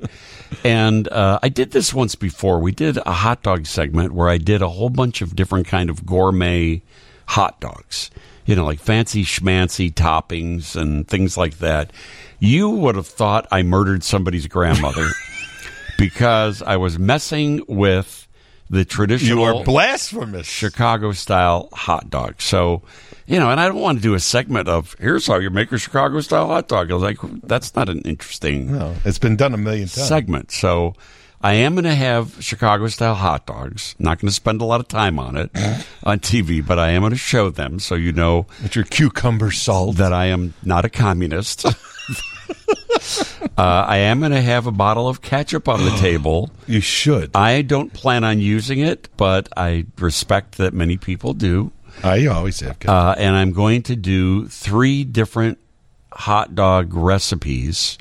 and 0.63 1.09
uh, 1.09 1.39
I 1.43 1.49
did 1.49 1.71
this 1.71 1.93
once 1.93 2.15
before. 2.15 2.59
We 2.59 2.71
did 2.71 2.97
a 3.05 3.11
hot 3.11 3.43
dog 3.43 3.65
segment 3.65 4.13
where 4.13 4.29
I 4.29 4.37
did 4.37 4.61
a 4.61 4.69
whole 4.69 4.89
bunch 4.89 5.21
of 5.21 5.35
different 5.35 5.67
kind 5.67 5.89
of 5.89 6.05
gourmet 6.05 6.81
hot 7.27 7.59
dogs. 7.59 8.09
You 8.51 8.57
know, 8.57 8.65
like 8.65 8.81
fancy 8.81 9.23
schmancy 9.23 9.93
toppings 9.93 10.75
and 10.75 11.07
things 11.07 11.37
like 11.37 11.59
that. 11.59 11.93
You 12.39 12.69
would 12.69 12.95
have 12.95 13.07
thought 13.07 13.47
I 13.49 13.63
murdered 13.63 14.03
somebody's 14.03 14.45
grandmother 14.45 15.07
because 15.97 16.61
I 16.61 16.75
was 16.75 16.99
messing 16.99 17.63
with 17.69 18.27
the 18.69 18.83
traditional 18.83 19.37
You 19.37 19.43
are 19.45 19.63
blasphemous. 19.63 20.47
Chicago 20.47 21.13
style 21.13 21.69
hot 21.71 22.09
dog. 22.09 22.41
So, 22.41 22.81
you 23.25 23.39
know, 23.39 23.49
and 23.51 23.57
I 23.57 23.69
don't 23.69 23.79
want 23.79 23.99
to 23.99 24.01
do 24.01 24.15
a 24.15 24.19
segment 24.19 24.67
of 24.67 24.97
here's 24.99 25.27
how 25.27 25.37
you 25.37 25.49
make 25.49 25.71
a 25.71 25.77
Chicago 25.77 26.19
style 26.19 26.47
hot 26.47 26.67
dog. 26.67 26.91
I 26.91 26.93
was 26.95 27.03
like, 27.03 27.19
that's 27.43 27.73
not 27.73 27.87
an 27.87 28.01
interesting 28.01 28.73
No, 28.73 28.93
it's 29.05 29.17
been 29.17 29.37
done 29.37 29.53
a 29.53 29.57
million 29.57 29.87
times. 29.87 30.09
segment. 30.09 30.51
So, 30.51 30.95
I 31.43 31.53
am 31.53 31.73
going 31.73 31.85
to 31.85 31.95
have 31.95 32.41
Chicago 32.43 32.87
style 32.87 33.15
hot 33.15 33.45
dogs. 33.47 33.95
Not 33.97 34.19
going 34.19 34.29
to 34.29 34.33
spend 34.33 34.61
a 34.61 34.65
lot 34.65 34.79
of 34.79 34.87
time 34.87 35.17
on 35.17 35.37
it 35.37 35.49
on 36.03 36.19
TV, 36.19 36.65
but 36.65 36.77
I 36.77 36.91
am 36.91 37.01
going 37.01 37.11
to 37.11 37.17
show 37.17 37.49
them 37.49 37.79
so 37.79 37.95
you 37.95 38.11
know 38.11 38.45
With 38.61 38.75
your 38.75 38.85
cucumber 38.85 39.51
salt. 39.51 39.97
that 39.97 40.13
I 40.13 40.25
am 40.25 40.53
not 40.63 40.85
a 40.85 40.89
communist. 40.89 41.65
uh, 41.65 41.71
I 43.57 43.97
am 43.97 44.19
going 44.19 44.31
to 44.31 44.41
have 44.41 44.67
a 44.67 44.71
bottle 44.71 45.07
of 45.07 45.21
ketchup 45.21 45.67
on 45.67 45.83
the 45.83 45.91
table. 45.97 46.51
You 46.67 46.79
should. 46.79 47.31
I 47.35 47.63
don't 47.63 47.91
plan 47.91 48.23
on 48.23 48.39
using 48.39 48.79
it, 48.79 49.09
but 49.17 49.49
I 49.57 49.85
respect 49.97 50.57
that 50.57 50.73
many 50.73 50.97
people 50.97 51.33
do. 51.33 51.71
I 52.03 52.27
always 52.27 52.59
have. 52.59 52.77
Uh, 52.87 53.15
and 53.17 53.35
I'm 53.35 53.51
going 53.51 53.81
to 53.83 53.95
do 53.95 54.47
three 54.47 55.03
different 55.03 55.57
hot 56.11 56.55
dog 56.55 56.93
recipes 56.93 57.97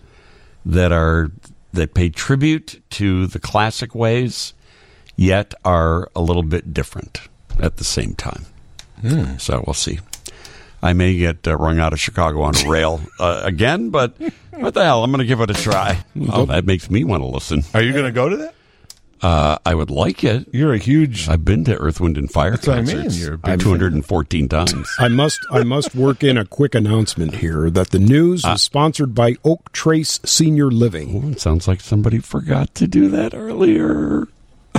that 0.66 0.92
are 0.92 1.30
that 1.72 1.94
pay 1.94 2.08
tribute 2.10 2.82
to 2.90 3.26
the 3.26 3.38
classic 3.38 3.94
ways, 3.94 4.54
yet 5.16 5.54
are 5.64 6.10
a 6.16 6.20
little 6.20 6.42
bit 6.42 6.72
different 6.74 7.20
at 7.60 7.76
the 7.76 7.84
same 7.84 8.14
time. 8.14 8.46
So 9.38 9.62
we'll 9.66 9.74
see. 9.74 9.98
I 10.82 10.92
may 10.94 11.16
get 11.16 11.46
uh, 11.46 11.56
rung 11.56 11.78
out 11.78 11.92
of 11.92 12.00
Chicago 12.00 12.42
on 12.42 12.56
a 12.56 12.68
rail 12.68 13.00
uh, 13.20 13.42
again, 13.44 13.90
but 13.90 14.14
what 14.52 14.74
the 14.74 14.82
hell? 14.84 15.04
I'm 15.04 15.10
going 15.10 15.20
to 15.20 15.26
give 15.26 15.40
it 15.40 15.50
a 15.50 15.54
try. 15.54 16.04
Oh, 16.32 16.46
that 16.46 16.64
makes 16.64 16.90
me 16.90 17.04
want 17.04 17.22
to 17.22 17.26
listen. 17.26 17.62
Are 17.74 17.82
you 17.82 17.92
going 17.92 18.06
to 18.06 18.12
go 18.12 18.28
to 18.28 18.36
that? 18.38 18.54
Uh, 19.22 19.58
I 19.66 19.74
would 19.74 19.90
like 19.90 20.24
it. 20.24 20.48
You're 20.52 20.72
a 20.72 20.78
huge. 20.78 21.28
I've 21.28 21.44
been 21.44 21.62
to 21.66 21.76
Earth, 21.76 22.00
Wind, 22.00 22.16
and 22.16 22.30
Fire 22.30 22.52
That's 22.52 22.66
what 22.66 22.78
I 22.78 22.80
mean. 22.80 22.96
concerts 22.96 23.18
You're 23.20 23.34
a 23.34 23.38
big 23.38 23.60
214 23.60 24.48
times. 24.48 24.88
I 24.98 25.08
must 25.08 25.38
I 25.50 25.62
must 25.62 25.94
work 25.94 26.24
in 26.24 26.38
a 26.38 26.46
quick 26.46 26.74
announcement 26.74 27.34
here 27.34 27.68
that 27.70 27.90
the 27.90 27.98
news 27.98 28.44
Ah. 28.46 28.54
is 28.54 28.62
sponsored 28.62 29.14
by 29.14 29.36
Oak 29.44 29.72
Trace 29.72 30.20
Senior 30.24 30.70
Living. 30.70 31.22
Well, 31.22 31.32
it 31.32 31.40
sounds 31.40 31.68
like 31.68 31.80
somebody 31.82 32.18
forgot 32.18 32.74
to 32.76 32.86
do 32.86 33.08
that 33.08 33.34
earlier. 33.34 34.26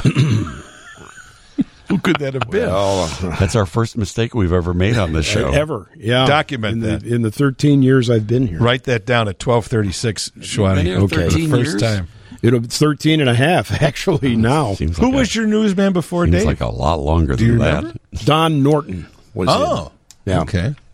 Who 1.90 1.98
could 2.00 2.18
that 2.20 2.34
have 2.36 2.50
been? 2.50 2.70
That's 3.40 3.56
our 3.56 3.66
first 3.66 3.98
mistake 3.98 4.34
we've 4.34 4.54
ever 4.54 4.74
made 4.74 4.98
on 4.98 5.12
this 5.12 5.26
show. 5.26 5.52
Ever, 5.52 5.90
yeah. 5.98 6.26
Document 6.26 6.76
in 6.76 6.80
that. 6.90 7.04
the, 7.04 7.14
in 7.16 7.22
the 7.22 7.32
13 7.32 7.84
years 7.84 8.10
I've 8.10 8.26
been 8.28 8.48
here. 8.48 8.60
Write 8.60 8.86
that 8.86 9.06
down 9.06 9.28
at 9.28 9.46
1236, 9.46 10.30
Been 10.30 10.42
Schwani. 10.44 10.82
here 10.84 10.98
Okay. 11.00 11.16
13 11.30 11.50
First 11.50 11.72
years? 11.72 11.82
time. 11.82 12.08
It'll 12.42 12.60
be 12.60 12.68
13 12.68 13.20
and 13.22 13.30
a 13.30 13.36
half 13.36 13.72
actually 13.82 14.36
now. 14.36 14.74
Seems 14.74 14.98
Who 14.98 15.06
like 15.06 15.14
was 15.16 15.36
a, 15.36 15.40
your 15.40 15.48
newsman 15.48 15.94
before 15.94 16.26
seems 16.26 16.38
Dave? 16.38 16.46
like 16.46 16.62
a 16.62 16.68
lot 16.70 17.00
longer 17.00 17.36
Do 17.36 17.46
you 17.46 17.52
than 17.52 17.60
that. 17.60 17.76
remember? 17.78 18.00
Don 18.26 18.64
Norton 18.64 19.08
was 19.34 19.48
oh, 19.52 19.92
in. 20.26 20.32
Yeah. 20.34 20.42
okay. 20.42 20.76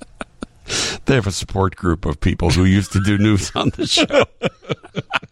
They 1.06 1.16
have 1.16 1.26
a 1.28 1.32
support 1.32 1.78
group 1.78 2.04
of 2.06 2.20
people 2.20 2.50
who 2.50 2.66
used 2.66 2.92
to 2.92 3.00
do 3.00 3.18
news 3.18 3.50
on 3.56 3.70
the 3.78 3.88
show. 3.88 4.26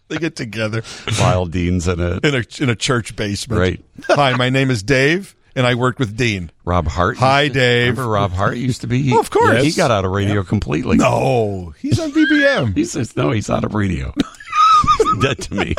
They 0.08 0.16
get 0.16 0.34
together 0.36 0.82
Lyle 1.20 1.44
Dean's 1.44 1.86
in 1.86 2.00
it. 2.00 2.24
in 2.24 2.34
a 2.34 2.62
in 2.62 2.70
a 2.70 2.74
church 2.74 3.14
basement. 3.14 3.60
Right. 3.60 3.84
Hi, 4.08 4.34
my 4.34 4.48
name 4.48 4.70
is 4.70 4.82
Dave, 4.82 5.36
and 5.54 5.66
I 5.66 5.74
worked 5.74 5.98
with 5.98 6.16
Dean. 6.16 6.50
Rob 6.64 6.86
Hart. 6.86 7.18
Hi, 7.18 7.48
Dave. 7.48 7.98
Remember 7.98 8.10
Rob 8.10 8.32
Hart 8.32 8.56
used 8.56 8.80
to 8.80 8.86
be? 8.86 9.02
He, 9.02 9.12
Oh, 9.12 9.20
of 9.20 9.28
course. 9.30 9.62
He 9.62 9.72
got 9.72 9.90
out 9.90 10.06
of 10.06 10.12
radio 10.12 10.42
completely. 10.42 10.96
No, 10.96 11.74
he's 11.78 12.00
on 12.00 12.12
BBM. 12.12 12.74
He 12.74 12.86
says, 12.86 13.14
no, 13.14 13.30
he's 13.32 13.50
out 13.50 13.64
of 13.64 13.74
radio. 13.74 14.14
Dead 15.20 15.38
to 15.42 15.54
me. 15.54 15.74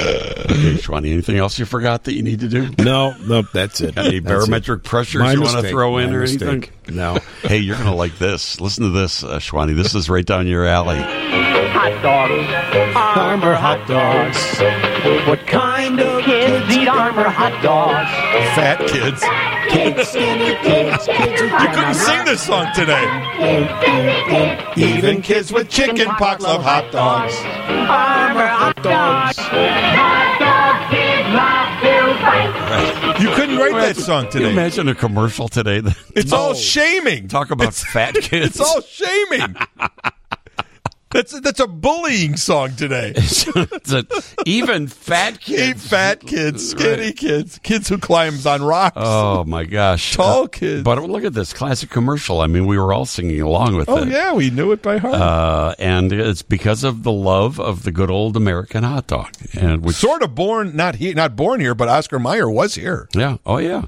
okay, 0.00 0.78
Shwani, 0.78 1.12
anything 1.12 1.36
else 1.38 1.58
you 1.58 1.64
forgot 1.64 2.04
that 2.04 2.14
you 2.14 2.22
need 2.22 2.40
to 2.40 2.48
do? 2.48 2.70
No, 2.78 3.14
no, 3.18 3.42
that's 3.42 3.80
it. 3.80 3.94
Got 3.94 4.06
any 4.06 4.20
That's 4.20 4.44
barometric 4.46 4.84
pressures 4.84 5.20
My 5.20 5.32
you 5.32 5.40
want 5.42 5.64
to 5.64 5.68
throw 5.70 5.98
in 5.98 6.10
My 6.10 6.16
or 6.16 6.20
mistake. 6.20 6.42
anything? 6.48 6.96
No. 6.96 7.18
Hey, 7.42 7.58
you're 7.58 7.76
going 7.76 7.88
to 7.88 7.94
like 7.94 8.18
this. 8.18 8.60
Listen 8.60 8.84
to 8.84 8.90
this, 8.90 9.24
uh, 9.24 9.38
Shwani. 9.38 9.74
This 9.76 9.94
is 9.94 10.08
right 10.08 10.24
down 10.24 10.46
your 10.46 10.66
alley. 10.66 10.98
Hot 11.52 12.02
dogs. 12.02 12.96
Armour 12.96 13.54
hot 13.54 13.86
dogs. 13.88 15.26
What 15.28 15.46
kind 15.46 16.00
of 16.00 16.22
kids 16.24 16.74
eat 16.76 16.88
Armour 16.88 17.28
hot 17.28 17.62
dogs? 17.62 18.10
Fat 18.56 18.78
kids. 18.88 19.22
Kids, 19.70 20.08
skinny 20.12 20.54
kids, 20.62 21.06
kids 21.06 21.40
You 21.40 21.48
couldn't 21.48 21.94
sing 21.94 22.24
this 22.24 22.42
song 22.42 22.66
today. 22.74 23.04
Even 24.76 25.22
kids 25.22 25.52
with 25.52 25.68
chicken 25.68 26.06
pox 26.08 26.42
love 26.42 26.62
hot 26.62 26.90
dogs. 26.92 27.34
Armour 27.68 28.46
hot 28.46 28.76
dogs. 28.82 29.36
Hot 29.38 30.38
dogs 30.38 30.90
give 30.92 31.26
life 31.34 31.82
to 31.82 31.94
fight. 32.22 33.20
You 33.20 33.28
couldn't 33.34 33.56
write 33.58 33.94
that 33.94 33.96
song 33.96 34.28
today. 34.30 34.50
imagine 34.50 34.88
a 34.88 34.94
commercial 34.94 35.48
today? 35.48 35.80
That 35.80 35.96
It's 36.14 36.32
all 36.32 36.54
shaming. 36.54 37.28
talk 37.28 37.50
about 37.50 37.74
fat 37.74 38.14
kids. 38.20 38.58
It's 38.58 38.60
all 38.60 38.80
shaming. 38.82 39.54
That's 41.12 41.38
that's 41.40 41.60
a 41.60 41.66
bullying 41.66 42.36
song 42.36 42.74
today. 42.76 43.12
It's 43.82 43.92
a- 43.92 44.06
even 44.46 44.86
fat 44.86 45.40
kids. 45.40 45.86
fat 45.86 46.20
kids, 46.20 46.70
skinny 46.70 47.12
kids, 47.12 47.58
kids 47.62 47.88
who 47.88 47.98
climbs 47.98 48.46
on 48.46 48.62
rocks. 48.62 48.96
Oh 48.98 49.44
my 49.44 49.64
gosh, 49.64 50.14
Tall 50.14 50.44
Uh, 50.44 50.46
kids. 50.48 50.82
But 50.84 51.02
look 51.02 51.24
at 51.24 51.34
this 51.34 51.52
classic 51.52 51.90
commercial. 51.90 52.40
I 52.40 52.46
mean, 52.46 52.66
we 52.66 52.78
were 52.78 52.92
all 52.92 53.04
singing 53.06 53.40
along 53.40 53.76
with 53.76 53.88
oh 53.88 53.98
it. 53.98 54.00
Oh 54.02 54.04
yeah, 54.06 54.32
we 54.34 54.50
knew 54.50 54.72
it 54.72 54.82
by 54.82 54.98
heart. 54.98 55.14
Uh, 55.14 55.74
and 55.78 56.12
it's 56.12 56.42
because 56.42 56.84
of 56.84 57.02
the 57.02 57.12
love 57.12 57.58
of 57.60 57.82
the 57.82 57.92
good 57.92 58.10
old 58.10 58.36
American 58.36 58.84
hot 58.84 59.06
dog, 59.08 59.30
and 59.54 59.82
which 59.84 59.96
sort 59.96 60.22
of 60.22 60.34
born 60.34 60.74
not 60.76 60.96
he 60.96 61.12
not 61.14 61.36
born 61.36 61.60
here, 61.60 61.74
but 61.74 61.88
Oscar 61.88 62.18
Mayer 62.18 62.48
was 62.50 62.74
here. 62.74 63.08
Yeah. 63.14 63.36
Oh, 63.44 63.58
yeah. 63.58 63.82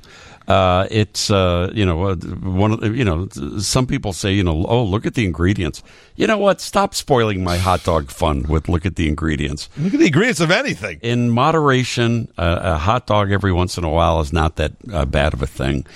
Uh, 0.47 0.87
it's 0.91 1.31
uh, 1.31 1.71
you 1.75 1.87
know 1.87 2.09
uh, 2.09 2.17
one 2.17 2.73
of 2.73 2.95
you 2.95 3.05
know 3.05 3.29
some 3.59 3.87
people 3.87 4.13
say 4.13 4.31
you 4.31 4.45
know 4.45 4.67
oh 4.69 4.85
look 4.85 5.07
at 5.07 5.15
the 5.15 5.25
ingredients. 5.25 5.83
You 6.17 6.27
know 6.27 6.37
what? 6.37 6.61
Stop 6.61 6.95
spoiling 6.95 7.43
my 7.43 7.57
hot 7.57 7.83
dog 7.85 8.11
fun 8.11 8.43
with 8.43 8.69
look 8.69 8.85
at 8.85 8.97
the 8.97 9.09
ingredients. 9.09 9.71
Look 9.79 9.95
at 9.95 10.01
the 10.01 10.07
ingredients 10.07 10.41
of 10.41 10.51
anything. 10.51 10.99
In 11.01 11.31
moderation, 11.31 12.29
uh, 12.37 12.59
a 12.63 12.79
hot 12.79 13.07
dog 13.07 13.33
every 13.33 13.53
once 13.53 13.79
in 13.79 13.85
a 13.85 13.91
while 13.91 14.21
is 14.21 14.33
not 14.33 14.57
that 14.57 14.73
uh, 14.93 15.07
bad 15.07 15.33
of 15.33 15.41
a 15.41 15.47
thing. 15.47 15.87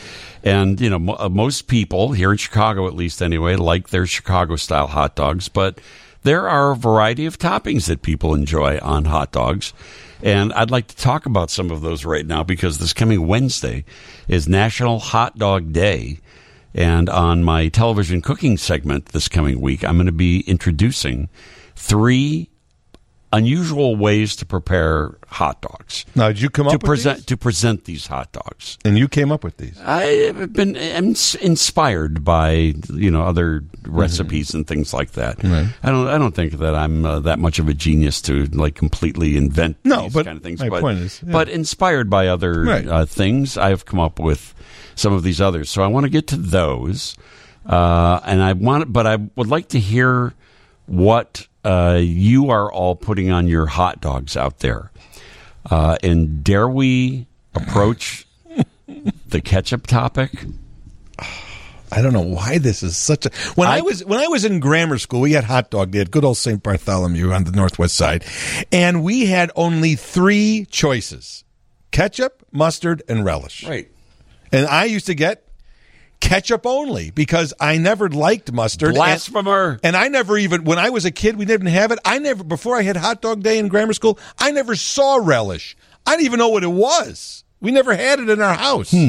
And 0.43 0.81
you 0.81 0.89
know 0.89 0.99
mo- 0.99 1.17
uh, 1.19 1.29
most 1.29 1.67
people 1.69 2.13
here 2.13 2.33
in 2.33 2.39
Chicago, 2.39 2.87
at 2.87 2.95
least 2.95 3.21
anyway, 3.21 3.57
like 3.57 3.91
their 3.91 4.07
Chicago 4.07 4.57
style 4.57 4.87
hot 4.87 5.15
dogs, 5.15 5.51
but 5.51 5.79
there 6.23 6.49
are 6.49 6.73
a 6.73 6.77
variety 6.77 7.27
of 7.27 7.39
toppings 7.39 7.87
that 7.87 8.01
people 8.03 8.35
enjoy 8.35 8.79
on 8.79 9.05
hot 9.05 9.31
dogs. 9.31 9.75
And 10.23 10.53
I'd 10.53 10.71
like 10.71 10.89
to 10.89 10.97
talk 10.97 11.27
about 11.27 11.51
some 11.51 11.71
of 11.71 11.81
those 11.81 12.05
right 12.05 12.27
now 12.27 12.43
because 12.43 12.79
this 12.79 12.93
coming 12.93 13.27
Wednesday 13.27 13.85
is 14.27 14.49
National 14.49 14.99
Hot 14.99 15.39
Dog 15.39 15.73
Day. 15.73 16.19
And 16.75 17.09
on 17.09 17.45
my 17.45 17.69
television 17.69 18.21
cooking 18.21 18.57
segment 18.57 19.07
this 19.07 19.29
coming 19.29 19.61
week, 19.61 19.85
I'm 19.85 19.97
going 19.97 20.07
to 20.07 20.13
be 20.13 20.41
introducing 20.41 21.29
three 21.77 22.51
unusual 23.33 23.95
ways 23.97 24.35
to 24.37 24.47
prepare 24.47 25.17
hot 25.29 25.61
dogs. 25.61 26.07
Now, 26.15 26.29
did 26.29 26.41
you 26.41 26.49
come 26.51 26.65
to 26.67 26.71
up 26.71 26.83
with 26.83 26.89
present 26.89 27.19
these? 27.19 27.27
to 27.27 27.37
present 27.37 27.85
these 27.85 28.07
hot 28.07 28.33
dogs? 28.33 28.79
And 28.85 28.97
you 28.99 29.07
came 29.09 29.31
up 29.31 29.45
with 29.45 29.59
these. 29.59 29.79
I've 29.81 30.53
been 30.53 30.77
I'm 30.77 31.15
inspired 31.43 32.25
by 32.25 32.75
you 32.93 33.11
know 33.11 33.23
other 33.23 33.65
recipes 33.87 34.55
and 34.55 34.67
things 34.67 34.95
like 34.95 35.13
that. 35.13 35.39
Mm-hmm. 35.39 35.53
Right. 35.53 35.69
I 35.83 35.91
don't 35.91 36.09
I 36.09 36.17
don't 36.19 36.35
think 36.35 36.55
that 36.55 36.75
I'm 36.75 37.05
uh, 37.05 37.21
that 37.21 37.39
much 37.39 37.59
of 37.59 37.69
a 37.69 37.75
genius 37.75 38.23
to 38.23 38.45
like 38.47 38.75
completely 38.75 39.37
invent 39.37 39.77
No, 39.85 40.03
these 40.05 40.15
but 40.15 40.25
kind 40.27 40.37
of 40.39 40.43
things. 40.43 40.61
my 40.61 40.69
but, 40.71 40.81
point 40.81 40.99
is, 41.01 41.23
yeah. 41.25 41.33
but 41.33 41.49
inspired 41.49 42.09
by 42.09 42.29
other 42.29 42.63
Right. 42.63 42.87
uh, 42.89 43.05
things, 43.05 43.57
I've 43.59 43.85
come 43.85 44.01
up 44.01 44.19
with 44.19 44.55
some 44.95 45.13
of 45.13 45.23
these 45.23 45.41
others. 45.41 45.69
So 45.71 45.83
I 45.83 45.87
want 45.87 46.05
to 46.05 46.11
get 46.11 46.27
to 46.29 46.37
those, 46.37 47.15
uh, 47.67 48.21
and 48.25 48.43
I 48.43 48.55
want, 48.55 48.93
but 48.93 49.07
I 49.07 49.17
would 49.37 49.47
like 49.49 49.69
to 49.69 49.79
hear 49.79 50.33
what 50.87 51.47
uh, 51.69 51.99
you 52.03 52.51
are 52.51 52.73
all 52.73 52.97
putting 52.97 53.31
on 53.31 53.47
your 53.47 53.67
hot 53.67 54.01
dogs 54.01 54.37
out 54.37 54.61
there. 54.61 54.91
Uh, 55.71 55.97
and 56.03 56.43
dare 56.43 56.69
we 56.69 57.27
approach 57.55 58.27
the 59.29 59.41
ketchup 59.41 59.87
topic? 59.87 60.31
I 61.91 62.03
don't 62.03 62.13
know 62.13 62.21
why 62.23 62.59
this 62.59 62.83
is 62.83 62.97
such 62.97 63.25
a. 63.27 63.31
When 63.55 63.67
I, 63.67 63.79
I- 63.79 63.81
was 63.81 64.05
when 64.05 64.19
I 64.21 64.29
was 64.29 64.45
in 64.45 64.61
grammar 64.61 64.99
school, 64.99 65.21
we 65.23 65.33
had 65.33 65.45
hot 65.45 65.71
dog 65.71 65.91
day 65.91 66.01
at 66.01 66.11
good 66.11 66.25
old 66.25 66.37
St. 66.37 66.63
Bartholomew 66.63 67.33
on 67.33 67.45
the 67.45 67.51
northwest 67.53 67.95
side, 67.97 68.25
and 68.71 69.03
we 69.03 69.27
had 69.27 69.51
only 69.57 69.95
three 69.95 70.67
choices: 70.71 71.45
ketchup, 71.91 72.47
mustard, 72.53 73.03
and 73.09 73.25
relish. 73.25 73.65
Right. 73.67 73.91
And 74.53 74.67
I 74.67 74.85
used 74.85 75.07
to 75.07 75.15
get 75.15 75.48
ketchup 76.21 76.67
only 76.67 77.11
because 77.11 77.55
I 77.61 77.79
never 77.79 78.09
liked 78.09 78.53
mustard. 78.53 78.95
Blasphemer. 78.95 79.73
And, 79.73 79.81
and 79.85 79.97
I 79.97 80.09
never 80.09 80.37
even 80.39 80.65
when 80.65 80.79
I 80.79 80.91
was 80.91 81.05
a 81.05 81.11
kid, 81.11 81.37
we 81.37 81.45
didn't 81.45 81.69
have 81.69 81.91
it. 81.93 81.99
I 82.05 82.19
never 82.19 82.45
before 82.45 82.77
I 82.77 82.83
had 82.83 82.97
hot 82.97 83.21
dog 83.23 83.43
day 83.43 83.59
in 83.59 83.69
grammar 83.69 83.93
school, 83.93 84.19
I 84.39 84.51
never 84.51 84.75
saw 84.77 85.17
relish. 85.23 85.77
I 86.07 86.13
didn't 86.13 86.27
even 86.27 86.39
know 86.39 86.49
what 86.49 86.65
it 86.65 86.69
was. 86.73 87.45
We 87.61 87.71
never 87.71 87.95
had 87.95 88.21
it 88.21 88.29
in 88.29 88.41
our 88.41 88.55
house. 88.55 88.91
Hmm. 88.91 89.09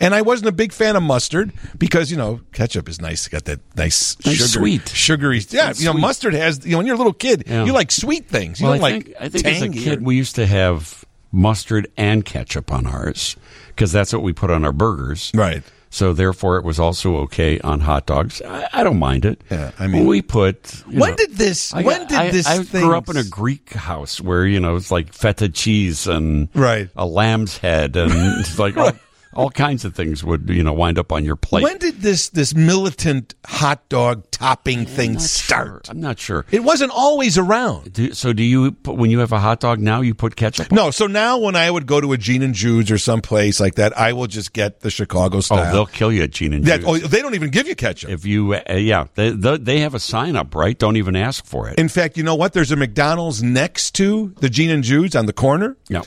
And 0.00 0.16
I 0.16 0.22
wasn't 0.22 0.48
a 0.48 0.52
big 0.52 0.72
fan 0.72 0.96
of 0.96 1.02
mustard 1.04 1.52
because 1.78 2.10
you 2.10 2.16
know 2.16 2.40
ketchup 2.52 2.88
is 2.88 3.00
nice. 3.00 3.26
It's 3.26 3.28
got 3.28 3.44
that 3.44 3.60
nice, 3.76 4.16
Nice 4.26 4.34
sugar, 4.36 4.48
sweet. 4.48 4.88
sugary. 4.88 5.40
Yeah, 5.50 5.70
It's 5.70 5.80
you 5.80 5.86
know 5.86 5.92
sweet. 5.92 6.00
mustard 6.00 6.34
has. 6.34 6.64
You 6.64 6.72
know, 6.72 6.78
when 6.78 6.86
you're 6.86 6.96
a 6.96 6.98
little 6.98 7.12
kid, 7.12 7.44
Yeah. 7.46 7.64
you 7.64 7.72
like 7.72 7.92
sweet 7.92 8.26
things. 8.28 8.60
You 8.60 8.66
well, 8.66 8.74
don't 8.78 8.84
I 8.84 8.90
like 8.96 9.14
I 9.20 9.28
think 9.28 9.46
as 9.46 9.62
a 9.62 9.68
kid 9.68 10.00
or- 10.00 10.02
we 10.04 10.16
used 10.16 10.34
to 10.36 10.46
have 10.46 11.04
mustard 11.30 11.86
and 11.96 12.24
ketchup 12.24 12.72
on 12.72 12.86
ours 12.86 13.36
because 13.68 13.92
that's 13.92 14.12
what 14.12 14.22
we 14.22 14.32
put 14.32 14.50
on 14.50 14.64
our 14.64 14.72
burgers. 14.72 15.30
Right. 15.34 15.62
So 15.94 16.14
therefore, 16.14 16.56
it 16.56 16.64
was 16.64 16.78
also 16.80 17.18
okay 17.18 17.60
on 17.60 17.80
hot 17.80 18.06
dogs. 18.06 18.40
I, 18.40 18.66
I 18.72 18.82
don't 18.82 18.98
mind 18.98 19.26
it. 19.26 19.42
Yeah, 19.50 19.72
I 19.78 19.86
mean- 19.88 20.06
we 20.06 20.22
put. 20.22 20.82
When 20.86 21.10
know- 21.10 21.16
did 21.16 21.36
this- 21.36 21.74
I, 21.74 21.82
when 21.82 22.06
did 22.06 22.16
I- 22.18 22.30
this 22.30 22.46
I 22.46 22.64
grew 22.64 22.96
up 22.96 23.10
in 23.10 23.18
a 23.18 23.24
Greek 23.24 23.74
house 23.74 24.18
where 24.18 24.46
you 24.46 24.58
know 24.58 24.74
it's 24.76 24.90
like 24.90 25.12
feta 25.12 25.50
cheese 25.50 26.06
and 26.06 26.48
Right. 26.54 26.88
a 26.96 27.04
lamb's 27.04 27.58
head 27.58 27.94
and 27.96 28.10
it's 28.40 28.58
like 28.58 28.74
oh, 28.78 28.86
all, 28.86 28.92
all 29.34 29.50
kinds 29.50 29.84
of 29.84 29.94
things 29.94 30.22
would 30.24 30.48
you 30.48 30.62
know 30.62 30.72
wind 30.72 30.98
up 30.98 31.12
on 31.12 31.24
your 31.24 31.36
plate. 31.36 31.62
When 31.62 31.78
did 31.78 32.00
this 32.00 32.28
this 32.28 32.54
militant 32.54 33.34
hot 33.46 33.88
dog 33.88 34.30
topping 34.30 34.86
thing 34.86 35.18
start? 35.18 35.66
sure. 35.68 35.82
I'm 35.88 36.00
not 36.00 36.18
sure. 36.18 36.44
It 36.50 36.64
wasn't 36.64 36.92
always 36.92 37.38
around. 37.38 37.92
Do, 37.92 38.12
so 38.12 38.32
do 38.32 38.42
you 38.42 38.72
put, 38.72 38.96
when 38.96 39.10
you 39.10 39.20
have 39.20 39.32
a 39.32 39.38
hot 39.38 39.60
dog 39.60 39.78
now 39.80 40.00
you 40.00 40.14
put 40.14 40.36
ketchup? 40.36 40.72
on? 40.72 40.76
No, 40.76 40.90
so 40.90 41.06
now 41.06 41.38
when 41.38 41.56
I 41.56 41.70
would 41.70 41.86
go 41.86 42.00
to 42.00 42.12
a 42.12 42.18
Gene 42.18 42.42
and 42.42 42.54
Jude's 42.54 42.90
or 42.90 42.98
some 42.98 43.20
place 43.20 43.60
like 43.60 43.76
that, 43.76 43.96
I 43.98 44.12
will 44.12 44.26
just 44.26 44.52
get 44.52 44.80
the 44.80 44.90
Chicago 44.90 45.40
style. 45.40 45.68
Oh, 45.68 45.72
they'll 45.72 45.86
kill 45.86 46.12
you 46.12 46.22
at 46.22 46.30
Gene 46.30 46.52
and 46.52 46.64
that, 46.64 46.80
Jude's. 46.80 47.04
oh, 47.04 47.08
they 47.08 47.22
don't 47.22 47.34
even 47.34 47.50
give 47.50 47.66
you 47.68 47.74
ketchup. 47.74 48.10
If 48.10 48.24
you, 48.24 48.54
uh, 48.54 48.74
yeah, 48.74 49.06
they, 49.14 49.30
they 49.30 49.56
they 49.58 49.80
have 49.80 49.94
a 49.94 50.00
sign 50.00 50.36
up, 50.36 50.54
right? 50.54 50.78
Don't 50.78 50.96
even 50.96 51.16
ask 51.16 51.44
for 51.44 51.68
it. 51.68 51.78
In 51.78 51.88
fact, 51.88 52.16
you 52.16 52.22
know 52.22 52.34
what? 52.34 52.52
There's 52.52 52.70
a 52.72 52.76
McDonald's 52.76 53.42
next 53.42 53.92
to 53.96 54.34
the 54.40 54.48
Gene 54.50 54.70
and 54.70 54.82
Jude's 54.84 55.16
on 55.16 55.26
the 55.26 55.32
corner. 55.32 55.76
no. 55.90 56.02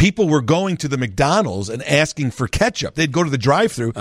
People 0.00 0.28
were 0.28 0.40
going 0.40 0.78
to 0.78 0.88
the 0.88 0.96
McDonald's 0.96 1.68
and 1.68 1.82
asking 1.82 2.30
for 2.30 2.48
ketchup. 2.48 2.94
They'd 2.94 3.12
go 3.12 3.22
to 3.22 3.28
the 3.28 3.36
drive-through. 3.38 3.92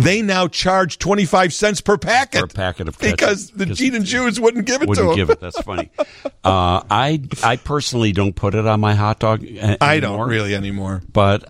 They 0.00 0.22
now 0.22 0.48
charge 0.48 0.98
25 0.98 1.52
cents 1.52 1.80
per 1.82 1.98
packet. 1.98 2.38
Uh-huh. 2.38 2.46
For 2.46 2.52
a 2.52 2.56
packet 2.56 2.88
of 2.88 2.98
ketchup. 2.98 3.18
because 3.18 3.50
the 3.50 3.66
Gene 3.66 3.94
and 3.94 4.04
Jude's 4.06 4.40
wouldn't 4.40 4.64
give 4.66 4.76
it 4.80 4.86
to 4.86 4.88
Wouldn't 4.88 5.08
them. 5.08 5.16
give 5.16 5.28
it. 5.30 5.40
That's 5.40 5.60
funny. 5.60 5.90
Uh, 6.44 6.82
I 6.90 7.20
I 7.44 7.54
personally 7.54 8.10
don't 8.10 8.34
put 8.34 8.56
it 8.56 8.66
on 8.66 8.80
my 8.80 8.96
hot 8.96 9.20
dog. 9.20 9.44
a- 9.44 9.80
I 9.80 9.98
anymore, 9.98 10.18
don't 10.18 10.28
really 10.28 10.56
anymore. 10.56 11.00
But 11.12 11.44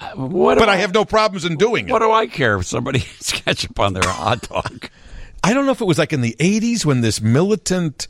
uh, 0.00 0.10
what? 0.14 0.58
But 0.58 0.68
I 0.68 0.76
have 0.76 0.94
no 0.94 1.04
problems 1.04 1.44
in 1.44 1.56
doing 1.56 1.88
it. 1.88 1.92
What 1.92 1.98
do 2.02 2.12
I 2.12 2.28
care 2.28 2.56
if 2.56 2.66
somebody 2.66 2.98
has 3.18 3.32
ketchup 3.32 3.80
on 3.80 3.94
their 3.94 4.06
hot 4.08 4.42
dog? 4.42 4.90
I 5.42 5.52
don't 5.54 5.66
know 5.66 5.72
if 5.72 5.80
it 5.80 5.86
was 5.86 5.98
like 5.98 6.12
in 6.12 6.20
the 6.20 6.36
80s 6.38 6.84
when 6.84 7.00
this 7.00 7.20
militant 7.20 8.06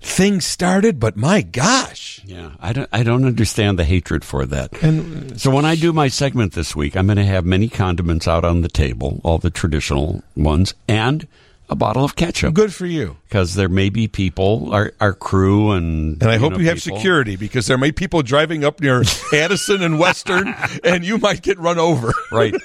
thing 0.00 0.40
started, 0.40 1.00
but 1.00 1.16
my 1.16 1.42
gosh. 1.42 2.20
Yeah, 2.24 2.52
I 2.60 2.72
don't. 2.72 2.88
I 2.92 3.02
don't 3.02 3.24
understand 3.24 3.78
the 3.78 3.84
hatred 3.84 4.24
for 4.24 4.46
that. 4.46 4.82
And 4.82 5.40
So 5.40 5.50
when 5.50 5.64
I 5.64 5.74
do 5.74 5.92
my 5.92 6.08
segment 6.08 6.52
this 6.52 6.76
week, 6.76 6.96
I'm 6.96 7.06
going 7.06 7.16
to 7.16 7.24
have 7.24 7.44
many 7.44 7.68
condiments 7.68 8.28
out 8.28 8.44
on 8.44 8.60
the 8.60 8.68
table, 8.68 9.20
all 9.24 9.38
the 9.38 9.50
traditional 9.50 10.22
ones, 10.36 10.74
and 10.86 11.26
a 11.70 11.76
bottle 11.76 12.04
of 12.04 12.16
ketchup. 12.16 12.54
good 12.54 12.72
for 12.74 12.86
you. 12.86 13.16
because 13.28 13.54
there 13.54 13.68
may 13.68 13.90
be 13.90 14.08
people, 14.08 14.70
our 14.72 14.92
our 15.00 15.12
crew, 15.12 15.72
and 15.72 16.20
And 16.22 16.30
I 16.30 16.36
hope 16.38 16.52
know, 16.52 16.58
you 16.58 16.66
have 16.68 16.78
people- 16.82 16.96
security 16.98 17.36
because 17.36 17.66
there 17.66 17.78
may 17.78 17.88
be 17.88 17.92
people 17.92 18.22
driving 18.22 18.64
up 18.64 18.80
near 18.80 19.02
Addison 19.32 19.82
and 19.82 19.98
Western, 19.98 20.54
and 20.84 21.04
you 21.04 21.18
might 21.18 21.42
get 21.42 21.58
run 21.58 21.78
over. 21.78 22.12
Right. 22.32 22.54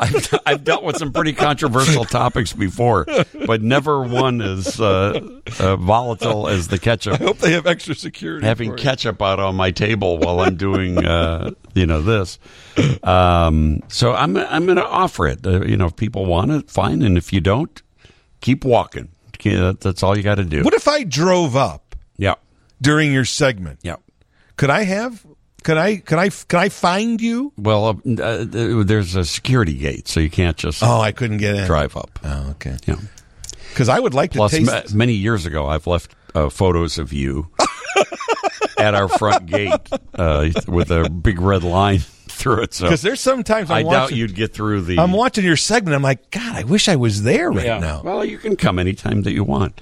I've, 0.00 0.34
I've 0.44 0.64
dealt 0.64 0.82
with 0.82 0.96
some 0.96 1.12
pretty 1.12 1.32
controversial 1.34 2.04
topics 2.04 2.52
before, 2.52 3.06
but 3.46 3.62
never 3.62 4.02
one 4.02 4.42
as 4.42 4.80
uh, 4.80 5.20
uh, 5.60 5.76
volatile 5.76 6.48
as 6.48 6.66
the 6.66 6.80
ketchup. 6.80 7.20
I 7.20 7.24
hope 7.24 7.38
they 7.38 7.52
have 7.52 7.68
extra 7.68 7.94
security. 7.94 8.44
Having 8.44 8.70
you. 8.70 8.76
ketchup 8.76 9.22
out 9.22 9.38
on 9.38 9.54
my 9.54 9.70
table 9.70 10.18
while 10.18 10.40
I'm 10.40 10.56
doing, 10.56 10.98
uh, 10.98 11.52
you 11.74 11.86
know, 11.86 12.02
this. 12.02 12.40
Um, 13.04 13.82
so 13.88 14.12
I'm 14.14 14.36
I'm 14.36 14.64
going 14.66 14.78
to 14.78 14.84
offer 14.86 15.28
it. 15.28 15.46
Uh, 15.46 15.62
you 15.64 15.76
know, 15.76 15.86
if 15.86 15.94
people 15.94 16.26
want 16.26 16.50
it, 16.50 16.68
fine, 16.70 17.02
and 17.02 17.16
if 17.16 17.32
you 17.32 17.40
don't, 17.40 17.80
keep 18.44 18.64
walking. 18.64 19.08
That's 19.42 20.02
all 20.02 20.16
you 20.16 20.22
got 20.22 20.36
to 20.36 20.44
do. 20.44 20.62
What 20.62 20.74
if 20.74 20.86
I 20.88 21.02
drove 21.04 21.56
up 21.56 21.96
Yeah, 22.16 22.34
during 22.80 23.12
your 23.12 23.24
segment? 23.24 23.80
yeah. 23.82 23.96
Could 24.56 24.70
I 24.70 24.84
have? 24.84 25.24
Could 25.64 25.78
I? 25.78 25.96
Could 25.96 26.18
I? 26.18 26.28
Could 26.28 26.58
I 26.60 26.68
find 26.68 27.20
you? 27.20 27.52
Well, 27.58 28.00
uh, 28.06 28.22
uh, 28.22 28.44
there's 28.84 29.16
a 29.16 29.24
security 29.24 29.74
gate, 29.74 30.06
so 30.08 30.20
you 30.20 30.30
can't 30.30 30.56
just 30.56 30.82
Oh, 30.82 31.00
I 31.00 31.10
couldn't 31.12 31.38
get 31.38 31.56
in. 31.56 31.66
drive 31.66 31.96
up. 31.96 32.18
Oh, 32.22 32.50
okay. 32.52 32.76
Yeah. 32.86 32.96
Because 33.70 33.88
I 33.88 33.98
would 33.98 34.14
like 34.14 34.32
Plus, 34.32 34.52
to 34.52 34.60
ma- 34.60 34.80
taste. 34.82 34.94
many 34.94 35.14
years 35.14 35.46
ago, 35.46 35.66
I've 35.66 35.86
left 35.88 36.14
uh, 36.34 36.48
photos 36.50 36.98
of 36.98 37.12
you 37.12 37.50
at 38.78 38.94
our 38.94 39.08
front 39.08 39.46
gate 39.46 39.72
uh, 40.14 40.48
with 40.68 40.90
a 40.90 41.08
big 41.10 41.40
red 41.40 41.64
line 41.64 42.00
through 42.34 42.62
it. 42.62 42.74
So 42.74 42.84
Because 42.84 43.02
there's 43.02 43.20
sometimes 43.20 43.70
I'm 43.70 43.78
I 43.78 43.82
doubt 43.82 43.90
watching, 44.02 44.18
you'd 44.18 44.34
get 44.34 44.52
through 44.52 44.82
the. 44.82 44.98
I'm 44.98 45.12
watching 45.12 45.44
your 45.44 45.56
segment. 45.56 45.94
I'm 45.94 46.02
like, 46.02 46.30
God, 46.30 46.56
I 46.56 46.64
wish 46.64 46.88
I 46.88 46.96
was 46.96 47.22
there 47.22 47.50
right 47.50 47.64
Yeah. 47.66 47.78
now. 47.78 48.02
Well, 48.02 48.24
you 48.24 48.38
can 48.38 48.56
come 48.56 48.78
anytime 48.78 49.22
that 49.22 49.32
you 49.32 49.44
want. 49.44 49.80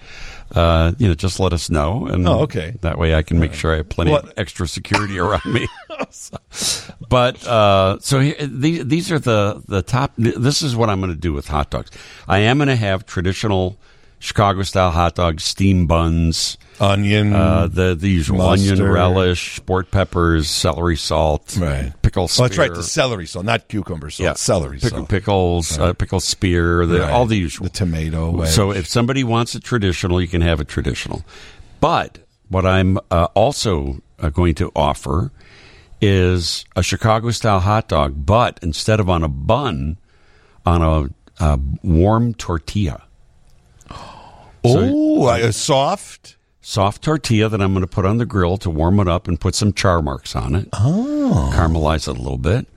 Uh, 0.55 0.93
you 0.99 1.09
know, 1.09 1.15
just 1.15 1.41
let 1.41 1.55
us 1.55 1.71
know, 1.71 2.07
and 2.07 2.29
Oh, 2.29 2.41
okay. 2.41 2.75
That 2.83 2.99
way, 2.99 3.15
I 3.15 3.23
can 3.23 3.41
make 3.41 3.55
sure 3.55 3.73
I 3.73 3.79
have 3.79 3.89
plenty 3.89 4.15
of 4.15 4.31
extra 4.37 4.69
security 4.69 5.19
around 5.19 5.47
me. 5.47 5.67
But 7.09 7.47
uh, 7.47 7.99
so 8.01 8.21
here, 8.21 8.35
these 8.41 8.85
these 8.87 9.13
are 9.13 9.19
the 9.19 9.63
the 9.67 9.83
top. 9.83 10.13
This 10.17 10.63
is 10.63 10.75
what 10.77 10.91
I'm 10.91 11.01
going 11.01 11.13
to 11.13 11.19
do 11.19 11.33
with 11.33 11.49
hot 11.49 11.71
dogs. 11.71 11.91
I 12.29 12.39
am 12.41 12.59
going 12.59 12.69
to 12.69 12.77
have 12.77 13.07
traditional 13.07 13.77
Chicago 14.23 14.63
style 14.63 14.93
hot 14.93 15.17
dogs, 15.17 15.43
steam 15.43 15.89
buns, 15.89 16.57
Onion. 16.79 17.33
uh, 17.33 17.67
the 17.67 17.97
the 17.97 18.09
usual 18.09 18.39
Mustard. 18.39 18.79
onion 18.79 18.93
relish, 18.93 19.57
sport 19.57 19.91
peppers, 19.91 20.49
celery 20.49 20.97
salt, 20.97 21.57
Right. 21.61 21.93
pickle. 22.03 22.25
oh, 22.39 22.43
that's 22.43 22.57
right. 22.57 22.73
The 22.73 22.85
celery 22.85 23.27
salt, 23.27 23.45
not 23.45 23.67
cucumber 23.67 24.11
salt. 24.11 24.25
yeah, 24.25 24.35
Celery 24.35 24.79
pickle, 24.79 24.99
salt. 24.99 25.09
pickles, 25.09 25.79
uh, 25.79 25.93
pickle 25.95 26.21
spear, 26.21 26.87
the, 26.87 27.01
Right. 27.01 27.11
all 27.11 27.27
the 27.27 27.37
usual. 27.37 27.65
The 27.65 27.71
tomato. 27.71 28.31
wedge. 28.31 28.51
So 28.51 28.71
if 28.71 28.87
somebody 28.87 29.25
wants 29.25 29.57
a 29.57 29.61
traditional, 29.61 30.21
you 30.21 30.29
can 30.29 30.41
have 30.41 30.61
a 30.61 30.65
traditional. 30.65 31.25
But 31.81 32.19
what 32.49 32.65
I'm 32.65 32.99
uh, 33.11 33.27
also 33.35 34.03
uh, 34.21 34.29
going 34.31 34.55
to 34.55 34.71
offer 34.77 35.33
is 36.01 36.65
a 36.77 36.83
Chicago 36.85 37.33
style 37.33 37.59
hot 37.59 37.89
dog, 37.89 38.25
but 38.25 38.61
instead 38.63 39.01
of 39.01 39.11
on 39.11 39.25
a 39.25 39.29
bun, 39.29 39.97
on 40.65 40.81
a, 40.81 41.45
a 41.45 41.59
warm 41.83 42.35
tortilla. 42.35 43.03
Oh, 44.65 45.29
a 45.29 45.53
soft. 45.53 46.37
Soft 46.61 47.03
tortilla 47.03 47.49
that 47.49 47.61
I'm 47.61 47.73
going 47.73 47.83
to 47.83 47.89
put 47.89 48.07
on 48.07 48.19
the 48.19 48.27
grill 48.27 48.57
to 48.59 48.71
warm 48.71 49.01
it 49.01 49.09
up 49.09 49.27
and 49.27 49.41
put 49.41 49.55
some 49.55 49.73
char 49.73 50.01
marks 50.01 50.37
on 50.37 50.55
it. 50.55 50.69
Oh. 50.73 51.53
Caramelize 51.55 52.09
it 52.09 52.17
a 52.17 52.23
little 52.23 52.39
bit. 52.39 52.69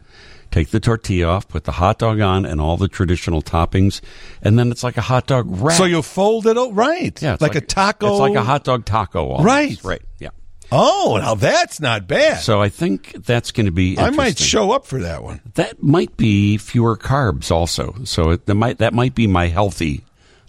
Take 0.50 0.70
the 0.70 0.80
tortilla 0.80 1.28
off, 1.28 1.48
put 1.48 1.66
the 1.66 1.74
hot 1.74 2.00
dog 2.00 2.20
on 2.22 2.46
and 2.46 2.62
all 2.62 2.78
the 2.78 2.88
traditional 2.88 3.42
toppings, 3.42 4.00
and 4.42 4.58
then 4.58 4.72
it's 4.72 4.84
like 4.84 4.96
a 4.96 5.02
hot 5.02 5.28
dog 5.28 5.46
wrap. 5.50 5.78
So 5.78 5.84
you 5.84 6.02
fold 6.02 6.48
it. 6.48 6.56
Oh, 6.58 6.72
right. 6.72 7.22
yeah, 7.22 7.34
it's 7.34 7.42
like, 7.42 7.56
a 7.56 7.62
taco. 7.62 8.12
It's 8.12 8.20
like 8.22 8.36
a 8.36 8.44
hot 8.44 8.64
dog 8.64 8.86
taco. 8.86 9.28
Almost. 9.32 9.46
Right. 9.46 9.84
Right. 9.84 10.02
Yeah. 10.18 10.30
Oh, 10.72 11.18
now 11.22 11.36
that's 11.36 11.80
not 11.80 12.08
bad. 12.08 12.40
So 12.40 12.62
I 12.62 12.70
think 12.70 13.12
that's 13.26 13.52
going 13.52 13.66
to 13.66 13.72
be. 13.72 14.00
I 14.00 14.10
might 14.10 14.40
show 14.40 14.72
up 14.72 14.86
for 14.86 15.00
that 15.00 15.24
one. 15.24 15.42
That 15.56 15.84
might 15.84 16.18
be 16.18 16.58
fewer 16.58 16.98
carbs, 16.98 17.52
also. 17.52 17.94
So 18.06 18.32
it, 18.32 18.46
that 18.46 18.56
might 18.56 18.78
that 18.80 18.94
might 18.94 19.14
be 19.14 19.28
my 19.28 19.48
healthy 19.48 20.04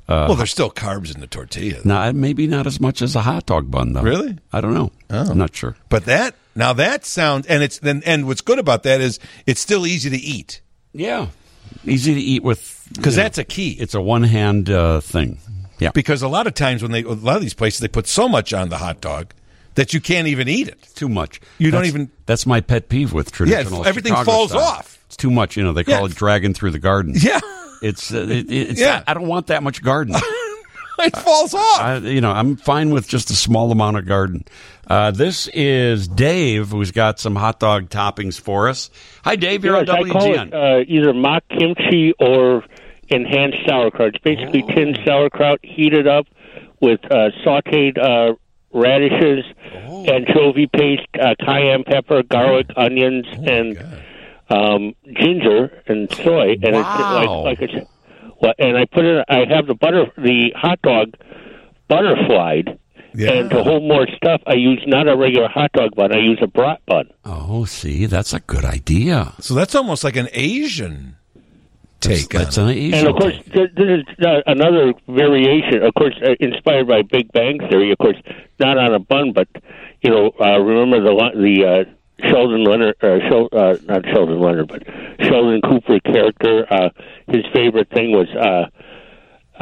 Uh, 0.08 0.26
well, 0.28 0.36
there's 0.36 0.50
still 0.52 0.70
carbs 0.70 1.12
in 1.14 1.20
the 1.20 1.26
tortilla. 1.26 1.80
now, 1.84 2.12
maybe 2.12 2.46
not 2.46 2.66
as 2.66 2.78
much 2.80 3.02
as 3.02 3.16
a 3.16 3.22
hot 3.22 3.44
dog 3.46 3.70
bun, 3.70 3.92
though. 3.92 4.02
Really? 4.02 4.38
I 4.52 4.60
don't 4.60 4.74
know. 4.74 4.92
Oh. 5.10 5.30
I'm 5.30 5.38
not 5.38 5.54
sure. 5.54 5.76
But 5.88 6.04
that 6.04 6.34
now 6.54 6.72
that 6.74 7.04
sounds 7.04 7.46
and 7.46 7.62
it's 7.62 7.78
then 7.80 8.02
and 8.06 8.26
what's 8.26 8.40
good 8.40 8.58
about 8.58 8.84
that 8.84 9.00
is 9.00 9.18
it's 9.46 9.60
still 9.60 9.86
easy 9.86 10.08
to 10.10 10.16
eat 10.16 10.60
Yeah, 10.92 11.28
easy 11.84 12.14
to 12.14 12.20
eat 12.20 12.42
with 12.44 12.88
because 12.94 13.14
you 13.16 13.20
know, 13.20 13.24
that's 13.24 13.38
a 13.38 13.44
key. 13.44 13.70
It's 13.72 13.94
a 13.94 14.00
one 14.00 14.22
hand 14.22 14.70
uh, 14.70 15.00
thing. 15.00 15.38
Yeah, 15.78 15.90
because 15.92 16.22
a 16.22 16.28
lot 16.28 16.46
of 16.46 16.54
times 16.54 16.82
when 16.82 16.92
they 16.92 17.02
a 17.02 17.08
lot 17.12 17.36
of 17.36 17.42
these 17.42 17.52
places 17.54 17.80
they 17.80 17.88
put 17.88 18.06
so 18.06 18.28
much 18.28 18.52
on 18.54 18.68
the 18.68 18.78
hot 18.78 19.00
dog 19.00 19.32
that 19.74 19.92
you 19.92 20.00
can't 20.00 20.26
even 20.28 20.48
eat 20.48 20.68
it. 20.68 20.80
too 20.94 21.08
much. 21.08 21.38
You 21.58 21.70
don't 21.70 21.84
even- 21.84 22.10
That's 22.24 22.46
my 22.46 22.62
pet 22.62 22.88
peeve 22.88 23.12
with 23.12 23.30
traditional. 23.30 23.82
Yeah, 23.82 23.88
everything 23.90 24.12
Chicago 24.12 24.30
falls 24.30 24.50
style. 24.52 24.62
off. 24.62 24.98
It's 25.08 25.18
too 25.18 25.30
much. 25.30 25.54
You 25.58 25.64
know, 25.64 25.74
they 25.74 25.84
call 25.84 26.00
Yeah. 26.00 26.06
it 26.06 26.14
dragging 26.14 26.54
through 26.54 26.70
the 26.70 26.78
garden. 26.78 27.14
Yeah, 27.20 27.40
It's, 27.82 28.12
uh, 28.12 28.26
it, 28.28 28.50
it's 28.50 28.80
Yeah. 28.80 29.02
I 29.06 29.14
don't 29.14 29.26
want 29.26 29.48
that 29.48 29.62
much 29.62 29.82
garden. 29.82 30.14
it 30.98 31.16
falls 31.16 31.54
off. 31.54 31.80
I, 31.80 31.96
you 31.98 32.20
know, 32.20 32.32
I'm 32.32 32.56
fine 32.56 32.90
with 32.90 33.06
just 33.08 33.30
a 33.30 33.34
small 33.34 33.70
amount 33.72 33.96
of 33.98 34.06
garden. 34.06 34.44
Uh, 34.86 35.10
this 35.10 35.48
is 35.52 36.06
Dave, 36.08 36.68
who's 36.70 36.92
got 36.92 37.18
some 37.18 37.34
hot 37.36 37.58
dog 37.60 37.90
toppings 37.90 38.40
for 38.40 38.68
us. 38.68 38.88
Hi, 39.24 39.36
Dave. 39.36 39.64
You're 39.64 39.78
Yes, 39.80 39.88
on 39.88 39.96
I 40.08 40.08
call 40.12 40.22
WGN. 40.22 40.46
it 40.48 40.54
uh, 40.54 40.84
either 40.86 41.12
mock 41.12 41.42
kimchi 41.48 42.12
or 42.20 42.64
enhanced 43.08 43.58
sauerkraut. 43.66 44.14
It's 44.14 44.22
basically 44.24 44.62
Oh. 44.62 44.74
tinned 44.74 44.98
sauerkraut 45.04 45.58
heated 45.62 46.06
up 46.06 46.26
with 46.80 47.00
uh, 47.10 47.30
sautéed 47.44 47.98
uh, 47.98 48.34
radishes, 48.72 49.44
Oh. 49.88 50.04
anchovy 50.06 50.66
paste, 50.68 51.06
uh, 51.20 51.34
cayenne 51.44 51.84
pepper, 51.84 52.22
garlic, 52.22 52.66
Oh, 52.76 52.84
onions, 52.84 53.26
and 53.44 53.76
um, 54.48 54.94
ginger 55.14 55.82
and 55.86 56.10
soy. 56.12 56.56
And 56.62 56.74
Wow. 56.74 57.44
it's 57.46 57.60
like, 57.60 57.60
like 57.60 57.70
it's, 57.70 57.90
well, 58.40 58.52
and 58.58 58.76
I 58.76 58.84
put 58.86 59.04
it. 59.04 59.24
I 59.28 59.44
have 59.54 59.66
the 59.66 59.74
butter, 59.74 60.06
the 60.18 60.52
hot 60.56 60.80
dog 60.82 61.14
butterflied. 61.88 62.78
Yeah. 63.14 63.32
And 63.32 63.50
to 63.50 63.62
hold 63.62 63.82
more 63.84 64.06
stuff, 64.16 64.42
I 64.46 64.54
use 64.54 64.82
not 64.86 65.08
a 65.08 65.16
regular 65.16 65.48
hot 65.48 65.72
dog 65.72 65.94
bun. 65.96 66.12
I 66.14 66.18
use 66.18 66.38
a 66.42 66.46
brat 66.46 66.82
bun. 66.86 67.08
oh, 67.24 67.64
see, 67.64 68.04
that's 68.04 68.34
a 68.34 68.40
good 68.40 68.64
idea. 68.64 69.32
So 69.40 69.54
that's 69.54 69.74
almost 69.74 70.04
like 70.04 70.16
an 70.16 70.28
Asian 70.34 71.16
take. 72.00 72.28
That's 72.28 72.58
on 72.58 72.68
an. 72.68 72.76
Asian. 72.76 72.98
And 72.98 73.08
of 73.08 73.14
course, 73.16 73.36
thing. 73.54 73.68
this 73.74 73.88
is 73.88 74.04
uh, 74.22 74.42
another 74.46 74.92
variation. 75.08 75.82
Of 75.82 75.94
course, 75.94 76.14
uh, 76.22 76.32
inspired 76.40 76.88
by 76.88 77.00
Big 77.10 77.32
Bang 77.32 77.58
Theory. 77.70 77.90
Of 77.90 77.96
course, 77.98 78.18
not 78.60 78.76
on 78.76 78.92
a 78.92 78.98
bun, 78.98 79.32
but 79.32 79.48
you 80.02 80.10
know, 80.10 80.32
uh, 80.38 80.58
remember 80.58 81.02
the 81.02 81.12
li- 81.12 81.56
the 81.56 81.66
uh, 81.66 81.90
Sheldon 82.20 82.64
Leonard, 82.64 82.96
uh, 83.02 83.18
Shel- 83.28 83.48
uh, 83.52 83.76
not 83.84 84.04
Sheldon 84.06 84.40
Leonard, 84.40 84.68
but 84.68 84.82
Sheldon 85.20 85.60
Cooper 85.62 86.00
character. 86.00 86.66
Uh, 86.72 86.88
his 87.28 87.44
favorite 87.52 87.90
thing 87.90 88.12
was 88.12 88.28
uh, 88.34 88.68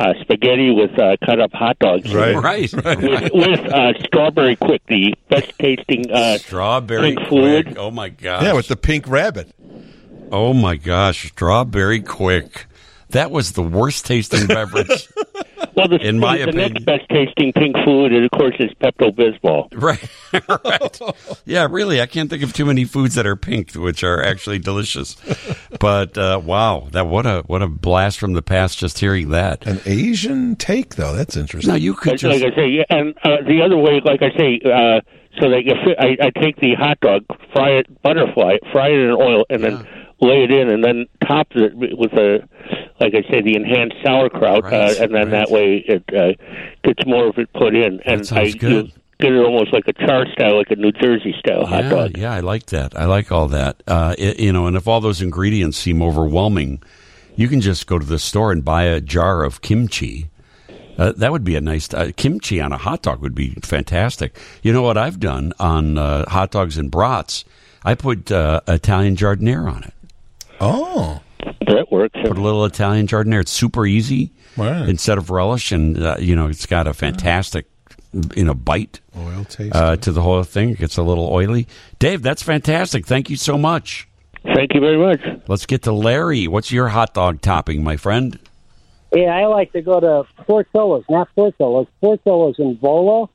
uh, 0.00 0.12
spaghetti 0.20 0.70
with 0.70 0.96
uh, 0.98 1.16
cut 1.24 1.40
up 1.40 1.52
hot 1.52 1.78
dogs. 1.78 2.14
Right. 2.14 2.34
right, 2.36 2.72
With, 2.72 3.30
with 3.32 3.60
uh, 3.72 3.92
strawberry 4.04 4.56
Quik, 4.56 4.80
the 4.88 5.14
best 5.28 5.52
tasting 5.58 6.10
uh, 6.10 6.38
Strawberry 6.38 7.14
pink 7.14 7.28
fluid. 7.28 7.66
quick. 7.66 7.78
Oh 7.78 7.90
my 7.90 8.08
gosh. 8.08 8.42
Yeah, 8.42 8.52
with 8.54 8.68
the 8.68 8.76
pink 8.76 9.08
rabbit. 9.08 9.50
Oh 10.32 10.52
my 10.54 10.76
gosh, 10.76 11.28
strawberry 11.28 12.00
Quik. 12.02 12.64
That 13.14 13.30
was 13.30 13.52
the 13.52 13.62
worst 13.62 14.06
tasting 14.06 14.46
beverage. 14.46 15.08
Well, 15.76 15.88
the, 15.88 15.96
In 15.96 16.20
my 16.20 16.36
the 16.36 16.44
opinion. 16.44 16.72
next 16.74 16.84
best 16.84 17.08
tasting 17.08 17.52
pink 17.52 17.74
fluid, 17.82 18.12
of 18.12 18.30
course, 18.30 18.54
is 18.60 18.70
Pepto 18.74 19.10
Bismol. 19.10 19.66
right. 19.74 20.08
right. 20.64 21.40
Yeah, 21.44 21.66
really, 21.68 22.00
I 22.00 22.06
can't 22.06 22.30
think 22.30 22.44
of 22.44 22.52
too 22.52 22.64
many 22.64 22.84
foods 22.84 23.16
that 23.16 23.26
are 23.26 23.34
pink 23.34 23.72
which 23.72 24.04
are 24.04 24.22
actually 24.22 24.60
delicious. 24.60 25.16
But 25.80 26.16
uh, 26.16 26.40
wow, 26.44 26.88
that 26.92 27.08
what 27.08 27.26
a 27.26 27.42
what 27.46 27.60
a 27.62 27.66
blast 27.66 28.20
from 28.20 28.34
the 28.34 28.42
past 28.42 28.78
just 28.78 29.00
hearing 29.00 29.30
that. 29.30 29.66
An 29.66 29.80
Asian 29.84 30.54
take, 30.54 30.94
though. 30.94 31.12
That's 31.14 31.36
interesting. 31.36 31.72
Now 31.72 31.76
you 31.76 31.94
could 31.94 32.12
Like, 32.12 32.20
just 32.20 32.40
like 32.42 32.52
I 32.52 32.56
say, 32.56 32.68
yeah, 32.68 32.84
and 32.90 33.14
uh, 33.24 33.38
the 33.44 33.60
other 33.64 33.76
way, 33.76 34.00
like 34.04 34.22
I 34.22 34.30
say, 34.36 34.60
uh, 34.64 35.00
so 35.40 35.50
that 35.50 35.64
you 35.64 35.72
fit, 35.84 35.96
I, 35.98 36.16
I 36.26 36.30
take 36.40 36.56
the 36.60 36.74
hot 36.74 37.00
dog, 37.00 37.24
fry 37.52 37.70
it, 37.70 38.02
butterfly, 38.02 38.58
fry 38.70 38.90
it 38.90 38.98
in 39.00 39.10
oil, 39.10 39.44
and 39.50 39.64
then 39.64 39.88
lay 40.24 40.44
it 40.44 40.50
in, 40.50 40.68
and 40.70 40.82
then 40.84 41.06
top 41.26 41.48
it 41.54 41.72
with 41.76 42.12
a, 42.14 42.46
like 43.00 43.14
I 43.14 43.22
say, 43.30 43.42
the 43.42 43.54
enhanced 43.56 43.96
sauerkraut, 44.04 44.64
Right, 44.64 44.72
uh, 44.72 45.02
and 45.02 45.14
then 45.14 45.30
right. 45.30 45.30
that 45.30 45.50
way 45.50 45.84
it 45.86 46.02
uh, 46.14 46.32
gets 46.82 47.06
more 47.06 47.28
of 47.28 47.38
it 47.38 47.52
put 47.52 47.74
in, 47.74 48.00
and 48.06 48.26
sounds 48.26 48.54
I 48.54 48.58
good. 48.58 48.92
get 49.20 49.32
it 49.32 49.44
almost 49.44 49.72
like 49.72 49.84
a 49.86 49.92
char 49.92 50.26
style, 50.32 50.56
like 50.56 50.70
a 50.70 50.76
New 50.76 50.92
Jersey 50.92 51.34
style 51.38 51.66
hot 51.66 51.88
dog. 51.90 52.16
yeah, 52.18 52.32
I 52.32 52.40
like 52.40 52.66
that. 52.66 52.96
I 52.98 53.04
like 53.04 53.30
all 53.30 53.48
that. 53.48 53.82
Uh, 53.86 54.14
it, 54.18 54.40
you 54.40 54.52
know, 54.52 54.66
and 54.66 54.76
if 54.76 54.88
all 54.88 55.00
those 55.00 55.22
ingredients 55.22 55.76
seem 55.78 56.02
overwhelming, 56.02 56.82
you 57.36 57.48
can 57.48 57.60
just 57.60 57.86
go 57.86 57.98
to 57.98 58.06
the 58.06 58.18
store 58.18 58.52
and 58.52 58.64
buy 58.64 58.84
a 58.84 59.00
jar 59.00 59.42
of 59.44 59.60
kimchi. 59.60 60.30
Uh, 60.96 61.10
that 61.16 61.32
would 61.32 61.42
be 61.42 61.56
a 61.56 61.60
nice 61.60 61.92
uh, 61.92 62.12
kimchi 62.16 62.60
on 62.60 62.70
a 62.72 62.76
hot 62.78 63.02
dog 63.02 63.20
would 63.20 63.34
be 63.34 63.50
fantastic. 63.62 64.36
You 64.62 64.72
know 64.72 64.82
what 64.82 64.96
I've 64.96 65.18
done 65.18 65.52
on 65.58 65.98
uh, 65.98 66.28
hot 66.30 66.52
dogs 66.52 66.78
and 66.78 66.88
brats? 66.90 67.44
I 67.84 67.94
put 67.96 68.30
uh, 68.30 68.60
Italian 68.68 69.16
giardiniera 69.16 69.72
on 69.72 69.82
it. 69.82 69.92
Oh, 70.60 71.20
That 71.66 71.86
works. 71.90 72.14
Put 72.22 72.38
a 72.38 72.40
little 72.40 72.64
Italian 72.64 73.06
giardiniera. 73.06 73.40
It's 73.42 73.50
super 73.52 73.86
easy 73.86 74.32
Right. 74.56 74.88
instead 74.88 75.18
of 75.18 75.30
relish, 75.30 75.72
and 75.72 76.00
uh, 76.02 76.16
you 76.18 76.36
know 76.36 76.46
it's 76.46 76.66
got 76.66 76.86
a 76.86 76.94
fantastic 76.94 77.66
you 78.36 78.44
know 78.44 78.54
bite 78.54 79.00
oil 79.18 79.44
taste. 79.44 79.74
uh, 79.74 79.96
to 79.96 80.12
the 80.12 80.22
whole 80.22 80.42
thing. 80.44 80.70
It 80.70 80.78
gets 80.78 80.96
a 80.96 81.02
little 81.02 81.28
oily. 81.28 81.66
Dave, 81.98 82.22
that's 82.22 82.42
fantastic. 82.42 83.06
Thank 83.06 83.28
you 83.30 83.36
so 83.36 83.58
much. 83.58 84.08
Thank 84.44 84.74
you 84.74 84.80
very 84.80 84.98
much. 84.98 85.20
Let's 85.48 85.66
get 85.66 85.82
to 85.82 85.92
Larry. 85.92 86.46
What's 86.46 86.70
your 86.70 86.88
hot 86.88 87.14
dog 87.14 87.40
topping, 87.40 87.82
my 87.82 87.96
friend? 87.96 88.38
Yeah, 89.14 89.34
I 89.34 89.46
like 89.46 89.72
to 89.72 89.80
go 89.82 90.00
to 90.00 90.24
Portillo's, 90.44 91.04
not 91.08 91.28
Portillo's. 91.34 91.86
Portillo's 92.00 92.56
in 92.58 92.76
Volo. 92.78 93.30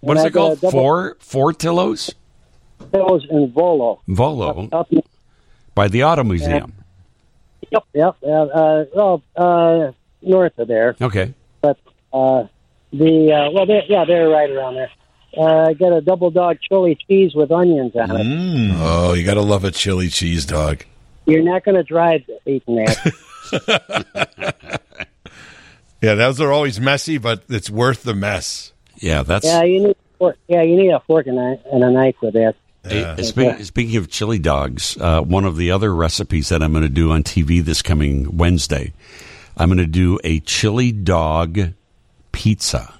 What 0.00 0.12
And 0.12 0.18
is 0.18 0.24
I 0.24 0.28
it 0.28 0.32
called? 0.32 0.60
got 0.60 0.68
double- 0.68 0.70
Four 0.72 1.16
Four 1.20 1.52
Tillos? 1.52 2.12
Portillo's 2.78 3.26
in 3.30 3.50
Volo. 3.52 4.00
Volo 4.08 4.68
Up, 4.72 4.88
by 5.78 5.86
the 5.86 6.02
Auto 6.02 6.24
Museum. 6.24 6.72
yep, 7.70 7.84
yep. 7.94 8.16
Uh, 8.20 8.26
uh, 8.26 8.84
well, 8.92 9.22
uh, 9.36 9.92
north 10.20 10.58
of 10.58 10.66
there. 10.66 10.96
Okay. 11.00 11.32
But 11.60 11.78
uh, 12.12 12.48
the 12.92 13.32
uh, 13.32 13.52
well, 13.52 13.64
they're, 13.64 13.84
yeah, 13.88 14.04
they're 14.04 14.28
right 14.28 14.50
around 14.50 14.74
there. 14.74 14.90
Uh, 15.36 15.68
I 15.68 15.74
got 15.74 15.92
a 15.92 16.00
double 16.00 16.32
dog 16.32 16.58
chili 16.68 16.98
cheese 17.08 17.32
with 17.32 17.52
onions 17.52 17.94
on 17.94 18.10
it. 18.10 18.24
Mm. 18.24 18.72
Oh, 18.76 19.12
you 19.12 19.24
got 19.24 19.34
to 19.34 19.40
love 19.40 19.62
a 19.62 19.70
chili 19.70 20.08
cheese 20.08 20.44
dog. 20.44 20.84
You're 21.26 21.44
not 21.44 21.64
going 21.64 21.76
to 21.76 21.84
drive 21.84 22.22
eating 22.44 22.74
that. 22.76 24.80
Yeah, 26.00 26.14
those 26.14 26.40
are 26.40 26.52
always 26.52 26.78
messy, 26.78 27.18
but 27.18 27.42
it's 27.48 27.68
worth 27.68 28.04
the 28.04 28.14
mess. 28.14 28.72
Yeah, 28.98 29.24
that's. 29.24 29.44
yeah, 29.44 29.64
you 29.64 29.80
need. 29.80 29.90
a 29.90 30.16
Fork, 30.16 30.36
yeah, 30.46 30.62
you 30.62 30.76
need 30.76 30.90
a 30.90 31.00
fork 31.00 31.26
and 31.26 31.38
a, 31.38 31.58
and 31.72 31.82
a 31.82 31.90
knife 31.90 32.14
with 32.22 32.34
that. 32.34 32.54
Hey, 32.88 33.22
spe- 33.22 33.62
speaking 33.62 33.96
of 33.96 34.08
chili 34.08 34.38
dogs, 34.38 34.96
uh, 35.00 35.20
one 35.22 35.44
of 35.44 35.56
the 35.56 35.70
other 35.70 35.94
recipes 35.94 36.48
that 36.48 36.62
I'm 36.62 36.72
going 36.72 36.82
to 36.82 36.88
do 36.88 37.10
on 37.12 37.22
TV 37.22 37.62
this 37.62 37.82
coming 37.82 38.36
Wednesday, 38.36 38.92
I'm 39.56 39.68
going 39.68 39.78
to 39.78 39.86
do 39.86 40.18
a 40.24 40.40
chili 40.40 40.92
dog 40.92 41.72
pizza. 42.32 42.94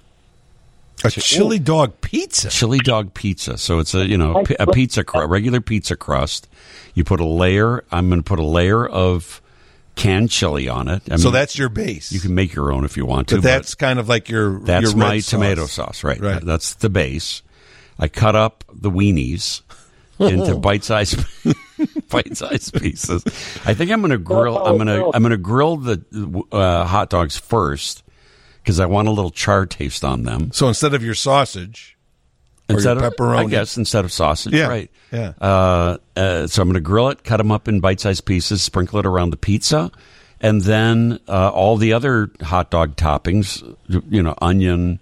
A 1.04 1.10
chili 1.10 1.60
dog 1.60 2.00
pizza. 2.00 2.48
Chili 2.50 2.78
dog 2.78 3.14
pizza. 3.14 3.56
So 3.56 3.78
it's 3.78 3.94
a 3.94 4.04
you 4.04 4.18
know 4.18 4.44
a 4.58 4.66
pizza 4.66 5.04
cru- 5.04 5.26
regular 5.26 5.60
pizza 5.60 5.96
crust. 5.96 6.48
You 6.94 7.04
put 7.04 7.20
a 7.20 7.24
layer. 7.24 7.84
I'm 7.92 8.08
going 8.08 8.20
to 8.20 8.24
put 8.24 8.40
a 8.40 8.44
layer 8.44 8.84
of 8.84 9.40
canned 9.94 10.30
chili 10.30 10.68
on 10.68 10.88
it. 10.88 11.02
I 11.10 11.16
so 11.16 11.30
that's 11.30 11.56
your 11.56 11.68
base. 11.68 12.10
you 12.10 12.18
can 12.18 12.34
make 12.34 12.52
your 12.54 12.72
own 12.72 12.84
if 12.84 12.96
you 12.96 13.06
want 13.06 13.28
to. 13.28 13.36
but 13.36 13.44
that's 13.44 13.74
kind 13.76 13.98
of 14.00 14.08
like 14.08 14.28
your 14.28 14.58
That's 14.60 14.82
your 14.88 14.96
my 14.96 15.14
red 15.14 15.22
tomato 15.24 15.66
sauce, 15.66 16.02
right? 16.02 16.20
right? 16.20 16.44
That's 16.44 16.74
the 16.74 16.88
base. 16.88 17.42
I 17.98 18.08
cut 18.08 18.34
up 18.36 18.64
the 18.72 18.90
weenies 18.90 19.62
into 20.18 20.56
bite-sized 20.60 21.18
bite-sized 22.10 22.74
pieces. 22.80 23.22
I 23.64 23.74
think 23.74 23.90
I'm 23.90 24.00
going 24.00 24.10
to 24.10 24.18
grill. 24.18 24.58
I'm 24.58 24.76
going 24.76 24.86
to 24.88 25.10
I'm 25.14 25.22
going 25.22 25.30
to 25.30 25.36
grill 25.36 25.76
the 25.76 26.44
uh, 26.52 26.84
hot 26.84 27.10
dogs 27.10 27.36
first 27.36 28.02
because 28.62 28.80
I 28.80 28.86
want 28.86 29.08
a 29.08 29.10
little 29.12 29.30
char 29.30 29.66
taste 29.66 30.04
on 30.04 30.24
them. 30.24 30.52
So 30.52 30.68
instead 30.68 30.94
of 30.94 31.02
your 31.02 31.14
sausage, 31.14 31.96
or 32.68 32.74
your 32.74 32.78
Instead 32.78 32.98
of 32.98 33.12
pepperoni. 33.14 33.38
I 33.38 33.44
guess 33.46 33.76
instead 33.78 34.04
of 34.04 34.12
sausage, 34.12 34.52
Yeah, 34.52 34.66
right? 34.68 34.90
yeah. 35.10 35.32
Uh, 35.40 35.96
uh, 36.16 36.46
so 36.46 36.60
I'm 36.60 36.68
going 36.68 36.74
to 36.74 36.80
grill 36.80 37.08
it, 37.08 37.24
cut 37.24 37.38
them 37.38 37.50
up 37.50 37.66
in 37.66 37.80
bite-sized 37.80 38.26
pieces, 38.26 38.60
sprinkle 38.62 38.98
it 38.98 39.06
around 39.06 39.30
the 39.30 39.38
pizza, 39.38 39.90
and 40.40 40.60
then 40.60 41.18
uh, 41.28 41.48
all 41.48 41.78
the 41.78 41.94
other 41.94 42.30
hot 42.42 42.70
dog 42.70 42.96
toppings. 42.96 43.62
You 43.88 44.22
know, 44.22 44.34
onion, 44.42 45.00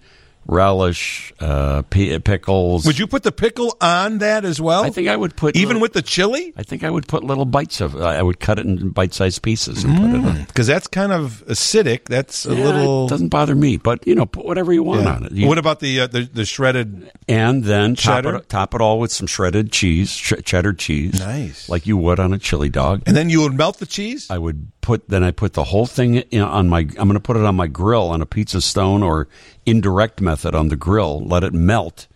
relish, 0.48 1.32
uh, 1.40 1.82
pi 1.82 2.18
pickles. 2.18 2.86
Would 2.86 2.98
you 2.98 3.06
put 3.06 3.22
the 3.22 3.32
pickle 3.32 3.76
on 3.80 4.18
that 4.18 4.44
as 4.44 4.60
well? 4.60 4.84
I 4.84 4.90
think 4.90 5.08
I 5.08 5.16
would 5.16 5.36
put 5.36 5.56
even 5.56 5.68
little- 5.68 5.82
with 5.82 5.92
the 5.92 6.02
chili 6.02 6.52
I 6.56 6.62
think 6.62 6.84
I 6.84 6.90
would 6.90 7.06
put 7.08 7.24
little 7.24 7.44
bites 7.44 7.80
of. 7.80 7.96
I 7.96 8.22
would 8.22 8.40
cut 8.40 8.58
it 8.58 8.66
in 8.66 8.90
bite-sized 8.90 9.42
pieces 9.42 9.84
and 9.84 9.96
put 9.96 10.10
it 10.10 10.24
on. 10.24 10.44
because 10.44 10.66
that's 10.66 10.86
kind 10.86 11.12
of 11.12 11.44
acidic. 11.48 12.04
That's 12.06 12.46
a 12.46 12.54
Yeah, 12.54 12.64
little. 12.64 13.06
it 13.06 13.10
doesn't 13.10 13.28
bother 13.28 13.54
me, 13.54 13.76
but 13.76 14.06
you 14.06 14.14
know, 14.14 14.26
put 14.26 14.44
whatever 14.46 14.72
you 14.72 14.82
want 14.82 15.02
Yeah. 15.02 15.14
on 15.16 15.24
it. 15.24 15.32
You- 15.32 15.46
what 15.48 15.58
about 15.58 15.80
the, 15.80 16.00
uh, 16.00 16.06
the 16.06 16.28
the 16.32 16.44
shredded? 16.44 17.10
and 17.28 17.64
then 17.64 17.94
top 17.96 18.16
Cheddar? 18.24 18.36
it, 18.36 18.48
top 18.48 18.74
it 18.74 18.80
all 18.80 18.98
with 19.00 19.10
some 19.12 19.26
shredded 19.26 19.72
cheese, 19.72 20.14
ch- 20.14 20.34
cheddar 20.44 20.72
cheese, 20.72 21.18
Nice. 21.18 21.68
like 21.68 21.86
you 21.86 21.96
would 21.96 22.20
on 22.20 22.32
a 22.32 22.38
chili 22.38 22.68
dog. 22.68 23.02
And 23.06 23.16
then 23.16 23.30
you 23.30 23.40
would 23.42 23.54
melt 23.54 23.78
the 23.78 23.86
cheese. 23.86 24.26
I 24.30 24.38
would 24.38 24.68
put 24.80 25.08
then 25.08 25.22
I 25.24 25.30
put 25.32 25.54
the 25.54 25.64
whole 25.64 25.86
thing 25.86 26.16
in, 26.16 26.42
on 26.42 26.68
my. 26.68 26.80
I'm 26.80 27.08
going 27.08 27.14
to 27.14 27.20
put 27.20 27.36
it 27.36 27.42
on 27.44 27.56
my 27.56 27.66
grill 27.66 28.08
on 28.08 28.22
a 28.22 28.26
pizza 28.26 28.60
stone 28.60 29.02
or 29.02 29.26
indirect 29.66 30.20
method 30.20 30.54
on 30.54 30.68
the 30.68 30.76
grill. 30.76 31.20
Let 31.24 31.44
it 31.44 31.52
melt, 31.52 32.06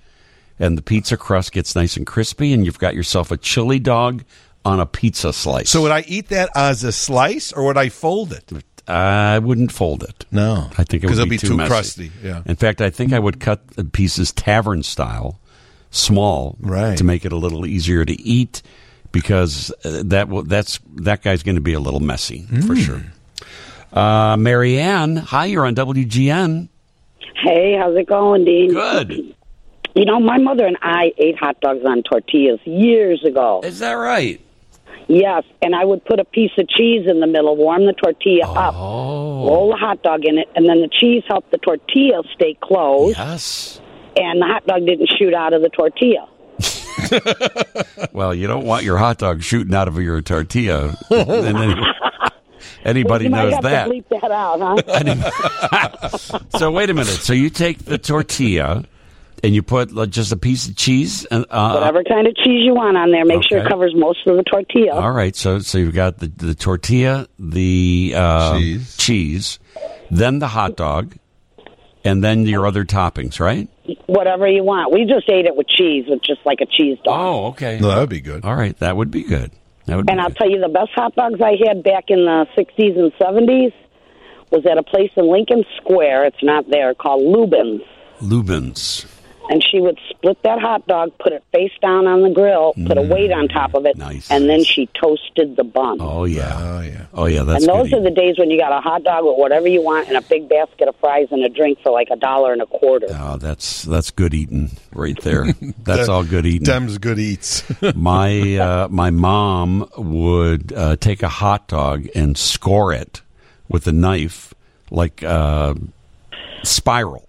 and 0.59 0.79
the 0.79 0.83
pizza 0.83 1.17
crust 1.17 1.53
gets 1.53 1.75
nice 1.77 1.97
and 1.97 2.07
crispy, 2.07 2.53
and 2.53 2.65
you've 2.65 2.79
got 2.79 2.95
yourself 2.95 3.31
a 3.31 3.37
chili 3.37 3.79
dog 3.79 4.25
on 4.65 4.79
a 4.81 4.87
pizza 4.87 5.33
slice. 5.33 5.71
So 5.71 5.83
would 5.83 5.91
I 5.93 6.05
eat 6.07 6.29
that 6.29 6.51
as 6.55 6.85
a 6.85 6.93
slice, 6.93 7.53
or 7.53 7.65
would 7.65 7.77
I 7.79 7.89
fold 7.89 8.33
it? 8.33 8.51
I 8.89 9.39
wouldn't 9.39 9.71
fold 9.73 10.03
it. 10.03 10.25
No, 10.33 10.69
I 10.77 10.85
think 10.85 11.05
it 11.05 11.11
would 11.11 11.17
be, 11.25 11.31
be 11.31 11.39
too, 11.39 11.49
too 11.49 11.57
messy. 11.57 11.69
crusty, 11.69 12.13
yeah. 12.23 12.43
In 12.47 12.57
fact, 12.57 12.81
I 12.81 12.91
think 12.91 13.13
I 13.13 13.19
would 13.19 13.39
cut 13.41 13.67
the 13.69 13.85
pieces 13.85 14.33
tavern 14.33 14.83
style, 14.83 15.39
small, 15.91 16.57
Right. 16.61 16.99
to 16.99 17.05
make 17.05 17.25
it 17.25 17.33
a 17.33 17.37
little 17.37 17.65
easier 17.67 18.05
to 18.05 18.21
eat, 18.21 18.63
because 19.13 19.71
uh, 19.85 20.03
that 20.07 20.29
will, 20.29 20.43
that's 20.43 20.79
that 20.97 21.23
guy's 21.23 21.43
going 21.43 21.55
to 21.55 21.61
be 21.61 21.73
a 21.75 21.81
little 21.81 22.01
messy 22.01 22.43
for 22.47 22.75
Mm. 22.75 22.85
sure. 22.85 23.03
Uh, 23.93 24.37
Marianne, 24.37 25.17
hi, 25.17 25.47
you're 25.47 25.67
on 25.67 25.75
WGN. 25.75 26.69
Hey, 27.43 27.77
how's 27.79 27.97
it 27.97 28.07
going, 28.07 28.45
Dean? 28.45 28.73
Good. 28.73 29.35
You 29.95 30.05
know, 30.05 30.21
my 30.21 30.39
mother 30.39 30.67
and 30.67 30.77
I 30.83 31.13
ate 31.19 31.37
hot 31.39 31.61
dogs 31.61 31.81
on 31.85 32.03
tortillas 32.03 32.61
years 32.65 33.25
ago. 33.25 33.61
Is 33.65 33.79
that 33.81 33.93
right? 33.95 34.41
Yes, 35.09 35.43
and 35.61 35.75
I 35.75 35.85
would 35.85 36.05
put 36.05 36.21
a 36.21 36.25
piece 36.25 36.53
of 36.59 36.69
cheese 36.69 37.07
in 37.09 37.19
the 37.19 37.27
middle, 37.27 37.57
warm 37.57 37.87
the 37.87 37.93
tortilla 37.95 38.47
up, 38.53 38.75
Oh. 38.77 39.49
roll 39.49 39.71
the 39.71 39.77
hot 39.77 40.03
dog 40.05 40.25
in 40.25 40.39
it, 40.39 40.49
and 40.55 40.69
then 40.69 40.81
the 40.81 40.89
cheese 40.89 41.25
helped 41.29 41.51
the 41.51 41.59
tortilla 41.59 42.23
stay 42.35 42.57
closed, 42.63 43.17
Yes. 43.19 43.81
and 44.17 44.41
the 44.41 44.47
hot 44.47 44.65
dog 44.67 44.87
didn't 44.87 45.11
shoot 45.19 45.35
out 45.35 45.53
of 45.53 45.63
the 45.63 45.71
tortilla. 45.71 46.29
Well, 48.13 48.33
you 48.35 48.47
don't 48.47 48.65
want 48.67 48.85
your 48.85 48.99
hot 48.99 49.19
dog 49.19 49.43
shooting 49.43 49.75
out 49.75 49.89
of 49.89 50.01
your 50.01 50.21
tortilla. 50.23 50.97
And 52.85 52.97
any- 52.97 53.01
anybody 53.01 53.25
you 53.25 53.31
knows 53.31 53.53
might 53.53 53.55
have 53.55 53.63
that. 53.63 53.85
to 53.85 53.91
bleep 53.91 54.21
that 54.21 54.31
out, 54.31 54.61
huh? 54.61 56.39
so 56.59 56.71
wait 56.71 56.91
a 56.91 56.95
minute. 56.95 57.09
So 57.09 57.33
you 57.33 57.51
take 57.51 57.85
the 57.85 57.99
tortilla 57.99 58.85
and 59.43 59.55
you 59.55 59.63
put 59.63 59.93
like, 59.93 60.11
just 60.11 60.33
a 60.33 60.37
piece 60.37 60.69
of 60.69 60.77
cheese 60.77 61.25
and 61.27 61.47
uh, 61.51 61.73
Whatever 61.73 62.05
kind 62.05 62.27
of 62.27 62.37
cheese 62.37 62.63
you 62.65 62.75
want 62.75 62.97
on 62.97 63.11
there, 63.11 63.25
make 63.25 63.43
sure 63.49 63.59
it 63.59 63.69
covers 63.69 63.95
most 63.95 64.27
of 64.27 64.37
the 64.37 64.43
tortilla. 64.43 64.93
All 64.93 65.13
right, 65.13 65.35
so 65.35 65.59
so 65.61 65.79
you've 65.79 65.95
got 65.95 66.19
the 66.19 66.29
the 66.29 66.55
tortilla, 66.55 67.27
the 67.39 68.15
uh, 68.17 68.59
Cheese. 68.59 68.97
cheese, 68.97 69.59
then 70.11 70.39
the 70.41 70.49
hot 70.49 70.77
dog, 70.77 71.17
and 72.05 72.23
then 72.23 72.47
your 72.47 72.67
other 72.67 72.85
toppings, 72.85 73.41
right? 73.41 73.69
Whatever 74.07 74.47
you 74.47 74.63
want. 74.63 74.93
We 74.93 75.05
just 75.05 75.29
ate 75.29 75.47
it 75.47 75.57
with 75.57 75.69
cheese, 75.69 76.05
with 76.09 76.23
just 76.23 76.41
like 76.45 76.59
a 76.61 76.67
cheese 76.67 76.99
dog. 77.05 77.19
Oh, 77.19 77.47
okay. 77.49 77.79
No, 77.81 77.89
that 77.89 77.99
would 77.99 78.11
be 78.11 78.21
good. 78.21 78.45
All 78.45 78.55
right, 78.55 78.77
that 78.79 78.97
would 78.97 79.11
be 79.11 79.23
good. 79.23 79.53
That 79.91 79.97
would 79.97 80.07
be 80.07 80.13
And 80.13 80.21
I'll 80.21 80.31
tell 80.31 80.49
you, 80.49 80.61
the 80.61 80.69
best 80.69 80.91
hot 80.95 81.17
dogs 81.17 81.41
I 81.41 81.57
had 81.67 81.83
back 81.83 82.05
in 82.09 82.25
the 82.25 82.47
60s 82.57 82.97
and 82.97 83.13
70s 83.15 83.73
was 84.53 84.65
at 84.65 84.79
a 84.79 84.85
place 84.85 85.11
in 85.17 85.29
Lincoln 85.29 85.65
Square. 85.79 86.27
It's 86.27 86.43
not 86.45 86.71
there, 86.71 86.95
called 86.95 87.25
Lubin's. 87.25 87.83
Lubin's. 88.21 89.05
And 89.53 89.65
she 89.69 89.81
would 89.81 89.99
split 90.09 90.41
that 90.45 90.61
hot 90.61 90.87
dog, 90.87 91.11
put 91.19 91.33
it 91.33 91.43
face 91.51 91.73
down 91.83 92.07
on 92.07 92.23
the 92.23 92.31
grill, 92.31 92.73
put 92.87 92.97
a 92.97 93.03
weight 93.03 93.33
on 93.33 93.49
top 93.49 93.75
of 93.75 93.85
it, 93.85 93.97
Nice. 93.99 94.31
and 94.31 94.49
then 94.49 94.63
she 94.63 94.87
toasted 94.95 95.57
the 95.57 95.65
bun. 95.65 95.99
Oh 96.01 96.23
yeah. 96.25 96.57
Oh 96.57 96.81
yeah. 96.81 97.07
Oh 97.13 97.27
yeah. 97.27 97.43
That's 97.43 97.65
and 97.65 97.75
those 97.75 97.91
good. 97.91 97.99
are 97.99 98.03
the 98.05 98.13
days 98.15 98.39
when 98.39 98.49
you 98.49 98.57
got 98.61 98.71
a 98.73 98.81
hot 98.81 99.03
dog 99.03 99.25
with 99.25 99.37
whatever 99.37 99.67
you 99.67 99.83
want 99.83 100.07
and 100.07 100.17
a 100.17 100.23
big 100.23 100.49
basket 100.49 100.87
of 100.87 100.95
fries 101.01 101.27
and 101.33 101.43
a 101.45 101.49
drink 101.49 101.81
for 101.83 101.91
like 101.91 102.11
a 102.13 102.17
dollar 102.17 102.53
and 102.53 102.63
a 102.63 102.67
quarter. 102.67 103.09
Oh, 103.11 103.39
that's 103.39 103.83
that's 103.83 104.13
good 104.13 104.35
eating 104.35 104.71
right 104.95 105.21
there. 105.23 105.53
That's 105.83 106.09
all 106.09 106.23
good 106.23 106.47
eating. 106.47 106.65
Dem's 106.67 106.99
good 106.99 107.19
eats. 107.19 107.65
my 107.97 108.57
uh, 108.57 108.89
my 108.89 109.11
mom 109.11 109.91
would 109.97 110.73
uh, 110.73 110.95
take 110.95 111.25
a 111.25 111.29
hot 111.29 111.67
dog 111.67 112.07
and 112.15 112.39
score 112.39 112.93
it 112.93 113.21
with 113.69 113.89
a 113.89 113.93
knife, 113.93 114.55
like 114.93 115.25
uh, 115.25 115.75
spiral. 116.63 117.27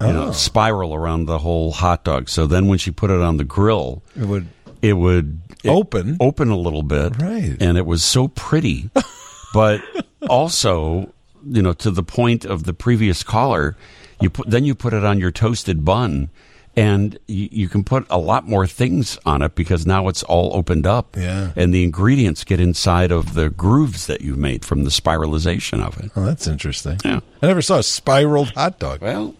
You 0.00 0.08
know, 0.12 0.26
oh. 0.28 0.32
spiral 0.32 0.94
around 0.94 1.24
the 1.24 1.38
whole 1.38 1.72
hot 1.72 2.04
dog. 2.04 2.28
So 2.28 2.46
then, 2.46 2.66
when 2.68 2.78
she 2.78 2.90
put 2.90 3.10
it 3.10 3.20
on 3.20 3.38
the 3.38 3.44
grill, 3.44 4.02
it 4.14 4.26
would 4.26 4.46
it 4.82 4.92
would 4.92 5.40
it 5.64 5.70
Open. 5.70 6.16
open 6.20 6.50
a 6.50 6.56
little 6.56 6.82
bit, 6.82 7.16
Right. 7.20 7.56
And 7.60 7.78
it 7.78 7.86
was 7.86 8.04
so 8.04 8.28
pretty, 8.28 8.90
but 9.54 9.80
also, 10.28 11.12
you 11.46 11.62
know, 11.62 11.72
to 11.72 11.90
the 11.90 12.02
point 12.02 12.44
of 12.44 12.64
the 12.64 12.74
previous 12.74 13.22
caller, 13.22 13.74
you 14.20 14.28
put 14.30 14.50
then 14.50 14.64
you 14.64 14.74
put 14.74 14.92
it 14.92 15.02
on 15.04 15.18
your 15.18 15.30
toasted 15.30 15.82
bun, 15.84 16.28
and 16.76 17.18
you, 17.26 17.48
you 17.50 17.68
can 17.70 17.82
put 17.82 18.06
a 18.10 18.18
lot 18.18 18.46
more 18.46 18.66
things 18.66 19.18
on 19.24 19.40
it 19.40 19.54
because 19.54 19.86
now 19.86 20.08
it's 20.08 20.22
all 20.24 20.54
opened 20.54 20.86
up, 20.86 21.16
Yeah. 21.16 21.52
and 21.56 21.72
the 21.72 21.82
ingredients 21.84 22.44
get 22.44 22.60
inside 22.60 23.10
of 23.10 23.32
the 23.32 23.48
grooves 23.48 24.06
that 24.08 24.20
you've 24.20 24.36
made 24.38 24.62
from 24.64 24.84
the 24.84 24.90
spiralization 24.90 25.80
of 25.82 25.98
it. 25.98 26.10
Oh, 26.16 26.24
that's 26.26 26.46
interesting. 26.46 26.98
Yeah. 27.02 27.20
I 27.40 27.46
never 27.46 27.62
saw 27.62 27.78
a 27.78 27.82
spiraled 27.82 28.50
hot 28.50 28.78
dog. 28.78 29.00
Well, 29.00 29.34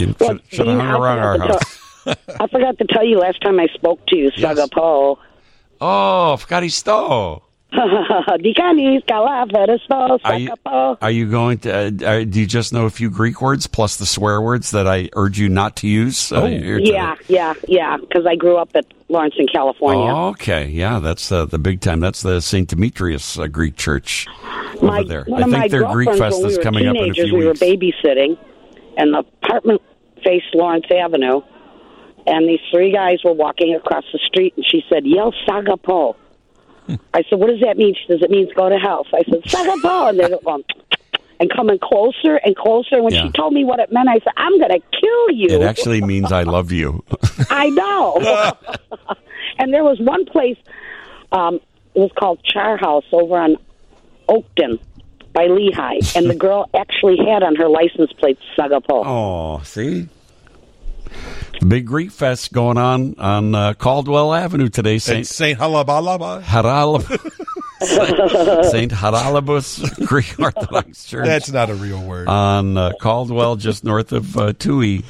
you 0.00 0.14
Well, 0.20 0.38
should, 0.48 0.66
have 0.66 0.78
hung 0.78 0.80
I 0.80 0.98
around 0.98 1.18
our 1.18 1.38
forgot 1.38 1.60
to. 2.06 2.16
I 2.40 2.46
forgot 2.48 2.78
to 2.78 2.84
tell 2.86 3.04
you 3.04 3.18
last 3.18 3.40
time 3.42 3.60
I 3.60 3.66
spoke 3.74 4.04
to 4.06 4.16
you, 4.16 4.30
Yes. 4.36 4.58
Sagapo. 4.58 5.18
Oh, 5.80 6.36
Afghanisto. 6.38 7.42
Di 8.40 8.54
canis 8.54 9.02
calaveras, 9.06 9.82
Are 10.24 10.38
you, 10.38 10.54
are 10.64 11.10
you 11.10 11.30
going 11.30 11.58
to? 11.58 11.70
Uh, 11.70 12.24
do 12.24 12.40
you 12.40 12.46
just 12.46 12.72
know 12.72 12.86
a 12.86 12.90
few 12.90 13.10
Greek 13.10 13.42
words 13.42 13.66
plus 13.66 13.98
the 13.98 14.06
swear 14.06 14.40
words 14.40 14.70
that 14.70 14.86
I 14.86 15.10
urge 15.14 15.38
you 15.38 15.50
not 15.50 15.76
to 15.76 15.86
use? 15.86 16.32
Uh, 16.32 16.48
today? 16.48 16.90
Yeah, 16.90 17.14
yeah, 17.28 17.52
yeah. 17.68 17.98
Because 17.98 18.24
I 18.24 18.36
grew 18.36 18.56
up 18.56 18.70
at 18.74 18.86
Lawrence 19.10 19.34
in 19.38 19.46
California. 19.48 20.10
Okay, 20.30 20.68
yeah, 20.68 20.98
that's 20.98 21.30
uh, 21.30 21.44
the 21.44 21.58
big 21.58 21.82
time. 21.82 22.00
That's 22.00 22.22
the 22.22 22.40
St. 22.40 22.66
Demetrius 22.66 23.38
uh, 23.38 23.46
Greek 23.48 23.76
church 23.76 24.26
my, 24.80 25.00
over 25.00 25.04
there. 25.08 25.26
I 25.34 25.42
think 25.42 25.70
their 25.70 25.84
Greek 25.92 26.08
fest 26.16 26.38
when 26.38 26.46
we 26.46 26.52
is 26.54 26.58
coming 26.58 26.86
up 26.86 26.96
in 26.96 27.10
a 27.10 27.12
few 27.12 27.34
we 27.36 27.46
weeks. 27.46 27.60
were 27.60 27.66
babysitting, 27.66 28.38
and 28.98 29.14
the 29.14 29.20
apartment 29.20 29.80
faced 30.22 30.54
Lawrence 30.54 30.84
Avenue, 30.90 31.40
and 32.26 32.46
these 32.46 32.60
three 32.70 32.92
guys 32.92 33.20
were 33.24 33.32
walking 33.32 33.74
across 33.74 34.04
the 34.12 34.18
street, 34.18 34.52
and 34.56 34.66
she 34.66 34.84
said, 34.92 35.06
"Yell 35.06 35.32
Sagapo." 35.46 36.16
I 37.14 37.22
said, 37.28 37.38
"What 37.38 37.48
does 37.48 37.60
that 37.60 37.76
mean?" 37.78 37.94
She 37.94 38.06
says, 38.08 38.20
"It 38.22 38.30
means 38.30 38.50
go 38.54 38.68
to 38.68 38.76
hell." 38.76 39.06
So 39.10 39.16
I 39.16 39.22
said, 39.22 39.42
"Sagapo," 39.44 40.10
and 40.10 40.18
they're 40.18 40.28
going 40.44 40.64
and 41.40 41.48
coming 41.54 41.78
closer 41.78 42.34
and 42.44 42.56
closer. 42.56 42.96
And 42.96 43.04
when 43.04 43.14
Yeah. 43.14 43.22
she 43.22 43.30
told 43.30 43.52
me 43.52 43.64
what 43.64 43.78
it 43.78 43.92
meant, 43.92 44.08
I 44.08 44.14
said, 44.14 44.32
"I'm 44.36 44.58
going 44.58 44.70
to 44.72 44.80
kill 45.00 45.30
you." 45.30 45.48
It 45.50 45.62
actually 45.62 46.00
means 46.00 46.32
I 46.32 46.42
love 46.42 46.72
you. 46.72 47.04
I 47.50 47.70
know. 47.70 48.16
and 49.58 49.72
there 49.72 49.84
was 49.84 50.00
one 50.00 50.24
place, 50.26 50.56
um, 51.30 51.60
it 51.94 52.00
was 52.00 52.10
called 52.18 52.42
Char 52.42 52.76
House 52.76 53.04
over 53.12 53.36
on 53.38 53.56
Oakton 54.28 54.80
by 55.38 55.46
Lehigh, 55.46 56.00
and 56.16 56.28
the 56.28 56.34
girl 56.34 56.68
actually 56.74 57.16
had 57.16 57.44
on 57.44 57.54
her 57.54 57.68
license 57.68 58.12
plate 58.14 58.40
Sagapo. 58.58 59.04
oh, 59.06 59.62
see. 59.62 60.08
Big 61.66 61.86
Greek 61.86 62.10
fest 62.10 62.52
going 62.52 62.76
on 62.76 63.14
on 63.20 63.54
uh, 63.54 63.74
Caldwell 63.74 64.34
Avenue 64.34 64.68
today. 64.68 64.98
Saint 64.98 65.28
Saint 65.28 65.56
Halabalaba. 65.60 66.42
Haralab- 66.42 67.06
Saint 68.72 68.90
Haralambos 68.90 70.04
Greek 70.06 70.34
Orthodox 70.40 71.04
Church. 71.04 71.26
That's 71.26 71.52
not 71.52 71.70
a 71.70 71.74
real 71.74 72.02
word. 72.02 72.26
on 72.26 72.76
uh, 72.76 72.90
Caldwell, 73.00 73.54
just 73.54 73.84
north 73.84 74.10
of 74.10 74.36
uh, 74.36 74.52
Touhy. 74.54 75.04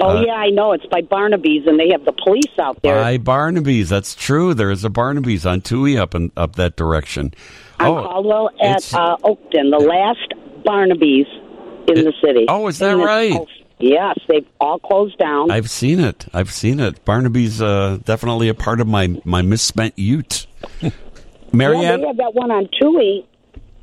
Oh 0.00 0.20
yeah, 0.24 0.32
I 0.32 0.50
know. 0.50 0.72
It's 0.72 0.86
by 0.86 1.02
Barnaby's, 1.02 1.68
and 1.68 1.78
they 1.78 1.90
have 1.90 2.04
the 2.04 2.12
police 2.12 2.58
out 2.58 2.82
there. 2.82 2.96
By 2.96 3.18
Barnaby's, 3.18 3.90
that's 3.90 4.16
true. 4.16 4.54
There 4.54 4.72
is 4.72 4.84
a 4.84 4.90
Barnaby's 4.90 5.46
on 5.46 5.60
Touhy 5.60 5.96
up 5.96 6.14
and 6.14 6.32
up 6.36 6.56
that 6.56 6.74
direction. 6.74 7.32
On 7.80 7.86
oh, 7.86 8.02
Caldwell 8.02 8.50
at 8.60 8.94
uh, 8.94 9.16
Oakton, 9.18 9.70
the 9.70 9.78
last 9.78 10.32
Barnaby's 10.64 11.26
in 11.88 12.04
the 12.04 12.12
city. 12.24 12.46
oh, 12.48 12.66
is 12.68 12.78
that 12.78 12.94
And 12.94 13.04
right? 13.04 13.46
Yes, 13.80 14.18
they've 14.28 14.46
all 14.60 14.80
closed 14.80 15.16
down. 15.18 15.50
I've 15.52 15.70
seen 15.70 16.00
it. 16.00 16.26
I've 16.34 16.52
seen 16.52 16.80
it. 16.80 17.04
Barnaby's 17.04 17.62
uh, 17.62 17.98
definitely 18.04 18.48
a 18.48 18.54
part 18.54 18.80
of 18.80 18.88
my 18.88 19.20
my 19.24 19.42
misspent 19.42 19.94
Ute. 19.96 20.46
Yeah, 21.50 21.56
Marianne, 21.56 22.00
they 22.02 22.06
had 22.08 22.16
that 22.18 22.34
one 22.34 22.50
on 22.50 22.68
Touhy, 22.78 23.24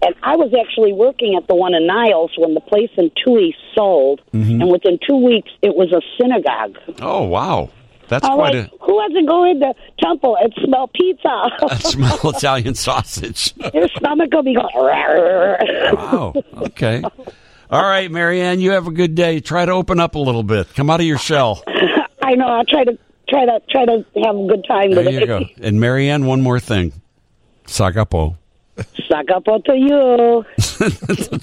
and 0.03 0.14
I 0.22 0.35
was 0.35 0.53
actually 0.53 0.93
working 0.93 1.35
at 1.35 1.48
the 1.48 1.56
one 1.56 1.74
in 1.74 1.88
Niles 1.88 2.30
when 2.38 2.53
the 2.53 2.59
place 2.59 2.91
in 2.95 3.09
Touhy 3.25 3.56
sold, 3.74 4.22
Mm-hmm. 4.33 4.61
and 4.61 4.69
within 4.72 4.99
two 5.07 5.17
weeks 5.17 5.49
it 5.64 5.75
was 5.75 5.91
a 5.91 6.01
synagogue. 6.22 6.77
oh 7.01 7.24
wow, 7.24 7.69
that's 8.08 8.25
I'm 8.25 8.35
quite 8.35 8.53
like, 8.56 8.72
a 8.72 8.77
who 8.85 9.01
hasn't 9.01 9.27
go 9.27 9.43
in 9.50 9.59
the 9.59 9.74
temple 10.00 10.38
and 10.40 10.53
smell 10.64 10.88
pizza? 10.93 11.27
I 11.69 11.77
smell 11.80 12.19
Italian 12.30 12.75
sausage. 12.75 13.53
Your 13.74 13.88
stomach 13.98 14.30
will 14.32 14.43
be 14.43 14.53
going. 14.56 14.67
Wow. 14.74 16.34
Okay. 16.58 17.03
All 17.69 17.82
right, 17.82 18.11
Marianne, 18.11 18.59
you 18.59 18.72
have 18.72 18.88
a 18.88 18.92
good 18.92 19.16
day. 19.16 19.40
Try 19.40 19.66
to 19.66 19.72
open 19.72 20.00
up 20.00 20.16
a 20.16 20.19
little 20.19 20.43
bit. 20.43 20.74
Come 20.75 20.90
out 20.90 21.00
of 21.00 21.06
your 21.06 21.17
shell. 21.17 21.64
I 22.22 22.35
know. 22.35 22.45
I'll 22.48 22.66
try 22.66 22.84
to 22.84 22.98
try 23.27 23.45
to 23.45 23.59
try 23.69 23.85
to 23.85 24.06
have 24.24 24.35
a 24.35 24.48
good 24.48 24.64
time 24.67 24.92
There 24.92 25.09
you 25.09 25.19
it. 25.22 25.25
go. 25.27 25.42
And 25.61 25.80
Marianne, 25.80 26.25
one 26.27 26.42
more 26.42 26.59
thing. 26.59 26.93
Sagapo. 27.66 28.38
Sagapo 28.78 29.64
to 29.66 29.76
you. 29.76 30.45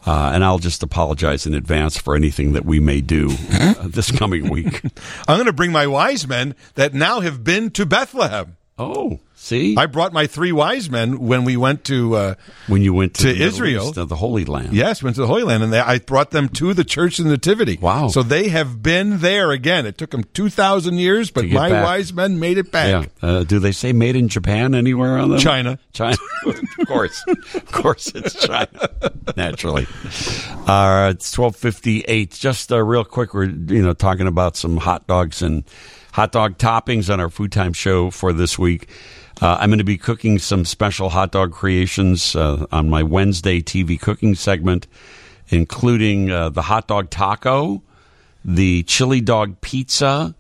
Uh, 0.05 0.33
and 0.35 0.45
I'll 0.45 0.59
just 0.59 0.83
apologize 0.83 1.47
in 1.47 1.55
advance 1.55 1.97
for 1.97 2.15
anything 2.15 2.53
that 2.53 2.65
we 2.67 2.81
may 2.81 3.01
do 3.01 3.31
uh, 3.53 3.75
this 3.87 4.11
coming 4.11 4.51
week. 4.51 4.83
I'm 5.29 5.37
going 5.37 5.47
to 5.47 5.53
bring 5.53 5.73
my 5.73 5.87
wise 5.87 6.27
men 6.29 6.55
that 6.75 6.93
now 6.93 7.21
have 7.21 7.43
been 7.45 7.71
to 7.71 7.87
Bethlehem. 7.87 8.57
Oh, 8.79 9.21
see, 9.43 9.77
I 9.77 9.87
brought 9.87 10.13
my 10.13 10.27
three 10.27 10.53
wise 10.53 10.89
men 10.91 11.19
when 11.19 11.45
we 11.45 11.57
went 11.57 11.85
to 11.85 12.15
uh, 12.15 12.35
when 12.67 12.83
you 12.83 12.95
went 12.95 13.15
to, 13.15 13.33
to 13.33 13.43
Israel. 13.43 13.89
East, 13.89 14.09
the 14.09 14.17
Holy 14.17 14.45
Land. 14.45 14.73
Yes, 14.73 15.03
went 15.03 15.17
to 15.17 15.23
the 15.23 15.27
Holy 15.27 15.43
Land, 15.43 15.63
and 15.63 15.73
they, 15.73 15.81
I 15.81 15.99
brought 15.99 16.31
them 16.31 16.49
to 16.51 16.75
the 16.75 16.85
Church 16.85 17.19
of 17.19 17.25
the 17.25 17.33
Nativity. 17.33 17.79
Wow! 17.81 18.09
So 18.09 18.23
they 18.23 18.49
have 18.49 18.83
been 18.83 19.19
there 19.19 19.51
again. 19.51 19.87
It 19.87 19.99
took 19.99 20.11
them 20.11 20.25
two 20.33 20.49
thousand 20.49 20.99
years, 20.99 21.31
but 21.31 21.47
my 21.47 21.71
back. 21.71 21.85
wise 21.85 22.13
men 22.13 22.39
made 22.39 22.59
it 22.59 22.71
back. 22.71 23.11
Yeah. 23.23 23.29
Uh, 23.29 23.45
do 23.45 23.59
they 23.59 23.73
say 23.73 23.93
made 23.93 24.17
in 24.17 24.29
Japan 24.29 24.75
anywhere 24.75 25.19
on 25.19 25.31
them? 25.31 25.39
China. 25.39 25.79
China. 25.93 26.17
of 26.47 26.87
course. 26.87 27.25
Of 27.55 27.71
course 27.73 28.09
it's 28.15 28.35
China. 28.47 28.91
Naturally. 29.37 29.87
Uh, 30.67 31.13
it's 31.13 31.37
1258. 31.37 32.31
Just 32.33 32.73
uh, 32.73 32.83
real 32.83 33.05
quick, 33.05 33.35
we're, 33.35 33.45
you 33.45 33.83
know, 33.83 33.93
talking 33.93 34.27
about 34.27 34.57
some 34.57 34.77
hot 34.77 35.07
dogs 35.07 35.43
and 35.43 35.65
hot 36.13 36.33
dog 36.33 36.59
toppings 36.59 37.13
on 37.13 37.21
our 37.21 37.31
Food 37.31 37.53
Time 37.53 37.73
show 37.73 38.11
for 38.11 38.33
this 38.33 38.59
week. 38.59 38.89
Uh, 39.43 39.57
I'm 39.59 39.71
going 39.71 39.79
to 39.79 39.85
be 39.85 39.99
cooking 39.99 40.39
some 40.39 40.65
special 40.65 41.09
hot 41.09 41.33
dog 41.33 41.51
creations 41.51 42.37
uh, 42.37 42.65
on 42.71 42.89
my 42.89 43.03
Wednesday 43.03 43.61
TV 43.61 44.01
cooking 44.01 44.37
segment, 44.37 44.87
including 45.49 46.31
uh, 46.31 46.51
the 46.51 46.63
hot 46.63 46.87
dog 46.87 47.11
taco, 47.11 47.83
the 48.45 48.85
chili 48.85 49.21
dog 49.21 49.61
pizza, 49.61 50.37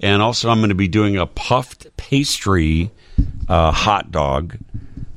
and 0.00 0.20
also 0.20 0.50
I'm 0.50 0.58
going 0.58 0.68
to 0.68 0.74
be 0.74 0.86
doing 0.86 1.16
a 1.16 1.24
puffed 1.24 1.96
pastry 1.96 2.90
uh, 3.48 3.70
hot 3.70 4.12
dog. 4.12 4.58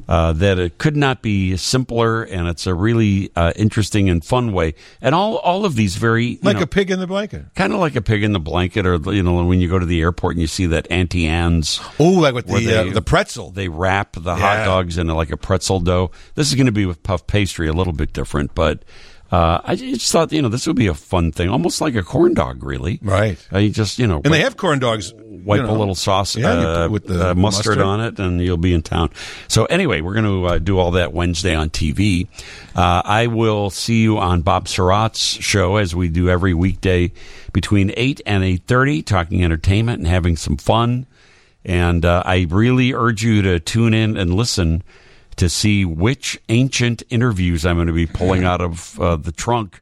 Uh, 0.07 0.33
that 0.33 0.59
it 0.59 0.77
could 0.77 0.95
not 0.95 1.21
be 1.21 1.57
simpler, 1.57 2.23
and 2.23 2.47
it's 2.47 2.67
a 2.67 2.73
really 2.73 3.31
uh, 3.35 3.53
interesting 3.55 4.09
and 4.09 4.23
fun 4.23 4.53
way. 4.53 4.75
And 5.01 5.15
all 5.15 5.37
all 5.37 5.65
of 5.65 5.75
these 5.75 5.95
very 5.95 6.39
Like 6.43 6.57
know, 6.57 6.63
a 6.63 6.67
pig 6.67 6.91
in 6.91 6.99
the 6.99 7.07
blanket. 7.07 7.45
kind 7.55 7.73
of 7.73 7.79
like 7.79 7.95
a 7.95 8.01
pig 8.01 8.23
in 8.23 8.31
the 8.31 8.39
blanket, 8.39 8.85
or 8.85 8.97
you 9.11 9.23
know 9.23 9.43
when 9.43 9.59
you 9.59 9.67
go 9.67 9.79
to 9.79 9.85
the 9.85 10.01
airport 10.01 10.35
and 10.35 10.41
you 10.41 10.47
see 10.47 10.67
that 10.67 10.87
Auntie 10.91 11.27
Anne's. 11.27 11.79
Oh, 11.99 12.11
like 12.11 12.33
with 12.33 12.47
the 12.47 12.81
uh, 12.81 12.93
the 12.93 13.01
pretzel. 13.01 13.51
They 13.51 13.67
wrap 13.67 14.13
the 14.13 14.35
hot 14.35 14.65
dogs 14.65 14.97
in 14.97 15.07
like 15.07 15.31
a 15.31 15.37
pretzel 15.37 15.79
dough. 15.79 16.11
This 16.35 16.49
is 16.49 16.55
going 16.55 16.67
to 16.67 16.71
be 16.71 16.85
with 16.85 17.01
puff 17.03 17.25
pastry, 17.27 17.67
a 17.67 17.73
little 17.73 17.93
bit 17.93 18.13
different, 18.13 18.53
but 18.55 18.83
uh, 19.31 19.59
I 19.63 19.75
just 19.75 20.11
thought 20.11 20.31
you 20.31 20.41
know 20.41 20.49
this 20.49 20.67
would 20.67 20.75
be 20.75 20.87
a 20.87 20.93
fun 20.93 21.31
thing, 21.31 21.49
almost 21.49 21.81
like 21.81 21.95
a 21.95 22.03
corn 22.03 22.33
dog, 22.33 22.63
really. 22.63 22.99
Right. 23.01 23.37
Uh, 23.51 23.57
you 23.59 23.69
just 23.71 23.97
you 23.99 24.07
know 24.07 24.21
And 24.23 24.33
they 24.33 24.41
have 24.41 24.55
corn 24.57 24.79
dogs. 24.79 25.13
wipe 25.13 25.61
you 25.61 25.67
know. 25.67 25.75
a 25.75 25.77
little 25.77 25.95
sauce 25.95 26.35
Yeah, 26.35 26.51
uh, 26.85 26.89
with 26.89 27.05
the 27.07 27.31
uh, 27.31 27.35
mustard, 27.35 27.77
mustard. 27.77 27.79
on 27.79 28.01
it, 28.01 28.19
and 28.19 28.39
you'll 28.41 28.57
be 28.57 28.73
in 28.73 28.81
town. 28.83 29.09
So 29.47 29.65
anyway, 29.65 30.01
we're 30.01 30.13
going 30.13 30.25
to 30.25 30.45
uh, 30.45 30.57
do 30.59 30.77
all 30.77 30.91
that 30.91 31.11
Wednesday 31.13 31.55
on 31.55 31.69
TV. 31.69 32.27
Uh, 32.75 33.01
I 33.03 33.27
will 33.27 33.69
see 33.69 34.01
you 34.03 34.17
on 34.19 34.41
Bob 34.41 34.65
Sirott's 34.65 35.19
show 35.43 35.77
as 35.77 35.95
we 35.95 36.07
do 36.09 36.29
every 36.29 36.53
weekday 36.53 37.11
between 37.51 37.91
eight 37.97 38.21
and 38.25 38.43
eight 38.43 38.63
thirty, 38.67 39.01
talking 39.01 39.43
entertainment 39.43 39.99
and 39.99 40.07
having 40.07 40.35
some 40.37 40.57
fun. 40.57 41.07
And 41.65 42.05
uh, 42.05 42.21
I 42.25 42.45
really 42.49 42.93
urge 42.93 43.23
you 43.23 43.41
to 43.41 43.59
tune 43.59 43.95
in 43.95 44.17
and 44.17 44.35
listen 44.35 44.83
to 45.37 45.49
see 45.49 45.85
which 45.85 46.39
ancient 46.49 47.03
interviews 47.09 47.65
I'm 47.65 47.75
going 47.75 47.87
to 47.87 47.93
be 47.93 48.07
pulling 48.07 48.43
out 48.43 48.61
of 48.61 48.99
uh, 48.99 49.15
the 49.15 49.31
trunk 49.31 49.81